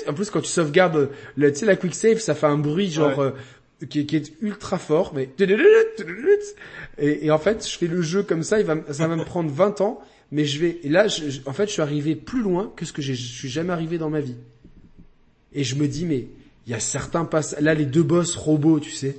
en 0.08 0.12
plus 0.12 0.28
quand 0.30 0.40
tu 0.40 0.48
sauvegardes 0.50 1.08
le, 1.36 1.52
tu 1.52 1.60
sais 1.60 1.66
la 1.66 1.76
quick 1.76 1.94
save, 1.94 2.18
ça 2.18 2.34
fait 2.34 2.46
un 2.46 2.58
bruit 2.58 2.90
genre 2.90 3.16
Ouais. 3.18 3.26
euh, 3.26 3.30
qui, 3.88 4.04
qui 4.06 4.16
est 4.16 4.32
ultra 4.42 4.78
fort 4.78 5.12
mais 5.14 5.28
et, 6.98 7.26
et 7.26 7.30
en 7.30 7.38
fait, 7.38 7.66
je 7.68 7.78
fais 7.78 7.86
le 7.86 8.02
jeu 8.02 8.22
comme 8.22 8.42
ça, 8.42 8.60
il 8.60 8.66
va 8.66 8.76
ça 8.92 9.06
va 9.08 9.16
me 9.16 9.24
prendre 9.32 9.50
20 9.50 9.80
ans 9.80 10.00
mais 10.32 10.44
je 10.44 10.58
vais 10.60 10.78
et 10.82 10.88
là 10.88 11.08
je- 11.08 11.40
en 11.46 11.52
fait, 11.52 11.66
je 11.66 11.72
suis 11.72 11.82
arrivé 11.82 12.14
plus 12.14 12.42
loin 12.42 12.72
que 12.76 12.84
ce 12.84 12.92
que 12.92 13.02
je 13.02 13.12
suis 13.12 13.48
jamais 13.48 13.72
arrivé 13.72 13.98
dans 13.98 14.10
ma 14.10 14.20
vie. 14.20 14.36
Et 15.52 15.64
je 15.64 15.74
me 15.74 15.88
dis 15.88 16.04
mais 16.04 16.26
il 16.66 16.72
y 16.72 16.74
a 16.74 16.80
certains 16.80 17.24
passages 17.24 17.60
là 17.60 17.74
les 17.74 17.86
deux 17.86 18.02
boss 18.02 18.36
robots, 18.36 18.80
tu 18.80 18.90
sais. 18.92 19.16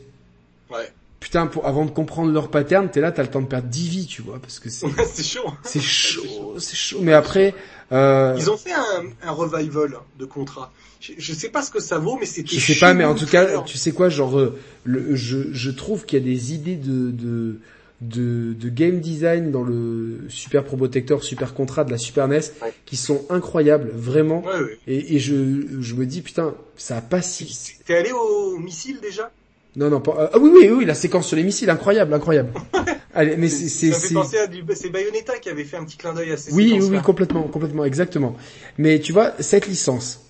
Ouais. 0.70 0.90
Putain, 1.20 1.46
pour, 1.46 1.68
avant 1.68 1.86
de 1.86 1.92
comprendre 1.92 2.32
leur 2.32 2.50
pattern, 2.50 2.90
t'es 2.90 3.00
là, 3.00 3.12
t'as 3.12 3.22
le 3.22 3.30
temps 3.30 3.42
de 3.42 3.46
perdre 3.48 3.68
10 3.68 3.90
vies, 3.90 4.06
tu 4.08 4.24
vois, 4.24 4.40
parce 4.40 4.58
que 4.60 4.70
c'est, 4.70 4.88
c'est 5.14 5.24
chaud. 5.24 5.52
c'est 5.64 5.80
chaud, 5.82 6.56
c'est 6.58 6.76
chaud. 6.76 6.98
Mais 7.02 7.14
après, 7.14 7.54
euh, 7.92 8.34
Ils 8.40 8.50
ont 8.50 8.58
fait 8.58 8.72
un, 8.74 9.04
un 9.22 9.32
revival 9.32 9.94
de 10.18 10.26
contrat. 10.26 10.72
Je, 11.02 11.14
je 11.18 11.34
sais 11.34 11.50
pas 11.50 11.64
ce 11.64 11.72
que 11.72 11.80
ça 11.82 11.98
vaut, 11.98 12.18
mais 12.20 12.26
c'était. 12.28 12.56
je 12.56 12.60
sais 12.74 12.80
pas, 12.80 12.94
mais 12.94 13.04
en 13.06 13.16
tout 13.16 13.26
cas, 13.26 13.62
tu 13.64 13.78
sais 13.78 13.92
quoi, 13.92 14.10
genre, 14.10 14.38
euh, 14.40 14.58
le, 14.84 15.16
je, 15.16 15.52
je 15.52 15.72
trouve 15.72 16.06
qu'il 16.06 16.20
y 16.20 16.22
a 16.22 16.26
des 16.26 16.54
idées 16.54 16.76
de, 16.76 17.10
de, 17.10 17.60
de, 18.02 18.54
de 18.54 18.70
game 18.70 19.00
design 19.00 19.50
dans 19.52 19.64
le 19.64 20.20
Super 20.30 20.64
Probotector, 20.64 21.24
Super 21.24 21.54
Contrat 21.56 21.84
de 21.86 21.92
la 21.92 21.98
Super 21.98 22.28
NES, 22.28 22.40
Ouais. 22.62 22.72
qui 22.86 22.98
sont 22.98 23.26
incroyables, 23.32 23.90
vraiment. 23.96 24.44
Ouais, 24.44 24.60
ouais. 24.62 24.78
Et, 24.88 25.16
et 25.16 25.20
je, 25.20 25.34
je 25.82 25.96
me 25.96 26.06
dis, 26.06 26.22
putain, 26.22 26.54
ça 26.78 26.98
a 26.98 27.02
pas 27.02 27.24
si, 27.24 27.78
T'es 27.86 27.96
allé 27.98 28.12
au 28.12 28.58
missile 28.60 29.00
déjà? 29.02 29.32
Non, 29.76 29.90
non, 29.90 30.02
pas, 30.02 30.30
ah 30.34 30.38
oui, 30.38 30.52
oui, 30.54 30.70
oui, 30.70 30.86
la 30.86 30.94
séquence 30.94 31.28
sur 31.28 31.38
les 31.38 31.44
missiles, 31.44 31.70
incroyable, 31.70 32.14
incroyable. 32.14 32.52
Allez, 33.16 33.38
mais 33.38 33.48
c'est, 33.50 33.68
c'est, 33.70 33.92
Ça 33.92 34.00
fait 34.00 34.08
c'est- 34.10 34.14
penser 34.14 34.38
à 34.38 34.48
du, 34.48 34.64
c'est 34.76 34.90
Bayonetta 34.90 35.40
qui 35.40 35.50
avait 35.50 35.64
fait 35.64 35.78
un 35.78 35.84
petit 35.86 35.98
clin 35.98 36.14
d'œil 36.14 36.32
à 36.32 36.38
ces 36.38 36.54
Oui, 36.54 36.78
oui, 36.80 36.88
oui, 36.92 37.02
complètement, 37.02 37.44
complètement, 37.44 37.86
exactement. 37.86 38.36
Mais 38.78 39.00
tu 39.00 39.14
vois, 39.14 39.34
cette 39.40 39.68
licence, 39.68 40.22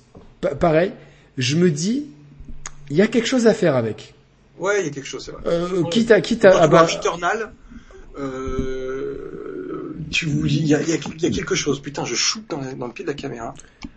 pareil, 0.42 0.92
je 1.38 1.56
me 1.56 1.70
dis, 1.72 2.06
il 2.90 2.98
y 2.98 3.02
a 3.02 3.08
quelque 3.08 3.28
chose 3.28 3.48
à 3.48 3.54
faire 3.54 3.76
avec. 3.76 4.14
Ouais, 4.60 4.82
il 4.82 4.86
y 4.86 4.90
a 4.90 4.92
quelque 4.92 5.08
chose, 5.08 5.24
c'est 5.26 5.32
vrai. 5.32 5.42
Euh, 5.48 5.84
quitte 5.90 6.12
à, 6.12 6.22
quitte 6.22 6.44
Quand 6.44 6.50
à, 6.50 6.52
tu 6.52 6.58
ah 6.58 6.68
vois 6.68 6.80
bah, 6.82 6.86
Returnal, 6.88 7.52
euh, 8.20 9.96
tu, 10.12 10.28
il 10.46 10.68
y 10.68 10.76
a, 10.76 10.82
il 10.82 10.90
y 10.90 10.94
a- 10.94 10.98
il 11.16 11.22
y 11.24 11.26
a 11.26 11.30
quelque 11.30 11.56
chose. 11.56 11.82
Putain, 11.82 12.06
je 12.06 12.16
shoot 12.16 12.44
dans, 12.50 12.60
la- 12.60 12.74
dans 12.74 12.88
le 12.88 12.94
pied 12.94 13.04
de 13.06 13.10
la 13.10 13.16
caméra. 13.16 13.54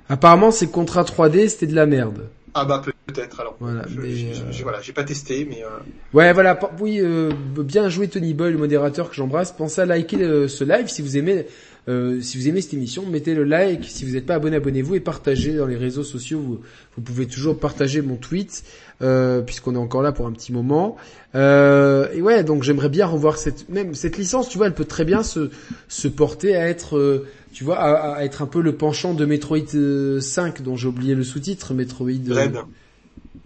apparemment, 0.09 0.51
ces 0.51 0.69
contrats 0.69 1.03
3D, 1.05 1.49
c'était 1.49 1.67
de 1.67 1.75
la 1.75 1.87
merde. 1.87 2.29
Ah 2.57 2.65
bah 2.65 2.81
peut-être 3.07 3.41
alors. 3.41 3.57
Voilà, 3.59 3.83
Je- 3.89 4.01
mais, 4.01 4.09
euh, 4.33 4.63
voilà, 4.63 4.81
j'ai 4.81 4.93
pas 4.93 5.03
testé, 5.03 5.45
mais 5.49 5.65
euh, 5.65 5.69
Ouais, 6.13 6.33
voilà, 6.33 6.59
oui, 6.81 7.01
euh, 7.01 7.33
bien 7.59 7.89
joué 7.89 8.07
Tony 8.07 8.33
Boy, 8.33 8.53
le 8.53 8.59
modérateur 8.59 9.11
que 9.11 9.17
j'embrasse. 9.17 9.51
Pensez 9.51 9.81
à 9.81 9.87
liker 9.87 10.23
euh, 10.23 10.47
ce 10.47 10.63
live 10.63 10.87
si 10.89 11.03
vous 11.03 11.17
aimez, 11.17 11.47
euh, 11.89 12.21
si 12.21 12.39
vous 12.39 12.49
aimez 12.49 12.61
cette 12.61 12.75
émission, 12.75 13.05
mettez 13.07 13.35
le 13.35 13.45
like. 13.45 13.85
Si 13.85 14.05
vous 14.05 14.13
n'êtes 14.13 14.27
pas 14.27 14.37
abonné, 14.37 14.57
abonnez-vous 14.57 14.95
et 14.95 15.01
partagez 15.01 15.55
dans 15.55 15.67
les 15.67 15.77
réseaux 15.77 16.03
sociaux. 16.03 16.41
Vous, 16.41 16.61
vous 16.97 17.03
pouvez 17.03 17.27
toujours 17.27 17.59
partager 17.59 18.01
mon 18.01 18.17
tweet, 18.17 18.65
euh, 19.03 19.43
puisqu'on 19.43 19.75
est 19.75 19.79
encore 19.79 20.03
là 20.03 20.13
pour 20.13 20.27
un 20.27 20.33
petit 20.33 20.53
moment. 20.53 20.97
Euh, 21.35 22.09
et 22.15 22.23
ouais, 22.23 22.43
donc 22.45 22.63
j'aimerais 22.63 22.89
bien 22.89 23.07
revoir 23.07 23.37
cette 23.37 23.69
même 23.69 23.95
cette 23.95 24.17
licence. 24.17 24.49
Tu 24.49 24.57
vois, 24.57 24.67
elle 24.67 24.75
peut 24.75 24.85
très 24.87 25.05
bien 25.05 25.23
se 25.23 25.51
se 25.89 26.09
porter 26.09 26.57
à 26.57 26.69
être, 26.69 26.97
euh, 26.97 27.27
tu 27.53 27.65
vois, 27.65 27.79
à, 27.79 28.15
à 28.15 28.25
être 28.25 28.41
un 28.41 28.47
peu 28.47 28.63
le 28.63 28.75
penchant 28.75 29.13
de 29.13 29.27
Metroid 29.27 29.59
euh, 29.75 30.21
5, 30.21 30.63
dont 30.63 30.77
j'ai 30.77 30.89
oublié 30.89 31.15
le 31.15 31.25
sous-titre, 31.25 31.75
Metroid 31.75 32.09
euh, 32.09 32.19
Dread, 32.19 32.57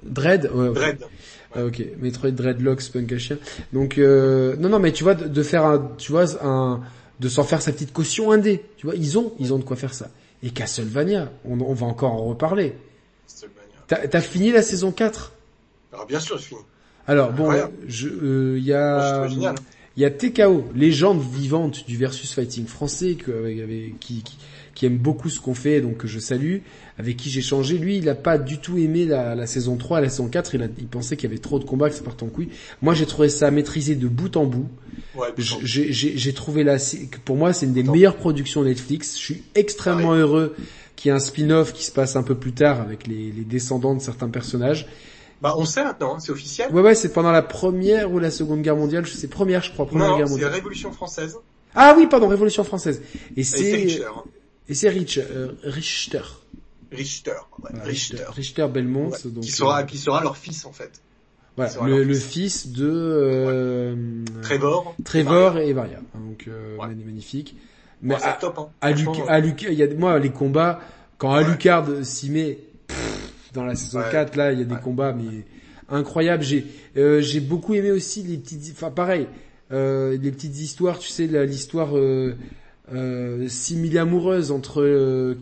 Dread, 0.05 0.51
ouais. 0.55 0.73
Dread. 0.74 0.98
Ah, 1.55 1.65
ok, 1.65 1.82
Metroid 2.01 2.31
Dreadlocks 2.31 2.93
punk 2.93 3.10
à 3.12 3.19
chien. 3.19 3.39
Donc 3.73 3.97
euh, 3.98 4.55
non 4.60 4.69
non 4.69 4.78
mais 4.78 4.93
tu 4.93 5.02
vois 5.02 5.15
de, 5.15 5.27
de 5.27 5.43
faire 5.43 5.65
un 5.65 5.90
tu 5.97 6.12
vois 6.12 6.27
un 6.44 6.81
de 7.20 7.28
s'en 7.28 7.45
faire 7.45 7.62
sa 7.62 7.73
petite 7.73 7.93
caution 7.93 8.31
indé. 8.32 8.62
Tu 8.77 8.86
vois, 8.86 8.95
ils 8.95 9.19
ont 9.19 9.32
ils 9.39 9.53
ont 9.53 9.59
de 9.59 9.65
quoi 9.65 9.77
faire 9.77 9.95
ça. 9.95 10.11
Et 10.43 10.51
Castlevania, 10.51 11.32
on, 11.45 11.61
on 11.61 11.74
va 11.74 11.86
encore 11.86 12.12
en 12.12 12.24
reparler. 12.27 12.74
T'as 13.89 14.20
fini 14.20 14.53
la 14.53 14.62
saison 14.62 14.93
4 14.93 15.32
Alors 15.93 16.07
bien 16.07 16.20
sûr, 16.20 16.36
je 16.39 16.45
finis. 16.45 16.61
Alors 17.07 17.32
bon, 17.32 17.51
je 17.86 18.09
euh, 18.09 18.59
il 18.59 18.65
y 18.65 18.73
a 18.74 19.27
il 19.31 19.39
Il 19.97 20.03
y 20.03 20.05
a 20.05 20.11
TKO, 20.11 20.66
légende 20.74 21.20
vivante 21.23 21.86
du 21.89 21.97
versus 21.97 22.32
fighting 22.32 22.66
français, 22.66 23.15
que, 23.15 23.32
avec- 23.32 23.59
avec- 23.61 23.99
qui, 23.99 24.23
qui, 24.23 24.36
qui 24.79 24.87
aime 24.87 24.97
beaucoup 24.97 25.29
ce 25.29 25.41
qu'on 25.41 25.55
fait, 25.55 25.81
donc 25.81 25.97
que 25.97 26.07
je 26.07 26.21
salue, 26.21 26.59
avec 26.99 27.17
qui 27.17 27.31
j'ai 27.31 27.41
changé. 27.43 27.79
Lui, 27.79 27.97
il 27.99 28.09
a 28.09 28.15
pas 28.15 28.39
du 28.39 28.59
tout 28.59 28.79
aimé 28.79 29.07
la, 29.07 29.35
la 29.35 29.49
saison 29.49 29.75
3, 29.77 30.01
la 30.01 30.09
saison 30.09 30.29
4, 30.29 30.55
il, 30.55 30.63
a, 30.63 30.67
il 30.79 30.87
pensait 30.87 31.17
qu'il 31.17 31.29
y 31.29 31.33
avait 31.33 31.41
trop 31.43 31.59
de 31.59 31.65
combats, 31.65 31.91
que 31.91 31.97
ça 31.97 32.05
partait 32.05 32.23
en 32.23 32.29
couille. 32.29 32.51
Moi, 32.81 32.95
j'ai 32.95 33.05
trouvé 33.05 33.29
ça 33.29 33.51
maîtrisé 33.51 33.97
de 33.97 34.07
bout 34.07 34.37
en 34.37 34.45
bout. 34.47 34.69
Ouais. 35.17 35.31
J'ai 35.37 36.33
trouvé 36.33 36.63
la, 36.63 36.77
pour 37.25 37.35
moi, 37.35 37.53
c'est 37.53 37.67
une 37.67 37.73
des 37.73 37.81
Attends. 37.81 37.91
meilleures 37.91 38.15
productions 38.15 38.63
Netflix. 38.63 39.19
Je 39.19 39.25
suis 39.25 39.43
extrêmement 39.57 40.15
heureux 40.15 40.55
qu'il 40.95 41.09
y 41.09 41.13
ait 41.13 41.17
un 41.17 41.19
spin-off 41.19 41.73
qui 41.73 41.83
se 41.83 41.91
passe 41.91 42.15
un 42.15 42.23
peu 42.23 42.37
plus 42.37 42.53
tard 42.53 42.81
avec 42.81 43.09
les, 43.09 43.33
les 43.33 43.43
descendants 43.45 43.97
de 43.97 44.01
certains 44.01 44.29
personnages. 44.29 44.87
Bah, 45.43 45.55
on 45.59 45.65
sait 45.65 45.83
maintenant, 45.83 46.15
hein, 46.15 46.21
c'est 46.21 46.31
officiel. 46.31 46.73
Ouais, 46.73 46.83
ouais, 46.83 46.95
c'est 46.95 47.13
pendant 47.13 47.33
la 47.33 47.43
première 47.43 48.13
ou 48.13 48.21
la 48.21 48.31
seconde 48.31 48.63
guerre 48.63 48.77
mondiale. 48.77 49.05
Je 49.05 49.11
sais, 49.13 49.27
première, 49.27 49.65
je 49.65 49.73
crois, 49.73 49.87
première 49.87 50.11
non, 50.11 50.19
guerre 50.19 50.27
c'est 50.29 50.35
mondiale. 50.35 50.53
Révolution 50.53 50.93
française. 50.93 51.37
Ah 51.75 51.95
oui, 51.99 52.07
pardon, 52.07 52.29
Révolution 52.29 52.63
française. 52.63 53.03
Et 53.37 53.43
c'est 53.43 53.75
Richter. 53.75 54.05
Et 54.69 54.74
c'est 54.74 54.89
Rich, 54.89 55.19
euh, 55.19 55.53
Richter, 55.65 56.20
Richter. 56.93 57.32
Ouais, 57.62 57.70
Richter. 57.82 58.24
Richter 58.28 58.66
Belmont, 58.69 59.09
Ouais, 59.11 59.19
donc 59.27 59.45
qui 59.45 59.51
sera, 59.51 59.81
euh, 59.81 59.85
qui 59.85 59.99
sera 59.99 60.23
leur 60.23 60.36
fils, 60.36 60.65
en 60.65 60.73
fait. 60.73 61.01
voilà, 61.57 61.73
le, 61.86 62.05
le 62.05 62.15
fils. 62.15 62.69
de 62.69 62.89
euh, 62.89 64.24
Trevor. 64.43 64.95
Trevor 65.05 65.59
et 65.59 65.73
Varia. 65.73 66.01
Donc 66.15 66.47
euh, 66.49 66.77
magnifique. 67.05 67.57
Mais 68.01 68.15
à, 68.15 68.32
top, 68.40 68.59
hein. 68.59 68.69
à, 68.81 68.93
Luc- 68.93 69.09
à 69.27 69.40
Luc- 69.40 69.66
il 69.69 69.74
y 69.74 69.82
a 69.82 69.93
moi 69.95 70.19
les 70.19 70.31
combats 70.31 70.81
quand. 71.19 71.32
Alucard 71.32 71.86
s'y 72.05 72.31
met 72.31 72.59
pff, 72.86 73.51
dans 73.55 73.65
la 73.65 73.74
saison 73.74 73.99
Ouais. 73.99 74.11
4 74.12 74.36
là, 74.36 74.53
il 74.53 74.61
y 74.61 74.62
a 74.62 74.65
des 74.65 74.77
combats 74.77 75.12
mais 75.12 75.45
incroyables. 75.89 76.45
J'ai 76.45 76.65
euh, 76.97 77.20
j'ai 77.20 77.40
beaucoup 77.40 77.74
aimé 77.74 77.90
aussi 77.90 78.23
les 78.23 78.36
petites 78.36 78.70
enfin 78.73 78.93
pareil, 78.93 79.27
euh, 79.73 80.16
les 80.16 80.31
petites 80.31 80.57
histoires, 80.59 80.99
tu 81.01 81.09
sais 81.09 81.27
l'histoire 81.27 81.97
euh, 81.99 82.36
euh, 82.94 83.48
simili-amoureuse 83.48 84.51
entre 84.51 84.82
euh, 84.82 85.35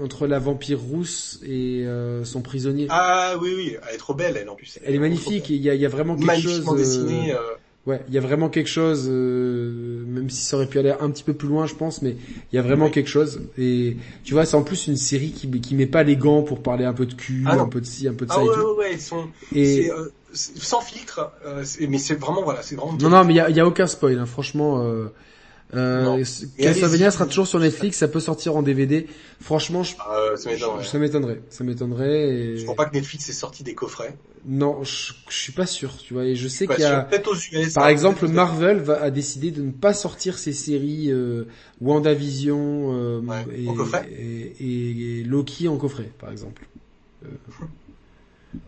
entre 0.00 0.26
la 0.26 0.38
vampire 0.40 0.80
rousse 0.80 1.38
et 1.44 1.84
euh, 1.86 2.24
son 2.24 2.42
prisonnier. 2.42 2.86
Ah 2.90 3.34
oui, 3.40 3.52
oui, 3.56 3.76
elle 3.88 3.94
est 3.94 3.98
trop 3.98 4.14
belle, 4.14 4.36
elle, 4.36 4.48
en 4.48 4.56
plus. 4.56 4.78
Elle 4.84 4.94
est 4.94 4.98
magnifique, 4.98 5.48
il 5.48 5.56
y 5.62 5.70
a, 5.70 5.74
y 5.74 5.86
a 5.86 5.88
vraiment 5.88 6.16
quelque 6.16 6.26
chose 6.26 6.26
Magnifiquement 6.26 6.74
euh, 6.74 6.76
dessinée. 6.78 7.32
euh, 7.32 7.38
Ouais, 7.86 8.00
il 8.08 8.14
y 8.14 8.18
a 8.18 8.20
vraiment 8.20 8.48
quelque 8.48 8.66
chose, 8.68 9.06
euh, 9.08 10.02
même 10.08 10.28
si 10.28 10.42
ça 10.44 10.56
aurait 10.56 10.66
pu 10.66 10.80
aller 10.80 10.92
un 10.98 11.08
petit 11.08 11.22
peu 11.22 11.34
plus 11.34 11.46
loin, 11.46 11.66
je 11.66 11.74
pense, 11.76 12.02
mais 12.02 12.16
il 12.52 12.56
y 12.56 12.58
a 12.58 12.62
vraiment 12.62 12.86
Oui. 12.86 12.90
quelque 12.90 13.08
chose. 13.08 13.40
Et 13.58 13.96
tu 14.24 14.34
vois, 14.34 14.44
c'est 14.44 14.56
en 14.56 14.64
plus 14.64 14.88
une 14.88 14.96
série 14.96 15.30
qui 15.30 15.48
qui 15.60 15.76
met 15.76 15.86
pas 15.86 16.02
les 16.02 16.16
gants 16.16 16.42
pour 16.42 16.64
parler 16.64 16.84
un 16.84 16.92
peu 16.92 17.06
de 17.06 17.14
cul, 17.14 17.44
Ah 17.46 17.52
un 17.52 17.66
peu 17.66 17.80
de 17.80 17.86
ci, 17.86 18.08
un 18.08 18.14
peu 18.14 18.26
de 18.26 18.30
Ah 18.32 18.34
ça 18.34 18.42
ouais, 18.42 18.48
et 18.48 18.50
tout. 18.50 18.58
ouais, 18.58 18.76
ouais, 18.78 18.92
ils 18.94 19.00
sont, 19.00 19.28
Et 19.54 19.88
sans 20.34 20.80
filtre, 20.80 21.30
euh, 21.46 21.64
mais 21.88 21.98
c'est 21.98 22.16
vraiment, 22.16 22.42
voilà, 22.42 22.62
c'est 22.62 22.74
vraiment 22.74 22.98
non, 23.00 23.08
non, 23.08 23.24
mais 23.24 23.34
il 23.34 23.36
y 23.36 23.40
a, 23.40 23.50
il 23.50 23.56
y 23.56 23.60
a 23.60 23.66
aucun 23.66 23.86
spoil, 23.86 24.18
hein, 24.18 24.26
franchement. 24.26 24.82
Euh, 24.82 25.06
euh. 25.74 26.24
Castlevania 26.58 27.10
sera 27.10 27.26
toujours 27.26 27.46
sur 27.48 27.58
Netflix, 27.58 27.98
ça 27.98 28.08
peut 28.08 28.20
sortir 28.20 28.56
en 28.56 28.62
DVD. 28.62 29.06
Franchement, 29.40 29.82
je, 29.82 29.94
Euh, 30.10 30.36
ça 30.36 30.50
m'étonnerait. 30.50 30.84
ça 30.84 30.98
m'étonnerait, 30.98 31.40
ça 31.50 31.64
m'étonnerait. 31.64 32.28
Et... 32.28 32.56
Je 32.56 32.62
crois 32.62 32.76
pas 32.76 32.84
que 32.86 32.94
Netflix 32.94 33.28
ait 33.28 33.32
sorti 33.32 33.64
des 33.64 33.74
coffrets. 33.74 34.16
Non, 34.48 34.84
je, 34.84 35.12
je 35.28 35.34
suis 35.36 35.52
pas 35.52 35.66
sûr, 35.66 35.96
tu 35.98 36.14
vois. 36.14 36.24
Et 36.24 36.36
je 36.36 36.46
sais 36.46 36.68
qu'il 36.68 36.78
y 36.80 36.84
a, 36.84 37.00
sûr. 37.00 37.08
Peut-être 37.08 37.28
aux 37.28 37.34
US. 37.34 37.72
Par 37.74 37.84
hein, 37.86 37.88
exemple, 37.88 38.28
Marvel 38.28 38.78
va, 38.78 39.02
a 39.02 39.10
décidé 39.10 39.50
de 39.50 39.60
ne 39.62 39.72
pas 39.72 39.92
sortir 39.92 40.38
ses 40.38 40.52
séries 40.52 41.10
euh, 41.10 41.46
WandaVision 41.80 42.92
euh, 42.94 43.20
Ouais, 43.20 43.44
et, 43.56 43.68
en 43.68 43.74
coffret 43.74 44.08
et, 44.16 44.54
et- 44.60 45.20
et 45.20 45.24
Loki 45.24 45.66
en 45.68 45.76
coffret, 45.78 46.10
par 46.18 46.30
exemple. 46.30 46.64
Euh, 47.24 47.28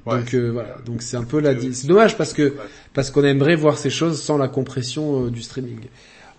Ouais. 0.05 0.19
Donc 0.19 0.35
euh, 0.35 0.51
voilà, 0.53 0.77
donc 0.85 1.01
c'est 1.01 1.17
un 1.17 1.25
peu 1.25 1.41
la. 1.41 1.59
C'est 1.73 1.87
dommage 1.87 2.19
parce 2.19 2.35
que 2.35 2.55
parce 2.93 3.11
qu'on 3.11 3.25
aimerait 3.25 3.57
voir 3.57 3.79
ces 3.79 3.89
choses 3.89 4.21
sans 4.21 4.37
la 4.37 4.49
compression 4.49 5.29
du 5.29 5.41
streaming. 5.41 5.79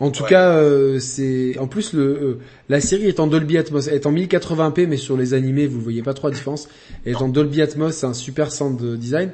En 0.01 0.11
tout 0.11 0.23
Ouais. 0.23 0.29
cas, 0.29 0.53
euh, 0.55 0.99
c'est 0.99 1.57
en 1.59 1.67
plus 1.67 1.91
le 1.93 2.01
euh, 2.03 2.39
la 2.69 2.79
série 2.79 3.07
est 3.07 3.19
en 3.19 3.27
Dolby 3.27 3.57
Atmos, 3.57 3.87
elle 3.87 3.95
est 3.95 4.05
en 4.05 4.13
1080p, 4.13 4.87
mais 4.87 4.95
sur 4.97 5.17
les 5.17 5.33
animés 5.33 5.67
vous 5.67 5.77
ne 5.77 5.83
voyez 5.83 6.01
pas 6.03 6.13
trop 6.13 6.29
la 6.29 6.33
différence. 6.35 6.69
Elle 7.05 7.11
est 7.13 7.21
en 7.21 7.27
Dolby 7.27 7.61
Atmos, 7.61 7.91
c'est 7.91 8.05
un 8.05 8.13
super 8.13 8.51
sound 8.51 8.81
design. 8.95 9.31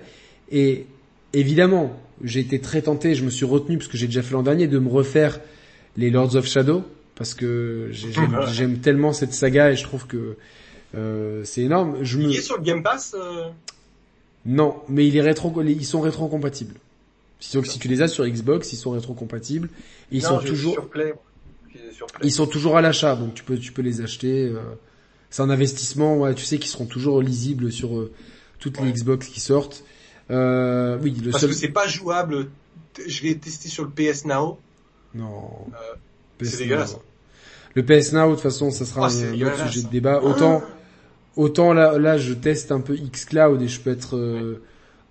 Et 0.51 0.87
évidemment, 1.33 1.95
j'ai 2.23 2.39
été 2.39 2.59
très 2.59 2.81
tenté, 2.81 3.13
je 3.13 3.23
me 3.25 3.29
suis 3.29 3.45
retenu 3.45 3.77
parce 3.77 3.87
que 3.87 3.97
j'ai 3.97 4.07
déjà 4.07 4.23
fait 4.23 4.33
l'an 4.33 4.41
dernier 4.43 4.67
de 4.67 4.79
me 4.79 4.89
refaire 4.89 5.39
les 5.97 6.09
Lords 6.09 6.35
of 6.35 6.47
Shadow 6.47 6.83
parce 7.15 7.33
que 7.35 7.89
j'ai- 7.91 8.11
j'aime 8.51 8.79
tellement 8.79 9.13
cette 9.13 9.33
saga 9.33 9.71
et 9.71 9.75
je 9.75 9.83
trouve 9.83 10.07
que 10.07 10.35
euh, 10.97 11.41
c'est 11.43 11.61
énorme. 11.61 11.97
Je 12.01 12.17
me 12.17 12.23
Il 12.29 12.37
est 12.37 12.41
sur 12.41 12.57
le 12.57 12.63
Game 12.63 12.81
Pass. 12.81 13.15
non, 14.45 14.75
mais 14.89 15.07
il 15.07 15.15
est 15.17 15.21
rétro, 15.21 15.53
ils 15.61 15.85
sont 15.85 16.01
rétro-compatibles. 16.01 16.75
Donc, 17.53 17.67
si 17.67 17.79
tu 17.79 17.87
les 17.87 18.01
as 18.01 18.07
sur 18.07 18.25
Xbox, 18.25 18.73
ils 18.73 18.77
sont 18.77 18.91
rétro-compatibles. 18.91 19.69
Ils 20.11 20.23
non, 20.23 20.29
sont 20.29 20.39
toujours, 20.39 20.73
Sur 20.73 20.89
Play. 20.89 21.13
Je 21.73 21.77
suis 21.79 21.93
sur 21.95 22.07
Play. 22.07 22.27
ils 22.27 22.31
sont 22.31 22.47
toujours 22.47 22.77
à 22.77 22.81
l'achat, 22.81 23.15
donc 23.15 23.33
tu 23.33 23.43
peux, 23.43 23.57
tu 23.57 23.71
peux 23.71 23.81
les 23.81 24.01
acheter. 24.01 24.47
euh, 24.47 24.59
c'est 25.29 25.41
un 25.41 25.49
investissement, 25.49 26.17
ouais, 26.17 26.33
tu 26.33 26.45
sais 26.45 26.57
qu'ils 26.59 26.69
seront 26.71 26.85
toujours 26.85 27.21
lisibles 27.21 27.71
sur 27.71 27.97
euh, 27.97 28.11
toutes 28.59 28.77
les 28.79 28.85
Ouais. 28.85 28.91
Xbox 28.93 29.27
qui 29.27 29.39
sortent. 29.41 29.83
Euh, 30.31 30.97
oui, 31.01 31.11
le 31.23 31.31
Parce 31.31 31.41
seul. 31.41 31.49
que 31.51 31.55
c'est 31.55 31.69
pas 31.69 31.87
jouable. 31.87 32.47
Je 33.05 33.23
l'ai 33.23 33.37
testé 33.37 33.67
sur 33.69 33.83
le 33.83 33.89
PS 33.89 34.25
Now. 34.25 34.57
Non. 35.13 35.49
Euh, 35.73 35.95
c'est 36.41 36.57
dégueulasse. 36.59 36.95
Le 37.75 37.83
PS 37.83 38.13
Now, 38.13 38.29
de 38.29 38.33
toute 38.35 38.41
façon, 38.43 38.71
ça 38.71 38.85
sera 38.85 39.07
Ah, 39.07 39.11
un, 39.13 39.41
autre 39.41 39.67
sujet 39.67 39.81
de 39.85 39.89
débat. 39.91 40.21
Autant, 40.23 40.63
autant 41.35 41.73
là, 41.73 41.97
là, 41.97 42.17
je 42.17 42.33
teste 42.33 42.71
un 42.71 42.79
peu 42.79 42.95
xCloud 42.95 43.61
et 43.61 43.67
je 43.67 43.81
peux 43.81 43.91
être 43.91 44.15
euh, 44.15 44.61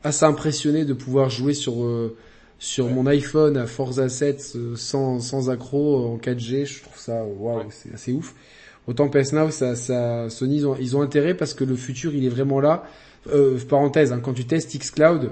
assez 0.05 0.25
impressionné 0.25 0.85
de 0.85 0.93
pouvoir 0.93 1.31
jouer 1.31 1.55
sur 1.55 1.83
euh, 1.83 2.17
sur 2.59 2.87
Ouais. 2.87 2.93
mon 2.93 3.07
iPhone 3.07 3.57
à 3.57 3.67
Forza 3.67 4.09
7 4.09 4.53
euh, 4.57 4.77
sans 4.77 5.19
sans 5.21 5.51
accro 5.51 6.07
en 6.07 6.17
4G. 6.19 6.67
Je 6.67 6.83
trouve 6.83 6.99
ça 6.99 7.25
waouh, 7.25 7.59
Ouais. 7.59 7.65
c'est 7.71 7.93
assez 7.93 8.13
ouf. 8.13 8.35
Autant 8.87 9.09
PS 9.09 9.33
Now, 9.33 9.51
ça, 9.51 9.75
ça, 9.77 10.29
Sony, 10.29 10.57
ils 10.57 10.67
ont, 10.67 10.77
ils 10.79 10.95
ont 10.97 11.01
intérêt 11.01 11.35
parce 11.35 11.55
que 11.55 11.65
le 11.65 11.75
futur, 11.75 12.15
il 12.15 12.25
est 12.25 12.29
vraiment 12.29 12.61
là. 12.61 12.85
Euh, 13.33 13.59
parenthèse, 13.67 14.13
hein, 14.13 14.21
quand 14.23 14.35
tu 14.35 14.45
testes 14.45 14.77
xCloud, 14.79 15.31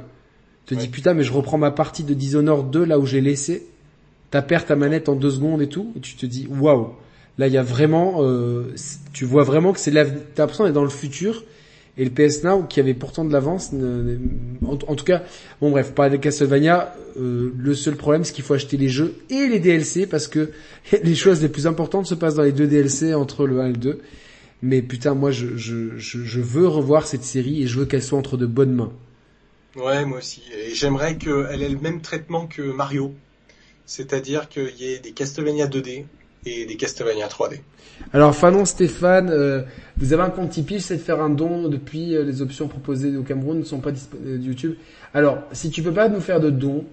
tu 0.65 0.75
te 0.75 0.81
dis 0.81 0.89
putain, 0.89 1.13
mais 1.13 1.23
je 1.23 1.33
reprends 1.33 1.59
ma 1.59 1.71
partie 1.71 2.03
de 2.05 2.15
Dishonored 2.15 2.71
2 2.71 2.85
là 2.85 2.99
où 2.99 3.05
j'ai 3.05 3.21
laissé. 3.21 3.67
T'as 4.31 4.41
perdu 4.41 4.65
ta 4.69 4.77
manette 4.77 5.11
en 5.11 5.15
deux 5.17 5.31
secondes 5.31 5.61
et 5.61 5.69
tout, 5.69 5.93
et 5.97 6.01
tu 6.01 6.17
te 6.17 6.25
dis 6.25 6.49
waouh. 6.49 6.95
Là, 7.37 7.47
il 7.49 7.53
y 7.53 7.59
a 7.59 7.63
vraiment, 7.63 8.23
euh, 8.23 8.75
tu 9.13 9.27
vois 9.27 9.43
vraiment 9.45 9.73
que 9.75 9.81
c'est 9.81 9.91
l'avenir. 9.91 10.21
T'as 10.35 10.45
l'impression 10.45 10.65
d'être 10.65 10.73
dans 10.75 10.83
le 10.85 10.89
futur. 10.89 11.45
Et 11.99 12.05
le 12.05 12.11
PS 12.11 12.43
Now, 12.43 12.63
qui 12.63 12.81
avait 12.81 12.95
pourtant 12.95 13.25
de 13.25 13.33
l'avance, 13.33 13.71
en, 14.65 14.95
tout 14.95 15.05
cas, 15.05 15.23
bon 15.61 15.71
bref, 15.71 15.93
parler 15.93 16.17
de 16.17 16.23
Castlevania, 16.23 16.95
euh, 17.19 17.53
le 17.57 17.75
seul 17.75 17.97
problème, 17.97 18.25
c'est 18.25 18.33
qu'il 18.33 18.45
faut 18.45 18.55
acheter 18.55 18.79
les 18.79 18.89
jeux 18.89 19.15
et 19.29 19.47
les 19.47 19.59
DLC 19.59 20.07
parce 20.07 20.27
que 20.27 20.51
les 21.03 21.15
choses 21.15 21.43
les 21.43 21.51
plus 21.51 21.67
importantes 21.67 22.07
se 22.07 22.15
passent 22.15 22.37
dans 22.37 22.43
les 22.43 22.53
deux 22.53 22.67
DLC 22.67 23.13
entre 23.13 23.47
le 23.47 23.61
1 23.61 23.67
et 23.67 23.73
le 23.73 23.77
2. 23.77 24.01
Mais 24.63 24.81
putain, 24.81 25.15
moi, 25.15 25.33
je, 25.33 25.57
je 25.57 26.41
veux 26.41 26.69
revoir 26.69 27.07
cette 27.07 27.25
série 27.25 27.63
et 27.63 27.67
je 27.67 27.79
veux 27.79 27.85
qu'elle 27.85 28.03
soit 28.03 28.19
entre 28.19 28.37
de 28.37 28.47
bonnes 28.47 28.73
mains. 28.73 28.93
Ouais, 29.77 30.05
moi 30.05 30.19
aussi. 30.19 30.43
Et 30.55 30.75
j'aimerais 30.75 31.17
qu'elle 31.17 31.63
ait 31.63 31.69
le 31.69 31.79
même 31.79 32.01
traitement 32.01 32.47
que 32.47 32.63
Mario. 32.63 33.15
C'est-à-dire 33.87 34.49
qu'il 34.49 34.75
y 34.77 34.93
ait 34.93 34.99
des 34.99 35.13
Castlevania 35.13 35.67
2D 35.67 36.05
et 36.47 36.67
des 36.67 36.77
Castlevania 36.77 37.27
3D. 37.29 37.61
Alors 38.13 38.35
Fanon 38.35 38.65
Stéphane, 38.65 39.31
euh, 39.31 39.63
vous 39.97 40.13
avez 40.13 40.23
un 40.23 40.31
compte 40.31 40.51
Tipeee, 40.51 40.81
c'est 40.81 40.97
de 40.97 41.01
faire 41.01 41.21
un 41.23 41.31
don 41.31 41.69
depuis 41.69 42.17
euh, 42.17 42.25
les 42.25 42.43
options 42.43 42.67
proposées 42.69 43.17
au 43.17 43.23
Cameroun 43.23 43.59
ne 43.61 43.65
sont 43.65 43.79
pas 43.79 43.93
disponibles 43.93 44.41
de 44.41 44.45
YouTube. 44.45 44.75
Alors 45.15 45.39
si 45.53 45.71
tu 45.71 45.83
peux 45.83 45.93
pas 45.93 46.09
nous 46.09 46.21
faire 46.21 46.41
de 46.41 46.51
dons, 46.51 46.85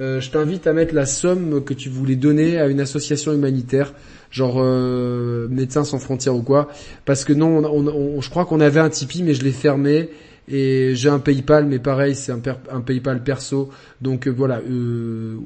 euh, 0.00 0.20
je 0.20 0.30
t'invite 0.30 0.66
à 0.66 0.72
mettre 0.72 0.94
la 0.94 1.06
somme 1.06 1.64
que 1.64 1.74
tu 1.74 1.88
voulais 1.88 2.16
donner 2.16 2.58
à 2.58 2.66
une 2.66 2.80
association 2.80 3.32
humanitaire, 3.32 3.94
genre 4.30 4.56
euh, 4.58 5.48
Médecins 5.48 5.84
sans 5.84 5.98
frontières 5.98 6.36
ou 6.36 6.42
quoi, 6.42 6.68
parce 7.04 7.24
que 7.24 7.32
non, 7.32 7.58
on, 7.58 7.64
on- 7.64 7.88
on- 8.16 8.20
je 8.20 8.28
crois 8.30 8.44
qu'on 8.44 8.60
avait 8.60 8.80
un 8.80 8.90
Tipeee 8.90 9.22
mais 9.22 9.34
je 9.34 9.42
l'ai 9.42 9.52
fermé 9.52 10.10
et 10.50 10.92
j'ai 10.94 11.08
un 11.08 11.18
PayPal 11.18 11.66
mais 11.66 11.78
pareil 11.78 12.14
c'est 12.14 12.32
un, 12.32 12.80
PayPal 12.80 13.22
perso. 13.22 13.70
Donc 14.00 14.26
euh, 14.26 14.30
voilà 14.30 14.60
euh, 14.68 15.36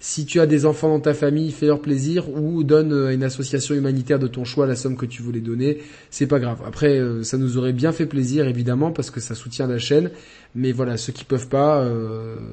si 0.00 0.26
tu 0.26 0.40
as 0.40 0.46
des 0.46 0.66
enfants 0.66 0.88
dans 0.88 1.00
ta 1.00 1.14
famille 1.14 1.52
fais 1.52 1.66
leur 1.66 1.80
plaisir 1.80 2.28
ou 2.28 2.64
donne 2.64 2.92
euh, 2.92 3.06
à 3.08 3.12
une 3.12 3.22
association 3.24 3.74
humanitaire 3.74 4.18
de 4.18 4.26
ton 4.26 4.44
choix 4.44 4.66
la 4.66 4.76
somme 4.76 4.96
que 4.96 5.06
tu 5.06 5.22
voulais 5.22 5.40
donner. 5.40 5.78
C'est 6.10 6.26
pas 6.26 6.38
grave. 6.40 6.58
Après 6.66 6.98
euh, 6.98 7.22
ça 7.22 7.38
nous 7.38 7.56
aurait 7.58 7.72
bien 7.72 7.92
fait 7.92 8.06
plaisir 8.06 8.46
évidemment 8.46 8.90
parce 8.90 9.10
que 9.10 9.20
ça 9.20 9.34
soutient 9.34 9.66
la 9.66 9.78
chaîne. 9.78 10.10
Mais 10.54 10.72
voilà 10.72 10.96
ceux 10.98 11.12
qui 11.14 11.24
peuvent 11.24 11.48
pas 11.48 11.82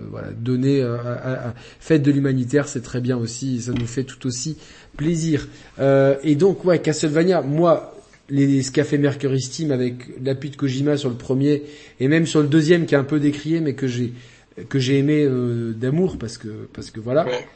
voilà 0.10 0.30
donner 0.32 0.82
à, 0.82 0.94
à- 0.96 1.48
à- 1.50 1.54
faites 1.82 2.02
de 2.02 2.12
l'humanitaire 2.12 2.68
c'est 2.70 2.82
très 2.82 3.02
bien 3.02 3.18
aussi. 3.18 3.62
Ça 3.62 3.74
nous 3.74 3.88
fait 3.88 4.06
tout 4.06 4.26
aussi 4.26 4.58
plaisir. 4.96 5.48
Et 6.24 6.36
donc 6.36 6.64
ouais 6.64 6.80
Castlevania. 6.80 7.42
Moi 7.42 7.94
les, 8.30 8.62
ce 8.64 8.72
qu'a 8.72 8.84
fait 8.84 8.98
Mercury 8.98 9.42
Steam 9.42 9.72
avec 9.72 9.96
l'appui 10.24 10.50
de 10.50 10.56
Kojima 10.56 10.98
sur 10.98 11.10
le 11.10 11.16
premier 11.16 11.64
et 12.00 12.08
même 12.08 12.26
sur 12.26 12.42
le 12.42 12.48
deuxième 12.48 12.86
qui 12.86 12.96
est 12.96 12.98
un 12.98 13.04
peu 13.04 13.20
décrié 13.20 13.60
mais 13.62 13.74
que 13.74 13.88
j'ai 13.88 14.14
que 14.70 14.78
j'ai 14.80 14.98
aimé 14.98 15.24
euh, 15.26 15.72
d'amour 15.74 16.18
parce 16.18 16.38
que 16.38 16.48
parce 16.74 16.92
que 16.92 17.00
voilà 17.00 17.26
Ouais. 17.26 17.48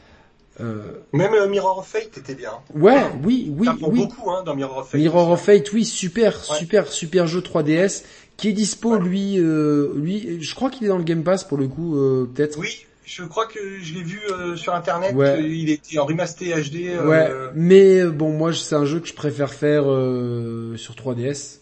euh, 0.60 0.82
Même 1.12 1.34
euh, 1.34 1.48
Mirror 1.48 1.78
of 1.78 1.86
Fate 1.86 2.16
était 2.18 2.34
bien. 2.34 2.52
ouais 2.74 2.96
oui 3.24 3.52
oui 3.56 3.66
T'apprends 3.66 3.88
oui 3.90 3.98
beaucoup 4.00 4.30
hein, 4.30 4.42
dans 4.44 4.54
Mirror 4.54 4.78
of 4.78 4.88
Fate. 4.88 5.00
Mirror 5.00 5.30
of 5.30 5.40
Fate 5.42 5.72
oui 5.72 5.84
super 5.84 6.32
Ouais. 6.50 6.56
super 6.58 6.86
super 6.92 7.26
jeu 7.26 7.40
3DS 7.40 8.02
qui 8.36 8.48
est 8.48 8.52
dispo 8.52 8.94
Ouais. 8.96 9.00
lui 9.00 9.38
euh, 9.38 9.92
lui 9.96 10.38
je 10.40 10.54
crois 10.54 10.70
qu'il 10.70 10.84
est 10.86 10.88
dans 10.88 10.98
le 10.98 11.04
Game 11.04 11.22
Pass 11.24 11.44
pour 11.44 11.58
le 11.58 11.68
coup 11.68 11.96
euh, 11.98 12.28
peut-être 12.34 12.58
Oui, 12.58 12.86
Je 13.04 13.22
crois 13.24 13.46
que 13.46 13.58
je 13.82 13.94
l'ai 13.94 14.02
vu 14.02 14.20
euh, 14.30 14.56
sur 14.56 14.74
internet. 14.74 15.14
Ouais. 15.14 15.26
euh, 15.26 15.40
il 15.46 15.68
était 15.70 15.98
en 15.98 16.06
remaster 16.06 16.54
HD. 16.58 16.86
euh, 16.88 17.06
Ouais, 17.06 17.50
mais 17.54 18.00
euh, 18.00 18.10
bon, 18.10 18.30
moi, 18.32 18.52
c'est 18.54 18.74
un 18.74 18.84
jeu 18.86 19.00
que 19.00 19.06
je 19.08 19.12
préfère 19.14 19.52
faire 19.52 19.84
euh, 19.86 20.76
sur 20.76 20.94
3DS. 20.94 21.58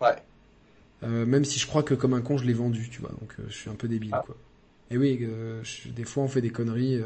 Ouais. 0.00 0.08
Euh, 1.04 1.24
même 1.24 1.44
si 1.44 1.58
je 1.58 1.66
crois 1.66 1.82
que 1.82 1.94
comme 1.94 2.12
un 2.12 2.20
con, 2.20 2.36
je 2.38 2.44
l'ai 2.44 2.52
vendu, 2.52 2.88
tu 2.90 3.00
vois. 3.00 3.10
Donc, 3.20 3.32
je 3.48 3.54
suis 3.54 3.70
un 3.70 3.74
peu 3.74 3.88
débile, 3.88 4.10
Ah. 4.12 4.22
quoi. 4.26 4.36
Et 4.90 4.96
oui, 4.98 5.18
euh, 5.22 5.60
je- 5.62 5.88
des 5.90 6.04
fois, 6.04 6.22
on 6.24 6.28
fait 6.28 6.40
des 6.42 6.50
conneries. 6.50 7.00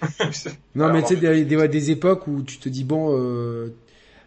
Non, 0.74 0.86
Alors, 0.86 0.96
mais 0.96 1.02
tu 1.02 1.14
sais, 1.14 1.16
des, 1.16 1.44
des, 1.44 1.68
des 1.68 1.90
époques 1.90 2.26
où 2.26 2.42
tu 2.42 2.58
te 2.58 2.68
dis 2.68 2.82
bon, 2.84 3.16
euh, 3.16 3.68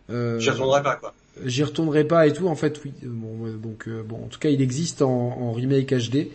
euh, 0.09 0.39
J'y 0.39 0.49
retournerai 0.51 0.81
pas 0.83 0.95
quoi. 0.95 1.13
j'y 1.43 1.63
retournerai 1.63 2.05
pas 2.05 2.27
et 2.27 2.33
tout. 2.33 2.47
En 2.47 2.55
fait, 2.55 2.79
oui. 2.85 2.93
Bon, 3.03 3.47
donc 3.57 3.87
euh, 3.87 4.01
bon, 4.03 4.23
en 4.23 4.27
tout 4.27 4.39
cas, 4.39 4.49
il 4.49 4.61
existe 4.61 5.01
en, 5.01 5.09
en 5.09 5.51
remake 5.51 5.93
HD, 5.93 6.29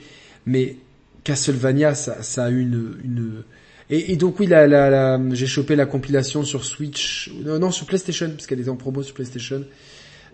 mais 0.46 0.76
Castlevania, 1.24 1.94
ça, 1.94 2.22
ça 2.22 2.44
a 2.44 2.50
une, 2.50 2.96
une. 3.04 3.42
Et, 3.90 4.12
et 4.12 4.16
donc 4.16 4.38
oui, 4.40 4.46
la, 4.46 4.66
la, 4.66 4.88
la- 4.90 5.20
j'ai 5.32 5.46
chopé 5.46 5.76
la 5.76 5.86
compilation 5.86 6.44
sur 6.44 6.64
Switch, 6.64 7.30
non, 7.44 7.58
non 7.58 7.70
sur 7.70 7.86
PlayStation, 7.86 8.30
parce 8.30 8.46
qu'elle 8.46 8.60
était 8.60 8.68
en 8.70 8.76
promo 8.76 9.02
sur 9.02 9.14
PlayStation. 9.14 9.64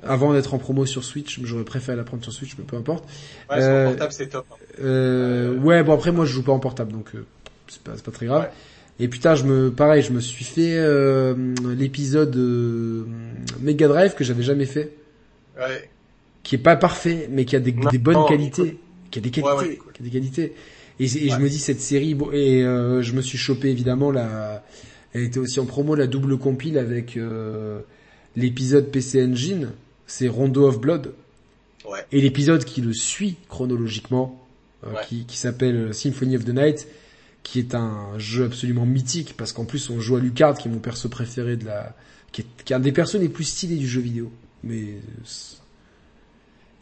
Avant 0.02 0.34
d'être 0.34 0.52
en 0.52 0.58
promo 0.58 0.84
sur 0.84 1.02
Switch, 1.04 1.40
j'aurais 1.42 1.64
préféré 1.64 1.96
la 1.96 2.04
prendre 2.04 2.22
sur 2.22 2.32
Switch, 2.32 2.54
mais 2.58 2.64
peu 2.64 2.76
importe. 2.76 3.04
Ouais, 3.50 3.56
sur 3.60 3.68
Euh, 3.70 3.86
portable 3.88 4.12
c'est 4.12 4.26
top. 4.28 4.44
hein. 4.52 4.56
Euh, 4.80 5.56
ouais, 5.56 5.82
bon 5.82 5.94
après 5.94 6.12
moi 6.12 6.26
je 6.26 6.32
joue 6.32 6.42
pas 6.42 6.52
en 6.52 6.58
portable, 6.58 6.92
donc 6.92 7.06
euh, 7.14 7.24
c'est 7.66 7.80
pas, 7.82 7.94
très 8.12 8.26
grave. 8.26 8.42
Ouais. 8.42 8.50
Et 9.00 9.08
putain, 9.08 9.34
je 9.34 9.44
me, 9.44 9.70
pareil, 9.70 10.02
je 10.02 10.12
me 10.12 10.20
suis 10.20 10.44
fait 10.44 10.74
euh, 10.76 11.34
l'épisode 11.76 12.34
Mega 13.60 13.88
Drive 13.88 14.14
que 14.14 14.24
j'avais 14.24 14.42
jamais 14.42 14.66
fait, 14.66 14.92
Ouais. 15.58 15.88
qui 16.42 16.54
est 16.56 16.58
pas 16.58 16.76
parfait, 16.76 17.28
mais 17.30 17.44
qui 17.44 17.56
a 17.56 17.60
des, 17.60 17.72
Non, 17.72 17.90
des 17.90 17.98
bonnes 17.98 18.14
non, 18.14 18.26
qualités, 18.26 18.78
qui 19.10 19.18
a 19.18 19.22
des 19.22 19.30
qualités, 19.30 19.52
Ouais, 19.54 19.78
qui 19.94 20.02
a 20.02 20.04
des 20.04 20.10
qualités. 20.10 20.52
Et, 20.98 21.06
je 21.08 21.36
me 21.36 21.48
dis 21.48 21.58
cette 21.58 21.80
série, 21.80 22.14
bon, 22.14 22.30
et 22.32 22.62
euh, 22.64 23.02
je 23.02 23.12
me 23.12 23.20
suis 23.20 23.36
chopé 23.38 23.68
évidemment 23.70 24.10
la, 24.10 24.64
elle 25.12 25.24
était 25.24 25.38
aussi 25.38 25.60
en 25.60 25.66
promo 25.66 25.94
la 25.94 26.06
double 26.06 26.38
compile 26.38 26.78
avec 26.78 27.16
euh, 27.16 27.80
l'épisode 28.34 28.90
PC 28.90 29.22
Engine, 29.24 29.70
c'est 30.06 30.28
Rondo 30.28 30.66
of 30.66 30.80
Blood, 30.80 31.12
Ouais. 31.84 32.04
et 32.10 32.20
l'épisode 32.20 32.64
qui 32.64 32.80
le 32.80 32.92
suit 32.92 33.36
chronologiquement, 33.48 34.44
euh, 34.84 34.90
Ouais. 34.92 35.00
qui, 35.08 35.24
qui 35.26 35.36
s'appelle 35.36 35.94
Symphony 35.94 36.36
of 36.36 36.44
the 36.44 36.48
Night, 36.54 36.88
qui 37.44 37.58
est 37.60 37.74
un 37.76 38.18
jeu 38.18 38.44
absolument 38.46 38.86
mythique 38.86 39.34
parce 39.36 39.52
qu'en 39.52 39.64
plus 39.66 39.88
on 39.90 40.00
joue 40.00 40.16
à 40.16 40.20
Lucard, 40.20 40.56
qui 40.58 40.66
est 40.66 40.70
mon 40.70 40.78
perso 40.80 41.08
préféré 41.08 41.56
de 41.56 41.64
la, 41.66 41.94
qui 42.32 42.40
est, 42.40 42.46
qui 42.64 42.72
est 42.72 42.76
un 42.76 42.80
des 42.80 42.90
persos 42.90 43.20
les 43.20 43.28
plus 43.28 43.44
stylés 43.44 43.76
du 43.76 43.86
jeu 43.86 44.00
vidéo. 44.00 44.32
Mais 44.64 44.94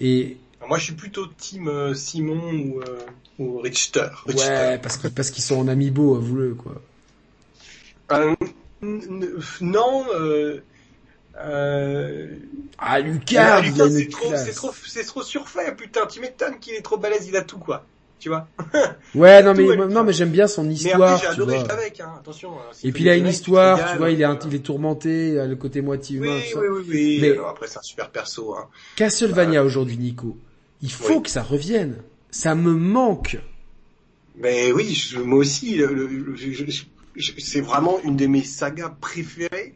et 0.00 0.36
Moi 0.68 0.78
je 0.78 0.84
suis 0.84 0.94
plutôt 0.94 1.26
team 1.26 1.68
euh, 1.68 1.94
Simon 1.94 2.40
ou, 2.52 2.80
euh, 2.80 2.98
ou 3.38 3.58
Richter. 3.60 4.08
Richter. 4.26 4.50
ouais, 4.50 4.78
parce 4.78 4.96
que 4.96 5.08
parce 5.08 5.30
qu'ils 5.30 5.44
sont 5.44 5.56
en 5.58 5.68
amiibo, 5.68 6.16
avouez-le 6.16 6.54
quoi. 6.54 6.80
Euh, 8.12 8.34
n- 8.82 9.00
n- 9.22 9.30
non. 9.60 10.04
Euh, 10.14 10.60
euh, 11.40 12.28
Ah 12.78 13.00
mais 13.02 13.10
Lucard, 13.10 13.64
il 13.64 13.80
a 13.80 13.86
Lucas, 13.86 13.90
c'est 13.90 14.08
trop, 14.08 14.32
c'est 14.36 14.52
trop, 14.52 14.70
c'est 14.86 15.04
trop 15.04 15.22
surfait. 15.22 15.74
Putain, 15.76 16.06
tu 16.06 16.20
m'étonnes 16.20 16.58
qu'il 16.60 16.74
est 16.74 16.82
trop 16.82 16.96
balèze, 16.96 17.26
il 17.26 17.36
a 17.36 17.42
tout 17.42 17.58
quoi. 17.58 17.84
Tu 18.20 18.28
vois. 18.28 18.46
Ouais, 19.14 19.42
non 19.42 19.54
mais 19.54 19.76
non 19.88 20.02
mais 20.02 20.12
j'aime 20.12 20.30
bien 20.30 20.46
son 20.46 20.64
Mais 20.64 20.74
histoire, 20.74 21.14
après 21.14 21.28
j'ai 21.28 21.34
tu 21.34 21.42
adoré 21.42 21.58
vois. 21.58 21.72
avec. 21.72 22.00
Hein, 22.00 22.14
attention. 22.18 22.52
hein, 22.52 22.62
Et 22.82 22.90
puis 22.92 23.02
il 23.04 23.08
a 23.08 23.16
une 23.16 23.26
histoire, 23.28 23.92
tu 23.92 23.98
vois, 23.98 24.10
il 24.10 24.20
est, 24.20 24.24
un- 24.24 24.30
régales, 24.30 24.48
il 24.48 24.54
est 24.56 24.58
tourmenté, 24.64 25.28
il 25.30 25.38
a 25.38 25.46
le 25.46 25.56
côté 25.56 25.82
moitié 25.82 26.16
humain, 26.16 26.26
Oui, 26.36 26.42
tout 26.50 26.54
ça. 26.54 26.60
oui, 26.60 26.66
oui, 26.70 26.84
oui. 26.88 27.18
Mais- 27.20 27.32
Alors 27.32 27.48
après 27.50 27.66
c'est 27.68 27.78
un 27.78 27.82
super 27.82 28.10
perso. 28.10 28.54
Hein. 28.56 28.66
Castlevania 28.96 29.62
aujourd'hui, 29.64 29.98
Nico. 29.98 30.36
Il 30.84 30.92
faut 30.92 31.16
Oui. 31.16 31.22
que 31.22 31.30
ça 31.30 31.42
revienne. 31.42 31.96
Ça 32.30 32.54
me 32.54 32.74
manque. 32.74 33.38
Mais 34.36 34.70
oui, 34.70 34.92
je- 34.94 35.18
moi 35.18 35.38
aussi, 35.38 35.80
c'est 37.38 37.60
vraiment 37.62 37.98
une 38.02 38.16
de 38.16 38.26
mes 38.26 38.42
sagas 38.42 38.90
préférées. 39.00 39.74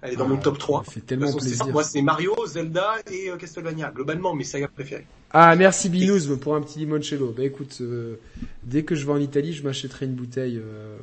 Elle 0.00 0.12
est 0.12 0.16
dans 0.16 0.24
Ah, 0.24 0.28
mon 0.28 0.36
top 0.38 0.56
3. 0.58 0.84
Ça 0.86 0.92
fait 0.92 1.00
tellement 1.00 1.26
façon, 1.26 1.38
plaisir. 1.40 1.66
Moi, 1.68 1.84
c'est 1.84 2.00
Mario, 2.00 2.34
Zelda 2.46 2.94
et 3.10 3.28
euh, 3.30 3.36
Castlevania. 3.36 3.90
Globalement, 3.94 4.34
mes 4.34 4.44
sagas 4.44 4.68
préférées. 4.68 5.06
Ah, 5.30 5.54
merci 5.56 5.90
Binous 5.90 6.36
pour 6.38 6.54
un 6.54 6.62
petit 6.62 6.78
limoncello. 6.78 7.32
Bah 7.36 7.44
écoute, 7.44 7.78
euh, 7.82 8.16
dès 8.62 8.82
que 8.84 8.94
je 8.94 9.04
vais 9.04 9.12
en 9.12 9.18
Italie, 9.20 9.52
je 9.52 9.62
m'achèterai 9.62 10.06
une 10.06 10.14
bouteille 10.14 10.58
euh, 10.64 10.96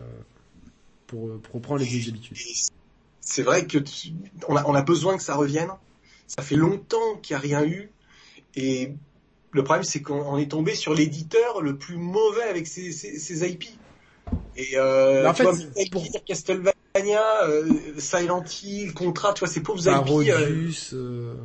pour, 1.08 1.28
euh, 1.28 1.40
pour 1.44 1.56
reprendre 1.56 1.82
les 1.82 1.86
vieilles 1.86 2.10
habitudes. 2.10 2.38
Et 2.38 2.54
C'est 3.22 3.44
vrai 3.44 3.68
que 3.68 3.78
tu- 3.78 4.14
on, 4.48 4.56
a, 4.56 4.64
on 4.66 4.74
a 4.74 4.82
besoin 4.82 5.16
que 5.18 5.24
ça 5.24 5.36
revienne. 5.36 5.70
Ça 6.28 6.42
fait 6.42 6.56
longtemps 6.56 7.18
qu'il 7.22 7.36
n'y 7.36 7.38
a 7.38 7.42
rien 7.42 7.66
eu. 7.66 7.90
Et 8.56 8.94
le 9.54 9.64
problème, 9.64 9.84
c'est 9.84 10.02
qu'on 10.02 10.22
on 10.22 10.38
est 10.38 10.50
tombé 10.52 10.76
sur 10.76 10.94
l'éditeur 10.94 11.62
le 11.62 11.78
plus 11.78 11.96
mauvais 11.98 12.44
avec 12.44 12.68
ses, 12.68 12.92
ses, 12.92 13.18
ses 13.20 13.48
IP. 13.50 13.66
Et 14.56 14.78
euh, 14.78 15.28
en 15.28 15.34
fait, 15.34 15.44
vois, 15.44 15.54
pour- 15.92 16.06
Castlevania, 16.26 17.44
euh, 17.46 17.68
Silent 17.98 18.44
Hill, 18.64 18.94
Contra, 18.94 19.34
tu 19.34 19.40
vois, 19.40 19.48
ces 19.48 19.62
pauvres 19.62 19.80
IP. 19.88 20.08
euh, 20.30 20.72
euh, 20.94 21.36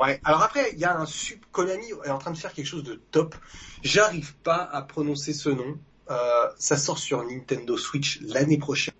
Ouais. 0.00 0.20
Alors 0.24 0.42
après, 0.42 0.70
il 0.72 0.78
y 0.78 0.84
a 0.84 0.96
un 0.98 1.06
sub 1.06 1.38
Konami 1.52 1.86
est 2.04 2.10
en 2.10 2.18
train 2.18 2.30
de 2.30 2.38
faire 2.38 2.52
quelque 2.54 2.66
chose 2.66 2.82
de 2.82 3.00
top. 3.10 3.34
J'arrive 3.82 4.34
pas 4.42 4.56
à 4.72 4.82
prononcer 4.82 5.32
ce 5.34 5.48
nom. 5.50 5.78
Euh, 6.10 6.14
ça 6.58 6.76
sort 6.76 6.98
sur 6.98 7.22
Nintendo 7.24 7.76
Switch 7.76 8.20
l'année 8.22 8.58
prochaine. 8.58 8.94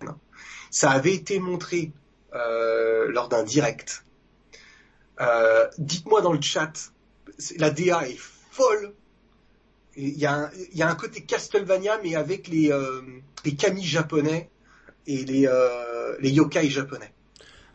Ça 0.69 0.91
avait 0.91 1.13
été 1.13 1.39
montré 1.39 1.91
euh, 2.35 3.11
lors 3.11 3.27
d'un 3.27 3.43
direct. 3.43 4.05
Euh, 5.19 5.67
Dites-moi 5.77 6.21
dans 6.21 6.33
le 6.33 6.41
chat, 6.41 6.91
la 7.57 7.69
DA 7.71 8.07
est 8.07 8.17
folle. 8.53 8.93
Il 9.95 10.17
y, 10.17 10.25
a 10.25 10.33
un- 10.45 10.49
il 10.71 10.77
y 10.77 10.81
a 10.81 10.89
un 10.89 10.95
côté 10.95 11.21
Castlevania, 11.21 11.99
mais 12.03 12.15
avec 12.15 12.47
les, 12.47 12.71
euh, 12.71 13.01
les 13.45 13.53
kami 13.55 13.83
japonais 13.83 14.49
et 15.05 15.23
les, 15.25 15.45
euh, 15.47 16.15
les 16.19 16.31
yokai 16.31 16.67
japonais 16.69 17.11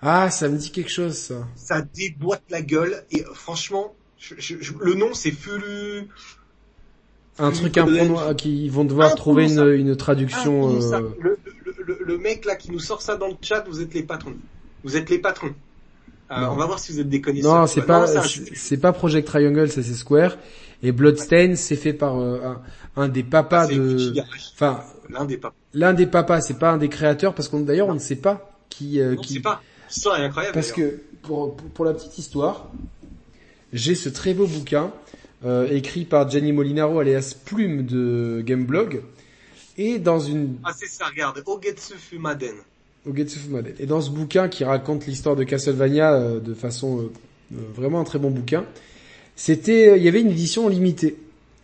Ah, 0.02 0.30
ça 0.30 0.48
me 0.48 0.56
dit 0.58 0.70
quelque 0.72 0.90
chose, 0.90 1.16
ça. 1.16 1.46
ça 1.54 1.82
déboîte 1.82 2.42
la 2.50 2.62
gueule 2.62 3.04
et 3.12 3.22
euh, 3.24 3.34
franchement, 3.34 3.94
je- 4.18 4.34
je- 4.38 4.56
je- 4.60 4.72
le 4.80 4.94
nom 4.94 5.14
c'est 5.14 5.30
Fulu. 5.30 6.08
Un 7.40 7.52
truc 7.52 7.76
imprononçable, 7.78 8.34
qu'ils 8.36 8.70
vont 8.72 8.84
devoir 8.84 9.14
trouver 9.14 9.44
une, 9.52 9.64
une 9.68 9.96
traduction. 9.96 10.76
Euh, 10.76 11.00
Le, 11.20 11.38
le, 11.64 11.84
le, 11.84 11.98
le 12.04 12.18
mec 12.18 12.44
là 12.44 12.56
qui 12.56 12.72
nous 12.72 12.80
sort 12.80 13.00
ça 13.00 13.16
dans 13.16 13.28
le 13.28 13.36
chat, 13.40 13.64
vous 13.68 13.80
êtes 13.80 13.94
les 13.94 14.02
patrons. 14.02 14.34
Vous 14.82 14.96
êtes 14.96 15.08
les 15.08 15.18
patrons. 15.20 15.54
Euh, 16.30 16.34
on 16.50 16.56
va 16.56 16.66
voir 16.66 16.78
si 16.80 16.90
vous 16.92 16.98
êtes 17.00 17.08
des 17.08 17.20
connaisseurs. 17.20 17.60
Non, 17.60 17.66
c'est 17.68 17.82
pas, 17.82 18.06
c'est 18.54 18.76
pas 18.76 18.92
Project 18.92 19.28
Triangle, 19.28 19.70
ça 19.70 19.82
c'est 19.84 19.94
Square. 19.94 20.36
Et 20.82 20.92
Bloodstain, 20.92 21.56
c'est 21.56 21.76
fait 21.76 21.92
par 21.92 22.18
euh, 22.18 22.40
un, 22.44 22.62
un 23.02 23.08
des 23.08 23.22
papas 23.24 23.66
de, 23.66 24.14
enfin, 24.54 24.80
l'un 25.10 25.24
des 25.24 25.36
papas. 25.36 25.56
l'un 25.74 25.92
des 25.92 26.06
papas, 26.06 26.40
c'est 26.40 26.58
pas 26.58 26.70
un 26.70 26.78
des 26.78 26.88
créateurs, 26.88 27.34
parce 27.34 27.48
qu'on 27.48 27.60
d'ailleurs 27.60 27.88
on 27.88 27.94
ne 27.94 27.98
sait 27.98 28.16
pas 28.16 28.52
qui, 28.68 29.00
euh, 29.00 29.14
Non, 29.14 29.20
qui, 29.22 29.34
c'est 29.34 29.40
pas. 29.40 29.60
L'histoire 29.88 30.20
est 30.20 30.24
incroyable. 30.24 30.54
Parce 30.54 30.72
que 30.72 31.00
pour, 31.22 31.56
pour, 31.56 31.68
pour 31.70 31.84
la 31.84 31.94
petite 31.94 32.18
histoire, 32.18 32.68
j'ai 33.72 33.94
ce 33.94 34.08
très 34.08 34.34
beau 34.34 34.46
bouquin 34.46 34.92
euh, 35.44 35.68
écrit 35.70 36.04
par 36.04 36.28
Gianni 36.28 36.52
Molinaro 36.52 36.98
alias 37.00 37.34
Plume 37.44 37.86
de 37.86 38.42
Gameblog 38.44 39.02
et 39.78 39.98
dans 39.98 40.18
une 40.18 40.56
Ah 40.64 40.72
c'est 40.76 40.88
ça, 40.88 41.06
regarde. 41.06 41.42
Ogetsu 41.46 41.94
Fumaden. 41.94 42.56
Ogetsu 43.06 43.38
Fumaden. 43.38 43.74
Et 43.78 43.86
dans 43.86 44.00
ce 44.00 44.10
bouquin 44.10 44.48
qui 44.48 44.64
raconte 44.64 45.06
l'histoire 45.06 45.36
de 45.36 45.44
Castlevania 45.44 46.14
euh, 46.14 46.40
de 46.40 46.52
façon 46.52 46.98
euh, 46.98 47.12
euh, 47.54 47.60
vraiment 47.74 48.00
un 48.00 48.04
très 48.04 48.18
bon 48.18 48.30
bouquin, 48.30 48.64
c'était 49.40 49.96
il 49.96 50.02
y 50.02 50.08
avait 50.08 50.20
une 50.20 50.32
édition 50.32 50.68
limitée 50.68 51.16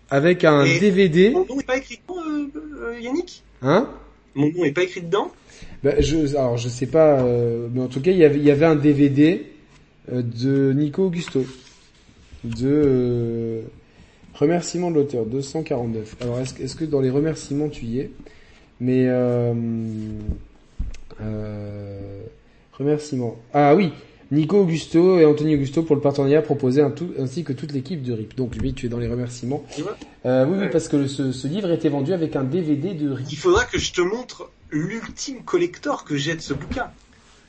avec 0.08 0.44
un 0.44 0.64
Et- 0.64 0.78
DVD, 0.78 1.30
Mon 1.30 1.44
nom 1.44 1.58
est 1.60 1.66
pas 1.66 1.76
écrit 1.76 1.98
dedans, 2.06 2.20
euh, 2.24 2.86
euh, 2.92 3.00
Yannick? 3.00 3.42
Hein? 3.62 3.88
Mon 4.36 4.50
nom 4.52 4.64
est 4.64 4.70
pas 4.72 4.84
écrit 4.84 5.00
dedans? 5.02 5.32
Bah, 5.82 6.00
je, 6.00 6.36
alors 6.36 6.56
je 6.56 6.68
sais 6.68 6.86
pas, 6.86 7.20
euh, 7.22 7.66
mais 7.74 7.80
en 7.82 7.88
tout 7.88 8.00
cas 8.00 8.12
il 8.12 8.16
y 8.18 8.24
avait, 8.24 8.38
il 8.38 8.44
y 8.44 8.50
avait 8.52 8.64
un 8.66 8.76
DVD 8.76 9.44
euh, 10.12 10.22
de 10.22 10.72
Nico 10.72 11.06
Augusto 11.06 11.44
de 12.44 12.68
euh, 12.68 13.62
remerciements 14.34 14.90
de 14.90 14.96
l'auteur 14.96 15.24
249. 15.26 16.16
Alors 16.20 16.38
est-ce, 16.40 16.54
que- 16.54 16.62
est-ce 16.62 16.76
que 16.76 16.84
dans 16.84 17.00
les 17.00 17.10
remerciements 17.10 17.68
tu 17.68 17.86
y 17.86 17.98
es? 18.00 18.10
Mais 18.80 19.06
euh, 19.08 19.52
euh, 21.20 22.22
remerciements. 22.72 23.36
Ah 23.52 23.74
oui, 23.74 23.90
Nico 24.30 24.58
Augusto 24.58 25.18
et 25.18 25.24
Anthony 25.26 25.54
Augusto 25.54 25.82
pour 25.82 25.94
le 25.96 26.02
partenariat 26.02 26.42
proposé 26.42 26.82
ainsi 27.18 27.44
que 27.44 27.52
toute 27.52 27.72
l'équipe 27.72 28.02
de 28.02 28.12
RIP. 28.12 28.36
Donc 28.36 28.56
lui 28.56 28.72
tu 28.74 28.86
es 28.86 28.88
dans 28.88 28.98
les 28.98 29.08
remerciements. 29.08 29.64
Euh, 30.26 30.46
oui, 30.46 30.58
oui 30.60 30.66
parce 30.72 30.88
que 30.88 31.06
ce, 31.06 31.30
ce 31.32 31.46
livre 31.46 31.70
était 31.70 31.88
vendu 31.90 32.12
avec 32.12 32.34
un 32.34 32.42
DVD 32.44 32.94
de 32.94 33.10
RIP. 33.10 33.26
Il 33.30 33.36
faudra 33.38 33.64
que 33.64 33.78
je 33.78 33.92
te 33.92 34.00
montre 34.00 34.50
l'ultime 34.70 35.42
collector 35.44 36.04
que 36.04 36.16
j'ai 36.16 36.34
de 36.34 36.40
ce 36.40 36.54
bouquin. 36.54 36.90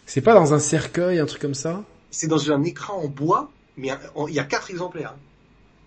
C'est 0.06 0.22
pas 0.22 0.34
dans 0.36 0.54
un 0.54 0.60
cercueil, 0.60 1.20
un 1.20 1.26
truc 1.26 1.42
comme 1.42 1.56
ça? 1.56 1.84
C'est 2.12 2.28
dans 2.28 2.52
un 2.52 2.64
écran 2.64 3.02
en 3.02 3.08
bois, 3.08 3.50
mais 3.78 3.90
il 4.28 4.34
y 4.36 4.40
a 4.40 4.44
quatre 4.44 4.70
exemplaires. 4.70 5.16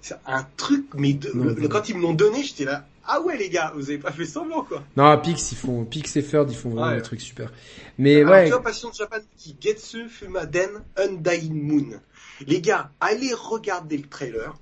C'est 0.03 0.17
un 0.27 0.45
truc, 0.57 0.87
mais 0.95 1.13
de- 1.13 1.31
Non, 1.35 1.45
le- 1.45 1.55
non. 1.55 1.69
quand 1.69 1.89
ils 1.89 1.97
me 1.97 2.03
l'ont 2.03 2.15
donné, 2.15 2.43
j'étais 2.43 2.65
là, 2.65 2.88
ah 3.09 3.21
ouais 3.23 3.37
les 3.37 3.49
gars, 3.49 3.73
vous 3.75 3.89
avez 3.91 3.99
pas 3.99 4.13
fait 4.13 4.25
semblant 4.27 4.63
quoi. 4.63 4.85
Non, 4.97 5.19
Pix, 5.19 5.53
ils 5.53 5.57
font, 5.59 5.85
Pix 5.85 6.15
et 6.17 6.23
Ferd, 6.23 6.51
ils 6.51 6.57
font 6.57 6.71
vraiment 6.71 6.89
Ouais. 6.91 6.97
des 6.97 7.03
trucs 7.03 7.21
super. 7.21 7.51
Mais 7.99 8.17
Alors, 8.21 8.33
ouais, 8.33 8.45
tu 8.45 8.51
vois, 8.51 8.63
Passion 8.63 8.93
Japan 8.93 9.19
qui 9.37 9.57
Getsu 9.61 10.09
Fumaden 10.09 10.83
Undying 10.97 11.55
Moon. 11.61 12.01
Les 12.47 12.61
gars, 12.61 12.91
allez 13.01 13.33
regarder 13.35 13.97
le 13.97 14.07
trailer. 14.09 14.55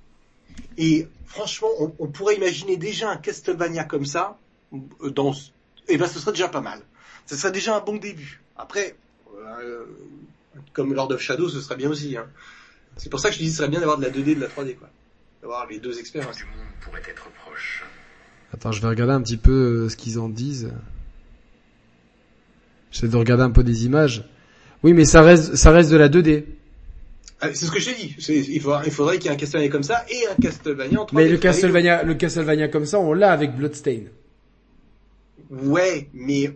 Et 0.78 1.06
franchement, 1.27 1.68
on, 1.81 1.93
on 1.98 2.06
pourrait 2.06 2.36
imaginer 2.36 2.77
déjà 2.77 3.10
un 3.10 3.16
Castlevania 3.16 3.85
comme 3.85 4.06
ça, 4.06 4.39
euh, 4.73 5.10
dans 5.10 5.35
eh 5.89 5.98
ben 5.98 6.06
ce 6.09 6.18
serait 6.18 6.32
déjà 6.32 6.48
pas 6.48 6.60
mal. 6.62 6.81
Ce 7.27 7.36
serait 7.36 7.52
déjà 7.52 7.77
un 7.77 7.81
bon 7.81 7.97
début. 7.97 8.40
Après, 8.56 8.97
euh, 9.36 9.85
comme 10.73 10.94
Lord 10.94 11.10
of 11.12 11.20
Shadow, 11.20 11.48
ce 11.48 11.60
serait 11.60 11.77
bien 11.77 11.90
aussi. 11.90 12.16
Hein. 12.16 12.27
C'est 12.97 13.10
pour 13.10 13.20
ça 13.20 13.28
que 13.28 13.35
je 13.35 13.40
dis 13.40 13.51
ce 13.51 13.59
serait 13.59 13.68
bien 13.68 13.81
d'avoir 13.81 13.98
de 13.98 14.05
la 14.05 14.10
2D 14.10 14.28
et 14.31 14.35
de 14.36 14.40
la 14.40 14.48
3D, 14.48 14.77
quoi. 14.77 14.89
D'avoir 15.43 15.66
les 15.66 15.78
deux 15.78 15.98
expériences. 15.98 16.36
Du 16.36 16.44
monde 16.44 16.52
pourrait 16.81 17.02
être 17.06 17.28
proche. 17.44 17.85
Attends, 18.56 18.72
je 18.72 18.80
vais 18.80 18.88
regarder 18.88 19.12
un 19.12 19.20
petit 19.22 19.36
peu 19.36 19.52
euh, 19.84 19.88
ce 19.88 19.96
qu'ils 19.96 20.18
en 20.18 20.28
disent. 20.28 20.70
J'essaie 22.90 23.08
de 23.08 23.16
regarder 23.16 23.42
un 23.42 23.50
peu 23.50 23.62
des 23.62 23.84
images. 23.84 24.24
Oui, 24.82 24.92
mais 24.94 25.04
ça 25.04 25.20
reste, 25.22 25.56
ça 25.56 25.70
reste 25.72 25.90
de 25.90 25.96
la 25.96 26.08
2D. 26.08 26.44
Ah, 27.40 27.48
c'est 27.52 27.66
ce 27.66 27.70
que 27.70 27.78
je 27.78 27.90
t'ai 27.90 27.94
dit. 27.96 28.16
Il 28.50 28.60
faudra- 28.62 28.82
il 28.86 28.90
faudrait 28.92 29.18
qu'il 29.18 29.26
y 29.26 29.28
ait 29.28 29.36
un 29.36 29.38
Castlevania 29.38 29.68
comme 29.70 29.82
ça 29.82 30.04
et 30.08 30.26
un 30.26 30.34
Castlevania 30.40 31.00
en 31.00 31.04
3D. 31.04 31.14
Mais 31.16 31.28
le 31.28 31.36
Castlevania, 31.36 32.02
le 32.02 32.14
Castlevania 32.14 32.68
comme 32.68 32.86
ça, 32.86 32.98
on 32.98 33.12
l'a 33.12 33.30
avec 33.32 33.54
Bloodstain. 33.56 34.04
Ouais, 35.50 36.08
mais 36.14 36.50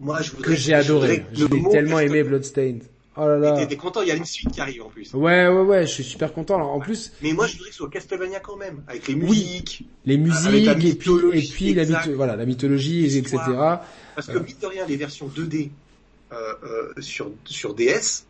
moi 0.00 0.20
je 0.22 0.32
voudrais 0.32 0.48
Que 0.50 0.56
j'ai 0.56 0.74
adoré. 0.74 1.24
J'ai 1.32 1.46
tellement 1.70 2.00
aimé 2.00 2.22
Castlevania- 2.22 2.24
Bloodstain. 2.28 2.78
Oh 3.18 3.26
là 3.26 3.64
t'es 3.66 3.76
content, 3.76 4.02
il 4.02 4.08
y 4.08 4.10
a 4.10 4.14
une 4.14 4.24
suite 4.26 4.50
qui 4.50 4.60
arrive 4.60 4.82
en 4.82 4.88
plus. 4.90 5.12
Ouais, 5.14 5.48
ouais, 5.48 5.60
ouais, 5.62 5.82
je 5.86 5.92
suis 5.92 6.04
super 6.04 6.32
content. 6.34 6.56
Alors, 6.56 6.72
en 6.72 6.80
plus, 6.80 7.12
Mais 7.22 7.32
moi 7.32 7.46
je 7.46 7.54
voudrais 7.54 7.68
que 7.70 7.72
ce 7.74 7.78
soit 7.78 7.88
Castlevania 7.90 8.40
quand 8.40 8.56
même, 8.56 8.82
avec 8.88 9.08
les 9.08 9.14
Oui. 9.14 9.22
musiques. 9.22 9.84
les 10.04 10.16
musiques 10.18 10.84
et 10.84 10.94
puis, 10.94 11.70
et 11.70 11.74
la, 11.74 11.84
mytho- 11.84 12.12
voilà, 12.14 12.36
la 12.36 12.44
mythologie, 12.44 13.04
etc. 13.16 13.38
Parce 14.14 14.26
que 14.28 14.36
Euh. 14.36 14.42
mine 14.42 14.56
de 14.60 14.66
rien, 14.66 14.84
les 14.86 14.96
versions 14.96 15.28
2D 15.28 15.70
euh, 16.32 16.36
euh, 16.64 16.92
sur, 17.00 17.30
sur 17.44 17.74
DS, 17.74 18.26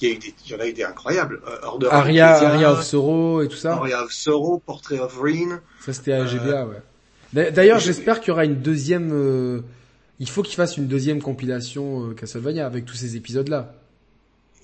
il 0.00 0.08
y, 0.08 0.12
a 0.12 0.14
eu 0.14 0.18
des, 0.18 0.34
il 0.46 0.52
y 0.52 0.54
en 0.54 0.60
a 0.60 0.66
eu 0.68 0.72
des 0.72 0.84
incroyables. 0.84 1.40
Euh, 1.46 1.58
Order 1.66 1.86
of 1.88 1.92
Aria, 1.92 2.36
Aria 2.48 2.72
of 2.72 2.82
Sorrow 2.84 3.42
et 3.42 3.48
tout 3.48 3.56
ça. 3.56 3.74
Aria 3.74 4.04
of 4.04 4.12
Sorrow, 4.12 4.62
Portrait 4.64 5.00
of 5.00 5.18
Rain. 5.20 5.60
Ça, 5.84 5.92
c'était 5.92 6.12
à 6.12 6.24
GBA, 6.24 6.66
ouais. 6.66 6.76
D'a- 7.32 7.50
D'ailleurs, 7.50 7.78
je- 7.80 7.86
j'espère 7.86 8.20
qu'il 8.20 8.28
y 8.28 8.30
aura 8.30 8.44
une 8.44 8.60
deuxième, 8.62 9.10
euh, 9.12 9.60
il 10.20 10.28
faut 10.30 10.42
qu'il 10.42 10.54
fasse 10.54 10.76
une 10.76 10.86
deuxième 10.86 11.20
compilation 11.20 12.08
euh, 12.10 12.14
Castlevania 12.14 12.64
avec 12.64 12.84
tous 12.86 12.94
ces 12.94 13.16
épisodes-là. 13.16 13.74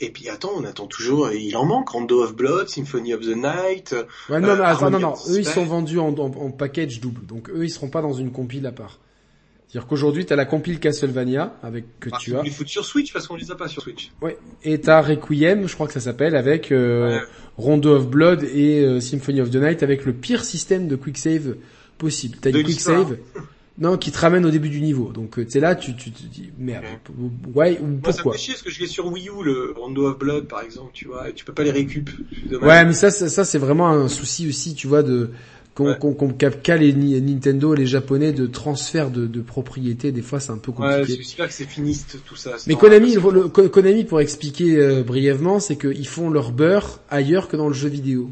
Et 0.00 0.10
puis 0.10 0.28
attends, 0.28 0.50
on 0.56 0.64
attend 0.64 0.86
toujours, 0.86 1.30
il 1.32 1.56
en 1.56 1.64
manque, 1.64 1.88
Rondo 1.90 2.22
of 2.22 2.34
Blood, 2.34 2.68
Symphony 2.68 3.14
of 3.14 3.20
the 3.22 3.36
Night. 3.36 3.94
Ouais, 4.28 4.40
non, 4.40 4.48
Euh, 4.48 4.52
attends, 4.62 4.90
non, 4.90 4.96
Harmony 4.98 5.02
non, 5.02 5.12
of 5.12 5.30
eux, 5.30 5.38
ils 5.38 5.46
sont 5.46 5.64
vendus 5.64 5.98
en, 5.98 6.08
en, 6.08 6.18
en 6.26 6.50
package 6.50 7.00
double. 7.00 7.24
Donc, 7.26 7.48
eux, 7.50 7.64
ils 7.64 7.70
seront 7.70 7.88
pas 7.88 8.02
dans 8.02 8.12
une 8.12 8.32
compile 8.32 8.66
à 8.66 8.72
part. 8.72 8.98
C'est-à-dire 9.68 9.88
qu'aujourd'hui, 9.88 10.24
t'as 10.26 10.36
la 10.36 10.44
compile 10.44 10.78
Castlevania, 10.78 11.56
avec, 11.62 11.98
que 12.00 12.08
Ah, 12.12 12.18
tu 12.20 12.36
as. 12.36 12.42
les 12.42 12.50
sur 12.50 12.84
Switch 12.84 13.12
parce 13.12 13.26
qu'on 13.26 13.34
les 13.36 13.50
a 13.50 13.54
pas 13.56 13.66
sur 13.68 13.82
Switch. 13.82 14.10
Ouais. 14.22 14.36
Et 14.62 14.80
t'as 14.80 15.00
Requiem, 15.00 15.66
je 15.66 15.74
crois 15.74 15.86
que 15.88 15.92
ça 15.92 16.00
s'appelle, 16.00 16.36
avec, 16.36 16.70
euh, 16.70 17.08
Ouais. 17.18 17.20
Rondo 17.56 17.94
of 17.96 18.08
Blood 18.08 18.42
et 18.44 18.84
euh, 18.84 19.00
Symphony 19.00 19.40
of 19.40 19.50
the 19.50 19.56
Night 19.56 19.82
avec 19.82 20.04
le 20.04 20.12
pire 20.12 20.44
système 20.44 20.86
de 20.88 20.96
quick 20.96 21.18
save 21.18 21.54
possible. 21.98 22.36
T'as 22.40 22.50
une 22.50 22.62
quick 22.64 22.80
save, 22.80 23.16
non, 23.78 23.96
qui 23.98 24.12
te 24.12 24.18
ramène 24.18 24.44
au 24.46 24.50
début 24.50 24.68
du 24.68 24.80
niveau. 24.80 25.10
Donc, 25.12 25.38
euh, 25.38 25.44
tu 25.44 25.50
sais 25.52 25.60
là, 25.60 25.74
tu, 25.74 25.94
tu 25.96 26.10
te 26.12 26.22
dis, 26.26 26.52
merde, 26.58 26.84
ouais, 27.54 27.78
ou 27.82 27.86
Moi, 27.86 28.12
ça 28.12 28.22
me 28.22 28.22
pourquoi? 28.22 28.32
fait 28.32 28.38
chier 28.38 28.54
parce 28.54 28.62
que 28.62 28.70
je 28.70 28.80
l'ai 28.80 28.86
sur 28.86 29.06
Wii 29.06 29.28
U, 29.28 29.42
le 29.44 29.74
Rondo 29.76 30.06
of 30.06 30.18
Blood, 30.18 30.46
par 30.46 30.62
exemple, 30.62 30.90
tu 30.94 31.06
vois, 31.08 31.28
et 31.28 31.32
tu 31.32 31.44
peux 31.44 31.52
pas 31.52 31.64
les 31.64 31.72
récup. 31.72 32.08
C'est. 32.48 32.56
Ouais, 32.64 32.84
mais 32.84 32.92
ça, 32.92 33.10
ça, 33.10 33.28
ça, 33.28 33.44
c'est 33.44 33.58
vraiment 33.58 33.88
un 33.88 34.08
souci 34.08 34.48
aussi, 34.48 34.74
tu 34.74 34.86
vois, 34.86 35.02
de 35.02 35.30
qu'on 35.74 35.86
Ouais. 35.86 35.98
qu'on 35.98 36.34
les 36.78 36.92
Ni- 36.92 37.20
Nintendo 37.20 37.74
et 37.74 37.78
les 37.78 37.86
Japonais 37.86 38.32
de 38.32 38.46
transfert 38.46 39.10
de, 39.10 39.26
de 39.26 39.40
propriété. 39.40 40.12
Des 40.12 40.22
fois, 40.22 40.38
c'est 40.38 40.52
un 40.52 40.58
peu 40.58 40.70
Ouais, 40.70 41.02
compliqué. 41.02 41.16
j'espère 41.16 41.48
que 41.48 41.52
c'est 41.54 41.64
finiste, 41.64 42.18
tout 42.24 42.36
ça. 42.36 42.52
mais 42.66 42.74
Konami, 42.76 43.14
le, 43.14 43.30
le- 43.30 43.48
Konami, 43.48 44.04
pour 44.04 44.20
expliquer 44.20 44.76
euh, 44.76 45.02
brièvement, 45.02 45.58
c'est 45.58 45.76
qu'ils 45.76 46.06
font 46.06 46.30
leur 46.30 46.52
beurre 46.52 47.00
ailleurs 47.10 47.48
que 47.48 47.56
dans 47.56 47.68
le 47.68 47.74
jeu 47.74 47.88
vidéo. 47.88 48.30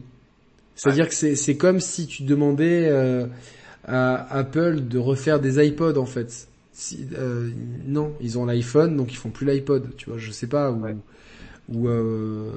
C'est-à-dire 0.76 1.08
que 1.08 1.14
c'est 1.14 1.36
c'est 1.36 1.56
comme 1.56 1.80
si 1.80 2.06
tu 2.06 2.22
demandais 2.22 2.88
euh, 2.90 3.26
à 3.86 4.36
Apple 4.36 4.80
de 4.88 4.98
refaire 4.98 5.40
des 5.40 5.64
iPods 5.66 5.96
en 5.98 6.06
fait. 6.06 6.48
Si, 6.72 7.06
euh, 7.18 7.50
non, 7.86 8.12
ils 8.20 8.38
ont 8.38 8.46
l'iPhone, 8.46 8.96
donc 8.96 9.12
ils 9.12 9.16
font 9.16 9.30
plus 9.30 9.46
l'iPod. 9.46 9.88
Tu 9.96 10.08
vois, 10.08 10.18
je 10.18 10.30
sais 10.30 10.46
pas 10.46 10.70
ou 10.70 10.82
Ouais. 10.82 10.96
ou 11.72 11.88
euh, 11.88 12.50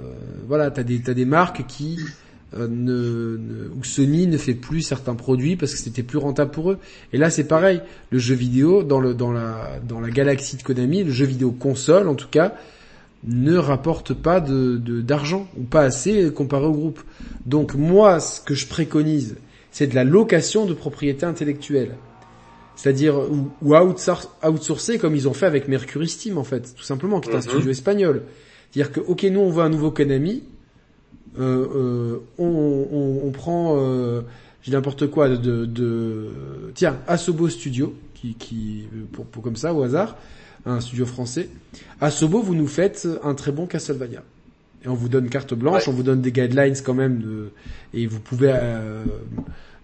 voilà, 0.47 0.71
t'as 0.71 0.83
des 0.83 1.01
t'as 1.01 1.13
des 1.13 1.25
marques 1.25 1.65
qui 1.67 1.99
euh, 2.55 2.67
ne, 2.69 3.37
ne 3.37 3.67
où 3.77 3.83
Sony 3.83 4.27
ne 4.27 4.37
fait 4.37 4.53
plus 4.53 4.81
certains 4.81 5.15
produits 5.15 5.55
parce 5.57 5.73
que 5.73 5.77
c'était 5.79 6.03
plus 6.03 6.17
rentable 6.17 6.51
pour 6.51 6.71
eux. 6.71 6.77
Et 7.11 7.17
là, 7.17 7.29
c'est 7.29 7.43
pareil. 7.47 7.81
Le 8.11 8.19
jeu 8.19 8.35
vidéo 8.35 8.83
dans 8.83 8.99
le 9.01 9.13
dans 9.13 9.31
la 9.33 9.79
dans 9.87 9.99
la 9.99 10.09
galaxie 10.09 10.55
de 10.57 10.63
Konami, 10.63 11.03
le 11.03 11.11
jeu 11.11 11.25
vidéo 11.25 11.51
console 11.51 12.07
en 12.07 12.15
tout 12.15 12.29
cas, 12.29 12.53
ne 13.25 13.57
rapporte 13.57 14.13
pas 14.13 14.39
de 14.39 14.77
de- 14.77 15.01
d'argent 15.01 15.47
ou 15.57 15.63
pas 15.63 15.81
assez 15.81 16.31
comparé 16.31 16.65
au 16.67 16.71
groupe. 16.73 17.01
Donc 17.45 17.75
moi, 17.75 18.19
ce 18.21 18.39
que 18.39 18.53
je 18.55 18.67
préconise, 18.67 19.35
c'est 19.75 19.87
de 19.87 19.95
la 19.95 20.05
location 20.05 20.65
de 20.65 20.73
propriété 20.73 21.25
intellectuelle. 21.25 21.95
C'est-à-dire 22.77 23.15
ou, 23.17 23.49
ou 23.61 23.73
outsour- 23.75 24.29
outsourcer 24.41 24.97
comme 24.99 25.15
ils 25.17 25.27
ont 25.27 25.33
fait 25.33 25.45
avec 25.47 25.67
Mercury 25.67 26.07
Steam 26.07 26.37
en 26.37 26.45
fait, 26.45 26.73
tout 26.77 26.83
simplement, 26.83 27.19
qui 27.19 27.27
est 27.29 27.33
un 27.33 27.37
Mhm. 27.37 27.49
studio 27.49 27.71
espagnol. 27.71 28.21
C'est-à-dire 28.71 28.93
que 28.93 29.01
ok, 29.01 29.23
nous 29.23 29.41
on 29.41 29.49
veut 29.49 29.63
un 29.63 29.69
nouveau 29.69 29.91
Konami, 29.91 30.43
euh, 31.37 31.67
euh, 31.75 32.19
on, 32.37 32.45
on, 32.45 33.27
on 33.27 33.31
prend, 33.31 33.75
euh, 33.77 34.21
j'ai 34.61 34.71
n'importe 34.71 35.07
quoi 35.07 35.27
de, 35.27 35.35
de, 35.35 35.65
de- 35.65 36.29
tiens, 36.73 36.95
Asobo 37.07 37.49
Studio, 37.49 37.93
qui, 38.13 38.35
qui 38.35 38.87
pour, 39.11 39.25
pour 39.25 39.43
comme 39.43 39.57
ça 39.57 39.73
au 39.73 39.83
hasard, 39.83 40.15
un 40.65 40.79
studio 40.79 41.05
français. 41.05 41.49
Asobo, 41.99 42.41
vous 42.41 42.55
nous 42.55 42.67
faites 42.67 43.05
un 43.23 43.35
très 43.35 43.51
bon 43.51 43.65
Castlevania. 43.67 44.23
Et 44.85 44.87
on 44.87 44.93
vous 44.93 45.09
donne 45.09 45.29
carte 45.29 45.53
blanche, 45.55 45.87
Ouais. 45.87 45.93
on 45.93 45.95
vous 45.95 46.03
donne 46.03 46.21
des 46.21 46.31
guidelines 46.31 46.75
quand 46.83 46.93
même, 46.93 47.19
de, 47.19 47.49
et 47.93 48.05
vous 48.05 48.19
pouvez 48.19 48.51
euh, 48.53 49.03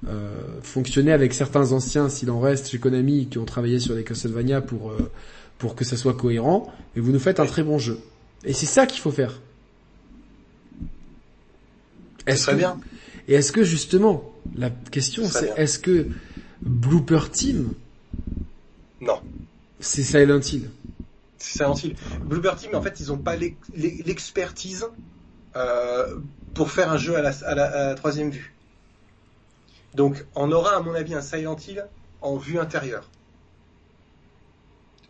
euh, 0.07 0.31
fonctionner 0.61 1.11
avec 1.11 1.33
certains 1.33 1.71
anciens, 1.71 2.07
s'il 2.07 2.29
en 2.29 2.39
reste 2.39 2.69
chez 2.69 2.77
Konami, 2.77 3.27
qui 3.27 3.39
ont 3.39 3.45
travaillé 3.45 3.79
sur 3.79 3.95
les 3.95 4.03
Castlevania 4.03 4.61
pour 4.61 4.91
euh, 4.91 5.11
pour 5.57 5.75
que 5.75 5.83
ça 5.85 5.97
soit 5.97 6.13
cohérent, 6.15 6.71
et 6.95 6.99
vous 6.99 7.11
nous 7.11 7.19
faites 7.19 7.39
un 7.39 7.45
très 7.45 7.63
bon 7.63 7.77
jeu. 7.79 7.99
Et 8.43 8.53
c'est 8.53 8.65
ça 8.65 8.85
qu'il 8.87 8.99
faut 9.01 9.11
faire. 9.11 9.39
Très 12.25 12.35
que- 12.35 12.57
bien. 12.57 12.77
Et 13.27 13.33
est-ce 13.35 13.51
que 13.51 13.63
justement, 13.63 14.31
la 14.55 14.69
question 14.69 15.23
c'est 15.27 15.51
est-ce 15.57 15.79
que 15.79 16.07
Blooper 16.61 17.29
Team, 17.31 17.69
Non. 19.01 19.19
c'est 19.79 20.03
Silent 20.03 20.39
Hill? 20.41 20.69
Silent 21.41 21.75
Hill. 21.75 21.95
Bloober 22.25 22.53
Team, 22.57 22.75
en 22.75 22.81
fait, 22.81 22.99
ils 22.99 23.11
ont 23.11 23.17
pas 23.17 23.35
l'ex- 23.35 23.69
l'expertise 23.73 24.85
euh, 25.55 26.15
pour 26.53 26.71
faire 26.71 26.91
un 26.91 26.97
jeu 26.97 27.15
à 27.15 27.21
la, 27.21 27.31
à 27.45 27.55
la- 27.55 27.65
à 27.65 27.87
la 27.89 27.95
troisième 27.95 28.29
vue. 28.29 28.55
Donc, 29.93 30.25
on 30.35 30.51
aura, 30.51 30.75
à 30.77 30.79
mon 30.81 30.93
avis, 30.93 31.13
un 31.13 31.21
Silent 31.21 31.57
Hill 31.67 31.85
en 32.21 32.37
vue 32.37 32.59
intérieure. 32.59 33.09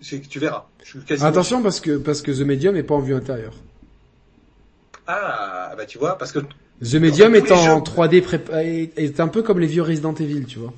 Tu 0.01 0.39
verras. 0.39 0.65
Je 0.83 0.89
suis 0.89 0.99
quasiment 1.01 1.29
Attention 1.29 1.61
parce 1.61 1.79
que 1.79 1.97
parce 1.97 2.23
que 2.23 2.31
The 2.31 2.39
Medium 2.41 2.75
est 2.75 2.81
pas 2.83 2.95
en 2.95 3.01
vue 3.01 3.13
intérieure. 3.13 3.53
Ah, 5.05 5.73
bah 5.77 5.85
tu 5.85 5.99
vois, 5.99 6.17
parce 6.17 6.31
que 6.31 6.39
The 6.39 6.95
Medium 6.95 7.35
est 7.35 7.51
en 7.51 7.55
jeux- 7.77 7.81
3D 7.83 8.21
prépa- 8.21 8.63
est, 8.97 9.19
un 9.19 9.27
peu 9.27 9.43
comme 9.43 9.59
les 9.59 9.67
vieux 9.67 9.83
Resident 9.83 10.13
Evil, 10.15 10.45
tu 10.45 10.57
vois. 10.57 10.73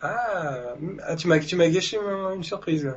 ah, 0.00 0.74
ah, 1.06 1.14
tu 1.16 1.28
m'as 1.28 1.38
tu 1.38 1.54
m'as 1.54 1.68
gâché 1.68 1.96
une 2.34 2.42
surprise. 2.42 2.92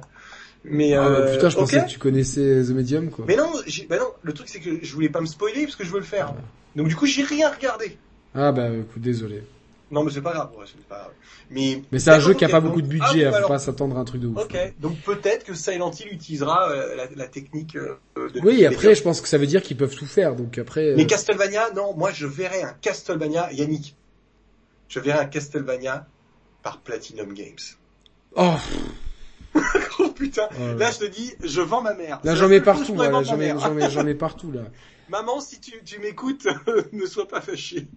Mais 0.63 0.93
Ah, 0.93 1.05
euh, 1.07 1.34
putain, 1.34 1.49
je 1.49 1.55
pensais 1.55 1.81
que 1.81 1.89
tu 1.89 1.99
connaissais 1.99 2.63
The 2.63 2.69
Medium 2.69 3.09
quoi. 3.09 3.25
Mais 3.27 3.35
non, 3.35 3.51
bah 3.89 3.97
non, 3.99 4.11
le 4.21 4.34
truc 4.34 4.49
c'est 4.49 4.59
que 4.59 4.84
je 4.84 4.93
voulais 4.93 5.09
pas 5.09 5.21
me 5.21 5.25
spoiler 5.25 5.63
parce 5.63 5.75
que 5.75 5.84
je 5.85 5.91
veux 5.91 5.99
le 5.99 6.05
faire. 6.05 6.34
Donc 6.75 6.88
du 6.88 6.95
coup, 6.95 7.05
j'ai 7.05 7.23
rien 7.23 7.49
regardé. 7.51 7.97
Ah 8.35 8.51
bah 8.51 8.69
écoute, 8.69 9.01
désolé. 9.01 9.43
Non, 9.89 10.03
mais 10.03 10.11
c'est 10.11 10.21
pas 10.21 10.34
grave. 10.34 10.49
ouais, 10.59 10.65
c'est 10.65 10.84
pas 10.85 10.97
grave. 10.97 11.11
Mais 11.49 11.81
Mais 11.93 11.99
c'est 11.99 12.09
un 12.09 12.19
jeu 12.19 12.34
qui 12.34 12.43
a 12.43 12.49
pas 12.49 12.59
beaucoup 12.59 12.81
de 12.81 12.88
Ah, 12.99 13.07
budget, 13.09 13.29
bon, 13.29 13.35
hein, 13.35 13.41
faut 13.41 13.47
pas 13.47 13.57
s'attendre 13.59 13.97
à 13.97 14.01
un 14.01 14.03
truc 14.03 14.19
de 14.19 14.27
ouf. 14.27 14.38
Ok, 14.38 14.73
donc 14.81 14.97
peut-être 14.97 15.45
que 15.45 15.53
Silent 15.53 15.91
Hill 15.91 16.09
utilisera 16.11 16.69
euh, 16.69 16.95
la, 16.97 17.05
la 17.15 17.27
technique 17.27 17.77
euh, 17.77 17.95
de. 18.17 18.41
Oui, 18.43 18.65
après 18.65 18.95
je 18.95 19.01
pense 19.01 19.21
que 19.21 19.29
ça 19.29 19.38
veut 19.38 19.47
dire 19.47 19.61
qu'ils 19.61 19.77
peuvent 19.77 19.95
tout 19.95 20.05
faire, 20.05 20.35
donc 20.35 20.57
après. 20.57 20.93
Mais 20.97 21.03
euh, 21.03 21.07
Castlevania, 21.07 21.71
non, 21.73 21.95
moi 21.95 22.11
je 22.11 22.27
verrais 22.27 22.63
un 22.63 22.73
Castlevania, 22.81 23.53
Yannick. 23.53 23.95
Je 24.89 24.99
verrais 24.99 25.19
un 25.19 25.25
Castlevania 25.25 26.05
par 26.63 26.81
Platinum 26.81 27.34
Games. 27.34 27.55
Oh, 28.35 28.55
oh 29.99 30.09
putain, 30.09 30.47
Oh 30.51 30.59
là 30.67 30.73
là 30.75 30.91
je 30.91 30.99
te 30.99 31.05
dis, 31.05 31.34
je 31.43 31.61
vends 31.61 31.81
ma 31.81 31.93
mère. 31.93 32.19
là 32.23 32.35
j'en 32.35 32.47
mets 32.47 32.61
partout, 32.61 32.95
là, 32.95 33.23
j'en 33.23 33.38
mets, 33.38 33.53
j'en 33.89 34.03
mets, 34.03 34.15
partout 34.15 34.51
là. 34.51 34.61
Maman, 35.09 35.39
si 35.39 35.59
tu, 35.59 35.73
tu 35.85 35.99
m'écoutes, 35.99 36.47
ne 36.91 37.05
sois 37.05 37.27
pas 37.27 37.39
fâché. 37.41 37.88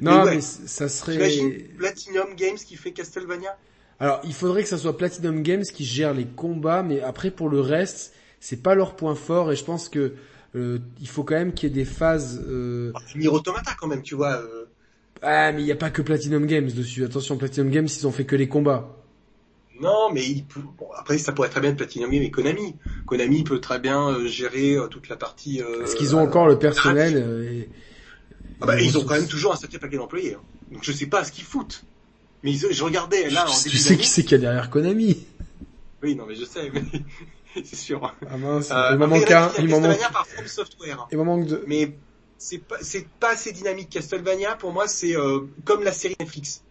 Non, 0.00 0.24
ouais. 0.24 0.36
mais 0.36 0.40
ça 0.40 0.88
serait. 0.88 1.16
Platinum 1.78 2.34
Games 2.36 2.56
qui 2.56 2.76
fait 2.76 2.92
Castlevania? 2.92 3.56
Alors, 4.00 4.20
il 4.24 4.34
faudrait 4.34 4.62
que 4.62 4.68
ça 4.68 4.76
soit 4.76 4.96
Platinum 4.96 5.42
Games 5.42 5.62
qui 5.62 5.84
gère 5.84 6.12
les 6.12 6.26
combats, 6.26 6.82
mais 6.82 7.00
après 7.00 7.30
pour 7.30 7.48
le 7.48 7.60
reste, 7.60 8.12
c'est 8.40 8.62
pas 8.62 8.74
leur 8.74 8.94
point 8.96 9.14
fort 9.14 9.52
et 9.52 9.56
je 9.56 9.64
pense 9.64 9.88
que 9.88 10.14
euh, 10.54 10.78
il 11.00 11.08
faut 11.08 11.22
quand 11.24 11.34
même 11.36 11.54
qu'il 11.54 11.68
y 11.68 11.72
ait 11.72 11.74
des 11.74 11.84
phases. 11.84 12.42
Euh... 12.46 12.92
Ah, 12.94 12.98
Nier 13.14 13.28
Automata 13.28 13.72
quand 13.78 13.86
même, 13.86 14.02
tu 14.02 14.14
vois. 14.14 14.34
euh, 14.42 14.66
Ah, 15.22 15.52
mais 15.52 15.62
il 15.62 15.66
y 15.66 15.72
a 15.72 15.76
pas 15.76 15.90
que 15.90 16.02
Platinum 16.02 16.44
Games 16.46 16.70
dessus. 16.70 17.04
Attention, 17.04 17.36
Platinum 17.36 17.70
Games, 17.70 17.86
ils 17.88 18.06
ont 18.06 18.12
fait 18.12 18.24
que 18.26 18.36
les 18.36 18.48
combats. 18.48 18.96
Non, 19.80 20.10
mais 20.12 20.24
il 20.26 20.46
peut... 20.46 20.60
bon, 20.60 20.88
après 20.96 21.18
ça 21.18 21.32
pourrait 21.32 21.48
très 21.48 21.60
bien 21.60 21.70
être 21.70 21.76
Platinum 21.76 22.10
Games 22.10 22.22
et 22.22 22.30
Konami. 22.30 22.76
Konami 23.06 23.44
peut 23.44 23.60
très 23.60 23.78
bien 23.78 24.08
euh, 24.10 24.26
gérer 24.26 24.74
euh, 24.74 24.88
toute 24.88 25.08
la 25.08 25.16
partie. 25.16 25.62
Euh, 25.62 25.84
Est-ce 25.84 25.96
qu'ils 25.96 26.14
ont 26.14 26.20
euh, 26.20 26.22
encore 26.22 26.46
le 26.46 26.58
personnel 26.58 27.16
euh, 27.16 27.44
et, 27.50 27.70
Ah 28.60 28.66
bah, 28.66 28.80
et 28.80 28.84
ils 28.84 28.96
ont 28.98 29.04
quand 29.04 29.14
même 29.14 29.28
toujours 29.28 29.52
un 29.52 29.56
sacré 29.56 29.78
paquet 29.78 29.96
d'employés. 29.96 30.34
hein. 30.34 30.42
Donc 30.70 30.82
je 30.84 30.92
sais 30.92 31.06
pas 31.06 31.24
ce 31.24 31.32
qu'ils 31.32 31.44
foutent. 31.44 31.84
Mais 32.42 32.52
ils- 32.52 32.72
je 32.72 32.84
regardais 32.84 33.30
là 33.30 33.48
en 33.50 33.52
Tu 33.54 33.76
sais 33.76 33.96
qui 33.96 34.06
c'est 34.06 34.22
qu'il 34.22 34.32
y 34.32 34.34
a 34.36 34.38
derrière 34.38 34.70
Konami 34.70 35.16
Oui, 36.02 36.14
non, 36.14 36.26
mais 36.26 36.34
je 36.34 36.44
sais, 36.44 36.70
mais 36.70 36.82
c'est 37.64 37.76
sûr. 37.76 38.14
Ah 38.28 38.36
mince, 38.36 38.70
Euh, 38.70 38.90
il 38.92 38.98
m'en 38.98 39.06
manque 39.06 39.30
un, 39.30 39.50
il 39.58 39.68
m'en 39.68 39.80
manque, 39.80 39.96
Castlevania 39.96 40.10
par 40.10 40.26
From 40.26 40.46
Software. 40.46 41.08
il 41.10 41.18
m'en 41.18 41.24
manque 41.24 41.46
deux. 41.46 41.64
Mais 41.66 41.98
c'est 42.38 42.58
pas, 42.58 42.76
c'est 42.82 43.08
pas 43.18 43.32
assez 43.32 43.52
dynamique. 43.52 43.90
Castlevania, 43.90 44.56
pour 44.56 44.72
moi, 44.72 44.88
c'est 44.88 45.16
euh, 45.16 45.40
comme 45.64 45.82
la 45.82 45.92
série 45.92 46.14
Netflix. 46.20 46.65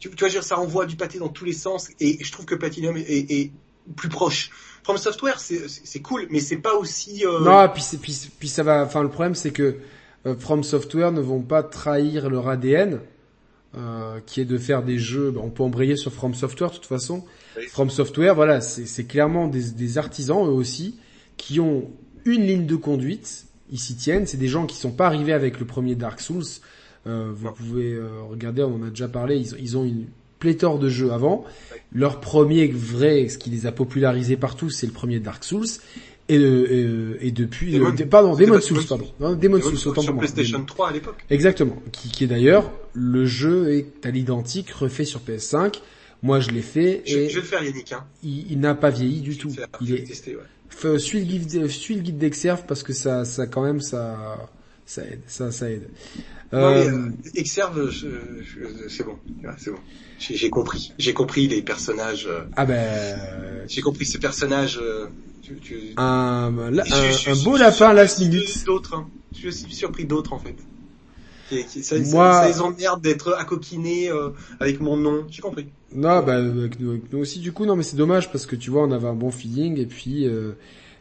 Tu, 0.00 0.08
tu 0.10 0.16
vois, 0.16 0.28
je 0.28 0.34
veux 0.34 0.40
dire, 0.40 0.44
ça 0.44 0.58
envoie 0.58 0.86
du 0.86 0.96
pâté 0.96 1.18
dans 1.18 1.28
tous 1.28 1.44
les 1.44 1.52
sens, 1.52 1.88
et 2.00 2.18
je 2.24 2.32
trouve 2.32 2.46
que 2.46 2.54
Platinum 2.56 2.96
est, 2.96 3.02
est- 3.02 3.32
est 3.32 3.50
plus 3.96 4.08
proche. 4.08 4.50
From 4.82 4.96
Software, 4.96 5.38
c'est 5.38 6.00
cool, 6.00 6.26
mais 6.30 6.40
c'est 6.40 6.56
pas 6.56 6.74
aussi. 6.74 7.24
euh, 7.26 7.40
Non, 7.40 7.68
puis, 7.72 7.82
c'est- 7.82 7.98
puis, 7.98 8.18
puis 8.38 8.48
ça 8.48 8.62
va. 8.62 8.82
Enfin, 8.84 9.02
le 9.02 9.10
problème, 9.10 9.34
c'est 9.34 9.50
que 9.52 9.76
euh, 10.26 10.34
From 10.38 10.64
Software 10.64 11.12
ne 11.12 11.20
vont 11.20 11.42
pas 11.42 11.62
trahir 11.62 12.28
leur 12.30 12.48
ADN, 12.48 13.00
euh, 13.76 14.18
qui 14.26 14.40
est 14.40 14.44
de 14.44 14.58
faire 14.58 14.82
des 14.82 14.98
jeux. 14.98 15.30
ben, 15.30 15.40
on 15.44 15.50
peut 15.50 15.62
embrayer 15.62 15.96
sur 15.96 16.12
From 16.12 16.34
Software 16.34 16.70
de 16.70 16.74
toute 16.76 16.86
façon. 16.86 17.24
Oui. 17.56 17.64
From 17.68 17.88
Software, 17.90 18.34
voilà, 18.34 18.60
c'est 18.60 18.86
c'est 18.86 19.04
clairement 19.04 19.46
des, 19.48 19.70
des 19.70 19.98
artisans 19.98 20.44
eux 20.46 20.50
aussi 20.52 20.98
qui 21.36 21.60
ont 21.60 21.90
une 22.24 22.42
ligne 22.46 22.66
de 22.66 22.76
conduite. 22.76 23.44
Ils 23.70 23.78
s'y 23.78 23.94
tiennent. 23.96 24.26
C'est 24.26 24.36
des 24.38 24.48
gens 24.48 24.66
qui 24.66 24.76
sont 24.76 24.90
pas 24.90 25.06
arrivés 25.06 25.32
avec 25.32 25.60
le 25.60 25.66
premier 25.66 25.94
Dark 25.94 26.20
Souls. 26.20 26.42
Euh, 27.06 27.30
vous 27.34 27.50
pouvez 27.52 27.92
euh, 27.94 28.08
regarder, 28.28 28.62
on 28.62 28.74
en 28.76 28.82
a 28.86 28.90
déjà 28.90 29.08
parlé. 29.08 29.36
Ils, 29.36 29.54
ils 29.60 29.76
ont 29.78 29.84
une 29.84 30.06
pléthore 30.38 30.78
de 30.78 30.88
jeux 30.88 31.12
avant. 31.12 31.44
Leur 31.92 32.20
premier 32.20 32.66
vrai, 32.68 33.28
ce 33.28 33.38
qui 33.38 33.50
les 33.50 33.66
a 33.66 33.72
popularisés 33.72 34.36
partout, 34.36 34.70
c'est 34.70 34.86
le 34.86 34.92
premier 34.92 35.18
Dark 35.20 35.44
Souls. 35.44 35.66
Et, 36.28 36.38
euh, 36.38 37.18
et, 37.20 37.28
et 37.28 37.30
depuis, 37.32 37.72
Demon- 37.72 37.92
euh, 38.00 38.06
pardon, 38.06 38.36
Demon 38.36 38.60
Souls, 38.60 38.84
pardon, 38.88 39.06
non, 39.18 39.30
Demon 39.34 39.58
Demon 39.58 39.60
Souls, 39.62 39.76
Souls 39.78 39.90
autant 39.92 40.02
sur 40.02 40.12
pour 40.12 40.22
moi. 40.22 40.30
PlayStation 40.30 40.64
3 40.64 40.88
à 40.90 40.92
l'époque. 40.92 41.24
Exactement, 41.28 41.76
qui, 41.90 42.08
qui 42.08 42.22
est 42.24 42.26
d'ailleurs 42.28 42.70
le 42.92 43.26
jeu 43.26 43.72
est 43.74 44.06
à 44.06 44.10
l'identique, 44.10 44.70
refait 44.70 45.04
sur 45.04 45.20
PS5. 45.20 45.80
Moi, 46.22 46.38
je 46.38 46.50
l'ai 46.50 46.60
fait 46.62 47.02
Je, 47.06 47.16
et 47.16 47.28
je 47.30 47.34
vais 47.36 47.40
le 47.40 47.46
faire, 47.46 47.64
Yannick. 47.64 47.92
Hein. 47.92 48.04
il, 48.22 48.52
il 48.52 48.60
n'a 48.60 48.74
pas 48.76 48.90
vieilli 48.90 49.20
du 49.22 49.32
Je 49.32 49.38
tout. 49.38 49.50
faire, 49.50 49.66
Il 49.80 49.92
est 49.94 50.04
tester, 50.04 50.36
ouais. 50.36 50.98
Suis 51.00 51.18
le 51.18 51.24
guide, 51.24 51.66
suis 51.66 51.94
le 51.96 52.00
guide 52.02 52.18
d'Exerve 52.18 52.62
parce 52.68 52.82
que 52.84 52.92
ça, 52.92 53.24
ça 53.24 53.46
quand 53.48 53.62
même, 53.64 53.80
ça, 53.80 54.48
ça 54.86 55.02
aide, 55.04 55.22
ça, 55.26 55.50
ça 55.50 55.68
aide. 55.70 55.88
Euh, 56.52 56.90
euh, 56.90 57.10
Exerve, 57.34 57.90
je- 57.90 58.08
je- 58.42 58.88
c'est 58.88 59.04
bon, 59.04 59.16
c'est 59.56 59.70
bon. 59.70 59.78
J'ai 60.18 60.50
compris. 60.50 60.92
J'ai 60.98 61.12
compris 61.14 61.46
les 61.46 61.62
personnages. 61.62 62.26
euh, 62.26 62.40
ah 62.56 62.66
ben, 62.66 63.18
J'ai 63.68 63.80
compris 63.82 64.04
ces 64.04 64.18
personnages. 64.18 64.78
euh, 64.82 65.06
tu, 65.42 65.54
tu... 65.56 65.76
un, 65.96 66.52
la- 66.70 66.84
Je- 66.84 66.92
un, 66.94 67.10
je 67.12 67.30
un 67.30 67.34
je 67.34 67.44
beau 67.44 67.54
suis 67.54 67.62
lapin 67.62 67.92
last 67.92 68.18
minute. 68.20 68.64
D'autres. 68.66 68.94
hein. 68.94 69.08
Je 69.40 69.48
suis 69.48 69.72
surpris 69.72 70.04
d'autres 70.04 70.32
en 70.32 70.38
fait. 70.38 70.56
Qui- 71.48 71.64
qui- 71.66 71.82
ça, 71.82 71.96
ça- 71.96 72.10
Moi- 72.10 72.32
ça 72.32 72.48
les 72.48 72.60
emmerde 72.60 73.00
d'être 73.02 73.34
accoquinés 73.38 74.10
euh, 74.10 74.30
avec 74.60 74.80
mon 74.80 74.96
nom. 74.96 75.26
J'ai 75.30 75.42
compris. 75.42 75.66
Non, 75.94 76.22
bah 76.22 76.40
nous, 76.42 76.68
nous 77.12 77.18
aussi 77.18 77.38
du 77.38 77.52
coup. 77.52 77.64
Non, 77.64 77.74
mais 77.76 77.82
c'est 77.82 77.96
dommage 77.96 78.30
parce 78.30 78.46
que 78.46 78.54
tu 78.56 78.70
vois, 78.70 78.84
on 78.84 78.92
avait 78.92 79.08
un 79.08 79.14
bon 79.14 79.30
feeling 79.30 79.78
et 79.78 79.86
puis 79.86 80.26
euh, 80.26 80.52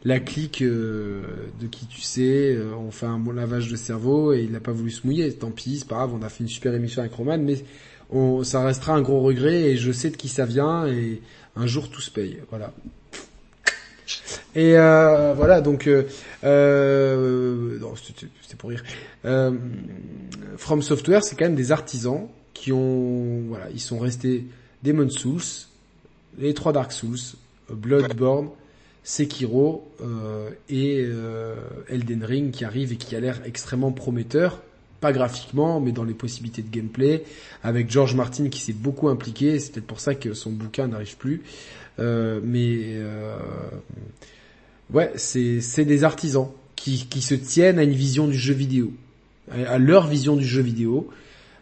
la 0.04 0.20
clique 0.20 0.62
euh, 0.62 1.22
de 1.62 1.68
qui 1.68 1.86
tu 1.88 2.02
sais, 2.02 2.56
euh, 2.56 2.74
on 2.76 2.92
fait 2.92 3.06
un 3.06 3.20
bon 3.20 3.34
lavage 3.34 3.70
de 3.70 3.76
cerveau 3.76 4.34
et 4.34 4.42
il 4.42 4.52
n'a 4.52 4.60
pas 4.60 4.72
voulu 4.72 4.92
se 4.92 5.06
mouiller. 5.06 5.34
Tant 5.34 5.52
pis, 5.52 5.80
c'est 5.80 5.88
pas 5.88 5.96
grave. 5.96 6.12
On 6.14 6.24
a 6.24 6.30
fait 6.30 6.44
une 6.44 6.50
super 6.50 6.74
émission 6.74 7.02
avec 7.02 7.14
Roman, 7.14 7.38
mais 7.38 7.64
on, 8.10 8.44
ça 8.44 8.64
restera 8.64 8.94
un 8.94 9.02
gros 9.02 9.22
regret 9.22 9.62
et 9.62 9.78
je 9.78 9.92
sais 9.92 10.10
de 10.10 10.18
qui 10.18 10.30
ça 10.30 10.46
vient 10.46 10.88
et 10.88 11.22
un 11.56 11.68
jour 11.68 11.90
tout 11.90 12.02
se 12.02 12.12
paye. 12.12 12.38
Voilà. 12.50 12.74
Et 14.56 14.78
euh, 14.78 15.34
voilà, 15.36 15.62
donc 15.62 15.86
euh, 15.86 16.04
euh, 16.44 17.78
non, 17.80 17.94
c'était 17.96 18.56
pour 18.58 18.72
rire. 18.72 18.84
Euh, 19.26 19.52
From 20.58 20.82
Software, 20.82 21.24
c'est 21.24 21.36
quand 21.36 21.46
même 21.46 21.56
des 21.56 21.72
artisans 21.72 22.28
qui 22.54 22.72
ont, 22.72 23.44
voilà, 23.48 23.70
ils 23.72 23.80
sont 23.80 24.00
restés 24.00 24.46
Demon 24.84 25.10
Souls, 25.10 25.42
les 26.40 26.54
trois 26.54 26.74
Dark 26.74 26.92
Souls, 26.92 27.20
Bloodborne, 27.70 28.50
Sekiro 29.04 29.90
euh, 30.02 30.50
et 30.70 31.04
euh, 31.06 31.56
Elden 31.90 32.24
Ring 32.24 32.52
qui 32.52 32.66
arrive 32.66 32.94
et 32.94 32.98
qui 32.98 33.16
a 33.16 33.20
l'air 33.20 33.42
extrêmement 33.46 33.92
prometteur, 33.92 34.62
pas 35.00 35.12
graphiquement, 35.12 35.80
mais 35.80 35.92
dans 35.92 36.04
les 36.04 36.14
possibilités 36.14 36.62
de 36.62 36.70
gameplay, 36.70 37.24
avec 37.64 37.90
George 37.90 38.16
Martin 38.16 38.50
qui 38.50 38.60
s'est 38.60 38.74
beaucoup 38.74 39.08
impliqué. 39.08 39.60
C'est 39.60 39.72
peut-être 39.72 39.88
pour 39.88 40.00
ça 40.00 40.16
que 40.16 40.34
son 40.34 40.52
bouquin 40.52 40.88
n'arrive 40.88 41.18
plus. 41.18 41.42
Euh, 42.00 42.40
mais 42.44 42.78
euh, 42.98 43.38
ouais, 44.94 45.12
c'est 45.16 45.86
des 45.86 46.04
artisans 46.04 46.50
qui 46.76 47.08
qui 47.08 47.22
se 47.22 47.36
tiennent 47.36 47.80
à 47.80 47.84
une 47.84 47.94
vision 47.94 48.28
du 48.28 48.38
jeu 48.38 48.54
vidéo, 48.54 48.94
à 49.52 49.78
leur 49.78 50.08
vision 50.08 50.36
du 50.36 50.46
jeu 50.46 50.62
vidéo. 50.62 51.10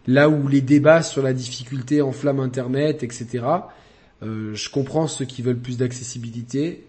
Là 0.05 0.29
où 0.29 0.47
les 0.47 0.61
débats 0.61 1.01
sur 1.01 1.21
la 1.21 1.33
difficulté 1.33 2.01
enflamment 2.01 2.43
Internet, 2.43 3.03
etc. 3.03 3.43
Euh, 4.23 4.55
je 4.55 4.69
comprends 4.69 5.07
ceux 5.07 5.25
qui 5.25 5.41
veulent 5.41 5.59
plus 5.59 5.77
d'accessibilité. 5.77 6.83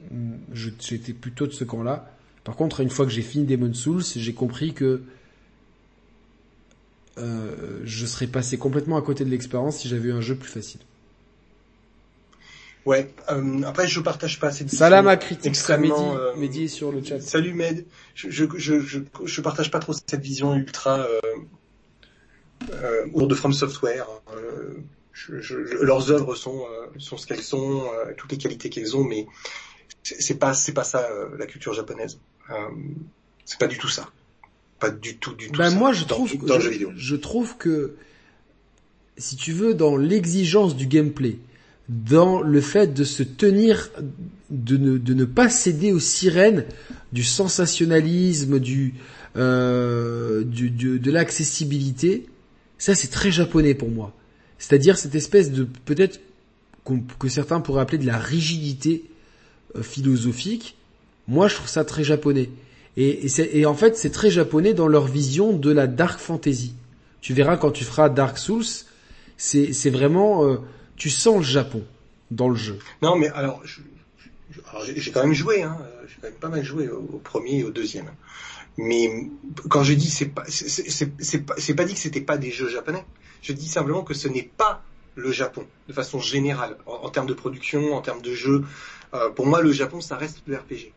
J'étais 0.53 1.13
plutôt 1.13 1.47
de 1.47 1.53
ce 1.53 1.65
camp-là. 1.65 2.11
Par 2.45 2.57
contre, 2.57 2.81
une 2.81 2.91
fois 2.91 3.05
que 3.05 3.13
j'ai 3.13 3.23
fini 3.23 3.45
Demon 3.45 3.75
Souls, 3.75 4.03
j'ai 4.03 4.33
compris 4.33 4.73
que 4.73 5.03
euh, 7.19 7.81
je 7.85 8.07
serais 8.07 8.27
passé 8.27 8.57
complètement 8.57 8.97
à 8.97 9.03
côté 9.03 9.25
de 9.25 9.31
l'expérience 9.31 9.79
si 9.79 9.89
j'avais 9.89 10.09
eu 10.09 10.13
un 10.13 10.21
jeu 10.21 10.35
plus 10.37 10.49
facile. 10.49 10.81
Ouais. 12.87 13.13
euh, 13.31 13.63
après, 13.65 13.87
je 13.87 14.01
partage 14.01 14.41
pas 14.41 14.51
cette. 14.51 14.71
Salam 14.71 15.05
vision 15.05 15.11
à 15.11 15.17
critique, 15.19 15.47
extrêmement, 15.47 16.15
Mehdi, 16.15 16.21
euh, 16.21 16.37
Mehdi 16.37 16.69
sur 16.71 16.91
le 16.91 17.05
chat. 17.05 17.21
Salut 17.21 17.53
Med. 17.53 17.85
Je, 18.15 18.31
je, 18.31 18.47
je, 18.57 18.81
je, 18.81 19.01
je 19.25 19.41
partage 19.43 19.71
pas 19.71 19.79
trop 19.79 19.93
cette 19.93 20.21
vision 20.23 20.55
ultra 20.55 21.01
euh, 21.01 21.21
euh, 22.73 23.27
de 23.27 23.35
From 23.35 23.53
Software. 23.53 24.07
Euh, 24.35 24.79
je, 25.19 25.41
je, 25.41 25.65
je- 25.67 25.77
leurs 25.79 26.11
œuvres 26.13 26.35
sont 26.37 26.61
euh, 26.61 26.87
sont 26.99 27.17
ce 27.17 27.27
qu'elles 27.27 27.43
sont, 27.43 27.83
euh, 27.95 28.13
toutes 28.17 28.31
les 28.33 28.39
qualités 28.39 28.71
qu'elles 28.71 28.97
ont, 28.97 29.05
mais 29.05 29.27
c'est 30.03 30.39
pas 30.39 30.55
c'est 30.55 30.73
pas 30.73 30.85
ça 30.85 31.09
euh, 31.11 31.29
la 31.39 31.47
culture 31.47 31.75
japonaise. 31.75 32.19
C'est 33.45 33.59
pas 33.59 33.67
du 33.67 33.79
tout 33.79 33.89
ça. 33.89 34.09
Pas 34.79 34.91
du 34.91 35.17
tout 35.19 35.35
du 35.35 35.49
tout. 35.51 35.59
Ben 35.59 35.71
ça. 35.71 35.77
moi 35.77 35.93
je 35.93 36.05
trouve 36.05 36.37
dans, 36.47 36.57
je, 36.59 36.65
jeu 36.67 36.71
vidéo. 36.71 36.91
je 36.97 37.17
trouve 37.17 37.57
que 37.57 37.95
si 39.17 39.37
tu 39.37 39.53
veux 39.53 39.75
dans 39.75 39.97
l'exigence 39.97 40.77
du 40.77 40.87
gameplay, 40.87 41.39
dans 41.89 42.41
le 42.41 42.61
fait 42.61 42.95
de 42.95 43.03
se 43.05 43.23
tenir 43.23 43.91
de 44.51 44.77
ne, 44.77 44.99
de 44.99 45.15
ne 45.15 45.25
pas 45.25 45.49
céder 45.49 45.93
aux 45.93 45.99
sirènes 46.01 46.65
du 47.13 47.25
sensationnalisme, 47.25 48.59
du, 48.61 48.95
euh, 49.37 50.45
du, 50.45 50.71
du- 50.71 51.01
de 51.01 51.11
l'accessibilité, 51.11 52.27
ça 52.79 52.95
c'est 52.95 53.09
très 53.09 53.33
japonais 53.33 53.75
pour 53.75 53.91
moi. 53.91 54.15
C'est-à-dire 54.59 54.99
cette 54.99 55.15
espèce 55.15 55.51
de 55.53 55.65
peut-être 55.85 56.21
que 57.19 57.29
certains 57.29 57.61
pourraient 57.61 57.83
appeler 57.83 57.99
de 57.99 58.07
la 58.07 58.19
rigidité 58.19 59.05
euh, 59.77 59.83
philosophique. 59.83 60.77
Moi 61.27 61.49
je 61.49 61.55
trouve 61.57 61.69
ça 61.69 61.85
très 61.85 62.05
japonais. 62.05 62.51
Et, 63.01 63.65
en 63.65 63.75
fait, 63.75 63.97
c'est 63.97 64.11
très 64.11 64.29
japonais 64.29 64.75
dans 64.75 64.89
leur 64.89 65.07
vision 65.07 65.53
de 65.53 65.71
la 65.71 65.87
dark 65.87 66.19
fantasy. 66.19 66.75
Tu 67.21 67.33
verras 67.33 67.57
quand 67.57 67.71
tu 67.71 67.85
feras 67.85 68.09
Dark 68.09 68.39
Souls, 68.39 68.65
c'est 69.37 69.91
vraiment, 69.91 70.45
euh, 70.45 70.57
tu 70.97 71.09
sens 71.09 71.37
le 71.37 71.45
Japon 71.45 71.85
dans 72.33 72.49
le 72.49 72.57
jeu. 72.57 72.79
Non, 73.01 73.15
mais 73.15 73.29
alors, 73.29 73.63
j'ai 74.97 75.13
quand 75.13 75.23
même 75.23 75.33
joué, 75.33 75.63
hein, 75.63 75.79
j'ai 76.09 76.17
quand 76.21 76.29
même 76.29 76.41
pas 76.41 76.49
mal 76.49 76.65
joué 76.65 76.89
au, 76.89 77.21
premier 77.23 77.61
et 77.61 77.65
au 77.65 77.71
deuxième. 77.71 78.11
Mais 78.77 79.31
quand 79.69 79.85
je 79.85 79.93
dis 79.95 80.11
c'est 80.11 80.27
pas, 80.27 80.45
c'est- 80.49 81.45
pas, 81.45 81.55
pas 81.55 81.85
dit 81.85 81.95
que 81.95 82.01
c'était 82.01 82.21
pas 82.21 82.37
des 82.37 82.51
jeux 82.51 82.69
japonais. 82.69 83.05
Je 83.43 83.53
dis 83.53 83.69
simplement 83.69 84.03
que 84.03 84.15
ce 84.15 84.29
n'est 84.29 84.51
pas 84.57 84.83
le 85.17 85.33
Japon 85.33 85.65
de 85.89 85.93
façon 85.93 86.19
générale 86.21 86.77
en, 86.87 87.07
en 87.07 87.09
termes 87.11 87.27
de 87.27 87.35
production, 87.35 87.95
en 87.95 88.01
termes 88.03 88.23
de 88.23 88.33
jeu. 88.35 88.65
Euh, 89.15 89.31
pour 89.31 89.47
moi, 89.47 89.63
le 89.63 89.73
Japon, 89.73 90.01
ça 90.01 90.17
reste 90.17 90.43
le 90.47 90.57
RPG. 90.57 90.93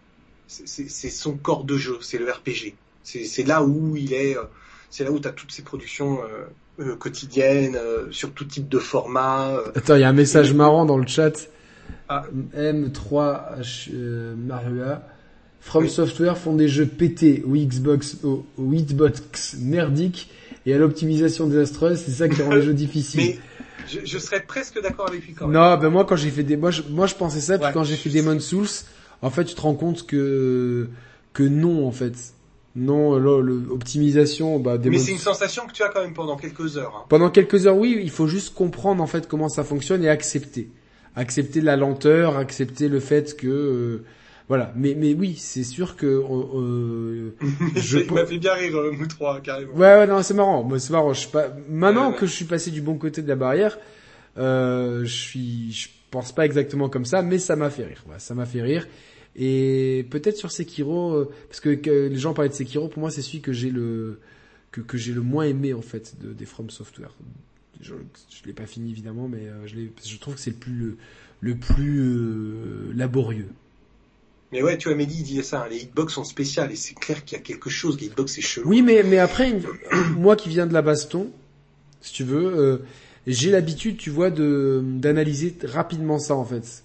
C'est- 0.48 1.10
son 1.10 1.38
corps 1.38 1.64
de 1.64 1.78
jeu, 1.78 1.98
c'est 2.02 2.18
le 2.18 2.30
RPG. 2.30 2.76
C'est 3.04 3.48
là 3.48 3.64
où 3.64 3.96
il 3.96 4.14
est, 4.14 4.38
euh, 4.38 4.44
c'est 4.90 5.04
là 5.04 5.12
où 5.12 5.20
tu 5.20 5.28
as 5.28 5.32
toutes 5.32 5.52
ces 5.52 5.62
productions 5.64 6.20
euh, 6.24 6.46
euh, 6.84 6.96
quotidiennes 6.96 7.78
sur 8.12 8.32
tout 8.32 8.46
type 8.46 8.68
de 8.70 8.80
format. 8.80 9.58
Attends, 9.76 9.96
il 9.96 10.02
y 10.02 10.04
a 10.04 10.10
un 10.10 10.14
message 10.14 10.54
marrant 10.54 10.86
dans 10.86 10.98
le 10.98 11.08
chat. 11.08 11.48
Ah. 12.10 12.26
M3H 12.56 13.90
euh, 13.94 14.36
Marua. 14.36 15.04
From 15.62 15.84
Oui. 15.84 15.90
Software 15.90 16.38
font 16.38 16.56
des 16.56 16.68
jeux 16.68 16.88
pétés 16.88 17.44
au 17.48 17.54
Xbox, 17.56 18.18
au, 18.24 18.46
au 18.58 18.74
Hitbox 18.74 19.56
merdique 19.60 20.30
et 20.66 20.74
à 20.74 20.78
l'optimisation 20.78 21.48
désastreuse. 21.48 22.00
C'est 22.06 22.12
ça 22.12 22.30
qui 22.30 22.42
rend 22.42 22.54
les 22.54 22.62
jeux 22.62 22.74
difficiles. 22.74 23.20
Mais 23.22 23.40
je, 23.88 24.00
je 24.06 24.18
serais 24.20 24.42
presque 24.42 24.82
d'accord 24.82 25.08
avec 25.10 25.26
lui 25.26 25.34
quand 25.34 25.48
même. 25.48 25.60
Non, 25.62 25.78
ben 25.78 25.90
moi 25.90 26.06
quand 26.06 26.16
j'ai 26.16 26.30
fait 26.30 26.44
des, 26.44 26.58
moi 26.58 26.72
je, 26.72 26.82
moi 26.90 27.08
je 27.08 27.16
pensais 27.16 27.42
ça, 27.42 27.58
puis 27.58 27.68
Ouais. 27.68 27.74
quand 27.74 27.84
j'ai 27.84 27.96
fait 27.96 28.10
Demon 28.10 28.40
Souls, 28.40 28.68
en 29.22 29.30
fait 29.30 29.46
tu 29.46 29.56
te 29.56 29.62
rends 29.62 29.76
compte 29.76 30.06
que 30.06 30.88
que 31.34 31.44
non 31.44 31.88
en 31.88 31.92
fait, 31.92 32.14
non, 32.76 33.18
là, 33.18 33.42
le, 33.42 33.64
optimisation, 33.70 34.60
bah 34.60 34.78
Demon 34.78 34.92
Mais 34.92 35.00
c'est 35.00 35.12
une 35.12 35.18
sensation 35.18 35.66
que 35.68 35.74
tu 35.74 35.84
as 35.84 35.90
quand 35.90 36.02
même 36.02 36.14
pendant 36.14 36.38
quelques 36.38 36.78
heures. 36.78 36.94
hein. 36.96 37.06
pendant 37.10 37.30
quelques 37.30 37.66
heures, 37.68 37.76
oui, 37.78 38.00
il 38.02 38.10
faut 38.12 38.28
juste 38.28 38.54
comprendre 38.54 39.02
en 39.04 39.08
fait 39.08 39.28
comment 39.28 39.50
ça 39.50 39.64
fonctionne 39.64 40.04
et 40.04 40.10
accepter, 40.10 40.70
accepter 41.16 41.60
la 41.62 41.76
lenteur, 41.76 42.38
accepter 42.38 42.88
le 42.88 43.00
fait 43.00 43.36
que 43.36 43.48
euh, 43.48 44.04
voilà. 44.52 44.74
Mais 44.76 44.96
mais 44.98 45.14
oui, 45.14 45.38
c'est 45.38 45.64
sûr 45.64 45.96
que 45.96 46.06
euh, 46.06 46.26
euh, 46.56 47.36
je 47.78 48.00
Il 48.00 48.12
m'a 48.12 48.26
fait 48.26 48.38
bien 48.38 48.54
rire, 48.54 48.76
euh, 48.76 48.92
Moutrois, 48.92 49.40
carrément. 49.40 49.72
Ouais, 49.76 49.96
ouais, 49.96 50.06
non, 50.06 50.22
c'est 50.24 50.34
marrant. 50.34 50.62
Moi, 50.62 50.78
c'est 50.78 50.92
marrant. 50.92 51.14
Je 51.14 51.22
suis 51.22 51.30
pas. 51.30 51.56
Maintenant 51.70 52.08
Ouais, 52.08 52.14
ouais. 52.16 52.20
que 52.20 52.26
je 52.26 52.34
suis 52.34 52.44
passé 52.44 52.70
du 52.70 52.82
bon 52.82 52.98
côté 52.98 53.22
de 53.22 53.30
la 53.30 53.38
barrière, 53.38 53.80
euh, 54.38 55.06
je 55.06 55.16
suis, 55.16 55.72
je, 55.72 55.88
pense 56.10 56.34
pas 56.34 56.46
exactement 56.46 56.90
comme 56.90 57.06
ça, 57.06 57.22
mais 57.22 57.40
ça 57.40 57.56
m'a 57.56 57.70
fait 57.70 57.86
rire. 57.86 58.02
Voilà, 58.04 58.20
ça 58.20 58.36
m'a 58.36 58.46
fait 58.46 58.62
rire. 58.62 58.90
Et 59.38 60.06
peut-être 60.10 60.36
sur 60.36 60.52
Sekiro, 60.52 61.14
euh, 61.14 61.32
parce 61.48 61.62
que, 61.62 61.70
les 61.70 62.18
gens 62.18 62.34
parlaient 62.34 62.50
de 62.50 62.54
Sekiro, 62.54 62.90
pour 62.90 63.00
moi 63.00 63.10
c'est 63.10 63.22
celui 63.22 63.40
que 63.40 63.54
j'ai 63.54 63.70
le 63.70 64.20
que, 64.74 64.82
que 64.82 64.98
j'ai 64.98 65.14
le 65.14 65.22
moins 65.22 65.46
aimé 65.46 65.74
en 65.74 65.82
fait 65.82 66.16
de, 66.20 66.34
des 66.34 66.46
From 66.46 66.70
Software. 66.70 67.16
Je, 67.80 67.94
je 68.30 68.46
l'ai 68.46 68.52
pas 68.52 68.66
fini 68.66 68.92
évidemment, 68.92 69.30
mais 69.30 69.48
je, 69.66 69.78
je 70.06 70.18
trouve 70.18 70.36
que 70.36 70.42
c'est 70.42 70.50
le 70.50 70.58
plus 70.58 70.74
le, 70.74 70.98
le 71.40 71.56
plus 71.56 72.94
laborieux. 72.94 73.48
Mais 74.52 74.62
ouais, 74.62 74.78
tu 74.78 74.90
vois, 74.90 74.98
Mehdi, 74.98 75.20
il 75.20 75.24
disait 75.24 75.44
ça, 75.44 75.64
hein, 75.64 75.68
les 75.70 75.78
hitbox 75.78 76.14
sont 76.14 76.26
spéciales, 76.26 76.72
et 76.72 76.76
c'est 76.76 76.94
clair 76.94 77.24
qu'il 77.24 77.38
y 77.38 77.42
a 77.42 77.44
quelque 77.44 77.70
chose, 77.70 77.98
les 78.00 78.08
hitbox 78.08 78.34
c'est 78.34 78.42
chelou. 78.42 78.68
Oui, 78.68 78.82
mais, 78.82 79.18
après, 79.18 79.54
moi 80.18 80.36
qui 80.36 80.50
viens 80.50 80.68
de 80.68 80.74
la 80.74 80.82
baston, 80.82 81.32
si 82.02 82.14
tu 82.14 82.24
veux, 82.24 82.54
euh, 82.58 82.78
j'ai 83.28 83.50
l'habitude, 83.50 83.98
tu 83.98 84.10
vois, 84.10 84.30
de, 84.30 84.84
d'analyser 84.84 85.56
rapidement 85.64 86.20
ça, 86.20 86.36
en 86.36 86.44
fait. 86.44 86.84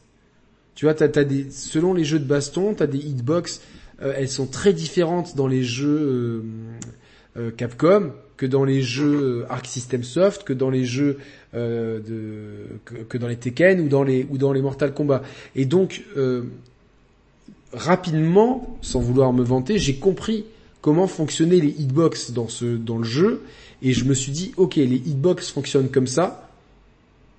Tu 0.77 0.85
vois, 0.85 0.95
t'as, 0.95 1.09
t'as 1.09 1.25
des, 1.25 1.51
selon 1.51 1.93
les 1.93 2.05
jeux 2.05 2.21
de 2.21 2.25
baston, 2.25 2.75
t'as 2.75 2.87
des 2.87 2.99
hitbox, 2.99 3.61
euh, 4.03 4.13
elles 4.17 4.29
sont 4.29 4.47
très 4.47 4.73
différentes 4.73 5.35
dans 5.35 5.49
les 5.49 5.65
jeux 5.65 6.45
euh, 7.37 7.51
Capcom 7.57 8.13
que 8.37 8.47
dans 8.47 8.65
les 8.65 8.83
jeux 8.83 9.47
Arc 9.49 9.67
System 9.67 10.03
Soft, 10.03 10.45
que 10.45 10.53
dans 10.53 10.69
les 10.69 10.85
jeux 10.85 11.19
que, 11.55 12.63
que, 13.09 13.17
dans 13.17 13.29
les 13.29 13.37
Tekken 13.37 13.81
ou 13.81 13.89
dans 13.89 14.03
les 14.03 14.27
ou 14.29 14.37
dans 14.37 14.53
les 14.53 14.61
Mortal 14.61 14.93
Kombat. 14.93 15.23
Et 15.55 15.65
donc 15.65 16.03
rapidement, 17.73 18.79
sans 18.83 19.01
vouloir 19.01 19.33
me 19.33 19.43
vanter, 19.43 19.79
j'ai 19.79 19.97
compris 19.97 20.45
comment 20.81 21.07
fonctionnaient 21.07 21.61
les 21.61 21.75
hitbox 21.79 22.31
dans 22.31 22.49
ce 22.49 22.65
dans 22.65 22.99
le 22.99 23.05
jeu 23.05 23.43
et 23.83 23.93
je 23.93 24.05
me 24.05 24.15
suis 24.15 24.33
dit 24.33 24.53
OK, 24.57 24.77
les 24.77 24.97
hitbox 24.97 25.51
fonctionnent 25.51 25.91
comme 25.91 26.07
ça. 26.07 26.49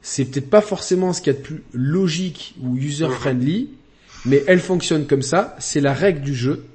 C'est 0.01 0.25
peut-être 0.25 0.49
pas 0.49 0.61
forcément 0.61 1.11
ce 1.13 1.21
qu'il 1.21 1.33
y 1.33 1.35
a 1.35 1.39
de 1.39 1.43
plus 1.43 1.63
logique 1.73 2.55
ou 2.61 2.77
user 2.77 3.09
friendly, 3.09 3.69
mais 4.25 4.43
elles 4.47 4.59
fonctionnent 4.59 5.07
comme 5.07 5.21
ça, 5.21 5.55
c'est 5.59 5.81
la 5.81 5.93
règle 5.93 6.21
du 6.21 6.35
jeu. 6.35 6.65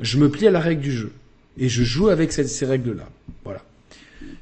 Je 0.00 0.18
me 0.18 0.30
plie 0.30 0.46
à 0.46 0.50
la 0.50 0.60
règle 0.60 0.80
du 0.80 0.92
jeu 0.92 1.12
et 1.58 1.68
je 1.68 1.82
joue 1.82 2.08
avec 2.08 2.32
ces, 2.32 2.64
règles-là. 2.64 3.08
Voilà. 3.44 3.62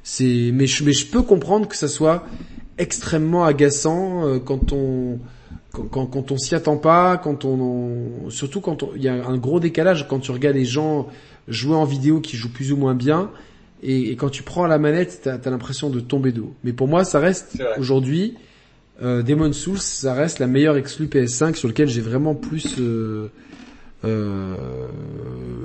C'est 0.03 0.51
mais 0.53 0.67
je, 0.67 0.83
mais 0.83 0.93
je 0.93 1.07
peux 1.07 1.23
comprendre 1.23 1.67
que 1.67 1.75
ça 1.75 1.87
soit 1.87 2.25
extrêmement 2.77 3.43
agaçant 3.43 4.27
euh, 4.27 4.39
quand 4.39 4.71
on 4.71 5.19
quand, 5.71 6.05
quand 6.05 6.31
on 6.31 6.37
s'y 6.37 6.55
attend 6.55 6.77
pas, 6.77 7.17
quand 7.17 7.45
on, 7.45 8.29
surtout 8.29 8.61
quand 8.61 8.83
il 8.95 9.03
y 9.03 9.09
a 9.09 9.13
un 9.13 9.37
gros 9.37 9.59
décalage 9.59 10.07
quand 10.07 10.19
tu 10.19 10.31
regardes 10.31 10.55
les 10.55 10.65
gens 10.65 11.07
jouer 11.47 11.75
en 11.75 11.85
vidéo 11.85 12.19
qui 12.19 12.35
jouent 12.35 12.51
plus 12.51 12.71
ou 12.71 12.77
moins 12.77 12.95
bien, 12.95 13.29
et, 13.83 14.15
quand 14.15 14.29
tu 14.29 14.43
prends 14.43 14.65
la 14.65 14.79
manette, 14.79 15.21
t'as 15.23 15.35
as, 15.35 15.49
l'impression 15.49 15.89
de 15.89 15.99
tomber 15.99 16.31
d'eau. 16.31 16.53
Mais 16.63 16.73
pour 16.73 16.87
moi, 16.87 17.03
ça 17.03 17.19
reste 17.19 17.61
aujourd'hui 17.77 18.35
euh, 19.03 19.21
Demon 19.21 19.53
Souls, 19.53 19.77
ça 19.77 20.13
reste 20.13 20.39
la 20.39 20.47
meilleure 20.47 20.77
exclue 20.77 21.05
PS5 21.05 21.55
sur 21.55 21.67
lequel 21.67 21.87
j'ai 21.87 22.01
vraiment 22.01 22.33
plus 22.33 22.75
euh, 22.79 23.29
euh, 24.05 24.55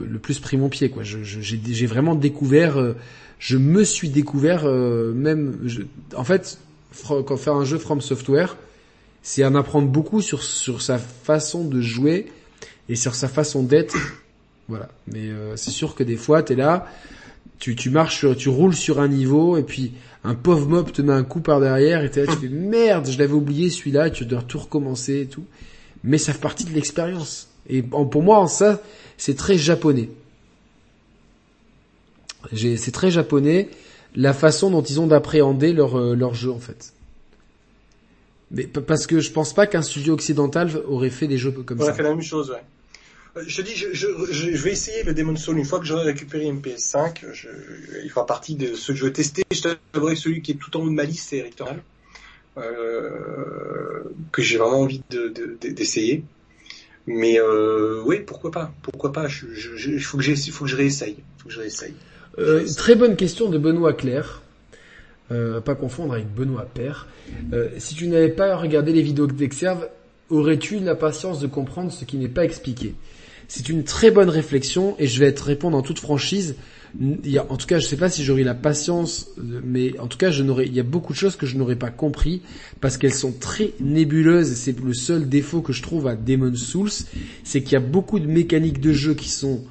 le 0.09 0.19
plus 0.19 0.39
pris 0.39 0.57
mon 0.57 0.69
pied. 0.69 0.91
Quoi, 0.91 1.03
j'ai 1.05 1.87
vraiment 1.87 2.15
découvert, 2.15 2.79
euh, 2.79 2.95
je 3.39 3.57
me 3.57 3.85
suis 3.85 4.09
découvert 4.09 4.65
euh, 4.65 5.12
même, 5.12 5.59
je, 5.65 5.83
en 6.16 6.24
fait, 6.24 6.59
quand 7.07 7.37
faire 7.37 7.55
un 7.55 7.65
jeu 7.65 7.79
From 7.79 8.01
Software 8.01 8.57
c'est 9.23 9.44
en 9.44 9.55
apprendre 9.55 9.89
beaucoup 9.89 10.20
sur 10.20 10.43
sur 10.43 10.82
sa 10.82 10.99
façon 10.99 11.65
de 11.65 11.81
jouer 11.81 12.27
et 12.89 12.97
sur 12.97 13.15
sa 13.15 13.28
façon 13.28 13.62
d'être. 13.62 13.97
Voilà. 14.69 14.89
Mais 15.09 15.28
euh, 15.28 15.57
c'est 15.57 15.73
sûr 15.73 15.94
que 15.94 16.05
des 16.05 16.16
fois, 16.16 16.43
t'es 16.43 16.55
là, 16.55 16.86
tu 17.59 17.74
tu 17.74 17.90
marches, 17.90 18.24
tu 18.36 18.49
roules 18.49 18.77
sur 18.77 19.01
un 19.01 19.09
niveau 19.09 19.59
et 19.59 19.65
puis 19.65 19.93
un 20.24 20.35
pauvre 20.35 20.66
mob 20.69 20.93
te 20.93 21.03
met 21.03 21.12
un 21.12 21.24
coup 21.24 21.40
par 21.40 21.61
derrière 21.61 22.03
et 22.05 22.11
t'es 22.11 22.24
là, 22.24 22.32
tu 22.32 22.39
fais 22.49 22.49
merde, 22.49 23.11
je 23.11 23.19
l'avais 23.19 23.32
oublié 23.32 23.69
celui-là, 23.69 24.09
tu 24.09 24.24
dois 24.24 24.40
tout 24.40 24.61
recommencer 24.61 25.23
et 25.23 25.27
tout. 25.27 25.44
Mais 26.05 26.16
ça 26.16 26.32
fait 26.32 26.40
partie 26.40 26.65
de 26.65 26.70
l'expérience. 26.70 27.49
Et 27.69 27.82
pour 27.82 28.23
moi, 28.23 28.39
en 28.39 28.47
ça, 28.47 28.81
c'est 29.19 29.36
très 29.36 29.59
japonais. 29.59 30.09
C'est 32.55 32.93
très 32.93 33.11
japonais 33.11 33.69
la 34.15 34.32
façon 34.32 34.70
dont 34.70 34.82
ils 34.82 35.01
ont 35.01 35.07
d'appréhender 35.07 35.73
leur, 35.73 35.99
euh, 35.99 36.15
leur 36.15 36.35
jeu 36.35 36.51
en 36.51 36.59
fait. 36.59 36.93
Mais 38.53 38.65
parce 38.66 39.07
que 39.07 39.20
je 39.20 39.31
pense 39.31 39.55
pas 39.55 39.66
qu'un 39.66 39.83
studio 39.83 40.15
occidental 40.15 40.70
aurait 40.87 41.11
fait 41.11 41.27
des 41.27 41.39
jeux 41.39 41.51
comme 41.51 41.79
ça. 41.79 41.85
Aurait 41.85 41.95
fait 41.95 42.03
la 42.03 42.11
même 42.11 42.23
chose, 42.23 42.51
ouais. 42.51 42.62
Euh, 43.37 43.43
je 43.47 43.62
dis, 43.62 43.74
je, 43.74 43.89
je, 43.93 44.07
je, 44.31 44.62
vais 44.62 44.73
essayer 44.73 45.03
le 45.05 45.15
Demon 45.15 45.37
Soul 45.37 45.59
une 45.59 45.65
fois 45.65 45.79
que 45.79 45.87
j'aurai 45.87 46.05
récupéré 46.05 46.45
une 46.45 46.61
PS5. 46.61 47.33
Je, 47.33 47.49
il 48.05 48.11
fera 48.11 48.27
partie 48.27 48.57
de 48.57 48.74
ceux 48.74 48.93
que 48.93 48.99
je 48.99 49.07
vais 49.07 49.12
tester. 49.12 49.43
Je 49.51 49.62
t'avouerai 49.62 50.16
celui 50.16 50.43
qui 50.43 50.53
est 50.53 50.57
tout 50.57 50.77
en 50.77 50.83
haut 50.83 50.89
de 50.89 50.95
ma 50.95 51.05
liste, 51.05 51.31
c'est 51.31 51.43
Returnal, 51.43 51.83
euh, 52.59 54.03
que 54.33 54.43
j'ai 54.43 54.59
vraiment 54.59 54.81
envie 54.81 55.03
d'essayer. 55.11 56.16
De, 56.16 56.20
de, 56.20 56.27
Mais 57.07 57.41
euh, 57.41 58.03
oui, 58.05 58.20
pourquoi 58.20 58.51
pas 58.51 58.74
Pourquoi 58.83 59.12
pas 59.12 59.29
Il 59.29 60.01
faut 60.01 60.19
que 60.19 60.23
j'ai, 60.23 60.39
faut 60.39 60.65
que 60.65 60.70
je 60.70 60.77
réessaye. 60.77 61.16
Faut 61.39 61.49
que 61.49 61.55
je 61.55 61.61
réessaye. 61.61 61.95
Euh, 62.39 62.66
très 62.77 62.95
bonne 62.97 63.16
question 63.16 63.49
de 63.49 63.57
Benoît 63.59 63.95
Claire. 63.95 64.43
Euh, 65.33 65.61
pas 65.61 65.75
confondre 65.75 66.13
avec 66.13 66.33
Benoît 66.35 66.67
Père. 66.75 67.09
Euh, 67.53 67.69
si 67.79 67.95
tu 67.95 68.07
n'avais 68.07 68.29
pas 68.29 68.57
regardé 68.57 68.93
les 68.93 69.03
vidéos 69.03 69.27
d'Exerve, 69.27 69.89
aurais-tu 70.29 70.79
la 70.79 70.95
patience 70.95 71.41
de 71.41 71.47
comprendre 71.47 71.91
ce 71.91 72.05
qui 72.05 72.19
n'est 72.19 72.29
pas 72.29 72.45
expliqué? 72.45 72.95
C'est 73.49 73.69
une 73.69 73.85
très 73.85 74.11
bonne 74.11 74.29
réflexion 74.29 74.95
et 74.99 75.07
je 75.07 75.21
vais 75.21 75.33
te 75.33 75.43
répondre 75.43 75.77
en 75.77 75.83
toute 75.83 75.99
franchise. 75.99 76.57
En 77.49 77.57
tout 77.57 77.67
cas, 77.67 77.79
je 77.79 77.85
ne 77.85 77.89
sais 77.89 77.97
pas 77.97 78.11
si 78.11 78.25
j'aurai 78.25 78.45
la 78.45 78.55
patience, 78.55 79.31
mais 79.65 79.99
en 79.99 80.07
tout 80.07 80.19
cas, 80.19 80.31
je 80.31 80.43
il 80.43 80.75
y 80.75 80.81
a 80.81 80.85
beaucoup 80.85 81.15
de 81.15 81.19
choses 81.19 81.37
que 81.37 81.47
je 81.47 81.57
n'aurais 81.57 81.77
pas 81.77 81.91
compris 81.91 82.43
parce 82.81 82.99
qu'elles 82.99 83.15
sont 83.15 83.33
très 83.33 83.73
nébuleuses. 83.81 84.52
C'est 84.55 84.78
le 84.78 84.93
seul 84.93 85.28
défaut 85.28 85.62
que 85.62 85.73
je 85.73 85.83
trouve 85.83 86.07
à 86.09 86.17
Demon 86.17 86.55
Souls, 86.55 86.91
c'est 87.44 87.62
qu'il 87.62 87.73
y 87.73 87.77
a 87.77 87.81
beaucoup 87.81 88.20
de 88.20 88.27
mécaniques 88.27 88.81
de 88.81 88.93
jeu 88.93 89.15
qui 89.15 89.31
sont 89.31 89.62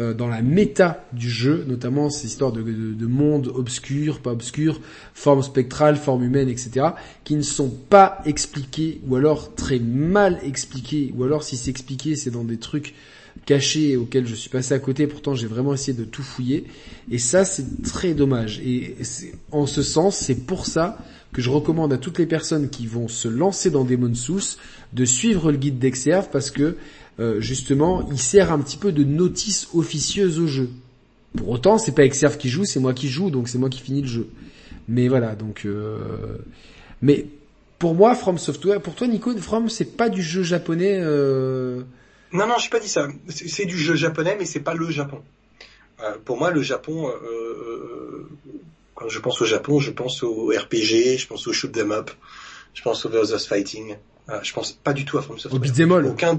euh, 0.00 0.14
dans 0.14 0.28
la 0.28 0.42
méta 0.42 1.04
du 1.12 1.28
jeu, 1.28 1.64
notamment 1.68 2.10
ces 2.10 2.26
histoires 2.26 2.52
de, 2.52 2.62
de, 2.62 2.94
de 2.94 3.06
monde 3.06 3.52
obscur, 3.54 4.20
pas 4.20 4.32
obscur, 4.32 4.80
forme 5.14 5.42
spectrale, 5.42 5.96
forme 5.96 6.24
humaine, 6.24 6.48
etc., 6.48 6.86
qui 7.22 7.36
ne 7.36 7.42
sont 7.42 7.68
pas 7.68 8.22
expliqués 8.24 9.00
ou 9.06 9.16
alors 9.16 9.54
très 9.54 9.78
mal 9.78 10.40
expliqués, 10.42 11.12
ou 11.16 11.24
alors 11.24 11.42
si 11.42 11.56
c'est 11.56 11.70
expliqué, 11.70 12.16
c'est 12.16 12.30
dans 12.30 12.44
des 12.44 12.56
trucs 12.56 12.94
cachés 13.46 13.96
auxquels 13.96 14.26
je 14.26 14.34
suis 14.34 14.50
passé 14.50 14.74
à 14.74 14.78
côté. 14.78 15.06
Pourtant, 15.06 15.34
j'ai 15.34 15.46
vraiment 15.46 15.74
essayé 15.74 15.96
de 15.96 16.04
tout 16.04 16.22
fouiller, 16.22 16.64
et 17.10 17.18
ça, 17.18 17.44
c'est 17.44 17.82
très 17.82 18.14
dommage. 18.14 18.60
Et 18.60 18.96
en 19.52 19.66
ce 19.66 19.82
sens, 19.82 20.16
c'est 20.16 20.46
pour 20.46 20.66
ça 20.66 20.98
que 21.32 21.42
je 21.42 21.50
recommande 21.50 21.92
à 21.92 21.98
toutes 21.98 22.18
les 22.18 22.26
personnes 22.26 22.70
qui 22.70 22.86
vont 22.86 23.08
se 23.08 23.28
lancer 23.28 23.70
dans 23.70 23.84
Demon 23.84 24.14
Souls 24.14 24.56
de 24.92 25.04
suivre 25.04 25.52
le 25.52 25.58
guide 25.58 25.78
d'Exerve 25.78 26.28
parce 26.32 26.50
que 26.50 26.76
euh, 27.20 27.40
justement, 27.40 28.08
il 28.10 28.18
sert 28.18 28.50
un 28.50 28.58
petit 28.60 28.78
peu 28.78 28.92
de 28.92 29.04
notice 29.04 29.68
officieuse 29.74 30.40
au 30.40 30.46
jeu. 30.46 30.70
Pour 31.36 31.50
autant, 31.50 31.76
c'est 31.76 31.94
pas 31.94 32.04
Exerve 32.04 32.38
qui 32.38 32.48
joue, 32.48 32.64
c'est 32.64 32.80
moi 32.80 32.94
qui 32.94 33.08
joue, 33.08 33.30
donc 33.30 33.48
c'est 33.48 33.58
moi 33.58 33.68
qui 33.68 33.80
finis 33.80 34.00
le 34.00 34.08
jeu. 34.08 34.28
Mais 34.88 35.06
voilà, 35.08 35.34
donc. 35.34 35.62
Euh... 35.66 36.38
Mais 37.02 37.26
pour 37.78 37.94
moi, 37.94 38.14
From 38.14 38.38
Software, 38.38 38.80
pour 38.80 38.94
toi, 38.94 39.06
Nico, 39.06 39.36
From, 39.36 39.68
c'est 39.68 39.96
pas 39.96 40.08
du 40.08 40.22
jeu 40.22 40.42
japonais. 40.42 40.98
Euh... 41.02 41.82
Non, 42.32 42.46
non, 42.46 42.54
j'ai 42.58 42.70
pas 42.70 42.80
dit 42.80 42.88
ça. 42.88 43.06
C'est 43.28 43.66
du 43.66 43.76
jeu 43.76 43.96
japonais, 43.96 44.36
mais 44.38 44.46
c'est 44.46 44.60
pas 44.60 44.74
le 44.74 44.90
Japon. 44.90 45.22
Euh, 46.02 46.16
pour 46.24 46.38
moi, 46.38 46.50
le 46.50 46.62
Japon, 46.62 47.08
euh, 47.08 48.28
quand 48.94 49.08
je 49.08 49.18
pense 49.18 49.40
au 49.42 49.44
Japon, 49.44 49.78
je 49.78 49.90
pense 49.90 50.22
au 50.22 50.46
RPG, 50.46 51.18
je 51.18 51.26
pense 51.26 51.46
au 51.46 51.52
shoot 51.52 51.70
them 51.70 51.92
up, 51.92 52.10
je 52.72 52.82
pense 52.82 53.04
au 53.04 53.10
versus 53.10 53.46
fighting. 53.46 53.96
je 54.42 54.52
pense 54.52 54.72
pas 54.72 54.94
du 54.94 55.04
tout 55.04 55.18
à 55.18 55.22
From 55.22 55.38
Software. 55.38 55.60
Au 55.60 55.62
beat'em 55.62 55.92
all. 55.92 56.06
Aucun, 56.06 56.36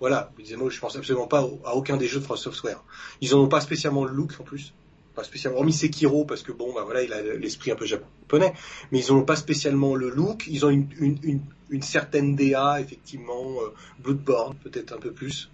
voilà, 0.00 0.30
je 0.38 0.80
pense 0.80 0.96
absolument 0.96 1.26
pas 1.26 1.48
à 1.64 1.74
aucun 1.74 1.96
des 1.96 2.06
jeux 2.06 2.20
de 2.20 2.24
From 2.24 2.36
Software. 2.36 2.82
Ils 3.20 3.34
en 3.34 3.40
ont 3.40 3.48
pas 3.48 3.60
spécialement 3.60 4.04
le 4.04 4.12
look 4.12 4.32
en 4.38 4.44
plus, 4.44 4.74
pas 5.14 5.24
spécialement. 5.24 5.58
Hormis 5.58 5.72
Sekiro 5.72 6.24
parce 6.24 6.42
que 6.42 6.52
bon, 6.52 6.74
bah 6.74 6.82
voilà, 6.84 7.02
il 7.02 7.12
a 7.12 7.22
l'esprit 7.22 7.70
un 7.70 7.76
peu 7.76 7.86
japonais, 7.86 8.52
mais 8.92 8.98
ils 9.00 9.12
en 9.12 9.16
ont 9.16 9.24
pas 9.24 9.36
spécialement 9.36 9.94
le 9.94 10.10
look. 10.10 10.44
Ils 10.48 10.66
ont 10.66 10.70
une 10.70 11.82
certaine 11.82 12.36
DA 12.36 12.80
effectivement, 12.80 13.54
euh, 13.62 13.72
Bloodborne 13.98 14.56
peut-être 14.62 14.92
un 14.92 14.98
peu 14.98 15.12
plus 15.12 15.50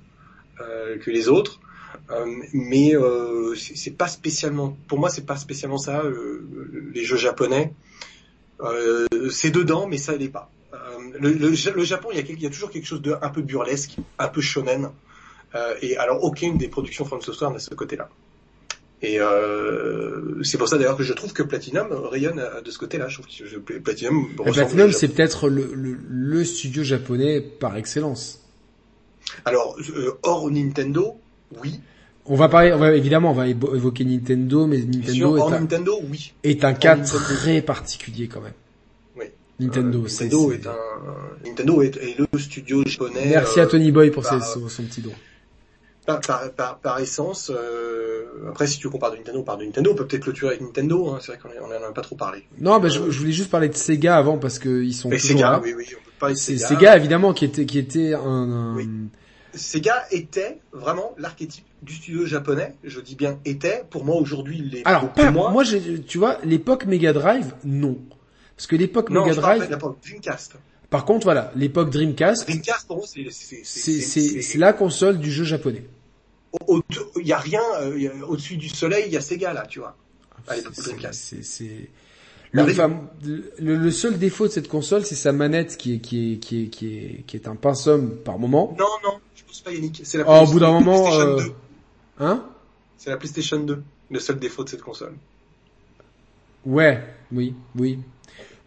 euh, 0.60 0.98
que 0.98 1.10
les 1.10 1.28
autres, 1.28 1.60
euh, 2.10 2.26
mais 2.52 2.94
euh, 2.94 3.54
c'est 3.54 3.96
pas 3.96 4.08
spécialement. 4.08 4.76
Pour 4.86 4.98
moi, 4.98 5.08
c'est 5.08 5.24
pas 5.24 5.36
spécialement 5.36 5.78
ça 5.78 6.02
les 6.92 7.04
jeux 7.04 7.16
japonais. 7.16 7.72
c'est 9.30 9.50
dedans, 9.50 9.86
mais 9.86 9.98
ça 9.98 10.16
l'est 10.16 10.28
pas 10.28 10.50
le, 11.20 11.30
le, 11.30 11.84
Japon, 11.84 12.08
il 12.12 12.16
y, 12.16 12.20
a, 12.20 12.24
il 12.28 12.42
y, 12.42 12.46
a, 12.46 12.50
toujours 12.50 12.70
quelque 12.70 12.86
chose 12.86 13.02
de 13.02 13.14
un 13.20 13.28
peu 13.28 13.42
burlesque, 13.42 13.96
un 14.18 14.28
peu 14.28 14.40
shonen. 14.40 14.90
Euh, 15.54 15.74
et 15.82 15.96
alors 15.96 16.24
aucune 16.24 16.56
des 16.56 16.68
productions 16.68 17.04
From 17.04 17.20
Software 17.20 17.50
n'a 17.50 17.58
ce 17.58 17.74
côté-là. 17.74 18.08
Et 19.02 19.20
euh, 19.20 20.42
c'est 20.44 20.58
pour 20.58 20.68
ça 20.68 20.78
d'ailleurs 20.78 20.96
que 20.96 21.02
je 21.02 21.12
trouve 21.12 21.32
que 21.32 21.42
Platinum 21.42 21.88
rayonne 21.90 22.42
de 22.64 22.70
ce 22.70 22.78
côté-là. 22.78 23.08
Je 23.08 23.20
trouve 23.20 23.26
que 23.64 23.78
Platinum. 23.78 24.28
Platinum, 24.36 24.92
c'est 24.92 25.08
peut-être 25.08 25.48
le, 25.48 25.72
le, 25.74 25.98
le, 26.08 26.44
studio 26.44 26.84
japonais 26.84 27.40
par 27.40 27.76
excellence. 27.76 28.40
Alors 29.44 29.76
euh, 29.96 30.18
hors 30.22 30.50
Nintendo, 30.50 31.16
oui. 31.62 31.80
On 32.24 32.36
va 32.36 32.48
parler, 32.48 32.72
on 32.72 32.78
va, 32.78 32.94
évidemment, 32.94 33.32
on 33.32 33.34
va 33.34 33.48
évoquer 33.48 34.04
Nintendo, 34.04 34.66
mais 34.68 34.78
Nintendo, 34.78 35.12
sûr, 35.12 35.38
est, 35.38 35.54
un, 35.54 35.60
Nintendo 35.60 35.98
oui. 36.08 36.32
est 36.44 36.64
un 36.64 36.72
cas 36.72 36.96
très 36.96 37.62
particulier 37.62 38.28
quand 38.28 38.40
même. 38.40 38.52
Nintendo, 39.64 40.04
Euh, 40.04 40.08
c'est- 40.08 40.24
Nintendo 40.24 40.50
c'est- 40.50 40.56
est 40.56 40.66
un 40.66 41.48
Nintendo 41.48 41.82
est, 41.82 41.96
est 41.96 42.16
le 42.18 42.38
studio 42.38 42.82
japonais. 42.86 43.26
Merci 43.26 43.60
à 43.60 43.64
euh, 43.64 43.66
Tony 43.66 43.90
Boy 43.92 44.10
pour 44.10 44.22
par- 44.22 44.42
ses- 44.42 44.52
son, 44.60 44.68
son 44.68 44.82
petit 44.84 45.00
don. 45.00 45.12
par, 46.06 46.20
par, 46.20 46.50
par, 46.52 46.78
par 46.78 46.98
essence. 47.00 47.50
euh, 47.54 48.48
après, 48.48 48.66
si 48.66 48.78
tu 48.78 48.86
veux 48.86 48.90
qu'on 48.90 48.98
parle 48.98 49.12
de 49.12 49.18
Nintendo, 49.18 49.40
on 49.40 49.44
parle 49.44 49.60
de 49.60 49.64
Nintendo. 49.66 49.90
On 49.92 49.94
peut 49.94 50.06
peut-être 50.06 50.22
clôturer 50.22 50.50
avec 50.50 50.60
Nintendo. 50.62 51.10
Hein, 51.10 51.18
c'est 51.20 51.32
vrai 51.32 51.40
qu'on 51.40 51.48
en 51.48 51.88
a 51.88 51.92
pas 51.92 52.00
trop 52.02 52.16
parlé. 52.16 52.44
Non, 52.60 52.78
bah, 52.80 52.88
je, 52.88 53.10
je 53.10 53.18
voulais 53.18 53.32
juste 53.32 53.50
parler 53.50 53.68
de 53.68 53.76
Sega 53.76 54.16
avant 54.16 54.38
parce 54.38 54.58
que 54.58 54.82
ils 54.82 54.94
sont 54.94 55.08
Mais 55.08 55.18
toujours 55.18 55.36
Sega, 55.38 55.50
là. 55.52 55.60
oui, 55.62 55.74
oui, 55.76 55.84
on 55.90 56.04
peut 56.04 56.10
parler 56.18 56.34
de 56.34 56.40
C'est 56.40 56.56
Sega. 56.56 56.68
Sega 56.68 56.96
évidemment 56.96 57.32
qui 57.32 57.44
était 57.44 57.66
qui 57.66 57.78
était 57.78 58.14
un, 58.14 58.20
un- 58.20 58.76
Oui. 58.76 58.88
Sega 59.54 60.06
était 60.10 60.58
vraiment 60.72 61.14
l'archétype 61.18 61.64
du 61.82 61.94
studio 61.94 62.24
japonais. 62.26 62.74
Je 62.84 63.00
dis 63.00 63.14
bien 63.16 63.38
était. 63.44 63.84
Pour 63.90 64.04
moi, 64.04 64.16
aujourd'hui, 64.16 64.62
il 64.64 64.78
est 64.78 64.86
Alors 64.86 65.10
pas 65.12 65.30
moi 65.30 65.62
j'ai 65.62 66.00
tu 66.02 66.16
vois 66.18 66.38
l'époque 66.44 66.86
Mega 66.86 67.12
Drive 67.12 67.52
non. 67.64 67.98
Parce 68.62 68.68
que 68.68 68.76
l'époque 68.76 69.10
Mega 69.10 69.34
Drive 69.34 69.68
Dreamcast. 70.04 70.52
par 70.88 71.04
contre 71.04 71.24
voilà, 71.24 71.50
l'époque 71.56 71.90
Dreamcast 71.90 72.46
Dreamcast, 72.46 72.86
pour 72.86 73.04
c'est 73.08 74.54
la 74.58 74.72
console 74.72 75.18
du 75.18 75.32
jeu 75.32 75.42
japonais. 75.42 75.82
Il 76.70 77.26
y 77.26 77.32
a 77.32 77.38
rien 77.38 77.60
euh, 77.80 78.20
au-dessus 78.28 78.56
du 78.56 78.68
soleil. 78.68 79.04
Il 79.08 79.12
y 79.12 79.16
a 79.16 79.20
Sega 79.20 79.52
là, 79.52 79.66
tu 79.66 79.80
vois. 79.80 79.96
À 80.46 80.54
l'époque 80.54 80.76
de 80.76 80.80
C'est- 80.80 80.90
Dreamcast. 80.92 81.34
Le, 82.52 82.62
vraie- 82.62 82.72
enfin, 82.72 83.00
le, 83.24 83.76
le 83.76 83.90
seul 83.90 84.16
défaut 84.16 84.46
de 84.46 84.52
cette 84.52 84.68
console, 84.68 85.04
c'est 85.06 85.14
sa 85.16 85.32
manette 85.32 85.76
qui 85.76 85.94
est 85.94 85.98
qui 85.98 86.34
est 86.34 86.36
qui 86.36 86.64
est 86.64 86.68
qui 86.68 86.94
est 86.98 87.24
qui 87.26 87.36
est 87.36 87.48
un 87.48 87.56
pinceau 87.56 87.98
par 88.24 88.38
moment. 88.38 88.76
Non, 88.78 88.84
non, 89.02 89.18
je 89.34 89.42
pense 89.44 89.60
pas 89.62 89.72
Yannick. 89.72 90.02
C'est 90.04 90.18
la 90.18 90.24
Oh, 90.28 90.44
au 90.46 90.52
bout 90.52 90.60
d'un 90.60 90.70
moment, 90.70 91.02
PlayStation 91.02 91.28
euh, 91.38 91.44
2. 91.46 91.52
Hein? 92.20 92.44
C'est 92.96 93.10
la 93.10 93.16
PlayStation 93.16 93.58
2. 93.58 93.82
Le 94.10 94.20
seul 94.20 94.38
défaut 94.38 94.62
de 94.62 94.68
cette 94.68 94.82
console. 94.82 95.14
Ouais, 96.66 97.02
oui, 97.32 97.54
oui. 97.76 97.98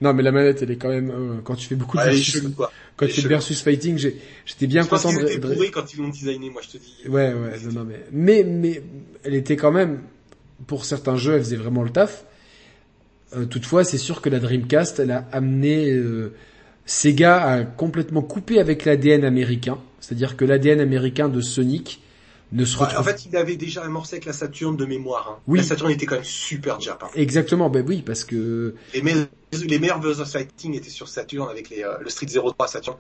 Non, 0.02 0.14
mais 0.14 0.24
la 0.24 0.32
manette, 0.32 0.62
elle 0.62 0.72
est 0.72 0.78
quand 0.78 0.90
même 0.90 1.10
euh, 1.10 1.42
quand 1.44 1.56
tu 1.56 1.68
fais 1.68 1.76
beaucoup 1.76 1.98
de 1.98 2.02
Ouais, 2.02 2.10
versus, 2.12 2.34
chelou, 2.34 2.52
quoi. 2.52 2.72
quand 2.98 3.06
tu 3.06 3.22
fais 3.22 3.28
versus 3.30 3.62
fighting, 3.62 3.98
j'étais 3.98 4.68
bien 4.68 4.84
Je 4.84 4.88
pense 4.88 5.04
content 5.04 5.18
qu'ils 5.26 5.40
de, 5.40 5.70
quand 5.72 5.94
ils 5.94 5.98
l'ont 6.02 6.10
designé, 6.10 6.50
moi 6.50 6.62
je 6.62 6.78
te 6.78 6.84
dis. 6.84 6.96
Ouais, 7.08 7.34
ouais, 7.34 7.60
non, 7.66 7.72
non, 7.80 7.84
mais, 7.86 8.06
mais, 8.12 8.44
mais, 8.44 8.84
elle 9.24 9.36
était 9.36 9.56
quand 9.56 9.72
même, 9.72 10.02
pour 10.68 10.84
certains 10.84 11.16
jeux, 11.16 11.36
elle 11.36 11.44
faisait 11.44 11.56
vraiment 11.56 11.84
le 11.84 11.92
taf. 11.92 12.26
Euh, 13.36 13.46
toutefois, 13.46 13.84
c'est 13.84 13.98
sûr 13.98 14.22
que 14.22 14.30
la 14.30 14.40
Dreamcast, 14.40 15.00
elle 15.00 15.12
a 15.12 15.28
amené, 15.32 15.92
euh, 15.92 16.34
Sega 16.86 17.44
à 17.44 17.64
complètement 17.64 18.22
couper 18.22 18.60
avec 18.60 18.86
l'ADN 18.86 19.24
américain. 19.24 19.80
C'est-à-dire 20.00 20.38
que 20.38 20.46
l'ADN 20.46 20.80
américain 20.80 21.30
de 21.30 21.42
Sonic 21.42 22.02
ne 22.56 22.66
se 22.66 22.78
Ouais, 22.78 22.86
retrouve 22.86 23.00
en 23.00 23.04
fait, 23.04 23.26
il 23.30 23.36
avait 23.38 23.56
déjà 23.58 23.84
amorcé 23.84 24.16
avec 24.16 24.26
la 24.26 24.34
Saturn 24.34 24.76
de 24.78 24.86
mémoire. 24.86 25.36
Hein. 25.38 25.42
Oui. 25.48 25.60
La 25.60 25.64
Saturn 25.64 25.92
était 25.92 26.06
quand 26.06 26.16
même 26.16 26.24
super. 26.24 26.78
Hein. 26.78 27.08
Exactement, 27.16 27.70
ben 27.70 27.84
oui, 27.88 28.02
parce 28.06 28.24
que 28.24 28.76
Les, 28.94 29.02
me- 29.02 29.28
les 29.68 29.80
meilleurs 29.80 30.02
versus 30.02 30.32
fighting 30.32 30.74
étaient 30.76 30.90
sur 30.90 31.08
Saturn 31.08 31.50
avec 31.50 31.70
les, 31.70 31.84
euh, 31.84 31.98
le 32.02 32.10
Street 32.10 32.28
03 32.28 32.68
Saturn. 32.68 32.98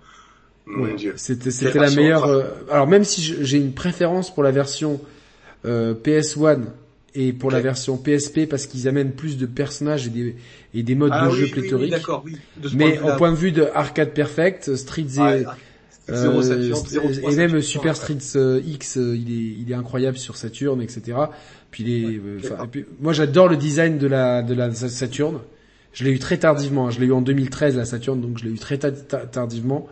Mon 0.68 0.86
Ouais, 0.86 0.96
dieu. 0.96 1.14
C'était 1.16 1.52
la 1.80 1.92
meilleure. 1.92 2.26
euh, 2.26 2.44
alors 2.72 2.88
même 2.88 3.04
si 3.04 3.22
j'ai 3.42 3.58
une 3.58 3.74
préférence 3.74 4.34
pour 4.34 4.44
la 4.44 4.52
version 4.52 5.00
euh, 5.66 5.94
PS1 5.94 6.62
et 7.14 7.32
pour 7.34 7.50
la 7.52 7.62
version 7.62 7.98
PSP 7.98 8.46
parce 8.50 8.66
qu'ils 8.66 8.88
amènent 8.88 9.14
plus 9.14 9.38
de 9.38 9.46
personnages 9.46 10.08
et 10.08 10.10
des 10.10 10.36
et 10.74 10.84
des 10.84 10.96
modes 10.96 11.12
Ah 11.14 11.28
de 11.28 11.32
oui, 11.32 11.38
jeu 11.38 11.44
oui, 11.46 11.52
oui, 11.56 11.60
pléthoriques. 11.62 12.08
oui. 12.26 12.38
De 12.58 12.68
ce 12.68 12.76
mais 12.76 13.00
au 13.00 13.16
point 13.16 13.32
de 13.32 13.38
vue 13.38 13.52
de 13.52 13.68
arcade 13.74 14.14
perfect, 14.14 14.76
Street 14.76 15.06
euh, 15.20 15.44
Zero 16.08 16.42
Saturn, 16.42 16.86
Zero 16.88 17.10
et 17.32 17.36
même 17.36 17.62
Super 17.62 17.92
ouais. 17.94 17.96
Street 17.96 18.18
euh, 18.36 18.62
X, 18.66 18.98
euh, 18.98 19.16
il 19.16 19.32
est 19.32 19.62
il 19.64 19.72
est 19.72 19.76
incroyable 19.76 20.18
sur 20.18 20.38
Saturn, 20.38 20.82
etc. 20.82 21.18
Puis 21.72 21.84
il 21.84 21.90
est, 21.90 22.06
Ouais, 22.20 22.22
euh, 22.52 22.64
et 22.64 22.68
puis, 22.68 22.86
moi 23.02 23.12
j'adore 23.14 23.48
le 23.48 23.58
design 23.58 23.98
de 23.98 24.08
la 24.08 24.42
de 24.44 24.54
la 24.54 24.72
Saturn. 24.74 25.40
Je 25.94 26.04
l'ai 26.04 26.12
eu 26.12 26.20
très 26.20 26.38
tardivement. 26.38 26.88
hein. 26.88 26.92
Je 26.92 27.00
l'ai 27.00 27.08
eu 27.08 27.12
en 27.14 27.22
2013 27.22 27.78
la 27.78 27.86
Saturn, 27.86 28.20
donc 28.22 28.38
je 28.38 28.44
l'ai 28.46 28.52
eu 28.52 28.60
très 28.60 28.78
ta- 28.78 28.92
ta- 28.92 29.26
tardivement. 29.26 29.88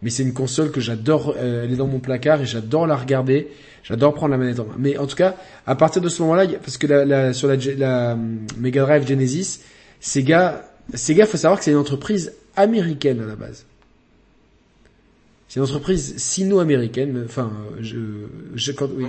Mais 0.00 0.10
c'est 0.10 0.24
une 0.24 0.32
console 0.32 0.72
que 0.72 0.80
j'adore. 0.80 1.34
euh, 1.38 1.62
elle 1.64 1.72
est 1.72 1.76
dans 1.76 1.86
mon 1.86 2.00
placard 2.00 2.40
et 2.40 2.46
j'adore 2.46 2.86
la 2.88 2.96
regarder. 2.96 3.48
J'adore 3.84 4.14
prendre 4.14 4.32
la 4.32 4.38
manette 4.38 4.58
en 4.58 4.64
main. 4.64 4.74
Mais 4.78 4.96
en 4.98 5.06
tout 5.06 5.14
cas, 5.14 5.36
à 5.66 5.74
partir 5.76 6.02
de 6.02 6.08
ce 6.08 6.22
moment-là, 6.22 6.46
parce 6.60 6.76
que 6.78 6.86
la, 6.88 7.04
la- 7.04 7.32
sur 7.32 7.46
la, 7.46 7.56
la 7.76 8.18
Mega 8.58 8.82
Drive 8.82 9.06
Genesis, 9.06 9.60
Sega, 10.00 10.68
Sega, 10.94 11.26
faut 11.26 11.36
savoir 11.36 11.58
que 11.58 11.64
c'est 11.64 11.70
une 11.70 11.76
entreprise 11.76 12.32
américaine 12.56 13.20
à 13.20 13.26
la 13.26 13.36
base. 13.36 13.64
C'est 15.52 15.60
une 15.60 15.64
entreprise 15.66 16.16
sino-américaine. 16.16 17.24
Enfin, 17.26 17.52
euh, 17.74 17.76
je, 17.82 17.98
je 18.54 18.72
quand, 18.72 18.88
oui, 18.96 19.04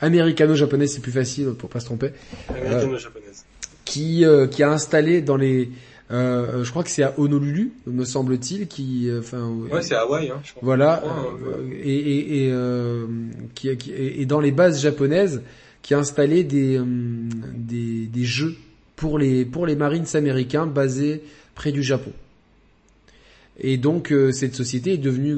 américano-japonaise, 0.00 0.92
c'est 0.94 1.00
plus 1.00 1.12
facile 1.12 1.50
pour 1.56 1.68
pas 1.70 1.78
se 1.78 1.84
tromper 1.86 2.10
Américano-japonaise. 2.48 3.44
qui 3.84 4.24
euh, 4.24 4.46
qui 4.48 4.62
a 4.64 4.70
installé 4.72 5.22
dans 5.22 5.36
les 5.36 5.70
euh, 6.10 6.64
je 6.64 6.70
crois 6.70 6.82
que 6.82 6.90
c'est 6.90 7.04
à 7.04 7.14
Honolulu 7.16 7.72
me 7.86 8.04
semble-t-il 8.04 8.66
qui 8.66 9.08
euh, 9.08 9.20
enfin 9.20 9.48
Ouais, 9.70 9.82
c'est 9.82 9.94
Hawaï, 9.94 10.30
hein, 10.30 10.40
je 10.44 10.50
crois. 10.50 10.62
voilà 10.64 11.02
euh, 11.04 11.70
et 11.82 11.96
et, 11.96 12.44
et, 12.46 12.50
euh, 12.52 13.06
qui, 13.54 13.74
qui- 13.76 13.92
et 13.92 14.20
et 14.20 14.26
dans 14.26 14.40
les 14.40 14.50
bases 14.50 14.82
japonaises 14.82 15.42
qui 15.80 15.94
a 15.94 15.98
installé 15.98 16.42
des 16.44 16.76
euh, 16.76 16.84
des 17.54 18.06
des 18.06 18.24
jeux 18.24 18.56
pour 18.96 19.16
les 19.18 19.44
pour 19.44 19.64
les 19.66 19.76
marines 19.76 20.06
américains 20.14 20.66
basés 20.66 21.22
près 21.54 21.70
du 21.70 21.82
Japon 21.84 22.10
et 23.60 23.76
donc 23.76 24.12
euh, 24.12 24.32
cette 24.32 24.54
société 24.54 24.94
est 24.94 24.98
devenue, 24.98 25.32
euh, 25.34 25.36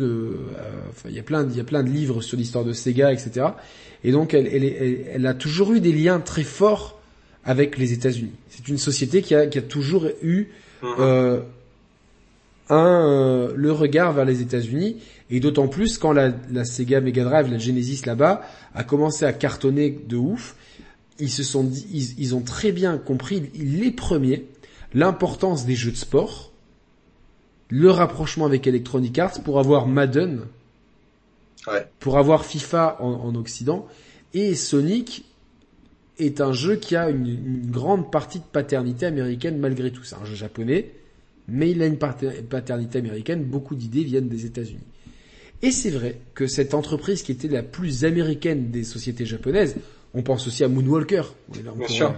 euh, 0.58 0.70
enfin 0.90 1.08
il 1.10 1.14
y 1.16 1.18
a 1.18 1.22
plein, 1.22 1.44
de- 1.44 1.50
il 1.50 1.56
y 1.56 1.60
a 1.60 1.64
plein 1.64 1.82
de 1.82 1.90
livres 1.90 2.22
sur 2.22 2.36
l'histoire 2.38 2.64
de 2.64 2.72
Sega, 2.72 3.12
etc. 3.12 3.46
Et 4.04 4.12
donc 4.12 4.34
elle, 4.34 4.46
elle, 4.46 4.64
elle, 4.64 5.04
elle 5.12 5.26
a 5.26 5.34
toujours 5.34 5.72
eu 5.72 5.80
des 5.80 5.92
liens 5.92 6.20
très 6.20 6.44
forts 6.44 7.00
avec 7.44 7.76
les 7.76 7.92
États-Unis. 7.92 8.32
C'est 8.50 8.68
une 8.68 8.78
société 8.78 9.20
qui 9.22 9.34
a, 9.34 9.46
qui 9.46 9.58
a 9.58 9.62
toujours 9.62 10.06
eu 10.22 10.46
Mhm. 10.82 10.88
euh, 10.98 11.40
un 12.70 13.08
euh, 13.10 13.52
le 13.56 13.72
regard 13.72 14.12
vers 14.12 14.24
les 14.24 14.40
États-Unis 14.40 14.96
et 15.30 15.40
d'autant 15.40 15.68
plus 15.68 15.98
quand 15.98 16.12
la, 16.12 16.32
la 16.52 16.64
Sega 16.64 17.00
Mega 17.00 17.24
Drive, 17.24 17.50
la 17.50 17.58
Genesis 17.58 18.02
là-bas 18.06 18.42
a 18.74 18.84
commencé 18.84 19.24
à 19.24 19.32
cartonner 19.32 19.98
de 20.08 20.16
ouf. 20.16 20.54
Ils 21.18 21.30
se 21.30 21.42
sont 21.42 21.64
dit, 21.64 21.86
ils, 21.92 22.20
ils 22.20 22.34
ont 22.34 22.40
très 22.40 22.72
bien 22.72 22.96
compris 22.98 23.50
les 23.54 23.90
premiers 23.90 24.44
l'importance 24.94 25.66
des 25.66 25.74
jeux 25.74 25.90
de 25.90 25.96
sport, 25.96 26.52
le 27.70 27.90
rapprochement 27.90 28.46
avec 28.46 28.66
Electronic 28.66 29.18
Arts 29.18 29.42
pour 29.42 29.58
avoir 29.58 29.86
Madden, 29.86 30.42
Ouais. 31.66 31.86
pour 31.98 32.18
avoir 32.18 32.44
FIFA 32.44 32.98
en, 33.00 33.12
en 33.12 33.34
Occident 33.36 33.88
et 34.34 34.54
Sonic 34.54 35.24
est 36.18 36.42
un 36.42 36.52
jeu 36.52 36.76
qui 36.76 36.94
a 36.94 37.08
une, 37.08 37.26
une 37.26 37.70
grande 37.70 38.10
partie 38.12 38.38
de 38.38 38.44
paternité 38.44 39.06
américaine 39.06 39.58
malgré 39.58 39.90
tout. 39.90 40.04
C'est 40.04 40.16
un 40.16 40.24
jeu 40.26 40.34
japonais, 40.34 40.90
mais 41.48 41.70
il 41.70 41.82
a 41.82 41.86
une 41.86 41.96
pater- 41.96 42.42
paternité 42.42 42.98
américaine. 42.98 43.44
Beaucoup 43.44 43.74
d'idées 43.76 44.04
viennent 44.04 44.28
des 44.28 44.44
États-Unis. 44.44 44.84
Et 45.62 45.70
c'est 45.70 45.88
vrai 45.90 46.18
que 46.34 46.46
cette 46.46 46.74
entreprise 46.74 47.22
qui 47.22 47.32
était 47.32 47.48
la 47.48 47.62
plus 47.62 48.04
américaine 48.04 48.70
des 48.70 48.84
sociétés 48.84 49.24
japonaises, 49.24 49.74
on 50.12 50.22
pense 50.22 50.46
aussi 50.46 50.64
à 50.64 50.68
Moonwalker, 50.68 51.22
on 51.50 51.54
est 51.58 51.62
là 51.62 51.72
Bien 51.74 51.88
sûr. 51.88 52.14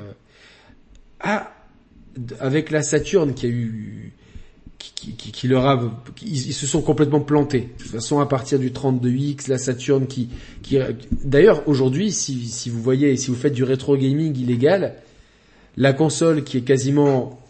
euh, 1.24 1.38
avec 2.40 2.70
la 2.70 2.82
Saturn 2.82 3.32
qui 3.34 3.46
a 3.46 3.48
eu, 3.48 4.12
qui, 4.94 5.12
qui, 5.12 5.12
qui- 5.16 5.32
qui 5.32 5.48
leur 5.48 5.66
a, 5.66 5.80
ils, 6.22 6.48
ils 6.48 6.52
se 6.52 6.66
sont 6.66 6.82
complètement 6.82 7.20
plantés. 7.20 7.70
De 7.78 7.82
toute 7.82 7.92
façon, 7.92 8.20
à 8.20 8.26
partir 8.26 8.58
du 8.58 8.70
32X, 8.70 9.48
la 9.48 9.58
Saturn 9.58 10.06
qui, 10.06 10.28
qui, 10.62 10.78
d'ailleurs, 11.24 11.68
aujourd'hui, 11.68 12.12
si, 12.12 12.46
si 12.46 12.70
vous 12.70 12.80
voyez, 12.82 13.16
si 13.16 13.30
vous 13.30 13.36
faites 13.36 13.52
du 13.54 13.64
rétro 13.64 13.96
gaming 13.96 14.36
illégal, 14.38 14.94
la 15.76 15.92
console 15.92 16.44
qui 16.44 16.58
est 16.58 16.62
quasiment 16.62 17.40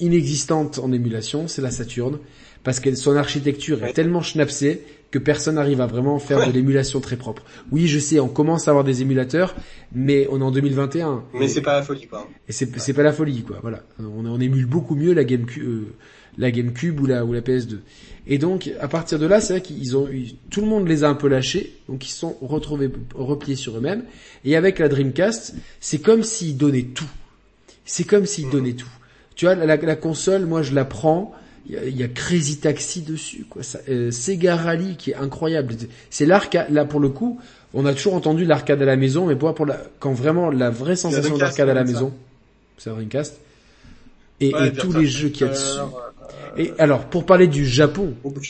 inexistante 0.00 0.78
en 0.78 0.92
émulation, 0.92 1.46
c'est 1.48 1.62
la 1.62 1.70
Saturn, 1.70 2.18
parce 2.64 2.80
que 2.80 2.94
son 2.94 3.16
architecture 3.16 3.80
est 3.82 3.86
Ouais. 3.88 3.92
tellement 3.92 4.22
schnapsée 4.22 4.82
que 5.10 5.18
personne 5.20 5.54
n'arrive 5.54 5.80
à 5.80 5.86
vraiment 5.86 6.18
faire 6.18 6.38
Ouais. 6.38 6.46
de 6.48 6.52
l'émulation 6.52 7.00
très 7.00 7.16
propre. 7.16 7.44
Oui, 7.70 7.86
je 7.86 8.00
sais, 8.00 8.18
on 8.18 8.28
commence 8.28 8.66
à 8.66 8.72
avoir 8.72 8.82
des 8.84 9.02
émulateurs, 9.02 9.54
mais 9.92 10.26
on 10.30 10.40
est 10.40 10.44
en 10.44 10.50
2021. 10.50 11.22
Mais 11.34 11.46
c'est 11.46 11.60
pas 11.62 11.74
la 11.74 11.82
folie, 11.82 12.06
quoi. 12.08 12.28
et 12.48 12.52
c'est 12.52 12.76
c'est 12.80 12.92
pas 12.94 13.04
la 13.04 13.12
folie 13.12 13.42
quoi. 13.42 13.58
Voilà, 13.62 13.82
on, 14.00 14.26
on 14.26 14.40
émule 14.40 14.66
beaucoup 14.66 14.96
mieux 14.96 15.12
la 15.12 15.22
GameCube, 15.24 15.62
euh, 15.62 15.94
la 16.38 16.50
GameCube 16.50 17.00
ou 17.00 17.06
la 17.06 17.24
ou 17.24 17.32
la 17.32 17.40
PS2. 17.40 17.78
Et 18.26 18.38
donc 18.38 18.70
à 18.80 18.88
partir 18.88 19.18
de 19.18 19.26
là, 19.26 19.40
c'est 19.40 19.54
vrai 19.54 19.62
qu'ils 19.62 19.96
ont 19.96 20.08
eu, 20.08 20.28
tout 20.50 20.60
le 20.60 20.66
monde 20.66 20.88
les 20.88 21.04
a 21.04 21.08
un 21.08 21.14
peu 21.14 21.28
lâchés, 21.28 21.74
donc 21.88 22.06
ils 22.06 22.10
se 22.10 22.18
sont 22.18 22.36
retrouvés 22.40 22.90
repliés 23.14 23.56
sur 23.56 23.76
eux-mêmes. 23.76 24.04
Et 24.44 24.56
avec 24.56 24.78
la 24.78 24.88
Dreamcast, 24.88 25.54
c'est 25.80 25.98
comme 25.98 26.22
s'ils 26.22 26.56
donnaient 26.56 26.82
tout. 26.94 27.08
C'est 27.84 28.04
comme 28.04 28.24
s'ils 28.24 28.48
donnaient 28.48 28.72
tout. 28.72 28.88
Tu 29.34 29.44
vois, 29.44 29.54
la, 29.54 29.76
la 29.76 29.96
console, 29.96 30.46
moi 30.46 30.62
je 30.62 30.74
la 30.74 30.84
prends. 30.84 31.34
Il 31.66 31.74
y 31.74 31.78
a, 31.78 31.84
il 31.86 31.96
y 31.96 32.02
a 32.02 32.08
Crazy 32.08 32.58
Taxi 32.58 33.00
dessus, 33.00 33.46
quoi. 33.48 33.62
Ça, 33.62 33.78
euh, 33.88 34.10
Sega 34.10 34.54
Rally 34.54 34.96
qui 34.96 35.12
est 35.12 35.14
incroyable. 35.14 35.74
C'est 36.10 36.26
l'arcade. 36.26 36.70
Là 36.70 36.84
pour 36.84 37.00
le 37.00 37.08
coup, 37.08 37.40
on 37.72 37.86
a 37.86 37.94
toujours 37.94 38.14
entendu 38.14 38.44
l'arcade 38.44 38.80
à 38.80 38.84
la 38.84 38.96
maison, 38.96 39.26
mais 39.26 39.36
pour, 39.36 39.54
pour 39.54 39.66
la, 39.66 39.82
quand 39.98 40.12
vraiment 40.12 40.50
la 40.50 40.70
vraie 40.70 40.96
sensation 40.96 41.36
d'arcade 41.36 41.68
à 41.68 41.74
la 41.74 41.84
maison, 41.84 42.12
c'est 42.78 42.90
la 42.90 42.96
Dreamcast. 42.96 43.38
Et, 44.40 44.52
Ouais, 44.54 44.68
et 44.68 44.72
tous 44.72 44.92
les 44.92 45.06
jeux 45.06 45.28
qu'il 45.28 45.46
y 45.46 45.50
a 45.50 45.52
dessus. 45.52 45.78
euh, 45.78 46.56
Et 46.56 46.72
alors, 46.78 47.06
pour 47.06 47.24
parler 47.26 47.46
du 47.46 47.64
Japon, 47.66 48.14
de- 48.24 48.40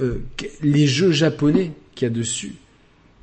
euh, 0.00 0.18
les 0.62 0.86
jeux 0.86 1.10
japonais 1.12 1.72
qu'il 1.94 2.06
y 2.08 2.10
a 2.10 2.14
dessus, 2.14 2.54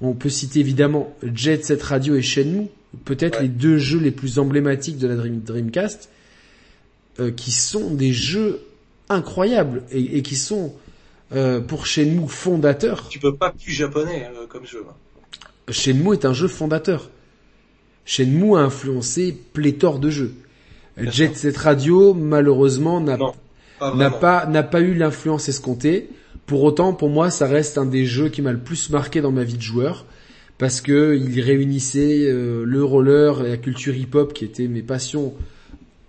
on 0.01 0.13
peut 0.13 0.29
citer 0.29 0.59
évidemment 0.59 1.15
Jet 1.33 1.63
Set 1.65 1.81
Radio 1.83 2.15
et 2.15 2.21
Shenmue, 2.21 2.67
peut-être 3.05 3.37
Ouais. 3.37 3.43
les 3.43 3.49
deux 3.49 3.77
jeux 3.77 3.99
les 3.99 4.11
plus 4.11 4.39
emblématiques 4.39 4.97
de 4.97 5.07
la 5.07 5.15
Dream- 5.15 5.41
Dreamcast. 5.41 6.09
euh, 7.19 7.31
qui 7.31 7.51
sont 7.51 7.93
des 7.95 8.13
jeux 8.13 8.61
incroyables 9.09 9.83
et, 9.91 10.17
et 10.17 10.21
qui 10.21 10.37
sont 10.37 10.73
euh, 11.33 11.59
pour 11.59 11.85
Shenmue 11.85 12.29
fondateur. 12.29 13.09
Tu 13.09 13.19
peux 13.19 13.35
pas 13.35 13.51
plus 13.51 13.73
japonais 13.73 14.29
euh, 14.33 14.47
comme 14.47 14.65
jeu. 14.65 14.85
hein. 14.89 14.93
Shenmue 15.69 16.13
est 16.13 16.23
un 16.23 16.31
jeu 16.33 16.47
fondateur. 16.47 17.09
Shenmue 18.05 18.55
a 18.55 18.59
influencé 18.61 19.37
pléthore 19.53 19.99
de 19.99 20.09
jeux. 20.09 20.33
Jet. 21.11 21.35
Set 21.35 21.57
Radio, 21.57 22.13
malheureusement, 22.13 22.99
n'a 22.99 23.17
n'a 23.95 24.09
pas 24.09 24.45
n'a 24.45 24.63
pas 24.63 24.81
eu 24.81 24.93
l'influence 24.93 25.47
escomptée. 25.49 26.09
Pour 26.45 26.63
autant, 26.63 26.93
pour 26.93 27.09
moi, 27.09 27.29
ça 27.29 27.45
reste 27.47 27.77
un 27.77 27.85
des 27.85 28.05
jeux 28.05 28.29
qui 28.29 28.41
m'a 28.41 28.51
le 28.51 28.57
plus 28.59 28.89
marqué 28.89 29.21
dans 29.21 29.31
ma 29.31 29.43
vie 29.43 29.57
de 29.57 29.61
joueur 29.61 30.05
parce 30.57 30.81
que 30.81 31.15
il 31.15 31.39
réunissait 31.41 32.25
euh, 32.27 32.63
le 32.65 32.83
roller 32.83 33.45
et 33.45 33.49
la 33.51 33.57
culture 33.57 33.95
hip-hop 33.95 34.33
qui 34.33 34.45
étaient 34.45 34.67
mes 34.67 34.81
passions 34.81 35.33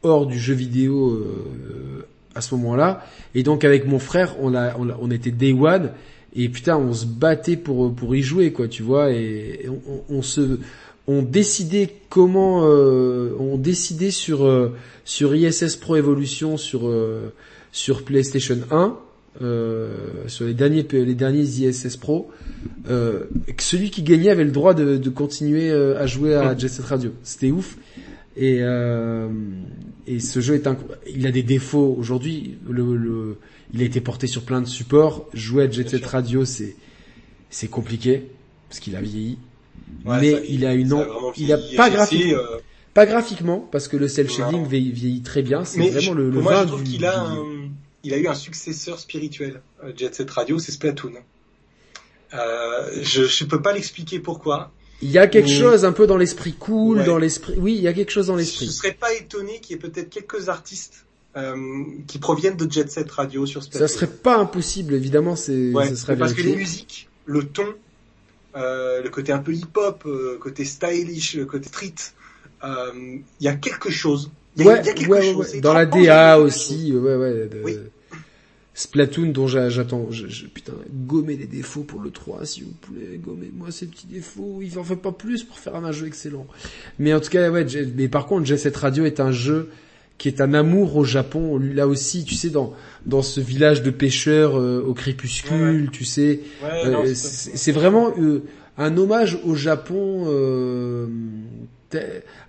hors 0.02 0.27
du 0.27 0.39
jeu 0.39 0.55
vidéo 0.55 1.10
euh, 1.10 2.07
à 2.35 2.41
ce 2.41 2.55
moment-là. 2.57 3.05
Et 3.35 3.43
donc 3.43 3.65
avec 3.65 3.86
mon 3.86 3.99
frère, 3.99 4.35
on 4.41 4.55
a, 4.55 4.75
on, 4.78 4.89
a- 4.89 4.99
on 5.01 5.10
était 5.10 5.31
day 5.31 5.52
one 5.52 5.91
et 6.35 6.49
putain, 6.49 6.77
on 6.78 6.93
se 6.94 7.07
battait 7.07 7.57
pour 7.57 7.94
pour 7.94 8.15
y 8.17 8.23
jouer 8.23 8.52
quoi, 8.52 8.67
tu 8.67 8.83
vois, 8.83 9.10
et, 9.12 9.60
et 9.65 9.69
on, 9.69 9.81
on- 9.89 10.17
on 10.19 10.23
se 10.23 10.59
on 11.07 11.23
décidait 11.23 11.91
comment 12.09 12.62
euh, 12.65 13.33
on 13.39 13.57
décidait 13.57 14.11
sur 14.11 14.45
euh, 14.45 14.73
sur 15.05 15.35
ISS 15.35 15.77
Pro 15.77 15.97
Evolution 15.97 16.57
sur 16.57 16.87
euh, 16.89 17.33
sur 17.73 18.05
PlayStation 18.05 18.59
1 18.70 18.97
euh, 19.43 19.95
sur 20.27 20.45
les 20.47 20.55
derniers 20.55 20.87
les 20.93 21.15
derniers 21.15 21.43
ISS 21.43 21.97
Pro 21.97 22.31
euh, 22.89 23.25
que 23.57 23.62
celui 23.62 23.91
qui 23.91 24.03
gagnait 24.03 24.31
avait 24.31 24.45
le 24.45 24.51
droit 24.51 24.75
de, 24.75 24.97
de 24.97 25.11
continuer 25.11 25.70
euh, 25.70 25.99
à 26.01 26.07
jouer 26.07 26.35
à 26.35 26.57
Jet 26.57 26.69
Set 26.69 26.85
Radio. 26.85 27.12
C'était 27.23 27.51
ouf. 27.51 27.77
Et 28.37 28.59
euh, 28.61 29.29
et 30.07 30.20
ce 30.20 30.41
jeu 30.41 30.55
est 30.55 30.67
incro- 30.67 30.87
il 31.12 31.27
a 31.27 31.31
des 31.33 31.43
défauts 31.43 31.95
aujourd'hui. 31.99 32.57
Le, 32.69 32.97
le 32.97 33.37
il 33.73 33.83
a 33.83 33.85
été 33.85 34.01
porté 34.01 34.27
sur 34.27 34.43
plein 34.43 34.61
de 34.61 34.67
supports. 34.69 35.29
Jouer 35.35 35.65
à 35.65 35.70
Jet 35.70 35.89
Set. 35.89 36.05
Radio 36.07 36.45
c'est 36.45 36.77
c'est 37.51 37.69
compliqué 37.69 38.23
parce 38.69 38.79
qu'il 38.81 38.95
a 38.97 39.01
vieilli. 39.01 39.39
Ouais, 40.05 40.20
mais 40.20 40.33
ça- 40.33 40.41
il 40.49 40.67
a 40.67 40.75
une 40.75 40.89
vraiment 40.89 41.33
il 41.36 41.52
a 41.52 41.57
vieilli. 41.57 41.77
pas 41.77 41.91
graphiquement, 41.91 42.39
euh, 42.39 42.59
pas 42.94 43.07
graphiquement 43.07 43.69
parce 43.73 43.89
que 43.89 43.97
le 43.97 44.09
cel 44.09 44.28
shading 44.31 44.67
vieillit, 44.67 44.93
vieillit 44.93 45.23
très 45.23 45.43
bien. 45.43 45.65
C'est 45.65 45.81
vraiment 45.81 46.01
je- 46.01 46.12
le, 46.12 46.25
le 46.27 46.33
pour 46.33 46.43
moi, 46.43 46.52
vin 46.55 46.62
je 46.62 46.67
trouve 46.69 46.83
qu'il 46.83 47.05
a, 47.05 47.12
du- 47.12 47.17
un- 47.39 47.69
il 48.05 48.15
a 48.15 48.19
eu 48.19 48.27
un 48.28 48.35
successeur 48.35 48.99
spirituel, 48.99 49.60
euh, 49.85 49.93
Jet 49.97 50.15
Set 50.15 50.31
Radio, 50.31 50.59
c'est 50.59 50.73
Splatoon. 50.73 51.12
Euh, 52.35 52.91
je, 53.02 53.25
je 53.25 53.44
peux 53.44 53.60
pas 53.60 53.73
l'expliquer 53.73 54.20
pourquoi. 54.20 54.70
Il 55.02 55.10
y 55.10 55.19
a 55.19 55.27
quelque 55.27 55.47
Mais- 55.49 55.59
chose 55.59 55.85
un 55.85 55.93
peu 55.93 56.07
dans 56.07 56.17
l'esprit 56.19 56.52
cool, 56.52 56.99
Ouais. 56.99 57.05
dans 57.05 57.19
l'esprit. 57.19 57.55
Oui, 57.59 57.75
il 57.75 57.81
y 57.83 57.89
a 57.89 57.93
quelque 57.93 58.12
chose 58.12 58.27
dans 58.28 58.35
Je 58.35 58.41
l'esprit. 58.41 58.69
serais 58.69 58.93
pas 58.93 59.12
étonné 59.15 59.59
qu'il 59.60 59.73
y 59.73 59.78
ait 59.78 59.83
peut-être 59.83 60.10
quelques 60.10 60.49
artistes 60.49 61.07
euh, 61.36 61.55
qui 62.09 62.19
proviennent 62.19 62.57
de 62.57 62.70
Jet 62.70 62.91
Set 62.91 63.09
Radio 63.12 63.47
sur 63.47 63.62
Splatoon. 63.62 63.86
Ça 63.86 63.93
serait 63.94 64.09
pas 64.09 64.36
impossible, 64.36 64.94
évidemment. 64.94 65.36
C'est, 65.36 65.73
Ouais, 65.73 65.94
serait 65.94 66.17
parce 66.17 66.35
que 66.35 66.43
les 66.43 66.57
musiques, 66.57 67.09
le 67.25 67.44
ton, 67.44 67.67
le 68.55 69.09
côté 69.09 69.33
un 69.33 69.39
peu 69.39 69.53
hip-hop, 69.53 70.03
euh, 70.07 70.39
côté 70.41 70.65
stylish, 70.65 71.35
le 71.37 71.45
côté 71.47 71.69
street, 71.69 71.95
euh, 72.65 72.91
il 73.41 73.45
y 73.45 73.49
a 73.49 73.55
quelque 73.55 73.91
chose. 73.91 74.31
Il 74.57 74.65
y 74.65 74.69
a, 74.69 74.73
ouais, 74.73 74.81
il 74.83 74.87
y 74.87 74.91
a 74.91 74.93
quelque 74.93 75.11
ouais, 75.11 75.33
chose. 75.33 75.61
Dans 75.61 75.73
la 75.73 75.87
DA 75.87 76.39
aussi, 76.41 76.93
ouais, 76.93 77.17
ouais. 77.17 77.49
de- 77.49 77.62
Oui. 77.65 77.77
Splatoon 78.73 79.27
dont 79.33 79.47
j'a- 79.47 79.69
j'attends, 79.69 80.09
putain, 80.55 80.73
gommer 81.07 81.37
les 81.37 81.47
défauts 81.47 81.83
pour 81.83 82.01
le 82.01 82.11
3, 82.11 82.47
s'il 82.47 82.65
vous 82.65 82.73
plaît, 82.81 83.19
gommez-moi 83.19 83.70
ces 83.70 83.87
petits 83.87 84.07
défauts, 84.07 84.61
il 84.62 84.79
en 84.79 84.85
fait 84.85 84.97
pas 84.97 85.12
plus 85.12 85.45
pour 85.45 85.59
faire 85.59 85.75
un 85.77 85.93
jeu 85.93 86.07
excellent. 86.07 86.47
Mais 86.99 87.12
en 87.12 87.20
tout 87.20 87.29
cas, 87.31 87.51
ouais, 87.51 87.67
mais 87.97 88.09
par 88.09 88.27
contre, 88.27 88.47
Jet 88.47 88.57
Set 88.57 88.77
Radio 88.77 89.05
est 89.05 89.20
un 89.20 89.33
jeu 89.33 89.69
qui 90.19 90.29
est 90.29 90.41
un 90.41 90.55
amour 90.55 90.97
au 90.97 91.05
Japon, 91.05 91.59
là 91.59 91.87
aussi, 91.89 92.25
tu 92.25 92.35
sais, 92.37 92.49
dans, 92.49 92.73
dans 93.07 93.23
ce 93.23 93.41
village 93.41 93.83
de 93.83 93.91
pêcheurs 93.91 94.59
euh, 94.59 94.85
au 94.87 94.95
crépuscule, 94.95 95.91
tu 95.93 96.05
sais, 96.05 96.41
Ouais, 96.62 96.87
euh, 96.87 97.15
c'est- 97.15 97.73
vraiment 97.73 98.12
euh, 98.19 98.43
un 98.79 98.97
hommage 98.97 99.39
au 99.45 99.55
Japon, 99.55 100.25
euh, 100.29 101.07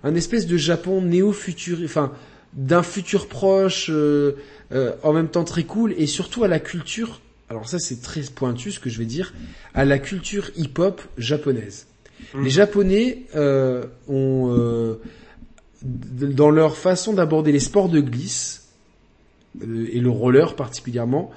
un 0.04 0.14
espèce 0.14 0.46
de 0.46 0.56
Japon 0.56 1.02
néo-futur, 1.02 1.78
enfin 1.84 2.12
d'un 2.54 2.82
futur 2.82 3.28
proche, 3.28 3.88
euh, 3.90 4.32
euh, 4.72 4.92
en 5.02 5.12
même 5.12 5.28
temps 5.28 5.44
très 5.44 5.64
cool, 5.64 5.94
et 5.96 6.06
surtout 6.06 6.44
à 6.44 6.48
la 6.48 6.60
culture. 6.60 7.20
Alors 7.48 7.68
ça 7.68 7.78
c'est 7.78 8.00
très 8.02 8.22
pointu 8.22 8.70
ce 8.70 8.78
que 8.80 8.88
je 8.90 8.98
vais 8.98 9.04
dire, 9.06 9.32
à 9.74 9.84
la 9.84 9.98
culture 9.98 10.50
hip-hop 10.56 11.00
japonaise. 11.18 11.86
Mm. 12.34 12.44
Les 12.44 12.50
Japonais 12.50 13.22
euh, 13.34 13.84
ont 14.08 14.54
euh, 14.56 15.00
dans 15.82 16.50
leur 16.50 16.76
façon 16.76 17.12
d'aborder 17.12 17.52
les 17.52 17.60
sports 17.60 17.88
de 17.88 18.00
glisse 18.00 18.61
et 19.60 20.00
le 20.00 20.10
roller 20.10 20.56
particulièrement, 20.56 21.30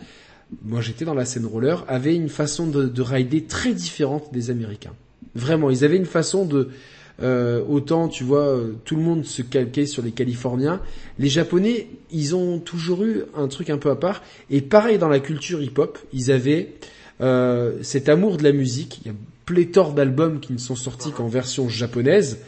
moi 0.64 0.82
j'étais 0.82 1.06
dans 1.06 1.14
la 1.14 1.26
scène 1.26 1.46
roller, 1.46 1.84
avaient 1.88 2.16
une 2.16 2.30
façon 2.30 2.68
de, 2.68 2.86
de 2.86 3.02
rider 3.02 3.44
très 3.44 3.74
différente 3.74 4.32
des 4.32 4.50
Américains. 4.50 4.94
Vraiment, 5.36 5.70
ils 5.70 5.84
avaient 5.84 5.98
une 5.98 6.06
façon 6.06 6.46
de 6.46 6.70
euh, 7.22 7.64
autant 7.70 8.10
tu 8.10 8.26
vois 8.26 8.48
euh, 8.48 8.74
tout 8.84 8.98
le 8.98 9.02
monde 9.02 9.24
se 9.24 9.42
calquait 9.42 9.86
sur 9.86 10.04
les 10.04 10.12
Californiens, 10.12 10.82
les 11.18 11.30
Japonais 11.30 11.88
ils 12.12 12.36
ont 12.36 12.60
toujours 12.60 13.06
eu 13.06 13.24
un 13.38 13.48
truc 13.48 13.70
un 13.70 13.78
peu 13.78 13.90
à 13.90 13.96
part 13.96 14.22
et 14.50 14.60
pareil 14.60 14.98
dans 14.98 15.08
la 15.08 15.22
culture 15.22 15.64
hip-hop, 15.64 15.98
ils 16.12 16.30
avaient 16.30 16.74
euh, 17.22 17.78
cet 17.82 18.10
amour 18.10 18.36
de 18.38 18.44
la 18.44 18.52
musique. 18.52 19.00
Il 19.02 19.08
y 19.08 19.12
a 19.12 19.16
pléthore 19.46 19.94
d'albums 19.94 20.40
qui 20.40 20.54
ne 20.54 20.58
sont 20.58 20.76
sortis 20.76 21.12
qu'en 21.12 21.28
version 21.28 21.70
japonaise. 21.70 22.40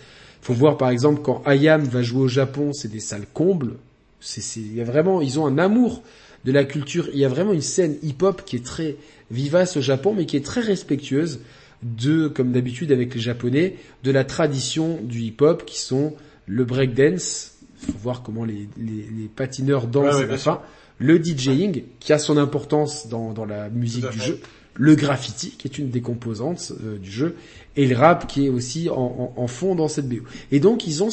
Faut 0.42 0.54
voir 0.54 0.78
par 0.78 0.90
exemple 0.90 1.22
quand 1.22 1.42
Ayam 1.46 1.84
va 1.84 2.02
jouer 2.02 2.22
au 2.24 2.28
Japon, 2.28 2.74
c'est 2.74 2.92
des 2.92 3.00
salles 3.00 3.28
combles. 3.34 3.76
C'est, 4.20 4.42
il 4.60 4.76
y 4.76 4.82
a 4.82 4.84
vraiment, 4.84 5.22
ils 5.22 5.40
ont 5.40 5.46
un 5.46 5.58
amour 5.58 6.02
de 6.46 6.52
la 6.52 6.64
culture. 6.64 7.08
Il 7.14 7.20
y 7.20 7.26
a 7.26 7.30
vraiment 7.30 7.54
une 7.54 7.62
scène 7.62 7.98
hip-hop 8.04 8.44
qui 8.46 8.56
est 8.56 8.66
très 8.66 8.96
vivace 9.32 9.78
au 9.78 9.82
Japon, 9.82 10.14
mais 10.16 10.26
qui 10.26 10.38
est 10.38 10.46
très 10.46 10.62
respectueuse 10.62 11.40
de, 11.84 12.28
comme 12.28 12.52
d'habitude 12.52 12.92
avec 12.92 13.14
les 13.14 13.22
Japonais, 13.22 13.76
de 14.04 14.12
la 14.12 14.24
tradition 14.24 15.00
du 15.04 15.22
hip-hop 15.22 15.66
qui 15.66 15.80
sont 15.80 16.16
le 16.48 16.66
breakdance. 16.66 17.54
Faut 17.80 17.92
voir 18.02 18.24
comment 18.24 18.44
les, 18.46 18.68
les, 18.78 19.06
les 19.16 19.28
patineurs 19.28 19.88
dansent 19.88 20.06
Ouais, 20.06 20.12
ouais, 20.12 20.18
à 20.18 20.22
la 20.22 20.28
bien 20.28 20.38
fin. 20.38 20.62
Le 20.98 21.24
DJing, 21.24 21.84
qui 22.00 22.12
a 22.14 22.18
son 22.18 22.38
importance 22.38 23.08
dans, 23.08 23.34
dans 23.34 23.46
la 23.46 23.70
musique 23.70 24.10
du 24.10 24.18
fait. 24.18 24.26
jeu. 24.26 24.40
Le 24.74 24.96
graffiti, 24.96 25.52
qui 25.52 25.68
est 25.68 25.78
une 25.78 25.90
des 25.90 26.02
composantes 26.02 26.72
euh, 26.84 26.98
du 26.98 27.12
jeu. 27.12 27.36
Et 27.76 27.86
le 27.88 27.96
rap, 27.96 28.28
qui 28.28 28.46
est 28.46 28.50
aussi 28.50 28.90
en, 28.90 28.96
en, 28.96 29.34
en 29.36 29.48
fond 29.48 29.76
dans 29.76 29.88
cette 29.88 30.08
BO. 30.10 30.24
Et 30.52 30.60
donc, 30.60 30.88
ils 30.88 31.04
ont... 31.04 31.10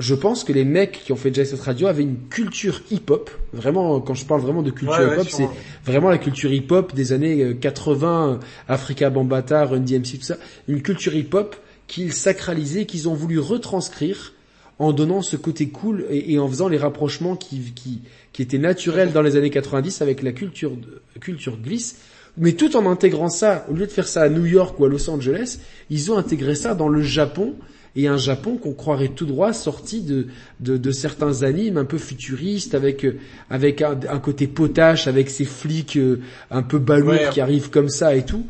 Je 0.00 0.14
pense 0.14 0.44
que 0.44 0.52
les 0.52 0.64
mecs 0.64 1.02
qui 1.04 1.12
ont 1.12 1.16
fait 1.16 1.44
Set 1.44 1.60
Radio 1.60 1.86
avaient 1.86 2.02
une 2.02 2.16
culture 2.30 2.80
hip-hop. 2.90 3.30
Vraiment, 3.52 4.00
quand 4.00 4.14
je 4.14 4.24
parle 4.24 4.40
vraiment 4.40 4.62
de 4.62 4.70
culture 4.70 4.98
Ouais, 4.98 5.04
ouais, 5.04 5.12
hip-hop, 5.14 5.28
c'est 5.28 5.48
vraiment 5.84 6.08
la 6.08 6.16
culture 6.16 6.50
hip-hop 6.50 6.94
des 6.94 7.12
années 7.12 7.42
euh, 7.42 7.54
80, 7.54 8.28
euh, 8.28 8.36
Africa 8.66 9.10
Bambata, 9.10 9.66
Run 9.66 9.80
DMC, 9.80 10.18
tout 10.18 10.22
ça. 10.22 10.38
Une 10.68 10.80
culture 10.80 11.14
hip-hop 11.14 11.54
qu'ils 11.86 12.14
sacralisaient, 12.14 12.86
qu'ils 12.86 13.08
ont 13.08 13.14
voulu 13.14 13.38
retranscrire 13.38 14.32
en 14.78 14.92
donnant 14.92 15.20
ce 15.20 15.36
côté 15.36 15.68
cool 15.68 16.06
et, 16.08 16.32
et 16.32 16.38
en 16.38 16.48
faisant 16.48 16.68
les 16.68 16.78
rapprochements 16.78 17.36
qui, 17.36 17.72
qui, 17.74 18.00
qui 18.32 18.40
étaient 18.40 18.58
naturels 18.58 19.12
dans 19.12 19.20
les 19.20 19.36
années 19.36 19.50
90 19.50 20.00
avec 20.00 20.22
la 20.22 20.32
culture, 20.32 20.72
culture 21.20 21.58
glisse. 21.58 21.98
Mais 22.38 22.52
tout 22.52 22.74
en 22.74 22.90
intégrant 22.90 23.28
ça, 23.28 23.66
au 23.70 23.74
lieu 23.74 23.86
de 23.86 23.92
faire 23.92 24.08
ça 24.08 24.22
à 24.22 24.28
New 24.30 24.46
York 24.46 24.80
ou 24.80 24.86
à 24.86 24.88
Los 24.88 25.10
Angeles, 25.10 25.58
ils 25.90 26.10
ont 26.10 26.16
intégré 26.16 26.54
ça 26.54 26.74
dans 26.74 26.88
le 26.88 27.02
Japon 27.02 27.54
et 27.96 28.06
un 28.06 28.16
Japon 28.16 28.56
qu'on 28.56 28.72
croirait 28.72 29.08
tout 29.08 29.26
droit 29.26 29.52
sorti 29.52 30.02
de, 30.02 30.28
de, 30.60 30.76
de 30.76 30.90
certains 30.92 31.42
animes 31.42 31.76
un 31.76 31.84
peu 31.84 31.98
futuristes 31.98 32.74
avec 32.74 33.04
euh, 33.04 33.18
avec 33.50 33.82
un, 33.82 33.98
un 34.08 34.18
côté 34.20 34.46
potache 34.46 35.06
avec 35.08 35.28
ces 35.28 35.44
flics 35.44 35.96
euh, 35.96 36.20
un 36.50 36.62
peu 36.62 36.78
balourds 36.78 37.10
Ouais. 37.14 37.30
qui 37.32 37.40
arrivent 37.40 37.70
comme 37.70 37.88
ça 37.88 38.14
et 38.14 38.24
tout. 38.24 38.46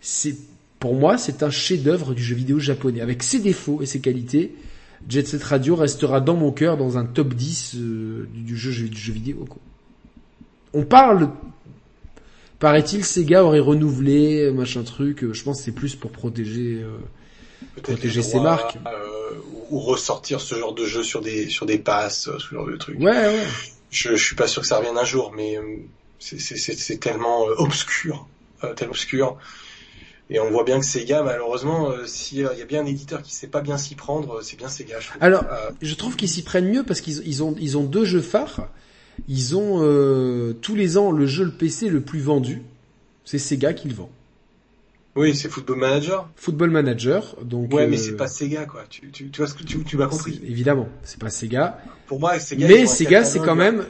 C'est 0.00 0.34
pour 0.80 0.94
moi 0.94 1.18
c'est 1.18 1.42
un 1.42 1.50
chef-d'œuvre 1.50 2.14
du 2.14 2.22
jeu 2.22 2.34
vidéo 2.34 2.58
japonais 2.58 3.00
avec 3.00 3.22
ses 3.22 3.38
défauts 3.38 3.80
et 3.82 3.86
ses 3.86 4.00
qualités. 4.00 4.54
Jet 5.08 5.26
Set 5.26 5.42
Radio 5.44 5.76
restera 5.76 6.20
dans 6.20 6.36
mon 6.36 6.50
cœur 6.52 6.76
dans 6.76 6.98
un 6.98 7.04
top 7.06 7.32
10 7.34 7.76
euh, 7.76 8.28
du, 8.34 8.56
jeu 8.56 8.88
du 8.88 8.98
jeu 8.98 9.12
vidéo. 9.12 9.46
Quoi. 9.48 9.58
On 10.74 10.82
parle 10.84 11.30
paraît-il 12.58 13.04
Sega 13.04 13.44
aurait 13.44 13.60
renouvelé 13.60 14.50
machin 14.52 14.82
truc, 14.82 15.24
euh, 15.24 15.32
je 15.32 15.42
pense 15.42 15.58
que 15.58 15.64
c'est 15.64 15.72
plus 15.72 15.94
pour 15.96 16.10
protéger 16.10 16.80
euh, 16.82 16.98
protéger 17.82 18.22
ses 18.22 18.40
marques. 18.40 18.76
euh, 18.86 19.30
ou 19.70 19.78
ressortir 19.80 20.40
ce 20.40 20.54
genre 20.56 20.74
de 20.74 20.84
jeu 20.84 21.02
sur 21.02 21.20
des 21.20 21.48
sur 21.48 21.66
des 21.66 21.78
passes, 21.78 22.28
euh, 22.28 22.38
ce 22.38 22.54
genre 22.54 22.66
de 22.66 22.76
trucs. 22.76 22.98
Ouais, 22.98 23.10
ouais. 23.10 23.46
Je, 23.90 24.16
je 24.16 24.24
suis 24.24 24.36
pas 24.36 24.46
sûr 24.46 24.62
que 24.62 24.68
ça 24.68 24.78
revienne 24.78 24.98
un 24.98 25.04
jour, 25.04 25.32
mais 25.36 25.56
euh, 25.58 25.62
c'est 26.18 27.00
tellement 27.00 27.48
euh, 27.48 27.54
obscur, 27.58 28.26
euh, 28.64 28.74
tellement 28.74 28.92
obscur. 28.92 29.36
Et 30.32 30.38
on 30.38 30.48
voit 30.50 30.62
bien 30.62 30.78
que 30.78 30.86
Sega, 30.86 31.24
malheureusement, 31.24 31.90
euh, 31.90 32.06
s'il 32.06 32.38
y 32.38 32.44
a 32.44 32.64
bien 32.64 32.82
un 32.82 32.86
éditeur 32.86 33.20
qui 33.20 33.34
sait 33.34 33.48
pas 33.48 33.60
bien 33.62 33.76
s'y 33.78 33.96
prendre, 33.96 34.36
euh, 34.38 34.42
c'est 34.42 34.56
bien 34.56 34.68
Sega. 34.68 35.00
Je. 35.00 35.08
Alors, 35.20 35.42
Euh, 35.50 35.70
je 35.82 35.94
trouve 35.94 36.14
qu'ils 36.14 36.28
s'y 36.28 36.42
prennent 36.42 36.68
mieux 36.70 36.84
parce 36.84 37.00
qu'ils 37.00 37.26
ils 37.26 37.42
ont 37.42 37.56
ils 37.58 37.76
ont 37.76 37.82
deux 37.84 38.04
jeux 38.04 38.20
phares. 38.20 38.68
Ils 39.28 39.56
ont 39.56 39.82
euh, 39.82 40.52
tous 40.62 40.74
les 40.76 40.96
ans 40.98 41.10
le 41.10 41.26
jeu 41.26 41.44
le 41.44 41.50
PC 41.50 41.88
le 41.88 42.00
plus 42.00 42.20
vendu. 42.20 42.62
C'est 43.24 43.38
Sega 43.38 43.72
qui 43.74 43.88
le 43.88 43.94
vend. 43.94 44.10
Oui, 45.16 45.34
c'est 45.34 45.48
Football 45.48 45.78
Manager. 45.78 46.30
Football 46.36 46.70
Manager, 46.70 47.36
donc. 47.42 47.72
Ouais, 47.74 47.88
mais 47.88 47.96
c'est 47.96 48.16
pas 48.16 48.28
Sega, 48.28 48.64
quoi. 48.66 48.84
Tu, 48.88 49.10
tu, 49.10 49.30
tu 49.30 49.38
vois 49.38 49.48
ce 49.48 49.54
que 49.54 49.64
tu, 49.64 49.82
tu 49.82 49.96
m'as 49.96 50.06
compris. 50.06 50.40
Évidemment, 50.44 50.88
c'est 51.02 51.18
pas 51.18 51.30
Sega. 51.30 51.78
Pour 52.06 52.20
moi, 52.20 52.38
Sega. 52.38 52.68
Mais 52.68 52.86
Sega, 52.86 53.24
c'est 53.24 53.40
quand 53.40 53.56
même, 53.56 53.86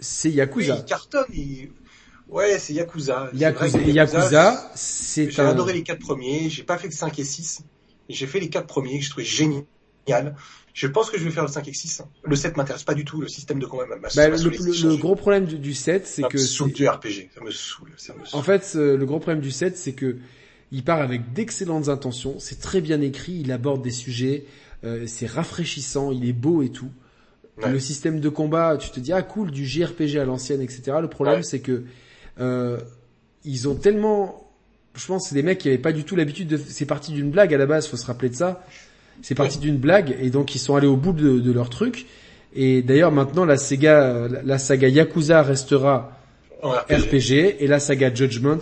c'est 0.00 0.30
Yakuza. 0.30 0.74
Oui, 0.74 0.80
il 0.80 0.84
cartonne. 0.84 1.24
Il... 1.32 1.70
Ouais, 2.28 2.58
c'est 2.58 2.72
Yakuza. 2.72 3.30
Yakuza, 3.34 3.78
Yakuza, 3.80 4.70
c'est 4.74 5.30
J'ai 5.30 5.42
adoré 5.42 5.74
les 5.74 5.82
quatre 5.82 6.00
premiers. 6.00 6.48
J'ai 6.50 6.64
pas 6.64 6.78
fait 6.78 6.88
que 6.88 6.94
5 6.94 7.18
et 7.18 7.24
6. 7.24 7.60
J'ai 8.08 8.26
fait 8.26 8.40
les 8.40 8.48
quatre 8.48 8.66
premiers 8.66 8.98
que 8.98 9.04
je 9.04 9.10
trouvais 9.10 9.24
génial. 9.24 10.34
Je 10.72 10.88
pense 10.88 11.08
que 11.08 11.18
je 11.18 11.24
vais 11.24 11.30
faire 11.30 11.44
le 11.44 11.48
5 11.48 11.68
et 11.68 11.72
6. 11.72 12.02
Le 12.24 12.34
7 12.34 12.56
m'intéresse 12.56 12.82
pas 12.82 12.94
du 12.94 13.04
tout, 13.04 13.20
le 13.20 13.28
système 13.28 13.60
de 13.60 13.66
combat 13.66 13.84
bah, 13.86 14.28
le, 14.28 14.36
le, 14.36 14.88
le, 14.88 14.96
gros 14.96 15.14
problème 15.14 15.44
du, 15.44 15.58
du 15.58 15.72
7, 15.72 16.04
c'est 16.04 16.24
que... 16.24 16.36
Ça 16.36 16.64
me 16.64 16.72
du 16.72 16.88
RPG, 16.88 17.30
ça 17.32 17.40
me 17.42 17.52
saoule, 17.52 17.92
ça 17.96 18.12
me 18.14 18.24
saoule. 18.24 18.40
En 18.40 18.42
fait, 18.42 18.74
le 18.74 19.04
gros 19.06 19.20
problème 19.20 19.40
du 19.40 19.52
7, 19.52 19.78
c'est 19.78 19.92
que 19.92 20.18
il 20.74 20.82
part 20.82 21.00
avec 21.00 21.32
d'excellentes 21.32 21.88
intentions, 21.88 22.34
c'est 22.40 22.60
très 22.60 22.80
bien 22.80 23.00
écrit, 23.00 23.40
il 23.44 23.52
aborde 23.52 23.80
des 23.80 23.92
sujets, 23.92 24.44
euh, 24.82 25.04
c'est 25.06 25.26
rafraîchissant, 25.26 26.10
il 26.10 26.28
est 26.28 26.32
beau 26.32 26.62
et 26.62 26.70
tout. 26.70 26.90
Ouais. 27.62 27.70
Le 27.70 27.78
système 27.78 28.18
de 28.18 28.28
combat, 28.28 28.76
tu 28.76 28.90
te 28.90 28.98
dis 28.98 29.12
ah 29.12 29.22
cool 29.22 29.52
du 29.52 29.64
JRPG 29.64 30.18
à 30.18 30.24
l'ancienne, 30.24 30.60
etc. 30.60 30.96
Le 31.00 31.06
problème 31.06 31.36
ouais. 31.36 31.42
c'est 31.44 31.60
que 31.60 31.84
euh, 32.40 32.80
ils 33.44 33.68
ont 33.68 33.76
tellement, 33.76 34.50
je 34.96 35.06
pense, 35.06 35.28
c'est 35.28 35.36
des 35.36 35.44
mecs 35.44 35.58
qui 35.58 35.68
avaient 35.68 35.78
pas 35.78 35.92
du 35.92 36.02
tout 36.02 36.16
l'habitude 36.16 36.48
de, 36.48 36.56
c'est 36.56 36.86
parti 36.86 37.12
d'une 37.12 37.30
blague 37.30 37.54
à 37.54 37.56
la 37.56 37.66
base, 37.66 37.86
faut 37.86 37.96
se 37.96 38.06
rappeler 38.06 38.28
de 38.28 38.34
ça. 38.34 38.66
C'est 39.22 39.36
parti 39.36 39.58
d'une 39.58 39.76
blague 39.76 40.16
et 40.20 40.28
donc 40.30 40.56
ils 40.56 40.58
sont 40.58 40.74
allés 40.74 40.88
au 40.88 40.96
bout 40.96 41.12
de, 41.12 41.38
de 41.38 41.52
leur 41.52 41.70
truc. 41.70 42.06
Et 42.52 42.82
d'ailleurs 42.82 43.12
maintenant 43.12 43.44
la 43.44 43.58
Sega, 43.58 44.26
la 44.44 44.58
saga 44.58 44.88
Yakuza 44.88 45.40
restera 45.44 46.18
RPG. 46.64 46.94
RPG 46.96 47.62
et 47.62 47.66
la 47.68 47.78
saga 47.78 48.12
Judgment 48.12 48.58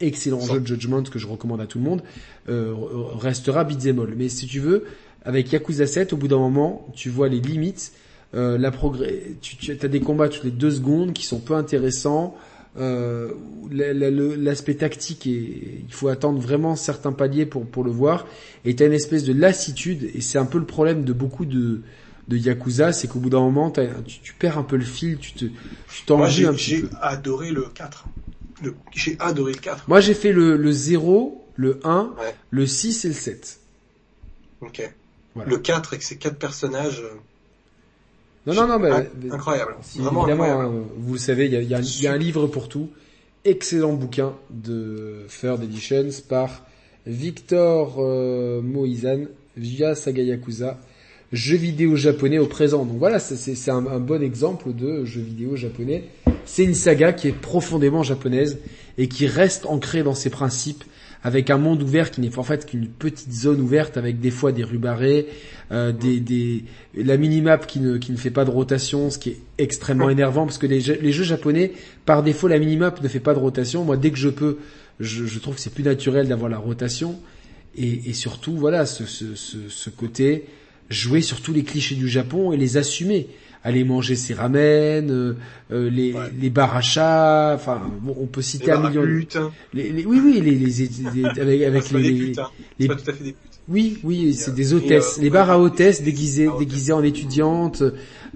excellent 0.00 0.40
jeu 0.40 0.60
de 0.60 0.66
Judgment 0.66 1.02
que 1.02 1.18
je 1.18 1.26
recommande 1.26 1.60
à 1.60 1.66
tout 1.66 1.78
le 1.78 1.84
monde, 1.84 2.02
euh, 2.48 2.74
restera 3.18 3.64
beat'em 3.64 3.98
all. 4.00 4.14
Mais 4.16 4.28
si 4.28 4.46
tu 4.46 4.60
veux, 4.60 4.84
avec 5.24 5.52
Yakuza 5.52 5.86
7, 5.86 6.12
au 6.12 6.16
bout 6.16 6.28
d'un 6.28 6.38
moment, 6.38 6.86
tu 6.94 7.08
vois 7.08 7.28
les 7.28 7.40
limites, 7.40 7.92
euh, 8.34 8.58
la 8.58 8.70
progrès, 8.70 9.22
tu, 9.40 9.56
tu 9.56 9.70
as 9.72 9.88
des 9.88 10.00
combats 10.00 10.28
toutes 10.28 10.44
les 10.44 10.50
deux 10.50 10.70
secondes 10.70 11.12
qui 11.12 11.24
sont 11.24 11.38
peu 11.38 11.54
intéressants. 11.54 12.36
Euh, 12.76 13.30
l'aspect 13.70 14.74
tactique 14.74 15.28
et 15.28 15.84
il 15.86 15.92
faut 15.94 16.08
attendre 16.08 16.40
vraiment 16.40 16.74
certains 16.74 17.12
paliers 17.12 17.46
pour 17.46 17.64
pour 17.64 17.84
le 17.84 17.92
voir 17.92 18.26
et 18.64 18.74
t'as 18.74 18.86
une 18.86 18.92
espèce 18.92 19.22
de 19.22 19.32
lassitude 19.32 20.10
et 20.12 20.20
c'est 20.20 20.38
un 20.38 20.44
peu 20.44 20.58
le 20.58 20.64
problème 20.64 21.04
de 21.04 21.12
beaucoup 21.12 21.44
de 21.44 21.82
de 22.26 22.36
Yakuza, 22.36 22.92
c'est 22.92 23.06
qu'au 23.06 23.20
bout 23.20 23.30
d'un 23.30 23.40
moment, 23.40 23.70
tu, 23.70 24.20
tu, 24.22 24.34
perds 24.34 24.58
un 24.58 24.62
peu 24.62 24.76
le 24.76 24.84
fil, 24.84 25.18
tu 25.18 25.34
te, 25.34 25.44
tu 25.44 26.04
t'ennuies 26.06 26.46
un 26.46 26.54
petit 26.54 26.80
peu. 26.80 26.88
J'ai 26.90 26.96
adoré 27.00 27.50
le 27.50 27.66
4 27.74 28.06
j'ai 28.92 29.16
adoré 29.20 29.52
le 29.52 29.58
4. 29.58 29.84
Moi, 29.88 30.00
j'ai 30.00 30.14
fait 30.14 30.32
le, 30.32 30.56
le 30.56 30.72
0, 30.72 31.44
le 31.56 31.80
1, 31.84 32.14
ouais. 32.18 32.34
le 32.50 32.66
6 32.66 33.04
et 33.04 33.08
le 33.08 33.14
7. 33.14 33.60
Ok. 34.60 34.94
Voilà. 35.34 35.50
Le 35.50 35.58
4 35.58 35.92
avec 35.92 36.02
ses 36.02 36.16
quatre 36.16 36.38
personnages. 36.38 37.00
euh, 37.02 37.10
Non, 38.46 38.54
non, 38.54 38.66
non, 38.68 38.78
mais, 38.78 39.30
incroyable. 39.30 39.76
Si, 39.82 39.98
Vraiment 39.98 40.22
évidemment, 40.26 40.44
incroyable. 40.44 40.76
hein, 40.76 40.92
vous 40.98 41.16
savez, 41.18 41.46
il 41.46 41.52
y 41.52 41.56
a, 41.56 41.60
y, 41.62 41.74
a, 41.74 41.80
y 41.80 42.06
a 42.06 42.12
un 42.12 42.16
livre 42.16 42.46
pour 42.46 42.68
tout. 42.68 42.88
Excellent 43.44 43.92
bouquin 43.92 44.34
de 44.50 45.26
Third 45.40 45.62
Editions 45.62 46.08
par 46.28 46.64
Victor 47.06 47.96
euh, 47.98 48.62
Moizan 48.62 49.24
via 49.56 49.94
Saga 49.94 50.22
Yakuza. 50.22 50.78
Jeux 51.32 51.56
vidéo 51.56 51.96
japonais 51.96 52.38
au 52.38 52.46
présent. 52.46 52.84
Donc 52.84 52.98
voilà, 52.98 53.18
c'est 53.18 53.70
un, 53.70 53.86
un 53.86 54.00
bon 54.00 54.22
exemple 54.22 54.72
de 54.72 55.04
jeu 55.04 55.20
vidéo 55.20 55.56
japonais. 55.56 56.04
C'est 56.44 56.64
une 56.64 56.74
saga 56.74 57.12
qui 57.12 57.28
est 57.28 57.32
profondément 57.32 58.02
japonaise 58.02 58.58
et 58.98 59.08
qui 59.08 59.26
reste 59.26 59.66
ancrée 59.66 60.02
dans 60.02 60.14
ses 60.14 60.30
principes 60.30 60.84
avec 61.24 61.48
un 61.48 61.56
monde 61.56 61.82
ouvert 61.82 62.10
qui 62.10 62.20
n'est 62.20 62.38
en 62.38 62.42
fait 62.42 62.66
qu'une 62.66 62.86
petite 62.86 63.32
zone 63.32 63.60
ouverte 63.62 63.96
avec 63.96 64.20
des 64.20 64.30
fois 64.30 64.52
des 64.52 64.62
rues 64.62 64.78
barrées, 64.78 65.26
euh, 65.72 65.90
des, 65.90 66.20
des, 66.20 66.64
la 66.94 67.16
minimap 67.16 67.66
qui 67.66 67.80
ne, 67.80 67.96
qui 67.96 68.12
ne 68.12 68.18
fait 68.18 68.30
pas 68.30 68.44
de 68.44 68.50
rotation, 68.50 69.08
ce 69.08 69.18
qui 69.18 69.30
est 69.30 69.38
extrêmement 69.56 70.10
énervant 70.10 70.44
parce 70.44 70.58
que 70.58 70.66
les, 70.66 70.82
jeux, 70.82 70.98
les 71.00 71.12
jeux 71.12 71.24
japonais, 71.24 71.72
par 72.04 72.22
défaut, 72.22 72.46
la 72.46 72.58
minimap 72.58 73.02
ne 73.02 73.08
fait 73.08 73.20
pas 73.20 73.32
de 73.32 73.38
rotation. 73.38 73.84
Moi, 73.84 73.96
dès 73.96 74.10
que 74.10 74.18
je 74.18 74.28
peux, 74.28 74.58
je, 75.00 75.24
je 75.24 75.38
trouve 75.38 75.54
que 75.54 75.62
c'est 75.62 75.72
plus 75.72 75.82
naturel 75.82 76.28
d'avoir 76.28 76.50
la 76.50 76.58
rotation 76.58 77.18
et, 77.74 78.10
et 78.10 78.12
surtout, 78.12 78.52
voilà, 78.52 78.84
ce, 78.84 79.06
ce, 79.06 79.34
ce, 79.34 79.56
ce 79.70 79.88
côté 79.88 80.44
jouer 80.90 81.22
sur 81.22 81.40
tous 81.40 81.52
les 81.52 81.64
clichés 81.64 81.94
du 81.94 82.08
Japon 82.08 82.52
et 82.52 82.56
les 82.56 82.76
assumer 82.76 83.28
aller 83.64 83.82
manger 83.82 84.14
ses 84.14 84.34
ramen, 84.34 85.10
euh, 85.10 85.34
euh, 85.72 85.88
les, 85.90 86.12
ouais. 86.12 86.30
les 86.38 86.50
bars 86.50 86.76
à 86.76 86.82
chats, 86.82 87.52
enfin 87.54 87.80
bon, 88.02 88.14
on 88.20 88.26
peut 88.26 88.42
citer 88.42 88.66
les 88.66 88.72
un 88.72 88.88
million. 88.88 89.02
Les, 89.72 89.90
les, 89.90 90.04
oui 90.04 90.20
oui 90.22 90.40
les, 90.42 90.50
les, 90.54 90.88
les 91.14 91.40
avec, 91.40 91.62
avec 91.62 91.90
les, 91.90 92.02
les, 92.02 92.18
putes, 92.26 92.38
hein. 92.38 92.50
les... 92.78 92.88
pas 92.88 92.94
tout 92.96 93.10
à 93.10 93.14
fait 93.14 93.24
des 93.24 93.32
putes. 93.32 93.60
Oui 93.66 93.98
oui 94.04 94.34
c'est 94.34 94.54
des 94.54 94.74
hôtesses, 94.74 95.18
euh, 95.18 95.22
les 95.22 95.30
bars 95.30 95.50
à 95.50 95.58
hôtesses 95.58 96.02
déguisées 96.02 96.50
déguisées 96.58 96.92
en 96.92 97.02
étudiantes, 97.02 97.82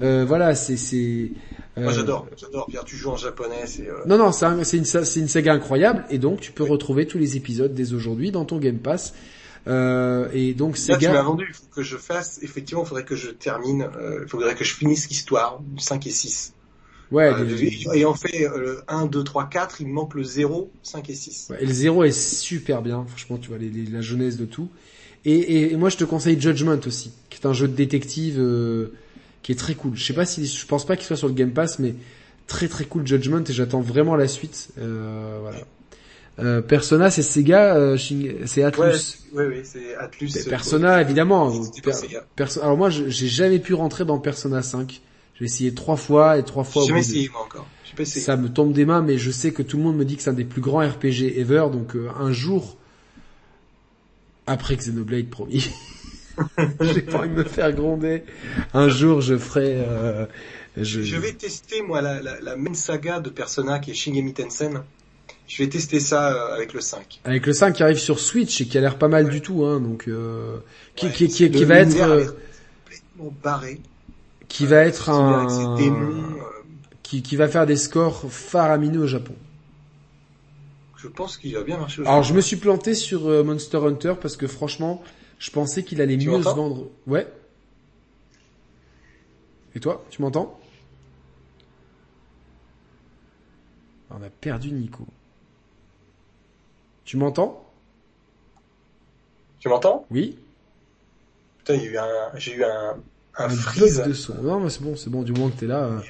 euh, 0.00 0.24
voilà 0.26 0.54
c'est 0.54 0.78
c'est. 0.78 1.30
Moi 1.76 1.92
j'adore, 1.92 2.26
j'adore. 2.36 2.66
Pierre, 2.66 2.84
tu 2.84 2.96
joues 2.96 3.10
en 3.10 3.16
japonais, 3.16 3.66
c'est. 3.66 3.86
Non 4.06 4.16
non 4.16 4.32
c'est 4.32 4.46
un, 4.46 4.56
une 4.56 4.84
c'est 4.84 5.20
une 5.20 5.28
saga 5.28 5.52
incroyable 5.52 6.06
et 6.08 6.16
donc 6.16 6.40
tu 6.40 6.52
peux 6.52 6.64
oui. 6.64 6.70
retrouver 6.70 7.06
tous 7.06 7.18
les 7.18 7.36
épisodes 7.36 7.74
dès 7.74 7.92
aujourd'hui 7.92 8.30
dans 8.30 8.46
ton 8.46 8.56
Game 8.56 8.78
Pass. 8.78 9.12
Euh, 9.66 10.28
et 10.32 10.54
donc 10.54 10.76
Sega... 10.76 10.94
Là, 10.94 10.98
tu 10.98 11.08
m'as 11.08 11.22
vendu, 11.22 11.46
il 11.48 11.54
faut 11.54 11.66
que 11.74 11.82
je 11.82 11.96
fasse, 11.96 12.38
effectivement, 12.42 12.84
il 12.84 12.88
faudrait 12.88 13.04
que 13.04 13.16
je 13.16 13.30
termine, 13.30 13.88
euh, 13.96 14.20
il 14.22 14.28
faudrait 14.28 14.54
que 14.54 14.64
je 14.64 14.74
finisse 14.74 15.08
l'histoire 15.08 15.60
du 15.60 15.82
5 15.82 16.06
et 16.06 16.10
6. 16.10 16.54
Ouais. 17.10 17.32
Euh, 17.32 17.44
les... 17.44 17.86
Et 17.94 18.04
en 18.04 18.14
fait, 18.14 18.44
euh, 18.44 18.80
1, 18.88 19.06
2, 19.06 19.24
3, 19.24 19.48
4, 19.48 19.80
il 19.80 19.88
me 19.88 19.92
manque 19.92 20.14
le 20.14 20.22
0, 20.22 20.70
5 20.82 21.10
et 21.10 21.14
6. 21.14 21.48
Ouais, 21.50 21.62
et 21.62 21.66
le 21.66 21.72
0 21.72 22.04
est 22.04 22.12
super 22.12 22.82
bien, 22.82 23.04
franchement, 23.06 23.38
tu 23.38 23.48
vois, 23.48 23.58
les, 23.58 23.68
les, 23.68 23.84
la 23.86 24.00
jeunesse 24.00 24.36
de 24.36 24.44
tout. 24.44 24.68
Et, 25.24 25.32
et, 25.32 25.72
et, 25.72 25.76
moi, 25.76 25.88
je 25.88 25.96
te 25.96 26.04
conseille 26.04 26.40
Judgment 26.40 26.78
aussi, 26.86 27.12
qui 27.28 27.40
est 27.40 27.46
un 27.46 27.52
jeu 27.52 27.68
de 27.68 27.74
détective 27.74 28.36
euh, 28.38 28.92
qui 29.42 29.52
est 29.52 29.56
très 29.56 29.74
cool. 29.74 29.96
Je 29.96 30.04
sais 30.04 30.14
pas 30.14 30.26
si, 30.26 30.46
je 30.46 30.66
pense 30.66 30.86
pas 30.86 30.96
qu'il 30.96 31.06
soit 31.06 31.16
sur 31.16 31.28
le 31.28 31.34
Game 31.34 31.52
Pass, 31.52 31.78
mais 31.78 31.94
très 32.46 32.68
très 32.68 32.84
cool 32.84 33.06
Judgment 33.06 33.44
et 33.48 33.52
j'attends 33.52 33.80
vraiment 33.80 34.16
la 34.16 34.28
suite. 34.28 34.70
Euh, 34.78 35.38
voilà. 35.42 35.58
Euh, 36.38 36.62
Persona, 36.62 37.10
c'est 37.10 37.22
Sega, 37.22 37.74
euh, 37.76 37.96
c'est 38.46 38.62
Atlus. 38.62 39.18
Ouais, 39.32 39.46
oui, 39.46 39.60
c'est 39.64 39.96
Atlus. 39.96 40.30
Mais 40.36 40.42
Persona, 40.44 41.00
évidemment. 41.00 41.50
Per 41.82 41.92
Perso 42.36 42.62
Alors 42.62 42.76
moi, 42.76 42.90
j'ai 42.90 43.28
jamais 43.28 43.58
pu 43.58 43.74
rentrer 43.74 44.04
dans 44.04 44.18
Persona 44.18 44.62
5. 44.62 45.00
J'ai 45.38 45.44
essayé 45.44 45.74
trois 45.74 45.96
fois 45.96 46.38
et 46.38 46.44
trois 46.44 46.64
fois. 46.64 46.84
J'ai 46.86 46.96
essayé 46.96 47.28
moi 47.28 47.42
encore. 47.42 47.66
Pas 47.96 48.02
essayé. 48.02 48.24
Ça 48.24 48.36
me 48.36 48.48
tombe 48.48 48.72
des 48.72 48.84
mains, 48.84 49.02
mais 49.02 49.18
je 49.18 49.30
sais 49.30 49.52
que 49.52 49.62
tout 49.62 49.76
le 49.76 49.82
monde 49.82 49.96
me 49.96 50.04
dit 50.04 50.16
que 50.16 50.22
c'est 50.22 50.30
un 50.30 50.34
des 50.34 50.44
plus 50.44 50.60
grands 50.60 50.86
RPG 50.86 51.38
ever. 51.38 51.66
Donc 51.72 51.96
euh, 51.96 52.08
un 52.18 52.32
jour, 52.32 52.76
après 54.46 54.76
Xenoblade, 54.76 55.28
promis. 55.28 55.70
j'ai 56.80 57.02
pas 57.02 57.18
envie 57.18 57.30
de 57.30 57.34
me 57.34 57.44
faire 57.44 57.72
gronder. 57.72 58.22
Un 58.74 58.88
jour, 58.88 59.20
je 59.20 59.36
ferai. 59.36 59.76
Euh, 59.76 60.26
je... 60.76 61.02
je... 61.02 61.16
vais 61.16 61.32
tester 61.32 61.82
moi 61.82 62.00
la, 62.00 62.20
la, 62.20 62.40
la 62.40 62.56
même 62.56 62.74
saga 62.74 63.18
de 63.20 63.30
Persona 63.30 63.80
qui 63.80 63.92
est 63.92 63.94
Shingemi 63.94 64.34
Tensei. 64.34 64.68
Je 65.48 65.62
vais 65.62 65.68
tester 65.70 65.98
ça 65.98 66.30
euh, 66.30 66.54
avec 66.54 66.74
le 66.74 66.82
5. 66.82 67.20
Avec 67.24 67.46
le 67.46 67.54
5 67.54 67.72
qui 67.72 67.82
arrive 67.82 67.98
sur 67.98 68.20
Switch 68.20 68.60
et 68.60 68.66
qui 68.66 68.76
a 68.76 68.82
l'air 68.82 68.98
pas 68.98 69.08
mal 69.08 69.24
ouais. 69.24 69.30
du 69.30 69.40
tout, 69.40 69.64
hein, 69.64 69.80
donc 69.80 70.06
euh, 70.06 70.58
qui, 70.94 71.06
ouais, 71.06 71.12
qui, 71.12 71.28
qui, 71.28 71.50
qui 71.50 71.64
va 71.64 71.76
être 71.78 72.00
euh, 72.02 72.26
complètement 72.84 73.34
barré. 73.42 73.80
Qui 74.48 74.66
va 74.66 74.84
être 74.84 75.08
un 75.08 75.76
démons, 75.76 76.36
qui, 77.02 77.22
qui 77.22 77.36
va 77.36 77.48
faire 77.48 77.66
des 77.66 77.76
scores 77.76 78.30
faramineux 78.30 79.00
au 79.00 79.06
Japon. 79.06 79.34
Je 80.96 81.08
pense 81.08 81.38
qu'il 81.38 81.54
va 81.54 81.62
bien 81.62 81.78
marcher. 81.78 82.02
Au 82.02 82.06
Alors 82.06 82.22
je 82.22 82.34
me 82.34 82.40
suis 82.42 82.56
planté 82.56 82.94
sur 82.94 83.22
Monster 83.44 83.78
Hunter 83.78 84.14
parce 84.20 84.36
que 84.36 84.46
franchement, 84.46 85.02
je 85.38 85.50
pensais 85.50 85.82
qu'il 85.82 86.02
allait 86.02 86.18
tu 86.18 86.28
mieux 86.28 86.42
se 86.42 86.48
vendre. 86.48 86.88
Ouais. 87.06 87.26
Et 89.74 89.80
toi, 89.80 90.04
tu 90.10 90.20
m'entends? 90.20 90.58
On 94.10 94.22
a 94.22 94.30
perdu 94.30 94.72
Nico. 94.72 95.06
Tu 97.08 97.16
m'entends? 97.16 97.64
Tu 99.60 99.70
m'entends? 99.70 100.04
Oui. 100.10 100.36
Putain, 101.56 101.76
il 101.76 101.84
y 101.84 101.86
a 101.86 101.90
eu 101.90 101.96
un, 101.96 102.36
j'ai 102.36 102.54
eu 102.54 102.64
un, 102.64 102.96
un, 103.38 103.44
un 103.46 103.48
freeze. 103.48 104.02
de 104.06 104.12
son. 104.12 104.34
Non, 104.42 104.60
mais 104.60 104.68
c'est 104.68 104.82
bon, 104.82 104.94
c'est 104.94 105.08
bon, 105.08 105.22
du 105.22 105.32
moment 105.32 105.48
que 105.48 105.58
t'es 105.58 105.66
là. 105.66 105.84
Euh... 105.84 106.00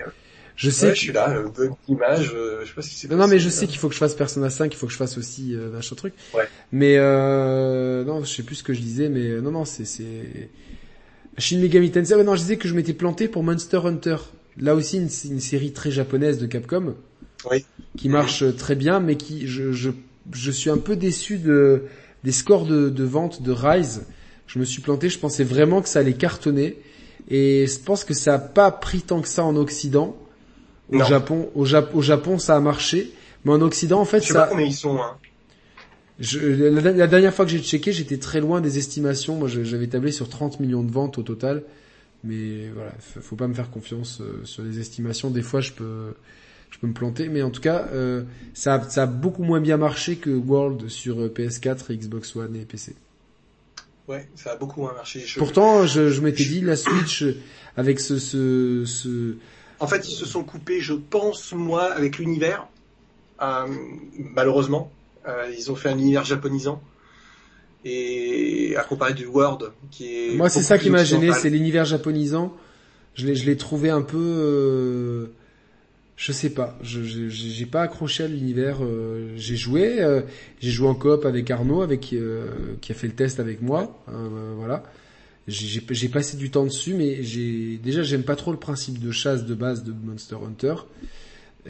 Je 0.57 0.70
sais. 0.70 0.86
Ouais, 0.86 0.91
que... 0.91 0.97
je 0.99 1.01
suis 1.05 1.12
là, 1.12 1.33
le 1.33 1.51
bug 1.51 1.70
d'image, 1.86 2.33
euh, 2.35 2.62
je 2.65 2.70
sais 2.70 2.75
pas 2.75 2.83
si 2.83 2.97
c'est. 2.97 3.09
Non, 3.09 3.17
non, 3.17 3.28
mais 3.28 3.39
je 3.39 3.49
sais 3.49 3.68
qu'il 3.68 3.78
faut 3.78 3.86
que 3.86 3.94
je 3.94 4.01
fasse 4.01 4.17
Persona 4.17 4.51
5, 4.51 4.75
il 4.75 4.77
faut 4.77 4.86
que 4.86 4.93
je 4.93 4.99
fasse 4.99 5.17
aussi 5.18 5.55
euh, 5.55 5.70
machin 5.70 5.94
truc. 5.94 6.15
Ouais. 6.35 6.49
Mais 6.73 6.97
euh, 6.99 8.02
non, 8.02 8.25
je 8.25 8.35
sais 8.35 8.43
plus 8.43 8.57
ce 8.57 8.65
que 8.65 8.73
je 8.73 8.81
disais, 8.81 9.09
mais 9.09 9.25
euh, 9.25 9.41
non, 9.41 9.52
non, 9.52 9.65
c'est 9.65 9.85
c'est. 9.85 10.51
Shin 11.36 11.60
Megami 11.60 11.93
Tensei. 11.93 12.17
Ouais, 12.17 12.25
non, 12.25 12.35
je 12.35 12.41
disais 12.41 12.57
que 12.57 12.67
je 12.67 12.75
m'étais 12.75 12.93
planté 12.93 13.28
pour 13.28 13.44
Monster 13.44 13.83
Hunter. 13.85 14.17
Là 14.57 14.75
aussi, 14.75 14.97
une, 14.97 15.09
une 15.31 15.41
série 15.41 15.73
très 15.73 15.93
japonaise 15.93 16.39
de 16.39 16.47
Capcom. 16.47 16.97
Oui. 17.49 17.65
Qui 17.97 18.09
marche 18.09 18.43
très 18.57 18.75
bien, 18.75 18.99
mais 18.99 19.17
qui, 19.17 19.47
je, 19.47 19.70
je 19.70 19.91
je 20.32 20.50
suis 20.50 20.70
un 20.70 20.78
peu 20.78 20.97
déçu 20.97 21.39
de, 21.39 21.84
des 22.24 22.32
scores 22.32 22.66
de, 22.66 22.89
de 22.89 23.05
vente 23.05 23.42
de 23.42 23.52
Rise. 23.52 24.07
Je 24.47 24.58
me 24.58 24.65
suis 24.65 24.81
planté, 24.81 25.08
je 25.08 25.18
pensais 25.18 25.44
vraiment 25.44 25.82
que 25.82 25.89
ça 25.89 26.00
allait 26.00 26.15
cartonner. 26.15 26.78
Et 27.28 27.66
je 27.66 27.78
pense 27.78 28.05
que 28.05 28.15
ça 28.15 28.32
n'a 28.32 28.39
pas 28.39 28.70
pris 28.70 29.02
tant 29.02 29.20
que 29.20 29.28
ça 29.28 29.44
en 29.44 29.57
Occident. 29.57 30.16
Au 30.90 31.05
Japon, 31.05 31.50
au, 31.55 31.66
Jap 31.66 31.94
au 31.94 32.00
Japon, 32.00 32.39
ça 32.39 32.57
a 32.57 32.60
marché. 32.60 33.12
Mais 33.44 33.52
en 33.52 33.60
Occident, 33.60 34.00
en 34.00 34.07
fait, 34.07 34.20
je 34.20 34.28
sais 34.28 34.32
ça... 34.32 34.44
pas 34.44 34.48
combien 34.48 34.66
ils 34.66 34.73
sont, 34.73 34.97
hein. 34.97 35.16
Je, 36.18 36.40
la, 36.40 36.90
la, 36.90 37.07
dernière 37.07 37.32
fois 37.32 37.44
que 37.44 37.50
j'ai 37.52 37.60
checké, 37.60 37.92
j'étais 37.92 38.16
très 38.16 38.40
loin 38.40 38.60
des 38.60 38.76
estimations. 38.78 39.36
Moi, 39.36 39.48
j'avais 39.48 39.86
tablé 39.86 40.10
sur 40.10 40.28
30 40.28 40.58
millions 40.58 40.82
de 40.82 40.90
ventes 40.90 41.16
au 41.18 41.23
total. 41.23 41.62
Mais 42.24 42.68
voilà, 42.74 42.90
faut 42.98 43.36
pas 43.36 43.47
me 43.47 43.55
faire 43.55 43.70
confiance 43.70 44.20
euh, 44.20 44.40
sur 44.42 44.65
les 44.65 44.81
estimations. 44.81 45.31
Des 45.31 45.42
fois, 45.42 45.60
je 45.60 45.73
peux, 45.73 46.15
je 46.70 46.78
peux 46.78 46.86
me 46.86 46.92
planter. 46.92 47.28
Mais 47.28 47.42
en 47.42 47.50
tout 47.50 47.60
cas, 47.60 47.88
euh, 47.92 48.22
ça, 48.55 48.74
a, 48.74 48.88
ça 48.88 49.02
a 49.05 49.06
beaucoup 49.06 49.42
moins 49.42 49.60
bien 49.60 49.76
marché 49.76 50.16
que 50.16 50.30
World 50.30 50.88
sur 50.88 51.20
euh, 51.20 51.28
PS4, 51.28 51.92
Xbox 51.97 52.34
One 52.36 52.56
et 52.56 52.64
PC. 52.64 52.94
Ouais, 54.08 54.26
ça 54.36 54.52
a 54.52 54.56
beaucoup 54.56 54.80
moins 54.80 54.94
marché. 54.94 55.24
Pourtant, 55.36 55.86
je, 55.86 56.08
je 56.08 56.20
m'étais 56.22 56.44
dit 56.44 56.62
la 56.62 56.76
Switch 56.76 57.24
avec 57.76 58.00
ce, 58.00 58.18
ce, 58.18 58.84
ce. 58.86 59.34
En 59.80 59.86
fait, 59.86 60.08
ils 60.08 60.14
se 60.14 60.24
sont 60.24 60.44
coupés, 60.44 60.80
je 60.80 60.94
pense, 60.94 61.52
moi, 61.52 61.92
avec 61.92 62.18
l'univers. 62.18 62.66
Euh, 63.42 63.66
malheureusement, 64.16 64.90
euh, 65.26 65.52
ils 65.56 65.70
ont 65.70 65.76
fait 65.76 65.90
un 65.90 65.98
univers 65.98 66.24
japonisant 66.24 66.82
et 67.84 68.74
à 68.76 68.82
comparer 68.82 69.14
du 69.14 69.26
Word 69.26 69.72
qui 69.90 70.06
est. 70.06 70.34
Moi, 70.34 70.48
c'est 70.48 70.62
ça 70.62 70.78
qui 70.78 70.90
m'a 70.90 71.05
gêné, 71.05 71.32
c'est 71.32 71.50
l'univers 71.50 71.84
japonisant. 71.84 72.56
Je 73.14 73.26
l'ai, 73.26 73.34
je 73.34 73.47
l'ai 73.47 73.56
trouvé 73.56 73.90
un 73.90 74.02
peu, 74.02 74.16
euh, 74.16 75.26
je 76.18 76.32
sais 76.32 76.50
pas, 76.50 76.76
je, 76.82 77.00
j'ai 77.28 77.64
pas 77.64 77.80
accroché 77.80 78.24
à 78.24 78.28
l'univers. 78.28 78.78
Euh, 78.82 79.32
j'ai 79.36 79.56
joué, 79.56 80.02
euh, 80.02 80.20
j'ai 80.60 80.70
joué 80.70 80.86
en 80.86 80.94
coop 80.94 81.24
avec 81.24 81.50
Arnaud, 81.50 81.80
avec 81.80 82.00
qui 82.00 82.18
a 82.18 82.94
fait 82.94 83.06
le 83.06 83.14
test 83.14 83.40
avec 83.40 83.62
moi, 83.62 84.02
voilà. 84.56 84.82
J'ai, 85.47 86.08
passé 86.10 86.36
du 86.36 86.50
temps 86.50 86.64
dessus, 86.64 86.92
mais 86.92 87.22
j'ai 87.22 87.78
déjà 87.82 88.02
j'aime 88.02 88.22
pas 88.22 88.36
trop 88.36 88.52
le 88.52 88.58
principe 88.58 88.98
de 88.98 89.10
chasse 89.10 89.47
de 89.47 89.55
base 89.55 89.82
de 89.82 89.92
Monster 89.92 90.36
Hunter. 90.47 90.74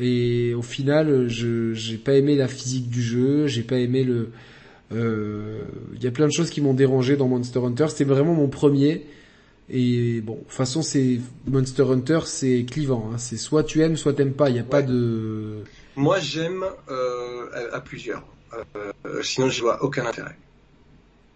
Et 0.00 0.52
au 0.54 0.62
final, 0.62 1.28
je 1.28 1.74
j'ai 1.74 1.96
pas 1.96 2.14
aimé 2.14 2.34
la 2.34 2.48
physique 2.48 2.88
du 2.88 3.02
jeu, 3.02 3.46
j'ai 3.46 3.62
pas 3.62 3.78
aimé 3.78 4.02
le 4.02 4.30
il 4.90 4.96
euh, 4.96 5.60
y 6.00 6.06
a 6.06 6.10
plein 6.10 6.26
de 6.26 6.32
choses 6.32 6.50
qui 6.50 6.60
m'ont 6.60 6.72
dérangé 6.72 7.16
dans 7.16 7.28
Monster 7.28 7.60
Hunter. 7.60 7.86
C'était 7.88 8.04
vraiment 8.04 8.34
mon 8.34 8.48
premier. 8.48 9.04
Et 9.70 10.20
bon, 10.22 10.34
de 10.34 10.38
toute 10.40 10.52
façon, 10.52 10.82
c'est 10.82 11.20
Monster 11.47 11.82
Hunter, 11.82 12.20
c'est 12.24 12.64
clivant. 12.64 13.10
Hein. 13.12 13.18
C'est 13.18 13.36
soit 13.36 13.64
tu 13.64 13.82
aimes, 13.82 13.97
soit 13.97 14.14
t'aimes 14.14 14.32
pas. 14.32 14.48
Il 14.48 14.55
n'y 14.55 14.58
a 14.60 14.64
pas 14.64 14.82
de. 14.82 15.62
Moi, 15.97 16.18
j'aime 16.20 16.64
euh, 16.88 17.70
à, 17.72 17.80
plusieurs. 17.80 18.24
Euh, 18.55 19.22
sinon, 19.22 19.50
je 19.50 19.60
vois 19.60 19.82
aucun 19.82 20.06
intérêt. 20.06 20.36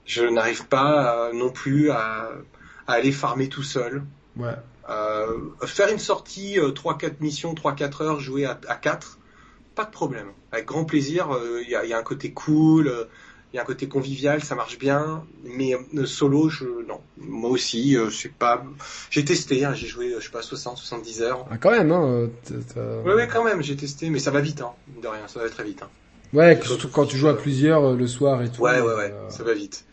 Je 0.06 0.24
n'arrive 0.24 0.66
pas 0.66 1.30
non 1.34 1.50
plus 1.50 1.90
à, 1.90 2.30
à, 2.86 2.92
aller 2.92 3.12
farmer 3.12 3.48
tout 3.48 3.62
seul. 3.62 4.02
Ouais. 4.36 4.54
faire 5.66 5.92
une 5.92 5.98
sortie 5.98 6.56
3-4 6.56 7.14
missions, 7.20 7.54
3-4 7.54 8.02
heures, 8.02 8.20
jouer 8.20 8.46
à, 8.46 8.58
à 8.66 8.76
4, 8.76 9.18
pas 9.74 9.84
de 9.84 9.90
problème. 9.90 10.28
Avec 10.52 10.66
grand 10.66 10.84
plaisir. 10.84 11.28
Il 11.62 11.70
y 11.70 11.76
a, 11.76 11.84
y, 11.84 11.92
a, 11.92 11.98
un 11.98 12.02
côté 12.02 12.32
cool 12.32 13.08
il 13.52 13.56
y 13.56 13.58
a 13.58 13.62
un 13.62 13.66
côté 13.66 13.86
convivial, 13.86 14.42
ça 14.42 14.54
marche 14.54 14.78
bien, 14.78 15.24
mais 15.44 15.74
euh, 15.74 16.06
solo, 16.06 16.48
je 16.48 16.64
non. 16.88 17.00
Moi 17.18 17.50
aussi, 17.50 17.96
euh, 17.96 18.08
c'est 18.08 18.32
pas. 18.32 18.64
J'ai 19.10 19.24
testé, 19.24 19.64
hein, 19.64 19.74
j'ai 19.74 19.86
joué, 19.86 20.14
je 20.18 20.24
sais 20.24 20.30
pas, 20.30 20.40
60, 20.40 20.78
70 20.78 21.22
heures. 21.22 21.46
Ah, 21.50 21.58
quand 21.58 21.70
même, 21.70 21.92
hein. 21.92 22.30
Ouais, 23.04 23.14
ouais, 23.14 23.28
quand 23.28 23.44
même, 23.44 23.62
j'ai 23.62 23.76
testé, 23.76 24.08
mais 24.08 24.20
ça 24.20 24.30
va 24.30 24.40
vite, 24.40 24.62
hein, 24.62 24.72
de 25.02 25.06
rien, 25.06 25.28
ça 25.28 25.40
va 25.40 25.50
très 25.50 25.64
vite. 25.64 25.82
Hein. 25.82 25.90
Ouais, 26.32 26.58
surtout 26.62 26.88
quand 26.88 27.04
tu 27.04 27.18
joues 27.18 27.28
à 27.28 27.36
plusieurs 27.36 27.90
euh, 27.90 27.96
le 27.96 28.06
soir 28.06 28.42
et 28.42 28.50
tout. 28.50 28.62
Ouais, 28.62 28.80
ouais, 28.80 28.94
ouais, 28.94 29.14
ça 29.28 29.44
va 29.44 29.52
vite. 29.52 29.84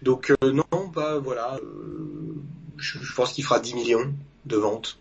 Donc 0.00 0.32
non, 0.42 0.64
bah 0.92 1.20
voilà, 1.22 1.60
je, 2.76 2.98
je, 2.98 3.14
pense 3.14 3.32
qu'il 3.32 3.44
fera 3.44 3.60
10 3.60 3.74
millions 3.74 4.12
de 4.46 4.56
ventes. 4.56 4.98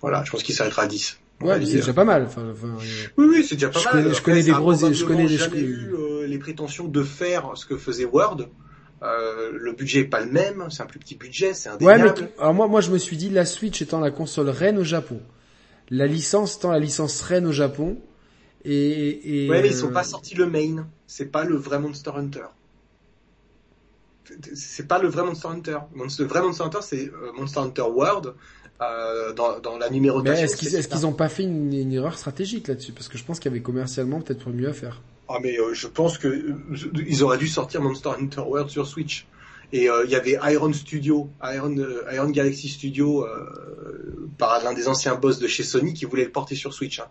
voilà, 0.00 0.22
je 0.24 0.30
pense 0.30 0.42
qu'il 0.42 0.54
s'arrêtera 0.54 0.82
à 0.82 0.86
10. 0.86 1.18
Ouais, 1.40 1.64
c'est 1.64 1.76
déjà 1.76 1.92
pas 1.92 2.04
mal. 2.04 2.24
Enfin, 2.24 2.42
oui, 3.16 3.26
oui, 3.30 3.44
c'est 3.48 3.54
déjà 3.54 3.68
pas 3.68 3.78
je 3.78 3.84
mal. 3.84 3.94
Connais, 3.94 4.14
je 4.14 4.22
connais 4.22 4.42
des 4.42 4.50
grosses, 4.50 4.92
je 4.92 5.04
connais 5.04 5.26
des. 5.26 5.38
Euh, 5.40 6.17
les 6.28 6.38
prétentions 6.38 6.86
de 6.86 7.02
faire 7.02 7.52
ce 7.56 7.66
que 7.66 7.76
faisait 7.76 8.04
Word. 8.04 8.48
Euh, 9.02 9.52
le 9.52 9.72
budget 9.72 10.00
est 10.00 10.04
pas 10.04 10.20
le 10.20 10.30
même, 10.30 10.66
c'est 10.70 10.82
un 10.82 10.86
plus 10.86 10.98
petit 10.98 11.14
budget, 11.14 11.54
c'est 11.54 11.68
indéniable. 11.68 12.08
Ouais, 12.08 12.14
mais 12.20 12.32
alors 12.38 12.54
moi, 12.54 12.66
moi, 12.66 12.80
je 12.80 12.90
me 12.90 12.98
suis 12.98 13.16
dit, 13.16 13.30
la 13.30 13.44
Switch 13.44 13.80
étant 13.80 14.00
la 14.00 14.10
console 14.10 14.48
reine 14.48 14.78
au 14.78 14.84
Japon, 14.84 15.20
la 15.88 16.06
licence 16.06 16.56
étant 16.56 16.72
la 16.72 16.80
licence 16.80 17.20
reine 17.22 17.46
au 17.46 17.52
Japon, 17.52 17.98
et, 18.64 19.44
et 19.44 19.48
ouais, 19.48 19.62
mais 19.62 19.68
ils 19.68 19.74
sont 19.74 19.92
pas 19.92 20.04
sortis 20.04 20.34
le 20.34 20.46
main. 20.46 20.88
C'est 21.06 21.30
pas 21.30 21.44
le 21.44 21.56
vrai 21.56 21.78
Monster 21.78 22.10
Hunter. 22.14 22.46
C'est 24.54 24.86
pas 24.86 24.98
le 24.98 25.08
vrai 25.08 25.24
Monster 25.24 25.48
Hunter. 25.48 25.78
Le 25.94 26.24
vrai 26.24 26.42
Monster 26.42 26.64
Hunter, 26.64 26.80
c'est 26.82 27.08
euh, 27.08 27.32
Monster 27.34 27.60
Hunter 27.60 27.82
World 27.82 28.34
euh, 28.82 29.32
dans, 29.32 29.58
dans, 29.60 29.78
la 29.78 29.88
numérotation. 29.90 30.44
Est-ce 30.44 30.56
qu'ils 30.56 30.74
est 30.74 31.04
ont 31.04 31.12
pas 31.12 31.28
fait 31.28 31.44
une, 31.44 31.72
une 31.72 31.92
erreur 31.92 32.18
stratégique 32.18 32.68
là-dessus? 32.68 32.92
Parce 32.92 33.08
que 33.08 33.16
je 33.16 33.24
pense 33.24 33.38
qu'il 33.38 33.50
y 33.50 33.54
avait 33.54 33.62
commercialement 33.62 34.20
peut-être 34.20 34.50
mieux 34.50 34.68
à 34.68 34.72
faire. 34.72 35.00
Ah 35.28 35.38
mais 35.42 35.58
euh, 35.58 35.74
je 35.74 35.86
pense 35.86 36.18
que 36.18 36.28
euh, 36.28 36.54
ils 37.06 37.22
auraient 37.22 37.38
dû 37.38 37.48
sortir 37.48 37.82
Monster 37.82 38.10
Hunter 38.18 38.40
World 38.40 38.70
sur 38.70 38.86
Switch. 38.86 39.26
Et 39.70 39.84
il 39.84 40.10
y 40.10 40.14
avait 40.14 40.38
Iron 40.50 40.72
Studio, 40.72 41.28
Iron, 41.42 41.76
Iron 42.10 42.30
Galaxy 42.30 42.70
Studio, 42.70 43.26
par 44.38 44.64
l'un 44.64 44.72
des 44.72 44.88
anciens 44.88 45.14
boss 45.14 45.40
de 45.40 45.46
chez 45.46 45.62
Sony 45.62 45.92
qui 45.92 46.06
voulait 46.06 46.24
le 46.24 46.30
porter 46.30 46.54
sur 46.54 46.72
Switch. 46.72 47.00
Hein. 47.00 47.08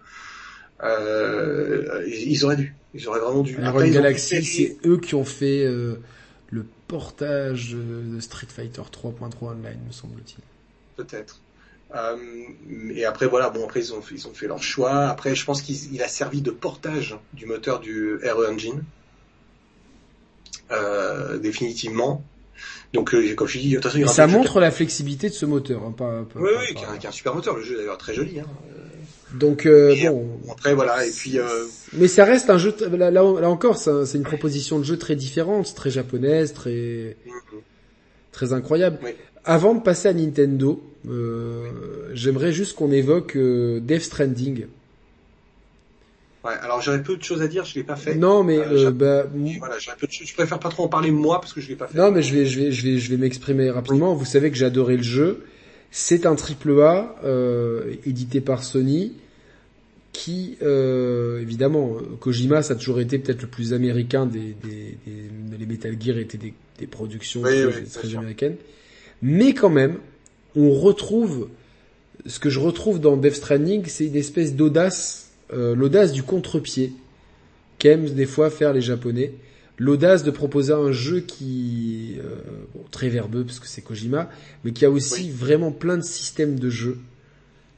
ils 2.07 2.43
auraient 2.45 2.55
dû, 2.55 2.75
ils 2.95 3.07
auraient 3.07 3.19
vraiment 3.19 3.43
dû. 3.43 3.59
Iron 3.61 3.87
Galaxy, 3.87 4.43
c'est 4.43 4.77
eux 4.87 4.97
qui 4.97 5.13
ont 5.13 5.23
fait 5.23 5.65
le 5.67 6.65
portage 6.87 7.75
de 7.75 8.19
Street 8.19 8.47
Fighter 8.49 8.81
3.3 8.81 9.11
Online, 9.41 9.79
me 9.85 9.91
semble-t-il. 9.91 10.43
Peut-être. 10.95 11.39
Euh, 11.95 12.17
et 12.93 13.05
après 13.05 13.27
voilà, 13.27 13.49
bon 13.49 13.63
après 13.63 13.79
ils 13.79 13.93
ont 13.93 14.01
ils 14.11 14.27
ont 14.27 14.33
fait 14.33 14.47
leur 14.47 14.61
choix. 14.61 15.07
Après 15.07 15.35
je 15.35 15.45
pense 15.45 15.61
qu'il 15.61 16.01
a 16.01 16.07
servi 16.07 16.41
de 16.41 16.51
portage 16.51 17.17
du 17.33 17.45
moteur 17.45 17.79
du 17.79 18.15
RE 18.15 18.45
Engine 18.51 18.83
euh, 20.71 21.37
définitivement. 21.37 22.23
Donc 22.93 23.13
euh, 23.13 23.33
comme 23.35 23.47
je 23.47 23.59
dis, 23.59 23.69
de 23.69 23.79
toute 23.79 23.91
façon, 23.91 24.07
ça 24.07 24.27
montre 24.27 24.59
la 24.59 24.71
flexibilité 24.71 25.29
de 25.29 25.33
ce 25.33 25.45
moteur. 25.45 25.83
Hein, 25.83 25.93
pas, 25.95 26.23
pas, 26.23 26.39
oui, 26.39 26.49
oui, 26.59 26.75
qui 26.75 26.83
est, 26.83 27.07
un, 27.07 27.11
super 27.11 27.33
moteur. 27.33 27.55
Le 27.55 27.63
jeu 27.63 27.75
est 27.75 27.77
d'ailleurs 27.77 27.97
très 27.97 28.13
joli. 28.13 28.39
Hein. 28.39 28.45
Donc 29.35 29.65
euh, 29.65 29.95
bon. 30.09 30.39
Après 30.51 30.73
voilà 30.73 31.05
et 31.05 31.11
puis. 31.11 31.37
Mais 31.93 32.07
ça 32.09 32.25
reste 32.25 32.49
un 32.49 32.57
jeu. 32.57 32.75
Là, 32.91 33.11
là, 33.11 33.23
encore, 33.23 33.77
c'est 33.77 34.17
une 34.17 34.23
proposition 34.23 34.77
de 34.79 34.83
jeu 34.83 34.97
très 34.97 35.15
différente, 35.15 35.73
très 35.73 35.89
japonaise, 35.89 36.51
très 36.51 36.71
mm-hmm. 36.71 37.61
très 38.33 38.51
incroyable. 38.51 38.99
Oui. 39.03 39.11
Avant 39.45 39.73
de 39.73 39.81
passer 39.81 40.09
à 40.09 40.13
Nintendo, 40.13 40.83
euh, 41.09 42.11
j'aimerais 42.13 42.51
juste 42.51 42.75
qu'on 42.75 42.91
évoque 42.91 43.35
euh, 43.35 43.79
Death 43.79 44.01
Stranding. 44.01 44.65
Ouais, 46.43 46.53
alors 46.61 46.81
j'aurais 46.81 47.03
peu 47.03 47.17
de 47.17 47.23
choses 47.23 47.41
à 47.41 47.47
dire, 47.47 47.65
je 47.65 47.75
l'ai 47.75 47.83
pas 47.83 47.95
fait. 47.95 48.15
Non, 48.15 48.43
mais 48.43 48.57
euh, 48.57 48.91
bah, 48.91 49.25
voilà, 49.59 49.75
peu 49.99 50.07
de 50.07 50.11
je 50.11 50.33
préfère 50.33 50.59
pas 50.59 50.69
trop 50.69 50.83
en 50.83 50.87
parler 50.87 51.11
moi 51.11 51.41
parce 51.41 51.53
que 51.53 51.61
je 51.61 51.67
l'ai 51.67 51.75
pas 51.75 51.87
fait. 51.87 51.97
Non, 51.97 52.11
mais 52.11 52.21
je 52.21 52.33
vais, 52.33 52.45
je 52.45 52.59
vais, 52.59 52.71
je 52.71 52.83
vais, 52.83 52.97
je 52.99 53.09
vais 53.09 53.17
m'exprimer 53.17 53.69
rapidement. 53.69 54.13
Vous 54.13 54.25
savez 54.25 54.49
que 54.49 54.57
j'ai 54.57 54.65
adoré 54.65 54.97
le 54.97 55.03
jeu. 55.03 55.43
C'est 55.91 56.25
un 56.25 56.35
triple 56.35 56.79
A 56.81 57.15
euh, 57.23 57.95
édité 58.05 58.41
par 58.41 58.63
Sony 58.63 59.13
qui, 60.13 60.57
euh, 60.61 61.41
évidemment, 61.41 61.97
Kojima, 62.19 62.61
ça 62.63 62.73
a 62.73 62.75
toujours 62.75 62.99
été 62.99 63.19
peut-être 63.19 63.43
le 63.43 63.47
plus 63.47 63.73
américain 63.73 64.25
des, 64.25 64.55
des, 64.63 64.97
des, 65.05 65.57
les 65.59 65.65
Metal 65.65 65.95
Gear 65.99 66.17
étaient 66.17 66.37
des, 66.37 66.53
des 66.79 66.87
productions 66.87 67.41
très 67.41 68.15
américaines. 68.15 68.55
Mais 69.21 69.53
quand 69.53 69.69
même, 69.69 69.97
on 70.57 70.71
retrouve 70.71 71.47
ce 72.25 72.39
que 72.39 72.49
je 72.49 72.59
retrouve 72.59 72.99
dans 72.99 73.15
Death 73.15 73.35
Stranding, 73.35 73.85
c'est 73.87 74.05
une 74.05 74.15
espèce 74.15 74.55
d'audace, 74.55 75.31
euh, 75.53 75.75
l'audace 75.75 76.11
du 76.11 76.23
contre-pied 76.23 76.93
qu'aiment 77.79 78.09
des 78.09 78.25
fois 78.25 78.49
faire 78.49 78.73
les 78.73 78.81
Japonais, 78.81 79.33
l'audace 79.77 80.23
de 80.23 80.31
proposer 80.31 80.73
un 80.73 80.91
jeu 80.91 81.19
qui 81.21 82.15
euh, 82.19 82.37
bon, 82.73 82.83
très 82.91 83.09
verbeux 83.09 83.43
parce 83.45 83.59
que 83.59 83.67
c'est 83.67 83.81
Kojima, 83.81 84.29
mais 84.63 84.71
qui 84.71 84.83
a 84.83 84.89
aussi 84.89 85.29
vraiment 85.29 85.71
plein 85.71 85.97
de 85.97 86.03
systèmes 86.03 86.59
de 86.59 86.69
jeu, 86.69 86.97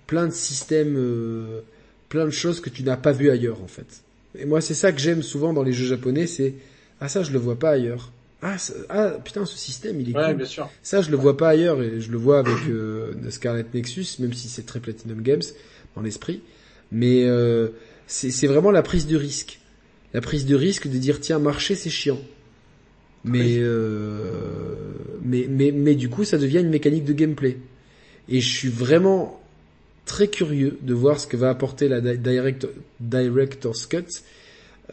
plein 0.07 0.27
de 0.27 0.33
systèmes, 0.33 0.95
euh, 0.97 1.59
plein 2.07 2.25
de 2.25 2.31
choses 2.31 2.61
que 2.61 2.69
tu 2.69 2.83
n'as 2.83 2.97
pas 2.97 3.11
vu 3.11 3.29
ailleurs 3.29 3.61
en 3.61 3.67
fait. 3.67 4.03
Et 4.37 4.45
moi 4.45 4.61
c'est 4.61 4.73
ça 4.73 4.91
que 4.91 4.99
j'aime 4.99 5.21
souvent 5.21 5.53
dans 5.53 5.63
les 5.63 5.73
jeux 5.73 5.87
japonais, 5.87 6.27
c'est 6.27 6.55
ah 7.01 7.09
ça 7.09 7.23
je 7.23 7.31
le 7.31 7.39
vois 7.39 7.59
pas 7.59 7.71
ailleurs. 7.71 8.11
Ah, 8.41 8.55
ah, 8.89 9.11
putain, 9.23 9.45
ce 9.45 9.57
système, 9.57 9.99
il 9.99 10.11
est 10.11 10.15
ouais, 10.15 10.33
Bien 10.33 10.45
sûr. 10.45 10.69
Ça, 10.81 11.01
je 11.01 11.11
le 11.11 11.17
vois 11.17 11.35
pas 11.35 11.49
ailleurs 11.49 11.81
et 11.81 11.99
je 11.99 12.11
le 12.11 12.17
vois 12.17 12.39
avec 12.39 12.69
euh, 12.69 13.13
Scarlet 13.29 13.65
Nexus, 13.73 14.05
même 14.19 14.33
si 14.33 14.47
c'est 14.47 14.65
très 14.65 14.79
Platinum 14.79 15.21
Games 15.21 15.41
dans 15.95 16.01
l'esprit. 16.01 16.41
Mais 16.91 17.25
euh, 17.25 17.69
c'est 18.07 18.47
vraiment 18.47 18.71
la 18.71 18.81
prise 18.81 19.07
de 19.07 19.17
risque. 19.17 19.59
La 20.13 20.21
prise 20.21 20.45
de 20.45 20.55
risque 20.55 20.87
de 20.87 20.97
dire 20.97 21.19
tiens, 21.19 21.39
marcher 21.39 21.75
c'est 21.75 21.89
chiant. 21.89 22.19
Mais, 23.25 23.57
euh, 23.59 24.75
mais 25.21 25.45
mais 25.49 25.71
mais 25.71 25.93
du 25.93 26.09
coup, 26.09 26.23
ça 26.23 26.37
devient 26.37 26.59
une 26.59 26.69
mécanique 26.69 27.03
de 27.03 27.13
gameplay. 27.13 27.57
Et 28.29 28.39
je 28.39 28.47
suis 28.47 28.69
vraiment 28.69 29.41
très 30.05 30.29
curieux 30.29 30.77
de 30.81 30.93
voir 30.93 31.19
ce 31.19 31.27
que 31.27 31.37
va 31.37 31.49
apporter 31.49 31.87
la 31.87 31.99
direct, 32.01 32.67
Director's 32.99 33.85
Cut 33.85 34.23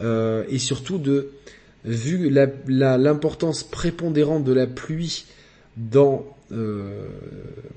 euh, 0.01 0.43
et 0.49 0.59
surtout 0.59 0.99
de 0.99 1.31
vu 1.85 2.29
l'importance 2.67 3.63
la, 3.63 3.69
prépondérante 3.69 4.43
de 4.43 4.53
la 4.53 4.67
pluie 4.67 5.25
dans 5.77 6.25
euh, 6.51 7.07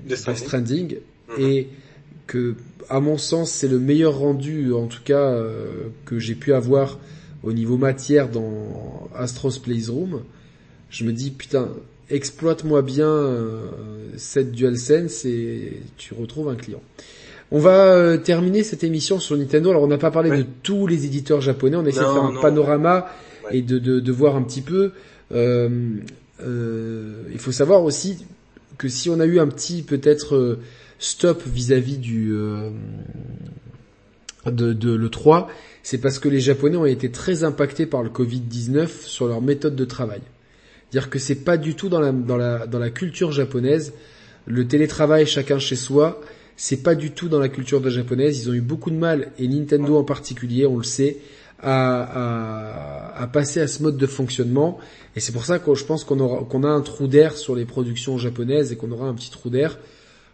Death 0.05 0.35
Stranding, 0.35 0.97
mhm. 1.29 1.45
et 1.45 1.67
que, 2.27 2.55
à 2.89 2.99
mon 2.99 3.17
sens, 3.17 3.51
c'est 3.51 3.67
le 3.67 3.79
meilleur 3.79 4.17
rendu, 4.17 4.73
en 4.73 4.87
tout 4.87 5.03
cas, 5.03 5.31
euh, 5.31 5.89
que 6.05 6.19
j'ai 6.19 6.35
pu 6.35 6.53
avoir 6.53 6.99
au 7.43 7.53
niveau 7.53 7.77
matière 7.77 8.29
dans 8.29 9.09
Astros 9.15 9.59
Playroom, 9.61 10.21
je 10.89 11.05
me 11.05 11.11
dis 11.11 11.31
putain, 11.31 11.69
exploite-moi 12.09 12.81
bien 12.81 13.07
euh, 13.07 13.67
cette 14.17 14.51
DualSense 14.51 15.25
et 15.25 15.81
tu 15.97 16.13
retrouves 16.13 16.49
un 16.49 16.55
client. 16.55 16.81
On 17.51 17.59
va 17.59 17.87
euh, 17.87 18.17
terminer 18.17 18.63
cette 18.63 18.83
émission 18.83 19.19
sur 19.19 19.35
Nintendo. 19.35 19.71
Alors 19.71 19.83
on 19.83 19.87
n'a 19.87 19.97
pas 19.97 20.11
parlé 20.11 20.29
de 20.29 20.45
tous 20.63 20.87
les 20.87 21.05
éditeurs 21.05 21.41
japonais, 21.41 21.75
on 21.77 21.85
essaie 21.85 21.99
de 21.99 22.05
faire 22.05 22.23
un 22.23 22.41
panorama 22.41 23.07
et 23.51 23.61
de, 23.61 23.79
de, 23.79 23.99
de, 23.99 24.11
voir 24.11 24.35
un 24.35 24.43
petit 24.43 24.61
peu. 24.61 24.91
Euh, 25.31 25.69
euh, 26.41 27.23
il 27.31 27.39
faut 27.39 27.51
savoir 27.51 27.83
aussi 27.83 28.25
que 28.77 28.87
si 28.89 29.09
on 29.09 29.19
a 29.19 29.25
eu 29.25 29.39
un 29.39 29.47
petit 29.47 29.83
peut-être 29.83 30.35
euh, 30.35 30.59
stop 30.99 31.43
vis-à-vis 31.45 31.97
du 31.97 32.33
de, 34.45 34.73
de 34.73 34.93
le 34.93 35.09
3, 35.09 35.49
c'est 35.83 35.99
parce 35.99 36.19
que 36.19 36.29
les 36.29 36.39
Japonais 36.39 36.77
ont 36.77 36.85
été 36.85 37.11
très 37.11 37.43
impactés 37.43 37.85
par 37.85 38.03
le 38.03 38.09
Covid-19 38.09 38.87
sur 39.05 39.27
leur 39.27 39.41
méthode 39.41 39.75
de 39.75 39.85
travail. 39.85 40.21
Dire 40.91 41.09
que 41.09 41.19
c'est 41.19 41.43
pas 41.43 41.57
du 41.57 41.75
tout 41.75 41.89
dans 41.89 42.01
la, 42.01 42.11
dans 42.11 42.37
la, 42.37 42.67
dans 42.67 42.79
la 42.79 42.89
culture 42.89 43.31
japonaise. 43.31 43.93
Le 44.45 44.67
télétravail 44.67 45.25
chacun 45.25 45.59
chez 45.59 45.75
soi, 45.75 46.21
c'est 46.57 46.83
pas 46.83 46.95
du 46.95 47.11
tout 47.11 47.29
dans 47.29 47.39
la 47.39 47.49
culture 47.49 47.81
de 47.81 47.89
japonaise. 47.89 48.43
Ils 48.43 48.49
ont 48.49 48.53
eu 48.53 48.61
beaucoup 48.61 48.91
de 48.91 48.95
mal, 48.95 49.31
et 49.39 49.47
Nintendo 49.47 49.97
en 49.97 50.03
particulier, 50.03 50.65
on 50.65 50.77
le 50.77 50.83
sait, 50.83 51.17
à, 51.61 53.17
à, 53.17 53.21
à 53.21 53.27
passer 53.27 53.59
à 53.61 53.67
ce 53.67 53.83
mode 53.83 53.97
de 53.97 54.07
fonctionnement. 54.07 54.79
Et 55.15 55.19
c'est 55.19 55.31
pour 55.31 55.45
ça 55.45 55.59
que 55.59 55.73
je 55.75 55.85
pense 55.85 56.03
qu'on 56.03 56.19
aura 56.19 56.43
qu'on 56.45 56.63
a 56.63 56.69
un 56.69 56.81
trou 56.81 57.07
d'air 57.07 57.37
sur 57.37 57.55
les 57.55 57.65
productions 57.65 58.17
japonaises 58.17 58.71
et 58.71 58.77
qu'on 58.77 58.91
aura 58.91 59.07
un 59.07 59.13
petit 59.13 59.31
trou 59.31 59.49
d'air. 59.49 59.77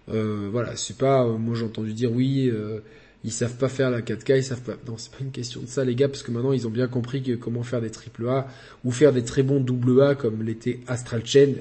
Euh, 0.09 0.49
voilà, 0.51 0.75
c'est 0.75 0.97
pas. 0.97 1.23
Euh, 1.25 1.37
moi 1.37 1.55
j'ai 1.55 1.65
entendu 1.65 1.93
dire 1.93 2.11
oui. 2.11 2.49
Euh, 2.49 2.79
ils 3.23 3.31
savent 3.31 3.57
pas 3.57 3.67
faire 3.67 3.89
la 3.89 4.01
4K, 4.01 4.37
ils 4.37 4.43
savent 4.43 4.61
pas. 4.61 4.75
Non, 4.87 4.93
c'est 4.97 5.11
pas 5.11 5.17
une 5.21 5.31
question 5.31 5.61
de 5.61 5.67
ça, 5.67 5.83
les 5.83 5.95
gars, 5.95 6.07
parce 6.07 6.23
que 6.23 6.31
maintenant 6.31 6.53
ils 6.53 6.67
ont 6.67 6.69
bien 6.69 6.87
compris 6.87 7.23
que 7.23 7.33
comment 7.33 7.63
faire 7.63 7.81
des 7.81 7.89
triple 7.89 8.29
A 8.29 8.47
ou 8.85 8.91
faire 8.91 9.11
des 9.11 9.23
très 9.23 9.43
bons 9.43 9.59
double 9.59 10.01
A 10.01 10.15
comme 10.15 10.43
l'était 10.43 10.79
Astral 10.87 11.25
Chain, 11.25 11.53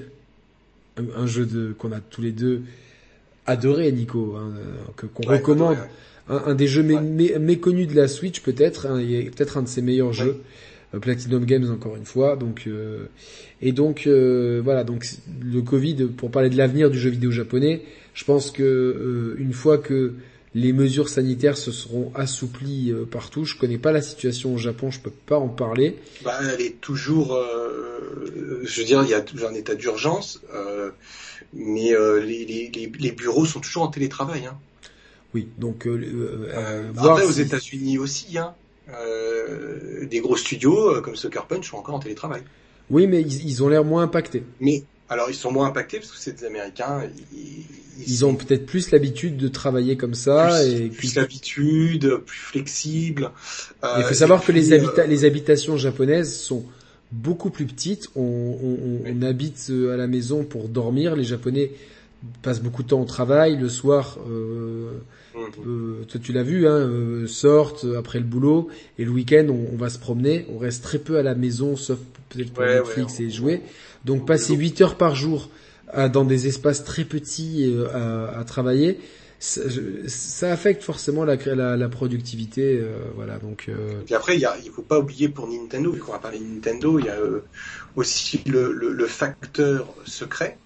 un, 0.97 1.25
jeu 1.25 1.45
de 1.45 1.73
qu'on 1.77 1.91
a 1.91 1.99
tous 1.99 2.21
les 2.21 2.31
deux 2.31 2.61
adoré, 3.47 3.91
Nico, 3.91 4.35
hein, 4.37 4.53
que 4.95 5.07
qu'on 5.07 5.27
recommande. 5.27 5.77
Un, 6.29 6.55
des 6.55 6.67
jeux 6.67 6.83
méconnus 6.83 7.87
de 7.87 7.95
la 7.95 8.07
Switch 8.07 8.41
peut-être, 8.41 8.85
hein, 8.85 9.01
peut-être 9.35 9.57
un 9.57 9.61
de 9.61 9.67
ses 9.67 9.81
meilleurs 9.81 10.13
jeux. 10.13 10.41
Euh, 10.93 10.99
Platinum 10.99 11.45
Games 11.45 11.69
encore 11.71 11.95
une 11.95 12.05
fois. 12.05 12.35
Donc 12.35 12.63
euh, 12.67 13.05
et 13.61 13.71
donc 13.71 14.07
euh, 14.07 14.61
voilà 14.63 14.83
donc 14.83 15.05
le 15.41 15.61
Covid 15.61 16.07
pour 16.17 16.31
parler 16.31 16.49
de 16.49 16.57
l'avenir 16.57 16.89
du 16.89 16.99
jeu 16.99 17.09
vidéo 17.09 17.31
japonais, 17.31 17.81
je 18.13 18.23
pense 18.25 18.51
que 18.51 19.35
une 19.39 19.53
fois 19.53 19.77
que 19.77 20.13
les 20.57 20.73
mesures 20.73 21.07
sanitaires 21.07 21.57
se 21.57 21.71
seront 21.71 22.11
assouplies 22.15 22.91
euh, 22.91 23.05
partout. 23.05 23.45
Je 23.45 23.55
connais 23.55 23.77
pas 23.77 23.91
la 23.91 24.01
situation 24.01 24.55
au 24.55 24.57
Japon, 24.57 24.89
je 24.89 24.99
peux 24.99 25.11
pas 25.11 25.37
en 25.37 25.49
parler. 25.49 25.97
Bah, 26.23 26.39
elle 26.51 26.61
est 26.61 26.81
toujours, 26.81 27.35
euh, 27.35 28.61
je 28.63 28.81
veux 28.81 28.87
dire, 28.87 29.03
il 29.03 29.09
y 29.09 29.13
a 29.13 29.21
toujours 29.21 29.49
un 29.49 29.53
état 29.53 29.75
d'urgence, 29.75 30.41
euh, 30.55 30.89
mais 31.53 31.93
les, 32.25 32.71
les, 32.73 33.11
bureaux 33.11 33.45
sont 33.45 33.59
toujours 33.59 33.83
en 33.83 33.87
télétravail. 33.89 34.45
Hein. 34.45 34.57
Oui, 35.33 35.49
donc 35.57 35.87
après 36.95 37.25
aux 37.25 37.31
États-Unis 37.31 37.97
aussi, 37.97 38.37
hein, 38.37 38.53
des 40.09 40.19
gros 40.19 40.37
studios 40.37 41.01
comme 41.01 41.15
Sucker 41.15 41.41
Punch 41.47 41.69
sont 41.69 41.77
encore 41.77 41.95
en 41.95 41.99
télétravail. 41.99 42.41
Oui, 42.89 43.07
mais 43.07 43.21
ils, 43.21 43.45
ils 43.45 43.63
ont 43.63 43.67
l'air 43.67 43.83
moins 43.83 44.03
impactés. 44.03 44.43
Mais 44.61 44.83
alors 45.09 45.29
ils 45.29 45.35
sont 45.35 45.51
moins 45.51 45.67
impactés 45.67 45.99
parce 45.99 46.11
que 46.11 46.17
c'est 46.17 46.39
des 46.39 46.45
Américains. 46.45 47.03
Ils, 48.05 48.25
ont 48.25 48.35
peut-être 48.35 48.65
plus 48.65 48.91
l'habitude 48.91 49.37
de 49.37 49.47
travailler 49.47 49.97
comme 49.97 50.13
ça 50.13 50.59
plus, 50.59 50.69
et 50.69 50.89
plus 50.89 51.15
l'habitude, 51.15 52.17
plus 52.25 52.37
flexible. 52.37 53.31
Euh, 53.83 53.95
il 53.97 54.03
faut 54.03 54.13
savoir 54.13 54.43
que 54.43 54.51
les, 54.51 54.73
euh, 54.73 55.05
les 55.07 55.25
habitations 55.25 55.77
japonaises 55.77 56.35
sont 56.35 56.63
beaucoup 57.11 57.49
plus 57.49 57.65
petites. 57.65 58.09
On, 58.15 58.21
on, 58.21 59.01
on, 59.11 59.21
habite 59.23 59.67
euh, 59.69 59.93
à 59.93 59.97
la 59.97 60.07
maison 60.07 60.43
pour 60.43 60.67
dormir. 60.67 61.15
Les 61.15 61.23
Japonais 61.23 61.71
passent 62.41 62.61
beaucoup 62.61 62.83
de 62.83 62.89
temps 62.89 63.01
au 63.01 63.05
travail. 63.05 63.57
Le 63.57 63.69
soir, 63.69 64.19
euh, 64.29 64.91
toi 66.07 66.19
tu 66.21 66.33
l'as 66.33 66.43
vu, 66.43 66.67
hein, 66.67 67.25
sortent 67.27 67.85
après 67.97 68.19
le 68.19 68.25
boulot 68.25 68.69
et 68.97 69.05
le 69.05 69.11
week-end 69.11 69.47
on, 69.49 69.77
va 69.77 69.89
se 69.89 69.99
promener. 69.99 70.45
On 70.49 70.57
reste 70.57 70.83
très 70.83 70.99
peu 70.99 71.17
à 71.17 71.23
la 71.23 71.35
maison, 71.35 71.75
sauf 71.75 71.99
peut-être 72.29 72.53
pour 72.53 72.63
Netflix 72.63 73.19
et 73.19 73.29
jouer. 73.29 73.61
Donc 74.05 74.25
passer 74.25 74.55
8 74.55 74.81
heures 74.81 74.95
par 74.95 75.15
jour 75.15 75.49
euh, 75.95 76.09
dans 76.09 76.25
des 76.25 76.47
espaces 76.47 76.83
très 76.83 77.05
petits 77.05 77.63
euh, 77.65 78.27
à, 78.37 78.43
travailler, 78.43 78.99
ça, 79.39 80.51
affecte 80.51 80.83
forcément 80.83 81.23
la, 81.23 81.35
la, 81.77 81.89
productivité, 81.89 82.79
euh, 82.81 82.97
voilà. 83.15 83.37
Donc. 83.37 83.69
Et 84.09 84.13
après, 84.13 84.35
il 84.35 84.41
y 84.41 84.69
faut 84.69 84.81
pas 84.81 84.99
oublier 84.99 85.29
pour 85.29 85.47
Nintendo, 85.47 85.91
vu 85.91 85.99
qu'on 85.99 86.11
va 86.11 86.19
parler 86.19 86.39
de 86.39 86.43
Nintendo, 86.43 86.99
il 86.99 87.05
y 87.05 87.09
a 87.09 87.19
aussi 87.95 88.41
le, 88.47 89.05
facteur 89.07 89.93
secret 90.05 90.57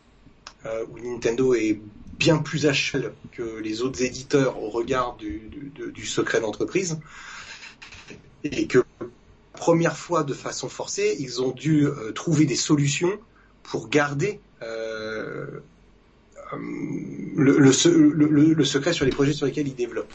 où 0.66 1.00
Nintendo 1.00 1.53
est 1.53 1.80
bien 2.22 2.38
plus 2.38 2.67
à 2.67 2.74
cheval 2.74 3.14
que 3.32 3.59
les 3.59 3.82
autres 3.82 4.03
éditeurs 4.03 4.61
au 4.61 4.69
regard 4.69 5.16
du, 5.16 5.50
du 5.93 6.06
secret 6.06 6.40
d'entreprise, 6.40 7.00
et 8.43 8.67
que 8.67 8.83
première 9.53 9.98
fois 9.98 10.24
de 10.24 10.35
façon 10.35 10.69
forcée, 10.69 11.16
ils 11.19 11.41
ont 11.41 11.51
dû 11.51 11.88
trouver 12.14 12.45
des 12.45 12.56
solutions 12.56 13.11
pour 13.64 13.90
garder 13.90 14.40
euh, 14.61 15.48
euh, 16.53 16.58
le, 17.35 17.58
le, 17.58 18.53
le, 18.53 18.66
secret 18.66 18.93
sur 18.93 19.06
les 19.06 19.11
projets 19.11 19.33
sur 19.33 19.48
lesquels 19.48 19.67
ils 19.67 19.75
développent. 19.75 20.14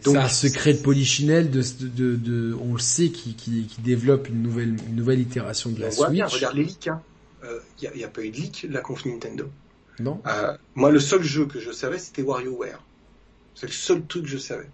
C'est 0.00 0.16
un 0.16 0.28
secret 0.28 0.74
de 0.74 0.82
Polichinelle, 0.82 1.50
de, 1.50 1.62
de, 1.80 2.16
de, 2.16 2.56
on 2.60 2.74
le 2.74 2.78
sait, 2.78 3.08
qui, 3.08 3.34
qui, 3.34 3.66
qui 3.66 3.80
développe 3.80 4.28
une 4.28 4.42
nouvelle, 4.42 4.76
une 4.88 4.96
nouvelle 4.96 5.20
itération 5.20 5.70
de 5.70 5.80
la 5.80 5.88
on 5.88 5.90
Switch. 5.90 5.98
Voit 5.98 6.10
bien, 6.10 6.26
regarde 6.26 6.56
les 6.56 6.64
leaks. 6.64 6.86
Il 6.86 6.90
hein. 6.90 7.02
n'y 7.80 8.02
euh, 8.02 8.04
a, 8.04 8.08
a, 8.08 8.10
pas 8.10 8.22
eu 8.22 8.30
de 8.30 8.36
leak 8.36 8.66
la 8.70 8.80
conf 8.80 9.04
Nintendo. 9.06 9.48
Non. 10.00 10.20
Euh, 10.26 10.56
moi, 10.74 10.90
le 10.90 11.00
seul 11.00 11.22
jeu 11.22 11.46
que 11.46 11.60
je 11.60 11.70
savais, 11.70 11.98
c'était 11.98 12.22
WarioWare. 12.22 12.82
C'est 13.54 13.66
le 13.66 13.72
seul 13.72 14.02
truc 14.06 14.24
que 14.24 14.28
je 14.28 14.38
savais. 14.38 14.68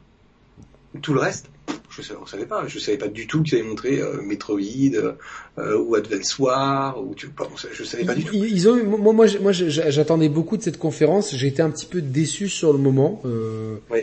Tout 1.02 1.14
le 1.14 1.20
reste, 1.20 1.46
je 1.90 2.02
savais, 2.02 2.18
savait 2.26 2.46
pas. 2.46 2.66
Je 2.66 2.78
savais 2.78 2.98
pas 2.98 3.08
du 3.08 3.26
tout 3.26 3.42
qu'ils 3.42 3.58
avaient 3.58 3.68
montré 3.68 4.00
euh, 4.00 4.22
Metroid 4.22 4.58
euh, 4.58 5.78
ou 5.78 5.94
Advance 5.94 6.38
War 6.38 7.00
ou 7.00 7.14
tu, 7.14 7.30
je 7.72 7.84
savais 7.84 8.04
pas 8.04 8.14
du 8.14 8.24
tout. 8.24 8.34
Ils 8.34 8.68
ont, 8.68 8.82
moi, 8.84 9.12
moi, 9.12 9.26
moi 9.40 9.52
j'attendais 9.52 10.28
beaucoup 10.28 10.56
de 10.56 10.62
cette 10.62 10.78
conférence. 10.78 11.34
J'ai 11.34 11.46
été 11.46 11.62
un 11.62 11.70
petit 11.70 11.86
peu 11.86 12.00
déçu 12.00 12.48
sur 12.48 12.72
le 12.72 12.78
moment. 12.78 13.22
Euh, 13.24 13.76
oui. 13.90 14.00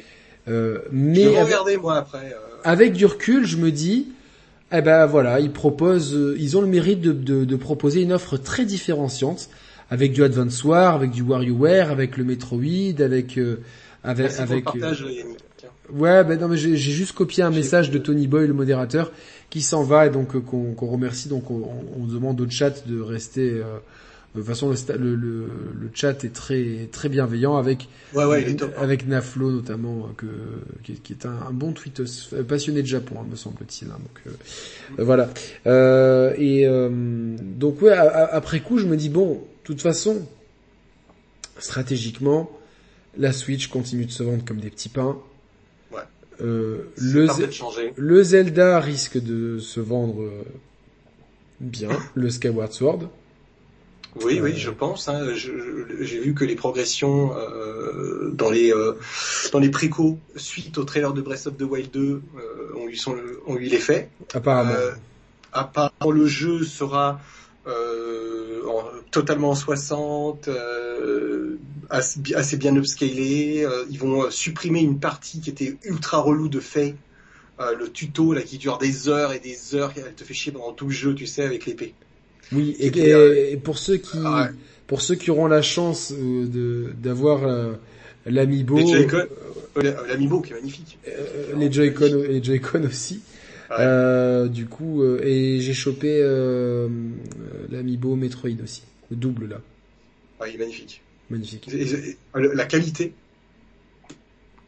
Euh, 0.48 0.80
mais 0.92 1.24
je 1.24 1.56
avec, 1.56 1.82
moi 1.82 1.98
après. 1.98 2.34
Euh. 2.34 2.62
Avec 2.64 2.94
du 2.94 3.06
recul, 3.06 3.46
je 3.46 3.58
me 3.58 3.70
dis, 3.70 4.08
eh 4.72 4.82
ben 4.82 5.06
voilà, 5.06 5.42
ils 5.42 5.52
proposent, 5.52 6.18
ils 6.38 6.56
ont 6.56 6.62
le 6.62 6.68
mérite 6.68 7.02
de, 7.02 7.12
de, 7.12 7.44
de 7.44 7.56
proposer 7.58 8.02
une 8.02 8.14
offre 8.14 8.38
très 8.38 8.64
différenciante 8.64 9.50
avec 9.90 10.12
du 10.14 10.24
Advance 10.24 10.64
War, 10.64 10.96
avec 10.96 11.12
du 11.12 11.22
WarioWare, 11.22 11.92
avec 11.92 12.18
le 12.18 12.24
Metroid, 12.24 13.02
avec 13.02 13.40
avec 14.04 14.40
avec. 14.40 14.66
Partage, 14.66 15.06
Ouais, 15.94 16.24
ben 16.24 16.40
non, 16.40 16.50
mais 16.50 16.58
j'ai 16.58 16.76
juste 16.76 17.14
copié 17.14 17.44
un 17.44 17.50
message 17.50 17.92
de 17.92 17.98
Tony 17.98 18.28
Boy, 18.28 18.48
le 18.48 18.54
modérateur, 18.54 19.12
qui 19.50 19.62
s'en 19.62 19.84
va 19.84 20.08
et 20.08 20.10
donc 20.10 20.36
euh, 20.36 20.42
qu'on 20.42 20.76
remercie. 20.88 21.30
Donc 21.30 21.50
on, 21.50 21.64
on, 21.98 22.06
demande 22.06 22.40
au 22.42 22.50
chat 22.50 22.88
de 22.88 23.00
rester. 23.00 23.52
Euh, 23.52 23.78
de 24.36 24.42
toute 24.42 24.50
façon, 24.50 24.70
le, 24.70 24.98
le, 25.16 25.16
le, 25.16 25.90
chat 25.94 26.24
est 26.24 26.34
très 26.34 26.90
très 26.92 27.10
bienveillant 27.10 27.56
avec 27.56 27.88
ouais, 28.14 28.26
ouais, 28.26 28.46
avec 28.78 29.08
Naflo 29.08 29.50
notamment, 29.50 30.10
que 30.16 30.28
qui, 30.84 30.94
qui 30.96 31.14
est 31.14 31.26
un, 31.26 31.48
un, 31.48 31.54
bon 31.54 31.72
tweetos 31.72 32.36
passionné 32.48 32.82
de 32.82 32.88
Japon, 32.88 33.16
hein, 33.20 33.26
me 33.32 33.36
semble-t-il. 33.36 33.88
Hein, 33.88 33.98
donc 33.98 34.22
euh, 34.28 35.04
voilà. 35.04 35.30
Euh, 35.66 36.34
et 36.38 36.68
donc 37.58 37.82
ouais, 37.82 37.94
après 37.94 38.60
coup, 38.60 38.78
je 38.78 38.86
me 38.86 38.98
dis 38.98 39.10
bon, 39.10 39.42
toute 39.68 39.82
façon, 39.82 40.26
stratégiquement, 41.60 42.50
la 43.18 43.34
Switch 43.34 43.68
continue 43.68 44.06
de 44.06 44.12
se 44.12 44.24
vendre 44.24 44.46
comme 44.46 44.60
des 44.60 44.70
petits 44.70 44.90
pains. 44.90 45.18
Euh, 46.40 46.84
le, 46.98 47.28
le, 47.96 48.24
Zelda 48.24 48.80
risque 48.80 49.18
de 49.18 49.58
se 49.58 49.80
vendre 49.80 50.22
euh, 50.22 50.44
bien, 51.60 51.90
le 52.14 52.30
Skyward 52.30 52.72
Sword. 52.72 53.10
Oui, 54.24 54.40
oui, 54.42 54.56
je 54.56 54.70
pense. 54.70 55.10
Hein, 55.10 55.34
J'ai 55.36 56.20
vu 56.20 56.34
que 56.34 56.46
les 56.46 56.56
progressions 56.56 57.36
euh, 57.36 58.32
dans 58.34 58.50
les 58.50 58.74
euh, 58.74 58.94
dans 59.52 59.60
les 59.60 59.70
précaux 59.70 60.18
suite 60.36 60.78
au 60.78 60.84
trailer 60.84 61.14
de 61.14 61.22
Breath 61.22 61.48
of 61.48 61.58
the 61.58 61.64
Wild 61.64 61.92
2 61.92 62.00
euh, 62.00 62.22
ont 62.78 62.88
eu 62.88 62.96
son 62.96 63.16
ont 63.46 63.58
eu 63.58 63.66
l'effet. 63.66 64.10
Apparemment. 64.34 64.74
apparemment, 65.54 66.12
le 66.12 66.26
jeu 66.26 66.64
sera 66.64 67.20
en, 67.68 68.84
totalement 69.12 69.52
en 69.52 69.56
60, 69.56 70.50
assez, 71.90 72.58
bien 72.58 72.76
upscalé. 72.76 73.64
Euh, 73.64 73.86
ils 73.90 74.00
vont 74.00 74.24
euh, 74.24 74.30
supprimer 74.30 74.82
une 74.82 75.00
partie 75.00 75.40
qui 75.40 75.50
était 75.50 75.78
ultra 75.84 76.20
relou 76.20 76.50
de 76.50 76.60
fait. 76.60 76.96
Euh, 77.60 77.76
le 77.76 77.90
tuto 77.90 78.34
là 78.34 78.42
qui 78.42 78.58
dure 78.58 78.78
des 78.78 79.10
heures 79.10 79.34
et 79.34 79.40
des 79.40 79.76
heures, 79.76 79.92
elle 79.96 80.14
te 80.14 80.24
fait 80.24 80.34
chier 80.34 80.52
pendant 80.52 80.74
tout 80.74 80.86
le 80.86 80.92
jeu, 80.92 81.16
tu 81.16 81.26
sais, 81.26 81.44
avec 81.44 81.66
l'épée. 81.66 81.94
Oui, 82.52 82.76
et, 82.80 83.58
pour 83.58 83.78
ceux 83.78 83.98
qui, 83.98 84.20
ah 84.24 84.50
pour 84.86 85.02
ceux 85.02 85.16
qui 85.16 85.32
auront 85.32 85.48
la 85.48 85.62
chance 85.62 86.14
de 86.14 86.94
d'avoir 86.98 87.42
l'amiibo, 88.26 88.78
l'amiibo 90.08 90.40
qui 90.42 90.54
est 90.54 90.56
magnifique. 90.56 90.98
les 91.58 91.72
Joy-Con, 91.72 92.24
les 92.30 92.42
Joy-Con 92.42 92.84
aussi. 92.86 93.22
Euh, 93.72 94.48
du 94.48 94.66
coup, 94.66 95.02
euh, 95.04 95.20
et 95.24 95.60
j'ai 95.60 95.74
chopé 95.74 96.20
euh, 96.22 96.88
l'amiibo 97.70 98.16
Metroid 98.16 98.50
aussi, 98.64 98.84
le 99.12 99.16
double 99.18 99.48
là. 99.50 99.62
Ouais, 100.40 100.52
il 100.52 100.56
est 100.56 100.60
magnifique. 100.60 101.02
Magnifique. 101.30 101.68
Et- 101.74 101.82
et- 101.82 102.10
et- 102.10 102.18
la 102.56 102.66
qualité. 102.66 103.14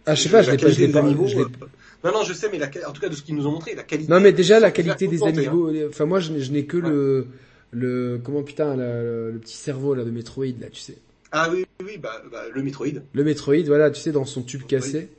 Ah, 0.06 0.16
je 0.16 0.24
sais 0.24 0.30
pas, 0.30 0.42
je 0.42 0.48
la 0.48 0.53
l'ai 0.56 0.58
pas, 0.58 0.69
je 0.69 0.76
qualité 0.76 0.88
l'ai 0.88 0.94
pas, 0.94 1.00
amiibo, 1.00 1.28
je 1.28 1.38
Non, 1.38 2.11
non, 2.14 2.24
je 2.24 2.34
sais, 2.34 2.50
mais 2.52 2.58
la, 2.58 2.69
en 2.88 2.92
tout 2.92 3.02
cas 3.02 3.10
de 3.10 3.16
ce 3.16 3.22
qu'ils 3.22 3.36
nous 3.36 3.45
ont 3.48 3.52
montré, 3.52 3.76
la 3.76 3.84
qualité. 3.84 4.11
Non 4.11 4.19
mais 4.19 4.32
déjà 4.32 4.60
la 4.60 4.72
qualité 4.72 5.08
des 5.08 5.18
contenter, 5.18 5.48
hein. 5.48 5.52
amiibo, 5.52 5.88
enfin 5.90 6.06
moi 6.06 6.19
je 6.19 6.32
n'ai- 6.52 6.66
que 6.66 6.78
le 6.78 7.28
le 7.72 8.19
comment 8.24 8.42
putain 8.42 8.76
la- 8.76 9.03
le, 9.03 9.32
le 9.32 9.38
petit 9.40 9.56
cerveau 9.56 9.94
là 9.94 10.03
de 10.03 10.10
Metroid 10.11 10.45
là, 10.60 10.68
tu 10.72 10.80
sais. 10.82 10.98
Ah 11.32 11.50
oui, 11.53 11.66
oui, 11.86 11.98
bah, 12.02 12.24
bah, 12.32 12.44
le 12.52 12.64
Metroid. 12.64 12.88
Le 13.14 13.24
Metroid, 13.24 13.61
voilà, 13.68 13.92
tu 13.92 14.02
sais 14.02 14.11
dans 14.11 14.26
son 14.26 14.42
tube 14.42 14.64
cassé. 14.64 15.10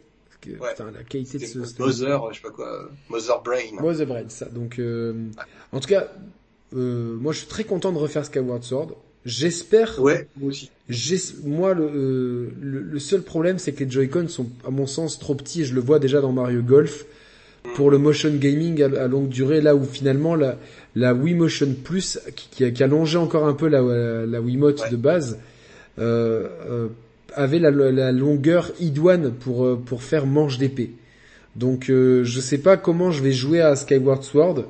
Parce 0.40 0.56
que, 0.56 0.62
Ouais. 0.62 0.70
Putain, 0.70 0.90
la 0.90 1.02
qualité 1.04 1.38
de 1.38 1.44
ce 1.44 1.58
Mother, 1.78 2.28
je 2.30 2.36
sais 2.36 2.42
pas 2.42 2.50
quoi, 2.50 2.88
Mother 3.08 3.42
Brain. 3.42 3.80
Moi, 3.80 3.94
The 3.94 4.02
Bread, 4.06 4.30
ça. 4.30 4.46
Donc, 4.46 4.78
euh, 4.78 5.12
en 5.72 5.80
tout 5.80 5.88
cas, 5.88 6.08
euh, 6.74 7.14
moi, 7.16 7.32
je 7.32 7.38
suis 7.38 7.46
très 7.48 7.64
content 7.64 7.92
de 7.92 7.98
refaire 7.98 8.24
Skyward 8.24 8.62
Sword. 8.62 8.94
J'espère, 9.26 10.00
Ouais, 10.00 10.28
moi 10.38 10.48
aussi. 10.48 10.70
moi, 11.44 11.74
le, 11.74 11.84
euh, 11.84 12.48
le, 12.60 12.80
le 12.80 12.98
seul 12.98 13.20
problème, 13.22 13.58
c'est 13.58 13.72
que 13.72 13.84
les 13.84 13.90
Joy-Con 13.90 14.28
sont, 14.28 14.46
à 14.66 14.70
mon 14.70 14.86
sens, 14.86 15.18
trop 15.18 15.34
petits, 15.34 15.60
et 15.60 15.64
je 15.64 15.74
le 15.74 15.80
vois 15.82 15.98
déjà 15.98 16.22
dans 16.22 16.32
Mario 16.32 16.62
Golf, 16.62 17.04
pour 17.74 17.90
le 17.90 17.98
motion 17.98 18.30
gaming 18.34 18.82
à, 18.82 18.86
à 19.02 19.08
longue 19.08 19.28
durée, 19.28 19.60
là 19.60 19.76
où 19.76 19.84
finalement 19.84 20.34
la, 20.36 20.56
la 20.94 21.12
Wii 21.12 21.34
Motion 21.34 21.74
Plus, 21.84 22.18
qui, 22.34 22.48
qui, 22.50 22.64
a, 22.64 22.70
qui 22.70 22.82
a 22.82 22.86
allongé 22.86 23.18
encore 23.18 23.46
un 23.46 23.52
peu 23.52 23.68
la, 23.68 23.82
la, 23.82 24.24
la 24.24 24.40
Wiimote 24.40 24.80
Ouais. 24.80 24.90
de 24.90 24.96
base, 24.96 25.38
euh, 25.98 26.48
euh, 26.70 26.88
avait 27.34 27.58
la, 27.58 27.70
la 27.70 28.12
longueur 28.12 28.72
idoine 28.80 29.32
pour, 29.32 29.64
euh, 29.64 29.76
pour 29.76 30.02
faire 30.02 30.26
manche 30.26 30.58
d'épée. 30.58 30.92
Donc, 31.56 31.90
euh, 31.90 32.22
je 32.24 32.40
sais 32.40 32.58
pas 32.58 32.76
comment 32.76 33.10
je 33.10 33.22
vais 33.22 33.32
jouer 33.32 33.60
à 33.60 33.74
Skyward 33.76 34.22
Sword. 34.22 34.64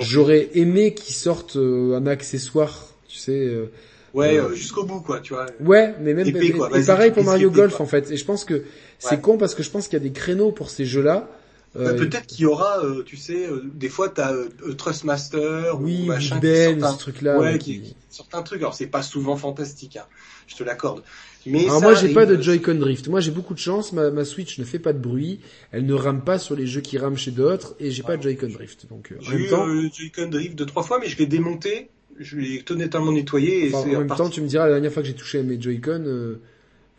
J'aurais 0.00 0.48
aimé 0.54 0.94
qu'ils 0.94 1.14
sortent 1.14 1.56
euh, 1.56 1.96
un 1.96 2.06
accessoire, 2.06 2.86
tu 3.08 3.18
sais. 3.18 3.32
euh, 3.38 3.66
Ouais, 4.14 4.38
jusqu'au 4.54 4.84
bout, 4.84 5.00
quoi, 5.00 5.20
tu 5.20 5.32
vois. 5.34 5.46
Ouais, 5.60 5.94
mais 6.00 6.12
même 6.14 6.26
Épée, 6.28 6.48
et- 6.48 6.84
pareil 6.86 7.10
pour 7.12 7.24
Mario 7.24 7.50
Golf 7.50 7.76
quoi. 7.76 7.84
en 7.86 7.88
fait. 7.88 8.10
Et 8.10 8.16
je 8.16 8.24
pense 8.24 8.44
que 8.44 8.62
c'est 8.98 9.14
Ouais. 9.16 9.20
con 9.20 9.38
parce 9.38 9.54
que 9.54 9.62
je 9.62 9.70
pense 9.70 9.88
qu'il 9.88 9.98
y 9.98 10.02
a 10.02 10.04
des 10.04 10.12
créneaux 10.12 10.52
pour 10.52 10.68
ces 10.70 10.84
jeux-là. 10.84 11.28
Bah, 11.74 11.80
Euh, 11.80 11.96
Peut-être 11.96 12.26
qu'il 12.26 12.40
y 12.42 12.46
aura, 12.46 12.84
euh, 12.84 13.02
tu 13.02 13.16
sais, 13.16 13.46
euh, 13.46 13.62
des 13.74 13.88
fois 13.88 14.08
t'as 14.10 14.32
euh, 14.34 14.48
euh, 14.66 14.74
Trustmaster 14.74 15.72
oui, 15.80 16.02
ou 16.02 16.06
machin 16.06 16.36
qui 16.36 16.42
Ben, 16.42 16.84
ce 16.86 16.98
truc-là. 16.98 17.38
ouais, 17.40 17.58
qui, 17.58 17.80
qui- 17.80 17.88
qui 17.90 17.96
sortent 18.10 18.34
un 18.34 18.42
truc. 18.42 18.60
Alors 18.60 18.74
c'est 18.74 18.86
pas 18.88 19.02
souvent 19.02 19.36
fantastique, 19.36 19.96
hein, 19.96 20.04
je 20.46 20.54
te 20.56 20.62
l'accorde. 20.64 21.02
Mais 21.46 21.64
Alors 21.64 21.80
ça, 21.80 21.86
moi 21.86 21.94
j'ai 21.94 22.12
pas 22.12 22.26
de 22.26 22.36
euh, 22.36 22.42
Joy-Con 22.42 22.74
Drift. 22.74 23.08
Moi 23.08 23.20
j'ai 23.20 23.30
beaucoup 23.30 23.54
de 23.54 23.58
chance. 23.58 23.92
Ma, 23.92 24.10
ma 24.10 24.24
Switch 24.26 24.58
ne 24.58 24.64
fait 24.64 24.78
pas 24.78 24.92
de 24.92 24.98
bruit. 24.98 25.40
Elle 25.72 25.86
ne 25.86 25.94
rame 25.94 26.22
pas 26.22 26.38
sur 26.38 26.54
les 26.54 26.66
jeux 26.66 26.82
qui 26.82 26.98
rament 26.98 27.16
chez 27.16 27.30
d'autres 27.30 27.74
et 27.80 27.90
j'ai 27.90 28.02
pas 28.02 28.16
de 28.18 28.22
Joy-Con 28.22 28.48
Drift. 28.50 28.86
Donc 28.90 29.10
euh, 29.10 29.16
J'ai 29.20 29.36
eu 29.36 29.48
temps, 29.48 29.66
euh, 29.66 29.88
Joy-Con 29.96 30.28
Drift 30.28 30.54
deux 30.54 30.66
trois 30.66 30.82
fois, 30.82 30.98
mais 31.00 31.08
je 31.08 31.16
l'ai 31.18 31.26
démonté, 31.26 31.88
je 32.20 32.36
l'ai 32.36 32.62
totalement 32.62 33.12
nettoyé 33.12 33.68
et 33.70 33.74
enfin, 33.74 33.88
en 33.96 33.98
même 34.00 34.08
temps 34.08 34.28
tu 34.28 34.42
me 34.42 34.46
diras 34.46 34.66
la 34.66 34.72
dernière 34.74 34.92
fois 34.92 35.02
que 35.02 35.08
j'ai 35.08 35.14
touché 35.14 35.38
à 35.38 35.42
mes 35.42 35.58
Joy-Con. 35.60 36.04
euh, 36.06 36.40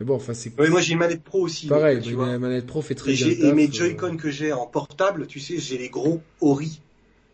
mais 0.00 0.06
bon, 0.06 0.16
enfin 0.16 0.34
c'est 0.34 0.58
Ouais, 0.58 0.68
moi 0.70 0.80
j'ai 0.80 0.92
une 0.92 0.98
manette 0.98 1.22
pro 1.22 1.40
aussi. 1.42 1.66
pareil. 1.68 1.96
donc, 1.96 2.04
tu 2.04 2.10
mais 2.10 2.16
vois. 2.16 2.26
la 2.28 2.38
manette 2.38 2.66
pro 2.66 2.82
fait 2.82 2.94
très 2.94 3.12
bien. 3.12 3.28
et 3.28 3.52
mes 3.52 3.68
euh, 3.68 3.72
Joy-Con 3.72 4.16
que 4.16 4.30
j'ai 4.30 4.52
en 4.52 4.66
portable, 4.66 5.26
tu 5.26 5.40
sais, 5.40 5.58
j'ai 5.58 5.78
les 5.78 5.88
gros 5.88 6.20
Ori 6.40 6.80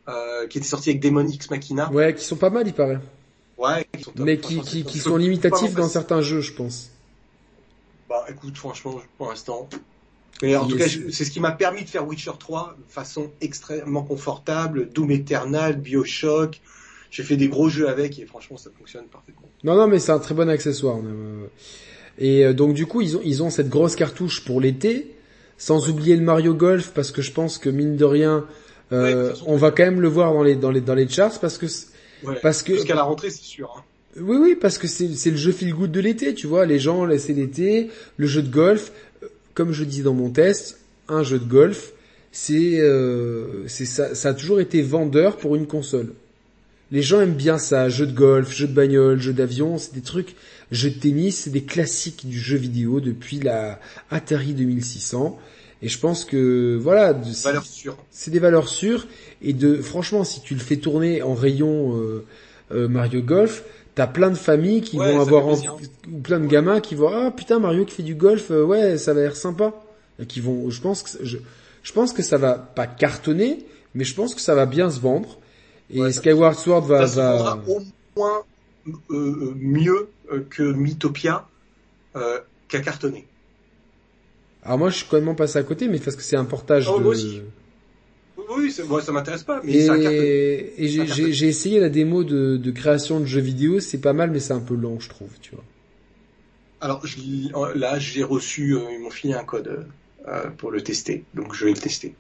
euh, 0.09 0.47
qui 0.49 0.59
étaient 0.59 0.67
sortis 0.67 0.91
avec 0.91 1.01
Demon 1.03 1.27
X 1.27 1.51
Machina. 1.51 1.91
Ouais, 1.93 2.15
qui 2.15 2.25
sont 2.25 2.37
pas 2.37 2.51
mal, 2.51 2.67
il 2.67 2.73
paraît. 2.75 2.99
Ouais, 3.59 3.87
qui 3.97 4.03
sont 4.03 4.13
top. 4.13 4.25
Mais 4.27 4.39
qui, 4.39 4.61
qui, 4.61 4.85
qui 4.85 4.99
sont 4.99 5.17
limitatifs 5.17 5.75
dans 5.75 5.89
certains 5.89 6.21
jeux, 6.23 6.41
je 6.41 6.53
pense. 6.53 6.91
Bah 8.09 8.25
écoute, 8.29 8.57
franchement, 8.57 9.01
pour 9.19 9.29
l'instant. 9.31 9.69
Mais 10.43 10.57
en 10.57 10.63
Yes. 10.67 10.71
tout 10.73 10.79
cas, 10.79 11.11
c'est 11.13 11.25
ce 11.25 11.31
qui 11.31 11.39
m'a 11.41 11.53
permis 11.53 11.85
de 11.85 11.89
faire 11.89 12.07
Witcher 12.09 12.33
3 12.39 12.77
de 12.79 12.91
façon 12.93 13.31
extrêmement 13.41 14.03
confortable, 14.03 14.89
Doom 14.89 15.11
Eternal, 15.11 15.77
Bioshock. 15.79 16.61
J'ai 17.11 17.23
fait 17.23 17.37
des 17.37 17.49
gros 17.49 17.69
jeux 17.69 17.89
avec 17.89 18.19
et 18.19 18.25
franchement, 18.27 18.57
ça 18.57 18.71
fonctionne 18.77 19.05
parfaitement. 19.07 19.49
Non, 19.65 19.75
non, 19.77 19.87
mais 19.87 19.99
c'est 19.99 20.13
un 20.13 20.19
très 20.19 20.35
bon 20.35 20.49
accessoire. 20.49 20.97
euh. 21.05 21.47
Et 22.19 22.45
euh, 22.45 22.53
donc 22.53 22.75
du 22.75 22.87
coup, 22.87 23.01
ils 23.01 23.17
ont, 23.17 23.21
ils 23.25 23.43
ont 23.43 23.51
cette 23.51 23.69
grosse 23.69 23.97
cartouche 23.97 24.45
pour 24.45 24.61
l'été, 24.61 25.11
sans 25.59 25.89
oublier 25.89 26.17
le 26.17 26.23
Mario 26.23 26.55
Golf, 26.55 26.93
parce 26.95 27.11
que 27.13 27.23
je 27.23 27.33
pense 27.33 27.59
que 27.59 27.71
mine 27.71 27.97
de 27.97 28.05
rien, 28.05 28.45
euh, 28.93 29.03
Ouais, 29.03 29.15
de 29.25 29.29
façon, 29.31 29.45
on 29.49 29.57
va 29.57 29.71
quand 29.71 29.85
même 29.85 30.01
le 30.01 30.09
voir 30.09 30.33
dans 30.33 30.43
les 30.43 30.57
dans 30.57 30.71
les 30.71 30.81
dans 30.81 30.95
les 30.95 31.09
charts, 31.09 31.39
parce 31.41 31.59
que 31.59 31.67
Ouais. 32.23 32.37
parce 32.43 32.63
que 32.63 32.75
Jusqu'à 32.75 32.95
la 32.95 33.03
rentrée, 33.05 33.31
c'est 33.31 33.43
sûr. 33.43 33.73
hein. 33.79 33.83
oui, 34.21 34.37
oui, 34.39 34.55
parce 34.61 34.77
que 34.77 34.87
c'est 34.87 35.15
c'est 35.15 35.31
le 35.31 35.37
jeu 35.39 35.53
feel 35.53 35.73
good 35.73 35.91
de 35.91 36.01
l'été, 36.01 36.35
tu 36.35 36.47
vois. 36.47 36.67
Les 36.67 36.79
gens, 36.79 37.07
c'est 37.19 37.33
l'été, 37.33 37.89
le 38.19 38.27
jeu 38.27 38.43
de 38.43 38.51
golf. 38.53 38.93
euh, 39.23 39.29
Comme 39.55 39.73
je 39.73 39.85
disais 39.85 40.03
dans 40.03 40.13
mon 40.15 40.29
test, 40.29 40.79
un 41.09 41.23
jeu 41.23 41.39
de 41.39 41.45
golf, 41.49 41.93
c'est 42.33 42.79
euh, 42.81 43.67
c'est 43.69 43.87
ça, 43.87 44.15
ça 44.15 44.31
a 44.31 44.35
toujours 44.35 44.61
été 44.61 44.83
vendeur 44.83 45.37
pour 45.39 45.57
une 45.57 45.67
console. 45.67 46.13
Les 46.93 47.03
gens 47.03 47.21
aiment 47.21 47.35
bien 47.35 47.57
ça, 47.57 47.89
jeu 47.89 48.07
de 48.07 48.13
golf, 48.13 48.53
jeu 48.53 48.67
de 48.67 48.73
bagnole, 48.75 49.21
jeu 49.21 49.33
d'avion, 49.33 49.79
c'est 49.79 49.95
des 49.95 50.01
trucs, 50.03 50.35
jeu 50.73 50.91
de 50.91 50.99
tennis, 50.99 51.37
c'est 51.45 51.51
des 51.51 51.63
classiques 51.65 52.27
du 52.29 52.39
jeu 52.39 52.57
vidéo 52.57 53.01
depuis 53.01 53.39
la 53.41 53.79
Atari 54.11 54.55
2600. 54.55 55.39
Et 55.83 55.89
je 55.89 55.99
pense 55.99 56.25
que 56.25 56.79
voilà, 56.81 57.15
c'est- 58.13 58.31
des 58.31 58.39
valeurs 58.39 58.69
sûres. 58.69 59.07
Et 59.43 59.53
de 59.55 59.77
franchement 59.81 60.25
si 60.25 60.43
tu 60.43 60.55
le 60.55 60.61
fais 60.61 60.77
tourner 60.77 61.23
en 61.23 61.35
rayon 61.35 61.97
euh, 61.97 62.25
euh, 62.73 62.87
Mario 62.89 63.23
Golf 63.23 63.65
t'as 63.97 64.07
plein 64.07 64.31
de 64.31 64.37
familles 64.37 64.83
qui 64.83 64.97
Ouais, 64.99 65.13
vont 65.15 65.21
avoir 65.21 65.47
plaisir. 65.47 65.77
ou 66.13 66.19
plein 66.19 66.39
de 66.39 66.47
gamins 66.47 66.81
qui 66.81 66.95
vont 66.95 67.09
ah 67.09 67.31
putain 67.31 67.59
Mario 67.59 67.85
qui 67.85 67.95
fait 67.97 68.03
du 68.05 68.15
golf 68.15 68.51
euh, 68.51 68.63
ouais 68.65 68.99
ça 68.99 69.15
va 69.15 69.21
l'air 69.23 69.35
sympa. 69.37 69.73
Et 70.21 70.27
qui 70.27 70.41
vont 70.41 70.69
je 70.71 70.81
pense 70.83 71.03
que 71.03 71.25
je, 71.25 71.39
je 71.83 71.93
pense 71.93 72.13
que 72.13 72.23
ça 72.23 72.37
va 72.37 72.55
pas 72.55 72.87
cartonner 72.87 73.65
mais 73.95 74.05
je 74.05 74.15
pense 74.15 74.35
que 74.35 74.41
ça 74.43 74.55
va 74.55 74.67
bien 74.67 74.91
se 74.91 75.01
vendre. 75.01 75.39
Et 75.93 76.01
Ouais, 76.01 76.13
Skyward 76.13 76.57
Sword 76.57 76.83
va, 76.87 77.07
ça 77.09 77.37
va 77.37 77.59
au 77.67 77.81
moins 78.17 78.43
euh, 79.11 79.55
mieux 79.57 80.09
que 80.39 80.63
Mythopia 80.63 81.49
euh, 82.17 82.41
qu'à 82.69 82.81
cartonné. 82.81 83.29
alors 84.63 84.79
moi 84.79 84.91
je 84.91 84.97
suis 84.97 85.07
même 85.21 85.37
passé 85.37 85.59
à 85.59 85.63
côté 85.63 85.89
mais 85.89 85.99
parce 85.99 86.17
que 86.17 86.23
c'est 86.23 86.37
un 86.37 86.45
portage 86.45 86.87
Oh, 86.89 86.99
de 86.99 87.03
moi 87.03 87.13
aussi. 87.13 87.41
Oui, 88.37 88.75
moi 88.89 89.01
ça 89.03 89.13
m'intéresse 89.13 89.45
pas, 89.45 89.61
mais 89.63 89.79
ça 89.79 89.97
et, 89.97 90.85
et 90.85 90.89
j'ai- 90.89 91.49
essayé 91.49 91.79
la 91.81 91.89
démo 91.89 92.25
de, 92.25 92.57
de 92.57 92.71
création 92.71 93.21
de 93.21 93.27
jeux 93.27 93.41
vidéo 93.41 93.81
c'est 93.81 94.01
pas 94.01 94.13
mal 94.13 94.31
mais 94.31 94.41
c'est 94.41 94.53
un 94.53 94.61
peu 94.61 94.75
lent 94.75 94.99
je 94.99 95.09
trouve 95.09 95.31
tu 95.41 95.55
vois 95.55 95.65
Alors 96.81 97.07
je, 97.07 97.19
euh, 97.57 97.75
là, 97.75 97.99
j'ai 97.99 98.23
reçu, 98.23 98.75
euh, 98.77 98.91
ils 98.93 98.99
m'ont 99.01 99.11
filé 99.11 99.33
un 99.35 99.45
code 99.45 99.91
euh, 100.29 100.51
pour 100.51 100.71
le 100.71 100.83
tester, 100.83 101.27
donc 101.35 101.55
je 101.55 101.65
vais 101.65 101.73
le 101.73 101.79
tester. 101.81 102.19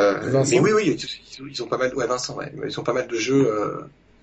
Euh, 0.00 0.44
mais 0.50 0.60
oui, 0.60 0.72
oui, 0.74 0.96
ils, 1.38 1.48
ils 1.50 1.62
ont 1.62 1.68
pas 1.68 1.78
mal, 1.78 1.94
ouais, 1.94 2.06
Vincent, 2.06 2.36
ouais, 2.36 2.52
ils 2.66 2.80
ont 2.80 2.84
pas 2.84 2.92
mal 2.92 3.08
de 3.08 3.16
jeux. 3.16 3.46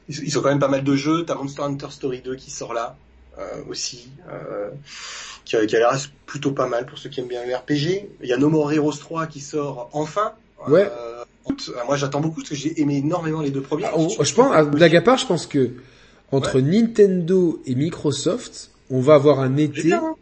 Ils, 0.10 0.24
ils 0.28 0.38
ont 0.38 0.42
quand 0.42 0.50
même 0.50 0.60
pas 0.60 0.68
mal 0.68 0.84
de 0.84 0.96
jeux. 0.96 1.24
T'as 1.26 1.36
Monster 1.36 1.62
Hunter 1.62 1.88
Story 1.92 2.20
2 2.22 2.36
qui 2.36 2.52
sort 2.52 2.74
là 2.74 2.98
euh, 3.38 3.44
aussi, 3.70 4.10
euh, 4.30 4.70
qui, 5.46 5.56
a- 5.56 5.66
qui 5.66 5.76
a 5.76 5.80
l'air 5.80 5.98
plutôt 6.26 6.52
pas 6.52 6.68
mal 6.68 6.86
pour 6.86 6.98
ceux 6.98 7.10
qui 7.10 7.20
aiment 7.22 7.28
bien 7.28 7.46
le 7.46 7.56
RPG. 7.56 8.10
Il 8.22 8.28
y 8.28 8.34
a 8.34 8.38
No 8.38 8.50
More 8.50 8.72
Heroes 8.74 8.98
3 9.00 9.28
qui 9.28 9.40
sort 9.40 9.90
enfin. 9.94 10.34
Ouais. 10.68 10.90
Euh, 10.92 11.24
août. 11.46 11.70
Euh, 11.74 11.80
moi, 11.86 11.96
j'attends 11.96 12.20
beaucoup 12.20 12.38
parce 12.42 12.50
que 12.50 12.56
j'ai 12.56 12.82
aimé 12.82 12.98
énormément 12.98 13.42
les 13.42 13.50
deux 13.52 13.62
premiers. 13.62 13.86
Ah, 13.86 13.94
on- 13.96 14.10
je 14.10 14.34
pense, 14.34 14.54
à 14.54 14.64
blague 14.66 14.96
à 14.96 15.02
part, 15.02 15.18
je 15.18 15.26
pense 15.26 15.48
que 15.48 15.72
entre 16.32 16.60
Nintendo 16.60 17.62
et 17.66 17.76
Microsoft, 17.76 18.72
on 18.90 19.00
va 19.02 19.16
avoir 19.16 19.40
un 19.40 19.56
été 19.58 19.94
hein. 19.94 20.16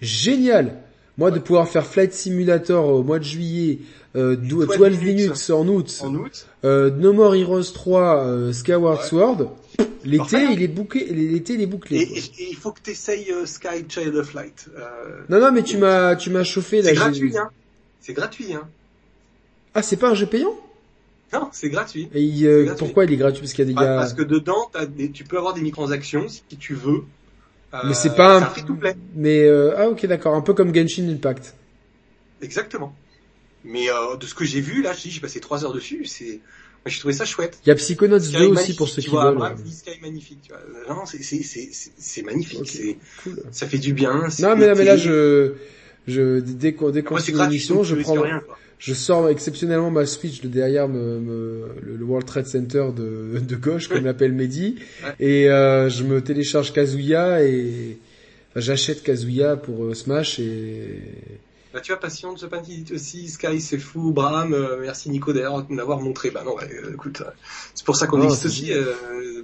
génial. 0.00 0.78
Moi, 1.16 1.30
de 1.30 1.38
pouvoir 1.38 1.68
faire 1.68 1.86
Flight 1.86 2.12
Simulator 2.12 2.88
au 2.88 3.02
mois 3.04 3.20
de 3.20 3.24
juillet, 3.24 3.78
euh, 4.16 4.34
12, 4.36 4.66
12 4.76 4.98
minutes 4.98 5.50
en 5.50 5.66
août, 5.68 6.00
en 6.02 6.14
août. 6.14 6.46
euh, 6.64 6.90
No 6.90 7.12
More 7.12 7.36
Heroes 7.36 7.72
3, 7.72 8.24
euh, 8.24 8.52
Skyward 8.52 8.98
Ouais. 8.98 9.08
Sword, 9.08 9.52
l'été, 10.04 10.42
il 10.52 10.62
est 10.62 10.68
bouclé, 10.68 11.04
l'été, 11.06 11.54
il 11.54 11.60
est 11.60 11.66
bouclé. 11.66 11.98
Et, 11.98 12.22
il 12.50 12.56
faut 12.56 12.72
que 12.72 12.80
tu 12.82 12.90
essayes 12.90 13.32
Sky 13.44 13.84
Child 13.88 14.16
of 14.16 14.34
Light. 14.34 14.66
Euh, 14.76 15.22
Non, 15.28 15.38
non, 15.38 15.52
mais 15.52 15.62
tu 15.62 15.78
m'as, 15.78 16.16
tu 16.16 16.30
m'as 16.30 16.42
chauffé, 16.42 16.82
là. 16.82 16.88
c'est 16.88 16.94
gratuit, 16.96 17.38
hein. 17.38 17.50
C'est 18.00 18.12
gratuit, 18.12 18.52
hein. 18.52 18.68
Ah, 19.72 19.82
c'est 19.82 19.96
pas 19.96 20.10
un 20.10 20.14
jeu 20.14 20.26
payant? 20.26 20.54
Non, 21.32 21.48
c'est 21.52 21.70
gratuit. 21.70 22.08
Et 22.12 22.22
il, 22.22 22.46
euh, 22.46 22.64
gratuit. 22.64 22.84
pourquoi 22.84 23.04
il 23.04 23.12
est 23.12 23.16
gratuit? 23.16 23.40
Parce 23.40 23.52
qu'il 23.52 23.64
y 23.64 23.68
a 23.70 23.72
des 23.72 23.74
gars... 23.80 23.96
Parce 23.98 24.14
que 24.14 24.22
dedans, 24.22 24.68
t'as 24.72 24.86
des- 24.86 25.10
tu 25.10 25.24
peux 25.24 25.38
avoir 25.38 25.54
des 25.54 25.62
microtransactions 25.62 26.28
si 26.28 26.42
tu 26.58 26.74
veux. 26.74 27.02
Euh, 27.74 27.78
Mais 27.86 27.94
c'est 27.94 28.14
pas 28.14 28.36
un- 28.36 28.40
C'est 28.40 28.44
un 28.46 28.50
free-to-play. 28.50 28.96
Mais, 29.14 29.44
euh, 29.44 29.74
ah, 29.76 29.88
ok, 29.88 30.06
d'accord. 30.06 30.34
Un 30.34 30.40
peu 30.42 30.54
comme 30.54 30.74
Genshin 30.74 31.08
Impact. 31.08 31.54
Exactement. 32.40 32.94
Mais 33.64 33.88
euh, 33.90 34.16
de 34.16 34.26
ce 34.26 34.34
que 34.34 34.44
j'ai 34.44 34.60
vu, 34.60 34.82
là, 34.82 34.92
j'ai 34.92 35.20
passé 35.20 35.40
trois 35.40 35.64
heures 35.64 35.72
dessus, 35.72 36.04
c'est... 36.04 36.40
J'ai 36.86 36.98
trouvé 36.98 37.14
ça 37.14 37.24
chouette. 37.24 37.58
Il 37.64 37.70
y 37.70 37.72
a 37.72 37.76
Psychonauts 37.76 38.18
2 38.18 38.24
Sky 38.24 38.44
aussi 38.44 38.76
pour 38.76 38.88
ceux 38.90 39.00
qui 39.00 39.08
vois, 39.08 39.32
veulent. 39.32 39.54
Dit 39.54 39.72
Sky 39.74 39.98
magnifique, 40.02 40.40
tu 40.42 40.50
vois. 40.52 40.60
Euh, 40.60 40.92
Non, 40.94 41.06
c'est, 41.06 41.22
c'est, 41.22 42.22
magnifique. 42.22 42.60
Ok. 42.60 42.66
C'est, 42.70 42.98
Cool. 43.22 43.42
ça 43.52 43.66
fait 43.66 43.78
du 43.78 43.94
bien. 43.94 44.28
Non 44.40 44.54
mais 44.54 44.66
là, 44.66 44.74
mais 44.74 44.84
là 44.84 44.98
je 44.98 45.54
je 46.06 46.40
dès 46.40 46.74
qu'on 46.74 46.90
dès 46.90 47.02
qu'on 47.02 47.16
l'émission, 47.16 47.76
donc 47.76 47.84
je 47.86 47.94
prends 47.94 48.20
rien. 48.20 48.42
Je 48.86 48.92
sors 48.92 49.28
exceptionnellement 49.30 49.90
ma 49.90 50.04
Switch 50.04 50.42
de 50.42 50.48
derrière 50.48 50.88
me, 50.88 51.18
me- 51.18 51.68
le, 51.82 51.96
le 51.96 52.04
World 52.04 52.26
Trade 52.26 52.46
Center 52.46 52.84
de, 52.94 53.38
de 53.38 53.56
gauche 53.56 53.88
comme 53.88 54.04
l'appelle 54.10 54.32
Mehdi 54.32 54.76
et 55.20 55.48
euh, 55.48 55.88
je 55.88 56.04
me 56.04 56.20
télécharge 56.20 56.72
Kazuya 56.72 57.42
et 57.44 57.96
enfin, 58.50 58.60
j'achète 58.60 59.02
Kazuya 59.02 59.56
pour 59.56 59.84
euh, 59.84 59.94
Smash 59.94 60.38
et 60.38 61.00
Bah, 61.72 61.80
tu 61.80 61.92
vois, 61.92 62.00
Passion, 62.00 62.36
Japan 62.36 62.60
dit 62.60 62.84
aussi, 62.94 63.28
Sky 63.28 63.60
c'est 63.60 63.78
fou, 63.78 64.12
Bram, 64.12 64.52
euh, 64.52 64.76
merci 64.80 65.08
Nico 65.10 65.32
d'ailleurs 65.32 65.64
de 65.64 65.72
m'avoir 65.72 66.00
montré. 66.00 66.30
Bah 66.30 66.42
non, 66.44 66.54
euh, 66.60 66.92
écoute, 66.92 67.22
euh, 67.22 67.30
c'est 67.74 67.84
pour 67.86 67.96
ça 67.96 68.06
qu'on 68.06 68.22
existe 68.22 68.46
aussi, 68.46 68.70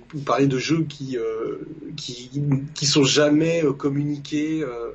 pour 0.09 0.20
parler 0.23 0.47
de 0.49 0.59
jeux 0.59 0.85
qui, 0.89 1.17
euh, 1.17 1.57
qui, 1.97 2.31
qui 2.75 2.86
sont 2.86 3.05
jamais 3.05 3.65
communiqués. 3.78 4.62
Euh, 4.62 4.93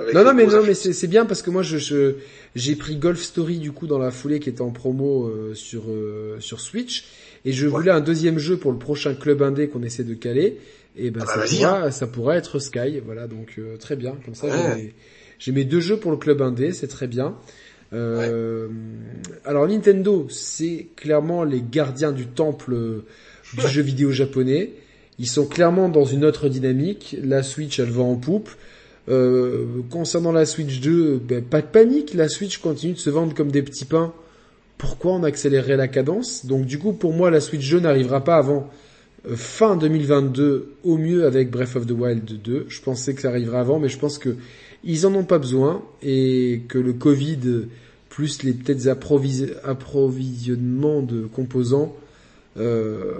avec 0.00 0.14
Non, 0.14 0.24
non, 0.24 0.34
mais 0.34 0.46
non, 0.46 0.62
mais 0.64 0.74
c'est 0.74 0.92
c'est 0.92 1.08
bien 1.08 1.26
parce 1.26 1.42
que 1.42 1.50
moi, 1.50 1.62
je 1.62 1.76
je- 1.78 2.14
j'ai 2.54 2.76
pris 2.76 2.96
Golf 2.96 3.22
Story 3.22 3.58
du 3.58 3.72
coup 3.72 3.86
dans 3.86 3.98
la 3.98 4.10
foulée 4.10 4.38
qui 4.40 4.48
était 4.48 4.60
en 4.62 4.70
promo 4.70 5.26
euh, 5.26 5.54
sur 5.54 5.84
euh, 5.88 6.36
sur 6.40 6.60
Switch 6.60 7.04
et 7.44 7.52
je 7.52 7.66
Ouais. 7.66 7.72
voulais 7.72 7.90
un 7.90 8.00
deuxième 8.00 8.38
jeu 8.38 8.56
pour 8.56 8.72
le 8.72 8.78
prochain 8.78 9.14
club 9.14 9.42
indé 9.42 9.68
qu'on 9.68 9.82
essaie 9.82 10.04
de 10.04 10.14
caler 10.14 10.58
et 10.96 11.10
ben 11.10 11.22
Ah 11.26 11.36
bah, 11.36 11.46
ça 11.46 11.56
pourra 11.56 11.90
ça 11.90 12.06
pourra 12.06 12.36
être 12.36 12.58
Sky, 12.58 13.00
voilà 13.04 13.26
donc 13.26 13.54
euh, 13.58 13.76
très 13.78 13.96
bien 13.96 14.16
comme 14.24 14.34
ça. 14.34 14.46
Ouais. 14.48 14.92
j'ai 15.38 15.52
mes- 15.52 15.64
deux 15.64 15.80
jeux 15.80 15.96
pour 15.96 16.10
le 16.10 16.16
club 16.18 16.42
indé, 16.42 16.72
c'est 16.72 16.88
très 16.88 17.06
bien. 17.06 17.34
Euh, 17.94 18.68
Alors 19.44 19.66
Nintendo, 19.68 20.26
c'est 20.30 20.86
clairement 20.96 21.44
les 21.44 21.62
gardiens 21.62 22.12
du 22.12 22.26
temple 22.26 22.72
euh, 22.74 23.04
du 23.58 23.66
jeu 23.68 23.82
vidéo 23.82 24.10
japonais. 24.12 24.70
Ils 25.18 25.26
sont 25.28 25.46
clairement 25.46 25.88
dans 25.90 26.04
une 26.06 26.24
autre 26.24 26.48
dynamique. 26.48 27.16
La 27.22 27.42
Switch, 27.42 27.78
elle 27.78 27.90
va 27.90 28.02
en 28.02 28.16
poupe. 28.16 28.48
Euh, 29.08 29.66
concernant 29.90 30.32
la 30.32 30.46
Switch 30.46 30.80
2, 30.80 31.20
ben, 31.26 31.42
pas 31.42 31.60
de 31.60 31.66
panique. 31.66 32.14
La 32.14 32.28
Switch 32.28 32.58
continue 32.58 32.92
de 32.92 32.98
se 32.98 33.10
vendre 33.10 33.34
comme 33.34 33.50
des 33.50 33.62
petits 33.62 33.84
pains. 33.84 34.12
Pourquoi 34.78 35.12
on 35.12 35.22
accélérerait 35.22 35.76
la 35.76 35.88
cadence? 35.88 36.46
Donc 36.46 36.66
du 36.66 36.78
coup, 36.78 36.92
pour 36.92 37.12
moi, 37.12 37.30
la 37.30 37.40
Switch 37.40 37.68
2 37.70 37.80
n'arrivera 37.80 38.22
pas 38.22 38.36
avant 38.36 38.70
euh, 39.28 39.36
fin 39.36 39.76
2022, 39.76 40.74
au 40.84 40.96
mieux 40.98 41.26
avec 41.26 41.50
Breath 41.50 41.76
of 41.76 41.86
the 41.86 41.92
Wild 41.92 42.42
2. 42.42 42.66
Je 42.68 42.80
pensais 42.80 43.14
que 43.14 43.22
ça 43.22 43.28
arriverait 43.28 43.58
avant, 43.58 43.78
mais 43.78 43.88
je 43.88 43.98
pense 43.98 44.18
que 44.18 44.36
ils 44.84 45.06
en 45.06 45.14
ont 45.14 45.24
pas 45.24 45.38
besoin 45.38 45.82
et 46.02 46.62
que 46.68 46.78
le 46.78 46.92
Covid 46.92 47.38
euh, 47.46 47.68
plus 48.08 48.42
les 48.42 48.52
peut-être 48.52 48.86
approvis- 48.86 49.54
approvisionnements 49.64 51.00
de 51.02 51.26
composants 51.26 51.94
euh, 52.58 53.14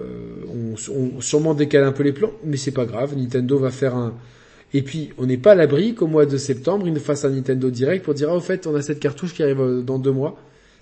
ont 0.48 1.20
sûrement 1.20 1.54
décalé 1.54 1.86
un 1.86 1.92
peu 1.92 2.02
les 2.02 2.12
plans, 2.12 2.32
mais 2.44 2.56
c'est 2.56 2.72
pas 2.72 2.84
grave. 2.84 3.16
Nintendo 3.16 3.58
va 3.58 3.70
faire 3.70 3.96
un 3.96 4.12
et 4.74 4.82
puis 4.82 5.10
on 5.18 5.26
n'est 5.26 5.36
pas 5.36 5.52
à 5.52 5.54
l'abri 5.54 5.94
qu'au 5.94 6.06
mois 6.06 6.26
de 6.26 6.36
septembre 6.36 6.86
ils 6.86 6.92
nous 6.92 7.00
fassent 7.00 7.24
un 7.24 7.30
Nintendo 7.30 7.70
Direct 7.70 8.04
pour 8.04 8.14
dire 8.14 8.28
ah 8.30 8.36
au 8.36 8.40
fait 8.40 8.66
on 8.66 8.74
a 8.74 8.82
cette 8.82 9.00
cartouche 9.00 9.34
qui 9.34 9.42
arrive 9.42 9.60
euh, 9.60 9.82
dans 9.82 9.98
deux 9.98 10.12
mois 10.12 10.36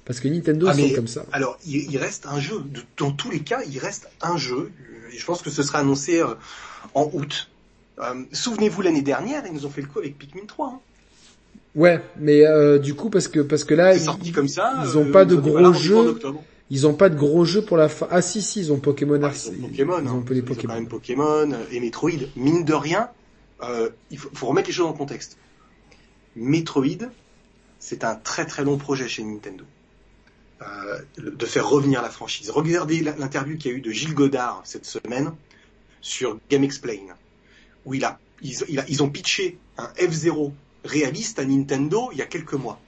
parce 0.04 0.20
que 0.20 0.28
Nintendo 0.28 0.66
Ah, 0.68 0.74
ils 0.76 0.88
sont 0.88 0.94
comme 0.96 1.06
ça. 1.06 1.24
Alors, 1.30 1.56
il, 1.66 1.88
il 1.92 1.96
reste 1.98 2.26
un 2.26 2.40
jeu. 2.40 2.56
Dans 2.96 3.12
tous 3.12 3.30
les 3.30 3.40
cas, 3.40 3.60
il 3.70 3.78
reste 3.78 4.08
un 4.22 4.36
jeu. 4.38 4.72
Et 5.14 5.18
je 5.18 5.24
pense 5.24 5.40
que 5.42 5.50
ce 5.50 5.62
sera 5.62 5.80
annoncé 5.80 6.20
euh, 6.20 6.34
en 6.94 7.08
août. 7.12 7.48
Euh, 8.00 8.04
Souvenez-vous 8.32 8.82
l'année 8.82 9.02
dernière, 9.02 9.44
ils 9.46 9.52
nous 9.52 9.66
ont 9.66 9.70
fait 9.70 9.82
le 9.82 9.86
coup 9.86 10.00
avec 10.00 10.18
Pikmin 10.18 10.46
3. 10.48 10.66
hein. 10.68 10.80
Ouais, 11.76 12.00
mais 12.18 12.44
euh, 12.44 12.78
du 12.78 12.94
coup 12.94 13.10
parce 13.10 13.28
que 13.28 13.38
parce 13.40 13.62
que 13.62 13.74
là 13.74 13.94
ils, 13.94 14.32
comme 14.32 14.48
ça. 14.48 14.82
ils 14.82 14.98
ont 14.98 15.06
euh, 15.06 15.12
pas 15.12 15.24
de 15.24 15.36
ont 15.36 15.40
gros 15.40 15.72
jeux. 15.74 16.18
ils 16.70 16.86
ont 16.88 16.94
pas 16.94 17.08
de 17.10 17.16
gros 17.16 17.44
jeux 17.44 17.62
pour 17.62 17.76
la 17.76 17.88
fin. 17.88 18.08
Ah 18.10 18.22
si 18.22 18.42
si 18.42 18.58
ils 18.60 18.72
ont 18.72 18.78
Pokémon 18.80 19.20
Ah, 19.22 19.30
ils 19.32 19.50
ont 19.64 19.68
Pokémon. 19.68 19.94
Ils 20.02 20.08
hein. 20.08 20.12
ont 20.12 20.18
un 20.18 20.22
peu 20.22 20.34
les 20.34 20.40
Ils 20.40 20.42
ont 20.42 20.46
Pokémon. 20.46 20.72
quand 20.72 20.80
même 20.80 20.88
Pokémon 20.88 21.52
et 21.70 21.78
Metroid. 21.78 22.10
Mine 22.34 22.64
de 22.64 22.74
rien, 22.74 23.10
euh, 23.62 23.90
il 24.10 24.18
faut, 24.18 24.46
remettre 24.46 24.68
les 24.68 24.74
choses 24.74 24.86
en 24.86 24.92
contexte. 24.92 25.36
Metroid, 26.36 27.08
c'est 27.78 28.04
un 28.04 28.14
très 28.14 28.46
très 28.46 28.64
long 28.64 28.78
projet 28.78 29.08
chez 29.08 29.24
Nintendo. 29.24 29.64
Euh, 30.62 30.98
de 31.16 31.46
faire 31.46 31.66
revenir 31.66 32.02
la 32.02 32.10
franchise. 32.10 32.50
Regardez 32.50 33.00
l'interview 33.00 33.56
qu'il 33.56 33.70
y 33.70 33.74
a 33.74 33.76
eu 33.78 33.80
de 33.80 33.90
Gilles 33.90 34.12
Godard 34.12 34.60
cette 34.64 34.84
semaine 34.84 35.32
sur 36.02 36.38
Game 36.50 36.64
Explain, 36.64 37.14
où 37.86 37.94
ils, 37.94 39.02
ont 39.02 39.08
pitché 39.08 39.58
un 39.78 39.86
F0 39.94 40.52
réaliste 40.84 41.38
à 41.38 41.46
Nintendo 41.46 42.10
il 42.12 42.18
y 42.18 42.22
a 42.22 42.26
quelques 42.26 42.52
mois. 42.52 42.78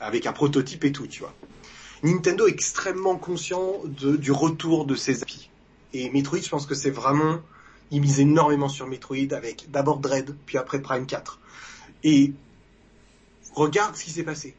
Avec 0.00 0.26
un 0.26 0.32
prototype 0.34 0.84
et 0.84 0.92
tout, 0.92 1.06
tu 1.06 1.20
vois. 1.20 1.34
Nintendo 2.02 2.46
est 2.46 2.52
extrêmement 2.52 3.16
conscient 3.16 3.80
du 3.86 4.30
retour 4.30 4.84
de 4.84 4.96
ses 4.96 5.22
applis. 5.22 5.48
Et 5.94 6.10
Metroid, 6.10 6.40
je 6.40 6.48
pense 6.50 6.66
que 6.66 6.74
c'est 6.74 6.90
vraiment, 6.90 7.40
ils 7.90 8.00
misent 8.00 8.20
énormément 8.20 8.68
sur 8.68 8.86
Metroid 8.86 9.32
avec 9.32 9.70
d'abord 9.70 9.98
Dread, 9.98 10.34
puis 10.46 10.58
après 10.58 10.80
Prime 10.80 11.06
4. 11.06 11.40
Et 12.04 12.32
regarde 13.54 13.96
ce 13.96 14.04
qui 14.04 14.10
s'est 14.10 14.24
passé. 14.24 14.54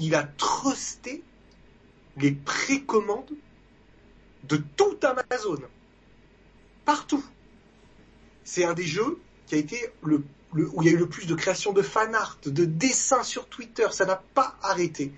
Il 0.00 0.14
a 0.14 0.22
trusté 0.22 1.22
les 2.16 2.32
précommandes 2.32 3.32
de 4.44 4.56
tout 4.76 4.96
Amazon. 5.02 5.60
Partout. 6.84 7.24
C'est 8.44 8.64
un 8.64 8.74
des 8.74 8.86
jeux 8.86 9.18
qui 9.46 9.54
a 9.54 9.58
été 9.58 9.90
le, 10.02 10.24
où 10.54 10.82
il 10.82 10.86
y 10.86 10.88
a 10.88 10.92
eu 10.92 10.96
le 10.96 11.08
plus 11.08 11.26
de 11.26 11.34
création 11.34 11.72
de 11.72 11.82
fan 11.82 12.14
art, 12.14 12.38
de 12.44 12.64
dessins 12.64 13.22
sur 13.22 13.46
Twitter. 13.46 13.86
Ça 13.92 14.06
n'a 14.06 14.22
pas 14.34 14.56
arrêté. 14.62 15.12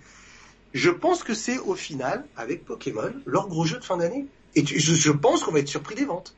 Je 0.74 0.90
pense 0.90 1.22
que 1.22 1.34
c'est 1.34 1.58
au 1.58 1.74
final, 1.74 2.26
avec 2.36 2.64
Pokémon, 2.64 3.12
leur 3.26 3.48
gros 3.48 3.64
jeu 3.64 3.78
de 3.78 3.84
fin 3.84 3.96
d'année. 3.96 4.26
Et 4.54 4.64
je 4.66 5.10
pense 5.10 5.44
qu'on 5.44 5.52
va 5.52 5.60
être 5.60 5.68
surpris 5.68 5.94
des 5.94 6.04
ventes. 6.04 6.34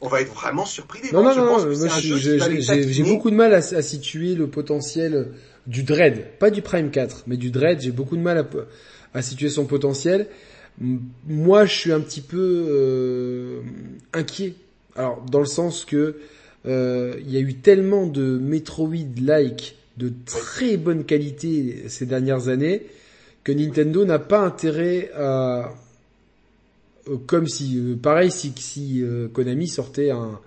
On 0.00 0.08
va 0.08 0.20
être 0.20 0.32
vraiment 0.32 0.66
surpris 0.66 1.00
des 1.00 1.10
Non, 1.12 1.22
non, 1.22 1.32
je 1.32 1.40
non, 1.40 1.46
pense 1.46 1.64
que 1.64 2.92
j'ai 2.92 3.02
beaucoup 3.02 3.30
de 3.30 3.36
mal 3.36 3.54
à, 3.54 3.58
à 3.58 3.82
situer 3.82 4.34
le 4.34 4.46
potentiel 4.46 5.32
du 5.66 5.82
Dread, 5.82 6.38
pas 6.38 6.50
du 6.50 6.62
Prime 6.62 6.90
4, 6.90 7.24
mais 7.26 7.36
du 7.36 7.50
Dread, 7.50 7.80
j'ai 7.80 7.92
beaucoup 7.92 8.16
de 8.16 8.22
mal 8.22 8.38
à, 8.38 8.46
à 9.18 9.22
situer 9.22 9.48
son 9.48 9.64
potentiel. 9.64 10.28
Moi, 11.26 11.64
je 11.64 11.74
suis 11.74 11.92
un 11.92 12.00
petit 12.00 12.20
peu 12.20 12.66
euh, 12.68 13.60
inquiet. 14.12 14.54
Alors, 14.94 15.24
dans 15.30 15.40
le 15.40 15.46
sens 15.46 15.84
que 15.84 16.16
euh, 16.66 17.14
il 17.20 17.32
y 17.32 17.36
a 17.36 17.40
eu 17.40 17.54
tellement 17.54 18.06
de 18.06 18.38
Metroid-like 18.38 19.76
de 19.96 20.12
très 20.26 20.76
bonne 20.76 21.04
qualité 21.04 21.84
ces 21.88 22.06
dernières 22.06 22.48
années 22.48 22.86
que 23.44 23.52
Nintendo 23.52 24.04
n'a 24.04 24.18
pas 24.18 24.40
intérêt 24.40 25.10
à 25.14 25.20
euh, 25.20 25.62
comme 27.26 27.46
si 27.46 27.78
euh, 27.78 27.96
pareil 27.96 28.30
si 28.30 28.52
si 28.56 29.02
euh, 29.02 29.28
Konami 29.28 29.68
sortait 29.68 30.10
un 30.10 30.40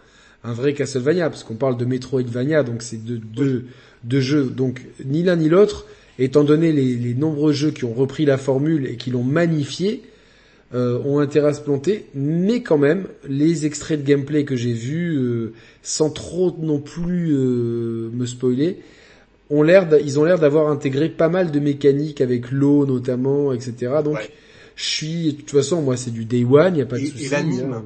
un 0.43 0.53
vrai 0.53 0.73
Castlevania 0.73 1.29
parce 1.29 1.43
qu'on 1.43 1.55
parle 1.55 1.77
de 1.77 1.85
Metroidvania 1.85 2.63
donc 2.63 2.81
c'est 2.81 3.03
deux 3.03 3.17
deux 3.17 3.65
deux 4.03 4.21
jeux 4.21 4.45
donc 4.45 4.85
ni 5.05 5.23
l'un 5.23 5.35
ni 5.35 5.49
l'autre 5.49 5.85
étant 6.17 6.43
donné 6.43 6.71
les, 6.71 6.95
les 6.95 7.13
nombreux 7.13 7.53
jeux 7.53 7.71
qui 7.71 7.85
ont 7.85 7.93
repris 7.93 8.25
la 8.25 8.37
formule 8.37 8.85
et 8.87 8.95
qui 8.95 9.09
l'ont 9.11 9.23
magnifié 9.23 10.03
euh, 10.73 10.99
ont 11.03 11.19
intérêt 11.19 11.49
à 11.49 11.53
se 11.53 11.61
planter 11.61 12.05
mais 12.13 12.61
quand 12.61 12.77
même 12.77 13.07
les 13.27 13.65
extraits 13.65 14.01
de 14.01 14.07
gameplay 14.07 14.45
que 14.45 14.55
j'ai 14.55 14.73
vus 14.73 15.17
euh, 15.17 15.53
sans 15.81 16.09
trop 16.09 16.55
non 16.59 16.79
plus 16.79 17.31
euh, 17.31 18.09
me 18.13 18.25
spoiler 18.25 18.77
ont 19.49 19.63
l'air 19.63 19.87
ils 20.03 20.19
ont 20.19 20.23
l'air 20.23 20.39
d'avoir 20.39 20.69
intégré 20.69 21.09
pas 21.09 21.27
mal 21.27 21.51
de 21.51 21.59
mécaniques 21.59 22.21
avec 22.21 22.51
l'eau 22.51 22.85
notamment 22.85 23.51
etc 23.51 23.95
donc 24.03 24.17
Ouais. 24.17 24.29
Je 24.79 24.83
suis 24.85 25.33
de 25.33 25.41
toute 25.41 25.51
façon 25.51 25.81
moi 25.81 25.97
c'est 25.97 26.11
du 26.11 26.23
day 26.23 26.45
one 26.45 26.77
y 26.77 26.81
a 26.81 26.85
pas 26.85 26.95
de 26.97 27.01
Et- 27.01 27.07
et 27.07 27.11
souci 27.11 27.29
l'anime, 27.29 27.73
hein. 27.73 27.85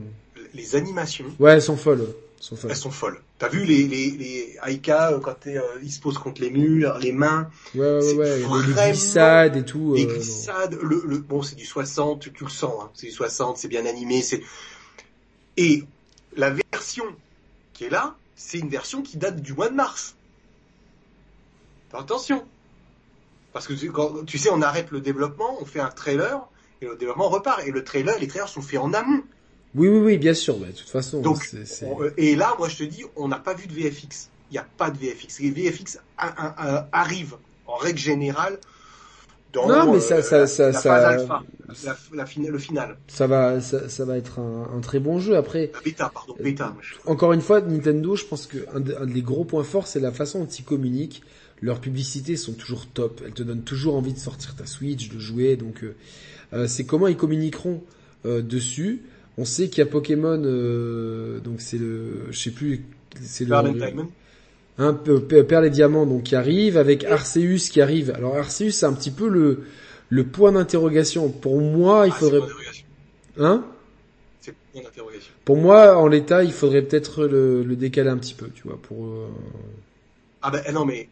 Les 0.53 0.75
animations, 0.75 1.25
ouais 1.39 1.53
elles 1.53 1.61
sont 1.63 1.75
folles 1.77 2.01
elles 2.37 2.43
sont 2.43 2.55
folles 2.55 2.71
elles 2.71 2.77
sont 2.77 2.91
folles. 2.91 3.19
T'as 3.39 3.49
vu 3.49 3.63
les, 3.65 3.83
les, 3.87 4.11
les 4.11 4.57
Aika, 4.67 5.11
euh, 5.13 5.19
quand 5.19 5.33
t'es, 5.39 5.57
euh, 5.57 5.61
ils 5.81 5.91
se 5.91 5.99
posent 5.99 6.17
contre 6.19 6.41
les 6.41 6.51
murs, 6.51 6.97
les 6.99 7.11
mains, 7.11 7.49
Ouais, 7.73 7.81
ouais, 7.81 8.01
C'est 8.01 8.15
ouais, 8.15 8.37
les- 8.67 8.73
glissades 8.91 9.55
et 9.57 9.65
tout. 9.65 9.95
les 9.95 10.05
euh, 10.05 10.13
glissades, 10.13 10.77
le, 10.81 11.01
le, 11.05 11.17
bon, 11.17 11.41
c'est 11.41 11.55
du 11.55 11.65
60, 11.65 12.19
tu, 12.21 12.31
tu 12.31 12.43
le 12.43 12.49
sens, 12.49 12.73
hein, 12.83 12.89
c'est 12.93 13.07
du 13.07 13.11
60, 13.13 13.57
c'est 13.57 13.67
bien 13.67 13.85
animé, 13.87 14.21
c'est, 14.21 14.41
et 15.57 15.83
la 16.37 16.55
version 16.71 17.05
qui 17.73 17.85
est 17.85 17.89
là, 17.89 18.15
c'est 18.35 18.59
une 18.59 18.69
version 18.69 19.01
qui 19.01 19.17
date 19.17 19.41
du 19.41 19.53
mois 19.53 19.69
de 19.69 19.75
mars. 19.75 20.15
Attention. 21.93 22.43
Parce 23.51 23.67
que 23.67 23.73
tu, 23.73 23.91
quand, 23.91 24.25
tu 24.25 24.37
sais, 24.37 24.49
on 24.51 24.61
arrête 24.61 24.89
le 24.91 24.99
développement, 25.01 25.57
on 25.61 25.65
fait 25.65 25.79
un 25.79 25.89
trailer, 25.89 26.47
et 26.83 26.87
le 26.89 26.95
développement 26.95 27.29
repart. 27.29 27.61
Et 27.65 27.71
le 27.71 27.83
trailer, 27.83 28.17
les 28.19 28.27
trailers 28.27 28.49
sont 28.49 28.61
faits 28.61 28.79
en 28.79 28.93
amont. 28.93 29.21
Oui, 29.75 29.87
oui, 29.87 29.99
oui, 29.99 30.17
bien 30.17 30.33
sûr. 30.35 30.57
bah, 30.57 30.67
de 30.67 30.71
toute 30.73 30.89
façon, 30.89 31.21
Donc, 31.21 31.49
euh, 31.53 32.11
et 32.17 32.35
là, 32.35 32.53
moi, 32.59 32.69
je 32.69 32.77
te 32.77 32.83
dis, 32.83 33.03
on 33.15 33.27
n'a 33.27 33.39
pas 33.39 33.53
vu 33.55 33.67
de 33.67 33.73
VFX. 33.73 34.29
Il 34.51 34.53
n'y 34.53 34.59
a 34.59 34.67
pas 34.77 34.91
de 34.91 34.97
VFX. 34.97 35.39
Les 35.39 35.49
VFX 35.49 35.97
arrivent, 36.17 37.37
en 37.65 37.75
règle 37.77 37.97
générale, 37.99 38.59
dans 39.51 39.67
Non, 39.67 39.91
mais 39.91 39.97
euh, 39.97 40.01
ça- 40.01 40.21
ça- 40.21 40.39
la, 40.39 40.47
ça- 40.47 40.71
la 40.71 40.73
ça- 40.73 41.07
alpha, 41.09 41.43
la, 41.85 41.95
la 42.13 42.25
fin- 42.25 42.41
le 42.41 42.57
final. 42.59 42.97
ça 43.07 43.27
va, 43.27 43.61
ça, 43.61 43.87
ça 43.87 44.05
va 44.05 44.17
être 44.17 44.39
un, 44.39 44.69
un 44.75 44.79
très 44.81 44.99
bon 44.99 45.19
jeu. 45.19 45.37
Après, 45.37 45.71
bêta, 45.83 46.09
pardon, 46.13 46.35
bêta. 46.39 46.75
encore 47.05 47.33
une 47.33 47.41
fois, 47.41 47.61
Nintendo, 47.61 48.15
je 48.15 48.25
pense 48.25 48.47
que 48.47 48.57
un, 48.73 48.79
de- 48.79 48.95
un 48.95 49.05
des 49.05 49.21
gros 49.21 49.45
points 49.45 49.63
forts, 49.63 49.87
c'est 49.87 49.99
la 49.99 50.11
façon 50.11 50.39
dont 50.39 50.47
ils 50.47 50.65
communiquent. 50.65 51.21
Leurs 51.61 51.79
publicités 51.81 52.35
sont 52.37 52.53
toujours 52.53 52.87
top. 52.87 53.21
Elles 53.25 53.33
te 53.33 53.43
donnent 53.43 53.63
toujours 53.63 53.95
envie 53.95 54.13
de 54.13 54.19
sortir 54.19 54.55
ta 54.55 54.65
Switch, 54.65 55.09
de 55.09 55.19
jouer. 55.19 55.55
Donc, 55.55 55.83
euh, 55.83 55.95
euh, 56.53 56.67
c'est 56.67 56.85
comment 56.85 57.07
ils 57.07 57.17
communiqueront 57.17 57.83
euh, 58.25 58.41
dessus. 58.41 59.03
On 59.37 59.45
sait 59.45 59.69
qu'il 59.69 59.79
y 59.79 59.87
a 59.87 59.87
Pokémon, 59.89 60.41
euh, 60.45 61.39
donc 61.39 61.61
c'est 61.61 61.77
le, 61.79 62.27
je 62.31 62.39
sais 62.39 62.51
plus, 62.51 62.85
c'est 63.21 63.45
le, 63.45 63.83
un 64.77 64.93
peu 64.93 65.21
Pe- 65.21 65.43
Perle 65.43 65.65
et 65.67 65.69
Diamant 65.69 66.05
donc 66.05 66.23
qui 66.23 66.35
arrive 66.35 66.77
avec 66.77 67.03
Arceus 67.03 67.69
qui 67.71 67.81
arrive. 67.81 68.11
Alors 68.15 68.35
Arceus 68.37 68.71
c'est 68.71 68.85
un 68.85 68.93
petit 68.93 69.11
peu 69.11 69.27
le 69.29 69.63
le 70.09 70.23
point 70.25 70.51
d'interrogation. 70.51 71.29
Pour 71.29 71.59
moi, 71.59 72.05
il 72.07 72.11
Ah, 72.11 72.19
faudrait 72.19 72.41
hein 73.39 73.65
C'est 74.39 74.53
point 74.71 74.83
d'interrogation. 74.83 75.33
Pour 75.45 75.57
moi, 75.57 75.97
en 75.97 76.07
l'état, 76.07 76.43
il 76.43 76.51
faudrait 76.53 76.81
peut-être 76.81 77.25
le, 77.25 77.63
le 77.63 77.75
décaler 77.75 78.09
un 78.09 78.17
petit 78.17 78.33
peu, 78.33 78.49
tu 78.53 78.63
vois, 78.63 78.81
pour 78.81 79.05
euh, 79.05 79.27
Ah 80.41 80.51
ben 80.51 80.71
non 80.73 80.85
mais 80.85 81.09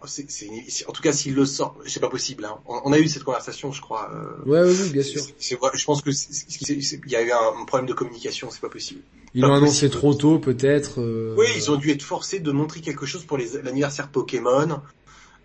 en, 0.00 0.06
c'est, 0.06 0.30
c'est, 0.30 0.86
en 0.86 0.92
tout 0.92 1.02
cas 1.02 1.12
s'il 1.12 1.34
le 1.34 1.44
sort, 1.46 1.76
c'est 1.86 2.00
pas 2.00 2.08
possible. 2.08 2.44
Hein. 2.44 2.58
On, 2.66 2.80
on, 2.84 2.92
a 2.92 2.98
eu 2.98 3.08
cette 3.08 3.24
conversation, 3.24 3.72
je 3.72 3.80
crois. 3.80 4.10
Euh, 4.12 4.50
ouais, 4.50 4.62
oui, 4.62 4.90
bien 4.90 5.02
sûr. 5.02 5.22
C'est, 5.38 5.58
je 5.74 5.84
pense 5.84 6.02
que 6.02 6.10
il 6.10 7.10
y 7.10 7.16
a 7.16 7.22
eu 7.22 7.30
un, 7.32 7.64
problème 7.64 7.88
de 7.88 7.94
communication, 7.94 8.48
c'est 8.50 8.60
pas 8.60 8.68
possible. 8.68 9.00
Ils 9.34 9.42
l'ont 9.42 9.54
annoncé 9.54 9.88
trop 9.90 10.14
tôt, 10.14 10.38
peut-être. 10.38 11.00
Euh... 11.00 11.34
Oui, 11.38 11.46
ils 11.56 11.70
ont 11.70 11.76
dû 11.76 11.90
être 11.90 12.02
forcés 12.02 12.40
de 12.40 12.52
montrer 12.52 12.80
quelque 12.80 13.06
chose 13.06 13.24
pour 13.24 13.38
les, 13.38 13.62
l'anniversaire 13.62 14.08
Pokémon. 14.08 14.80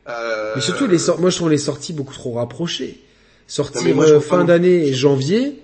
Euh... 0.07 0.53
Mais 0.55 0.61
surtout 0.61 0.87
les 0.87 0.97
moi 1.19 1.29
je 1.29 1.35
trouve 1.35 1.49
les 1.49 1.57
sorties 1.57 1.93
beaucoup 1.93 2.13
trop 2.13 2.33
rapprochées. 2.33 3.01
Sortir 3.47 4.21
fin 4.21 4.43
d'année 4.43 4.87
et 4.87 4.93
janvier, 4.93 5.61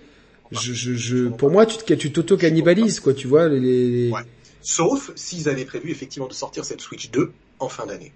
je, 0.52 0.74
je, 0.74 0.94
je, 0.94 1.28
pour 1.28 1.52
moi 1.52 1.66
tu, 1.66 1.98
tu 1.98 2.12
t'auto-cannibalises 2.12 3.00
quoi, 3.00 3.14
tu 3.14 3.28
vois 3.28 3.48
les. 3.48 3.60
les... 3.60 4.12
Ouais. 4.12 4.22
Sauf 4.62 5.12
s'ils 5.16 5.50
avaient 5.50 5.66
prévu 5.66 5.92
effectivement 5.92 6.28
de 6.28 6.34
sortir 6.34 6.64
cette 6.64 6.80
Switch 6.80 7.12
2 7.12 7.32
en 7.60 7.70
fin 7.70 7.86
d'année. 7.86 8.14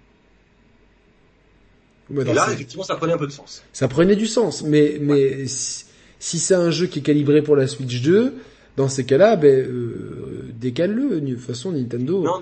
Et 2.10 2.24
là, 2.24 2.48
effectivement, 2.52 2.84
ça 2.84 2.96
prenait 2.96 3.12
un 3.12 3.18
peu 3.18 3.26
de 3.26 3.32
sens. 3.32 3.62
Ça 3.72 3.88
prenait 3.88 4.16
du 4.16 4.26
sens, 4.26 4.62
mais 4.62 4.98
mais 5.00 5.46
si, 5.46 6.38
c'est 6.38 6.54
un 6.54 6.70
jeu 6.70 6.86
qui 6.86 7.00
est 7.00 7.02
calibré 7.02 7.42
pour 7.42 7.56
la 7.56 7.66
Switch 7.66 8.00
2, 8.02 8.34
dans 8.76 8.88
ces 8.88 9.04
cas-là, 9.04 9.36
ben 9.36 9.66
euh, 9.66 10.48
décale-le. 10.54 11.20
De 11.20 11.34
toute 11.34 11.44
façon, 11.44 11.72
Nintendo. 11.72 12.22
Non, 12.22 12.40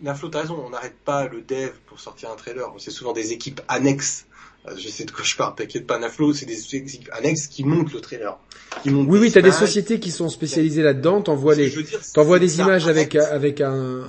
Naflo, 0.00 0.28
t'as 0.28 0.42
raison. 0.42 0.62
On 0.66 0.70
n'arrête 0.70 0.96
pas 1.04 1.28
le 1.28 1.42
dev 1.42 1.70
pour 1.86 2.00
sortir 2.00 2.30
un 2.30 2.36
trailer. 2.36 2.72
C'est 2.78 2.90
souvent 2.90 3.12
des 3.12 3.32
équipes 3.32 3.60
annexes 3.68 4.26
euh, 4.68 4.74
je 4.76 4.88
sais 4.88 5.04
de 5.04 5.10
quoi 5.10 5.24
je 5.24 5.34
parle, 5.34 5.54
t'inquiète 5.56 5.86
pas, 5.86 5.98
Naflo, 5.98 6.32
c'est 6.32 6.46
des 6.46 6.76
équipes 6.76 7.10
annexes 7.12 7.48
qui 7.48 7.64
montent 7.64 7.92
le 7.92 8.00
trailer. 8.00 8.38
Qui 8.82 8.90
montent 8.90 9.08
oui, 9.08 9.18
oui, 9.18 9.32
t'as 9.32 9.40
des 9.40 9.50
sociétés 9.50 9.98
qui 9.98 10.12
sont 10.12 10.28
spécialisées 10.28 10.82
là-dedans, 10.82 11.20
t'envoies 11.20 11.56
les, 11.56 11.72
t'envoies 12.14 12.38
des 12.38 12.60
images 12.60 12.86
avec, 12.86 13.16
avec 13.16 13.60
un, 13.60 14.04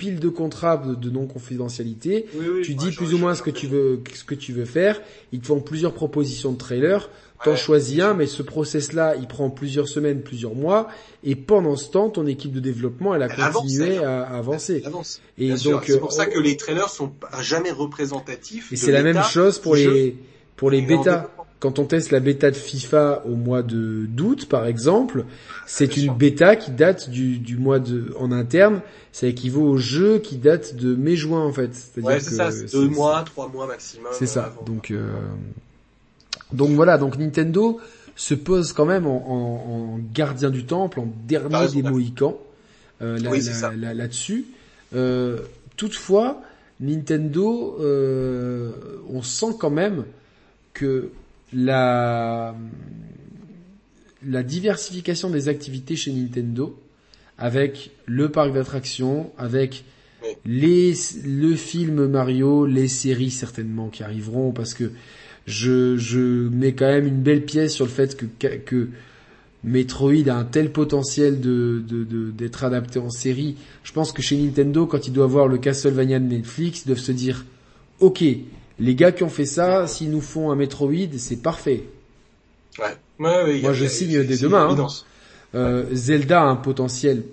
pile 0.00 0.18
de 0.18 0.30
contrats 0.30 0.78
de, 0.78 1.10
non-confidentialité, 1.10 2.24
tu 2.64 2.74
dis 2.74 2.90
plus 2.90 3.12
ou 3.12 3.18
moins 3.18 3.34
ce 3.34 3.42
que 3.42 3.50
tu 3.50 3.66
veux, 3.66 4.02
ce 4.14 4.24
que 4.24 4.34
tu 4.34 4.54
veux 4.54 4.64
faire, 4.64 4.98
ils 5.30 5.40
te 5.40 5.46
font 5.46 5.60
plusieurs 5.60 5.92
propositions 5.92 6.52
de 6.52 6.56
trailer, 6.58 7.10
T'en 7.42 7.56
choisis 7.56 8.00
un, 8.00 8.12
mais 8.12 8.26
ce 8.26 8.42
process-là, 8.42 9.14
il 9.16 9.26
prend 9.26 9.48
plusieurs 9.48 9.88
semaines, 9.88 10.20
plusieurs 10.20 10.54
mois, 10.54 10.88
et 11.24 11.34
pendant 11.34 11.74
ce 11.76 11.90
temps, 11.90 12.10
ton 12.10 12.26
équipe 12.26 12.52
de 12.52 12.60
développement, 12.60 13.14
elle 13.14 13.22
a 13.22 13.28
continué 13.28 13.96
à, 13.96 14.24
avancer. 14.24 14.82
Et 15.38 15.54
donc, 15.54 15.84
c'est 15.86 15.98
pour 15.98 16.12
ça 16.12 16.26
que 16.26 16.38
les 16.38 16.58
trailers 16.58 16.90
sont 16.90 17.12
jamais 17.40 17.70
représentatifs. 17.70 18.72
Et 18.72 18.76
c'est 18.76 18.92
la 18.92 19.02
même 19.02 19.22
chose 19.22 19.58
pour 19.58 19.74
les 19.74 20.16
pour 20.56 20.70
les 20.70 20.82
bêtas. 20.82 21.30
Quand 21.60 21.78
on 21.78 21.84
teste 21.84 22.10
la 22.10 22.20
bêta 22.20 22.50
de 22.50 22.56
FIFA 22.56 23.22
au 23.26 23.36
mois 23.36 23.62
de 23.62 24.06
d'août, 24.08 24.48
par 24.48 24.66
exemple, 24.66 25.24
c'est 25.66 25.96
une 25.96 26.14
bêta 26.14 26.56
qui 26.56 26.70
date 26.70 27.10
du, 27.10 27.38
du 27.38 27.56
mois 27.56 27.78
de 27.78 28.14
en 28.18 28.32
interne. 28.32 28.80
Ça 29.12 29.26
équivaut 29.26 29.66
au 29.66 29.76
jeu 29.76 30.18
qui 30.18 30.36
date 30.36 30.74
de 30.74 30.94
mai-juin 30.94 31.44
en 31.44 31.52
fait. 31.52 31.70
Ouais, 32.00 32.18
c'est 32.20 32.34
ça, 32.34 32.50
deux 32.72 32.88
mois, 32.88 33.22
trois 33.24 33.48
mois 33.48 33.66
maximum. 33.66 34.10
C'est 34.12 34.26
ça. 34.26 34.54
Donc 34.64 34.90
euh, 34.90 35.12
donc 36.52 36.70
voilà, 36.70 36.98
donc 36.98 37.18
Nintendo 37.18 37.78
se 38.16 38.34
pose 38.34 38.72
quand 38.72 38.86
même 38.86 39.06
en, 39.06 39.98
gardien 40.12 40.50
du 40.50 40.64
temple, 40.64 41.00
en 41.00 41.08
dernier 41.26 41.68
des 41.68 41.82
Mohicans 41.82 42.36
euh, 43.02 43.18
là, 43.18 44.06
dessus 44.06 44.46
euh, 44.94 45.38
toutefois, 45.76 46.42
Nintendo, 46.80 47.78
euh, 47.80 48.72
on 49.08 49.22
sent 49.22 49.54
quand 49.58 49.70
même 49.70 50.04
que 50.74 51.10
la 51.52 52.54
la 54.26 54.42
diversification 54.42 55.30
des 55.30 55.48
activités 55.48 55.96
chez 55.96 56.12
Nintendo, 56.12 56.78
avec 57.38 57.90
le 58.06 58.30
parc 58.30 58.52
d'attractions, 58.52 59.30
avec 59.38 59.84
les 60.44 60.92
le 61.24 61.54
film 61.54 62.06
Mario, 62.06 62.66
les 62.66 62.88
séries 62.88 63.30
certainement 63.30 63.88
qui 63.88 64.02
arriveront, 64.02 64.52
parce 64.52 64.74
que 64.74 64.92
je, 65.46 65.96
je 65.96 66.48
mets 66.48 66.74
quand 66.74 66.86
même 66.86 67.06
une 67.06 67.22
belle 67.22 67.44
pièce 67.44 67.72
sur 67.72 67.86
le 67.86 67.90
fait 67.90 68.14
que, 68.16 68.26
que 68.58 68.88
Metroid 69.64 70.28
a 70.28 70.36
un 70.36 70.44
tel 70.44 70.70
potentiel 70.70 71.40
de, 71.40 71.82
d'être 72.36 72.64
adapté 72.64 72.98
en 72.98 73.10
série. 73.10 73.56
Je 73.84 73.92
pense 73.92 74.12
que 74.12 74.22
chez 74.22 74.36
Nintendo, 74.36 74.86
quand 74.86 75.06
ils 75.06 75.12
doivent 75.12 75.30
voir 75.30 75.48
le 75.48 75.58
Castlevania 75.58 76.18
de 76.18 76.26
Netflix, 76.26 76.82
ils 76.84 76.88
doivent 76.88 76.98
se 76.98 77.12
dire, 77.12 77.44
ok, 78.00 78.22
les 78.80 78.94
gars 78.94 79.12
qui 79.12 79.22
ont 79.22 79.28
fait 79.28 79.46
ça, 79.46 79.86
s'ils 79.86 80.10
nous 80.10 80.20
font 80.20 80.50
un 80.50 80.56
Metroid, 80.56 81.18
c'est 81.18 81.42
parfait. 81.42 81.84
Ouais. 82.78 82.96
Moi, 83.18 83.72
je 83.72 83.86
signe 83.86 84.24
dès 84.24 84.38
demain. 84.38 84.76
Hein. 84.76 84.86
Euh, 85.54 85.84
Zelda 85.92 86.42
a 86.42 86.44
un 86.44 86.56
potentiel 86.56 87.24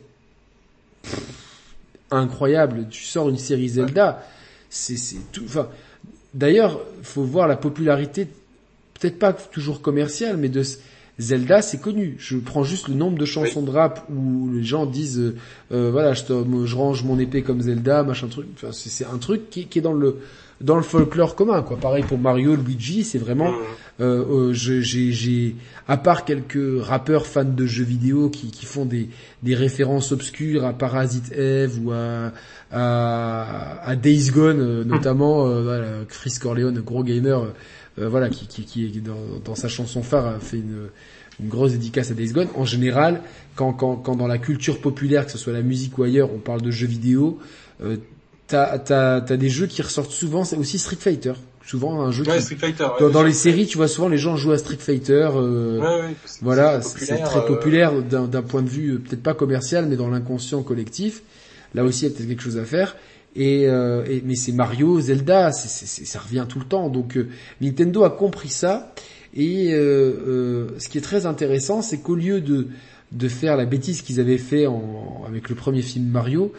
incroyable. 2.12 2.88
Tu 2.90 3.04
sors 3.04 3.30
une 3.30 3.38
série 3.38 3.70
Zelda, 3.70 4.24
c'est, 4.70 4.98
c'est 4.98 5.32
tout. 5.32 5.44
Enfin, 5.46 5.70
D'ailleurs, 6.38 6.80
faut 7.02 7.24
voir 7.24 7.48
la 7.48 7.56
popularité, 7.56 8.28
peut-être 9.00 9.18
pas 9.18 9.34
toujours 9.34 9.82
commerciale, 9.82 10.38
mais 10.38 10.50
de 10.50 10.62
Zelda, 11.18 11.64
c'est 11.64 11.80
connu. 11.80 12.16
Je 12.20 12.38
prends 12.38 12.64
juste 12.64 12.90
le 12.90 12.94
nombre 12.94 13.18
de 13.18 13.26
chansons 13.26 13.64
de 13.64 13.72
rap 13.72 14.06
où 14.10 14.52
les 14.54 14.64
gens 14.64 14.86
disent, 14.86 15.20
euh, 15.20 15.36
euh, 15.72 15.90
voilà, 15.90 16.14
je, 16.14 16.22
je, 16.66 16.76
range 16.76 17.04
mon 17.04 17.18
épée 17.18 17.42
comme 17.42 17.62
Zelda, 17.62 18.04
machin 18.04 18.28
truc. 18.28 18.46
Enfin, 18.56 18.72
c'est 18.72 19.06
un 19.06 19.18
truc 19.18 19.50
qui, 19.50 19.66
qui, 19.66 19.80
est 19.80 19.82
dans 19.82 19.94
le 19.94 20.18
dans 20.62 20.76
le 20.76 20.82
folklore 20.82 21.36
commun, 21.36 21.62
quoi. 21.62 21.78
Pareil 21.78 22.04
pour 22.04 22.18
Mario, 22.18 22.56
Luigi, 22.56 23.04
c'est 23.04 23.18
vraiment, 23.18 23.54
euh, 24.00 24.52
euh 24.52 24.54
j'ai, 24.54 25.56
à 25.88 25.98
part 25.98 26.26
quelques 26.26 26.82
rappeurs 26.82 27.28
fans 27.28 27.44
de 27.44 27.66
jeux 27.66 27.84
vidéo 27.84 28.30
qui, 28.30 28.52
qui 28.52 28.66
font 28.66 28.86
des, 28.86 29.10
des 29.44 29.56
références 29.56 30.12
obscures 30.12 30.66
à 30.66 30.74
Parasite 30.74 31.32
Eve 31.32 31.80
ou 31.84 31.92
à, 31.92 32.32
à, 32.72 33.88
à 33.88 33.96
Days 33.96 34.32
Gone, 34.32 34.60
euh, 34.60 34.84
notamment, 34.84 35.48
euh, 35.48 35.62
voilà, 35.62 35.88
Chris 36.08 36.36
Corleone, 36.42 36.80
gros 36.82 37.04
gamer, 37.04 37.48
voilà, 38.00 38.30
qui, 38.30 38.46
qui, 38.46 38.64
qui 38.64 39.02
dans, 39.02 39.16
dans, 39.44 39.56
sa 39.56 39.68
chanson 39.68 40.04
phare 40.04 40.28
a 40.28 40.40
fait 40.40 40.58
une, 40.58 40.90
une 41.40 41.50
grosse 41.50 41.72
dédicace 41.72 42.12
à 42.12 42.14
Days 42.14 42.32
Gone. 42.32 42.48
En 42.56 42.66
général, 42.66 43.22
quand, 43.56 43.74
quand, 43.74 43.96
quand 43.96 44.16
dans 44.16 44.28
la 44.28 44.38
culture 44.38 44.80
populaire, 44.80 45.26
que 45.26 45.32
ce 45.32 45.38
soit 45.38 45.54
la 45.54 45.62
musique 45.62 45.98
ou 45.98 46.04
ailleurs, 46.04 46.32
on 46.34 46.40
parle 46.40 46.62
de 46.62 46.72
jeux 46.72 46.88
vidéo, 46.88 47.40
euh, 47.84 47.98
t'as 48.48 48.80
t'as 48.80 49.22
t'as 49.22 49.38
des 49.38 49.50
jeux 49.50 49.68
qui 49.68 49.82
ressortent 49.82 50.12
souvent, 50.12 50.44
c'est 50.44 50.58
aussi 50.58 50.80
Street 50.80 50.98
Fighter. 51.00 51.34
Souvent 51.66 52.02
un 52.02 52.12
jeu 52.12 52.24
ouais, 52.24 52.40
Street 52.40 52.56
Fighter, 52.56 52.88
ouais, 53.02 53.12
dans, 53.12 53.24
les 53.24 53.34
séries, 53.34 53.68
tu 53.68 53.76
vois 53.76 53.90
souvent 53.90 54.08
les 54.08 54.18
gens 54.18 54.38
jouent 54.38 54.54
à 54.54 54.58
Street 54.58 54.78
Fighter. 54.80 55.30
Euh, 55.36 55.80
ouais, 55.80 56.16
voilà, 56.42 56.82
c'est 56.82 57.18
très 57.18 57.46
populaire 57.46 57.92
euh, 57.94 58.26
d'un 58.26 58.42
point 58.42 58.62
de 58.62 58.70
vue 58.70 58.94
euh, 58.94 58.98
peut-être 59.00 59.22
pas 59.22 59.34
commercial, 59.34 59.86
mais 59.86 59.98
dans 59.98 60.08
l'inconscient 60.08 60.64
collectif. 60.64 61.24
Là 61.76 61.84
aussi, 61.84 62.06
il 62.06 62.10
y 62.10 62.12
a 62.14 62.16
peut-être 62.16 62.30
quelque 62.30 62.42
chose 62.42 62.58
à 62.58 62.64
faire. 62.64 62.96
Et, 63.36 63.68
euh, 63.68 64.06
et 64.10 64.24
mais 64.26 64.36
c'est 64.36 64.54
Mario, 64.54 65.02
Zelda, 65.02 65.52
c'est 65.52 66.06
ça 66.06 66.20
revient 66.20 66.46
tout 66.48 66.60
le 66.60 66.66
temps. 66.66 66.88
Donc 66.88 67.20
Nintendo 67.60 68.06
a 68.06 68.12
compris 68.12 68.50
ça. 68.50 68.94
Et 69.36 69.72
ce 69.72 70.88
qui 70.88 70.98
est 70.98 71.02
très 71.02 71.26
intéressant, 71.26 71.82
c'est 71.82 71.98
qu'au 71.98 72.16
lieu 72.16 72.40
de 72.40 72.70
de 73.12 73.30
faire 73.30 73.56
la 73.56 73.66
bêtise 73.66 74.02
qu'ils 74.02 74.20
avaient 74.20 74.38
fait 74.38 74.68
en, 74.68 75.24
avec 75.28 75.50
le 75.50 75.56
premier 75.56 75.82
film 75.82 76.08
Mario. 76.08 76.54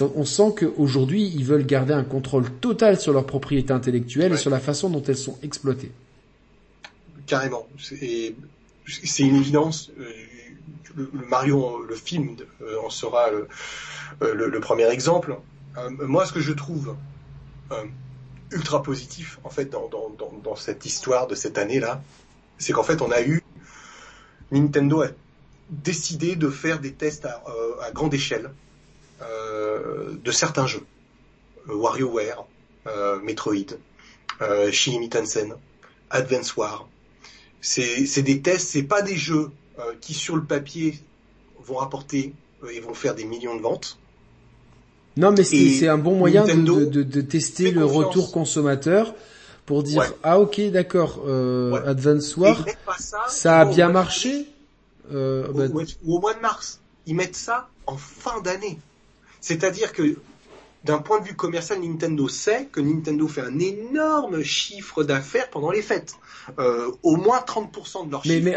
On 0.00 0.24
sent 0.24 0.54
qu'aujourd'hui, 0.58 1.30
ils 1.34 1.44
veulent 1.44 1.66
garder 1.66 1.92
un 1.92 2.04
contrôle 2.04 2.50
total 2.50 2.98
sur 2.98 3.12
leur 3.12 3.24
propriété 3.24 3.72
intellectuelle 3.72 4.32
et 4.32 4.36
sur 4.36 4.50
la 4.50 4.60
façon 4.60 4.90
dont 4.90 5.02
elles 5.02 5.16
sont 5.16 5.38
exploitées. 5.42 5.92
Carrément. 7.26 7.68
C'est 7.78 8.34
une 9.20 9.36
évidence. 9.36 9.90
Euh, 9.98 10.04
le, 10.96 11.08
Mario, 11.28 11.84
le 11.84 11.94
film, 11.94 12.36
euh, 12.60 12.76
en 12.84 12.90
sera 12.90 13.30
le, 13.30 13.48
euh, 14.22 14.34
le, 14.34 14.60
premier 14.60 14.90
exemple. 14.90 15.36
moi, 16.00 16.26
ce 16.26 16.32
que 16.32 16.40
je 16.40 16.52
trouve 16.52 16.96
ultra 18.50 18.82
positif, 18.82 19.38
en 19.44 19.48
fait, 19.48 19.66
dans, 19.66 19.88
dans, 19.88 20.10
dans, 20.10 20.32
dans 20.44 20.56
cette 20.56 20.84
histoire 20.84 21.26
de 21.26 21.34
cette 21.34 21.56
année-là, 21.56 22.02
c'est 22.58 22.74
qu'en 22.74 22.82
fait, 22.82 23.00
on 23.00 23.10
a 23.10 23.22
eu 23.22 23.42
Nintendo 24.52 25.00
a 25.00 25.08
décidé 25.72 26.36
de 26.36 26.48
faire 26.50 26.78
des 26.78 26.92
tests 26.92 27.24
à, 27.24 27.42
euh, 27.48 27.90
grande 27.92 28.14
échelle 28.14 28.50
euh, 29.22 30.12
de 30.22 30.30
certains 30.30 30.66
jeux. 30.66 30.84
Euh, 31.68 31.74
WarioWare, 31.74 32.46
Metroid, 33.22 33.78
Shin 34.70 34.98
Megami 35.00 35.52
Advance 36.10 36.56
War. 36.56 36.88
C'est 37.60 38.22
des 38.22 38.42
tests, 38.42 38.68
c'est 38.70 38.82
pas 38.82 39.02
des 39.02 39.16
jeux 39.16 39.50
qui 40.00 40.14
sur 40.14 40.36
le 40.36 40.42
papier 40.42 40.98
vont 41.64 41.76
rapporter 41.76 42.34
et 42.68 42.80
vont 42.80 42.94
faire 42.94 43.14
des 43.14 43.24
millions 43.24 43.56
de 43.56 43.62
ventes. 43.62 43.98
Non, 45.16 45.30
mais 45.30 45.44
c'est 45.44 45.88
un 45.88 45.98
bon 45.98 46.16
moyen 46.16 46.44
de, 46.44 46.84
de, 46.86 47.02
de, 47.02 47.20
tester 47.20 47.70
le 47.70 47.84
retour 47.84 48.32
consommateur 48.32 49.14
pour 49.66 49.82
dire 49.82 50.12
ah 50.22 50.40
ok 50.40 50.60
d'accord 50.70 51.22
euh, 51.26 51.80
Advance 51.86 52.36
War 52.36 52.64
ça 53.28 53.60
a 53.60 53.64
bien 53.64 53.90
marché 53.90 54.46
euh, 55.12 55.48
bah, 55.52 55.66
ou, 56.04 56.16
au 56.16 56.20
mois 56.20 56.34
de 56.34 56.40
mars. 56.40 56.80
Ils 57.06 57.14
mettent 57.14 57.36
ça 57.36 57.68
en 57.86 57.96
fin 57.96 58.40
d'année. 58.40 58.78
C'est-à-dire 59.40 59.92
que 59.92 60.16
d'un 60.84 60.98
point 60.98 61.20
de 61.20 61.26
vue 61.26 61.34
commercial, 61.34 61.80
Nintendo 61.80 62.28
sait 62.28 62.68
que 62.70 62.80
Nintendo 62.80 63.28
fait 63.28 63.42
un 63.42 63.58
énorme 63.58 64.42
chiffre 64.42 65.04
d'affaires 65.04 65.48
pendant 65.50 65.70
les 65.70 65.82
fêtes. 65.82 66.14
Euh, 66.58 66.90
au 67.02 67.16
moins 67.16 67.38
30% 67.38 68.06
de 68.06 68.10
leur 68.10 68.24
chiffre. 68.24 68.44
Mais, 68.44 68.56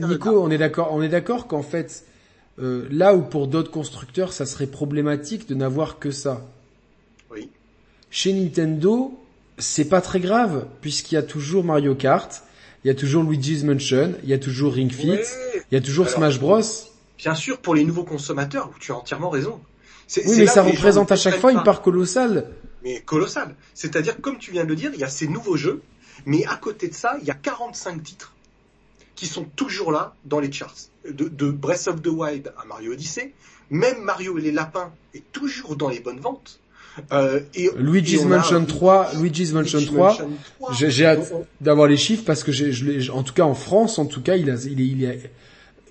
mais 0.00 0.08
Nico, 0.08 0.42
on 0.42 0.50
est 0.50 0.58
d'accord, 0.58 0.92
on 0.92 1.00
est 1.00 1.08
d'accord 1.08 1.46
qu'en 1.46 1.62
fait, 1.62 2.04
euh, 2.58 2.88
là 2.90 3.14
où 3.14 3.22
pour 3.22 3.46
d'autres 3.46 3.70
constructeurs, 3.70 4.32
ça 4.32 4.46
serait 4.46 4.66
problématique 4.66 5.48
de 5.48 5.54
n'avoir 5.54 5.98
que 5.98 6.10
ça. 6.10 6.42
Oui. 7.30 7.48
chez 8.10 8.32
Nintendo, 8.32 9.16
c'est 9.58 9.84
pas 9.84 10.00
très 10.00 10.18
grave 10.18 10.66
puisqu'il 10.80 11.14
y 11.14 11.18
a 11.18 11.22
toujours 11.22 11.62
Mario 11.62 11.94
Kart, 11.94 12.42
il 12.84 12.88
y 12.88 12.90
a 12.90 12.94
toujours 12.94 13.22
Luigi's 13.24 13.62
Mansion, 13.64 14.14
il 14.22 14.28
y 14.28 14.32
a 14.32 14.38
toujours 14.38 14.72
Ring 14.74 14.90
Fit, 14.92 15.10
Ouais. 15.10 15.24
il 15.70 15.74
y 15.74 15.78
a 15.78 15.80
toujours 15.80 16.06
Alors, 16.06 16.18
Smash 16.18 16.38
Bros. 16.40 16.60
Bien 17.18 17.34
sûr, 17.34 17.58
pour 17.58 17.74
les 17.74 17.84
nouveaux 17.84 18.04
consommateurs, 18.04 18.70
tu 18.80 18.92
as 18.92 18.96
entièrement 18.96 19.28
raison. 19.30 19.60
Oui, 20.26 20.38
mais 20.38 20.46
ça 20.46 20.62
représente 20.62 21.12
à 21.12 21.16
chaque 21.16 21.38
fois 21.38 21.52
une 21.52 21.62
part 21.62 21.82
colossale. 21.82 22.50
mais 22.82 23.00
colossal. 23.02 23.54
C'est-à-dire, 23.74 24.20
comme 24.20 24.38
tu 24.38 24.50
viens 24.52 24.64
de 24.64 24.68
le 24.70 24.76
dire, 24.76 24.90
il 24.94 25.00
y 25.00 25.04
a 25.04 25.08
ces 25.08 25.28
nouveaux 25.28 25.56
jeux, 25.56 25.82
mais 26.26 26.44
à 26.46 26.56
côté 26.56 26.88
de 26.88 26.94
ça, 26.94 27.16
il 27.20 27.26
y 27.28 27.30
a 27.30 27.34
45 27.34 28.02
titres 28.02 28.34
qui 29.14 29.26
sont 29.26 29.44
toujours 29.44 29.92
là 29.92 30.14
dans 30.24 30.40
les 30.40 30.50
charts. 30.50 30.74
De, 31.10 31.28
de 31.28 31.50
Breath 31.50 31.88
of 31.88 32.00
the 32.02 32.08
Wild 32.08 32.52
à 32.58 32.64
Mario 32.64 32.92
Odyssey, 32.92 33.32
même 33.70 34.00
Mario 34.02 34.38
et 34.38 34.40
les 34.40 34.50
lapins 34.52 34.92
est 35.14 35.22
toujours 35.32 35.76
dans 35.76 35.88
les 35.90 36.00
bonnes 36.00 36.20
ventes. 36.20 36.59
Euh, 37.12 37.40
et, 37.54 37.70
Luigi's 37.78 38.20
et 38.20 38.24
on 38.24 38.32
a- 38.32 38.38
Mansion 38.38 38.64
3, 38.64 39.10
Luigi's 39.20 39.52
Mansion 39.52 39.78
Luigi's 39.78 39.92
3, 39.94 40.08
Mansion 40.08 40.30
3. 40.60 40.74
j'ai 40.74 41.06
hâte 41.06 41.32
d'avoir 41.60 41.86
les 41.88 41.96
chiffres 41.96 42.24
parce 42.26 42.42
que 42.42 42.52
j'ai, 42.52 42.72
je 42.72 43.12
en 43.12 43.22
tout 43.22 43.32
cas 43.34 43.44
en 43.44 43.54
France, 43.54 43.98
en 43.98 44.06
tout 44.06 44.20
cas, 44.22 44.36
il 44.36 44.50
a, 44.50 44.54
il 44.66 44.80
est, 44.80 44.84
il 44.86 45.04
est, 45.04 45.30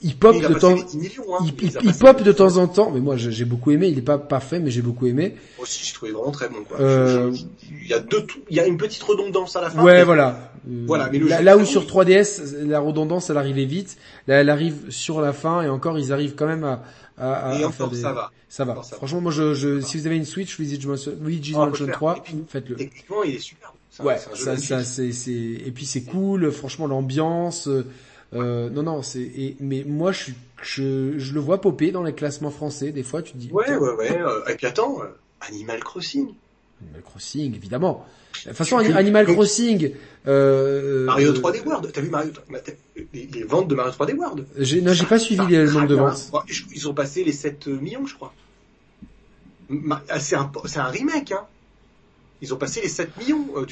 il 0.01 0.15
pop 0.15 0.35
il 0.37 0.47
de 0.47 0.53
temps, 0.53 0.75
les 0.75 0.83
10 0.83 0.97
millions, 0.97 1.23
hein. 1.35 1.43
il, 1.43 1.93
pop 1.93 2.21
de 2.23 2.31
10 2.31 2.37
temps 2.37 2.57
en 2.57 2.67
temps, 2.67 2.91
mais 2.93 2.99
moi 3.01 3.15
j'ai 3.17 3.43
beaucoup 3.45 3.71
aimé, 3.71 3.87
il 3.87 3.97
est 3.97 4.01
pas 4.03 4.17
parfait, 4.17 4.59
mais 4.59 4.71
j'ai 4.71 4.81
beaucoup 4.81 5.07
aimé. 5.07 5.35
Moi 5.57 5.63
aussi, 5.63 5.85
j'ai 5.85 5.93
trouvé 5.93 6.11
vraiment 6.11 6.31
très 6.31 6.47
bon, 6.49 6.63
quoi. 6.67 6.79
Euh, 6.79 7.31
Je- 7.31 7.37
je- 7.37 7.43
Il 7.83 7.87
y 7.89 7.93
a 7.93 7.99
deux, 7.99 8.25
il 8.49 8.55
y 8.55 8.59
a 8.59 8.65
une 8.67 8.77
petite 8.77 9.03
redondance 9.03 9.55
à 9.55 9.61
la 9.61 9.69
fin. 9.69 9.81
Ouais, 9.83 10.03
voilà. 10.03 10.51
Euh, 10.69 10.83
Voilà, 10.85 11.09
mais 11.11 11.19
là, 11.19 11.41
là 11.41 11.57
où 11.57 11.65
sur 11.65 11.81
bon. 11.81 11.87
3DS, 11.87 12.41
la 12.67 12.79
redondance, 12.81 13.29
elle 13.29 13.37
arrivait 13.37 13.65
vite. 13.65 13.97
Là, 14.27 14.35
elle 14.41 14.49
arrive 14.49 14.75
sur 14.89 15.21
la 15.21 15.33
fin 15.33 15.63
et 15.63 15.69
encore, 15.69 15.97
ils 15.97 16.11
arrivent 16.13 16.35
quand 16.35 16.45
même 16.47 16.63
à, 16.65 16.83
à, 17.19 17.33
à- 17.49 17.53
Et 17.59 17.63
à 17.63 17.67
encore, 17.67 17.73
faire 17.73 17.89
des... 17.89 18.01
ça 18.01 18.13
va. 18.13 18.31
Ça 18.47 18.65
va. 18.65 18.71
Encore, 18.71 18.85
ça 18.85 18.91
va. 18.91 18.97
Franchement, 18.97 19.21
moi, 19.21 19.31
je, 19.31 19.53
je, 19.53 19.81
si 19.81 19.97
vous 19.97 20.07
avez 20.07 20.15
une 20.17 20.25
Switch, 20.25 20.57
Luigi's 20.57 20.85
Mansion, 20.85 21.11
Luigi's 21.21 21.55
faire. 21.85 21.95
3, 21.97 22.17
Et 22.17 22.21
puis, 22.21 22.35
faites-le. 22.47 22.75
Techniquement, 22.75 23.23
il 23.23 23.35
est 23.35 23.39
un- 23.99 24.03
Ouais, 24.05 24.17
ça, 24.17 24.29
ça, 24.35 24.83
c'est, 24.85 25.11
c'est, 25.11 25.31
et 25.33 25.71
puis 25.75 25.85
c'est 25.85 26.03
cool, 26.03 26.51
franchement, 26.51 26.87
l'ambiance, 26.87 27.67
euh, 27.67 27.85
euh, 28.33 28.69
non, 28.69 28.83
non, 28.83 29.01
c'est, 29.01 29.19
et, 29.19 29.57
mais 29.59 29.83
moi, 29.85 30.11
je 30.13 30.31
je, 30.61 31.17
je 31.17 31.33
le 31.33 31.39
vois 31.39 31.59
popper 31.61 31.91
dans 31.91 32.03
les 32.03 32.13
classements 32.13 32.51
français, 32.51 32.91
des 32.91 33.03
fois, 33.03 33.21
tu 33.21 33.33
te 33.33 33.37
dis, 33.37 33.49
Ouais, 33.51 33.75
ouais, 33.75 33.93
ouais. 33.95 34.11
euh, 34.21 34.45
et 34.47 34.55
puis 34.55 34.67
attends, 34.67 34.99
Animal 35.41 35.83
Crossing. 35.83 36.29
Animal 36.81 37.01
Crossing, 37.03 37.55
évidemment. 37.55 38.05
De 38.45 38.49
toute 38.49 38.57
façon, 38.57 38.77
Animal 38.77 39.25
Crossing, 39.25 39.91
euh, 40.27 41.05
Mario 41.05 41.31
euh, 41.31 41.33
3D 41.33 41.61
World. 41.65 41.91
T'as 41.91 42.01
vu 42.01 42.09
Mario, 42.09 42.31
les, 43.13 43.27
les 43.33 43.43
ventes 43.43 43.67
de 43.67 43.75
Mario 43.75 43.91
3D 43.91 44.15
World? 44.15 44.45
J'ai, 44.57 44.81
non, 44.81 44.93
j'ai 44.93 45.05
pas 45.05 45.19
suivi 45.19 45.45
les- 45.47 45.65
le 45.65 45.71
nombre 45.71 45.87
de 45.87 45.95
ventes. 45.95 46.31
Ils 46.73 46.87
ont 46.87 46.93
passé 46.93 47.23
les 47.23 47.33
7 47.33 47.67
millions, 47.67 48.05
je 48.05 48.15
crois. 48.15 48.33
Ah, 50.09 50.19
C'est 50.19 50.35
un, 50.35 50.51
c'est 50.65 50.79
un 50.79 50.85
remake, 50.85 51.31
hein. 51.31 51.45
Ils 52.41 52.53
ont 52.53 52.57
passé 52.57 52.79
les 52.81 52.87
7 52.87 53.17
millions. 53.17 53.45
euh, 53.57 53.65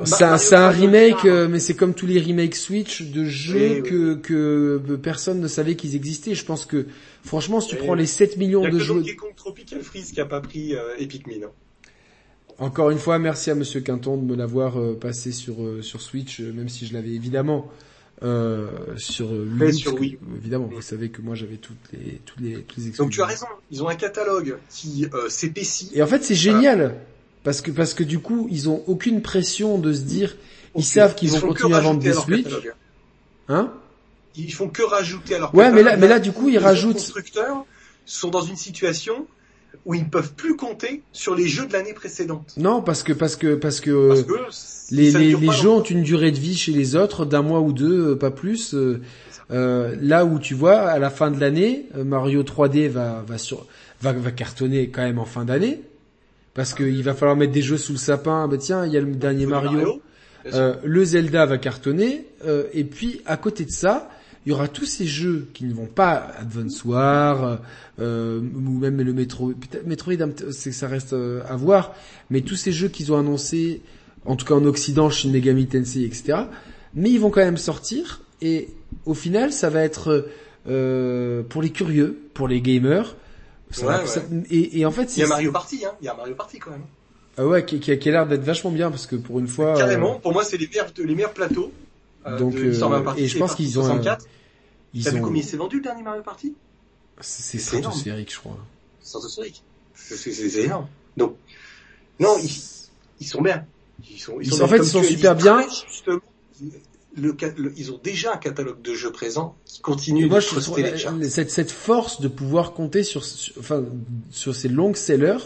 Ma- 0.00 0.04
C'est 0.04 0.24
un, 0.24 0.30
Mario 0.30 0.44
c'est 0.44 0.56
un 0.56 0.70
3D 0.72 0.80
remake, 0.80 1.24
euh, 1.26 1.48
mais 1.48 1.60
c'est 1.60 1.74
comme 1.74 1.94
tous 1.94 2.06
les 2.06 2.20
remakes 2.20 2.56
Switch 2.56 3.02
de 3.02 3.24
jeux 3.24 3.54
Oui, 3.54 3.80
oui. 3.82 4.20
que, 4.22 4.96
personne 4.96 5.40
ne 5.40 5.46
savait 5.46 5.76
qu'ils 5.76 5.94
existaient. 5.94 6.34
Je 6.34 6.44
pense 6.44 6.66
que, 6.66 6.86
franchement, 7.22 7.60
si 7.60 7.68
tu 7.68 7.76
Oui, 7.76 7.82
prends 7.82 7.94
les 7.94 8.06
7 8.06 8.32
Il 8.34 8.40
millions 8.40 8.64
y 8.64 8.66
a 8.66 8.70
de 8.70 8.78
que 8.78 8.82
jeux... 8.84 8.94
Donkey 8.94 9.14
Kong 9.14 9.30
Tropical 9.36 9.80
Freeze 9.82 10.10
qui 10.10 10.20
a 10.20 10.26
pas 10.26 10.40
pris 10.40 10.74
euh, 10.74 10.96
Epic 10.98 11.24
hein. 11.28 11.46
Encore 12.58 12.90
une 12.90 12.98
fois, 12.98 13.18
merci 13.18 13.50
à 13.50 13.54
Monsieur 13.54 13.80
Quinton 13.80 14.16
de 14.16 14.22
me 14.24 14.36
l'avoir 14.36 14.78
euh, 14.80 14.96
passé 14.98 15.32
sur 15.32 15.60
euh, 15.62 15.82
sur 15.82 16.00
Switch, 16.00 16.40
euh, 16.40 16.52
même 16.52 16.68
si 16.68 16.86
je 16.86 16.94
l'avais 16.94 17.10
évidemment 17.10 17.68
euh, 18.22 18.68
sur 18.96 19.26
euh, 19.32 19.48
Wii 19.60 19.74
sur 19.74 19.94
Wii 19.94 20.12
U. 20.14 20.18
euh, 20.22 20.36
évidemment, 20.38 20.68
Mm. 20.68 20.74
vous 20.74 20.82
savez 20.82 21.08
que 21.10 21.20
moi 21.20 21.34
j'avais 21.34 21.56
toutes 21.56 21.76
les 21.92 22.20
toutes 22.24 22.40
les 22.40 22.62
toutes 22.62 22.78
les 22.84 22.90
Donc 22.92 23.10
tu 23.10 23.22
as 23.22 23.26
raison. 23.26 23.46
Ils 23.72 23.82
ont 23.82 23.88
un 23.88 23.96
catalogue 23.96 24.56
qui 24.70 25.06
euh, 25.14 25.28
s'épaissit. 25.28 25.90
Et 25.94 26.02
en 26.02 26.06
fait, 26.06 26.22
c'est 26.22 26.36
génial 26.36 26.94
parce 27.42 27.60
que 27.60 27.72
parce 27.72 27.92
que 27.92 28.04
du 28.04 28.20
coup, 28.20 28.46
ils 28.50 28.68
ont 28.68 28.84
aucune 28.86 29.20
pression 29.20 29.78
de 29.78 29.92
se 29.92 30.02
dire, 30.02 30.36
ils 30.76 30.84
savent 30.84 31.16
qu'ils 31.16 31.30
vont 31.32 31.40
continuer 31.40 31.74
à 31.74 31.80
vendre 31.80 32.00
des 32.00 32.12
Switch, 32.12 32.44
catalogue. 32.44 32.72
hein? 33.48 33.72
Ils 34.36 34.52
font 34.52 34.68
que 34.68 34.82
rajouter 34.82 35.34
à 35.34 35.38
leur 35.40 35.54
Ouais, 35.54 35.70
mais 35.72 35.78
là- 35.82 35.90
catalogue. 35.90 36.00
mais 36.00 36.08
là, 36.08 36.18
du 36.20 36.30
coup, 36.32 36.48
ils 36.48 36.52
les 36.52 36.58
rajoutent- 36.58 36.94
constructeurs 36.94 37.66
sont 38.06 38.30
dans 38.30 38.42
une 38.42 38.56
situation 38.56 39.26
où 39.84 39.94
ils 39.94 40.04
ne 40.04 40.08
peuvent 40.08 40.32
plus 40.34 40.56
compter 40.56 41.02
sur 41.12 41.34
les 41.34 41.48
jeux 41.48 41.66
de 41.66 41.72
l'année 41.72 41.94
précédente. 41.94 42.54
Non, 42.56 42.82
parce 42.82 43.02
que 43.02 43.12
parce 43.12 43.36
que 43.36 43.54
parce 43.54 43.80
que 43.80 44.08
Parce 44.08 44.20
euh, 44.20 44.24
que 44.24 44.94
les 44.94 45.10
les, 45.12 45.34
les 45.36 45.52
jeux 45.52 45.68
ont 45.70 45.82
une 45.82 46.02
durée 46.02 46.30
de 46.30 46.38
vie 46.38 46.56
chez 46.56 46.72
les 46.72 46.96
autres 46.96 47.24
d'un 47.24 47.42
mois 47.42 47.60
ou 47.60 47.72
deux, 47.72 48.10
euh, 48.12 48.16
pas 48.16 48.30
plus. 48.30 48.74
euh, 48.74 49.00
euh, 49.50 49.94
là 50.00 50.24
où 50.24 50.38
tu 50.38 50.54
vois, 50.54 50.80
à 50.80 50.98
la 50.98 51.10
fin 51.10 51.30
de 51.30 51.38
l'année, 51.38 51.86
Mario 51.96 52.42
3D 52.42 52.88
va 52.88 53.22
va 53.26 53.38
sur 53.38 53.66
va, 54.00 54.12
va 54.12 54.30
cartonner 54.30 54.88
quand 54.88 55.02
même 55.02 55.18
en 55.18 55.24
fin 55.24 55.44
d'année, 55.44 55.82
parce 56.54 56.72
qu'il 56.74 57.02
va 57.02 57.14
falloir 57.14 57.36
mettre 57.36 57.52
des 57.52 57.62
jeux 57.62 57.76
sous 57.78 57.92
le 57.92 57.98
sapin. 57.98 58.48
Bah 58.48 58.56
tiens, 58.58 58.86
il 58.86 58.92
y 58.92 58.96
a 58.96 59.00
le 59.00 59.14
dernier 59.14 59.46
Mario. 59.46 59.80
sûr. 59.80 60.00
Euh, 60.52 60.74
le 60.84 61.04
Zelda 61.04 61.46
va 61.46 61.56
cartonner, 61.56 62.26
euh, 62.46 62.64
et 62.74 62.84
puis 62.84 63.22
à 63.24 63.36
côté 63.38 63.64
de 63.64 63.70
ça, 63.70 64.10
il 64.46 64.50
y 64.50 64.52
aura 64.52 64.68
tous 64.68 64.84
ces 64.86 65.06
jeux 65.06 65.48
qui 65.54 65.64
ne 65.64 65.72
vont 65.74 65.86
pas 65.86 66.30
Advance 66.38 66.84
War, 66.84 67.60
euh, 68.00 68.40
ou 68.40 68.78
même 68.78 69.00
le 69.00 69.12
Metro, 69.12 69.48
peut-être 69.48 69.86
Metroid, 69.86 70.14
c'est 70.52 70.72
ça 70.72 70.86
reste 70.88 71.12
euh, 71.14 71.42
à 71.48 71.56
voir, 71.56 71.94
mais 72.30 72.40
tous 72.42 72.56
ces 72.56 72.72
jeux 72.72 72.88
qu'ils 72.88 73.12
ont 73.12 73.18
annoncés, 73.18 73.80
en 74.26 74.36
tout 74.36 74.44
cas 74.46 74.54
en 74.54 74.64
Occident, 74.64 75.08
Shin 75.10 75.30
Megami 75.30 75.66
Tensei, 75.66 76.02
etc. 76.04 76.38
Mais 76.94 77.10
ils 77.10 77.18
vont 77.20 77.30
quand 77.30 77.40
même 77.44 77.56
sortir, 77.56 78.20
et 78.42 78.68
au 79.06 79.14
final, 79.14 79.52
ça 79.52 79.70
va 79.70 79.82
être 79.82 80.28
euh, 80.68 81.42
pour 81.42 81.62
les 81.62 81.70
curieux, 81.70 82.18
pour 82.34 82.48
les 82.48 82.60
gamers. 82.60 83.16
Ça 83.70 83.86
va- 83.86 84.00
Ouais, 84.00 84.06
ça- 84.06 84.22
et, 84.50 84.78
et 84.80 84.86
en 84.86 84.90
fait, 84.90 85.16
Il 85.16 85.20
y 85.20 85.24
a 85.24 85.26
Mario 85.26 85.50
Party, 85.52 85.84
hein. 85.84 85.92
Il 86.00 86.04
y 86.04 86.08
a 86.08 86.14
Mario 86.14 86.34
Party 86.34 86.58
quand 86.58 86.70
même. 86.70 86.82
ah 87.38 87.46
ouais, 87.46 87.64
qui, 87.64 87.80
qui 87.80 87.90
a, 87.90 87.96
qui 87.96 88.08
a 88.08 88.12
l'air 88.12 88.26
d'être 88.26 88.44
vachement 88.44 88.70
bien 88.70 88.90
parce 88.90 89.06
que 89.06 89.16
pour 89.16 89.40
une 89.40 89.48
fois, 89.48 89.74
euh, 89.74 89.78
Carrément. 89.78 90.20
Pour 90.20 90.32
moi, 90.32 90.44
c'est 90.44 90.56
les 90.56 90.68
meilleurs, 90.68 90.86
les 90.96 91.14
meilleurs 91.14 91.32
plateaux. 91.32 91.72
Euh, 92.26 92.38
Donc, 92.38 92.54
de 92.54 92.60
euh, 92.74 92.88
Mario 92.88 93.04
Party. 93.04 93.22
et 93.22 93.28
je 93.28 93.38
pense 93.38 93.54
qu'ils 93.54 93.78
ont, 93.78 93.82
64. 93.84 94.26
ils 94.94 95.04
T'as 95.04 95.10
vu 95.10 95.18
ont, 95.18 95.22
combien 95.22 95.42
il 95.42 95.44
s'est 95.46 95.56
vendu 95.56 95.76
le 95.76 95.82
dernier 95.82 96.02
Mario 96.02 96.22
Party? 96.22 96.54
C'est 97.20 97.58
stratosphérique, 97.58 98.32
je 98.32 98.38
crois. 98.38 98.58
Stratosphérique. 99.02 99.62
C'est 99.94 100.54
énorme. 100.64 100.88
Donc, 101.16 101.36
non, 102.18 102.36
ils, 102.42 102.50
ils 103.20 103.26
sont 103.26 103.40
bien. 103.42 103.64
Ils 104.10 104.18
sont, 104.18 104.38
Ils 104.40 104.52
sont- 104.52 104.62
en 104.64 104.68
fait, 104.68 104.78
ils 104.78 104.84
sont 104.86 105.02
super 105.02 105.36
bien. 105.36 105.64
le, 106.06 107.32
le- 107.56 107.72
ils 107.76 107.92
ont 107.92 108.00
déjà 108.02 108.34
un 108.34 108.36
catalogue 108.38 108.82
de 108.82 108.92
jeux 108.94 109.12
présents 109.12 109.54
qui 109.64 109.80
continue 109.80 110.26
moi, 110.26 110.38
de 110.40 110.44
je 110.44 110.58
trouve 110.60 110.78
les 110.80 110.98
charts. 110.98 111.14
cette, 111.30 111.50
cette 111.50 111.70
force 111.70 112.20
de 112.20 112.26
pouvoir 112.28 112.72
compter 112.72 113.04
sur, 113.04 113.24
sur- 113.24 113.54
enfin, 113.58 113.84
sur 114.32 114.54
ces 114.54 114.68
longs 114.68 114.94
sellers. 114.94 115.38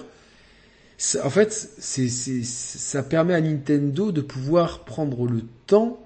En 1.23 1.31
fait, 1.31 1.53
c'est, 1.79 2.09
ça 2.09 3.03
permet 3.03 3.35
à 3.35 3.41
Nintendo 3.41 4.11
de 4.11 4.21
pouvoir 4.23 4.85
prendre 4.85 5.27
le 5.29 5.43
temps. 5.67 6.01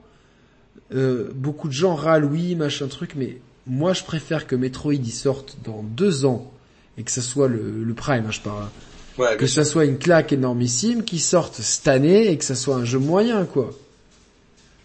Euh, 0.95 1.31
beaucoup 1.35 1.69
de 1.69 1.73
gens 1.73 1.95
râlent, 1.95 2.25
oui, 2.25 2.55
machin 2.55 2.87
truc, 2.89 3.13
mais 3.17 3.39
moi, 3.67 3.93
je 3.93 4.03
préfère 4.03 4.47
que 4.47 4.57
Metroid 4.57 4.95
y 4.95 5.11
sorte 5.11 5.57
dans 5.65 5.83
deux 5.83 6.25
ans 6.25 6.53
et 6.99 7.03
que 7.03 7.11
ça 7.11 7.23
soit 7.23 7.49
le, 7.49 7.83
le 7.85 7.95
Prime, 7.95 8.25
hein, 8.27 8.31
je 8.31 8.41
parle. 8.41 8.67
Ouais, 9.19 9.37
que 9.37 9.47
ça 9.47 9.65
soit 9.65 9.85
une 9.85 9.99
claque 9.99 10.33
énormissime 10.33 11.05
qui 11.05 11.19
sorte 11.19 11.57
cette 11.57 11.87
année 11.87 12.31
et 12.31 12.39
que 12.39 12.45
ça 12.45 12.55
soit 12.55 12.77
un 12.77 12.85
jeu 12.85 12.99
moyen 12.99 13.45
quoi. 13.45 13.71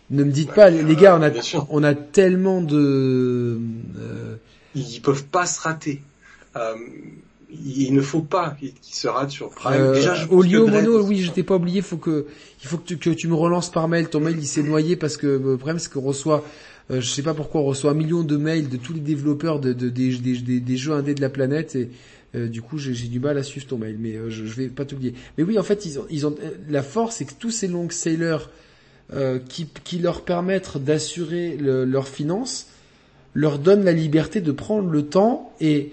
Ne 0.10 0.26
me 0.26 0.32
dites 0.32 0.50
Ouais, 0.50 0.56
pas 0.56 0.70
les, 0.70 0.96
gars, 0.98 1.18
on 1.18 1.24
a 1.24 1.32
on 1.70 1.84
a 1.84 1.94
tellement 1.94 2.62
de 2.62 3.58
euh, 3.98 4.36
Ils 4.76 5.02
peuvent 5.02 5.26
pas 5.26 5.46
se 5.46 5.62
rater. 5.62 6.02
Euh, 7.50 7.56
il 7.78 7.94
ne 7.94 8.02
faut 8.02 8.22
pas 8.22 8.56
qu'ils 8.60 8.74
se 8.82 9.08
ratent 9.08 9.30
sur 9.32 9.50
Prime. 9.50 9.80
euh, 9.82 9.94
Déjà, 9.94 10.14
je 10.16 10.28
Olio 10.30 10.68
Mono, 10.68 11.02
oui, 11.04 11.18
je 11.20 11.32
t'ai 11.32 11.44
pas 11.44 11.56
oublié, 11.56 11.82
faut 11.82 11.98
que 11.98 12.26
il 12.64 12.68
faut 12.68 12.78
que 12.78 12.84
tu, 12.86 12.98
que 12.98 13.10
tu 13.12 13.28
me 13.28 13.36
relances 13.36 13.72
par 13.72 13.88
mail. 13.88 14.10
Ton 14.10 14.20
mail 14.20 14.38
il 14.38 14.46
s'est 14.48 14.64
noyé 14.64 14.96
parce 14.96 15.18
que 15.18 15.28
euh, 15.28 15.40
le 15.52 15.58
problème 15.58 15.80
c'est 15.80 15.92
qu'on 15.92 16.02
reçoit 16.02 16.44
euh, 16.92 17.00
je 17.02 17.08
sais 17.10 17.22
pas 17.24 17.34
pourquoi 17.34 17.62
on 17.62 17.66
reçoit 17.66 17.92
un 17.92 17.96
million 17.96 18.24
de 18.24 18.38
mails 18.38 18.70
de 18.70 18.78
tous 18.78 18.94
les 18.94 19.00
développeurs 19.02 19.60
de, 19.60 19.74
de- 19.74 19.90
des, 19.90 20.16
des, 20.18 20.38
des, 20.40 20.60
des 20.60 20.78
jeux 20.78 20.94
indés 20.94 21.14
de 21.16 21.22
la 21.22 21.30
planète 21.30 21.76
et 21.76 21.90
euh, 22.36 22.48
du 22.48 22.62
coup 22.62 22.78
j'ai 22.78 22.92
du 23.08 23.20
mal 23.20 23.38
à 23.38 23.44
suivre 23.44 23.68
ton 23.68 23.78
mail 23.78 23.98
mais 24.00 24.16
euh, 24.16 24.30
je, 24.30 24.46
je 24.46 24.54
vais 24.54 24.68
pas 24.68 24.84
t'oublier. 24.86 25.14
Mais 25.38 25.44
oui 25.46 25.58
en 25.60 25.64
fait 25.64 25.86
ils 25.86 26.00
ont, 26.00 26.06
ils 26.10 26.26
ont 26.28 26.36
euh, 26.44 26.52
la 26.70 26.84
force 26.84 27.18
c'est 27.18 27.26
que 27.26 27.34
tous 27.40 27.52
ces 27.52 27.68
long 27.70 27.90
sellers 27.90 28.38
euh, 29.14 29.40
qui, 29.48 29.68
qui 29.86 30.00
leur 30.00 30.22
permettent 30.26 30.78
d'assurer 30.78 31.56
le- 31.58 31.86
leurs 31.86 32.08
finances 32.10 32.68
leur 33.34 33.60
donnent 33.60 33.84
la 33.86 33.94
liberté 33.94 34.42
de 34.42 34.52
prendre 34.52 34.90
le 34.90 35.04
temps 35.06 35.54
et 35.62 35.92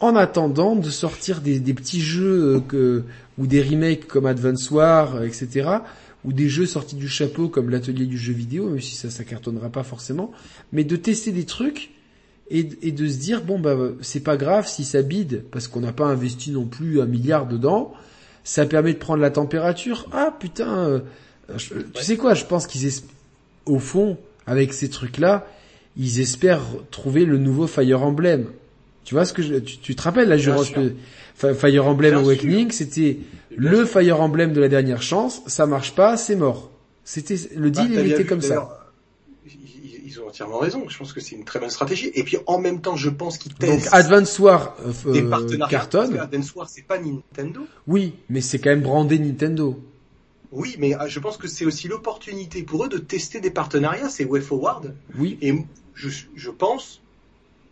en 0.00 0.16
attendant 0.16 0.76
de 0.76 0.90
sortir 0.90 1.40
des, 1.40 1.60
des 1.60 1.74
petits 1.74 2.00
jeux 2.00 2.56
euh, 2.56 2.60
que, 2.60 3.04
ou 3.38 3.46
des 3.46 3.62
remakes 3.62 4.06
comme 4.06 4.26
Advance 4.26 4.70
War, 4.70 5.16
euh, 5.16 5.24
etc., 5.26 5.68
ou 6.24 6.32
des 6.34 6.48
jeux 6.50 6.66
sortis 6.66 6.96
du 6.96 7.08
chapeau 7.08 7.48
comme 7.48 7.70
l'atelier 7.70 8.04
du 8.06 8.18
jeu 8.18 8.32
vidéo, 8.34 8.68
même 8.68 8.80
si 8.80 8.94
ça 8.94 9.08
ça 9.08 9.24
cartonnera 9.24 9.70
pas 9.70 9.82
forcément, 9.82 10.32
mais 10.72 10.84
de 10.84 10.96
tester 10.96 11.32
des 11.32 11.44
trucs 11.44 11.92
et, 12.50 12.68
et 12.82 12.92
de 12.92 13.08
se 13.08 13.16
dire 13.16 13.42
bon 13.42 13.58
bah 13.58 13.74
c'est 14.02 14.20
pas 14.20 14.36
grave 14.36 14.68
si 14.68 14.84
ça 14.84 15.00
bide 15.00 15.44
parce 15.50 15.66
qu'on 15.66 15.80
n'a 15.80 15.92
pas 15.92 16.04
investi 16.06 16.50
non 16.50 16.66
plus 16.66 17.00
un 17.00 17.06
milliard 17.06 17.46
dedans, 17.46 17.94
ça 18.44 18.66
permet 18.66 18.92
de 18.92 18.98
prendre 18.98 19.22
la 19.22 19.30
température. 19.30 20.08
Ah 20.12 20.34
putain, 20.38 20.76
euh, 20.78 21.00
je- 21.56 21.72
tu 21.94 22.02
sais 22.04 22.18
quoi, 22.18 22.34
je 22.34 22.44
pense 22.44 22.66
qu'ils 22.66 22.90
au 23.64 23.78
fond 23.78 24.18
avec 24.46 24.74
ces 24.74 24.90
trucs 24.90 25.16
là, 25.16 25.46
ils 25.96 26.20
espèrent 26.20 26.64
trouver 26.90 27.24
le 27.24 27.38
nouveau 27.38 27.66
Fire 27.66 28.02
Emblem. 28.02 28.46
Tu 29.04 29.14
vois 29.14 29.24
ce 29.24 29.32
que 29.32 29.42
je, 29.42 29.54
tu, 29.56 29.78
tu 29.78 29.94
te 29.96 30.02
rappelles 30.02 30.28
là, 30.28 30.36
je 30.36 30.50
Fire 31.54 31.86
Emblem 31.86 32.14
Awakening, 32.16 32.70
c'était 32.70 33.18
le 33.56 33.84
Fire 33.84 34.20
Emblem 34.20 34.52
de 34.52 34.60
la 34.60 34.68
dernière 34.68 35.02
chance, 35.02 35.42
ça 35.46 35.66
marche 35.66 35.94
pas, 35.94 36.16
c'est 36.16 36.36
mort. 36.36 36.70
C'était 37.04 37.36
le 37.56 37.70
deal 37.70 37.94
bah, 37.94 38.02
il 38.02 38.12
était 38.12 38.26
comme 38.26 38.42
ça. 38.42 38.76
Ils 40.04 40.20
ont 40.20 40.28
entièrement 40.28 40.58
raison. 40.58 40.88
Je 40.88 40.98
pense 40.98 41.12
que 41.12 41.20
c'est 41.20 41.34
une 41.34 41.44
très 41.44 41.58
bonne 41.58 41.70
stratégie. 41.70 42.10
Et 42.14 42.24
puis 42.24 42.36
en 42.46 42.58
même 42.58 42.80
temps, 42.80 42.96
je 42.96 43.10
pense 43.10 43.38
qu'ils 43.38 43.54
testent. 43.54 43.84
Donc 43.84 43.94
Advance 43.94 44.38
War 44.38 44.76
euh, 44.84 45.12
des 45.12 45.22
partenariats. 45.22 45.88
Advance 46.20 46.54
War, 46.54 46.68
c'est 46.68 46.82
pas 46.82 46.98
Nintendo. 46.98 47.66
Oui, 47.86 48.14
mais 48.28 48.40
c'est 48.40 48.58
quand 48.58 48.70
même 48.70 48.82
brandé 48.82 49.18
Nintendo. 49.18 49.80
Oui, 50.52 50.76
mais 50.78 50.94
euh, 50.94 51.06
je 51.06 51.20
pense 51.20 51.36
que 51.36 51.48
c'est 51.48 51.64
aussi 51.64 51.88
l'opportunité 51.88 52.62
pour 52.62 52.84
eux 52.84 52.88
de 52.88 52.98
tester 52.98 53.40
des 53.40 53.50
partenariats. 53.50 54.08
C'est 54.08 54.24
WayForward. 54.24 54.94
Oui. 55.16 55.38
Et 55.42 55.54
je, 55.94 56.08
je 56.34 56.50
pense 56.50 57.00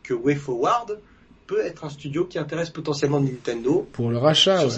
que 0.05 0.15
WayForward 0.15 1.01
peut 1.49 1.65
être 1.65 1.85
un 1.85 1.91
studio 1.91 2.27
qui 2.27 2.39
intéresse 2.39 2.71
potentiellement 2.71 3.19
Nintendo. 3.19 3.89
Pour 3.93 4.11
le 4.11 4.19
rachat. 4.19 4.69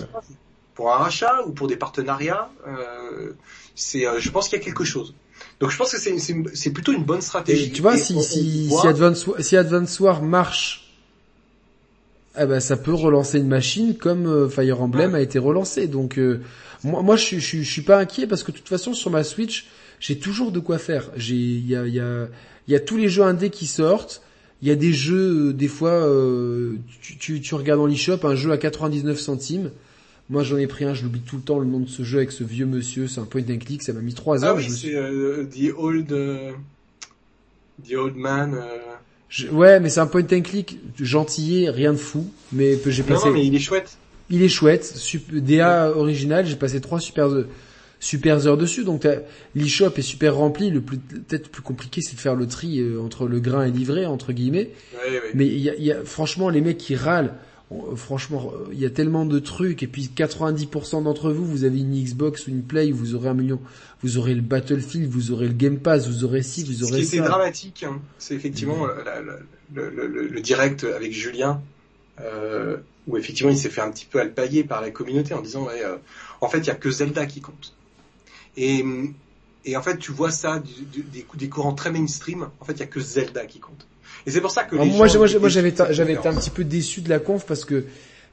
Pour 0.75 0.91
un 0.91 0.97
rachat 0.97 1.43
ou 1.47 1.51
pour 1.51 1.67
des 1.67 1.77
partenariats. 1.77 2.49
Euh, 2.67 3.33
c'est, 3.75 4.07
euh, 4.07 4.19
je 4.19 4.31
pense 4.31 4.49
qu'il 4.49 4.59
y 4.59 4.63
a 4.63 4.65
quelque 4.65 4.85
chose. 4.85 5.13
Donc 5.59 5.71
je 5.71 5.77
pense 5.77 5.93
que 5.93 5.99
c'est, 5.99 6.17
c'est, 6.19 6.71
plutôt 6.71 6.93
une 6.93 7.05
bonne 7.05 7.21
stratégie. 7.21 7.67
Et 7.67 7.71
tu 7.71 7.83
vois, 7.83 7.97
si, 7.97 8.23
si, 8.23 8.71
si, 8.71 8.87
Advance, 8.87 9.29
si 9.41 9.57
Advance 9.57 10.01
War 10.01 10.23
marche, 10.23 10.95
eh 12.39 12.47
ben, 12.47 12.61
ça 12.61 12.77
peut 12.77 12.95
relancer 12.95 13.39
une 13.39 13.49
machine 13.49 13.97
comme 13.97 14.27
euh, 14.27 14.49
Fire 14.49 14.81
Emblem 14.81 15.15
a 15.15 15.21
été 15.21 15.39
relancé. 15.39 15.89
Donc 15.89 16.19
moi, 16.85 17.03
moi 17.03 17.17
je, 17.17 17.39
je, 17.39 17.59
je, 17.59 17.71
suis 17.71 17.83
pas 17.83 17.99
inquiet 17.99 18.27
parce 18.27 18.43
que 18.43 18.53
de 18.53 18.57
toute 18.57 18.69
façon 18.69 18.95
sur 18.95 19.11
ma 19.11 19.25
Switch, 19.25 19.67
j'ai 19.99 20.19
toujours 20.19 20.53
de 20.53 20.61
quoi 20.61 20.79
faire. 20.79 21.11
J'ai, 21.17 21.35
il 21.35 21.67
y 21.67 21.75
a, 21.75 21.87
y 21.87 22.01
a, 22.01 22.29
il 22.69 22.73
y 22.73 22.77
a 22.77 22.81
tous 22.81 22.97
les 22.97 23.09
jeux 23.09 23.25
indés 23.25 23.51
qui 23.51 23.67
sortent. 23.67 24.23
Il 24.63 24.69
y 24.69 24.71
a 24.71 24.75
des 24.75 24.93
jeux, 24.93 25.49
euh, 25.49 25.53
des 25.53 25.69
fois, 25.69 25.91
euh, 25.93 26.77
tu, 27.01 27.17
tu, 27.17 27.41
tu, 27.41 27.55
regardes 27.55 27.81
dans 27.81 27.87
l'eShop 27.87 28.19
un 28.25 28.35
jeu 28.35 28.53
à 28.53 28.59
99 28.59 29.19
centimes. 29.19 29.71
Moi, 30.29 30.43
j'en 30.43 30.59
ai 30.59 30.67
pris 30.67 30.85
un, 30.85 30.95
je 30.95 31.03
l'oublie 31.03 31.21
tout 31.21 31.37
le 31.37 31.43
temps 31.43 31.59
le 31.59 31.67
nom 31.67 31.81
de 31.81 31.89
ce 31.89 32.03
jeu 32.03 32.19
avec 32.19 32.31
ce 32.31 32.45
vieux 32.45 32.67
monsieur. 32.67 33.09
C'est 33.09 33.21
un 33.21 33.25
point 33.25 33.43
and 33.43 33.59
click, 33.59 33.83
ça 33.83 33.93
m'a 33.93 34.01
mis 34.01 34.15
trois 34.15 34.45
heures. 34.45 34.57
Ah 34.57 34.59
oui, 34.59 34.71
c'est 34.71 34.95
euh, 34.95 35.45
The 35.47 35.73
Old, 35.77 36.09
The 37.89 37.95
Old 37.95 38.17
Man. 38.17 38.63
ouais, 39.51 39.81
mais 39.81 39.89
c'est 39.89 40.01
un 40.01 40.07
point 40.07 40.27
and 40.31 40.43
click 40.43 40.79
gentillet, 41.01 41.71
rien 41.71 41.93
de 41.93 41.99
fou. 41.99 42.31
Mais 42.53 42.79
j'ai 42.87 43.03
passé. 43.03 43.29
Non, 43.29 43.35
mais 43.35 43.47
il 43.47 43.55
est 43.55 43.61
chouette. 43.61 43.97
Il 44.29 44.43
est 44.43 44.49
chouette, 44.49 44.85
super, 44.85 45.41
DA 45.41 45.91
original. 45.97 46.47
J'ai 46.47 46.57
passé 46.57 46.81
trois 46.81 47.01
super 47.01 47.29
super 48.01 48.47
heures 48.47 48.57
dessus. 48.57 48.83
Donc 48.83 49.07
l'e-shop 49.55 49.93
est 49.97 50.03
super 50.03 50.35
rempli. 50.35 50.71
Le 50.71 50.81
plus 50.81 50.99
peut-être 50.99 51.51
plus 51.51 51.63
compliqué, 51.63 52.01
c'est 52.01 52.17
de 52.17 52.21
faire 52.21 52.35
le 52.35 52.49
tri 52.49 52.81
euh, 52.81 53.01
entre 53.01 53.29
le 53.29 53.39
grain 53.39 53.65
et 53.65 53.71
livré 53.71 54.07
entre 54.07 54.33
guillemets. 54.33 54.71
Mais 55.35 55.47
il 55.47 55.61
y 55.61 55.71
a, 55.71 55.77
y 55.77 55.93
a, 55.93 56.03
franchement 56.05 56.49
les 56.49 56.61
mecs 56.61 56.79
qui 56.79 56.97
râlent. 56.97 57.35
Franchement, 57.95 58.53
il 58.73 58.81
y 58.81 58.85
a 58.85 58.91
tellement 58.91 59.25
de 59.25 59.39
trucs 59.39 59.85
et 59.85 59.87
puis 59.87 60.11
90% 60.13 61.05
d'entre 61.05 61.31
vous, 61.31 61.45
vous 61.45 61.63
avez 61.63 61.79
une 61.79 61.95
Xbox 61.95 62.49
ou 62.49 62.51
une 62.51 62.65
Play, 62.65 62.91
vous 62.91 63.15
aurez 63.15 63.29
un 63.29 63.35
million, 63.35 63.61
vous 64.03 64.19
aurez 64.19 64.35
le 64.35 64.41
Battlefield, 64.41 65.09
vous 65.09 65.31
aurez 65.31 65.47
le 65.47 65.53
Game 65.55 65.79
Pass, 65.79 66.09
vous 66.09 66.25
aurez 66.25 66.43
ci, 66.43 66.65
vous 66.65 66.83
aurez 66.83 67.05
Ce 67.05 67.11
qui 67.11 67.19
est 67.19 67.21
dramatique, 67.21 67.85
hein, 67.85 68.01
c'est 68.19 68.35
effectivement 68.35 68.89
le, 69.73 69.89
le, 69.89 70.27
le, 70.27 70.41
direct 70.41 70.83
avec 70.83 71.13
Julien, 71.13 71.63
euh, 72.21 72.79
où 73.07 73.17
effectivement 73.17 73.53
il 73.53 73.59
s'est 73.59 73.71
fait 73.71 73.83
un 73.83 73.93
petit 73.93 74.07
peu 74.07 74.19
alpailler 74.19 74.65
par 74.65 74.81
la 74.81 74.91
communauté 74.91 75.35
en 75.35 75.41
disant 75.41 75.65
ouais, 75.67 75.85
euh, 75.85 75.95
en 76.41 76.49
fait 76.49 76.59
il 76.59 76.67
y 76.67 76.71
a 76.71 76.75
que 76.75 76.91
Zelda 76.91 77.25
qui 77.27 77.41
compte. 77.41 77.73
Et, 78.57 78.85
et 79.65 79.77
en 79.77 79.83
fait, 79.83 79.99
tu 79.99 80.13
vois 80.13 80.31
ça 80.31 80.61
des, 80.61 81.27
des 81.35 81.49
courants 81.49 81.75
très 81.75 81.91
mainstream. 81.91 82.49
En 82.61 82.65
fait, 82.65 82.73
il 82.73 82.81
y 82.81 82.83
a 82.83 82.87
que 82.87 83.01
Zelda 83.01 83.47
qui 83.47 83.59
compte. 83.59 83.87
Et 84.27 84.31
c'est 84.31 84.41
pour 84.41 84.51
ça 84.51 84.65
que 84.65 84.77
les 84.77 84.85
moi, 84.85 85.07
moi, 85.07 85.17
moi, 85.17 85.49
j'avais, 85.49 85.75
j'avais 85.91 86.15
été 86.15 86.29
un 86.29 86.35
petit 86.35 86.51
peu 86.51 86.65
déçu 86.65 87.01
de 87.01 87.09
la 87.09 87.19
conf 87.19 87.47
parce 87.47 87.65
que 87.65 87.85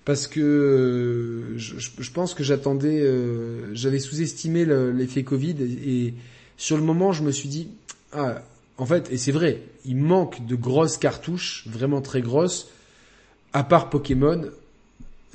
parce 0.06 0.28
que 0.28 0.40
euh, 0.40 1.58
je, 1.58 1.76
je, 1.78 2.12
pense 2.12 2.34
que 2.34 2.42
j'attendais, 2.42 3.02
euh, 3.02 3.74
j'avais 3.74 4.00
sous-estimé 4.00 4.66
l'effet 4.66 5.24
Covid 5.24 5.56
et, 5.62 6.14
sur 6.56 6.78
le 6.78 6.84
moment, 6.84 7.12
je 7.12 7.24
me 7.24 7.32
suis 7.32 7.50
dit 7.50 7.70
ah 8.14 8.42
en 8.78 8.86
fait 8.86 9.12
et 9.12 9.18
c'est 9.18 9.34
vrai, 9.34 9.62
il 9.86 9.98
manque 9.98 10.46
de 10.46 10.56
grosses 10.56 10.98
cartouches, 10.98 11.66
vraiment 11.68 12.02
très 12.02 12.22
grosses, 12.22 12.70
à 13.54 13.64
part 13.64 13.90
Pokémon. 13.90 14.46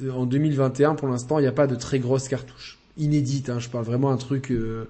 Euh, 0.02 0.10
en 0.10 0.24
2021, 0.24 0.94
pour 0.94 1.08
l'instant, 1.08 1.38
il 1.38 1.42
n'y 1.42 1.48
a 1.48 1.52
pas 1.52 1.66
de 1.66 1.76
très 1.76 1.98
grosses 1.98 2.28
cartouches 2.28 2.78
inédite. 2.96 3.50
Hein, 3.50 3.58
je 3.58 3.68
parle 3.68 3.84
vraiment 3.84 4.10
un 4.10 4.16
truc, 4.16 4.50
euh, 4.50 4.88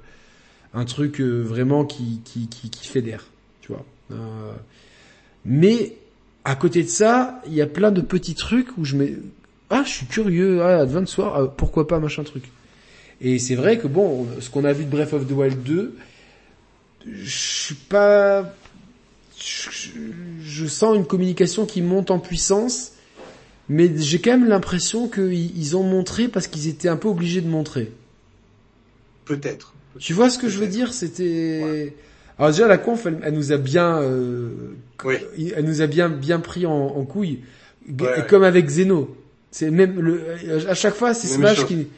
un 0.75 0.85
truc 0.85 1.21
euh, 1.21 1.41
vraiment 1.41 1.85
qui, 1.85 2.21
qui, 2.25 2.49
qui, 2.49 2.71
qui 2.71 2.87
fédère, 2.87 3.27
tu 3.61 3.73
vois. 3.73 3.85
Euh, 4.11 4.53
mais 5.45 5.97
à 6.45 6.55
côté 6.55 6.83
de 6.83 6.89
ça, 6.89 7.41
il 7.47 7.55
y 7.55 7.63
a 7.63 7.67
plein 7.67 7.91
de 7.91 8.01
petits 8.01 8.35
trucs 8.35 8.77
où 8.79 8.85
je 8.85 8.97
mets, 8.97 9.15
ah, 9.71 9.83
je 9.85 9.91
suis 9.91 10.07
curieux, 10.07 10.63
ah, 10.63 10.81
Advance 10.81 11.17
War, 11.19 11.37
ah, 11.37 11.49
pourquoi 11.49 11.87
pas 11.87 11.99
machin 11.99 12.25
truc. 12.25 12.45
Et 13.21 13.39
c'est 13.39 13.55
vrai 13.55 13.79
que 13.79 13.87
bon, 13.87 14.27
ce 14.41 14.51
qu'on 14.51 14.65
a 14.65 14.73
vu 14.73 14.85
de 14.85 14.91
Breath 14.91 15.13
of 15.13 15.27
the 15.27 15.33
Wild 15.33 15.63
2, 15.63 15.97
je 17.07 17.39
suis 17.39 17.75
pas, 17.75 18.53
je, 19.39 19.91
je 20.41 20.67
sens 20.67 20.97
une 20.97 21.07
communication 21.07 21.67
qui 21.67 21.83
monte 21.83 22.11
en 22.11 22.19
puissance 22.19 22.92
mais 23.69 23.91
j'ai 23.97 24.21
quand 24.21 24.33
même 24.33 24.49
l'impression 24.49 25.09
qu'ils 25.09 25.77
ont 25.77 25.83
montré 25.83 26.29
parce 26.29 26.47
qu'ils 26.47 26.69
étaient 26.69 26.89
un 26.89 26.97
peu 26.97 27.09
obligés 27.09 27.41
de 27.41 27.49
montrer. 27.49 27.91
Peut-être. 29.25 29.75
tu 29.99 30.13
vois 30.13 30.31
ce 30.31 30.39
que 30.39 30.49
je 30.49 30.59
veux 30.59 30.67
dire? 30.67 30.93
C'était. 30.93 31.95
Alors 32.39 32.51
déjà 32.51 32.67
la 32.67 32.79
conf, 32.79 33.07
elle, 33.07 33.35
nous 33.35 33.53
a 33.53 33.57
bien, 33.57 34.01
euh... 34.01 34.75
elle 35.55 35.65
nous 35.65 35.81
a 35.81 35.87
bien 35.87 36.09
bien 36.09 36.41
pris 36.41 36.67
en, 36.67 36.73
en 36.73 37.05
couille, 37.05 37.41
comme 38.29 38.43
avec 38.43 38.69
Zeno. 38.69 39.17
C'est 39.51 39.71
même 39.71 40.01
le, 40.01 40.69
à 40.69 40.75
chaque 40.75 40.95
fois 40.95 41.15
c'est 41.15 41.29
Smash 41.29 41.67
qui. 41.67 41.89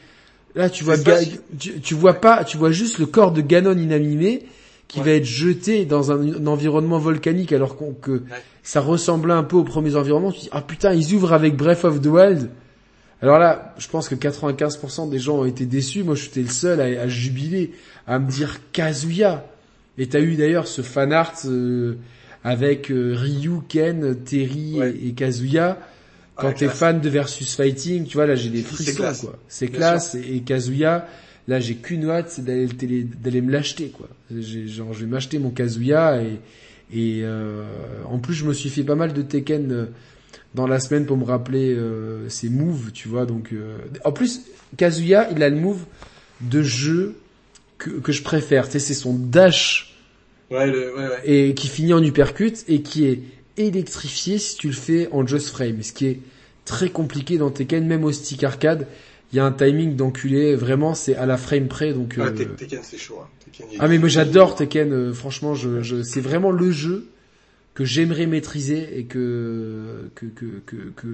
Là 0.55 0.69
tu 0.69 0.85
vois, 0.85 0.95
tu, 0.97 1.81
tu, 1.81 1.93
vois 1.95 2.13
pas, 2.13 2.45
tu 2.45 2.55
vois 2.57 2.71
juste 2.71 2.99
le 2.99 3.05
corps 3.05 3.33
de 3.33 3.41
Ganon 3.41 3.77
inanimé 3.77 4.45
qui 4.87 5.01
va 5.01 5.11
être 5.11 5.25
jeté 5.25 5.85
dans 5.85 6.11
un, 6.11 6.45
environnement 6.45 6.99
volcanique 6.99 7.51
alors 7.51 7.77
que 8.01 8.23
ça 8.63 8.81
ressemblait 8.81 9.33
un 9.33 9.43
peu 9.43 9.57
aux 9.57 9.63
premiers 9.63 9.95
environnements. 9.95 10.31
Tu 10.31 10.41
dis, 10.41 10.49
ah 10.51 10.61
putain, 10.61 10.93
ils 10.93 11.13
ouvrent 11.13 11.33
avec 11.33 11.55
Breath 11.55 11.85
of 11.85 12.01
the 12.01 12.07
Wild. 12.07 12.49
Alors 13.21 13.39
là, 13.39 13.73
je 13.77 13.87
pense 13.87 14.09
que 14.09 14.15
95% 14.15 15.09
des 15.09 15.19
gens 15.19 15.37
ont 15.37 15.45
été 15.45 15.65
déçus. 15.65 16.03
Moi, 16.03 16.15
j'étais 16.15 16.41
le 16.41 16.49
seul 16.49 16.81
à, 16.81 17.01
à, 17.01 17.07
jubiler, 17.07 17.71
à 18.07 18.19
me 18.19 18.29
dire 18.29 18.59
Kazuya. 18.71 19.45
Et 19.97 20.07
t'as 20.07 20.19
eu 20.19 20.35
d'ailleurs 20.35 20.67
ce 20.67 20.81
fan 20.81 21.13
art 21.13 21.33
euh, 21.45 21.95
avec 22.43 22.91
euh, 22.91 23.15
Ryu, 23.15 23.61
Ken, 23.67 24.15
Terry 24.23 24.79
et, 24.81 25.13
Kazuya. 25.13 25.79
Quand 26.35 26.51
t'es 26.51 26.67
fan 26.67 26.99
de 26.99 27.09
versus 27.09 27.55
fighting, 27.55 28.05
tu 28.05 28.17
vois 28.17 28.25
là 28.25 28.35
j'ai 28.35 28.49
des 28.49 28.61
frissons 28.61 29.13
quoi. 29.21 29.39
C'est 29.47 29.69
classe 29.69 30.15
et, 30.15 30.41
Kazuya. 30.41 31.07
Là 31.47 31.59
j'ai 31.59 31.75
qu'une 31.75 32.09
hâte, 32.09 32.39
d'aller 32.41 32.67
d'aller 33.03 33.41
me 33.41 33.51
l'acheter 33.51 33.89
quoi. 33.89 34.09
Genre 34.31 34.93
je 34.93 35.01
vais 35.01 35.05
m'acheter 35.05 35.39
mon 35.39 35.51
Kazuya 35.51 36.21
et 36.21 36.39
et 36.93 37.21
euh, 37.23 37.63
en 38.05 38.19
plus, 38.19 38.33
je 38.33 38.45
me 38.45 38.53
suis 38.53 38.69
fait 38.69 38.83
pas 38.83 38.95
mal 38.95 39.13
de 39.13 39.21
Tekken 39.21 39.71
euh, 39.71 39.85
dans 40.53 40.67
la 40.67 40.79
semaine 40.79 41.05
pour 41.05 41.17
me 41.17 41.23
rappeler 41.25 41.73
euh, 41.73 42.29
ses 42.29 42.49
moves, 42.49 42.91
tu 42.91 43.07
vois. 43.07 43.25
Donc, 43.25 43.49
euh, 43.53 43.77
en 44.03 44.11
plus, 44.11 44.41
Kazuya, 44.77 45.29
il 45.31 45.41
a 45.41 45.49
le 45.49 45.55
move 45.55 45.85
de 46.41 46.61
jeu 46.61 47.15
que, 47.77 47.89
que 47.89 48.11
je 48.11 48.21
préfère. 48.21 48.65
Tu 48.65 48.73
sais, 48.73 48.79
c'est 48.79 48.93
son 48.93 49.13
dash 49.13 49.95
ouais, 50.51 50.67
le, 50.67 50.95
ouais, 50.95 51.07
ouais. 51.07 51.21
et 51.25 51.53
qui 51.55 51.67
finit 51.67 51.93
en 51.93 52.03
uppercut 52.03 52.63
et 52.67 52.81
qui 52.81 53.05
est 53.05 53.21
électrifié 53.57 54.37
si 54.37 54.57
tu 54.57 54.67
le 54.67 54.73
fais 54.73 55.09
en 55.11 55.25
just 55.25 55.49
frame, 55.49 55.81
ce 55.81 55.93
qui 55.93 56.07
est 56.07 56.19
très 56.65 56.89
compliqué 56.89 57.37
dans 57.37 57.49
Tekken, 57.49 57.85
même 57.85 58.03
au 58.03 58.11
stick 58.11 58.43
arcade. 58.43 58.87
Il 59.33 59.37
y 59.37 59.39
a 59.39 59.45
un 59.45 59.51
timing 59.51 59.95
d'enculé, 59.95 60.55
vraiment, 60.55 60.93
c'est 60.93 61.15
à 61.15 61.25
la 61.25 61.37
frame 61.37 61.67
près. 61.67 61.93
Donc, 61.93 62.17
ah, 62.21 62.31
Tekken, 62.31 62.79
c'est 62.83 62.97
chaud. 62.97 63.19
Hein. 63.21 63.29
Ah 63.79 63.87
mais 63.87 63.97
moi 63.99 64.09
j'adore 64.09 64.55
Tekken, 64.55 64.91
euh, 64.91 65.13
franchement, 65.13 65.55
je, 65.55 65.81
je 65.81 66.03
c'est 66.03 66.19
vraiment 66.19 66.51
le 66.51 66.71
jeu 66.71 67.07
que 67.73 67.85
j'aimerais 67.85 68.25
maîtriser 68.25 68.97
et 68.97 69.05
que 69.05 70.09
que, 70.15 70.25
que 70.25 70.45
que, 70.65 70.75
que 70.95 71.07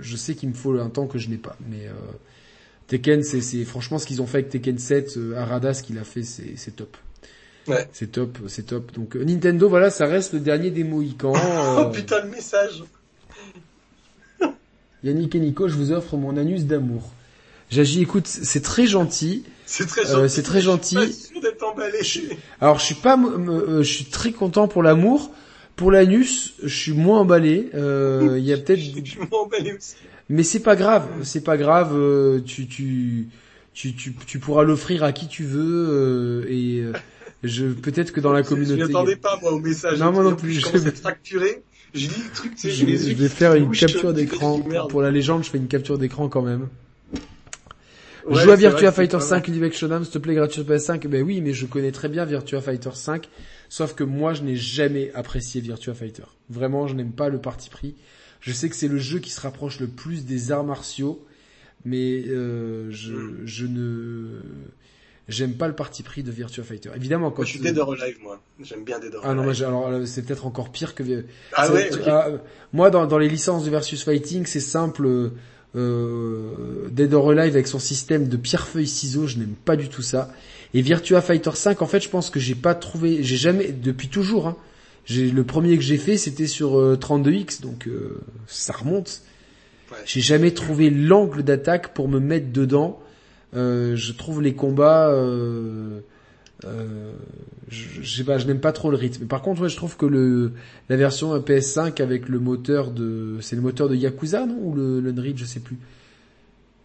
je 0.00 0.16
sais 0.16 0.34
qu'il 0.34 0.48
me 0.48 0.54
faut 0.54 0.72
un 0.78 0.88
temps 0.88 1.06
que 1.06 1.18
je 1.18 1.28
n'ai 1.28 1.36
pas. 1.36 1.56
Mais 1.70 1.86
euh, 1.86 1.92
Tekken, 2.88 3.22
c'est 3.22 3.40
c'est 3.40 3.64
franchement 3.64 3.98
ce 3.98 4.06
qu'ils 4.06 4.22
ont 4.22 4.26
fait 4.26 4.38
avec 4.38 4.50
Tekken 4.50 4.78
7, 4.78 5.16
euh, 5.16 5.36
Arada, 5.36 5.74
ce 5.74 5.82
qu'il 5.82 5.98
a 5.98 6.04
fait, 6.04 6.22
c'est 6.22 6.56
c'est 6.56 6.74
top. 6.74 6.96
Ouais. 7.68 7.86
C'est 7.92 8.12
top, 8.12 8.38
c'est 8.48 8.66
top. 8.66 8.92
Donc 8.92 9.16
euh, 9.16 9.24
Nintendo, 9.24 9.68
voilà, 9.68 9.90
ça 9.90 10.06
reste 10.06 10.32
le 10.32 10.40
dernier 10.40 10.70
des 10.70 10.84
Mohicans. 10.84 11.34
oh 11.78 11.90
putain 11.92 12.24
le 12.24 12.30
message. 12.30 12.82
Yannick 15.04 15.34
et 15.34 15.40
Nico, 15.40 15.68
je 15.68 15.74
vous 15.74 15.92
offre 15.92 16.16
mon 16.16 16.36
anus 16.36 16.64
d'amour. 16.64 17.12
J'agis, 17.70 18.02
écoute, 18.02 18.26
c'est 18.26 18.62
très 18.62 18.86
gentil. 18.86 19.44
C'est 19.64 19.86
très 19.86 20.02
gentil. 20.02 20.14
Euh, 20.14 20.28
c'est 20.28 20.42
très 20.42 20.60
gentil. 20.60 20.96
Je 21.00 21.10
suis 21.10 21.40
pas 21.40 21.48
sûr 21.58 21.68
emballé. 21.68 21.98
Alors, 22.60 22.78
je 22.78 22.84
suis 22.84 22.94
pas, 22.94 23.18
euh, 23.18 23.82
je 23.82 23.92
suis 23.92 24.04
très 24.04 24.32
content 24.32 24.68
pour 24.68 24.82
l'amour. 24.82 25.32
Pour 25.74 25.90
l'anus, 25.90 26.54
je 26.62 26.74
suis 26.74 26.92
moins 26.92 27.20
emballé. 27.20 27.70
Euh, 27.74 28.36
il 28.38 28.44
y 28.44 28.52
a 28.52 28.56
peut-être. 28.56 28.80
je 29.04 29.10
suis 29.10 29.18
moins 29.30 29.40
emballé 29.40 29.74
aussi. 29.74 29.96
Mais 30.28 30.42
c'est 30.42 30.60
pas 30.60 30.76
grave. 30.76 31.06
C'est 31.22 31.42
pas 31.42 31.56
grave. 31.56 31.90
Euh, 31.94 32.40
tu, 32.40 32.66
tu, 32.66 33.28
tu, 33.74 33.94
tu, 33.94 34.14
tu 34.14 34.38
pourras 34.38 34.62
l'offrir 34.62 35.02
à 35.04 35.12
qui 35.12 35.28
tu 35.28 35.44
veux. 35.44 36.46
et 36.48 36.84
je 37.42 37.66
peut-être 37.66 38.12
que 38.12 38.20
dans 38.20 38.32
la 38.32 38.42
communauté. 38.42 38.80
Je 38.80 38.86
m'attendais 38.86 39.16
pas 39.16 39.38
moi 39.40 39.52
au 39.52 39.60
message. 39.60 39.98
Non, 39.98 40.12
moi 40.12 40.22
non 40.22 40.36
plus. 40.36 40.52
Je 40.52 40.62
commence 40.62 40.86
à 40.86 40.88
être 40.88 40.98
fracturé. 40.98 41.62
J'ai 41.94 42.08
dit 42.08 42.22
le 42.22 42.34
truc, 42.34 42.54
tu 42.54 42.62
sais, 42.62 42.70
Je, 42.70 42.84
les 42.84 42.98
je 42.98 43.08
yeux 43.08 43.14
vais 43.14 43.28
faire 43.28 43.54
une 43.54 43.70
capture 43.70 44.12
d'écran. 44.14 44.60
Pour 44.88 45.02
la 45.02 45.10
légende, 45.10 45.44
je 45.44 45.50
fais 45.50 45.58
une 45.58 45.68
capture 45.68 45.98
d'écran 45.98 46.28
quand 46.28 46.42
même. 46.42 46.68
Ouais, 48.28 48.42
Joue 48.42 48.50
à 48.50 48.56
Virtua 48.56 48.90
vrai 48.90 48.92
Fighter 48.92 49.18
c'est 49.20 49.28
5 49.28 49.46
Live 49.48 49.72
Shonen, 49.72 50.02
s'il 50.04 50.12
te 50.12 50.18
plaît, 50.18 50.34
gratuit 50.34 50.62
sur 50.62 50.64
PS5. 50.70 51.06
Ben 51.06 51.22
oui, 51.22 51.40
mais 51.40 51.52
je 51.52 51.66
connais 51.66 51.92
très 51.92 52.08
bien 52.08 52.24
Virtua 52.24 52.60
Fighter 52.60 52.90
5. 52.92 53.28
Sauf 53.68 53.94
que 53.94 54.04
moi, 54.04 54.34
je 54.34 54.42
n'ai 54.42 54.56
jamais 54.56 55.12
apprécié 55.14 55.60
Virtua 55.60 55.94
Fighter. 55.94 56.24
Vraiment, 56.50 56.86
je 56.88 56.94
n'aime 56.94 57.12
pas 57.12 57.28
le 57.28 57.38
parti 57.40 57.70
pris. 57.70 57.94
Je 58.40 58.52
sais 58.52 58.68
que 58.68 58.76
c'est 58.76 58.88
le 58.88 58.98
jeu 58.98 59.18
qui 59.20 59.30
se 59.30 59.40
rapproche 59.40 59.80
le 59.80 59.86
plus 59.86 60.24
des 60.24 60.50
arts 60.52 60.64
martiaux, 60.64 61.24
mais 61.84 62.24
euh, 62.28 62.88
je, 62.90 63.12
Mm. 63.12 63.36
je 63.44 63.66
ne 63.66 64.40
j'aime 65.28 65.54
pas 65.54 65.66
le 65.66 65.74
parti 65.74 66.02
pris 66.04 66.22
de 66.22 66.30
Virtua 66.30 66.62
Fighter. 66.62 66.90
Évidemment, 66.94 67.30
quand 67.30 67.38
Moi, 67.38 67.46
je 67.46 67.50
suis 67.50 67.60
Dead 67.60 67.76
or 67.78 67.92
Alive, 68.00 68.18
moi. 68.22 68.40
J'aime 68.62 68.84
bien 68.84 68.98
Dead 69.00 69.14
or 69.14 69.22
ah 69.24 69.28
non, 69.30 69.42
moi, 69.42 69.44
Alive. 69.46 69.54
j'ai- 69.58 69.64
alors 69.64 69.90
là, 69.90 70.06
c'est 70.06 70.22
peut-être 70.22 70.46
encore 70.46 70.70
pire 70.70 70.94
que. 70.94 71.02
Ah 71.52 71.66
c'est- 71.66 71.72
ouais, 71.72 71.90
tu- 71.90 71.96
ok. 71.98 72.04
ah, 72.06 72.28
euh, 72.28 72.38
moi, 72.72 72.90
dans, 72.90 73.06
dans 73.06 73.18
les 73.18 73.28
licences 73.28 73.64
de 73.64 73.70
versus 73.70 74.02
fighting, 74.04 74.46
c'est 74.46 74.60
simple. 74.60 75.30
Euh, 75.74 76.36
Euh, 76.86 76.88
Dead 76.90 77.12
or 77.14 77.30
Alive 77.30 77.54
avec 77.54 77.66
son 77.66 77.78
système 77.78 78.28
de 78.28 78.36
pierre 78.36 78.66
feuille 78.66 78.86
ciseaux, 78.86 79.26
je 79.26 79.38
n'aime 79.38 79.54
pas 79.64 79.76
du 79.76 79.88
tout 79.88 80.02
ça. 80.02 80.30
Et 80.74 80.82
Virtua 80.82 81.20
Fighter 81.20 81.50
5, 81.54 81.82
en 81.82 81.86
fait, 81.86 82.00
je 82.00 82.08
pense 82.08 82.30
que 82.30 82.40
j'ai 82.40 82.54
pas 82.54 82.74
trouvé, 82.74 83.22
j'ai 83.22 83.36
jamais, 83.36 83.72
depuis 83.72 84.08
toujours. 84.08 84.48
Hein, 84.48 84.56
j'ai 85.04 85.30
le 85.30 85.44
premier 85.44 85.76
que 85.76 85.82
j'ai 85.82 85.98
fait, 85.98 86.16
c'était 86.16 86.46
sur 86.46 86.78
euh, 86.78 86.96
32X, 87.00 87.62
donc 87.62 87.86
euh, 87.86 88.20
ça 88.46 88.72
remonte. 88.72 89.22
Ouais. 89.90 89.98
J'ai 90.04 90.20
jamais 90.20 90.50
trouvé 90.50 90.90
l'angle 90.90 91.42
d'attaque 91.42 91.94
pour 91.94 92.08
me 92.08 92.18
mettre 92.18 92.52
dedans. 92.52 93.00
Euh, 93.54 93.94
je 93.96 94.12
trouve 94.12 94.42
les 94.42 94.54
combats, 94.54 95.10
euh, 96.64 96.68
euh, 96.68 97.12
je, 97.68 98.02
je 98.02 98.16
sais 98.16 98.24
pas, 98.24 98.38
je 98.38 98.46
n'aime 98.46 98.60
pas 98.60 98.72
trop 98.72 98.90
le 98.90 98.96
rythme. 98.96 99.26
Par 99.26 99.42
contre, 99.42 99.62
ouais, 99.62 99.68
je 99.68 99.76
trouve 99.76 99.96
que 99.96 100.06
le 100.06 100.52
la 100.88 100.96
version 100.96 101.38
PS5 101.38 102.00
avec 102.00 102.28
le 102.28 102.38
moteur 102.38 102.90
de, 102.90 103.36
c'est 103.40 103.56
le 103.56 103.62
moteur 103.62 103.88
de 103.88 103.94
Yakuza, 103.94 104.46
non? 104.46 104.58
Ou 104.62 104.74
le, 104.74 105.00
le 105.00 105.10
Unreal, 105.10 105.36
je 105.36 105.44
sais 105.44 105.60
plus. 105.60 105.76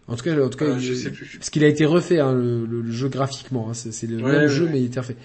En 0.08 0.16
tout 0.16 0.24
cas, 0.24 0.34
en 0.44 0.48
tout 0.48 0.58
cas, 0.58 0.64
Euh, 0.66 0.78
je 0.78 0.92
sais 0.94 1.10
plus. 1.10 1.36
parce 1.38 1.48
qu'il 1.48 1.62
a 1.64 1.68
été 1.68 1.86
refait 1.86 2.18
hein, 2.18 2.32
le, 2.34 2.66
le- 2.66 2.80
le 2.82 2.90
jeu 2.92 3.08
graphiquement. 3.08 3.70
Hein, 3.70 3.74
c'est 3.74 4.06
le 4.08 4.16
Ouais, 4.16 4.22
même 4.22 4.42
ouais, 4.42 4.48
jeu, 4.48 4.68
mais 4.70 4.80
il 4.80 4.86
était 4.86 5.00
refait. 5.00 5.16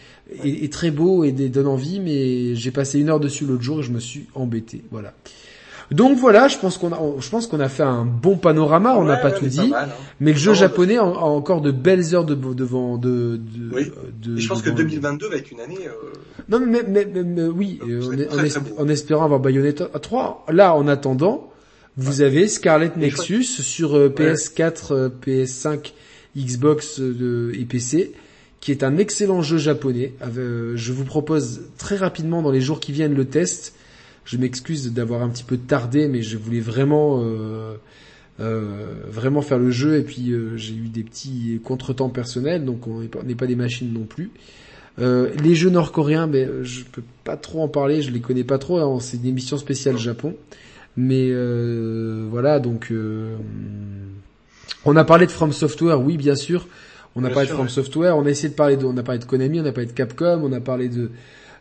Et, 0.43 0.63
et 0.63 0.69
très 0.69 0.91
beau 0.91 1.23
et 1.23 1.31
donne 1.31 1.67
envie, 1.67 1.99
mais 1.99 2.55
j'ai 2.55 2.71
passé 2.71 2.99
une 2.99 3.09
heure 3.09 3.19
dessus 3.19 3.45
l'autre 3.45 3.63
jour 3.63 3.79
et 3.79 3.83
je 3.83 3.91
me 3.91 3.99
suis 3.99 4.27
embêté. 4.35 4.83
Voilà. 4.91 5.13
Donc 5.91 6.17
voilà, 6.17 6.49
je 6.49 6.57
pense 6.57 6.77
qu'on 6.77 6.91
a, 6.91 6.99
je 7.19 7.29
pense 7.29 7.47
qu'on 7.47 7.61
a 7.61 7.69
fait 7.69 7.83
un 7.83 8.03
bon 8.03 8.35
panorama. 8.37 8.97
on 8.97 9.05
n'a 9.05 9.15
pas 9.15 9.29
ouais, 9.31 9.39
tout 9.39 9.45
dit. 9.47 9.69
mal, 9.69 9.89
hein. 9.89 9.93
Mais 10.19 10.33
le 10.33 10.37
jeu 10.37 10.51
Non, 10.51 10.55
japonais 10.57 10.97
a, 10.97 11.01
a 11.03 11.05
encore 11.05 11.61
de 11.61 11.71
belles 11.71 12.13
heures 12.13 12.25
de, 12.25 12.35
devant 12.35 12.97
de, 12.97 13.37
de, 13.37 13.73
Oui. 13.75 13.91
de- 14.21 14.35
je 14.37 14.47
pense 14.49 14.61
que 14.61 14.65
devant- 14.69 14.77
2022 14.89 15.29
va 15.29 15.35
être 15.37 15.49
une 15.51 15.61
année. 15.61 15.77
Euh... 15.87 15.91
Non 16.49 16.59
mais, 16.59 16.83
mais, 16.87 17.05
mais- 17.05 17.23
mais 17.23 17.43
oui, 17.43 17.79
euh, 17.87 18.01
en, 18.01 18.33
en 18.33 18.37
très, 18.37 18.49
très 18.49 18.61
en 18.77 18.87
espérant 18.89 19.23
avoir 19.23 19.39
Bayonetta 19.39 19.85
3. 19.85 20.45
Là, 20.51 20.75
en 20.75 20.89
attendant, 20.89 21.49
vous 21.95 22.21
avez 22.21 22.47
Scarlet 22.49 22.91
Et 22.97 22.99
Nexus 22.99 23.43
sur 23.45 23.95
euh, 23.95 24.09
PS4, 24.09 24.91
euh, 24.93 25.09
PS5, 25.25 25.93
Xbox 26.37 26.99
euh, 26.99 27.51
et 27.57 27.63
PC, 27.63 28.11
qui 28.59 28.71
est 28.71 28.83
un 28.83 28.97
excellent 28.97 29.41
jeu 29.41 29.57
japonais. 29.57 30.13
Euh, 30.37 30.73
je 30.75 30.91
vous 30.91 31.05
propose 31.05 31.61
très 31.77 31.95
rapidement 31.95 32.41
dans 32.41 32.51
les 32.51 32.61
jours 32.61 32.81
qui 32.81 32.91
viennent 32.91 33.15
le 33.15 33.25
test. 33.25 33.73
Je 34.27 34.35
m'excuse 34.35 34.91
d'avoir 34.91 35.21
un 35.23 35.29
petit 35.29 35.45
peu 35.45 35.55
tardé, 35.55 36.09
mais 36.09 36.21
je 36.21 36.37
voulais 36.37 36.59
vraiment 36.59 37.21
euh, 37.23 37.75
euh, 38.41 38.93
vraiment 39.09 39.41
faire 39.41 39.57
le 39.57 39.71
jeu 39.71 39.95
et 39.95 40.03
puis 40.03 40.31
euh, 40.31 40.57
j'ai 40.57 40.73
eu 40.75 40.89
des 40.89 41.03
petits 41.03 41.61
contretemps 41.63 42.09
personnels, 42.09 42.65
donc 42.65 42.87
on 42.87 42.99
n'est 42.99 43.35
pas, 43.35 43.47
des 43.47 43.55
machines 43.55 43.91
non 43.91 44.03
plus. 44.03 44.29
Euh, 44.99 45.29
les 45.41 45.55
jeux 45.55 45.69
nord-coréens, 45.69 46.27
mais 46.27 46.43
euh, 46.43 46.61
je 46.65 46.83
peux 46.83 47.03
pas 47.23 47.37
trop 47.37 47.63
en 47.63 47.69
parler, 47.69 48.01
je 48.01 48.11
les 48.11 48.19
connais 48.19 48.43
pas 48.43 48.57
trop. 48.57 48.79
hein, 48.79 48.99
c'est 48.99 49.15
une 49.15 49.27
émission 49.27 49.57
spéciale 49.57 49.97
Japon, 49.97 50.35
mais 50.97 51.29
euh, 51.31 52.27
voilà. 52.29 52.59
Donc, 52.59 52.91
euh, 52.91 53.37
on 54.83 54.95
a 54.97 55.05
parlé 55.05 55.25
de 55.25 55.31
From 55.31 55.53
Software, 55.53 56.01
oui, 56.01 56.17
bien 56.17 56.35
sûr. 56.35 56.67
On 57.15 57.23
a 57.23 57.27
Bien 57.27 57.33
parlé 57.33 57.47
sûr, 57.47 57.53
de 57.55 57.57
From 57.59 57.67
ouais. 57.67 57.71
Software. 57.71 58.17
On 58.17 58.25
a 58.25 58.29
essayé 58.29 58.49
de 58.49 58.55
parler 58.55 58.75
de, 58.75 58.85
on 58.85 58.97
a 58.97 59.03
parlé 59.03 59.19
de 59.19 59.25
Konami, 59.25 59.61
on 59.61 59.65
a 59.65 59.71
parlé 59.71 59.87
de 59.87 59.93
Capcom, 59.93 60.41
on 60.43 60.51
a 60.51 60.59
parlé 60.59 60.89
de, 60.89 61.11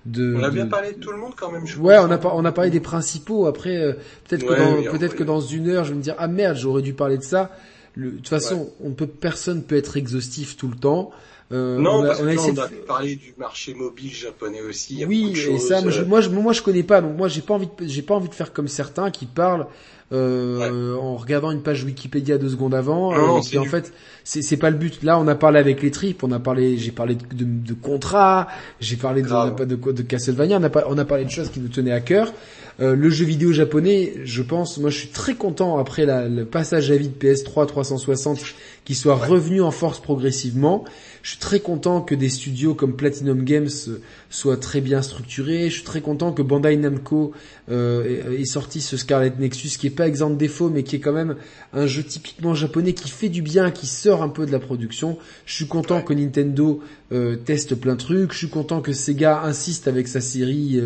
de. 0.06 0.34
On 0.36 0.42
a 0.42 0.48
de- 0.50 0.54
bien 0.54 0.66
parlé 0.66 0.92
de 0.92 0.98
tout 0.98 1.10
le 1.12 1.18
monde 1.18 1.32
quand 1.36 1.50
même. 1.52 1.66
Je 1.66 1.78
Ouais, 1.78 1.96
pense, 1.96 2.06
on 2.06 2.10
a, 2.10 2.14
hein. 2.16 2.32
on 2.34 2.44
a 2.44 2.52
parlé 2.52 2.70
des 2.70 2.80
principaux. 2.80 3.46
Après, 3.46 3.76
euh, 3.76 3.92
peut-être 4.28 4.44
que 4.46 4.50
Ouais, 4.52 4.58
dans, 4.58 4.76
oui, 4.78 4.84
peut-être 4.90 5.12
ouais. 5.12 5.18
que 5.18 5.24
dans 5.24 5.40
une 5.40 5.68
heure, 5.68 5.84
je 5.84 5.90
vais 5.90 5.96
me 5.96 6.02
dire 6.02 6.14
ah 6.18 6.28
merde, 6.28 6.56
j'aurais 6.56 6.82
dû 6.82 6.94
parler 6.94 7.18
de 7.18 7.22
ça. 7.22 7.50
De 7.96 8.10
toute 8.10 8.28
façon, 8.28 8.70
on 8.84 8.90
peut, 8.90 9.06
personne 9.06 9.62
peut 9.62 9.76
être 9.76 9.96
exhaustif 9.96 10.56
tout 10.56 10.68
le 10.68 10.76
temps. 10.76 11.10
Euh, 11.52 11.78
Non, 11.78 11.98
on 12.00 12.02
a, 12.04 12.06
parce 12.08 12.20
on 12.22 12.26
a 12.26 12.32
essayé 12.34 12.50
on 12.50 12.54
de 12.54 12.60
a 12.60 12.68
parlé 12.86 13.14
du 13.16 13.34
marché 13.38 13.72
mobile 13.74 14.12
japonais 14.12 14.60
aussi. 14.62 15.04
Oui, 15.06 15.30
de 15.30 15.30
et 15.30 15.34
choses, 15.36 15.68
ça, 15.68 15.80
moi 15.80 15.90
je, 15.90 16.00
euh, 16.00 16.04
moi, 16.04 16.20
je, 16.20 16.28
moi, 16.30 16.52
je 16.52 16.62
connais 16.62 16.82
pas, 16.82 17.00
donc 17.00 17.16
moi, 17.16 17.28
j'ai 17.28 17.40
pas 17.42 17.54
envie 17.54 17.66
de, 17.66 17.86
j'ai 17.86 18.02
pas 18.02 18.14
envie 18.14 18.28
de 18.28 18.34
faire 18.34 18.52
comme 18.52 18.66
certains 18.68 19.10
qui 19.10 19.26
parlent 19.26 19.66
euh, 20.12 20.94
en 20.96 21.16
regardant 21.16 21.50
une 21.50 21.62
page 21.62 21.82
Wikipédia 21.84 22.38
deux 22.38 22.48
secondes 22.50 22.74
avant. 22.74 23.12
Non, 23.12 23.26
non, 23.26 23.40
et 23.40 23.58
en 23.58 23.64
fait, 23.64 23.92
c'est, 24.24 24.42
c'est 24.42 24.56
pas 24.56 24.70
le 24.70 24.76
but. 24.76 25.02
Là, 25.02 25.18
on 25.18 25.26
a 25.28 25.34
parlé 25.34 25.58
avec 25.58 25.82
les 25.82 25.90
tripes, 25.90 26.22
on 26.24 26.32
a 26.32 26.38
parlé, 26.38 26.78
j'ai 26.78 26.92
parlé 26.92 27.14
de, 27.16 27.24
de, 27.34 27.44
de 27.44 27.74
contrats, 27.74 28.46
j'ai 28.80 28.96
parlé 28.96 29.22
de, 29.22 29.64
de, 29.64 29.74
de, 29.76 29.92
de 29.92 30.02
Castlevania, 30.02 30.58
on 30.60 30.64
a, 30.64 30.86
on 30.88 30.98
a 30.98 31.04
parlé 31.04 31.24
de 31.24 31.30
choses 31.30 31.50
qui 31.50 31.60
nous 31.60 31.68
tenaient 31.68 31.92
à 31.92 32.00
cœur. 32.00 32.32
Euh, 32.78 32.94
le 32.94 33.08
jeu 33.08 33.24
vidéo 33.24 33.52
japonais, 33.52 34.12
je 34.24 34.42
pense, 34.42 34.76
moi, 34.78 34.90
je 34.90 34.98
suis 34.98 35.08
très 35.08 35.34
content 35.34 35.78
après 35.78 36.04
la- 36.04 36.28
le 36.28 36.44
passage 36.44 36.90
à 36.90 36.96
vie 36.96 37.08
de 37.08 37.14
PS3 37.14 37.66
360 37.66 38.38
qui 38.84 38.94
soit 38.94 39.14
revenu 39.16 39.62
en 39.62 39.70
force 39.70 39.98
progressivement. 39.98 40.84
Je 41.26 41.32
suis 41.32 41.40
très 41.40 41.58
content 41.58 42.02
que 42.02 42.14
des 42.14 42.28
studios 42.28 42.76
comme 42.76 42.94
Platinum 42.94 43.42
Games 43.42 43.66
euh, 43.88 43.98
soient 44.30 44.58
très 44.58 44.80
bien 44.80 45.02
structurés. 45.02 45.70
Je 45.70 45.74
suis 45.74 45.82
très 45.82 46.00
content 46.00 46.32
que 46.32 46.40
Bandai 46.40 46.76
Namco 46.76 47.32
euh, 47.68 48.38
ait, 48.38 48.44
sorti 48.44 48.80
ce 48.80 48.96
Scarlet 48.96 49.32
Nexus 49.36 49.70
qui 49.76 49.88
est 49.88 49.90
pas 49.90 50.06
exempt 50.06 50.30
de 50.30 50.36
défauts, 50.36 50.70
mais 50.70 50.84
qui 50.84 50.94
est 50.94 51.00
quand 51.00 51.12
même 51.12 51.34
un 51.72 51.88
jeu 51.88 52.04
typiquement 52.04 52.54
japonais 52.54 52.92
qui 52.92 53.10
fait 53.10 53.28
du 53.28 53.42
bien, 53.42 53.72
qui 53.72 53.88
sort 53.88 54.22
un 54.22 54.28
peu 54.28 54.46
de 54.46 54.52
la 54.52 54.60
production. 54.60 55.18
Je 55.46 55.54
suis 55.54 55.66
content 55.66 55.96
Ouais. 55.96 56.04
que 56.04 56.14
Nintendo 56.14 56.80
euh, 57.10 57.34
teste 57.34 57.74
plein 57.74 57.94
de 57.94 58.00
trucs. 58.00 58.32
Je 58.32 58.38
suis 58.38 58.48
content 58.48 58.80
que 58.80 58.92
Sega 58.92 59.42
insiste 59.42 59.88
avec 59.88 60.06
sa 60.06 60.20
série 60.20 60.80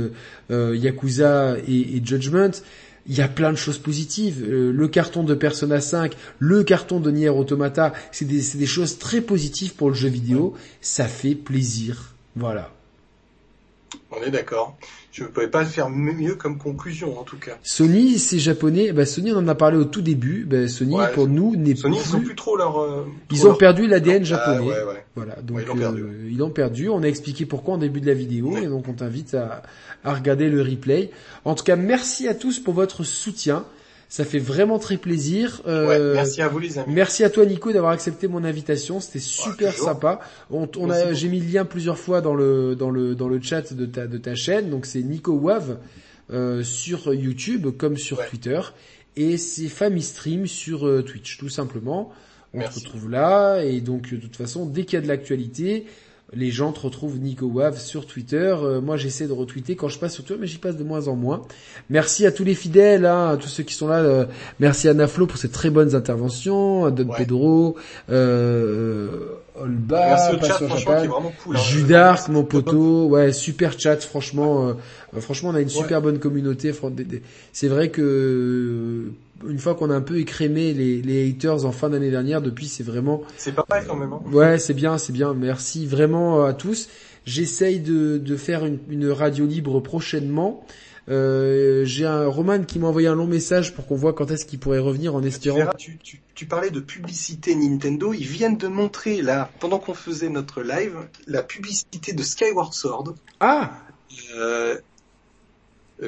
euh, 0.51 0.75
Yakuza 0.75 1.59
et, 1.69 1.97
et 1.99 2.03
Judgment. 2.03 2.63
Il 3.11 3.19
y 3.19 3.23
a 3.23 3.29
plein 3.29 3.51
de 3.51 3.57
choses 3.57 3.79
positives. 3.79 4.45
Euh, 4.49 4.71
le 4.73 4.87
carton 4.87 5.25
de 5.25 5.35
Persona 5.35 5.81
5, 5.81 6.17
le 6.39 6.63
carton 6.63 7.01
de 7.01 7.11
Nier 7.11 7.29
Automata, 7.29 7.93
c'est 8.13 8.25
des, 8.25 8.67
choses 8.67 8.99
très 8.99 9.21
positives 9.21 9.75
pour 9.75 9.89
le 9.89 9.95
jeu 9.95 10.09
vidéo. 10.09 10.55
Ça 10.81 11.07
fait 11.07 11.35
plaisir. 11.35 12.15
Voilà. 12.37 12.71
On 14.13 14.23
est 14.23 14.31
d'accord. 14.31 14.77
Je 15.11 15.25
ne 15.25 15.29
pouvais 15.29 15.49
pas 15.49 15.65
faire 15.65 15.91
mieux 15.91 16.37
comme 16.37 16.57
conclusion 16.57 17.19
en 17.19 17.25
tout 17.25 17.37
cas. 17.37 17.59
Sony, 17.65 18.19
c'est 18.21 18.39
japonais. 18.39 18.93
Bah, 18.93 19.05
Sony, 19.05 19.33
on 19.33 19.39
en 19.39 19.49
a 19.49 19.57
parlé 19.57 19.77
au 19.77 19.85
tout 19.85 20.03
début. 20.03 20.45
Bah, 20.49 20.69
Sony, 20.69 20.95
Ouais, 20.95 21.11
pour 21.13 21.27
nous, 21.27 21.57
n'est 21.57 21.75
Sony, 21.75 21.99
plus... 21.99 22.11
ils 22.11 22.17
ont 22.17 22.21
plus 22.21 22.35
trop 22.37 22.57
leur. 22.57 22.79
euh, 22.81 23.07
Ils 23.33 23.39
trop 23.39 23.47
ont 23.47 23.51
leur- 23.51 23.59
perdu 23.59 23.89
l'ADN 23.89 24.21
Ah, 24.23 24.25
japonais. 24.25 24.61
ouais, 24.61 24.85
ouais. 24.85 25.05
Voilà, 25.17 25.35
donc 25.43 25.57
Ouais, 25.57 25.63
ils 25.65 25.67
l'ont 25.69 25.77
perdu. 25.77 26.03
euh, 26.03 26.49
perdu. 26.51 26.89
On 26.89 27.03
a 27.03 27.07
expliqué 27.09 27.45
pourquoi 27.45 27.75
en 27.75 27.79
début 27.79 28.01
de 28.01 28.07
la 28.07 28.15
vidéo, 28.15 28.57
et 28.57 28.67
donc 28.67 28.87
on 28.89 28.93
t'invite 28.93 29.35
à, 29.35 29.63
à 30.05 30.15
regarder 30.15 30.49
le 30.49 30.63
replay. 30.63 31.11
En 31.45 31.55
tout 31.55 31.65
cas, 31.65 31.77
merci 31.77 32.29
à 32.29 32.35
tous 32.35 32.59
pour 32.59 32.75
votre 32.75 33.05
soutien. 33.05 33.65
Ça 34.09 34.25
fait 34.25 34.41
vraiment 34.41 34.81
très 34.81 34.97
plaisir. 34.97 35.63
Ouais, 35.65 35.71
Euh, 35.73 36.15
merci 36.15 36.43
à 36.43 36.49
vous 36.49 36.59
les 36.59 36.79
amis. 36.79 36.93
Merci 36.93 37.23
à 37.23 37.31
toi 37.31 37.47
Nico 37.47 37.73
d'avoir 37.73 37.93
accepté 37.93 38.27
mon 38.27 38.43
invitation, 38.43 38.99
c'était 38.99 39.21
super 39.21 39.71
toujours. 39.73 39.87
sympa. 39.87 40.21
On, 40.51 40.67
a, 40.91 41.13
j'ai 41.13 41.29
mis 41.29 41.39
le 41.39 41.47
lien 41.53 41.65
plusieurs 41.65 41.97
fois 41.97 42.21
dans 42.21 42.35
le 42.35 42.75
dans 42.75 42.91
le 42.91 43.15
dans 43.15 43.29
le 43.29 43.41
chat 43.41 43.73
de 43.73 43.87
ta 43.87 44.09
de 44.09 44.19
ta 44.19 44.35
chaîne, 44.35 44.69
donc 44.69 44.87
c'est 44.87 45.03
Nico 45.03 45.33
Wav 45.35 45.79
euh, 46.33 46.65
sur 46.65 47.15
YouTube 47.15 47.69
comme 47.79 47.97
sur 47.97 48.19
Ouais. 48.19 48.27
Twitter 48.29 48.61
et 49.17 49.37
c'est 49.37 49.69
Family 49.69 50.03
Stream 50.03 50.47
sur 50.49 50.89
euh, 50.89 51.03
Twitch 51.03 51.39
tout 51.39 51.49
simplement. 51.49 52.11
On 52.53 52.59
Merci. 52.59 52.81
te 52.81 52.87
retrouve 52.89 53.11
là 53.11 53.63
et 53.63 53.81
donc 53.81 54.11
de 54.13 54.17
toute 54.17 54.35
façon 54.35 54.67
dès 54.67 54.85
qu'il 54.85 54.95
y 54.95 54.99
a 54.99 55.03
de 55.03 55.09
l'actualité, 55.09 55.87
les 56.33 56.51
gens 56.51 56.71
te 56.73 56.81
retrouvent 56.81 57.19
Nico 57.19 57.47
Wav 57.47 57.79
sur 57.79 58.07
Twitter. 58.07 58.55
Euh, 58.63 58.81
moi, 58.81 58.97
j'essaie 58.97 59.27
de 59.27 59.33
retweeter 59.33 59.75
quand 59.77 59.89
je 59.89 59.99
passe 59.99 60.15
sur 60.15 60.23
Twitter, 60.25 60.41
mais 60.41 60.47
j'y 60.47 60.59
passe 60.59 60.77
de 60.77 60.85
moins 60.85 61.09
en 61.09 61.17
moins. 61.17 61.43
Merci 61.89 62.25
à 62.27 62.31
tous 62.33 62.45
les 62.45 62.55
fidèles, 62.55 63.05
hein, 63.05 63.31
à 63.31 63.37
tous 63.37 63.49
ceux 63.49 63.63
qui 63.65 63.75
sont 63.75 63.89
là. 63.89 63.99
euh, 64.01 64.27
merci 64.61 64.89
à 64.89 64.95
Naflo 64.95 65.27
pour 65.27 65.39
ses 65.39 65.49
très 65.51 65.71
bonnes 65.71 65.95
interventions, 65.95 66.85
à 66.85 66.91
Don 66.93 67.09
Ouais. 67.09 67.17
Pedro, 67.19 67.77
euh, 68.11 69.09
euh, 69.57 69.63
Olba, 69.63 70.07
Merci 70.07 70.29
au 70.29 70.33
chat, 70.33 70.39
Passion 70.49 70.55
franchement, 70.69 70.77
qui 70.77 70.83
Champagne, 70.85 71.05
est 71.05 71.09
vraiment 71.09 71.33
cool. 71.45 71.57
hein. 71.57 71.61
Judark, 71.61 72.29
mon 72.29 72.45
poteau, 72.45 73.07
ouais, 73.09 73.33
super 73.33 73.79
chat, 73.79 73.97
franchement, 74.01 74.69
euh, 74.69 74.73
euh, 75.17 75.21
franchement, 75.21 75.51
on 75.51 75.55
a 75.55 75.61
une 75.61 75.67
Ouais. 75.69 75.75
super 75.75 76.01
bonne 76.01 76.19
communauté. 76.19 76.73
C'est 77.53 77.69
vrai 77.69 77.89
que 77.91 78.01
euh, 78.03 79.13
une 79.49 79.59
fois 79.59 79.75
qu'on 79.75 79.91
a 79.91 79.95
un 79.95 80.01
peu 80.01 80.19
écrémé 80.19 80.73
les, 80.75 81.03
les 81.03 81.29
haters 81.31 81.65
en 81.65 81.73
fin 81.73 81.89
d'année 81.91 82.11
dernière, 82.11 82.43
depuis, 82.43 82.67
c'est 82.69 82.83
vraiment 82.85 83.23
C'est 83.37 83.55
pas 83.55 83.65
mal 83.69 83.85
quand 83.87 83.97
même. 83.97 84.13
Hein. 84.13 84.21
Ouais, 84.33 84.59
c'est 84.59 84.75
bien, 84.75 84.99
c'est 84.99 85.13
bien. 85.13 85.35
Merci 85.35 85.87
vraiment 85.87 86.45
à 86.45 86.53
tous. 86.55 86.89
J'essaye 87.27 87.81
de, 87.81 88.19
de 88.19 88.37
faire 88.37 88.65
une, 88.65 88.79
une 88.89 89.09
radio 89.11 89.47
libre 89.47 89.81
prochainement. 89.81 90.65
Euh, 91.09 91.85
J'ai 91.85 92.07
un 92.07 92.27
Roman 92.29 92.63
qui 92.63 92.79
m'a 92.79 92.87
envoyé 92.89 93.09
un 93.09 93.15
long 93.15 93.27
message 93.27 93.75
pour 93.75 93.87
qu'on 93.87 93.97
voit 93.97 94.13
quand 94.13 94.31
est-ce 94.31 94.45
qu'il 94.47 94.59
pourrait 94.59 94.79
revenir 94.79 95.15
en 95.15 95.21
Tu, 95.21 95.29
espérant. 95.29 95.57
verras, 95.59 95.75
tu, 95.75 95.99
tu, 95.99 96.21
tu 96.35 96.47
parlais 96.47 96.71
de 96.71 96.81
publicité 96.81 97.55
Nintendo. 97.55 98.13
Ils 98.13 98.27
viennent 98.27 98.57
de 98.57 98.69
montrer 98.69 99.21
là, 99.23 99.51
pendant 99.59 99.79
qu'on 99.79 99.95
faisait 99.95 100.29
notre 100.29 100.63
live, 100.63 100.95
la 101.27 101.43
publicité 101.43 102.13
de 102.13 102.23
Skyward 102.23 102.73
Sword. 102.75 103.15
Ah 103.41 103.73
Euh, 104.37 104.77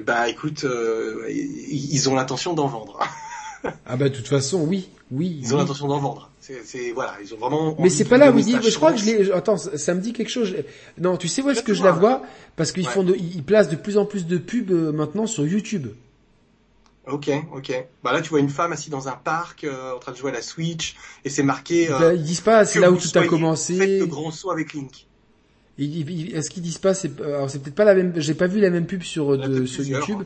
Bah 0.00 0.28
écoute, 0.28 0.64
euh, 0.64 1.26
ils 1.28 2.08
ont 2.08 2.14
l'intention 2.14 2.54
d'en 2.54 2.66
vendre. 2.66 2.98
ah 3.86 3.96
bah 3.96 4.08
de 4.08 4.14
toute 4.14 4.28
façon, 4.28 4.64
oui, 4.64 4.88
oui. 5.10 5.38
Ils 5.42 5.54
ont 5.54 5.58
l'intention 5.58 5.86
d'en 5.86 5.98
vendre. 5.98 6.30
C'est 6.40 6.92
voilà, 6.92 7.16
ils 7.22 7.34
ont 7.34 7.36
vraiment. 7.36 7.76
Mais 7.78 7.90
c'est 7.90 8.04
pas 8.04 8.16
là 8.16 8.32
où 8.32 8.38
il 8.38 8.44
dit. 8.44 8.56
Je 8.60 8.74
crois 8.74 8.92
que 8.92 8.98
je 8.98 9.04
l'ai. 9.04 9.32
Attends, 9.32 9.56
ça 9.56 9.94
me 9.94 10.00
dit 10.00 10.12
quelque 10.12 10.30
chose. 10.30 10.54
Non, 10.98 11.16
tu 11.16 11.28
sais 11.28 11.42
où 11.42 11.50
est-ce 11.50 11.62
que 11.62 11.74
je 11.74 11.84
la 11.84 11.92
vois? 11.92 12.22
Parce 12.56 12.72
qu'ils 12.72 12.88
font, 12.88 13.02
de... 13.02 13.14
ils 13.14 13.44
placent 13.44 13.68
de 13.68 13.76
plus 13.76 13.98
en 13.98 14.06
plus 14.06 14.26
de 14.26 14.38
pubs 14.38 14.70
euh, 14.70 14.92
maintenant 14.92 15.26
sur 15.26 15.46
YouTube. 15.46 15.88
Ok, 17.06 17.30
ok. 17.52 17.86
Bah 18.04 18.12
là, 18.12 18.20
tu 18.20 18.30
vois 18.30 18.40
une 18.40 18.48
femme 18.48 18.72
assise 18.72 18.90
dans 18.90 19.08
un 19.08 19.16
parc, 19.16 19.64
euh, 19.64 19.94
en 19.94 19.98
train 19.98 20.12
de 20.12 20.16
jouer 20.16 20.30
à 20.30 20.34
la 20.34 20.42
Switch, 20.42 20.96
et 21.24 21.30
c'est 21.30 21.42
marqué. 21.42 21.90
Euh, 21.90 21.98
bah, 21.98 22.14
ils 22.14 22.22
disent 22.22 22.40
pas, 22.40 22.64
c'est 22.64 22.78
là 22.78 22.90
où 22.92 22.96
tout 22.96 23.08
a 23.18 23.26
commencé. 23.26 23.76
Faites 23.76 24.00
le 24.00 24.06
grand 24.06 24.30
saut 24.30 24.50
avec 24.50 24.72
Link. 24.72 25.06
Est-ce 25.78 26.50
qu'ils 26.50 26.62
disent 26.62 26.78
pas, 26.78 26.92
c'est, 26.92 27.20
alors 27.20 27.48
c'est 27.48 27.62
peut-être 27.62 27.74
pas 27.74 27.84
la 27.84 27.94
même, 27.94 28.12
j'ai 28.16 28.34
pas 28.34 28.46
vu 28.46 28.60
la 28.60 28.70
même 28.70 28.86
pub 28.86 29.02
sur, 29.02 29.38
de, 29.38 29.64
sur 29.64 29.82
YouTube, 29.82 30.22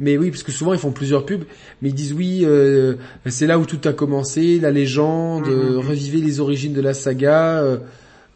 mais 0.00 0.18
oui, 0.18 0.30
parce 0.30 0.42
que 0.42 0.50
souvent 0.50 0.72
ils 0.72 0.78
font 0.78 0.90
plusieurs 0.90 1.24
pubs, 1.24 1.44
mais 1.80 1.90
ils 1.90 1.94
disent 1.94 2.12
oui, 2.12 2.40
euh, 2.42 2.94
c'est 3.26 3.46
là 3.46 3.58
où 3.58 3.64
tout 3.64 3.80
a 3.88 3.92
commencé, 3.92 4.58
la 4.58 4.72
légende, 4.72 5.46
mm-hmm. 5.46 5.76
reviver 5.76 6.20
les 6.20 6.40
origines 6.40 6.72
de 6.72 6.80
la 6.80 6.94
saga, 6.94 7.62
euh, 7.62 7.78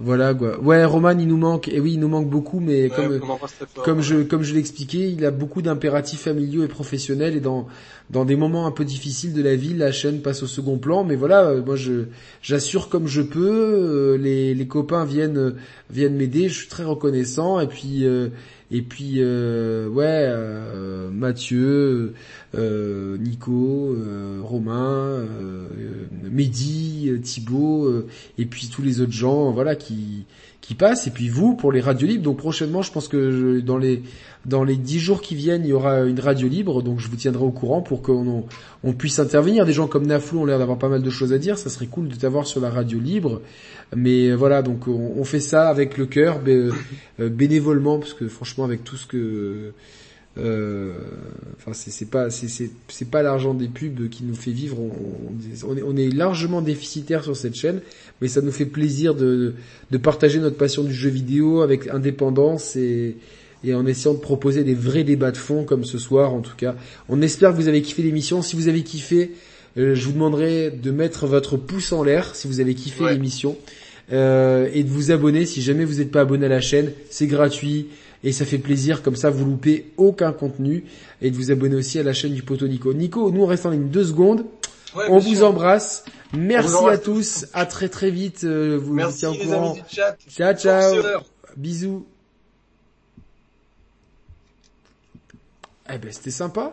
voilà 0.04 0.34
quoi. 0.34 0.60
Ouais, 0.60 0.84
Roman, 0.84 1.16
il 1.18 1.28
nous 1.28 1.36
manque. 1.36 1.68
Et 1.68 1.78
oui, 1.78 1.92
il 1.94 2.00
nous 2.00 2.08
manque 2.08 2.28
beaucoup, 2.28 2.58
mais 2.58 2.90
comme 2.90 3.20
comme 3.84 4.00
je 4.00 4.22
comme 4.22 4.42
je 4.42 4.54
l'expliquais, 4.54 5.12
il 5.12 5.24
a 5.24 5.30
beaucoup 5.30 5.62
d'impératifs 5.62 6.22
familiaux 6.22 6.64
et 6.64 6.68
professionnels 6.68 7.36
et 7.36 7.40
dans 7.40 7.68
dans 8.10 8.24
des 8.24 8.34
moments 8.34 8.66
un 8.66 8.72
peu 8.72 8.84
difficiles 8.84 9.32
de 9.32 9.42
la 9.42 9.54
vie, 9.54 9.74
la 9.74 9.92
chaîne 9.92 10.20
passe 10.20 10.42
au 10.42 10.48
second 10.48 10.76
plan. 10.76 11.04
Mais 11.04 11.14
voilà, 11.14 11.46
euh, 11.46 11.62
moi 11.64 11.76
je 11.76 12.06
j'assure 12.42 12.88
comme 12.88 13.06
je 13.06 13.22
peux. 13.22 13.48
Euh, 13.48 14.18
les 14.18 14.54
les 14.54 14.66
copains 14.66 15.04
viennent 15.04 15.54
viennent 15.90 16.16
m'aider. 16.16 16.48
Je 16.48 16.54
suis 16.54 16.68
très 16.68 16.84
reconnaissant. 16.84 17.60
Et 17.60 17.68
puis 17.68 18.04
euh, 18.04 18.28
et 18.72 18.80
puis 18.80 19.16
euh, 19.18 19.86
ouais, 19.88 20.06
euh, 20.06 21.10
Mathieu, 21.10 22.14
euh, 22.54 23.18
Nico, 23.18 23.94
Romain, 24.42 25.26
Mehdi, 26.30 27.12
Thibaut, 27.22 27.92
et 28.38 28.46
puis 28.46 28.68
tous 28.68 28.80
les 28.82 29.02
autres 29.02 29.12
gens, 29.12 29.50
voilà, 29.50 29.76
qui 29.76 30.24
qui 30.62 30.74
passent. 30.74 31.06
Et 31.06 31.10
puis 31.10 31.28
vous 31.28 31.54
pour 31.54 31.70
les 31.70 31.80
radios 31.80 32.08
libres. 32.08 32.22
Donc 32.22 32.38
prochainement, 32.38 32.80
je 32.80 32.90
pense 32.92 33.08
que 33.08 33.60
dans 33.60 33.76
les 33.76 34.02
dans 34.46 34.64
les 34.64 34.76
dix 34.76 34.98
jours 34.98 35.20
qui 35.20 35.34
viennent, 35.34 35.64
il 35.64 35.68
y 35.68 35.72
aura 35.72 36.00
une 36.00 36.18
radio 36.18 36.48
libre, 36.48 36.82
donc 36.82 36.98
je 36.98 37.08
vous 37.08 37.16
tiendrai 37.16 37.44
au 37.44 37.50
courant 37.50 37.82
pour 37.82 38.00
qu'on 38.00 38.44
on 38.82 38.92
puisse 38.92 39.18
intervenir. 39.18 39.66
Des 39.66 39.72
gens 39.72 39.86
comme 39.86 40.06
Naflou 40.06 40.40
ont 40.40 40.44
l'air 40.46 40.58
d'avoir 40.58 40.78
pas 40.78 40.88
mal 40.88 41.02
de 41.02 41.10
choses 41.10 41.32
à 41.32 41.38
dire, 41.38 41.58
ça 41.58 41.68
serait 41.68 41.86
cool 41.86 42.08
de 42.08 42.14
t'avoir 42.14 42.46
sur 42.46 42.60
la 42.60 42.70
radio 42.70 42.98
libre. 42.98 43.42
Mais 43.94 44.34
voilà, 44.34 44.62
donc 44.62 44.88
on, 44.88 45.24
fait 45.24 45.40
ça 45.40 45.68
avec 45.68 45.98
le 45.98 46.06
cœur, 46.06 46.40
euh, 46.46 46.70
bénévolement, 47.20 47.98
parce 47.98 48.14
que 48.14 48.26
franchement, 48.26 48.64
avec 48.64 48.84
tout 48.84 48.96
ce 48.96 49.06
que, 49.06 49.72
euh, 50.38 50.92
enfin, 51.58 51.72
c'est 51.74 52.08
pas, 52.08 52.28
c'est 52.30 53.10
pas 53.10 53.22
l'argent 53.22 53.52
des 53.52 53.68
pubs 53.68 54.08
qui 54.08 54.24
nous 54.24 54.34
fait 54.34 54.50
vivre. 54.50 54.78
On, 54.80 55.76
est, 55.76 55.82
on, 55.82 55.96
est, 55.96 56.08
largement 56.08 56.62
déficitaire 56.62 57.22
sur 57.22 57.36
cette 57.36 57.54
chaîne, 57.54 57.80
mais 58.22 58.28
ça 58.28 58.40
nous 58.40 58.52
fait 58.52 58.64
plaisir 58.66 59.14
de, 59.14 59.54
de 59.90 59.98
partager 59.98 60.38
notre 60.38 60.56
passion 60.56 60.84
du 60.84 60.94
jeu 60.94 61.10
vidéo 61.10 61.60
avec 61.60 61.88
indépendance 61.88 62.76
et 62.76 63.16
et 63.64 63.74
en 63.74 63.86
essayant 63.86 64.14
de 64.14 64.18
proposer 64.18 64.64
des 64.64 64.74
vrais 64.74 65.04
débats 65.04 65.30
de 65.30 65.36
fond 65.36 65.64
comme 65.64 65.84
ce 65.84 65.98
soir 65.98 66.34
en 66.34 66.40
tout 66.40 66.56
cas. 66.56 66.74
On 67.08 67.22
espère 67.22 67.52
que 67.52 67.56
vous 67.56 67.68
avez 67.68 67.82
kiffé 67.82 68.02
l'émission. 68.02 68.42
Si 68.42 68.56
vous 68.56 68.68
avez 68.68 68.82
kiffé, 68.82 69.32
euh, 69.78 69.94
je 69.94 70.04
vous 70.06 70.12
demanderai 70.12 70.70
de 70.70 70.90
mettre 70.90 71.26
votre 71.26 71.56
pouce 71.56 71.92
en 71.92 72.02
l'air 72.02 72.34
si 72.34 72.48
vous 72.48 72.60
avez 72.60 72.74
kiffé 72.74 73.04
l'émission 73.08 73.56
euh, 74.12 74.68
et 74.72 74.84
de 74.84 74.90
vous 74.90 75.10
abonner 75.10 75.46
si 75.46 75.62
jamais 75.62 75.84
vous 75.84 75.94
n'êtes 75.94 76.10
pas 76.10 76.20
abonné 76.20 76.46
à 76.46 76.48
la 76.48 76.60
chaîne. 76.60 76.92
C'est 77.10 77.26
gratuit 77.26 77.88
et 78.24 78.32
ça 78.32 78.44
fait 78.44 78.58
plaisir 78.58 79.02
comme 79.02 79.16
ça 79.16 79.30
vous 79.30 79.44
loupez 79.44 79.92
aucun 79.96 80.32
contenu 80.32 80.84
et 81.20 81.30
de 81.30 81.36
vous 81.36 81.50
abonner 81.50 81.76
aussi 81.76 81.98
à 81.98 82.02
la 82.02 82.12
chaîne 82.12 82.34
du 82.34 82.42
poteau 82.42 82.68
Nico. 82.68 82.92
Nico, 82.92 83.30
nous 83.30 83.42
on 83.42 83.46
reste 83.46 83.66
en 83.66 83.70
ligne 83.70 83.88
deux 83.88 84.04
secondes. 84.04 84.44
on 85.08 85.18
vous 85.18 85.42
embrasse. 85.42 86.04
Merci 86.32 86.86
à 86.88 86.98
tous. 86.98 87.46
À 87.52 87.66
très 87.66 87.88
très 87.88 88.10
vite. 88.10 88.44
Euh, 88.44 88.78
vous 88.80 88.94
Merci 88.94 89.26
les 89.26 89.52
amis 89.52 89.72
du 89.74 89.80
chat. 89.88 90.16
Ciao 90.28 90.54
ciao. 90.54 91.02
Bisous. 91.56 92.06
Eh 95.92 95.98
ben 95.98 96.10
c'était 96.12 96.30
sympa. 96.30 96.72